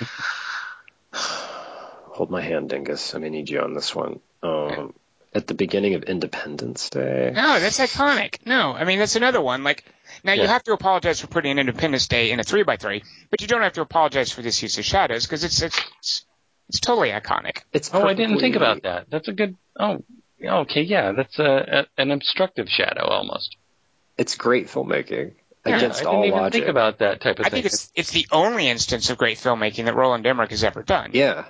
hold 1.12 2.32
my 2.32 2.40
hand, 2.40 2.70
Dingus. 2.70 3.16
I 3.16 3.18
may 3.18 3.30
need 3.30 3.50
you 3.50 3.60
on 3.60 3.74
this 3.74 3.94
one. 3.94 4.22
Um, 4.42 4.94
at 5.36 5.46
the 5.46 5.56
beginning 5.56 5.96
of 5.96 6.04
Independence 6.04 6.90
Day, 6.90 7.34
No, 7.36 7.60
that's 7.60 7.78
iconic. 7.78 8.38
No, 8.46 8.72
I 8.72 8.86
mean 8.86 8.98
that's 8.98 9.18
another 9.18 9.42
one. 9.42 9.66
Like 9.66 9.84
now 10.24 10.32
you 10.32 10.48
have 10.48 10.64
to 10.64 10.72
apologize 10.72 11.20
for 11.20 11.28
putting 11.28 11.60
Independence 11.60 12.08
Day 12.08 12.32
in 12.32 12.40
a 12.40 12.44
three 12.44 12.64
by 12.64 12.78
three, 12.78 13.04
but 13.30 13.42
you 13.42 13.48
don't 13.48 13.62
have 13.62 13.74
to 13.74 13.82
apologize 13.82 14.32
for 14.32 14.42
this 14.42 14.64
use 14.64 14.78
of 14.78 14.86
shadows 14.86 15.26
because 15.26 15.44
it's 15.44 15.62
it's 15.62 15.78
it's, 15.98 16.26
it's 16.70 16.80
totally 16.80 17.10
iconic. 17.10 17.64
it's 17.74 17.92
Oh, 17.94 18.08
I 18.08 18.14
didn't 18.14 18.40
think 18.40 18.56
about 18.56 18.84
that. 18.84 19.10
That's 19.10 19.28
a 19.28 19.34
good, 19.34 19.58
oh, 19.78 20.02
okay, 20.44 20.82
yeah, 20.82 21.12
that's 21.14 21.38
a, 21.40 21.86
a 21.98 22.02
an 22.02 22.12
obstructive 22.12 22.68
shadow 22.70 23.06
almost. 23.06 23.56
It's 24.18 24.36
great 24.36 24.68
filmmaking 24.68 25.34
Yeah, 25.66 25.76
against 25.78 26.02
I 26.02 26.06
all 26.06 26.14
didn't 26.22 26.28
even 26.28 26.40
logic. 26.40 26.60
think 26.62 26.70
about 26.70 27.00
that 27.00 27.22
type 27.22 27.40
of 27.40 27.46
I 27.46 27.50
thing. 27.50 27.64
think 27.64 27.74
it's 27.74 27.92
it's 27.96 28.12
the 28.12 28.28
only 28.32 28.68
instance 28.68 29.10
of 29.10 29.18
great 29.18 29.38
filmmaking 29.38 29.86
that 29.86 29.96
Roland 29.96 30.26
Emmerich 30.26 30.52
has 30.52 30.64
ever 30.64 30.84
done. 30.84 31.12
Yeah, 31.14 31.46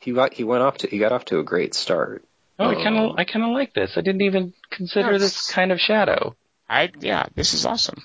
he 0.00 0.12
got 0.12 0.34
he 0.34 0.44
went 0.44 0.62
off 0.62 0.78
to 0.78 0.88
he 0.88 0.98
got 0.98 1.12
off 1.12 1.24
to 1.26 1.38
a 1.38 1.44
great 1.44 1.74
start. 1.74 2.24
oh, 2.58 2.68
I 2.68 2.74
kind 2.74 2.98
um, 2.98 3.10
of, 3.10 3.16
I 3.18 3.24
kind 3.24 3.44
of 3.44 3.52
like 3.52 3.74
this. 3.74 3.92
I 3.96 4.00
didn't 4.00 4.22
even 4.22 4.52
consider 4.70 5.12
No, 5.12 5.18
this 5.18 5.50
kind 5.50 5.72
of 5.72 5.80
shadow. 5.80 6.34
I 6.68 6.90
yeah, 7.00 7.26
this 7.34 7.54
is 7.54 7.66
awesome. 7.66 8.02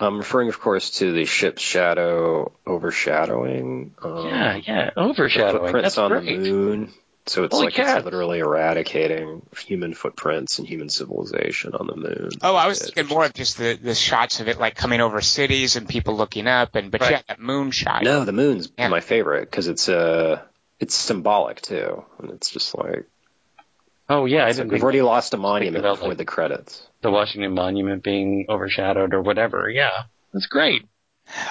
I'm 0.00 0.18
referring, 0.18 0.48
of 0.48 0.58
course, 0.58 0.90
to 0.98 1.12
the 1.12 1.24
ship's 1.26 1.62
shadow 1.62 2.50
overshadowing. 2.66 3.94
Um, 4.02 4.26
yeah, 4.26 4.56
yeah, 4.66 4.90
the 4.94 5.00
overshadowing. 5.00 5.62
footprints 5.62 5.94
That's 5.94 5.98
on 5.98 6.10
great. 6.10 6.26
the 6.42 6.50
moon. 6.52 6.92
So 7.26 7.44
it's 7.44 7.54
Holy 7.54 7.66
like 7.66 7.74
cats. 7.74 7.98
it's 7.98 8.04
literally 8.04 8.40
eradicating 8.40 9.42
human 9.56 9.94
footprints 9.94 10.58
and 10.58 10.66
human 10.66 10.88
civilization 10.88 11.72
on 11.74 11.86
the 11.86 11.94
moon. 11.96 12.30
Oh, 12.42 12.56
I 12.56 12.66
was 12.66 12.80
It- 12.82 12.94
thinking 12.94 13.14
more 13.14 13.24
of 13.24 13.32
just 13.34 13.58
the 13.58 13.78
the 13.80 13.94
shots 13.94 14.40
of 14.40 14.48
it 14.48 14.58
like 14.58 14.74
coming 14.74 15.00
over 15.00 15.20
cities 15.20 15.76
and 15.76 15.88
people 15.88 16.16
looking 16.16 16.46
up 16.48 16.74
and 16.74 16.90
but 16.90 17.00
Right. 17.00 17.10
yeah, 17.12 17.20
that 17.28 17.38
moon 17.40 17.70
shot. 17.70 18.02
No, 18.02 18.24
the 18.24 18.32
moon's 18.32 18.70
Yeah. 18.76 18.88
my 18.88 19.00
favorite 19.00 19.42
because 19.50 19.68
it's 19.68 19.88
uh 19.88 20.40
it's 20.80 20.96
symbolic 20.96 21.60
too, 21.62 22.04
and 22.18 22.32
it's 22.32 22.50
just 22.50 22.76
like, 22.76 23.04
Oh 24.08 24.24
yeah, 24.24 24.44
I 24.44 24.48
it's 24.48 24.58
like 24.58 24.64
didn't 24.64 24.72
we've 24.72 24.82
already 24.82 25.02
lost 25.02 25.32
a 25.32 25.36
monument 25.36 25.78
about, 25.84 25.94
before 25.96 26.08
like- 26.08 26.18
the 26.18 26.24
credits. 26.24 26.86
the 27.02 27.10
Washington 27.10 27.54
Monument 27.54 28.02
being 28.02 28.46
overshadowed 28.48 29.14
or 29.14 29.22
whatever. 29.22 29.70
Yeah, 29.70 29.92
that's 30.32 30.46
great. 30.46 30.82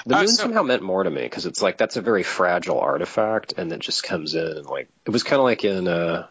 The 0.06 0.14
Uh, 0.16 0.18
moon 0.20 0.28
so- 0.28 0.42
somehow 0.44 0.62
meant 0.62 0.82
more 0.82 1.02
to 1.02 1.10
me 1.10 1.22
because 1.22 1.46
it's 1.46 1.62
like 1.62 1.76
that's 1.78 1.96
a 1.96 2.02
very 2.02 2.22
fragile 2.22 2.78
artifact, 2.80 3.54
and 3.56 3.72
it 3.72 3.80
just 3.80 4.02
comes 4.04 4.34
in 4.34 4.46
and 4.46 4.66
like 4.66 4.88
it 5.06 5.10
was 5.10 5.22
kind 5.22 5.40
of 5.40 5.44
like 5.44 5.64
in 5.64 5.88
uh, 5.88 6.26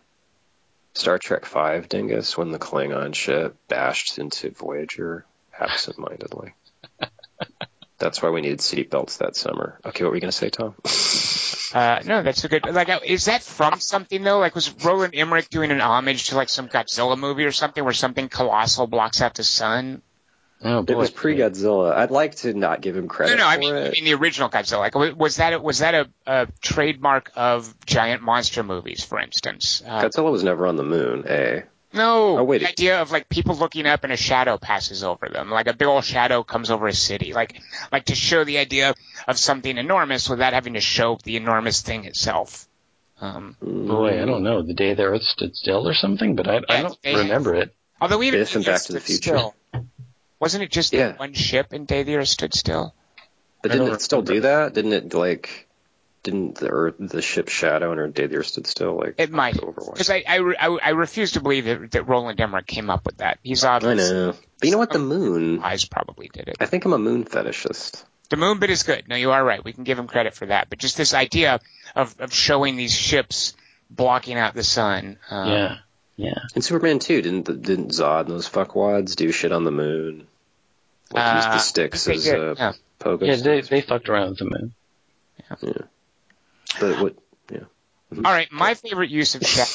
Star 0.93 1.18
Trek 1.18 1.45
Five, 1.45 1.89
Dingus, 1.89 2.38
when 2.38 2.51
the 2.51 2.59
Klingon 2.59 3.13
ship 3.15 3.55
bashed 3.68 4.18
into 4.19 4.51
Voyager 4.51 5.26
absent-mindedly. 5.59 6.53
that's 7.97 8.22
why 8.22 8.30
we 8.30 8.41
needed 8.41 8.59
seatbelts 8.59 9.18
that 9.19 9.35
summer. 9.35 9.80
Okay, 9.85 10.03
what 10.03 10.09
were 10.11 10.15
you 10.15 10.22
gonna 10.22 10.31
say, 10.31 10.49
Tom? 10.49 10.76
Uh, 11.73 12.01
no, 12.05 12.23
that's 12.23 12.43
a 12.43 12.49
good. 12.49 12.65
Like, 12.65 12.89
uh, 12.89 12.99
is 13.03 13.26
that 13.26 13.43
from 13.43 13.80
something 13.80 14.23
though? 14.23 14.39
Like, 14.39 14.55
was 14.55 14.73
Roland 14.84 15.13
Emmerich 15.15 15.49
doing 15.49 15.72
an 15.72 15.81
homage 15.81 16.30
to 16.30 16.35
like 16.35 16.49
some 16.49 16.68
Godzilla 16.68 17.18
movie 17.18 17.45
or 17.45 17.51
something, 17.51 17.84
where 17.84 17.93
something 17.93 18.27
colossal 18.30 18.88
blocks 18.88 19.22
out 19.22 19.35
the 19.35 19.43
sun? 19.43 20.01
Oh 20.63 20.83
boy, 20.83 20.93
It 20.93 20.97
was 20.97 21.09
pre-Godzilla. 21.09 21.93
I'd 21.93 22.11
like 22.11 22.35
to 22.38 22.53
not 22.53 22.81
give 22.81 22.95
him 22.95 23.07
credit 23.07 23.38
no, 23.38 23.43
for 23.43 23.49
I 23.49 23.57
mean, 23.57 23.75
it. 23.75 23.88
I 23.88 23.91
mean 23.91 24.05
the 24.05 24.13
original 24.13 24.49
Godzilla. 24.49 24.79
Like, 24.79 25.17
was 25.17 25.38
that 25.38 25.53
a, 25.53 25.59
was 25.59 25.79
that 25.79 25.95
a, 25.95 26.09
a 26.27 26.47
trademark 26.61 27.31
of 27.35 27.73
giant 27.85 28.21
monster 28.21 28.61
movies, 28.63 29.03
for 29.03 29.19
instance? 29.19 29.81
Uh, 29.85 30.01
Godzilla 30.03 30.31
was 30.31 30.43
never 30.43 30.67
on 30.67 30.75
the 30.75 30.83
moon, 30.83 31.27
eh? 31.27 31.61
no, 31.93 32.38
Oh, 32.38 32.43
wait. 32.43 32.59
the 32.61 32.69
idea 32.69 33.01
of 33.01 33.11
like 33.11 33.27
people 33.27 33.55
looking 33.55 33.85
up 33.88 34.03
and 34.03 34.13
a 34.13 34.17
shadow 34.17 34.57
passes 34.57 35.03
over 35.03 35.27
them, 35.29 35.49
like 35.49 35.67
a 35.67 35.73
big 35.73 35.88
old 35.88 36.05
shadow 36.05 36.43
comes 36.43 36.69
over 36.69 36.88
a 36.88 36.93
city, 36.93 37.33
like 37.33 37.59
like 37.91 38.05
to 38.05 38.15
show 38.15 38.43
the 38.43 38.59
idea 38.59 38.93
of 39.27 39.38
something 39.38 39.77
enormous 39.77 40.29
without 40.29 40.53
having 40.53 40.75
to 40.75 40.79
show 40.81 41.17
the 41.23 41.38
enormous 41.38 41.81
thing 41.81 42.05
itself. 42.05 42.67
Um, 43.19 43.55
boy, 43.61 44.21
I 44.21 44.25
don't 44.25 44.41
know. 44.43 44.61
The 44.61 44.73
day 44.73 44.93
the 44.93 45.03
Earth 45.03 45.23
stood 45.23 45.55
still 45.55 45.88
or 45.88 45.93
something, 45.93 46.35
but 46.35 46.47
I, 46.47 46.61
I 46.69 46.81
don't 46.81 46.97
remember 47.03 47.55
it. 47.55 47.73
Although 47.99 48.23
even 48.23 48.39
Biff 48.39 48.55
and 48.55 48.65
Back 48.65 48.83
to 48.83 48.93
the 48.93 48.99
Future. 48.99 49.38
Still, 49.38 49.55
wasn't 50.41 50.63
it 50.63 50.72
just 50.72 50.91
the 50.91 50.97
Yeah. 50.97 51.15
one 51.15 51.34
ship 51.34 51.72
in 51.73 51.85
Day 51.85 52.03
the 52.03 52.15
Earth 52.18 52.27
Stood 52.27 52.53
Still? 52.53 52.93
But 53.61 53.72
I 53.72 53.76
didn't 53.76 53.93
it 53.93 54.01
still 54.01 54.19
remember. 54.19 54.34
do 54.34 54.41
that? 54.41 54.73
Didn't 54.73 54.93
it 54.93 55.13
like? 55.13 55.68
Didn't 56.23 56.55
the 56.55 56.68
Earth, 56.69 56.95
the 56.99 57.22
ship's 57.22 57.51
shadow, 57.51 57.89
and 57.91 57.99
her 57.99 58.07
day 58.07 58.27
the 58.27 58.38
Earth 58.38 58.45
stood 58.47 58.68
still? 58.68 58.95
Like 58.97 59.15
It 59.18 59.31
might, 59.31 59.55
Overwatch. 59.55 59.93
because 59.93 60.09
I, 60.11 60.23
I, 60.27 60.38
I, 60.59 60.77
I 60.84 60.89
refuse 60.89 61.31
to 61.31 61.41
believe 61.41 61.65
that, 61.65 61.91
that 61.91 62.07
Roland 62.07 62.39
Emmerich 62.39 62.68
came 62.68 62.91
up 62.91 63.07
with 63.07 63.18
that. 63.18 63.39
He's 63.41 63.63
obviously. 63.63 64.05
I 64.05 64.11
know. 64.11 64.34
But 64.59 64.65
you 64.68 64.72
know 64.72 64.77
what? 64.77 64.91
The 64.91 64.99
moon. 64.99 65.63
eyes 65.63 65.85
probably 65.85 66.30
did 66.31 66.47
it. 66.47 66.57
I 66.59 66.68
think 66.68 66.85
I'm 66.85 66.93
a 66.93 66.99
moon 66.99 67.26
fetishist. 67.26 68.03
The 68.30 68.38
moon 68.38 68.59
bit 68.59 68.69
is 68.69 68.84
good. 68.84 69.07
No, 69.09 69.15
you 69.15 69.31
are 69.31 69.43
right. 69.43 69.63
We 69.63 69.73
can 69.73 69.84
give 69.84 69.97
him 69.97 70.05
credit 70.07 70.35
for 70.35 70.45
that. 70.45 70.69
But 70.69 70.77
just 70.80 70.95
this 70.95 71.13
idea 71.15 71.59
of, 71.95 72.15
of 72.19 72.31
showing 72.34 72.76
these 72.76 72.93
ships 72.93 73.55
blocking 73.89 74.38
out 74.38 74.53
the 74.53 74.63
sun. 74.63 75.18
Um, 75.31 75.49
yeah, 75.49 75.77
yeah. 76.18 76.35
And 76.55 76.63
Superman 76.63 76.99
2, 76.99 77.23
didn't 77.23 77.61
didn't 77.63 77.89
Zod 77.89 78.22
and 78.22 78.30
those 78.30 78.47
fuckwads 78.47 79.15
do 79.15 79.31
shit 79.31 79.51
on 79.51 79.63
the 79.63 79.72
moon? 79.72 80.27
Like 81.13 81.35
use 81.35 81.45
Uh, 81.45 81.51
the 81.53 81.59
sticks 81.59 82.07
as 82.07 82.23
did, 82.23 82.35
uh, 82.35 82.55
yeah. 82.57 82.73
pogo 82.99 83.27
Yeah, 83.27 83.35
they 83.35 83.61
they 83.61 83.81
fucked 83.81 84.09
around 84.09 84.29
with 84.29 84.39
the 84.39 84.45
moon. 84.45 84.73
Yeah. 85.51 85.73
But 86.79 87.01
what? 87.01 87.15
Yeah. 87.51 87.59
All 88.25 88.31
right, 88.31 88.51
my 88.51 88.73
favorite 88.73 89.09
use 89.09 89.35
of 89.35 89.45
shadow, 89.45 89.69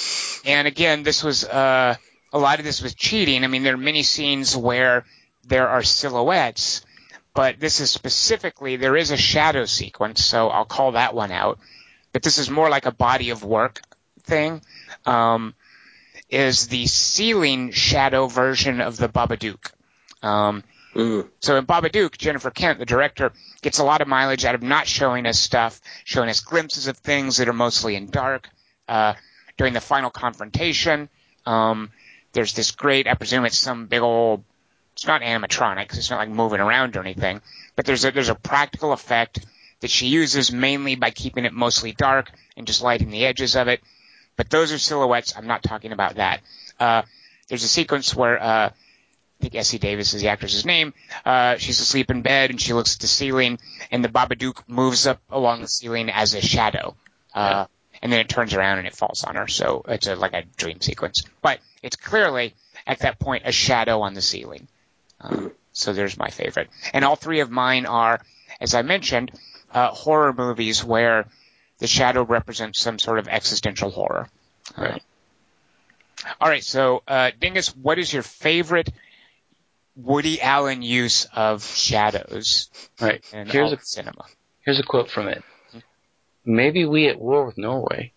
and 0.44 0.68
again, 0.68 1.02
this 1.02 1.24
was 1.24 1.44
uh, 1.44 1.96
a 2.32 2.38
lot 2.38 2.58
of 2.58 2.64
this 2.64 2.82
was 2.82 2.94
cheating. 2.94 3.44
I 3.44 3.46
mean, 3.46 3.62
there 3.62 3.74
are 3.74 3.78
many 3.78 4.02
scenes 4.02 4.56
where 4.56 5.04
there 5.46 5.68
are 5.68 5.82
silhouettes, 5.82 6.84
but 7.34 7.60
this 7.60 7.80
is 7.80 7.90
specifically 7.90 8.76
there 8.76 8.96
is 8.96 9.10
a 9.10 9.16
shadow 9.16 9.64
sequence, 9.64 10.24
so 10.24 10.48
I'll 10.48 10.64
call 10.66 10.92
that 10.92 11.14
one 11.14 11.32
out. 11.32 11.58
But 12.12 12.22
this 12.22 12.38
is 12.38 12.50
more 12.50 12.68
like 12.68 12.86
a 12.86 12.92
body 12.92 13.30
of 13.30 13.42
work 13.44 13.80
thing. 14.24 14.62
Um, 15.04 15.54
is 16.28 16.68
the 16.68 16.86
ceiling 16.86 17.70
shadow 17.70 18.26
version 18.26 18.80
of 18.80 18.96
the 18.96 19.08
Babadook. 19.08 19.70
Um, 20.22 20.64
Mm. 20.96 21.28
so 21.40 21.56
in 21.56 21.66
Babadook, 21.66 22.16
Jennifer 22.16 22.50
Kent, 22.50 22.78
the 22.78 22.86
director, 22.86 23.32
gets 23.60 23.78
a 23.78 23.84
lot 23.84 24.00
of 24.00 24.08
mileage 24.08 24.46
out 24.46 24.54
of 24.54 24.62
not 24.62 24.86
showing 24.86 25.26
us 25.26 25.38
stuff, 25.38 25.80
showing 26.04 26.30
us 26.30 26.40
glimpses 26.40 26.86
of 26.86 26.96
things 26.96 27.36
that 27.36 27.48
are 27.48 27.52
mostly 27.52 27.96
in 27.96 28.06
dark. 28.06 28.48
Uh, 28.88 29.12
during 29.58 29.74
the 29.74 29.80
final 29.80 30.10
confrontation, 30.10 31.10
um, 31.44 31.90
there's 32.32 32.54
this 32.54 32.70
great, 32.70 33.06
I 33.06 33.14
presume 33.14 33.44
it's 33.44 33.58
some 33.58 33.86
big 33.86 34.00
old, 34.00 34.42
it's 34.94 35.06
not 35.06 35.20
animatronic, 35.20 35.94
it's 35.96 36.10
not 36.10 36.18
like 36.18 36.30
moving 36.30 36.60
around 36.60 36.96
or 36.96 37.00
anything, 37.00 37.42
but 37.74 37.84
there's 37.84 38.04
a, 38.06 38.10
there's 38.10 38.30
a 38.30 38.34
practical 38.34 38.92
effect 38.92 39.44
that 39.80 39.90
she 39.90 40.06
uses 40.06 40.50
mainly 40.50 40.94
by 40.94 41.10
keeping 41.10 41.44
it 41.44 41.52
mostly 41.52 41.92
dark 41.92 42.30
and 42.56 42.66
just 42.66 42.82
lighting 42.82 43.10
the 43.10 43.26
edges 43.26 43.54
of 43.54 43.68
it. 43.68 43.80
But 44.36 44.48
those 44.48 44.72
are 44.72 44.78
silhouettes. 44.78 45.34
I'm 45.36 45.46
not 45.46 45.62
talking 45.62 45.92
about 45.92 46.14
that. 46.14 46.40
Uh, 46.80 47.02
there's 47.48 47.64
a 47.64 47.68
sequence 47.68 48.14
where, 48.14 48.42
uh, 48.42 48.70
I 49.38 49.42
think 49.42 49.54
Essie 49.54 49.78
Davis 49.78 50.14
is 50.14 50.22
the 50.22 50.28
actress's 50.28 50.64
name. 50.64 50.94
Uh, 51.24 51.56
she's 51.56 51.80
asleep 51.80 52.10
in 52.10 52.22
bed 52.22 52.50
and 52.50 52.60
she 52.60 52.72
looks 52.72 52.94
at 52.94 53.00
the 53.00 53.06
ceiling 53.06 53.58
and 53.90 54.02
the 54.02 54.08
Babadook 54.08 54.62
moves 54.66 55.06
up 55.06 55.20
along 55.30 55.60
the 55.60 55.68
ceiling 55.68 56.08
as 56.10 56.34
a 56.34 56.40
shadow. 56.40 56.96
Uh, 57.34 57.66
and 58.02 58.10
then 58.10 58.20
it 58.20 58.28
turns 58.28 58.54
around 58.54 58.78
and 58.78 58.86
it 58.86 58.94
falls 58.94 59.24
on 59.24 59.36
her. 59.36 59.46
So 59.46 59.84
it's 59.88 60.06
a, 60.06 60.16
like 60.16 60.32
a 60.32 60.44
dream 60.56 60.80
sequence. 60.80 61.22
But 61.42 61.60
it's 61.82 61.96
clearly 61.96 62.54
at 62.86 63.00
that 63.00 63.18
point 63.18 63.42
a 63.44 63.52
shadow 63.52 64.00
on 64.00 64.14
the 64.14 64.22
ceiling. 64.22 64.68
Um, 65.20 65.52
so 65.72 65.92
there's 65.92 66.16
my 66.16 66.30
favorite. 66.30 66.70
And 66.94 67.04
all 67.04 67.16
three 67.16 67.40
of 67.40 67.50
mine 67.50 67.84
are, 67.84 68.20
as 68.60 68.74
I 68.74 68.82
mentioned, 68.82 69.32
uh, 69.72 69.88
horror 69.88 70.32
movies 70.32 70.82
where 70.82 71.26
the 71.78 71.86
shadow 71.86 72.22
represents 72.22 72.80
some 72.80 72.98
sort 72.98 73.18
of 73.18 73.28
existential 73.28 73.90
horror. 73.90 74.28
Right. 74.76 75.02
All 76.40 76.48
right, 76.48 76.64
so 76.64 77.02
uh, 77.06 77.30
Dingus, 77.38 77.76
what 77.76 77.98
is 77.98 78.10
your 78.12 78.22
favorite 78.22 78.88
Woody 79.96 80.40
Allen 80.42 80.82
use 80.82 81.26
of 81.34 81.64
shadows 81.64 82.68
Right. 83.00 83.24
in 83.32 83.48
Here's 83.48 83.72
all 83.72 83.78
a 83.78 83.82
cinema? 83.82 84.24
here's 84.64 84.78
a 84.78 84.82
quote 84.82 85.10
from 85.10 85.28
it. 85.28 85.42
Maybe 86.44 86.84
we 86.84 87.08
at 87.08 87.18
war 87.18 87.46
with 87.46 87.58
Norway. 87.58 88.12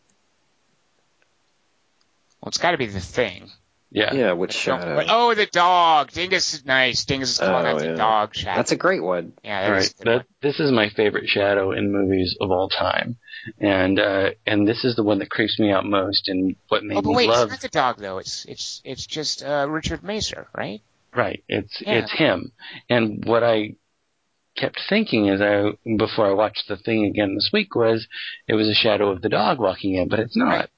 Well, 2.41 2.49
it's 2.49 2.57
got 2.57 2.72
to 2.72 2.77
be 2.77 2.85
the 2.85 2.99
thing. 2.99 3.49
Yeah. 3.91 4.14
Yeah, 4.14 4.31
which 4.34 4.53
shadow? 4.53 5.03
Oh, 5.10 5.34
the 5.34 5.47
dog. 5.47 6.11
Dingus 6.11 6.53
is 6.53 6.64
nice. 6.64 7.06
Dingus 7.06 7.31
is 7.31 7.38
calling 7.39 7.65
Oh, 7.65 7.69
out 7.69 7.80
the 7.80 7.85
yeah. 7.88 7.95
dog 7.95 8.35
shadow. 8.35 8.57
That's 8.60 8.72
a 8.72 8.76
great 8.77 9.01
one. 9.01 9.34
yeah, 9.43 9.61
that 9.64 9.72
All 9.72 9.77
is 9.80 9.89
a 9.99 10.03
good 10.03 10.07
one. 10.07 10.18
That, 10.19 10.26
this 10.41 10.60
is 10.60 10.72
my 10.72 10.89
favorite 10.89 11.27
shadow 11.27 11.72
in 11.72 11.91
movies 11.91 12.38
of 12.39 12.51
all 12.51 12.69
time, 12.69 13.18
and 13.60 13.99
uh, 13.99 14.30
and 14.45 14.68
this 14.68 14.85
is 14.85 14.95
the 14.95 15.01
one 15.03 15.18
that 15.19 15.31
creeps 15.31 15.57
me 15.60 15.72
out 15.72 15.85
most, 15.85 16.27
and 16.30 16.56
what 16.68 16.84
made 16.84 16.97
Oh, 16.97 17.01
but 17.01 17.10
me 17.10 17.15
wait, 17.15 17.30
love. 17.30 17.45
it's 17.51 17.51
not 17.53 17.61
the 17.61 17.69
dog 17.69 17.97
though. 17.97 18.19
It's 18.19 18.45
it's 18.45 18.80
it's 18.85 19.07
just 19.07 19.41
uh, 19.43 19.65
Richard 19.68 20.01
Masur, 20.01 20.45
right? 20.56 20.81
Right. 21.15 21.44
It's 21.48 21.81
Yeah. 21.81 21.94
it's 21.99 22.11
him. 22.11 22.52
And 22.90 23.23
what 23.26 23.44
I 23.44 23.76
kept 24.56 24.80
thinking 24.90 25.30
as 25.30 25.41
I 25.41 25.72
before 25.98 26.27
I 26.27 26.34
watched 26.34 26.68
the 26.68 26.77
thing 26.77 27.06
again 27.06 27.36
this 27.36 27.49
week 27.53 27.76
was 27.76 28.07
it 28.48 28.56
was 28.56 28.68
a 28.68 28.73
shadow 28.73 29.10
of 29.10 29.22
the 29.22 29.30
dog 29.30 29.60
walking 29.60 29.95
in, 29.95 30.07
but 30.10 30.19
it's 30.19 30.36
not. 30.38 30.45
Right. 30.49 30.69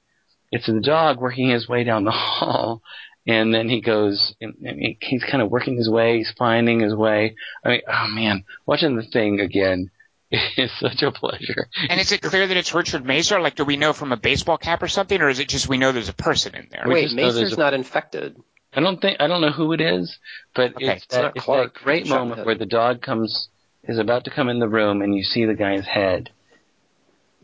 It's 0.50 0.66
the 0.66 0.80
dog 0.80 1.20
working 1.20 1.48
his 1.50 1.68
way 1.68 1.84
down 1.84 2.04
the 2.04 2.10
hall. 2.12 2.82
And 3.26 3.54
then 3.54 3.68
he 3.68 3.80
goes, 3.80 4.34
and 4.40 4.54
and 4.64 4.96
he's 5.00 5.22
kind 5.22 5.42
of 5.42 5.50
working 5.50 5.76
his 5.76 5.88
way, 5.88 6.18
he's 6.18 6.32
finding 6.36 6.80
his 6.80 6.94
way. 6.94 7.36
I 7.64 7.68
mean, 7.68 7.80
oh 7.88 8.06
man, 8.08 8.44
watching 8.66 8.96
the 8.96 9.04
thing 9.04 9.38
again 9.40 9.90
is 10.56 10.72
such 10.80 11.02
a 11.02 11.12
pleasure. 11.12 11.68
And 11.88 12.00
is 12.00 12.10
it 12.10 12.20
clear 12.20 12.46
that 12.48 12.56
it's 12.56 12.74
Richard 12.74 13.04
Masur? 13.04 13.40
Like, 13.40 13.54
do 13.54 13.64
we 13.64 13.76
know 13.76 13.92
from 13.92 14.10
a 14.12 14.16
baseball 14.16 14.58
cap 14.58 14.82
or 14.82 14.88
something, 14.88 15.20
or 15.20 15.28
is 15.28 15.38
it 15.38 15.48
just 15.48 15.68
we 15.68 15.78
know 15.78 15.92
there's 15.92 16.08
a 16.08 16.12
person 16.14 16.54
in 16.56 16.66
there? 16.70 16.82
Wait, 16.86 17.02
just 17.04 17.14
know 17.14 17.22
there's 17.30 17.34
Masur's 17.36 17.52
a- 17.52 17.60
not 17.60 17.74
infected. 17.74 18.36
I 18.74 18.80
don't 18.80 19.00
think 19.00 19.20
I 19.20 19.26
don't 19.26 19.40
know 19.40 19.52
who 19.52 19.72
it 19.72 19.80
is, 19.80 20.18
but 20.54 20.74
Okay, 20.76 20.96
it's, 20.96 21.06
that, 21.10 21.32
it's 21.34 21.46
that 21.46 21.74
great 21.74 22.06
moment 22.06 22.46
where 22.46 22.56
the 22.56 22.66
dog 22.66 23.02
comes 23.02 23.48
is 23.84 23.98
about 23.98 24.24
to 24.24 24.30
come 24.30 24.48
in 24.48 24.60
the 24.60 24.68
room 24.68 25.02
and 25.02 25.14
you 25.14 25.22
see 25.22 25.44
the 25.44 25.54
guy's 25.54 25.86
head, 25.86 26.30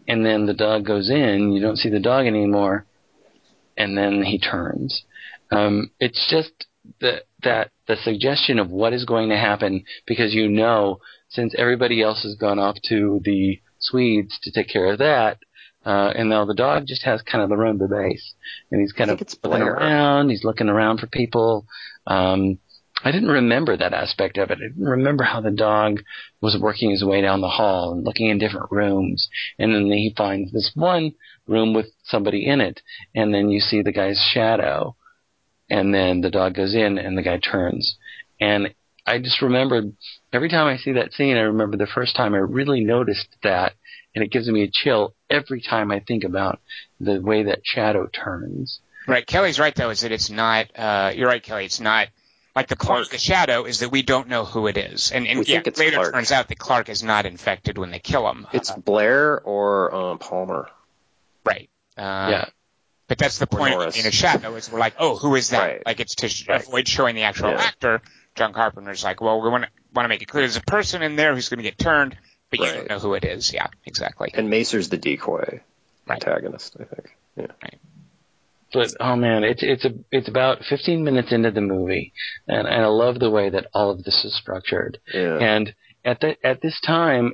and 0.06 0.24
then 0.24 0.46
the 0.46 0.55
dog 0.55 0.86
goes 0.86 1.10
in. 1.10 1.52
You 1.52 1.60
don't 1.60 1.76
see 1.76 1.90
the 1.90 2.00
dog 2.00 2.26
anymore, 2.26 2.86
and 3.76 3.96
then 3.96 4.22
he 4.22 4.38
turns. 4.38 5.05
Um, 5.50 5.90
it's 6.00 6.26
just 6.30 6.66
the, 7.00 7.22
that 7.42 7.70
the 7.86 7.96
suggestion 7.96 8.59
of 8.59 8.70
what 8.70 8.92
is 8.92 9.05
going 9.05 9.28
to 9.28 9.36
happen 9.36 9.84
because 10.06 10.34
you 10.34 10.48
know 10.48 11.00
since 11.28 11.55
everybody 11.59 12.02
else 12.02 12.22
has 12.22 12.34
gone 12.34 12.59
off 12.59 12.76
to 12.88 13.20
the 13.24 13.60
Swedes 13.78 14.38
to 14.42 14.50
take 14.50 14.68
care 14.68 14.86
of 14.92 14.98
that. 14.98 15.38
Uh, 15.84 16.12
and 16.14 16.28
now 16.28 16.44
the 16.44 16.55
dog 16.55 16.86
just 16.86 17.05
has 17.05 17.22
kind 17.22 17.42
of 17.42 17.48
the 17.48 17.56
run 17.56 17.78
the 17.78 17.88
base, 17.88 18.34
and 18.70 18.80
he's 18.80 18.92
kind 18.92 19.10
of 19.10 19.20
looking 19.42 19.62
around. 19.62 20.28
He's 20.28 20.44
looking 20.44 20.68
around 20.68 20.98
for 20.98 21.06
people. 21.06 21.66
Um, 22.06 22.59
I 23.05 23.12
didn't 23.12 23.28
remember 23.28 23.76
that 23.76 23.92
aspect 23.92 24.38
of 24.38 24.50
it. 24.50 24.59
I 24.59 24.68
didn't 24.68 24.84
remember 24.84 25.22
how 25.22 25.40
the 25.40 25.52
dog 25.52 26.00
was 26.40 26.59
working 26.60 26.90
his 26.90 27.05
way 27.05 27.20
down 27.20 27.40
the 27.40 27.48
hall 27.48 27.92
and 27.92 28.05
looking 28.05 28.28
in 28.28 28.38
different 28.38 28.72
rooms. 28.72 29.28
And 29.59 29.72
then 29.72 29.86
he 29.86 30.14
finds 30.16 30.52
this 30.52 30.72
one 30.74 31.12
room 31.46 31.74
with 31.74 31.86
somebody 32.05 32.46
in 32.46 32.60
it. 32.60 32.80
And 33.14 33.32
then 33.32 33.50
you 33.50 33.60
see 33.60 33.82
the 33.82 33.92
guy's 33.92 34.18
shadow. 34.32 34.96
And 35.70 35.94
then 35.94 36.22
the 36.22 36.30
dog 36.30 36.55
goes 36.55 36.74
in 36.74 36.98
and 36.98 37.16
the 37.16 37.22
guy 37.22 37.38
turns. 37.38 37.96
And 38.40 38.74
I 39.06 39.18
just 39.18 39.42
remembered 39.42 39.92
every 40.32 40.48
time 40.48 40.66
I 40.66 40.76
see 40.76 40.92
that 40.92 41.12
scene, 41.12 41.36
I 41.36 41.42
remember 41.42 41.76
the 41.76 41.86
first 41.86 42.16
time 42.16 42.34
I 42.34 42.38
really 42.38 42.80
noticed 42.80 43.28
that. 43.44 43.74
And 44.14 44.24
it 44.24 44.32
gives 44.32 44.48
me 44.48 44.64
a 44.64 44.70
chill 44.72 45.14
every 45.30 45.60
time 45.60 45.90
I 45.90 46.00
think 46.00 46.24
about 46.24 46.60
the 47.00 47.20
way 47.20 47.44
that 47.44 47.60
shadow 47.64 48.06
turns. 48.06 48.80
Right. 49.06 49.26
Kelly's 49.26 49.59
right 49.59 49.74
though, 49.74 49.90
is 49.90 50.00
that 50.02 50.12
it's 50.12 50.30
not. 50.30 50.66
Uh, 50.76 51.12
you're 51.14 51.28
right, 51.28 51.42
Kelly. 51.42 51.64
It's 51.64 51.80
not 51.80 52.09
like 52.55 52.68
the 52.68 52.76
Clark. 52.76 52.98
Clark. 52.98 53.10
The 53.10 53.18
shadow 53.18 53.64
is 53.64 53.80
that 53.80 53.90
we 53.90 54.02
don't 54.02 54.28
know 54.28 54.44
who 54.44 54.66
it 54.66 54.76
is, 54.76 55.12
and, 55.12 55.26
and 55.26 55.38
We 55.38 55.44
yeah, 55.46 55.56
think 55.56 55.68
it's 55.68 55.78
later 55.78 55.96
Clark. 55.96 56.14
turns 56.14 56.32
out 56.32 56.48
that 56.48 56.59
Clark 56.59 56.88
is 56.88 57.02
not 57.02 57.24
infected 57.24 57.78
when 57.78 57.90
they 57.90 58.00
kill 58.00 58.28
him. 58.28 58.46
It's 58.52 58.70
Uh, 58.70 58.76
Blair 58.76 59.40
or 59.40 59.94
um, 59.94 60.18
Palmer. 60.18 60.68
right. 61.44 61.70
Uh, 61.96 62.28
yeah. 62.30 62.44
But 63.06 63.16
that's 63.16 63.38
the 63.38 63.46
Or 63.46 63.59
point 63.59 63.72
of 63.72 63.78
Norris. 63.80 63.94
being 63.94 64.06
a 64.06 64.10
shadow 64.10 64.55
is 64.56 64.70
we're 64.70 64.78
like, 64.78 64.94
oh, 64.98 65.16
who 65.16 65.34
is 65.34 65.50
that? 65.50 65.66
Right. 65.66 65.82
Like 65.86 66.00
it's 66.00 66.14
to 66.16 66.52
Right. 66.52 66.60
avoid 66.60 66.86
showing 66.86 67.14
the 67.14 67.22
actual 67.22 67.50
Yeah. 67.50 67.60
actor. 67.62 68.02
John 68.34 68.52
Carpenter's 68.52 69.02
like, 69.02 69.20
well, 69.22 69.40
we 69.40 69.48
want 69.48 69.64
to 69.64 69.70
want 69.94 70.05
to 70.05 70.09
make 70.09 70.20
it 70.20 70.26
clear 70.26 70.42
there's 70.42 70.56
a 70.56 70.60
person 70.60 71.00
in 71.02 71.16
there 71.16 71.34
who's 71.34 71.48
going 71.48 71.59
to 71.59 71.62
get 71.64 71.78
turned, 71.78 72.16
but 72.50 72.60
you 72.60 72.66
don't 72.66 72.88
know 72.88 72.98
who 72.98 73.14
it 73.14 73.24
is. 73.24 73.52
Yeah, 73.52 73.66
exactly. 73.84 74.30
And 74.34 74.48
Masur's 74.50 74.88
the 74.88 74.96
decoy 74.98 75.60
Right. 76.06 76.22
antagonist, 76.24 76.76
I 76.80 76.84
think. 76.84 77.08
Yeah. 77.36 77.46
But 78.72 78.94
oh 79.00 79.16
man, 79.16 79.44
it's 79.44 79.62
it's 79.62 79.84
a 79.84 79.92
it's 80.10 80.28
about 80.28 80.62
15 80.68 81.02
minutes 81.02 81.32
into 81.32 81.50
the 81.50 81.60
movie, 81.62 82.12
and 82.46 82.66
and 82.66 82.82
I 82.82 82.86
love 82.86 83.18
the 83.18 83.30
way 83.30 83.48
that 83.48 83.66
all 83.72 83.90
of 83.90 84.04
this 84.04 84.24
is 84.24 84.36
structured. 84.36 84.98
Yeah. 85.12 85.38
And 85.38 85.74
at 86.04 86.20
the 86.20 86.36
at 86.46 86.60
this 86.60 86.78
time, 86.80 87.32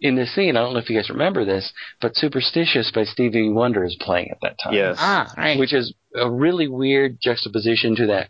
in 0.00 0.16
this 0.16 0.34
scene, 0.34 0.56
I 0.56 0.60
don't 0.60 0.72
know 0.72 0.80
if 0.80 0.90
you 0.90 0.96
guys 0.96 1.08
remember 1.08 1.44
this, 1.44 1.72
but 2.00 2.16
"Superstitious" 2.16 2.90
by 2.92 3.04
Stevie 3.04 3.48
Wonder 3.48 3.84
is 3.84 3.96
playing 4.00 4.30
at 4.32 4.38
that 4.42 4.56
time. 4.62 4.74
Yes. 4.74 4.96
Ah, 4.98 5.32
right. 5.36 5.58
which 5.58 5.72
is 5.72 5.94
a 6.16 6.28
really 6.28 6.66
weird 6.66 7.18
juxtaposition 7.20 7.94
to 7.96 8.06
that 8.08 8.28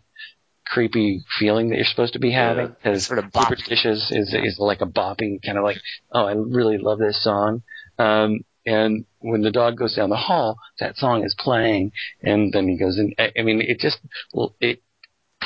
creepy 0.65 1.23
feeling 1.39 1.69
that 1.69 1.75
you're 1.77 1.85
supposed 1.85 2.13
to 2.13 2.19
be 2.19 2.31
having. 2.31 2.67
Yeah. 2.67 2.73
Because 2.83 3.05
Sort 3.07 3.19
of. 3.19 3.25
Superstitious 3.33 4.11
is 4.11 4.33
is 4.33 4.57
like 4.59 4.81
a 4.81 4.85
bopping 4.85 5.43
kind 5.45 5.57
of 5.57 5.63
like, 5.63 5.77
oh, 6.11 6.25
I 6.25 6.33
really 6.33 6.77
love 6.77 6.99
this 6.99 7.23
song. 7.23 7.63
Um, 7.97 8.41
and 8.65 9.05
when 9.19 9.41
the 9.41 9.51
dog 9.51 9.77
goes 9.77 9.95
down 9.95 10.09
the 10.09 10.15
hall, 10.15 10.57
that 10.79 10.97
song 10.97 11.23
is 11.23 11.35
playing, 11.37 11.91
and 12.23 12.51
then 12.51 12.67
he 12.67 12.77
goes 12.77 12.97
in. 12.97 13.13
I, 13.19 13.31
I 13.37 13.43
mean, 13.43 13.61
it 13.61 13.79
just 13.79 13.99
well, 14.33 14.55
it 14.59 14.81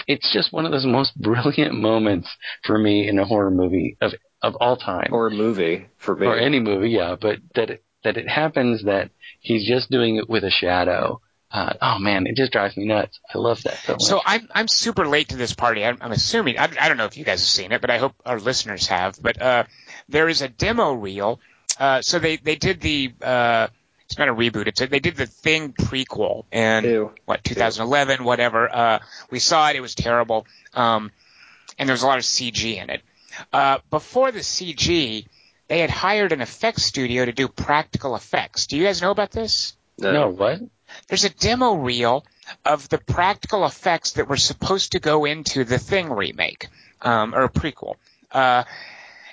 it's 0.07 0.31
just 0.33 0.53
one 0.53 0.65
of 0.65 0.71
those 0.71 0.85
most 0.85 1.15
brilliant 1.21 1.75
moments 1.75 2.29
for 2.63 2.77
me 2.77 3.07
in 3.07 3.19
a 3.19 3.25
horror 3.25 3.51
movie 3.51 3.97
of 4.01 4.13
of 4.41 4.55
all 4.61 4.77
time 4.77 5.09
Or 5.11 5.27
a 5.27 5.31
movie 5.31 5.87
for 5.97 6.15
me. 6.15 6.25
or 6.25 6.37
any 6.37 6.61
movie, 6.61 6.91
yeah, 6.91 7.17
but 7.19 7.39
that 7.55 7.69
it, 7.69 7.83
that 8.05 8.15
it 8.15 8.29
happens 8.29 8.85
that 8.85 9.11
he's 9.41 9.67
just 9.67 9.91
doing 9.91 10.15
it 10.15 10.29
with 10.29 10.45
a 10.45 10.49
shadow. 10.49 11.19
Uh, 11.51 11.73
oh 11.81 11.97
man, 11.97 12.27
it 12.27 12.35
just 12.35 12.51
drives 12.51 12.77
me 12.77 12.85
nuts. 12.85 13.19
I 13.33 13.39
love 13.39 13.63
that 13.63 13.77
so 13.77 13.93
much. 13.93 14.03
So 14.03 14.21
I'm 14.23 14.47
I'm 14.53 14.67
super 14.67 15.07
late 15.07 15.29
to 15.29 15.35
this 15.35 15.53
party. 15.53 15.83
I'm, 15.83 15.97
I'm 15.99 16.11
assuming 16.11 16.59
I, 16.59 16.69
I 16.79 16.87
don't 16.87 16.97
know 16.97 17.05
if 17.05 17.17
you 17.17 17.25
guys 17.25 17.41
have 17.41 17.47
seen 17.47 17.71
it, 17.71 17.81
but 17.81 17.89
I 17.89 17.97
hope 17.97 18.13
our 18.25 18.39
listeners 18.39 18.87
have. 18.87 19.19
But 19.21 19.41
uh, 19.41 19.63
there 20.07 20.29
is 20.29 20.41
a 20.41 20.47
demo 20.47 20.93
reel. 20.93 21.39
Uh, 21.79 22.01
so 22.01 22.19
they 22.19 22.37
they 22.37 22.55
did 22.55 22.81
the 22.81 23.13
uh, 23.23 23.67
it's 24.05 24.17
not 24.17 24.27
a 24.27 24.33
reboot. 24.33 24.67
It's 24.67 24.81
a, 24.81 24.87
they 24.87 24.99
did 24.99 25.15
the 25.15 25.25
Thing 25.25 25.73
prequel 25.73 26.45
in 26.51 26.83
Ew. 26.83 27.11
what 27.25 27.43
2011, 27.43 28.23
whatever. 28.23 28.67
Uh, 28.73 28.99
we 29.29 29.39
saw 29.39 29.69
it. 29.69 29.75
It 29.75 29.81
was 29.81 29.95
terrible. 29.95 30.47
Um, 30.73 31.11
and 31.77 31.87
there 31.87 31.93
was 31.93 32.03
a 32.03 32.07
lot 32.07 32.17
of 32.17 32.23
CG 32.23 32.75
in 32.75 32.89
it. 32.89 33.01
Uh, 33.53 33.77
before 33.89 34.31
the 34.31 34.39
CG, 34.39 35.25
they 35.67 35.79
had 35.79 35.89
hired 35.91 36.31
an 36.31 36.41
effects 36.41 36.83
studio 36.83 37.25
to 37.25 37.31
do 37.31 37.47
practical 37.47 38.15
effects. 38.15 38.67
Do 38.67 38.77
you 38.77 38.83
guys 38.83 39.01
know 39.01 39.11
about 39.11 39.31
this? 39.31 39.75
no, 39.99 40.29
what? 40.29 40.59
There's 41.07 41.23
a 41.25 41.29
demo 41.29 41.73
reel 41.73 42.25
of 42.65 42.89
the 42.89 42.97
practical 42.97 43.65
effects 43.65 44.13
that 44.13 44.27
were 44.27 44.37
supposed 44.37 44.93
to 44.93 44.99
go 44.99 45.25
into 45.25 45.63
the 45.63 45.77
Thing 45.77 46.09
remake 46.09 46.67
um, 47.01 47.35
or 47.35 47.47
prequel. 47.47 47.95
Uh, 48.31 48.63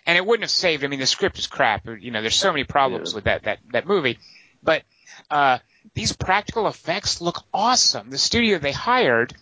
and 0.06 0.16
it 0.16 0.24
wouldn't 0.24 0.44
have 0.44 0.50
saved. 0.50 0.84
I 0.84 0.86
mean, 0.88 1.00
the 1.00 1.06
script 1.06 1.38
is 1.38 1.46
crap. 1.46 1.86
You 1.86 2.10
know, 2.10 2.20
there's 2.20 2.36
so 2.36 2.52
many 2.52 2.64
problems 2.64 3.10
Yeah. 3.10 3.14
with 3.16 3.24
that 3.24 3.42
that 3.44 3.58
that 3.72 3.86
movie, 3.86 4.18
but 4.62 4.82
uh, 5.30 5.58
these 5.94 6.12
practical 6.14 6.68
effects 6.68 7.20
look 7.20 7.42
awesome. 7.52 8.10
The 8.10 8.18
studio 8.18 8.58
they 8.58 8.72
hired, 8.72 9.34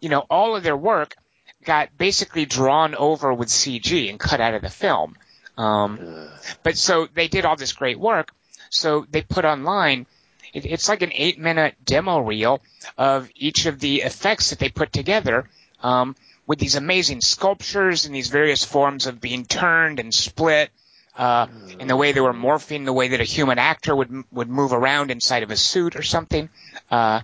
you 0.00 0.08
know, 0.08 0.24
all 0.28 0.54
of 0.56 0.62
their 0.62 0.76
work 0.76 1.16
got 1.64 1.96
basically 1.96 2.44
drawn 2.44 2.94
over 2.94 3.32
with 3.32 3.48
CG 3.48 4.08
and 4.10 4.20
cut 4.20 4.40
out 4.40 4.54
of 4.54 4.62
the 4.62 4.70
film. 4.70 5.16
Um, 5.56 6.28
but 6.62 6.76
so 6.76 7.08
they 7.14 7.28
did 7.28 7.44
all 7.46 7.56
this 7.56 7.72
great 7.72 7.98
work. 7.98 8.32
So 8.70 9.06
they 9.10 9.22
put 9.22 9.44
online. 9.44 10.06
It, 10.52 10.66
it's 10.66 10.88
like 10.88 11.02
an 11.02 11.12
eight-minute 11.12 11.76
demo 11.84 12.18
reel 12.20 12.60
of 12.96 13.30
each 13.34 13.66
of 13.66 13.80
the 13.80 14.02
effects 14.02 14.50
that 14.50 14.58
they 14.58 14.68
put 14.68 14.92
together, 14.92 15.48
um, 15.82 16.16
with 16.46 16.58
these 16.58 16.76
amazing 16.76 17.20
sculptures 17.20 18.06
and 18.06 18.14
these 18.14 18.28
various 18.28 18.64
forms 18.64 19.06
of 19.06 19.20
being 19.20 19.44
turned 19.44 19.98
and 19.98 20.14
split, 20.14 20.70
uh, 21.16 21.46
and 21.80 21.90
the 21.90 21.96
way 21.96 22.12
they 22.12 22.20
were 22.20 22.32
morphing, 22.32 22.84
the 22.84 22.92
way 22.92 23.08
that 23.08 23.20
a 23.20 23.24
human 23.24 23.58
actor 23.58 23.96
would 23.96 24.24
would 24.30 24.48
move 24.48 24.72
around 24.72 25.10
inside 25.10 25.42
of 25.42 25.50
a 25.50 25.56
suit 25.56 25.96
or 25.96 26.02
something. 26.02 26.48
Uh, 26.90 27.20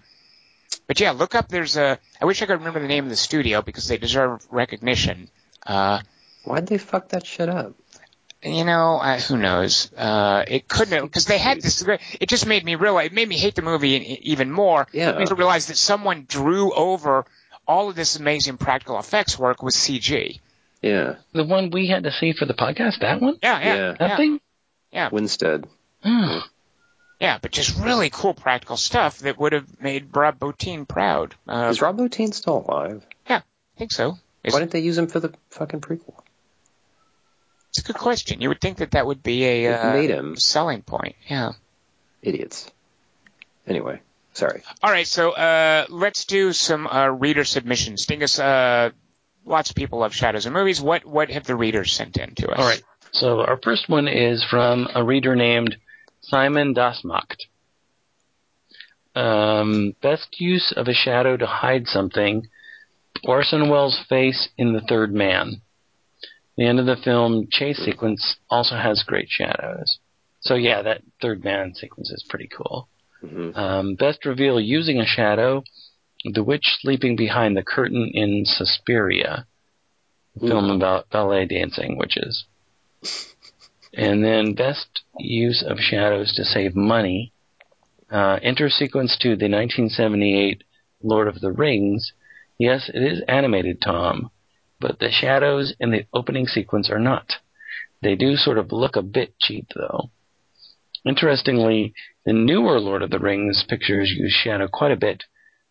but 0.86 0.98
yeah, 0.98 1.12
look 1.12 1.34
up. 1.34 1.48
There's 1.48 1.76
a. 1.76 1.98
I 2.20 2.24
wish 2.24 2.42
I 2.42 2.46
could 2.46 2.58
remember 2.58 2.80
the 2.80 2.88
name 2.88 3.04
of 3.04 3.10
the 3.10 3.16
studio 3.16 3.62
because 3.62 3.86
they 3.88 3.98
deserve 3.98 4.46
recognition. 4.50 5.28
Uh, 5.64 6.00
why'd 6.44 6.66
they 6.66 6.78
fuck 6.78 7.10
that 7.10 7.26
shit 7.26 7.48
up? 7.48 7.74
You 8.42 8.64
know, 8.64 8.98
uh, 8.98 9.18
who 9.20 9.36
knows? 9.36 9.90
Uh, 9.96 10.44
it 10.48 10.68
couldn't 10.68 11.02
because 11.04 11.26
they 11.26 11.38
had 11.38 11.60
this. 11.62 11.82
It 12.20 12.28
just 12.28 12.46
made 12.46 12.64
me 12.64 12.74
realize. 12.74 13.06
It 13.06 13.12
made 13.12 13.28
me 13.28 13.36
hate 13.36 13.54
the 13.54 13.62
movie 13.62 14.18
even 14.30 14.50
more. 14.50 14.86
Yeah. 14.92 15.10
It 15.10 15.18
made 15.18 15.30
me 15.30 15.36
realize 15.36 15.66
that 15.66 15.76
someone 15.76 16.24
drew 16.28 16.72
over 16.72 17.24
all 17.66 17.88
of 17.88 17.94
this 17.96 18.16
amazing 18.16 18.56
practical 18.56 18.98
effects 18.98 19.38
work 19.38 19.62
with 19.62 19.74
CG. 19.74 20.40
Yeah, 20.82 21.14
The 21.32 21.44
one 21.44 21.70
we 21.70 21.86
had 21.86 22.02
to 22.02 22.10
see 22.10 22.32
for 22.32 22.44
the 22.44 22.54
podcast, 22.54 22.98
that 23.00 23.20
one? 23.20 23.38
Yeah, 23.40 23.60
yeah, 23.60 23.74
Yeah. 23.74 23.94
That 24.16 24.40
yeah. 24.90 25.08
Winstead. 25.12 25.66
Hmm. 26.02 26.38
yeah, 27.20 27.38
but 27.40 27.52
just 27.52 27.78
really 27.78 28.10
cool 28.10 28.34
practical 28.34 28.76
stuff 28.76 29.20
that 29.20 29.38
would 29.38 29.52
have 29.52 29.80
made 29.80 30.14
Rob 30.16 30.40
Bottin 30.40 30.88
proud. 30.88 31.36
Uh, 31.46 31.68
Is 31.70 31.80
Rob 31.80 31.98
Bottin 31.98 32.34
still 32.34 32.66
alive? 32.68 33.06
Yeah, 33.28 33.36
I 33.38 33.78
think 33.78 33.92
so. 33.92 34.18
Is- 34.42 34.52
Why 34.52 34.58
didn't 34.58 34.72
they 34.72 34.80
use 34.80 34.98
him 34.98 35.06
for 35.06 35.20
the 35.20 35.32
fucking 35.50 35.80
prequel? 35.82 36.14
It's 37.72 37.78
a 37.78 37.84
good 37.84 37.96
question. 37.96 38.42
You 38.42 38.50
would 38.50 38.60
think 38.60 38.78
that 38.78 38.90
that 38.90 39.06
would 39.06 39.22
be 39.22 39.46
a 39.46 39.72
uh, 39.74 39.94
made 39.94 40.10
him. 40.10 40.36
selling 40.36 40.82
point. 40.82 41.16
Yeah. 41.26 41.52
Idiots. 42.20 42.70
Anyway, 43.66 44.02
sorry. 44.34 44.62
All 44.82 44.90
right, 44.90 45.06
so 45.06 45.30
uh, 45.30 45.86
let's 45.88 46.26
do 46.26 46.52
some 46.52 46.86
uh, 46.86 47.06
reader 47.06 47.44
submissions. 47.44 48.04
Dingus, 48.04 48.38
uh, 48.38 48.90
lots 49.46 49.70
of 49.70 49.76
people 49.76 50.00
love 50.00 50.14
Shadows 50.14 50.44
and 50.44 50.54
Movies. 50.54 50.82
What 50.82 51.06
what 51.06 51.30
have 51.30 51.44
the 51.44 51.56
readers 51.56 51.92
sent 51.92 52.18
in 52.18 52.34
to 52.34 52.50
us? 52.50 52.58
All 52.58 52.66
right. 52.66 52.82
So 53.12 53.40
our 53.40 53.58
first 53.62 53.88
one 53.88 54.06
is 54.06 54.44
from 54.44 54.86
a 54.94 55.02
reader 55.02 55.34
named 55.34 55.74
Simon 56.20 56.74
Dasmacht. 56.74 57.46
Um, 59.14 59.96
best 60.02 60.38
use 60.38 60.74
of 60.76 60.88
a 60.88 60.94
shadow 60.94 61.38
to 61.38 61.46
hide 61.46 61.86
something. 61.86 62.48
Orson 63.24 63.70
Welles' 63.70 63.98
face 64.10 64.50
in 64.58 64.74
The 64.74 64.82
Third 64.82 65.14
Man. 65.14 65.62
The 66.56 66.66
end 66.66 66.78
of 66.78 66.86
the 66.86 66.96
film 66.96 67.48
chase 67.50 67.78
sequence 67.78 68.36
also 68.50 68.76
has 68.76 69.02
great 69.04 69.28
shadows. 69.30 69.98
So 70.40 70.54
yeah, 70.54 70.82
that 70.82 71.02
Third 71.20 71.44
Man 71.44 71.74
sequence 71.74 72.10
is 72.10 72.24
pretty 72.28 72.48
cool. 72.48 72.88
hmm 73.20 73.50
Um, 73.54 73.94
best 73.94 74.24
reveal 74.26 74.60
using 74.60 75.00
a 75.00 75.06
shadow. 75.06 75.62
The 76.24 76.44
witch 76.44 76.76
sleeping 76.80 77.16
behind 77.16 77.56
the 77.56 77.62
curtain 77.64 78.10
in 78.14 78.44
Suspiria, 78.44 79.46
a 80.36 80.40
film 80.40 80.70
about 80.70 81.10
ballet 81.10 81.46
dancing 81.46 81.96
witches. 81.96 82.44
And 83.94 84.24
then 84.24 84.54
best 84.54 85.02
use 85.18 85.62
of 85.66 85.78
shadows 85.78 86.32
to 86.36 86.44
save 86.44 86.74
money. 86.74 87.32
Uh, 88.10 88.38
enter 88.42 88.68
sequence 88.70 89.16
to 89.18 89.30
the 89.30 89.48
1978 89.48 90.62
Lord 91.02 91.28
of 91.28 91.40
the 91.40 91.50
Rings. 91.52 92.12
Yes, 92.58 92.88
it 92.92 93.02
is 93.02 93.22
animated, 93.26 93.80
Tom, 93.82 94.30
but 94.82 94.98
the 94.98 95.10
shadows 95.10 95.72
in 95.78 95.92
the 95.92 96.04
opening 96.12 96.46
sequence 96.46 96.90
are 96.90 96.98
not. 96.98 97.32
They 98.02 98.16
do 98.16 98.36
sort 98.36 98.58
of 98.58 98.72
look 98.72 98.96
a 98.96 99.02
bit 99.02 99.32
cheap, 99.40 99.68
though. 99.74 100.10
Interestingly, 101.06 101.94
the 102.26 102.32
newer 102.32 102.80
Lord 102.80 103.02
of 103.02 103.10
the 103.10 103.20
Rings 103.20 103.64
pictures 103.68 104.10
use 104.10 104.32
shadow 104.32 104.68
quite 104.68 104.90
a 104.90 104.96
bit. 104.96 105.22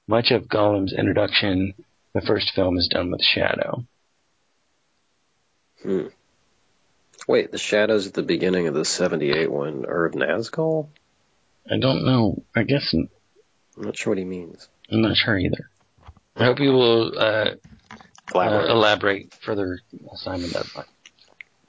Much 0.07 0.31
of 0.31 0.47
Gollum's 0.47 0.93
introduction, 0.93 1.73
the 2.13 2.21
first 2.21 2.51
film, 2.55 2.77
is 2.77 2.89
done 2.89 3.11
with 3.11 3.21
shadow. 3.21 3.85
Hmm. 5.83 6.07
Wait, 7.27 7.51
the 7.51 7.57
shadows 7.57 8.07
at 8.07 8.13
the 8.13 8.23
beginning 8.23 8.67
of 8.67 8.73
the 8.73 8.85
78 8.85 9.51
one 9.51 9.85
are 9.85 10.05
of 10.05 10.13
Nazgul? 10.13 10.88
I 11.69 11.77
don't 11.79 12.05
know. 12.05 12.43
I 12.55 12.63
guess 12.63 12.93
I'm 12.93 13.09
not 13.77 13.97
sure 13.97 14.11
what 14.11 14.17
he 14.17 14.25
means. 14.25 14.67
I'm 14.91 15.01
not 15.01 15.15
sure 15.15 15.38
either. 15.38 15.69
I 16.35 16.45
hope 16.45 16.59
you 16.59 16.71
will 16.71 17.17
uh, 17.17 17.51
uh, 18.33 18.39
Elaborate. 18.39 18.69
elaborate 18.69 19.33
further, 19.45 19.79
Simon. 20.15 20.49
That 20.51 20.65
much. 20.75 20.87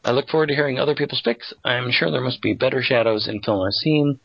I 0.05 0.11
look 0.13 0.29
forward 0.29 0.49
to 0.49 0.55
hearing 0.55 0.79
other 0.79 0.95
people's 0.95 1.21
picks. 1.23 1.53
I'm 1.65 1.91
sure 1.93 2.11
there 2.11 2.21
must 2.21 2.43
be 2.43 2.55
better 2.55 2.83
shadows 2.83 3.29
in 3.29 3.41
film 3.41 3.61
I've 3.67 3.73
seen. 3.73 4.19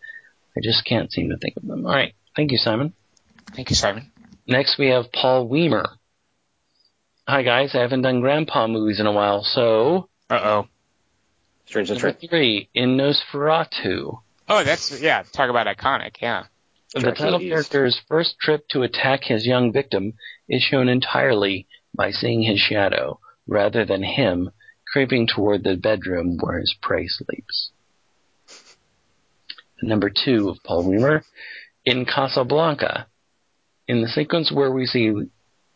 I 0.56 0.60
just 0.64 0.86
can't 0.86 1.12
seem 1.12 1.30
to 1.30 1.38
think 1.38 1.56
of 1.58 1.68
them. 1.68 1.86
All 1.86 1.92
right. 1.92 2.14
Thank 2.36 2.52
you, 2.52 2.58
Simon. 2.58 2.94
Thank 3.56 3.70
you, 3.70 3.76
Simon. 3.76 4.12
Next, 4.48 4.78
we 4.80 4.88
have 4.88 5.12
Paul 5.12 5.48
Weimer. 5.48 5.86
Hi, 7.28 7.44
guys. 7.44 7.76
I 7.76 7.82
haven't 7.82 8.02
done 8.02 8.22
grandpa 8.22 8.68
movies 8.68 9.00
in 9.00 9.06
a 9.06 9.12
while, 9.12 9.44
so. 9.44 10.10
Uh 10.30 10.40
oh. 10.44 10.68
Strange 11.66 11.90
Number 11.90 12.12
Century? 12.12 12.28
three, 12.30 12.70
in 12.74 12.98
Nosferatu. 12.98 14.20
Oh, 14.48 14.64
that's 14.64 15.02
yeah. 15.02 15.24
Talk 15.34 15.50
about 15.50 15.68
iconic. 15.68 16.16
Yeah. 16.22 16.46
The 16.94 17.12
title 17.12 17.40
character's 17.40 18.00
first 18.08 18.40
trip 18.40 18.66
to 18.70 18.82
attack 18.84 19.24
his 19.26 19.46
young 19.46 19.74
victim 19.74 20.14
is 20.48 20.62
shown 20.64 20.88
entirely 20.88 21.68
by 21.98 22.12
seeing 22.12 22.44
his 22.44 22.60
shadow, 22.60 23.20
rather 23.48 23.84
than 23.84 24.04
him 24.04 24.52
creeping 24.94 25.28
toward 25.28 25.64
the 25.64 25.76
bedroom 25.76 26.38
where 26.40 26.60
his 26.60 26.76
prey 26.82 27.08
sleeps. 27.08 27.72
Number 29.82 30.10
two 30.10 30.50
of 30.50 30.58
Paul 30.64 30.90
Weimer, 30.90 31.24
in 31.86 32.06
Casablanca. 32.06 33.08
In 33.88 34.02
the 34.02 34.08
sequence 34.08 34.52
where 34.52 34.72
we 34.72 34.86
see 34.86 35.14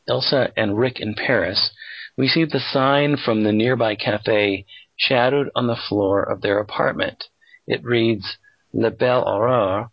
Elsa 0.07 0.51
and 0.57 0.77
Rick 0.77 0.99
in 0.99 1.13
Paris, 1.13 1.71
we 2.17 2.27
see 2.27 2.45
the 2.45 2.59
sign 2.59 3.15
from 3.17 3.43
the 3.43 3.51
nearby 3.51 3.95
cafe 3.95 4.65
shadowed 4.97 5.49
on 5.55 5.67
the 5.67 5.79
floor 5.87 6.21
of 6.21 6.41
their 6.41 6.59
apartment. 6.59 7.25
It 7.67 7.83
reads, 7.83 8.37
Le 8.73 8.91
Belle 8.91 9.23
Aurore, 9.23 9.89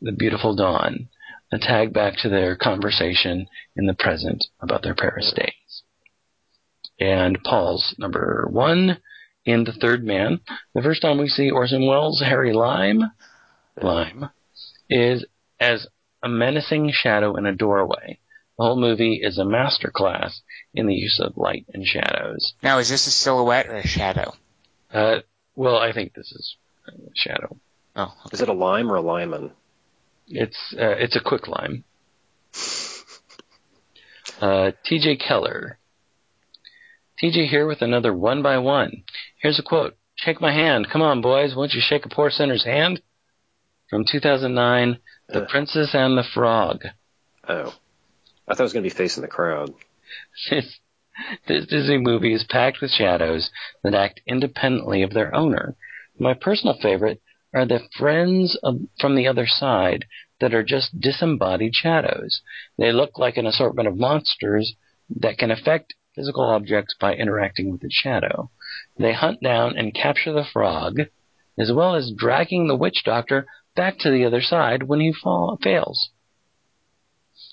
the 0.00 0.12
beautiful 0.12 0.54
dawn, 0.54 1.08
a 1.52 1.58
tag 1.58 1.92
back 1.92 2.16
to 2.18 2.28
their 2.28 2.56
conversation 2.56 3.46
in 3.76 3.86
the 3.86 3.94
present 3.94 4.44
about 4.60 4.82
their 4.82 4.94
Paris 4.94 5.32
days. 5.36 5.82
And 6.98 7.42
Paul's 7.44 7.94
number 7.98 8.46
one 8.50 8.98
in 9.44 9.64
The 9.64 9.72
Third 9.72 10.04
Man. 10.04 10.40
The 10.74 10.82
first 10.82 11.02
time 11.02 11.18
we 11.18 11.28
see 11.28 11.50
Orson 11.50 11.86
Welles' 11.86 12.22
Harry 12.24 12.52
Lime, 12.52 13.10
Lime, 13.80 14.30
is 14.88 15.24
as 15.60 15.86
a 16.22 16.28
menacing 16.28 16.92
shadow 16.92 17.36
in 17.36 17.46
a 17.46 17.54
doorway. 17.54 18.18
The 18.58 18.64
whole 18.64 18.80
movie 18.80 19.20
is 19.22 19.38
a 19.38 19.44
masterclass 19.44 20.40
in 20.74 20.86
the 20.86 20.94
use 20.94 21.20
of 21.20 21.36
light 21.36 21.66
and 21.72 21.84
shadows. 21.84 22.54
Now, 22.62 22.78
is 22.78 22.88
this 22.88 23.06
a 23.06 23.10
silhouette 23.10 23.66
or 23.66 23.76
a 23.76 23.86
shadow? 23.86 24.34
Uh, 24.92 25.20
well, 25.56 25.78
I 25.78 25.92
think 25.92 26.14
this 26.14 26.30
is 26.32 26.56
a 26.86 26.92
shadow. 27.14 27.56
Oh, 27.96 28.14
Is 28.30 28.40
it 28.40 28.48
a 28.48 28.54
lime 28.54 28.90
or 28.90 28.96
a 28.96 29.00
liman? 29.00 29.52
It's 30.28 30.74
uh, 30.78 30.96
it's 30.98 31.16
a 31.16 31.20
quick 31.20 31.48
lime. 31.48 31.84
Uh, 34.40 34.72
TJ 34.90 35.20
Keller. 35.20 35.78
TJ 37.22 37.48
here 37.48 37.66
with 37.66 37.82
another 37.82 38.12
one 38.12 38.42
by 38.42 38.58
one. 38.58 39.04
Here's 39.40 39.58
a 39.58 39.62
quote. 39.62 39.96
Shake 40.16 40.40
my 40.40 40.52
hand. 40.52 40.88
Come 40.92 41.02
on, 41.02 41.20
boys. 41.20 41.54
Won't 41.54 41.72
you 41.74 41.80
shake 41.82 42.04
a 42.04 42.08
poor 42.08 42.30
sinner's 42.30 42.64
hand? 42.64 43.00
From 43.90 44.04
2009, 44.10 44.98
The 45.28 45.42
Uh. 45.42 45.46
Princess 45.48 45.94
and 45.94 46.16
the 46.18 46.24
Frog. 46.24 46.84
Oh. 47.48 47.74
I 48.48 48.54
thought 48.54 48.60
it 48.60 48.62
was 48.64 48.72
going 48.72 48.82
to 48.84 48.90
be 48.90 48.94
facing 48.96 49.22
the 49.22 49.28
crowd. 49.28 49.72
This, 50.50 50.78
this 51.46 51.66
Disney 51.66 51.98
movie 51.98 52.34
is 52.34 52.44
packed 52.44 52.80
with 52.80 52.90
shadows 52.90 53.50
that 53.84 53.94
act 53.94 54.20
independently 54.26 55.02
of 55.02 55.12
their 55.12 55.34
owner. 55.34 55.76
My 56.18 56.34
personal 56.34 56.74
favorite 56.80 57.20
are 57.54 57.66
the 57.66 57.80
friends 57.96 58.58
of, 58.62 58.80
from 59.00 59.14
the 59.14 59.26
other 59.26 59.46
side 59.46 60.04
that 60.40 60.54
are 60.54 60.62
just 60.62 60.98
disembodied 60.98 61.74
shadows. 61.74 62.42
They 62.78 62.92
look 62.92 63.18
like 63.18 63.36
an 63.36 63.46
assortment 63.46 63.88
of 63.88 63.96
monsters 63.96 64.74
that 65.20 65.38
can 65.38 65.50
affect 65.50 65.94
physical 66.14 66.44
objects 66.44 66.94
by 67.00 67.14
interacting 67.14 67.70
with 67.70 67.84
its 67.84 67.94
shadow. 67.94 68.50
They 68.98 69.12
hunt 69.12 69.42
down 69.42 69.76
and 69.76 69.94
capture 69.94 70.32
the 70.32 70.44
frog, 70.44 70.98
as 71.58 71.72
well 71.72 71.94
as 71.94 72.12
dragging 72.16 72.66
the 72.66 72.76
witch 72.76 73.02
doctor 73.04 73.46
back 73.74 73.98
to 74.00 74.10
the 74.10 74.24
other 74.24 74.42
side 74.42 74.82
when 74.84 75.00
he 75.00 75.12
fall, 75.12 75.58
fails. 75.62 76.10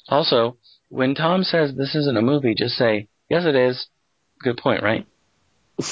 Also, 0.08 0.58
when 0.90 1.16
Tom 1.16 1.44
says 1.44 1.76
this 1.76 1.96
isn't 1.96 2.18
a 2.18 2.22
movie, 2.22 2.56
just 2.56 2.76
say, 2.76 3.08
yes 3.30 3.46
it 3.46 3.56
is. 3.56 3.88
Good 4.42 4.58
point, 4.58 4.84
right? 4.84 5.06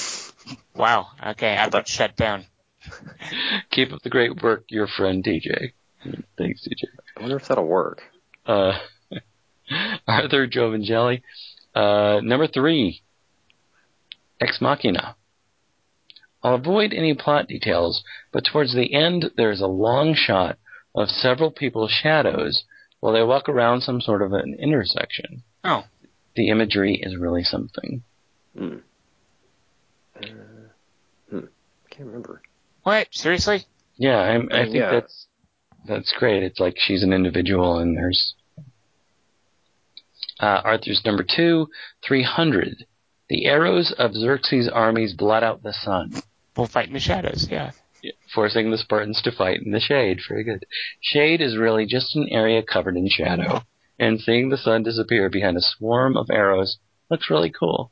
Wow. 0.78 1.08
Okay, 1.26 1.56
I've 1.56 1.72
been 1.72 1.84
shut 1.84 2.16
down. 2.16 2.46
Keep 3.70 3.92
up 3.92 4.02
the 4.02 4.10
great 4.10 4.42
work, 4.42 4.64
your 4.68 4.86
friend 4.86 5.24
DJ. 5.24 5.72
Thanks, 6.36 6.66
DJ. 6.66 6.88
I 7.16 7.20
wonder 7.20 7.36
if 7.36 7.48
that'll 7.48 7.66
work. 7.66 8.02
Uh, 8.46 8.78
Arthur 10.08 10.46
Jovangelli. 10.46 11.22
Uh, 11.74 12.20
number 12.22 12.46
three, 12.46 13.02
Ex 14.40 14.60
Machina. 14.60 15.16
I'll 16.42 16.54
avoid 16.54 16.92
any 16.92 17.14
plot 17.14 17.48
details, 17.48 18.04
but 18.32 18.44
towards 18.44 18.74
the 18.74 18.94
end, 18.94 19.30
there's 19.36 19.60
a 19.60 19.66
long 19.66 20.14
shot 20.14 20.58
of 20.94 21.08
several 21.08 21.50
people's 21.50 21.90
shadows 21.90 22.64
while 23.00 23.12
they 23.12 23.22
walk 23.22 23.48
around 23.48 23.82
some 23.82 24.00
sort 24.00 24.22
of 24.22 24.32
an 24.32 24.56
intersection. 24.58 25.42
Oh. 25.64 25.84
The 26.36 26.48
imagery 26.50 27.00
is 27.02 27.16
really 27.16 27.42
something. 27.42 28.02
Hmm. 28.56 28.76
Uh, 30.16 30.26
hmm. 31.30 31.40
Can't 31.90 32.06
remember. 32.06 32.42
What? 32.88 33.08
Seriously? 33.10 33.66
Yeah, 33.98 34.16
I'm, 34.18 34.48
I 34.50 34.62
think 34.64 34.76
Yeah. 34.76 34.92
that's 34.92 35.26
that's 35.86 36.10
great. 36.18 36.42
It's 36.42 36.58
like 36.58 36.76
she's 36.78 37.02
an 37.02 37.12
individual, 37.12 37.80
and 37.80 37.94
there's 37.94 38.34
uh, 40.40 40.62
Arthur's 40.64 41.02
number 41.04 41.22
two, 41.22 41.68
three 42.02 42.22
hundred. 42.22 42.86
The 43.28 43.44
arrows 43.44 43.92
of 43.98 44.14
Xerxes' 44.14 44.70
armies 44.72 45.12
blot 45.12 45.42
out 45.42 45.62
the 45.62 45.74
sun, 45.74 46.14
We'll 46.56 46.66
fight 46.66 46.86
in 46.88 46.94
the 46.94 46.98
shadows. 47.00 47.46
Yeah. 47.50 47.72
forcing 48.34 48.70
the 48.70 48.78
Spartans 48.78 49.20
to 49.20 49.32
fight 49.32 49.60
in 49.60 49.70
the 49.72 49.80
shade. 49.80 50.20
Very 50.26 50.42
good. 50.44 50.64
Shade 51.02 51.42
is 51.42 51.58
really 51.58 51.84
just 51.84 52.16
an 52.16 52.26
area 52.30 52.62
covered 52.62 52.96
in 52.96 53.06
shadow, 53.10 53.60
and 53.98 54.18
seeing 54.18 54.48
the 54.48 54.56
sun 54.56 54.82
disappear 54.82 55.28
behind 55.28 55.58
a 55.58 55.60
swarm 55.60 56.16
of 56.16 56.30
arrows 56.30 56.78
looks 57.10 57.28
really 57.28 57.50
cool. 57.50 57.90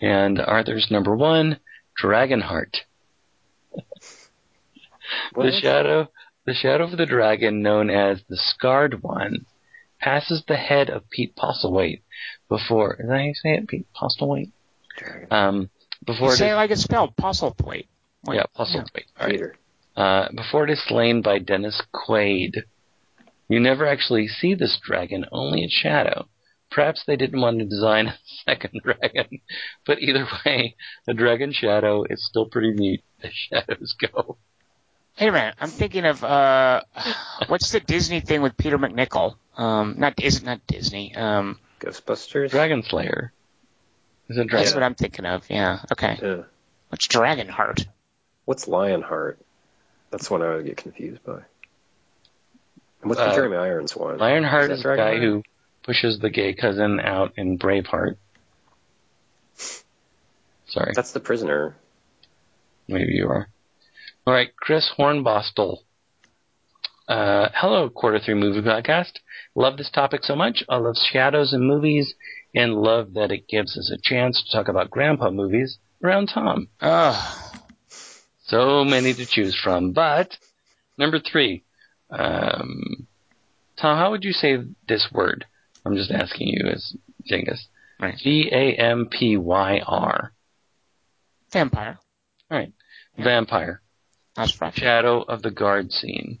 And 0.00 0.38
Arthur's 0.40 0.88
number 0.88 1.16
one, 1.16 1.58
Dragonheart. 2.00 2.82
What? 5.34 5.44
The 5.44 5.52
shadow, 5.52 6.08
the 6.46 6.54
shadow 6.54 6.84
of 6.84 6.96
the 6.96 7.06
dragon, 7.06 7.62
known 7.62 7.90
as 7.90 8.22
the 8.28 8.36
Scarred 8.36 9.02
One, 9.02 9.46
passes 10.00 10.42
the 10.46 10.56
head 10.56 10.90
of 10.90 11.08
Pete 11.10 11.34
Postlewaite 11.36 12.02
before. 12.48 12.94
Is 12.94 13.08
that 13.08 13.16
how 13.16 13.22
you 13.22 13.34
say 13.34 13.54
it, 13.54 13.68
Pete 13.68 13.86
Postlewaite? 13.94 14.50
Um, 15.30 15.70
before 16.04 16.30
You 16.30 16.36
say 16.36 16.50
it 16.50 16.54
like 16.54 16.70
it's 16.70 16.82
spelled. 16.82 17.16
Postlethwaite. 17.16 17.86
Wait. 18.26 18.36
yeah, 18.36 18.44
Postlewaite. 18.56 19.06
All 19.18 19.26
right. 19.28 19.40
Uh, 19.96 20.28
before 20.34 20.64
it 20.64 20.70
is 20.70 20.82
slain 20.86 21.22
by 21.22 21.38
Dennis 21.38 21.80
Quaid. 21.94 22.64
You 23.48 23.60
never 23.60 23.86
actually 23.86 24.28
see 24.28 24.54
this 24.54 24.78
dragon, 24.82 25.26
only 25.30 25.62
its 25.62 25.74
shadow. 25.74 26.26
Perhaps 26.70 27.04
they 27.06 27.16
didn't 27.16 27.40
want 27.40 27.58
to 27.58 27.66
design 27.66 28.06
a 28.08 28.18
second 28.46 28.80
dragon, 28.82 29.40
but 29.86 29.98
either 30.00 30.26
way, 30.46 30.74
the 31.06 31.12
dragon 31.12 31.52
shadow 31.52 32.04
is 32.08 32.26
still 32.26 32.46
pretty 32.46 32.72
neat 32.72 33.02
as 33.22 33.32
shadows 33.32 33.94
go. 34.00 34.38
Hey 35.14 35.30
man, 35.30 35.54
I'm 35.60 35.68
thinking 35.68 36.04
of 36.04 36.24
uh, 36.24 36.82
what's 37.48 37.70
the 37.70 37.80
Disney 37.80 38.20
thing 38.20 38.42
with 38.42 38.56
Peter 38.56 38.78
MacNicol? 38.78 39.36
Um, 39.56 39.96
not 39.98 40.20
is 40.22 40.38
it 40.38 40.44
not 40.44 40.66
Disney? 40.66 41.14
Um, 41.14 41.58
Ghostbusters. 41.80 42.50
Dragon 42.50 42.82
Slayer. 42.82 43.32
Is 44.28 44.38
it 44.38 44.50
that's 44.50 44.74
what 44.74 44.82
I'm 44.82 44.94
thinking 44.94 45.26
of. 45.26 45.44
Yeah. 45.50 45.80
Okay. 45.92 46.18
Yeah. 46.22 46.42
What's 46.88 47.06
Dragonheart? 47.08 47.86
What's 48.44 48.66
Lionheart? 48.66 49.38
That's 50.10 50.30
one 50.30 50.42
I 50.42 50.56
would 50.56 50.64
get 50.66 50.76
confused 50.76 51.22
by. 51.24 51.40
And 53.00 53.08
what's 53.10 53.20
the 53.20 53.28
Uh, 53.28 53.34
Jeremy 53.34 53.56
Irons 53.56 53.94
one? 53.96 54.18
Lionheart 54.18 54.68
that 54.68 54.74
is 54.74 54.82
the 54.82 54.96
guy 54.96 55.18
who 55.18 55.42
pushes 55.82 56.18
the 56.20 56.30
gay 56.30 56.54
cousin 56.54 57.00
out 57.00 57.32
in 57.36 57.58
Braveheart. 57.58 58.16
Sorry, 60.66 60.92
That's 60.94 61.12
the 61.12 61.20
prisoner. 61.20 61.76
maybe 62.88 63.12
you 63.12 63.28
are. 63.28 63.48
All 64.24 64.32
right, 64.32 64.54
Chris 64.56 64.88
Hornbostel. 64.96 65.78
Uh, 67.08 67.48
hello, 67.54 67.90
Quarter 67.90 68.20
Three 68.20 68.34
Movie 68.34 68.60
Podcast. 68.60 69.14
Love 69.56 69.76
this 69.76 69.90
topic 69.90 70.22
so 70.22 70.36
much. 70.36 70.62
I 70.68 70.76
love 70.76 70.94
shadows 70.96 71.52
in 71.52 71.66
movies 71.66 72.14
and 72.54 72.74
love 72.74 73.14
that 73.14 73.32
it 73.32 73.48
gives 73.48 73.76
us 73.76 73.90
a 73.90 74.00
chance 74.00 74.40
to 74.40 74.56
talk 74.56 74.68
about 74.68 74.92
grandpa 74.92 75.30
movies 75.30 75.78
around 76.04 76.28
Tom. 76.28 76.68
Ugh. 76.80 77.58
So 78.44 78.84
many 78.84 79.12
to 79.12 79.26
choose 79.26 79.56
from. 79.56 79.90
But 79.90 80.38
number 80.96 81.18
three, 81.18 81.64
um, 82.08 83.08
Tom, 83.76 83.98
how 83.98 84.12
would 84.12 84.22
you 84.22 84.32
say 84.32 84.58
this 84.86 85.08
word? 85.12 85.46
I'm 85.84 85.96
just 85.96 86.12
asking 86.12 86.46
you 86.46 86.68
as 86.68 86.94
Dingus. 87.26 87.66
Right. 87.98 88.14
V 88.22 88.50
A 88.52 88.74
M 88.76 89.08
P 89.10 89.36
Y 89.36 89.80
R. 89.84 90.32
Vampire. 91.52 91.98
All 92.50 92.58
right. 92.58 92.72
Vampire. 93.18 93.81
That's 94.34 94.60
right. 94.60 94.74
Shadow 94.74 95.22
of 95.22 95.42
the 95.42 95.50
guard 95.50 95.92
scene. 95.92 96.38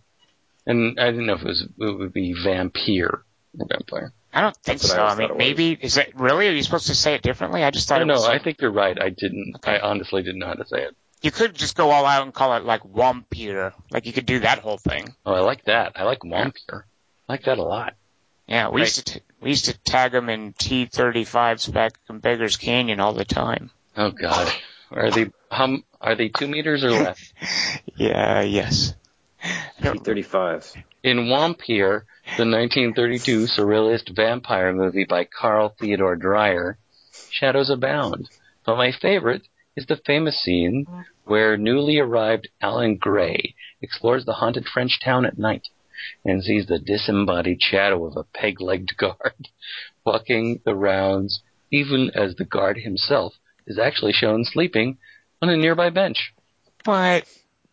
And 0.66 0.98
I 1.00 1.10
didn't 1.10 1.26
know 1.26 1.34
if 1.34 1.42
it 1.42 1.46
was 1.48 1.62
it 1.62 1.98
would 1.98 2.12
be 2.12 2.34
vampire 2.34 3.24
or 3.58 3.66
vampire. 3.68 4.12
I 4.32 4.40
don't 4.40 4.56
think 4.56 4.80
That's 4.80 4.92
so. 4.92 5.02
I 5.02 5.08
I, 5.08 5.08
mean, 5.10 5.16
thought 5.16 5.22
it 5.24 5.30
was. 5.34 5.38
maybe 5.38 5.78
is 5.80 5.96
it 5.98 6.12
really? 6.14 6.48
Are 6.48 6.52
you 6.52 6.62
supposed 6.62 6.86
to 6.86 6.94
say 6.94 7.14
it 7.14 7.22
differently? 7.22 7.64
I 7.64 7.70
just 7.70 7.90
I 7.90 7.94
thought 7.94 7.98
don't 8.00 8.10
it 8.10 8.14
know. 8.14 8.20
was. 8.20 8.28
I 8.28 8.38
think 8.38 8.60
you're 8.60 8.70
right. 8.72 8.96
I 9.00 9.10
didn't. 9.10 9.54
Okay. 9.56 9.76
I 9.76 9.80
honestly 9.80 10.22
didn't 10.22 10.38
know 10.38 10.46
how 10.46 10.54
to 10.54 10.66
say 10.66 10.82
it. 10.84 10.96
you 11.20 11.30
could 11.30 11.54
just 11.54 11.76
go 11.76 11.90
all 11.90 12.06
out 12.06 12.22
and 12.22 12.32
call 12.32 12.54
it 12.56 12.64
like 12.64 12.82
Wampire. 12.84 13.74
Like 13.90 14.06
you 14.06 14.12
could 14.12 14.24
do 14.26 14.38
that 14.40 14.60
whole 14.60 14.78
thing. 14.78 15.14
Oh, 15.26 15.34
I 15.34 15.40
like 15.40 15.64
that. 15.64 15.92
I 15.96 16.04
like 16.04 16.20
vampire. 16.24 16.86
I 17.28 17.32
like 17.32 17.44
that 17.44 17.58
a 17.58 17.62
lot. 17.62 17.94
Yeah, 18.46 18.68
we 18.70 18.80
used 18.80 19.06
to 19.06 19.14
t- 19.14 19.20
we 19.40 19.50
used 19.50 19.66
to 19.66 19.78
tag 19.78 20.12
them 20.12 20.28
in 20.28 20.52
T35s 20.54 21.72
back 21.72 21.94
in 22.08 22.18
Beggars 22.20 22.56
Canyon 22.56 23.00
all 23.00 23.12
the 23.14 23.24
time. 23.24 23.70
Oh 23.96 24.10
God. 24.10 24.52
Are 24.90 25.10
they 25.10 25.30
hum? 25.50 25.84
Are 26.02 26.16
they 26.16 26.28
two 26.28 26.48
meters 26.48 26.84
or 26.84 26.90
less? 26.90 27.32
Yeah. 27.96 28.42
Yes. 28.42 28.94
T-35s. 29.80 30.76
In 31.02 31.28
Wampire, 31.28 32.06
the 32.36 32.44
1932 32.44 33.46
surrealist 33.46 34.14
vampire 34.14 34.72
movie 34.72 35.04
by 35.04 35.24
Carl 35.24 35.74
Theodor 35.78 36.16
Dreyer, 36.16 36.78
shadows 37.30 37.70
abound. 37.70 38.28
But 38.64 38.76
my 38.76 38.92
favorite 38.92 39.42
is 39.76 39.86
the 39.86 40.00
famous 40.04 40.40
scene 40.40 40.86
where 41.24 41.56
newly 41.56 41.98
arrived 41.98 42.48
Alan 42.60 42.96
Gray 42.96 43.54
explores 43.80 44.24
the 44.24 44.34
haunted 44.34 44.66
French 44.66 45.00
town 45.04 45.24
at 45.24 45.38
night 45.38 45.68
and 46.24 46.42
sees 46.42 46.66
the 46.66 46.78
disembodied 46.78 47.62
shadow 47.62 48.04
of 48.06 48.16
a 48.16 48.24
peg-legged 48.24 48.96
guard 48.96 49.48
walking 50.04 50.60
the 50.64 50.74
rounds 50.74 51.42
even 51.70 52.10
as 52.14 52.34
the 52.36 52.44
guard 52.44 52.78
himself 52.78 53.34
is 53.66 53.78
actually 53.78 54.12
shown 54.12 54.44
sleeping 54.44 54.98
on 55.42 55.50
a 55.50 55.56
nearby 55.56 55.90
bench. 55.90 56.32
But 56.84 57.24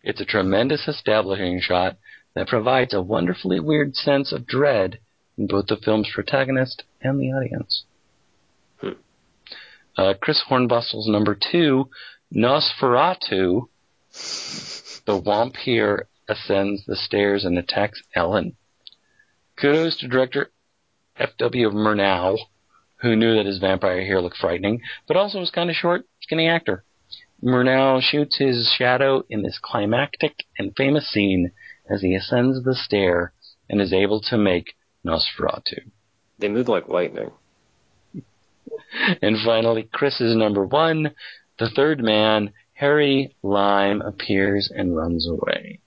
It's 0.03 0.19
a 0.19 0.25
tremendous 0.25 0.87
establishing 0.87 1.61
shot 1.61 1.97
that 2.33 2.47
provides 2.47 2.93
a 2.93 3.01
wonderfully 3.01 3.59
weird 3.59 3.95
sense 3.95 4.31
of 4.31 4.47
dread 4.47 4.99
in 5.37 5.47
both 5.47 5.67
the 5.67 5.77
film's 5.77 6.09
protagonist 6.13 6.83
and 7.01 7.19
the 7.19 7.31
audience. 7.31 7.83
Hmm. 8.81 8.89
Uh, 9.97 10.13
Chris 10.19 10.43
Hornbostel's 10.49 11.07
number 11.07 11.37
two, 11.39 11.89
Nosferatu. 12.33 13.67
The 15.05 15.21
vampire 15.23 16.07
ascends 16.27 16.85
the 16.85 16.95
stairs 16.95 17.45
and 17.45 17.57
attacks 17.57 18.01
Ellen. 18.15 18.55
Kudos 19.57 19.97
to 19.97 20.07
director 20.07 20.51
F.W. 21.17 21.71
Murnau, 21.71 22.37
who 22.97 23.15
knew 23.15 23.35
that 23.35 23.45
his 23.45 23.59
vampire 23.59 24.01
here 24.01 24.19
looked 24.19 24.37
frightening, 24.37 24.81
but 25.07 25.17
also 25.17 25.39
was 25.39 25.51
kind 25.51 25.69
of 25.69 25.75
short, 25.75 26.05
skinny 26.21 26.47
actor. 26.47 26.83
Murnau 27.43 28.01
shoots 28.01 28.37
his 28.37 28.73
shadow 28.77 29.23
in 29.29 29.43
this 29.43 29.59
climactic 29.61 30.43
and 30.57 30.75
famous 30.75 31.09
scene 31.11 31.51
as 31.89 32.01
he 32.01 32.15
ascends 32.15 32.63
the 32.63 32.75
stair 32.75 33.33
and 33.69 33.81
is 33.81 33.93
able 33.93 34.21
to 34.21 34.37
make 34.37 34.75
Nosferatu. 35.05 35.89
They 36.39 36.49
move 36.49 36.67
like 36.67 36.87
lightning. 36.87 37.31
And 39.21 39.37
finally, 39.45 39.87
Chris 39.91 40.19
is 40.19 40.35
number 40.35 40.65
one, 40.65 41.11
the 41.59 41.69
third 41.69 42.01
man, 42.01 42.51
Harry 42.73 43.35
Lime, 43.43 44.01
appears 44.01 44.71
and 44.73 44.95
runs 44.95 45.27
away. 45.27 45.79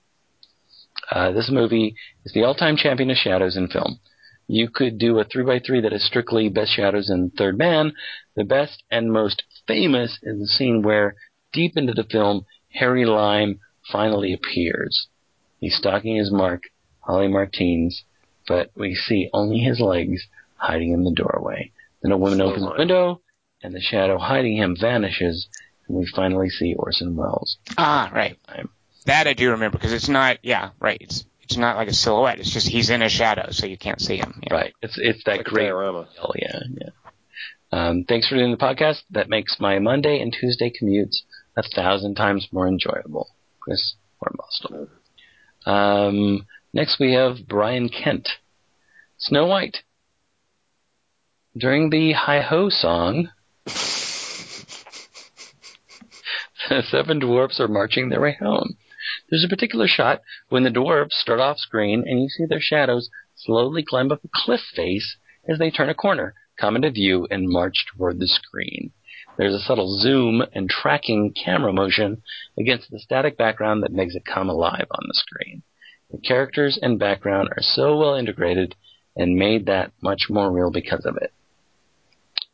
Uh, 1.11 1.31
this 1.31 1.49
movie 1.51 1.95
is 2.25 2.33
the 2.33 2.43
all-time 2.43 2.77
champion 2.77 3.11
of 3.11 3.17
shadows 3.17 3.57
in 3.57 3.67
film. 3.67 3.99
You 4.47 4.69
could 4.69 4.97
do 4.97 5.19
a 5.19 5.25
3x3 5.25 5.83
that 5.83 5.93
is 5.93 6.05
strictly 6.05 6.49
best 6.49 6.71
shadows 6.71 7.09
in 7.09 7.31
Third 7.31 7.57
Man. 7.57 7.93
The 8.35 8.43
best 8.43 8.83
and 8.91 9.11
most 9.11 9.43
famous 9.67 10.19
is 10.21 10.39
the 10.39 10.47
scene 10.47 10.81
where, 10.81 11.15
deep 11.53 11.77
into 11.77 11.93
the 11.93 12.03
film, 12.03 12.45
Harry 12.73 13.05
Lime 13.05 13.59
finally 13.91 14.33
appears. 14.33 15.07
He's 15.59 15.75
stalking 15.75 16.17
his 16.17 16.31
mark, 16.31 16.63
Holly 16.99 17.27
Martins, 17.27 18.03
but 18.47 18.71
we 18.75 18.95
see 18.95 19.29
only 19.33 19.59
his 19.59 19.79
legs 19.79 20.27
hiding 20.55 20.91
in 20.91 21.03
the 21.03 21.13
doorway. 21.13 21.71
Then 22.01 22.11
a 22.11 22.17
woman 22.17 22.39
Slow 22.39 22.47
opens 22.51 22.65
the 22.65 22.75
window, 22.77 23.21
and 23.61 23.73
the 23.73 23.79
shadow 23.79 24.17
hiding 24.17 24.57
him 24.57 24.75
vanishes, 24.79 25.47
and 25.87 25.97
we 25.97 26.05
finally 26.05 26.49
see 26.49 26.75
Orson 26.77 27.15
Welles. 27.15 27.57
ah, 27.77 28.11
right. 28.13 28.37
That 29.05 29.27
I 29.27 29.33
do 29.33 29.51
remember 29.51 29.77
because 29.77 29.93
it's 29.93 30.09
not. 30.09 30.39
Yeah, 30.43 30.71
right. 30.79 30.97
It's 30.99 31.25
it's 31.41 31.57
not 31.57 31.75
like 31.75 31.89
a 31.89 31.93
silhouette. 31.93 32.39
It's 32.39 32.51
just 32.51 32.67
he's 32.67 32.89
in 32.89 33.01
a 33.01 33.09
shadow, 33.09 33.51
so 33.51 33.65
you 33.65 33.77
can't 33.77 34.01
see 34.01 34.17
him. 34.17 34.41
Yeah. 34.43 34.53
Right. 34.53 34.73
It's 34.81 34.97
it's 34.97 35.23
that 35.25 35.37
Like 35.37 35.45
great 35.45 35.65
diorama. 35.65 36.07
Oh 36.21 36.31
yeah, 36.35 36.59
yeah. 36.77 36.89
Um, 37.71 38.05
thanks 38.07 38.27
for 38.29 38.35
doing 38.35 38.51
the 38.51 38.57
podcast. 38.57 39.01
That 39.11 39.29
makes 39.29 39.59
my 39.59 39.79
Monday 39.79 40.21
and 40.21 40.31
Tuesday 40.31 40.71
commutes 40.71 41.17
a 41.55 41.63
thousand 41.63 42.15
times 42.15 42.47
more 42.51 42.67
enjoyable. 42.67 43.29
Chris 43.59 43.95
Hornbostel. 44.21 44.89
Um, 45.65 46.45
next 46.73 46.99
we 46.99 47.13
have 47.13 47.47
Brian 47.47 47.89
Kent. 47.89 48.29
Snow 49.17 49.47
White. 49.47 49.83
During 51.55 51.89
the 51.89 52.13
Hi 52.13 52.41
Ho 52.41 52.69
song, 52.69 53.29
the 56.69 56.81
seven 56.89 57.19
dwarfs 57.19 57.59
are 57.59 57.67
marching 57.67 58.09
their 58.09 58.21
way 58.21 58.35
home. 58.39 58.75
There's 59.29 59.45
a 59.45 59.49
particular 59.49 59.87
shot 59.87 60.21
when 60.49 60.63
the 60.63 60.69
dwarfs 60.69 61.19
start 61.19 61.39
off 61.39 61.59
screen 61.59 62.03
and 62.05 62.21
you 62.21 62.29
see 62.29 62.45
their 62.45 62.61
shadows 62.61 63.09
slowly 63.35 63.83
climb 63.83 64.11
up 64.11 64.23
a 64.23 64.29
cliff 64.33 64.61
face 64.75 65.17
as 65.47 65.59
they 65.59 65.71
turn 65.71 65.89
a 65.89 65.93
corner, 65.93 66.33
come 66.57 66.75
into 66.75 66.91
view, 66.91 67.27
and 67.29 67.49
march 67.49 67.85
toward 67.95 68.19
the 68.19 68.27
screen. 68.27 68.91
There's 69.37 69.53
a 69.55 69.59
subtle 69.59 69.97
zoom 69.99 70.43
and 70.53 70.69
tracking 70.69 71.33
camera 71.33 71.73
motion 71.73 72.21
against 72.57 72.91
the 72.91 72.99
static 72.99 73.37
background 73.37 73.83
that 73.83 73.91
makes 73.91 74.15
it 74.15 74.25
come 74.25 74.49
alive 74.49 74.85
on 74.91 75.03
the 75.07 75.13
screen. 75.13 75.63
The 76.11 76.19
characters 76.19 76.77
and 76.81 76.99
background 76.99 77.49
are 77.55 77.61
so 77.63 77.97
well 77.97 78.15
integrated 78.15 78.75
and 79.15 79.35
made 79.35 79.65
that 79.65 79.91
much 80.01 80.29
more 80.29 80.51
real 80.51 80.71
because 80.71 81.05
of 81.05 81.17
it. 81.17 81.33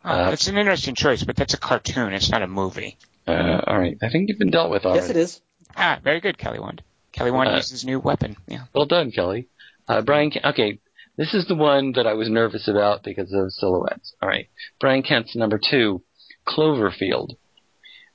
Oh, 0.06 0.10
Uh, 0.10 0.32
it's 0.32 0.48
an 0.48 0.58
interesting 0.58 0.96
choice, 0.96 1.24
but 1.24 1.36
that's 1.36 1.54
a 1.54 1.58
cartoon. 1.60 2.14
It's 2.14 2.30
not 2.32 2.42
a 2.42 2.48
movie. 2.48 2.98
Uh, 3.28 3.62
all 3.68 3.78
right, 3.78 3.98
I 4.02 4.10
think 4.10 4.30
you've 4.30 4.40
been 4.40 4.50
dealt 4.50 4.72
with 4.72 4.86
already. 4.86 5.02
Yes, 5.02 5.10
it 5.10 5.18
is. 5.18 5.42
Ah, 5.76 6.00
very 6.04 6.20
good, 6.22 6.38
Kelly 6.38 6.60
Wand. 6.60 6.82
Kelly 7.12 7.32
Wand 7.32 7.50
Uh, 7.50 7.56
uses 7.58 7.84
new 7.86 8.00
weapon. 8.00 8.38
Yeah. 8.48 8.64
Well 8.74 8.86
done, 8.86 9.12
Kelly. 9.12 9.48
Uh, 9.88 10.02
Brian, 10.02 10.32
okay, 10.46 10.80
this 11.18 11.34
is 11.34 11.48
the 11.48 11.56
one 11.56 11.92
that 11.94 12.08
I 12.08 12.14
was 12.14 12.30
nervous 12.30 12.68
about 12.68 13.04
because 13.04 13.34
of 13.34 13.52
silhouettes. 13.52 14.14
All 14.22 14.30
right, 14.30 14.48
Brian 14.80 15.04
Kent's 15.04 15.36
number 15.36 15.60
two, 15.60 16.02
Cloverfield. 16.50 17.36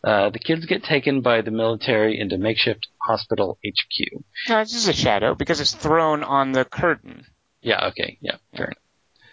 Uh, 0.03 0.29
the 0.31 0.39
kids 0.39 0.67
get 0.67 0.85
taken 0.85 1.23
by 1.23 1.41
the 1.41 1.51
military 1.51 2.19
into 2.21 2.37
makeshift 2.37 2.89
hospital 2.99 3.59
HQ. 3.67 4.23
No, 4.51 4.59
this 4.61 4.75
is 4.75 4.89
a 4.89 4.93
shadow 4.93 5.35
because 5.35 5.61
it's 5.61 5.73
thrown 5.75 6.23
on 6.23 6.53
the 6.53 6.65
curtain. 6.65 7.25
Yeah, 7.63 7.87
okay, 7.89 8.19
yeah, 8.21 8.37
fair 8.55 8.67
enough. 8.67 8.79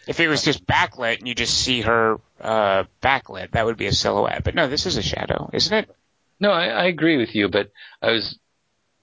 If 0.08 0.20
it 0.22 0.30
was 0.30 0.44
just 0.44 0.66
backlit 0.66 1.20
and 1.20 1.28
you 1.28 1.36
just 1.36 1.54
see 1.60 1.82
her 1.82 2.20
uh, 2.40 2.86
backlit, 3.04 3.52
that 3.52 3.66
would 3.66 3.78
be 3.78 3.88
a 3.88 3.92
silhouette. 3.92 4.44
But 4.46 4.56
no, 4.56 4.68
this 4.70 4.86
is 4.86 4.96
a 4.98 5.02
shadow, 5.02 5.50
isn't 5.54 5.74
it? 5.78 5.94
No, 6.40 6.52
I, 6.52 6.68
I 6.68 6.86
agree 6.86 7.18
with 7.18 7.36
you, 7.36 7.50
but 7.50 7.72
I 8.02 8.12
was 8.12 8.38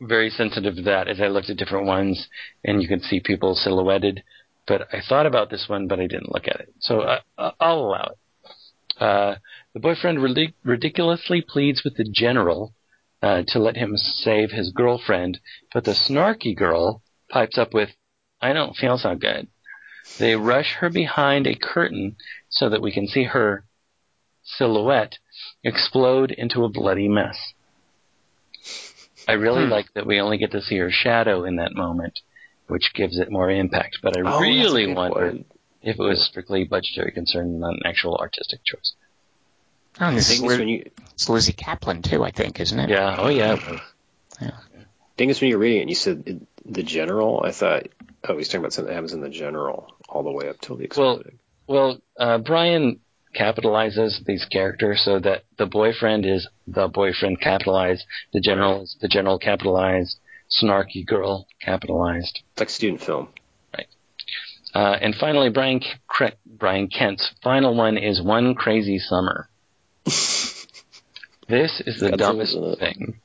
very 0.00 0.30
sensitive 0.30 0.76
to 0.76 0.82
that 0.82 1.06
as 1.08 1.20
I 1.20 1.26
looked 1.28 1.50
at 1.50 1.56
different 1.58 1.86
ones, 1.86 2.28
and 2.64 2.80
you 2.82 2.88
could 2.88 3.02
see 3.02 3.20
people 3.20 3.54
silhouetted. 3.54 4.22
But 4.66 4.88
I 4.92 5.02
thought 5.06 5.26
about 5.26 5.50
this 5.50 5.68
one, 5.68 5.86
but 5.86 6.00
I 6.00 6.06
didn't 6.06 6.32
look 6.32 6.48
at 6.48 6.60
it, 6.60 6.72
so 6.78 7.02
I, 7.02 7.18
I- 7.36 7.52
I'll 7.60 7.80
allow 7.80 8.12
it. 8.12 9.02
Uh, 9.02 9.34
the 9.78 9.82
boyfriend 9.82 10.18
ridic- 10.18 10.54
ridiculously 10.64 11.40
pleads 11.40 11.84
with 11.84 11.94
the 11.96 12.02
general 12.02 12.74
uh, 13.22 13.44
to 13.46 13.60
let 13.60 13.76
him 13.76 13.96
save 13.96 14.50
his 14.50 14.72
girlfriend, 14.72 15.38
but 15.72 15.84
the 15.84 15.92
snarky 15.92 16.52
girl 16.52 17.00
pipes 17.30 17.56
up 17.56 17.72
with, 17.72 17.90
"I 18.40 18.52
don't 18.52 18.74
feel 18.74 18.98
so 18.98 19.14
good." 19.14 19.46
They 20.18 20.34
rush 20.34 20.72
her 20.80 20.90
behind 20.90 21.46
a 21.46 21.54
curtain 21.54 22.16
so 22.48 22.68
that 22.68 22.82
we 22.82 22.90
can 22.90 23.06
see 23.06 23.22
her 23.22 23.66
silhouette 24.42 25.18
explode 25.62 26.32
into 26.32 26.64
a 26.64 26.68
bloody 26.68 27.06
mess. 27.06 27.38
I 29.28 29.34
really 29.34 29.64
Hmm. 29.64 29.70
like 29.70 29.92
that 29.94 30.06
we 30.06 30.20
only 30.20 30.38
get 30.38 30.50
to 30.50 30.60
see 30.60 30.78
her 30.78 30.90
shadow 30.90 31.44
in 31.44 31.54
that 31.56 31.74
moment, 31.74 32.18
which 32.66 32.94
gives 32.94 33.16
it 33.16 33.30
more 33.30 33.48
impact. 33.48 33.98
But 34.02 34.16
I 34.16 34.22
Oh, 34.22 34.40
really 34.40 34.92
wonder 34.92 35.26
one. 35.28 35.44
if 35.82 36.00
it 36.00 36.02
was 36.02 36.26
strictly 36.26 36.64
budgetary 36.64 37.12
concern, 37.12 37.60
not 37.60 37.74
an 37.74 37.82
actual 37.84 38.16
artistic 38.16 38.64
choice. 38.64 38.96
Oh, 40.00 40.06
and 40.06 40.16
this 40.16 40.30
is 40.30 40.40
Liz, 40.42 40.58
when 40.58 40.68
you 40.68 40.90
it's 41.12 41.28
Lizzy 41.28 41.52
Caplan 41.52 42.02
too, 42.02 42.22
I 42.24 42.30
think, 42.30 42.60
isn't 42.60 42.78
it? 42.78 42.90
Yeah. 42.90 43.16
Oh 43.18 43.28
yeah. 43.28 43.54
it 43.54 43.70
was. 43.70 43.80
Dingus, 45.16 45.40
when 45.40 45.50
you 45.50 45.56
were 45.56 45.62
reading 45.62 45.78
it, 45.78 45.82
and 45.82 45.90
you 45.90 45.96
said 45.96 46.22
it- 46.26 46.42
the 46.64 46.82
general. 46.82 47.42
I 47.44 47.50
thought, 47.50 47.88
oh, 48.28 48.36
he's 48.36 48.48
talking 48.48 48.60
about 48.60 48.72
something 48.74 48.88
that 48.90 48.94
happens 48.94 49.14
in 49.14 49.20
the 49.22 49.30
general 49.30 49.96
all 50.08 50.22
the 50.22 50.30
way 50.30 50.48
up 50.48 50.60
till 50.60 50.76
the 50.76 50.88
Well- 50.96 51.14
exploding. 51.16 51.38
Well, 51.66 51.98
uh, 52.18 52.38
Brian 52.38 53.00
capitalizes 53.34 54.24
these 54.24 54.44
characters 54.46 55.00
so 55.02 55.18
that 55.18 55.44
the 55.56 55.66
boyfriend 55.66 56.24
is 56.26 56.46
the 56.66 56.88
boyfriend 56.88 57.40
capitalized, 57.40 58.04
the 58.32 58.40
general 58.40 58.82
is 58.82 58.96
the 59.00 59.08
general 59.08 59.38
capitalized, 59.38 60.18
snarky 60.62 61.04
girl 61.06 61.46
capitalized. 61.60 62.40
it's 62.52 62.60
like 62.60 62.70
student 62.70 63.00
film. 63.02 63.28
Uh, 64.74 64.96
and 65.00 65.14
finally, 65.14 65.48
Brian 65.48 65.80
K- 65.80 66.32
Brian 66.46 66.88
Kent's 66.88 67.32
final 67.42 67.74
one 67.74 67.96
is 67.96 68.20
One 68.22 68.54
Crazy 68.54 68.98
Summer. 68.98 69.48
this 71.48 71.80
is 71.86 72.00
the 72.00 72.10
Godzilla, 72.10 72.16
dumbest 72.16 72.56
it? 72.56 72.78
thing. 72.78 73.20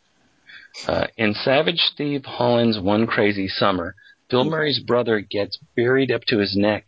Uh, 0.87 1.07
in 1.17 1.33
Savage 1.33 1.79
Steve 1.79 2.25
Holland's 2.25 2.79
One 2.79 3.07
Crazy 3.07 3.47
Summer, 3.47 3.95
Bill 4.29 4.43
Murray's 4.43 4.79
brother 4.79 5.19
gets 5.19 5.59
buried 5.75 6.11
up 6.11 6.23
to 6.25 6.39
his 6.39 6.55
neck 6.55 6.85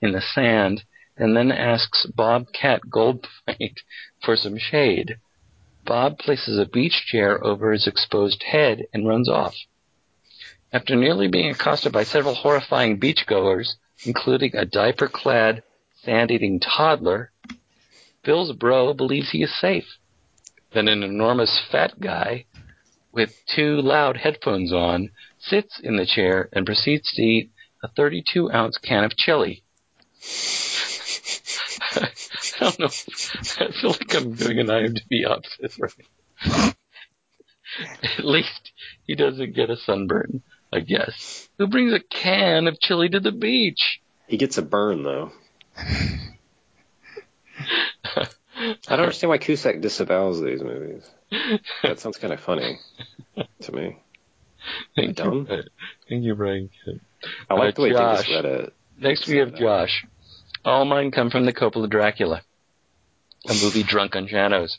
in 0.00 0.12
the 0.12 0.22
sand 0.22 0.84
and 1.16 1.36
then 1.36 1.52
asks 1.52 2.06
Bobcat 2.06 2.82
Goldthwait 2.88 3.76
for 4.24 4.36
some 4.36 4.58
shade. 4.58 5.18
Bob 5.84 6.18
places 6.18 6.58
a 6.58 6.66
beach 6.66 7.04
chair 7.06 7.42
over 7.44 7.72
his 7.72 7.86
exposed 7.86 8.42
head 8.42 8.86
and 8.92 9.06
runs 9.06 9.28
off. 9.28 9.54
After 10.72 10.96
nearly 10.96 11.28
being 11.28 11.50
accosted 11.50 11.92
by 11.92 12.02
several 12.02 12.34
horrifying 12.34 12.98
beachgoers, 12.98 13.74
including 14.04 14.56
a 14.56 14.66
diaper-clad, 14.66 15.62
sand-eating 16.02 16.60
toddler, 16.60 17.30
Bill's 18.26 18.52
bro 18.52 18.92
believes 18.92 19.30
he 19.30 19.44
is 19.44 19.58
safe. 19.60 19.86
Then 20.74 20.88
an 20.88 21.04
enormous 21.04 21.62
fat 21.70 22.00
guy 22.00 22.46
with 23.12 23.32
two 23.54 23.80
loud 23.80 24.16
headphones 24.16 24.72
on 24.72 25.10
sits 25.38 25.80
in 25.82 25.96
the 25.96 26.04
chair 26.04 26.48
and 26.52 26.66
proceeds 26.66 27.12
to 27.12 27.22
eat 27.22 27.50
a 27.84 27.88
32 27.88 28.50
ounce 28.50 28.78
can 28.78 29.04
of 29.04 29.16
chili. 29.16 29.62
I 31.94 32.08
don't 32.58 32.80
know. 32.80 32.88
I 33.60 33.70
feel 33.80 33.90
like 33.90 34.14
I'm 34.14 34.34
doing 34.34 34.58
an 34.58 34.66
IMDb 34.66 35.24
opposite 35.26 35.78
right 35.78 36.74
At 38.18 38.24
least 38.24 38.72
he 39.06 39.14
doesn't 39.14 39.54
get 39.54 39.70
a 39.70 39.76
sunburn, 39.76 40.42
I 40.72 40.80
guess. 40.80 41.48
Who 41.58 41.68
brings 41.68 41.92
a 41.92 42.00
can 42.00 42.66
of 42.66 42.80
chili 42.80 43.08
to 43.10 43.20
the 43.20 43.32
beach? 43.32 44.00
He 44.26 44.36
gets 44.36 44.58
a 44.58 44.62
burn 44.62 45.04
though. 45.04 45.30
I 48.88 48.96
don't 48.96 49.00
understand 49.00 49.30
why 49.30 49.38
Cusack 49.38 49.80
disavows 49.80 50.40
these 50.42 50.62
movies. 50.62 51.02
That 51.82 51.98
sounds 52.00 52.16
kind 52.18 52.32
of 52.32 52.40
funny 52.40 52.78
to 53.62 53.72
me. 53.72 53.96
Thank 54.96 55.16
Dumb? 55.16 55.46
you, 55.50 55.62
Thank 56.08 56.24
you, 56.24 56.34
Brian. 56.34 56.70
I 57.48 57.54
like 57.54 57.74
Uh, 57.74 57.76
the 57.76 57.82
way 57.82 57.88
Dingus 57.90 58.20
Josh. 58.22 58.28
read 58.30 58.44
it. 58.44 58.72
Next 58.98 59.28
we 59.28 59.36
have 59.38 59.54
Josh. 59.54 60.04
All 60.64 60.84
mine 60.84 61.10
come 61.10 61.30
from 61.30 61.44
the 61.44 61.52
Coppola 61.52 61.88
Dracula, 61.88 62.42
a 63.48 63.54
movie 63.62 63.82
drunk 63.84 64.16
on 64.16 64.26
shadows. 64.26 64.78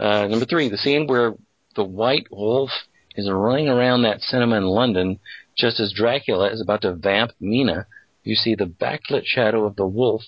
Uh, 0.00 0.26
number 0.26 0.44
three, 0.46 0.68
the 0.68 0.78
scene 0.78 1.06
where 1.06 1.34
the 1.76 1.84
white 1.84 2.26
wolf 2.30 2.70
is 3.14 3.28
running 3.30 3.68
around 3.68 4.02
that 4.02 4.22
cinema 4.22 4.56
in 4.56 4.64
London 4.64 5.18
just 5.56 5.78
as 5.80 5.92
Dracula 5.92 6.50
is 6.50 6.60
about 6.60 6.82
to 6.82 6.92
vamp 6.94 7.32
Mina. 7.40 7.86
You 8.24 8.34
see 8.34 8.54
the 8.54 8.66
backlit 8.66 9.22
shadow 9.24 9.64
of 9.64 9.76
the 9.76 9.86
wolf 9.86 10.22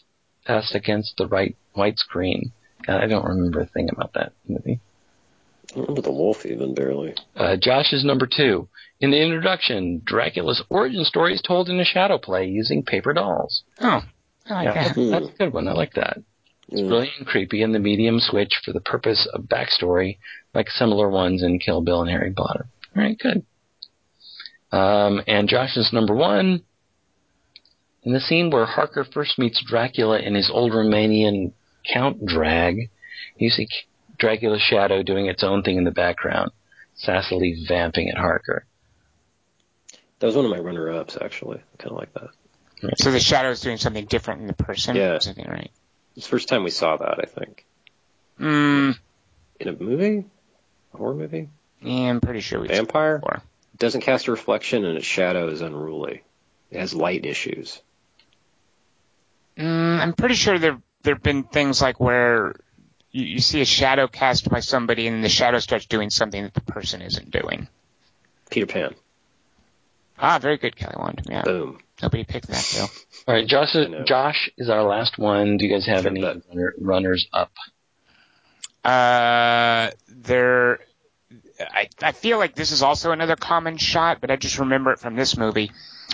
passed 0.44 0.74
against 0.74 1.16
the 1.16 1.26
right 1.26 1.56
white 1.72 1.98
screen. 1.98 2.52
God, 2.86 3.02
I 3.02 3.07
don't 3.07 3.25
remember 3.25 3.60
a 3.60 3.67
thing 3.67 3.89
about 3.91 4.15
that 4.15 4.33
movie. 4.49 4.81
I 5.75 5.81
remember 5.81 6.02
the 6.02 6.10
wolf 6.12 6.44
even 6.47 6.75
barely. 6.75 7.15
Uh, 7.36 7.57
Josh 7.60 7.92
is 7.92 8.05
number 8.05 8.26
two. 8.26 8.68
In 9.00 9.10
the 9.10 9.23
introduction, 9.23 10.02
Dracula's 10.05 10.62
origin 10.68 11.05
story 11.05 11.34
is 11.34 11.41
told 11.42 11.68
in 11.68 11.78
a 11.81 11.84
shadow 11.84 12.18
play 12.18 12.47
using 12.47 12.83
paper 12.83 13.12
dolls. 13.12 13.62
Oh, 13.81 14.02
I 14.49 14.52
like 14.52 14.65
Yeah, 14.65 14.75
that. 14.75 14.97
that's, 14.97 15.10
that's 15.10 15.34
a 15.34 15.39
good 15.39 15.52
one. 15.52 15.68
I 15.68 15.73
like 15.73 15.94
that. 15.94 16.18
It's 16.68 16.81
Mm. 16.83 16.89
brilliant 16.89 17.15
and 17.18 17.26
creepy, 17.26 17.62
and 17.62 17.75
the 17.75 17.78
medium 17.78 18.20
switch 18.20 18.52
for 18.65 18.73
the 18.73 18.81
purpose 18.81 19.26
of 19.33 19.42
backstory, 19.44 20.18
like 20.55 20.68
similar 20.70 21.09
ones 21.09 21.42
in 21.42 21.59
Kill 21.59 21.81
Bill 21.81 22.02
and 22.02 22.10
Harry 22.10 22.33
Potter. 22.33 22.67
All 22.97 23.02
right, 23.02 23.18
good. 23.18 23.44
Um, 24.73 25.20
and 25.26 25.50
is 25.52 25.91
number 25.92 26.15
one. 26.15 26.62
In 28.02 28.12
the 28.12 28.20
scene 28.20 28.50
where 28.50 28.67
Harker 28.67 29.05
first 29.05 29.39
meets 29.39 29.62
Dracula 29.65 30.20
in 30.20 30.34
his 30.34 30.50
old 30.52 30.73
Romanian 30.73 31.52
count 31.84 32.25
drag, 32.26 32.91
you 33.36 33.50
see 33.50 33.68
Dracula's 34.18 34.62
shadow 34.62 35.02
doing 35.02 35.26
its 35.26 35.42
own 35.42 35.62
thing 35.62 35.76
in 35.76 35.84
the 35.84 35.91
background, 35.91 36.50
sassily 37.02 37.67
vamping 37.67 38.10
at 38.10 38.18
Harker. 38.18 38.65
That 40.18 40.26
was 40.26 40.36
one 40.36 40.44
of 40.44 40.50
my 40.50 40.59
runner-ups 40.59 41.17
actually. 41.20 41.60
Kind 41.78 41.92
of 41.92 41.97
like 41.99 42.12
that. 42.15 42.28
So 42.99 43.10
the 43.10 43.20
shadow 43.20 43.50
is 43.50 43.60
doing 43.60 43.76
something 43.76 44.05
different 44.07 44.41
than 44.41 44.47
the 44.47 44.55
person. 44.55 44.97
Yeah. 44.97 45.18
Something 45.18 45.47
right. 45.49 45.70
It's 46.17 46.26
the 46.26 46.31
first 46.31 46.49
time 46.49 46.65
we 46.65 46.70
saw 46.70 46.97
that. 46.97 47.18
I 47.20 47.26
think 47.26 47.65
Mm, 48.39 48.97
in 49.60 49.68
a 49.68 49.73
movie, 49.73 50.25
a 50.94 50.97
horror 50.97 51.15
movie. 51.15 51.49
yeah, 51.83 52.09
I'm 52.09 52.20
pretty 52.23 52.41
sure 52.41 52.59
we. 52.60 52.68
Vampire 52.68 53.18
Before. 53.18 53.42
doesn't 53.78 54.00
cast 54.00 54.28
a 54.28 54.31
reflection, 54.31 54.84
and 54.86 54.97
its 54.97 55.05
shadow 55.07 55.49
is 55.49 55.60
unruly. 55.60 56.23
It 56.70 56.81
has 56.81 56.94
light 56.94 57.26
issues. 57.26 57.83
Mm, 59.59 60.00
I'm 60.00 60.12
pretty 60.15 60.36
sure 60.36 60.59
they're 60.59 60.81
there've 61.02 61.22
been 61.22 61.44
things 61.44 61.80
like 61.82 61.98
where 62.00 62.54
you, 63.10 63.24
you 63.24 63.38
see 63.40 63.60
a 63.60 63.64
shadow 63.64 64.06
cast 64.06 64.48
by 64.48 64.60
somebody 64.60 65.06
and 65.06 65.22
the 65.24 65.28
shadow 65.28 65.58
starts 65.58 65.86
doing 65.86 66.10
something 66.10 66.42
that 66.42 66.54
the 66.54 66.60
person 66.60 67.02
isn't 67.02 67.30
doing. 67.30 67.68
Peter 68.50 68.66
Pan. 68.66 68.94
Ah, 70.18 70.38
very 70.38 70.58
good, 70.58 70.76
Kelly 70.76 70.96
Wand. 70.98 71.22
Yeah, 71.28 71.42
Boom. 71.42 71.78
nobody 72.02 72.24
picked 72.24 72.48
that 72.48 72.72
though. 72.76 72.86
All 73.28 73.34
right, 73.34 73.46
Josh. 73.46 73.74
I. 73.74 74.02
Josh 74.04 74.50
is 74.58 74.68
our 74.68 74.82
last 74.82 75.16
one. 75.18 75.56
Do 75.56 75.64
you 75.66 75.72
guys 75.72 75.86
have 75.86 76.02
Sure, 76.02 76.10
any 76.10 76.20
but- 76.20 76.42
runner, 76.48 76.74
runners 76.78 77.26
up? 77.32 77.52
Uh, 78.84 79.90
there, 80.08 80.80
I, 81.60 81.88
I 82.02 82.12
feel 82.12 82.38
like 82.38 82.54
this 82.54 82.72
is 82.72 82.82
also 82.82 83.12
another 83.12 83.36
common 83.36 83.76
shot, 83.76 84.20
but 84.20 84.30
I 84.30 84.36
just 84.36 84.58
remember 84.58 84.92
it 84.92 84.98
from 84.98 85.16
this 85.16 85.36
movie. 85.36 85.70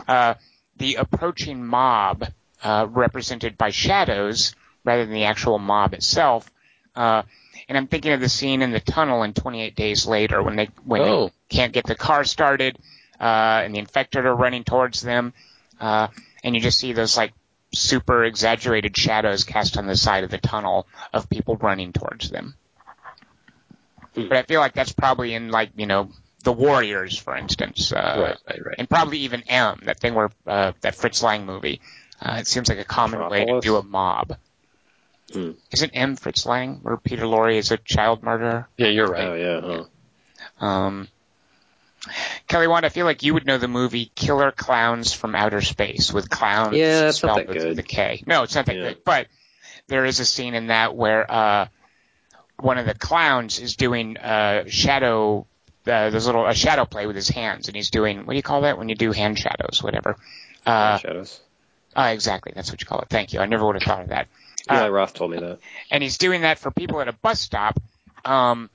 Uh, 0.08 0.34
the 0.76 0.96
approaching 0.96 1.64
mob, 1.64 2.26
uh, 2.64 2.86
represented 2.90 3.56
by 3.56 3.70
shadows 3.70 4.54
rather 4.86 5.04
than 5.04 5.12
the 5.12 5.24
actual 5.24 5.58
mob 5.58 5.92
itself. 5.92 6.50
Uh, 6.94 7.22
and 7.68 7.76
I'm 7.76 7.88
thinking 7.88 8.12
of 8.12 8.20
the 8.20 8.28
scene 8.28 8.62
in 8.62 8.70
the 8.70 8.80
tunnel 8.80 9.24
in 9.24 9.34
28 9.34 9.74
Days 9.74 10.06
Later 10.06 10.42
when 10.42 10.56
they 10.56 10.70
when 10.84 11.02
Oh. 11.02 11.26
they 11.26 11.32
can't 11.50 11.72
get 11.72 11.84
the 11.84 11.96
car 11.96 12.24
started, 12.24 12.78
uh, 13.20 13.60
and 13.64 13.74
the 13.74 13.80
infected 13.80 14.24
are 14.24 14.34
running 14.34 14.64
towards 14.64 15.02
them, 15.02 15.34
uh, 15.80 16.06
and 16.44 16.54
you 16.54 16.60
just 16.60 16.78
see 16.78 16.92
those 16.92 17.16
like 17.16 17.32
super 17.74 18.24
exaggerated 18.24 18.96
shadows 18.96 19.44
cast 19.44 19.76
on 19.76 19.86
the 19.86 19.96
side 19.96 20.24
of 20.24 20.30
the 20.30 20.38
tunnel 20.38 20.86
of 21.12 21.28
people 21.28 21.56
running 21.56 21.92
towards 21.92 22.30
them. 22.30 22.54
Hmm. 24.14 24.28
But 24.28 24.38
I 24.38 24.42
feel 24.44 24.60
like 24.60 24.72
that's 24.72 24.92
probably 24.92 25.34
in 25.34 25.50
like 25.50 25.70
you 25.76 25.86
know 25.86 26.10
the 26.44 26.52
Warriors, 26.52 27.18
for 27.18 27.36
instance, 27.36 27.92
uh, 27.92 27.96
right, 27.96 28.36
right, 28.48 28.66
right. 28.66 28.76
and 28.78 28.88
probably 28.88 29.18
even 29.18 29.42
M, 29.48 29.80
that 29.82 29.98
thing 29.98 30.14
where 30.14 30.30
uh, 30.46 30.72
that 30.82 30.94
Fritz 30.94 31.22
Lang 31.22 31.44
movie. 31.44 31.80
Uh, 32.22 32.36
it 32.38 32.46
seems 32.46 32.68
like 32.68 32.78
a 32.78 32.84
common 32.84 33.28
way 33.28 33.44
to 33.44 33.60
do 33.60 33.76
a 33.76 33.82
mob. 33.82 34.38
Hmm. 35.32 35.52
Isn't 35.72 35.90
M 35.90 36.16
Fritz 36.16 36.46
Lang 36.46 36.76
where 36.82 36.96
Peter 36.96 37.24
Lorre 37.24 37.56
is 37.56 37.70
a 37.72 37.76
child 37.78 38.22
murderer? 38.22 38.68
Yeah, 38.76 38.88
you're 38.88 39.08
right. 39.08 39.24
Oh 39.28 39.34
yeah. 39.34 39.84
Huh. 40.60 40.64
Um, 40.64 41.08
Kelly 42.46 42.68
Wand, 42.68 42.86
I 42.86 42.90
feel 42.90 43.04
like 43.04 43.24
you 43.24 43.34
would 43.34 43.46
know 43.46 43.58
the 43.58 43.66
movie 43.68 44.12
Killer 44.14 44.52
Clowns 44.52 45.12
from 45.12 45.34
Outer 45.34 45.60
Space 45.60 46.12
with 46.12 46.30
clowns 46.30 46.76
Yeah, 46.76 47.08
it's 47.08 47.22
not 47.22 47.30
spelled 47.34 47.38
that 47.40 47.48
with 47.48 47.58
good. 47.58 47.76
the 47.76 47.82
K. 47.82 48.22
No, 48.26 48.44
it's 48.44 48.54
not 48.54 48.66
that 48.66 48.76
Yeah. 48.76 48.82
good. 48.90 49.04
But 49.04 49.26
there 49.88 50.04
is 50.04 50.20
a 50.20 50.24
scene 50.24 50.54
in 50.54 50.68
that 50.68 50.94
where 50.94 51.28
uh, 51.28 51.66
one 52.60 52.78
of 52.78 52.86
the 52.86 52.94
clowns 52.94 53.58
is 53.58 53.74
doing 53.74 54.16
uh, 54.18 54.64
shadow, 54.68 55.40
uh, 55.86 56.10
there's 56.10 56.26
a 56.26 56.28
little 56.28 56.46
a 56.46 56.54
shadow 56.54 56.84
play 56.84 57.06
with 57.08 57.16
his 57.16 57.28
hands, 57.28 57.66
and 57.66 57.74
he's 57.76 57.90
doing 57.90 58.18
what 58.24 58.32
do 58.32 58.36
you 58.36 58.42
call 58.42 58.60
that 58.60 58.78
when 58.78 58.88
you 58.88 58.94
do 58.94 59.10
hand 59.10 59.36
shadows, 59.38 59.82
whatever. 59.82 60.16
Uh, 60.64 60.98
Shadows. 60.98 61.40
uh, 61.96 62.10
exactly, 62.12 62.52
that's 62.54 62.70
what 62.70 62.80
you 62.80 62.86
call 62.86 63.00
it. 63.00 63.08
Thank 63.08 63.32
you. 63.32 63.40
I 63.40 63.46
never 63.46 63.66
would 63.66 63.74
have 63.74 63.82
thought 63.82 64.02
of 64.02 64.08
that. 64.10 64.28
Yeah, 64.68 64.84
Uh, 64.84 64.88
Roth 64.88 65.14
told 65.14 65.30
me 65.30 65.38
that. 65.38 65.58
and 65.90 66.02
he's 66.02 66.18
doing 66.18 66.40
that 66.42 66.58
for 66.58 66.70
people 66.70 67.00
at 67.00 67.08
a 67.08 67.12
bus 67.12 67.40
stop. 67.40 67.78
Um, 68.24 68.68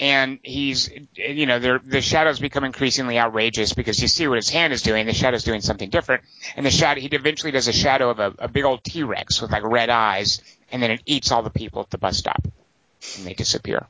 and 0.00 0.38
he's, 0.42 0.90
you 1.14 1.46
know, 1.46 1.58
they're, 1.58 1.80
the 1.84 2.00
shadows 2.00 2.38
become 2.38 2.62
increasingly 2.64 3.18
outrageous 3.18 3.72
because 3.72 4.00
you 4.00 4.06
see 4.08 4.28
what 4.28 4.36
his 4.36 4.48
hand 4.48 4.72
is 4.72 4.82
doing. 4.82 5.06
The 5.06 5.12
shadow's 5.12 5.42
doing 5.44 5.60
something 5.60 5.90
different, 5.90 6.22
and 6.56 6.64
the 6.64 6.70
shadow 6.70 7.00
he 7.00 7.08
eventually 7.08 7.50
does 7.50 7.66
a 7.66 7.72
shadow 7.72 8.08
of 8.10 8.20
a, 8.20 8.34
a 8.38 8.48
big 8.48 8.64
old 8.64 8.84
T 8.84 9.02
Rex 9.02 9.42
with 9.42 9.50
like 9.50 9.64
red 9.64 9.90
eyes, 9.90 10.40
and 10.70 10.80
then 10.82 10.92
it 10.92 11.02
eats 11.04 11.32
all 11.32 11.42
the 11.42 11.50
people 11.50 11.82
at 11.82 11.90
the 11.90 11.98
bus 11.98 12.16
stop, 12.16 12.40
and 13.16 13.26
they 13.26 13.34
disappear. 13.34 13.86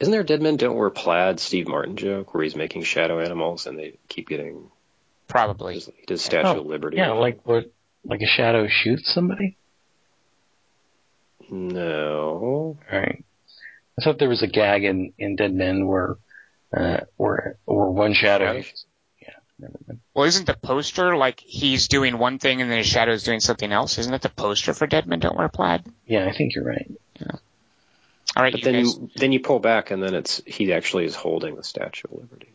Isn't 0.00 0.10
there 0.12 0.22
a 0.22 0.26
Dead 0.26 0.40
Men 0.40 0.56
Don't 0.56 0.74
Wear 0.76 0.88
Plaid 0.88 1.38
Steve 1.38 1.68
Martin 1.68 1.96
joke 1.96 2.32
where 2.32 2.42
he's 2.42 2.56
making 2.56 2.84
shadow 2.84 3.20
animals 3.20 3.66
and 3.66 3.78
they 3.78 3.98
keep 4.08 4.26
getting 4.30 4.70
Probably. 5.28 5.78
he 5.78 5.92
does 6.06 6.22
Statue 6.22 6.48
Oh, 6.48 6.60
of 6.60 6.66
Liberty? 6.66 6.96
Yeah, 6.96 7.10
like 7.12 7.40
what? 7.44 7.70
Like 8.02 8.22
a 8.22 8.26
shadow 8.26 8.66
shoots 8.68 9.12
somebody? 9.12 9.58
No. 11.50 12.78
Right. 12.90 13.24
I 13.98 14.02
thought 14.02 14.18
there 14.18 14.28
was 14.28 14.42
a 14.42 14.46
gag 14.46 14.84
in, 14.84 15.12
in 15.18 15.36
Dead 15.36 15.52
Men 15.52 15.86
where, 15.86 16.16
uh, 16.74 17.00
where, 17.16 17.56
where 17.66 17.86
one 17.86 18.14
shadow. 18.14 18.62
Shadows? 18.62 18.84
Yeah. 19.20 19.68
Well, 20.14 20.24
isn't 20.24 20.46
the 20.46 20.54
poster 20.54 21.16
like 21.16 21.40
he's 21.40 21.88
doing 21.88 22.16
one 22.18 22.38
thing 22.38 22.62
and 22.62 22.70
then 22.70 22.78
his 22.78 22.86
shadow's 22.86 23.24
doing 23.24 23.40
something 23.40 23.70
else? 23.70 23.98
Isn't 23.98 24.12
that 24.12 24.22
the 24.22 24.28
poster 24.30 24.72
for 24.72 24.86
Dead 24.86 25.06
Men 25.06 25.18
Don't 25.20 25.36
Wear 25.36 25.48
Plaid? 25.48 25.84
Yeah, 26.06 26.26
I 26.26 26.32
think 26.34 26.54
you're 26.54 26.64
right. 26.64 26.90
Yeah. 27.20 27.32
All 28.36 28.42
right, 28.42 28.52
But 28.52 28.60
you 28.60 28.64
then 28.64 28.74
guys. 28.84 28.94
you, 28.96 29.10
then 29.16 29.32
you 29.32 29.40
pull 29.40 29.58
back 29.58 29.90
and 29.90 30.02
then 30.02 30.14
it's 30.14 30.40
he 30.46 30.72
actually 30.72 31.04
is 31.04 31.14
holding 31.14 31.56
the 31.56 31.64
Statue 31.64 32.06
of 32.10 32.20
Liberty 32.20 32.54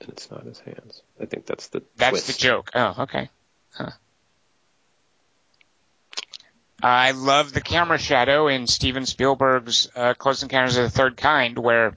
and 0.00 0.08
it's 0.10 0.30
not 0.30 0.44
his 0.44 0.60
hands. 0.60 1.02
I 1.20 1.26
think 1.26 1.46
that's 1.46 1.66
the 1.68 1.82
That's 1.96 2.10
twist. 2.10 2.26
the 2.28 2.32
joke. 2.34 2.70
Oh, 2.74 2.94
okay. 3.00 3.28
Huh. 3.72 3.90
I 6.82 7.12
love 7.12 7.52
the 7.52 7.60
camera 7.60 7.98
shadow 7.98 8.48
in 8.48 8.66
Steven 8.66 9.06
Spielberg's 9.06 9.88
uh, 9.96 10.14
Close 10.14 10.42
Encounters 10.42 10.76
of 10.76 10.84
the 10.84 10.90
Third 10.90 11.16
Kind, 11.16 11.58
where 11.58 11.96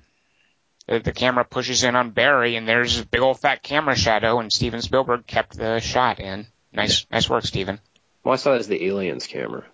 the, 0.88 1.00
the 1.00 1.12
camera 1.12 1.44
pushes 1.44 1.84
in 1.84 1.96
on 1.96 2.12
Barry, 2.12 2.56
and 2.56 2.68
there's 2.68 3.00
a 3.00 3.06
big 3.06 3.22
old 3.22 3.40
fat 3.40 3.62
camera 3.62 3.96
shadow, 3.96 4.40
and 4.40 4.52
Steven 4.52 4.82
Spielberg 4.82 5.28
kept 5.28 5.58
the 5.58 5.80
shot 5.80 6.20
in. 6.20 6.48
Nice, 6.72 7.06
nice 7.12 7.30
work, 7.30 7.46
Steven. 7.46 7.80
Well, 8.24 8.34
I 8.34 8.38
saw 8.38 8.54
it 8.54 8.60
as 8.60 8.68
the 8.68 8.86
aliens 8.86 9.28
camera. 9.28 9.66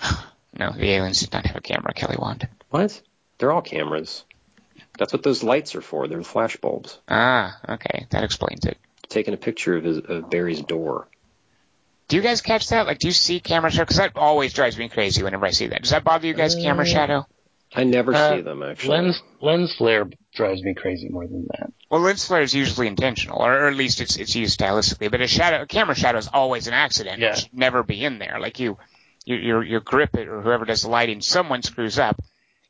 No, 0.52 0.72
the 0.72 0.90
aliens 0.90 1.20
did 1.20 1.32
not 1.32 1.46
have 1.46 1.56
a 1.56 1.60
camera, 1.60 1.94
Kelly 1.94 2.16
Wand. 2.18 2.48
What? 2.70 3.00
They're 3.38 3.52
all 3.52 3.62
cameras. 3.62 4.24
That's 4.98 5.12
what 5.12 5.22
those 5.22 5.44
lights 5.44 5.76
are 5.76 5.80
for. 5.80 6.08
They're 6.08 6.22
flash 6.24 6.56
bulbs. 6.56 6.98
Ah, 7.08 7.58
okay, 7.68 8.06
that 8.10 8.24
explains 8.24 8.66
it. 8.66 8.76
Taking 9.08 9.32
a 9.32 9.38
picture 9.38 9.76
of 9.76 9.84
his 9.84 9.98
of 9.98 10.28
Barry's 10.28 10.60
door. 10.60 11.06
Do 12.10 12.16
you 12.16 12.22
guys 12.22 12.40
catch 12.42 12.68
that? 12.68 12.86
Like, 12.86 12.98
do 12.98 13.06
you 13.06 13.12
see 13.12 13.38
camera 13.38 13.70
shadow? 13.70 13.84
Because 13.84 13.96
that 13.98 14.16
always 14.16 14.52
drives 14.52 14.76
me 14.76 14.88
crazy 14.88 15.22
whenever 15.22 15.46
I 15.46 15.50
see 15.52 15.68
that. 15.68 15.82
Does 15.82 15.90
that 15.92 16.02
bother 16.02 16.26
you 16.26 16.34
guys, 16.34 16.56
camera 16.56 16.84
Uh, 16.84 16.88
shadow? 16.88 17.26
I 17.72 17.84
never 17.84 18.12
Uh, 18.12 18.34
see 18.36 18.40
them 18.42 18.64
actually. 18.64 18.96
Lens 18.96 19.22
lens 19.40 19.74
flare 19.76 20.06
drives 20.34 20.60
me 20.62 20.74
crazy 20.74 21.08
more 21.08 21.24
than 21.26 21.46
that. 21.52 21.70
Well, 21.88 22.00
lens 22.00 22.26
flare 22.26 22.42
is 22.42 22.52
usually 22.52 22.88
intentional, 22.88 23.38
or, 23.38 23.52
or 23.54 23.68
at 23.68 23.76
least 23.76 24.00
it's 24.00 24.16
it's 24.16 24.34
used 24.34 24.58
stylistically. 24.58 25.08
But 25.08 25.20
a 25.20 25.28
shadow, 25.28 25.62
a 25.62 25.66
camera 25.66 25.94
shadow 25.94 26.18
is 26.18 26.28
always 26.32 26.66
an 26.66 26.74
accident. 26.74 27.20
Yeah. 27.20 27.30
It 27.30 27.38
should 27.38 27.54
never 27.54 27.84
be 27.84 28.04
in 28.04 28.18
there. 28.18 28.38
Like 28.40 28.58
you, 28.58 28.76
you, 29.24 29.36
your 29.36 29.62
your 29.62 29.80
grip 29.80 30.16
it 30.16 30.26
or 30.26 30.42
whoever 30.42 30.64
does 30.64 30.82
the 30.82 30.88
lighting, 30.90 31.20
someone 31.20 31.62
screws 31.62 31.98
up 32.00 32.20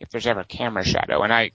if 0.01 0.11
there's 0.11 0.27
ever 0.27 0.41
a 0.41 0.45
camera 0.45 0.85
shadow. 0.85 1.23
And 1.23 1.33
I, 1.33 1.53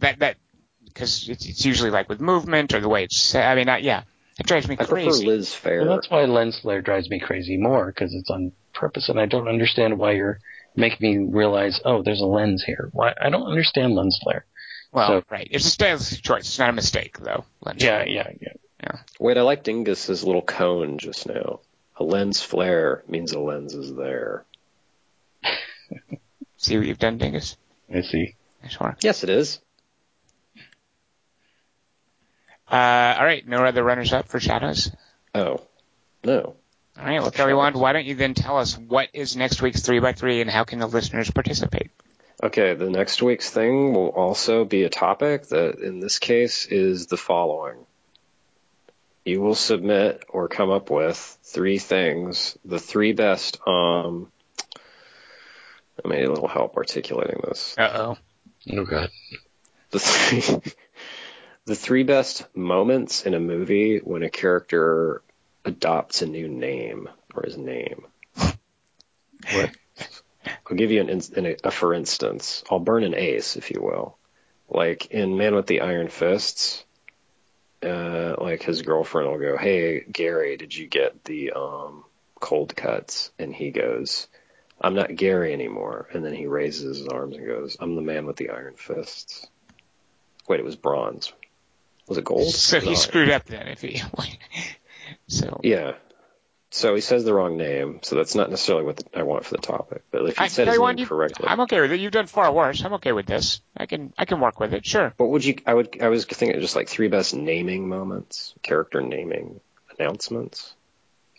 that 0.00 0.18
that 0.18 0.36
because 0.84 1.26
it's, 1.30 1.46
it's 1.46 1.64
usually 1.64 1.90
like 1.90 2.10
with 2.10 2.20
movement 2.20 2.74
or 2.74 2.80
the 2.80 2.88
way 2.90 3.04
it's. 3.04 3.16
set. 3.16 3.50
I 3.50 3.54
mean, 3.54 3.70
I, 3.70 3.78
yeah, 3.78 4.02
it 4.38 4.46
drives 4.46 4.68
me 4.68 4.74
I 4.74 4.78
prefer 4.78 4.94
crazy. 4.94 5.26
Liz 5.26 5.48
Phair. 5.50 5.86
Well, 5.86 5.94
that's 5.96 6.10
why 6.10 6.24
lens 6.24 6.58
flare 6.60 6.82
drives 6.82 7.08
me 7.10 7.20
crazy 7.20 7.56
more 7.56 7.86
because 7.86 8.14
it's 8.14 8.30
on 8.30 8.52
purpose, 8.72 9.08
and 9.08 9.18
I 9.20 9.26
don't 9.26 9.48
understand 9.48 9.98
why 9.98 10.12
you're 10.12 10.40
making 10.76 10.98
me 11.26 11.30
realize, 11.32 11.80
oh, 11.84 12.02
there's 12.02 12.20
a 12.20 12.26
lens 12.26 12.62
here. 12.64 12.88
Why? 12.92 13.14
I 13.20 13.30
don't 13.30 13.46
understand 13.46 13.94
lens 13.94 14.18
flare. 14.22 14.44
well, 14.92 15.06
so- 15.08 15.24
right. 15.30 15.46
It's 15.50 15.66
a 15.66 15.70
stylistic 15.70 16.22
choice. 16.22 16.42
It's 16.42 16.58
not 16.58 16.70
a 16.70 16.72
mistake, 16.72 17.18
though. 17.18 17.44
Lens 17.60 17.82
Yeah, 17.82 18.02
flare. 18.02 18.08
yeah, 18.40 18.52
yeah. 18.82 18.98
Wait, 19.20 19.38
I 19.38 19.42
liked 19.42 19.64
Dingus's 19.64 20.24
little 20.24 20.42
koan 20.42 20.98
just 20.98 21.26
now. 21.26 21.60
A 21.96 22.02
lens 22.04 22.42
flare 22.42 23.04
means 23.08 23.32
a 23.32 23.38
lens 23.38 23.72
is 23.74 23.94
there. 23.94 24.44
See 26.56 26.76
what 26.76 26.86
you've 26.86 26.98
done, 26.98 27.18
Dingus? 27.18 27.56
I 27.94 28.00
see. 28.00 28.34
Nice 28.62 28.80
work. 28.80 28.96
Yes, 29.02 29.22
it 29.22 29.30
is. 29.30 29.60
Uh, 32.70 33.16
all 33.18 33.24
right. 33.24 33.46
No 33.46 33.64
other 33.64 33.82
runners 33.82 34.12
up 34.12 34.28
for 34.28 34.40
shadows. 34.40 34.90
Oh, 35.34 35.60
no. 36.24 36.56
All 36.98 37.04
right. 37.04 37.20
Well, 37.20 37.30
Kelly 37.30 37.54
Wand, 37.54 37.76
why 37.76 37.92
don't 37.92 38.06
you 38.06 38.14
then 38.14 38.34
tell 38.34 38.58
us 38.58 38.78
what 38.78 39.08
is 39.12 39.36
next 39.36 39.60
week's 39.60 39.82
three 39.82 39.98
by 39.98 40.12
three 40.12 40.40
and 40.40 40.50
how 40.50 40.64
can 40.64 40.78
the 40.78 40.86
listeners 40.86 41.30
participate? 41.30 41.90
Okay, 42.42 42.74
the 42.74 42.90
next 42.90 43.22
week's 43.22 43.50
thing 43.50 43.94
will 43.94 44.08
also 44.08 44.64
be 44.64 44.82
a 44.82 44.90
topic 44.90 45.46
that, 45.48 45.78
in 45.78 46.00
this 46.00 46.18
case, 46.18 46.66
is 46.66 47.06
the 47.06 47.16
following. 47.16 47.76
You 49.24 49.40
will 49.40 49.54
submit 49.54 50.24
or 50.28 50.48
come 50.48 50.70
up 50.70 50.90
with 50.90 51.38
three 51.42 51.78
things, 51.78 52.58
the 52.64 52.78
three 52.78 53.12
best, 53.12 53.58
um, 53.66 54.30
I 56.04 56.08
need 56.08 56.24
a 56.24 56.30
little 56.30 56.48
help 56.48 56.76
articulating 56.76 57.40
this. 57.44 57.76
Uh 57.78 57.90
oh. 57.94 58.18
Oh 58.72 58.84
god. 58.84 59.10
The 59.90 59.98
three, 59.98 60.72
the 61.66 61.74
three 61.74 62.02
best 62.02 62.44
moments 62.54 63.24
in 63.24 63.34
a 63.34 63.40
movie 63.40 63.98
when 63.98 64.22
a 64.22 64.30
character 64.30 65.22
adopts 65.64 66.20
a 66.20 66.26
new 66.26 66.46
name 66.46 67.08
or 67.34 67.42
his 67.44 67.56
name. 67.56 68.06
I'll 69.46 70.76
give 70.76 70.90
you 70.90 71.00
an, 71.00 71.22
an, 71.36 71.56
a 71.64 71.70
for 71.70 71.94
instance. 71.94 72.64
I'll 72.70 72.80
burn 72.80 73.02
an 73.04 73.14
ace, 73.14 73.56
if 73.56 73.70
you 73.70 73.80
will. 73.80 74.18
Like 74.68 75.06
in 75.06 75.36
Man 75.36 75.54
with 75.54 75.66
the 75.66 75.80
Iron 75.80 76.08
Fists, 76.08 76.84
uh, 77.82 78.36
like 78.38 78.62
his 78.62 78.82
girlfriend 78.82 79.30
will 79.30 79.38
go, 79.38 79.56
"Hey 79.56 80.00
Gary, 80.00 80.56
did 80.56 80.74
you 80.74 80.86
get 80.86 81.24
the 81.24 81.52
um, 81.52 82.04
cold 82.40 82.74
cuts?" 82.74 83.30
And 83.38 83.54
he 83.54 83.70
goes, 83.70 84.26
"I'm 84.80 84.94
not 84.94 85.14
Gary 85.16 85.52
anymore." 85.52 86.08
And 86.12 86.24
then 86.24 86.34
he 86.34 86.46
raises 86.46 86.98
his 86.98 87.08
arms 87.08 87.36
and 87.36 87.46
goes, 87.46 87.76
"I'm 87.78 87.94
the 87.94 88.02
man 88.02 88.26
with 88.26 88.36
the 88.36 88.50
iron 88.50 88.74
fists." 88.76 89.46
Wait, 90.48 90.60
it 90.60 90.64
was 90.64 90.76
bronze. 90.76 91.32
Was 92.06 92.18
it 92.18 92.24
gold? 92.24 92.52
So 92.52 92.80
he 92.80 92.90
No. 92.90 92.94
screwed 92.94 93.30
up 93.30 93.44
then 93.46 93.68
if 93.68 93.80
he. 93.80 94.02
so 95.26 95.60
Yeah. 95.62 95.92
So 96.70 96.92
he 96.96 97.00
says 97.00 97.22
the 97.24 97.32
wrong 97.32 97.56
name, 97.56 98.00
so 98.02 98.16
that's 98.16 98.34
not 98.34 98.50
necessarily 98.50 98.84
what 98.84 98.96
the, 98.96 99.04
I 99.16 99.22
want 99.22 99.44
for 99.44 99.52
the 99.52 99.62
topic. 99.62 100.02
But 100.10 100.22
if 100.28 100.36
he 100.38 100.44
I, 100.44 100.48
said 100.48 100.64
tell 100.64 100.72
his 100.72 100.74
you 100.74 100.80
name 100.80 100.82
what, 100.88 100.98
you- 100.98 101.06
correctly, 101.06 101.46
I'm 101.48 101.60
okay 101.60 101.80
with 101.80 101.92
it. 101.92 102.00
You've 102.00 102.10
done 102.10 102.26
far 102.26 102.52
worse. 102.52 102.84
I'm 102.84 102.94
okay 102.94 103.12
with 103.12 103.26
this. 103.26 103.60
I 103.76 103.86
can 103.86 104.12
I 104.18 104.24
can 104.24 104.40
work 104.40 104.58
with 104.58 104.74
it. 104.74 104.84
Sure. 104.84 105.14
what 105.16 105.30
would 105.30 105.44
you? 105.44 105.56
I 105.66 105.72
would. 105.74 106.02
I 106.02 106.08
was 106.08 106.24
thinking 106.24 106.60
just 106.60 106.74
like 106.74 106.88
three 106.88 107.06
best 107.06 107.32
naming 107.32 107.88
moments, 107.88 108.54
character 108.62 109.00
naming 109.00 109.60
announcements. 109.98 110.74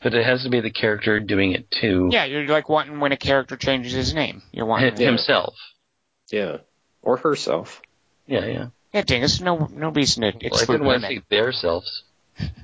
But 0.02 0.14
it 0.14 0.26
has 0.26 0.44
to 0.44 0.50
be 0.50 0.62
the 0.62 0.72
character 0.72 1.20
doing 1.20 1.52
it 1.52 1.70
too. 1.70 2.10
Yeah, 2.12 2.24
you're 2.26 2.48
like 2.48 2.70
wanting 2.70 3.02
when 3.02 3.12
a 3.12 3.18
character 3.18 3.58
changes 3.58 3.92
his 3.92 4.14
name. 4.14 4.42
You're 4.54 4.66
wanting. 4.66 4.96
Hi- 4.96 5.04
Himself. 5.04 5.56
Yeah, 6.32 6.58
or 7.02 7.18
herself. 7.18 7.82
Yeah, 8.26 8.46
yeah. 8.46 8.68
Yeah, 8.96 9.02
Dingus. 9.02 9.42
No 9.42 9.70
no 9.74 9.90
reason 9.90 10.22
to 10.24 10.28
Well, 10.30 10.40
I 10.42 10.48
exclude 10.48 10.76
didn't 10.78 10.88
want 10.88 11.02
to 11.04 11.08
women. 11.10 11.24
their 11.30 11.52
selves. 11.52 12.04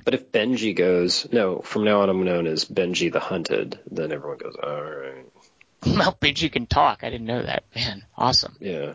But 0.04 0.14
if 0.14 0.32
Benji 0.32 0.74
goes, 0.76 1.26
no, 1.32 1.60
from 1.60 1.84
now 1.84 2.00
on 2.02 2.08
I'm 2.10 2.24
known 2.24 2.46
as 2.46 2.64
Benji 2.64 3.12
the 3.12 3.20
Hunted, 3.20 3.78
then 3.90 4.12
everyone 4.12 4.38
goes, 4.38 4.54
all 4.62 4.82
right, 4.82 5.26
Well, 5.86 6.16
Benji 6.20 6.50
can 6.52 6.66
talk. 6.66 7.04
I 7.04 7.10
didn't 7.10 7.26
know 7.26 7.42
that. 7.42 7.64
Man, 7.74 8.04
awesome. 8.16 8.56
yeah. 8.60 8.94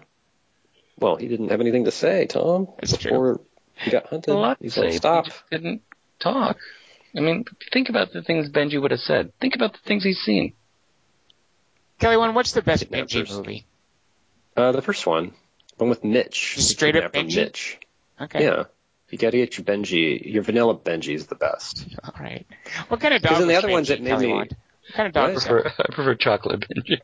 Well, 1.00 1.16
he 1.16 1.28
didn't 1.28 1.50
have 1.50 1.62
anything 1.62 1.86
to 1.86 1.92
say, 1.92 2.26
Tom, 2.26 2.70
That's 2.80 2.98
true. 2.98 3.12
before 3.12 3.42
he 3.76 3.92
got 3.92 4.08
hunted. 4.08 4.32
a 4.32 4.38
lot 4.38 4.58
to 4.60 4.64
He's 4.64 4.74
say. 4.74 4.82
like, 4.86 4.94
stop. 4.94 5.26
He 5.26 5.30
just 5.32 5.44
didn't 5.52 5.82
talk. 6.20 6.58
I 7.16 7.20
mean, 7.22 7.46
think 7.72 7.90
about 7.90 8.14
the 8.14 8.22
things 8.24 8.50
Benji 8.50 8.82
would 8.82 8.92
have 8.92 9.00
said. 9.00 9.32
Think 9.40 9.54
about 9.56 9.74
the 9.74 9.80
things 9.86 10.04
he's 10.04 10.20
seen. 10.20 10.54
Kelly, 12.00 12.18
one. 12.18 12.34
What's 12.36 12.52
the 12.54 12.62
best 12.62 12.90
Benji 12.92 13.30
movie? 13.36 13.66
Uh, 14.56 14.72
the 14.72 14.82
first 14.82 15.06
one, 15.06 15.34
one 15.78 15.90
with 15.90 16.04
Mitch. 16.04 16.56
Just 16.56 16.70
straight 16.72 16.96
up 16.96 17.14
kidnapper 17.14 17.28
Benji? 17.30 17.36
Mitch. 17.38 17.80
Okay. 18.22 18.44
Yeah. 18.44 18.64
You 19.10 19.18
gotta 19.18 19.38
get 19.38 19.58
your 19.58 19.66
Benji, 19.66 20.34
your 20.34 20.44
vanilla 20.44 20.76
Benji 20.76 21.16
is 21.16 21.28
the 21.28 21.36
best. 21.36 21.86
All 22.04 22.14
right. 22.20 22.46
What 22.90 23.00
kind 23.00 23.14
of 23.14 23.22
dog? 23.22 23.32
'Cause 23.34 23.42
in 23.42 23.48
the 23.48 23.54
was 23.56 23.64
other 23.64 23.72
ones 23.74 23.90
Benji, 23.90 23.92
it 23.94 24.02
made 24.02 24.20
me- 24.20 24.34
What 24.34 24.50
kind 24.94 25.08
of 25.08 25.14
dog 25.14 25.30
I 25.30 25.34
was 25.34 25.46
prefer, 25.46 25.74
I 25.80 25.94
prefer 25.94 26.16
chocolate 26.16 26.60
Benji. 26.62 27.00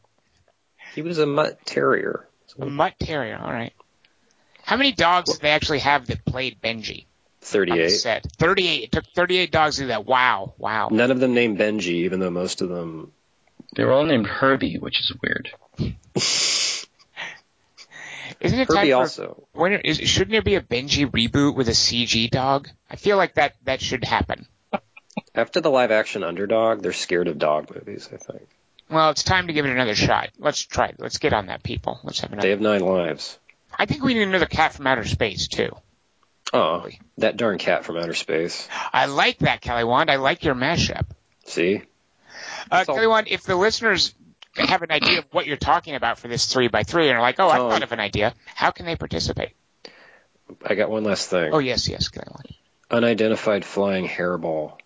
He 0.96 1.02
was 1.02 1.18
a 1.20 1.26
mutt 1.26 1.66
terrier. 1.66 2.28
that? 2.58 2.64
A 2.66 2.70
mutt 2.70 2.94
terrier. 3.00 3.40
All 3.42 3.52
right. 3.52 3.74
How 4.64 4.76
many 4.78 4.92
dogs 4.92 5.32
did 5.34 5.42
they 5.42 5.50
actually 5.50 5.80
have 5.80 6.08
that 6.08 6.24
played 6.26 6.62
Benji 6.62 7.00
on 7.02 7.06
the 7.42 7.46
38. 7.46 7.90
set? 7.90 8.28
Thirty-eight. 8.38 8.84
It 8.84 8.92
took 8.92 9.06
thirty-eight 9.16 9.52
dogs 9.52 9.76
to 9.78 9.82
do 9.84 9.88
that. 9.88 10.06
Wow. 10.06 10.54
Wow. 10.58 10.90
None 10.92 11.10
of 11.12 11.20
them 11.20 11.34
named 11.34 11.58
Benji, 11.58 12.04
even 12.06 12.20
though 12.20 12.30
most 12.30 12.62
of 12.62 12.70
them. 12.70 13.12
They 13.76 13.84
were 13.86 13.92
all 13.92 14.04
named 14.06 14.28
Herbie, 14.28 14.78
which 14.78 15.00
is 15.00 15.12
weird. 15.22 15.50
Isn't 18.44 18.60
it 18.60 18.68
time 18.68 18.88
for 18.88 18.96
also. 18.96 19.48
when 19.54 19.74
is, 19.74 19.98
shouldn't 19.98 20.32
there 20.32 20.42
be 20.42 20.56
a 20.56 20.62
Benji 20.62 21.10
reboot 21.10 21.56
with 21.56 21.70
a 21.70 21.74
CG 21.74 22.30
dog? 22.30 22.70
I 22.90 22.98
feel 22.98 23.18
like 23.18 23.36
that 23.36 23.56
that 23.64 23.82
should 23.82 24.04
happen. 24.04 24.46
After 25.36 25.62
the 25.62 25.72
live 25.72 25.92
action 25.92 26.24
underdog, 26.24 26.82
they're 26.82 26.92
scared 26.92 27.28
of 27.28 27.40
dog 27.40 27.74
movies, 27.74 28.10
I 28.12 28.18
think. 28.18 28.48
Well, 28.90 29.10
it's 29.12 29.24
time 29.24 29.48
to 29.48 29.54
give 29.54 29.66
it 29.66 29.72
another 29.72 29.96
shot. 29.96 30.30
Let's 30.38 30.62
try 30.62 30.88
it. 30.88 30.96
Let's 31.00 31.18
get 31.18 31.34
on 31.34 31.48
that, 31.48 31.64
people. 31.64 32.00
Let's 32.04 32.20
have 32.20 32.32
another. 32.32 32.46
They 32.46 32.52
have 32.52 32.62
nine 32.62 32.82
lives. 32.82 33.40
I 33.78 33.86
think 33.86 34.04
we 34.04 34.14
need 34.14 34.24
another 34.28 34.46
cat 34.46 34.74
from 34.74 34.88
outer 34.88 35.06
space 35.06 35.48
too. 35.48 35.76
Oh, 36.52 36.88
that 37.18 37.38
darn 37.38 37.58
cat 37.58 37.86
from 37.86 37.98
outer 37.98 38.14
space. 38.14 38.68
I 38.94 39.06
like 39.06 39.40
that, 39.40 39.62
Kelly 39.62 39.86
Wand. 39.86 40.12
I 40.12 40.18
like 40.18 40.44
your 40.44 40.56
mashup. 40.56 41.06
See? 41.46 41.82
Uh, 42.70 42.84
all- 42.88 42.96
Kelly 42.96 43.08
Wand, 43.08 43.28
if 43.30 43.44
the 43.44 43.56
listeners 43.56 44.14
have 44.56 44.82
an 44.82 44.92
idea 44.92 45.20
of 45.20 45.26
what 45.32 45.46
you're 45.46 45.58
talking 45.58 45.96
about 45.96 46.20
for 46.20 46.28
this 46.28 46.46
three 46.52 46.68
by 46.68 46.84
three 46.84 47.10
and 47.10 47.18
are 47.18 47.22
like, 47.22 47.40
oh, 47.40 47.48
I 47.50 47.60
Oh. 47.60 47.70
thought 47.70 47.84
of 47.84 47.92
an 47.92 48.00
idea, 48.00 48.34
how 48.56 48.72
can 48.72 48.86
they 48.86 48.96
participate? 48.96 49.52
I 50.66 50.76
got 50.76 50.90
one 50.90 51.04
last 51.04 51.30
thing. 51.30 51.52
Oh, 51.54 51.60
yes, 51.60 51.88
yes, 51.88 52.10
Kelly 52.10 52.28
Wand. 52.30 52.54
Unidentified 52.92 53.66
flying 53.66 54.08
hairball. 54.08 54.78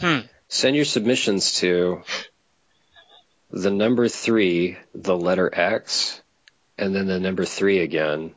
Hmm. 0.00 0.20
Send 0.48 0.76
your 0.76 0.84
submissions 0.84 1.54
to 1.60 2.02
the 3.50 3.70
number 3.70 4.08
three, 4.08 4.78
the 4.94 5.16
letter 5.16 5.50
X, 5.52 6.20
and 6.78 6.94
then 6.94 7.06
the 7.06 7.20
number 7.20 7.44
three 7.44 7.80
again 7.80 8.34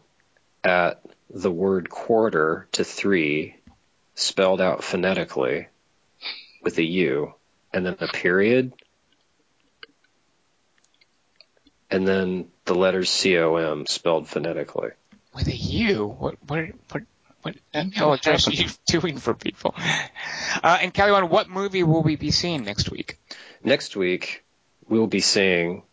at 0.63 1.01
the 1.29 1.51
word 1.51 1.89
quarter 1.89 2.67
to 2.73 2.83
three, 2.83 3.55
spelled 4.15 4.59
out 4.61 4.83
phonetically 4.83 5.67
with 6.61 6.77
a 6.77 6.83
U, 6.83 7.33
and 7.75 7.85
then 7.85 7.97
a 7.99 8.07
period, 8.07 8.71
and 11.91 12.07
then 12.07 12.47
the 12.63 12.73
letters 12.73 13.09
C 13.09 13.37
O 13.37 13.57
M 13.57 13.85
spelled 13.85 14.27
phonetically. 14.27 14.91
With 15.35 15.47
a 15.47 15.55
U? 15.55 16.07
What, 16.07 16.35
what, 16.47 16.65
what, 16.91 17.03
what 17.41 17.55
email 17.75 18.13
address 18.13 18.47
are 18.47 18.53
you 18.53 18.69
doing 18.87 19.17
for 19.17 19.33
people? 19.33 19.75
Uh, 20.63 20.77
and 20.81 20.93
Kelly 20.93 21.11
Wand, 21.11 21.29
what 21.29 21.49
movie 21.49 21.83
will 21.83 22.01
we 22.01 22.15
be 22.15 22.31
seeing 22.31 22.63
next 22.63 22.89
week? 22.89 23.19
Next 23.61 23.97
week, 23.97 24.45
we 24.87 24.97
will 24.97 25.07
be 25.07 25.19
seeing 25.19 25.83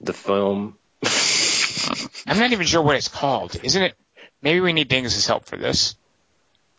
the 0.00 0.12
film. 0.12 0.78
I'm 2.26 2.38
not 2.38 2.52
even 2.52 2.66
sure 2.66 2.82
what 2.82 2.94
it's 2.96 3.08
called. 3.08 3.56
Isn't 3.62 3.82
it? 3.82 3.94
Maybe 4.40 4.60
we 4.60 4.72
need 4.72 4.88
Dingus' 4.88 5.26
help 5.26 5.46
for 5.46 5.56
this. 5.56 5.96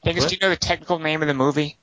Dingus, 0.03 0.23
What? 0.23 0.29
do 0.29 0.35
you 0.35 0.39
know 0.41 0.49
the 0.49 0.55
technical 0.55 0.99
name 0.99 1.21
of 1.21 1.27
the 1.27 1.33
movie? 1.33 1.77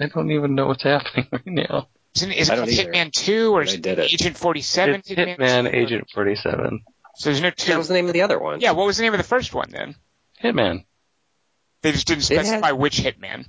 I 0.00 0.06
don't 0.06 0.30
even 0.30 0.54
know 0.54 0.66
what's 0.66 0.82
happening 0.82 1.26
right 1.32 1.46
now. 1.46 1.88
Isn't 2.16 2.30
it, 2.30 2.38
is 2.38 2.48
it 2.48 2.52
don't 2.52 2.66
called 2.66 2.70
either. 2.70 2.92
Hitman 2.92 3.12
2 3.12 3.52
or 3.56 3.62
is 3.62 3.74
it. 3.74 3.86
Agent 3.86 4.36
47? 4.36 4.94
It's 4.96 5.08
Hitman 5.10 5.70
2? 5.70 5.76
Agent 5.76 6.08
47. 6.14 6.82
So 7.16 7.30
there's 7.30 7.40
no 7.42 7.50
2. 7.50 7.72
That 7.72 7.78
was 7.78 7.88
the 7.88 7.94
name 7.94 8.06
of 8.06 8.12
the 8.12 8.22
other 8.22 8.38
one. 8.38 8.60
Yeah, 8.60 8.72
what 8.72 8.86
was 8.86 8.96
the 8.98 9.02
name 9.02 9.14
of 9.14 9.18
the 9.18 9.24
first 9.24 9.54
one 9.54 9.70
then? 9.70 9.94
Hitman. 10.42 10.84
They 11.82 11.92
just 11.92 12.06
didn't 12.06 12.30
It 12.30 12.36
had- 12.36 12.46
specify 12.46 12.72
which 12.72 12.98
Hitman. 12.98 13.46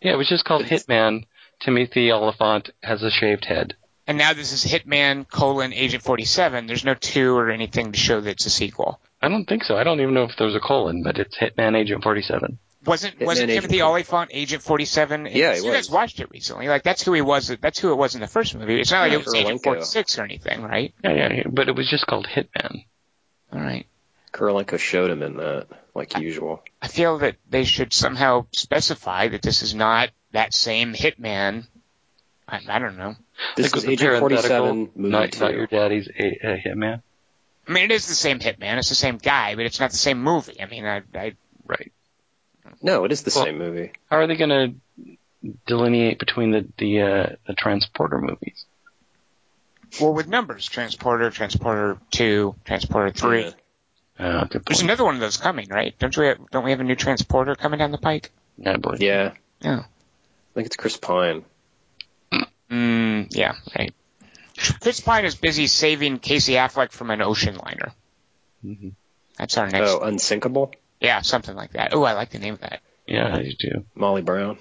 Yeah, 0.00 0.12
it 0.12 0.16
was 0.16 0.28
just 0.28 0.44
called 0.44 0.62
It's- 0.62 0.84
Hitman. 0.84 1.24
Timothy 1.60 2.10
Olyphant 2.10 2.70
has 2.82 3.02
a 3.02 3.10
shaved 3.10 3.44
head. 3.44 3.74
And 4.06 4.18
now 4.18 4.32
this 4.34 4.52
is 4.52 4.64
Hitman 4.70 5.26
colon 5.28 5.72
Agent 5.72 6.02
47. 6.02 6.66
There's 6.66 6.84
no 6.84 6.94
2 6.94 7.34
or 7.36 7.48
anything 7.50 7.92
to 7.92 7.98
show 7.98 8.20
that 8.20 8.30
it's 8.30 8.46
a 8.46 8.50
sequel. 8.50 9.00
I 9.22 9.28
don't 9.28 9.46
think 9.46 9.62
so. 9.64 9.76
I 9.78 9.84
don't 9.84 10.00
even 10.00 10.12
know 10.14 10.24
if 10.24 10.32
there's 10.36 10.54
a 10.56 10.60
colon, 10.60 11.02
but 11.02 11.16
it's 11.18 11.38
Hitman 11.38 11.74
Agent 11.76 12.02
47. 12.02 12.58
Wasn't 12.86 13.18
Hitman 13.18 13.26
wasn't 13.26 13.50
Agent 13.50 13.62
Timothy 13.62 13.80
47. 13.80 13.88
Olyphant 13.88 14.30
Agent 14.32 14.62
47? 14.62 15.26
Yeah, 15.26 15.54
he 15.54 15.64
you 15.64 15.72
guys 15.72 15.90
watched 15.90 16.20
it 16.20 16.30
recently. 16.30 16.68
Like 16.68 16.82
that's 16.82 17.02
who 17.02 17.12
he 17.12 17.22
was. 17.22 17.48
That's 17.60 17.78
who 17.78 17.92
it 17.92 17.96
was 17.96 18.14
in 18.14 18.20
the 18.20 18.26
first 18.26 18.54
movie. 18.54 18.80
It's 18.80 18.90
not 18.90 19.00
like 19.00 19.12
Yeah, 19.12 19.18
it 19.18 19.24
was 19.24 19.34
Agent 19.34 19.62
46 19.62 20.18
or 20.18 20.22
anything, 20.22 20.62
right? 20.62 20.94
Yeah, 21.02 21.12
yeah, 21.12 21.32
yeah, 21.32 21.42
but 21.46 21.68
it 21.68 21.76
was 21.76 21.88
just 21.88 22.06
called 22.06 22.26
Hitman. 22.26 22.84
All 23.52 23.60
right. 23.60 23.86
Kurylenko 24.32 24.78
showed 24.78 25.10
him 25.10 25.22
in 25.22 25.36
that, 25.36 25.68
like 25.94 26.18
usual. 26.18 26.62
I 26.82 26.88
feel 26.88 27.18
that 27.18 27.36
they 27.48 27.64
should 27.64 27.92
somehow 27.92 28.46
specify 28.52 29.28
that 29.28 29.42
this 29.42 29.62
is 29.62 29.74
not 29.74 30.10
that 30.32 30.52
same 30.52 30.92
Hitman. 30.92 31.66
I, 32.48 32.60
I 32.68 32.78
don't 32.80 32.96
know. 32.96 33.14
This 33.56 33.72
Like 33.72 33.76
is 33.76 33.84
with 33.84 33.92
Agent 33.92 34.18
47 34.18 34.90
movie 34.96 35.10
not, 35.10 35.40
not 35.40 35.54
your 35.54 35.66
daddy's 35.66 36.08
a, 36.08 36.52
a 36.52 36.58
Hitman. 36.58 37.00
I 37.66 37.72
mean, 37.72 37.84
it 37.84 37.92
is 37.92 38.06
the 38.06 38.14
same 38.14 38.40
Hitman. 38.40 38.76
It's 38.76 38.88
the 38.88 38.94
same 38.94 39.16
guy, 39.18 39.54
but 39.54 39.64
it's 39.64 39.80
not 39.80 39.90
the 39.92 39.96
same 39.96 40.22
movie. 40.22 40.60
I 40.60 40.66
mean, 40.66 40.84
I, 40.84 41.02
I 41.14 41.34
Right. 41.66 41.92
No, 42.84 43.04
it 43.04 43.12
is 43.12 43.22
the 43.22 43.32
Well- 43.34 43.46
same 43.46 43.58
movie. 43.58 43.92
How 44.10 44.18
are 44.18 44.26
they 44.26 44.36
going 44.36 44.50
to 44.50 45.16
delineate 45.66 46.18
between 46.18 46.50
the 46.52 46.66
the 46.78 47.00
uh, 47.00 47.26
the 47.46 47.54
transporter 47.54 48.20
movies? 48.20 48.66
well 50.00 50.12
with 50.12 50.28
numbers: 50.28 50.66
Transporter, 50.68 51.30
Transporter 51.30 51.98
Two, 52.10 52.54
Transporter 52.64 53.10
Three. 53.10 53.52
Uh, 54.18 54.44
good 54.44 54.64
There's 54.66 54.82
another 54.82 55.02
one 55.04 55.14
of 55.14 55.20
those 55.20 55.38
coming, 55.38 55.68
right? 55.70 55.98
Don't 55.98 56.16
we? 56.16 56.26
Have, 56.26 56.38
don't 56.50 56.64
we 56.64 56.70
have 56.72 56.80
a 56.80 56.84
new 56.84 56.94
Transporter 56.94 57.54
coming 57.56 57.78
down 57.78 57.90
the 57.90 57.98
pike? 57.98 58.30
I 58.64 58.76
believe. 58.76 59.02
Yeah. 59.02 59.32
Yeah. 59.60 59.80
I 59.80 60.54
think 60.54 60.66
it's 60.66 60.76
Chris 60.76 60.96
Pine. 60.96 61.44
Mm, 62.70 63.28
yeah, 63.30 63.54
right. 63.76 63.92
Chris 64.80 65.00
Pine 65.00 65.24
is 65.24 65.34
busy 65.34 65.66
saving 65.66 66.18
Casey 66.18 66.52
Affleck 66.52 66.92
from 66.92 67.10
an 67.10 67.20
ocean 67.22 67.56
liner. 67.56 67.92
Mhm. 68.64 68.92
That's 69.38 69.56
our 69.58 69.68
next. 69.68 69.90
Oh, 69.90 70.00
Unsinkable? 70.00 70.72
Yeah, 71.04 71.20
something 71.22 71.54
like 71.54 71.72
that. 71.72 71.94
Oh, 71.94 72.02
I 72.02 72.12
like 72.14 72.30
the 72.30 72.38
name 72.38 72.54
of 72.54 72.60
that. 72.60 72.80
Yeah, 73.06 73.34
I 73.34 73.42
do 73.42 73.52
too. 73.60 73.84
Molly 73.94 74.22
Brown. 74.22 74.58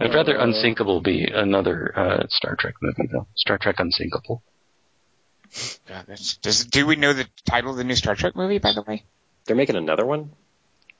I'd 0.00 0.12
rather 0.14 0.38
Uh, 0.38 0.44
Unsinkable 0.44 1.00
be 1.00 1.24
another 1.32 1.92
uh, 1.96 2.26
Star 2.28 2.56
Trek 2.56 2.74
movie 2.82 3.08
though. 3.10 3.26
Star 3.34 3.56
Trek 3.58 3.76
Unsinkable. 3.78 4.42
God, 5.88 6.04
that's, 6.08 6.36
does 6.38 6.64
do 6.64 6.86
we 6.86 6.96
know 6.96 7.12
the 7.12 7.26
title 7.48 7.70
of 7.70 7.76
the 7.76 7.84
new 7.84 7.94
Star 7.94 8.14
Trek 8.14 8.36
movie? 8.36 8.58
By 8.58 8.72
the 8.72 8.82
way, 8.82 9.04
They're 9.46 9.56
making 9.56 9.76
another 9.76 10.04
one? 10.04 10.32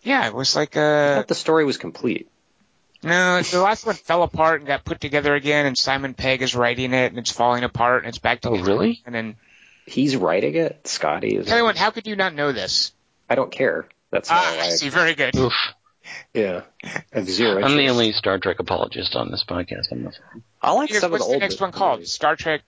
yeah, 0.02 0.26
it 0.26 0.34
was 0.34 0.55
like 0.55 0.76
I 0.76 0.81
uh 0.81 1.15
thought 1.16 1.28
the 1.28 1.34
story 1.34 1.65
was 1.65 1.76
complete. 1.78 2.28
no, 3.02 3.42
the 3.42 3.60
last 3.60 3.84
one 3.84 3.97
fell 3.97 4.23
apart 4.23 4.60
and 4.60 4.68
got 4.68 4.84
put 4.84 5.00
together 5.00 5.34
again, 5.34 5.66
and 5.66 5.76
Simon 5.76 6.15
Pegg 6.15 6.42
is 6.42 6.55
writing 6.55 6.94
it, 6.94 7.10
and 7.12 7.18
it's 7.18 7.32
falling 7.32 7.65
apart, 7.65 8.05
and 8.05 8.08
it's 8.08 8.18
back 8.18 8.40
to 8.42 8.50
Oh, 8.50 8.58
really? 8.62 9.02
And 9.05 9.15
then 9.15 9.36
He's 9.86 10.16
writing 10.16 10.56
it. 10.56 10.86
Scotty 10.89 11.36
is. 11.36 11.48
Everyone, 11.50 11.76
how 11.76 11.90
could 11.90 12.06
you 12.06 12.16
not 12.16 12.34
know 12.34 12.50
this? 12.52 12.92
I 13.28 13.34
don't 13.36 13.52
care. 13.52 13.89
That's 14.10 14.28
how 14.28 14.39
Ah, 14.39 14.57
I. 14.60 14.67
I 14.67 14.68
see. 14.70 14.89
Very 14.89 15.15
good. 15.15 15.36
Oof. 15.36 15.52
Yeah. 16.33 16.62
I 16.85 17.02
have 17.12 17.28
zero. 17.28 17.62
I'm 17.62 17.76
the 17.76 17.89
only 17.89 18.12
Star 18.12 18.39
Trek 18.39 18.59
apologist 18.60 19.17
on 19.17 19.31
this 19.31 19.44
podcast. 19.49 19.91
I'm 19.91 20.05
not. 20.05 20.18
I 20.62 20.73
like 20.73 20.91
Yes, 20.91 21.01
some 21.01 21.12
of 21.12 21.18
what's 21.20 21.26
the 21.26 21.33
the 21.35 21.39
next 21.41 21.60
one 21.60 21.73
called? 21.73 21.99
movies. 21.99 22.12
Star 22.12 22.36
Trek, 22.36 22.62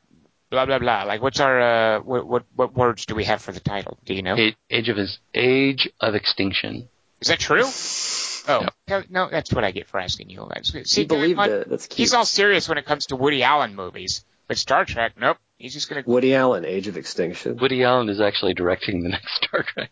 blah 0.51 0.67
blah 0.67 0.79
blah. 0.81 1.05
Like, 1.05 1.23
what's 1.23 1.39
our 1.41 1.61
uh, 1.61 2.01
what 2.01 2.27
what 2.27 2.45
what 2.57 2.75
words 2.75 3.07
do 3.07 3.15
we 3.15 3.25
have 3.25 3.41
for 3.41 3.53
the 3.53 3.61
title? 3.61 3.97
Do 4.05 4.15
you 4.15 4.23
know? 4.23 4.37
A- 4.37 4.57
Age 4.71 4.89
of 4.89 4.97
his 4.97 5.19
Age 5.35 5.89
of 6.01 6.15
Extinction. 6.15 6.89
Is 7.21 7.29
that 7.29 7.39
true? 7.39 7.65
Oh, 8.51 8.65
no, 8.89 9.03
no, 9.11 9.29
that's 9.31 9.53
what 9.53 9.63
I 9.63 9.73
get 9.73 9.89
for 9.89 10.01
asking 10.01 10.31
you. 10.31 10.49
See, 10.63 11.03
he 11.03 11.07
believed 11.07 11.35
Glenn, 11.37 11.51
it. 11.51 11.69
That's 11.69 11.87
cute. 11.87 11.99
He's 11.99 12.15
all 12.15 12.25
serious 12.25 12.67
when 12.67 12.79
it 12.79 12.87
comes 12.87 13.05
to 13.09 13.17
Woody 13.17 13.43
Allen 13.43 13.75
movies, 13.77 14.25
but 14.47 14.57
Star 14.57 14.87
Trek, 14.87 15.13
nope. 15.21 15.37
He's 15.59 15.75
just 15.75 15.91
gonna. 15.91 16.03
Woody 16.07 16.35
Allen, 16.35 16.65
Age 16.65 16.87
of 16.89 16.97
Extinction. 16.97 17.59
Woody 17.59 17.85
Allen 17.85 18.09
is 18.09 18.23
actually 18.23 18.55
directing 18.55 19.03
the 19.03 19.11
next 19.11 19.35
Star 19.45 19.65
Trek. 19.65 19.91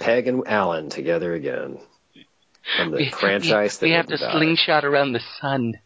Pegg 0.00 0.28
and 0.28 0.42
Allen 0.46 0.88
together 0.90 1.32
again. 1.34 1.78
From 2.76 2.90
the 2.90 3.08
franchise 3.10 3.78
that 3.78 3.86
we, 3.86 3.90
we 3.92 3.96
have 3.96 4.06
to 4.06 4.14
never 4.14 4.24
died. 4.24 4.32
slingshot 4.38 4.84
around 4.84 5.12
the 5.12 5.20
sun. 5.40 5.78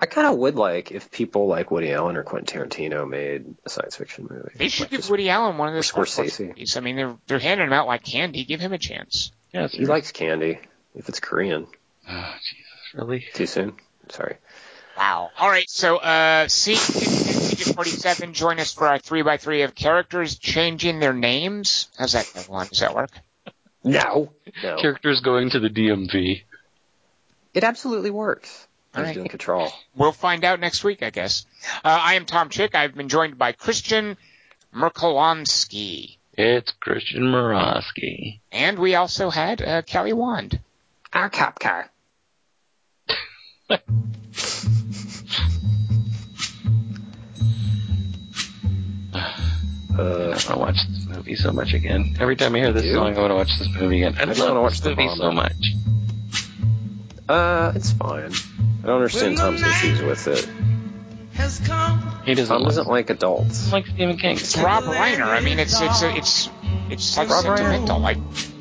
I 0.00 0.06
kind 0.06 0.26
of 0.26 0.36
would 0.38 0.56
like 0.56 0.90
if 0.90 1.10
people 1.12 1.46
like 1.46 1.70
Woody 1.70 1.92
Allen 1.92 2.16
or 2.16 2.24
Quentin 2.24 2.62
Tarantino 2.68 3.08
made 3.08 3.54
a 3.64 3.70
science 3.70 3.94
fiction 3.96 4.26
movie. 4.28 4.50
They 4.56 4.68
should 4.68 4.90
Like 4.90 4.90
give 4.90 5.08
Woody 5.08 5.30
Allen 5.30 5.56
one 5.56 5.68
of 5.68 5.74
those. 5.74 5.92
or 5.92 6.04
Scorsese. 6.04 6.48
movies. 6.48 6.76
I 6.76 6.80
mean, 6.80 6.96
they're 6.96 7.16
they're 7.28 7.38
handing 7.38 7.68
him 7.68 7.72
out 7.72 7.86
like 7.86 8.02
candy. 8.02 8.44
Give 8.44 8.58
him 8.60 8.72
a 8.72 8.78
chance. 8.78 9.30
Yeah, 9.52 9.68
He 9.68 9.86
likes 9.86 10.10
candy. 10.10 10.58
If 10.96 11.08
it's 11.08 11.20
Korean. 11.20 11.68
Oh, 12.10 12.34
Jesus, 12.42 12.94
really? 12.94 13.24
Too 13.34 13.46
soon? 13.46 13.74
Sorry. 14.10 14.36
Wow. 14.96 15.30
All 15.38 15.48
right. 15.48 15.68
So, 15.68 15.96
uh, 15.96 16.48
see, 16.48 16.72
Agent 16.72 17.74
47, 17.74 18.32
join 18.32 18.60
us 18.60 18.72
for 18.72 18.86
our 18.88 18.98
3x3 18.98 19.64
of 19.64 19.74
characters 19.74 20.38
changing 20.38 21.00
their 21.00 21.12
names. 21.12 21.88
How's 21.98 22.12
that 22.12 22.30
go 22.34 22.54
on? 22.54 22.68
Does 22.68 22.80
that 22.80 22.94
work? 22.94 23.10
No. 23.82 24.32
No. 24.62 24.76
Characters 24.80 25.20
going 25.20 25.50
to 25.50 25.60
the 25.60 25.68
DMV. 25.68 26.42
It 27.52 27.64
absolutely 27.64 28.10
works. 28.10 28.66
I 28.94 28.98
All 28.98 29.02
was 29.02 29.08
right. 29.08 29.14
doing 29.14 29.28
control. 29.28 29.72
We'll 29.96 30.12
find 30.12 30.44
out 30.44 30.60
next 30.60 30.84
week, 30.84 31.02
I 31.02 31.10
guess. 31.10 31.46
Uh, 31.84 31.98
I 32.00 32.14
am 32.14 32.26
Tom 32.26 32.48
Chick. 32.48 32.74
I've 32.74 32.94
been 32.94 33.08
joined 33.08 33.36
by 33.36 33.52
Christian 33.52 34.16
Merkolonsky. 34.74 36.16
It's 36.36 36.72
Christian 36.80 37.22
Morosky. 37.22 38.40
And 38.50 38.78
we 38.78 38.94
also 38.94 39.30
had 39.30 39.62
uh, 39.62 39.82
Kelly 39.82 40.12
Wand. 40.12 40.60
Our 41.12 41.30
cop 41.30 41.60
car. 41.60 41.90
I 49.96 50.00
Uh, 50.00 50.28
want 50.30 50.40
to 50.40 50.56
watch 50.58 50.76
this 50.88 51.06
movie 51.06 51.36
so 51.36 51.52
much 51.52 51.72
again. 51.74 52.16
Every 52.18 52.36
time 52.36 52.54
I 52.54 52.58
hear 52.58 52.72
this 52.72 52.92
song, 52.92 53.16
I 53.16 53.20
want 53.20 53.30
to 53.30 53.34
watch 53.36 53.58
this 53.58 53.68
movie 53.80 54.02
again. 54.02 54.16
I, 54.20 54.24
just 54.26 54.40
love 54.40 54.48
wanna 54.50 54.62
watch 54.62 54.80
this 54.80 54.80
the 54.80 54.90
movie 54.90 55.16
so 55.16 55.30
much. 55.30 55.56
uh, 57.28 57.72
it's 57.74 57.92
fine. 57.92 58.32
I 58.82 58.86
don't 58.86 58.96
understand 58.96 59.38
Tom's 59.38 59.62
issues 59.62 60.02
with 60.02 60.26
it. 60.28 60.48
Has 61.34 61.58
come. 61.60 62.20
He 62.24 62.34
doesn't 62.34 62.52
Tom 62.54 62.62
like, 62.62 62.68
doesn't 62.70 62.86
like 62.88 63.10
adults. 63.10 63.72
like 63.72 63.86
Stephen 63.86 64.16
King. 64.16 64.36
It's 64.36 64.56
Rob 64.56 64.84
Reiner. 64.84 65.26
I 65.26 65.40
mean, 65.40 65.58
it's 65.58 65.80
it's 65.80 66.02
it's 66.02 66.48
it's 66.90 67.16
like 67.16 67.28
Rob 67.28 67.44
Reiner. 67.44 67.56
sentimental, 67.58 67.98
like 67.98 68.18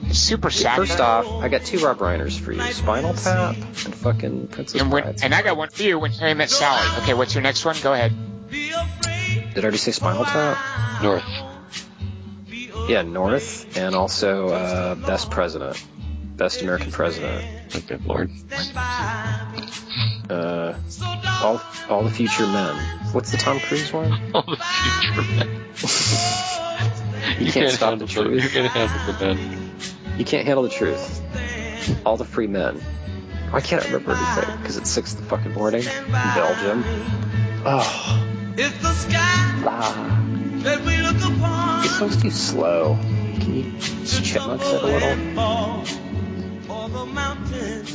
it's 0.07 0.17
super 0.19 0.49
sad. 0.49 0.77
First 0.77 0.99
off, 0.99 1.27
I 1.43 1.49
got 1.49 1.63
two 1.65 1.79
Rob 1.79 1.99
Reiners 1.99 2.39
for 2.39 2.51
you: 2.51 2.61
Spinal 2.71 3.13
Tap 3.13 3.55
and 3.55 3.95
fucking 3.95 4.47
Princess 4.47 4.81
and 4.81 4.91
when, 4.91 5.15
and 5.21 5.33
I 5.35 5.41
got 5.43 5.55
one 5.57 5.69
for 5.69 5.83
you 5.83 5.99
when 5.99 6.11
Harry 6.11 6.33
met 6.33 6.49
Sally. 6.49 6.87
Okay, 7.03 7.13
what's 7.13 7.33
your 7.35 7.43
next 7.43 7.63
one? 7.65 7.75
Go 7.83 7.93
ahead. 7.93 8.11
Be 9.53 9.59
afraid. 9.59 9.61
Did 9.61 9.63
I 9.63 9.65
already 9.65 9.77
say 9.77 9.91
Spinal 9.91 10.25
Tap? 10.25 11.03
North. 11.03 11.23
Yeah, 12.89 13.01
North, 13.01 13.77
and 13.77 13.95
also 13.95 14.49
uh, 14.49 14.95
Best 14.95 15.31
President, 15.31 15.81
Best 16.35 16.61
American 16.61 16.91
President. 16.91 17.45
Oh, 17.75 17.79
good 17.87 18.05
lord. 18.05 18.31
Uh, 20.29 20.73
all, 21.41 21.61
all 21.89 22.03
the 22.03 22.11
future 22.11 22.45
men. 22.47 22.75
What's 23.13 23.31
the 23.31 23.37
Tom 23.37 23.59
Cruise 23.59 23.91
one? 23.93 24.11
All 24.33 24.43
the 24.43 24.57
future 24.57 25.21
men. 25.35 25.65
You 27.39 27.51
can't 27.51 27.71
stop 27.71 27.99
the 27.99 28.05
handle 28.05 28.07
truth. 28.07 28.43
You 28.43 28.49
can't 28.49 28.71
handle 28.71 29.13
the 29.13 29.25
men. 29.25 29.71
You 30.17 30.25
can't 30.25 30.45
handle 30.45 30.63
the 30.63 30.69
truth. 30.69 31.21
All 32.05 32.17
the 32.17 32.25
free 32.25 32.47
men. 32.47 32.81
I 33.51 33.61
can't 33.61 33.81
I 33.83 33.85
remember 33.87 34.11
anything? 34.11 34.57
Because 34.57 34.77
it's 34.77 34.89
six 34.89 35.13
in 35.13 35.21
the 35.21 35.27
fucking 35.27 35.53
morning 35.53 35.83
in 35.83 36.11
Belgium. 36.11 36.83
Oh, 37.65 38.27
It's 38.55 38.77
the 38.83 38.93
sky 38.93 39.63
ah. 39.65 40.25
that 40.57 40.85
we 40.85 40.97
look 40.97 41.17
upon. 41.17 41.85
It's 41.85 41.93
supposed 41.93 42.19
to 42.19 42.23
be 42.25 42.29
slow. 42.29 42.99
Can 43.39 43.55
you 43.55 43.71
just 43.79 44.23
chipmunk 44.23 44.61
it 44.63 44.83
a 44.83 44.85
little? 44.85 45.83
Or 46.69 46.89
the 46.89 47.05
mountain 47.07 47.85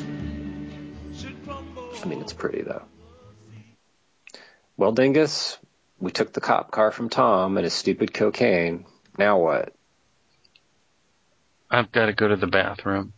should 1.17 1.45
crumble. 1.45 1.91
I 2.03 2.07
mean, 2.07 2.21
it's 2.21 2.33
pretty 2.33 2.63
though. 2.63 2.83
Well, 4.77 4.91
Dingus, 4.91 5.59
we 6.01 6.11
took 6.11 6.33
the 6.33 6.41
cop 6.41 6.73
car 6.73 6.91
from 6.91 7.09
Tom 7.09 7.57
and 7.57 7.63
his 7.63 7.73
stupid 7.73 8.13
cocaine. 8.13 8.85
Now 9.17 9.39
what? 9.39 9.73
I've 11.71 11.93
got 11.93 12.07
to 12.07 12.13
go 12.13 12.27
to 12.27 12.37
the 12.37 12.49
bathroom. 12.49 13.13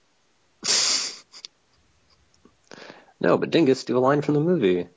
No, 3.22 3.36
but 3.36 3.50
Dingus, 3.50 3.84
do 3.84 3.98
a 3.98 4.00
line 4.00 4.22
from 4.22 4.32
the 4.32 4.40
movie. 4.40 4.88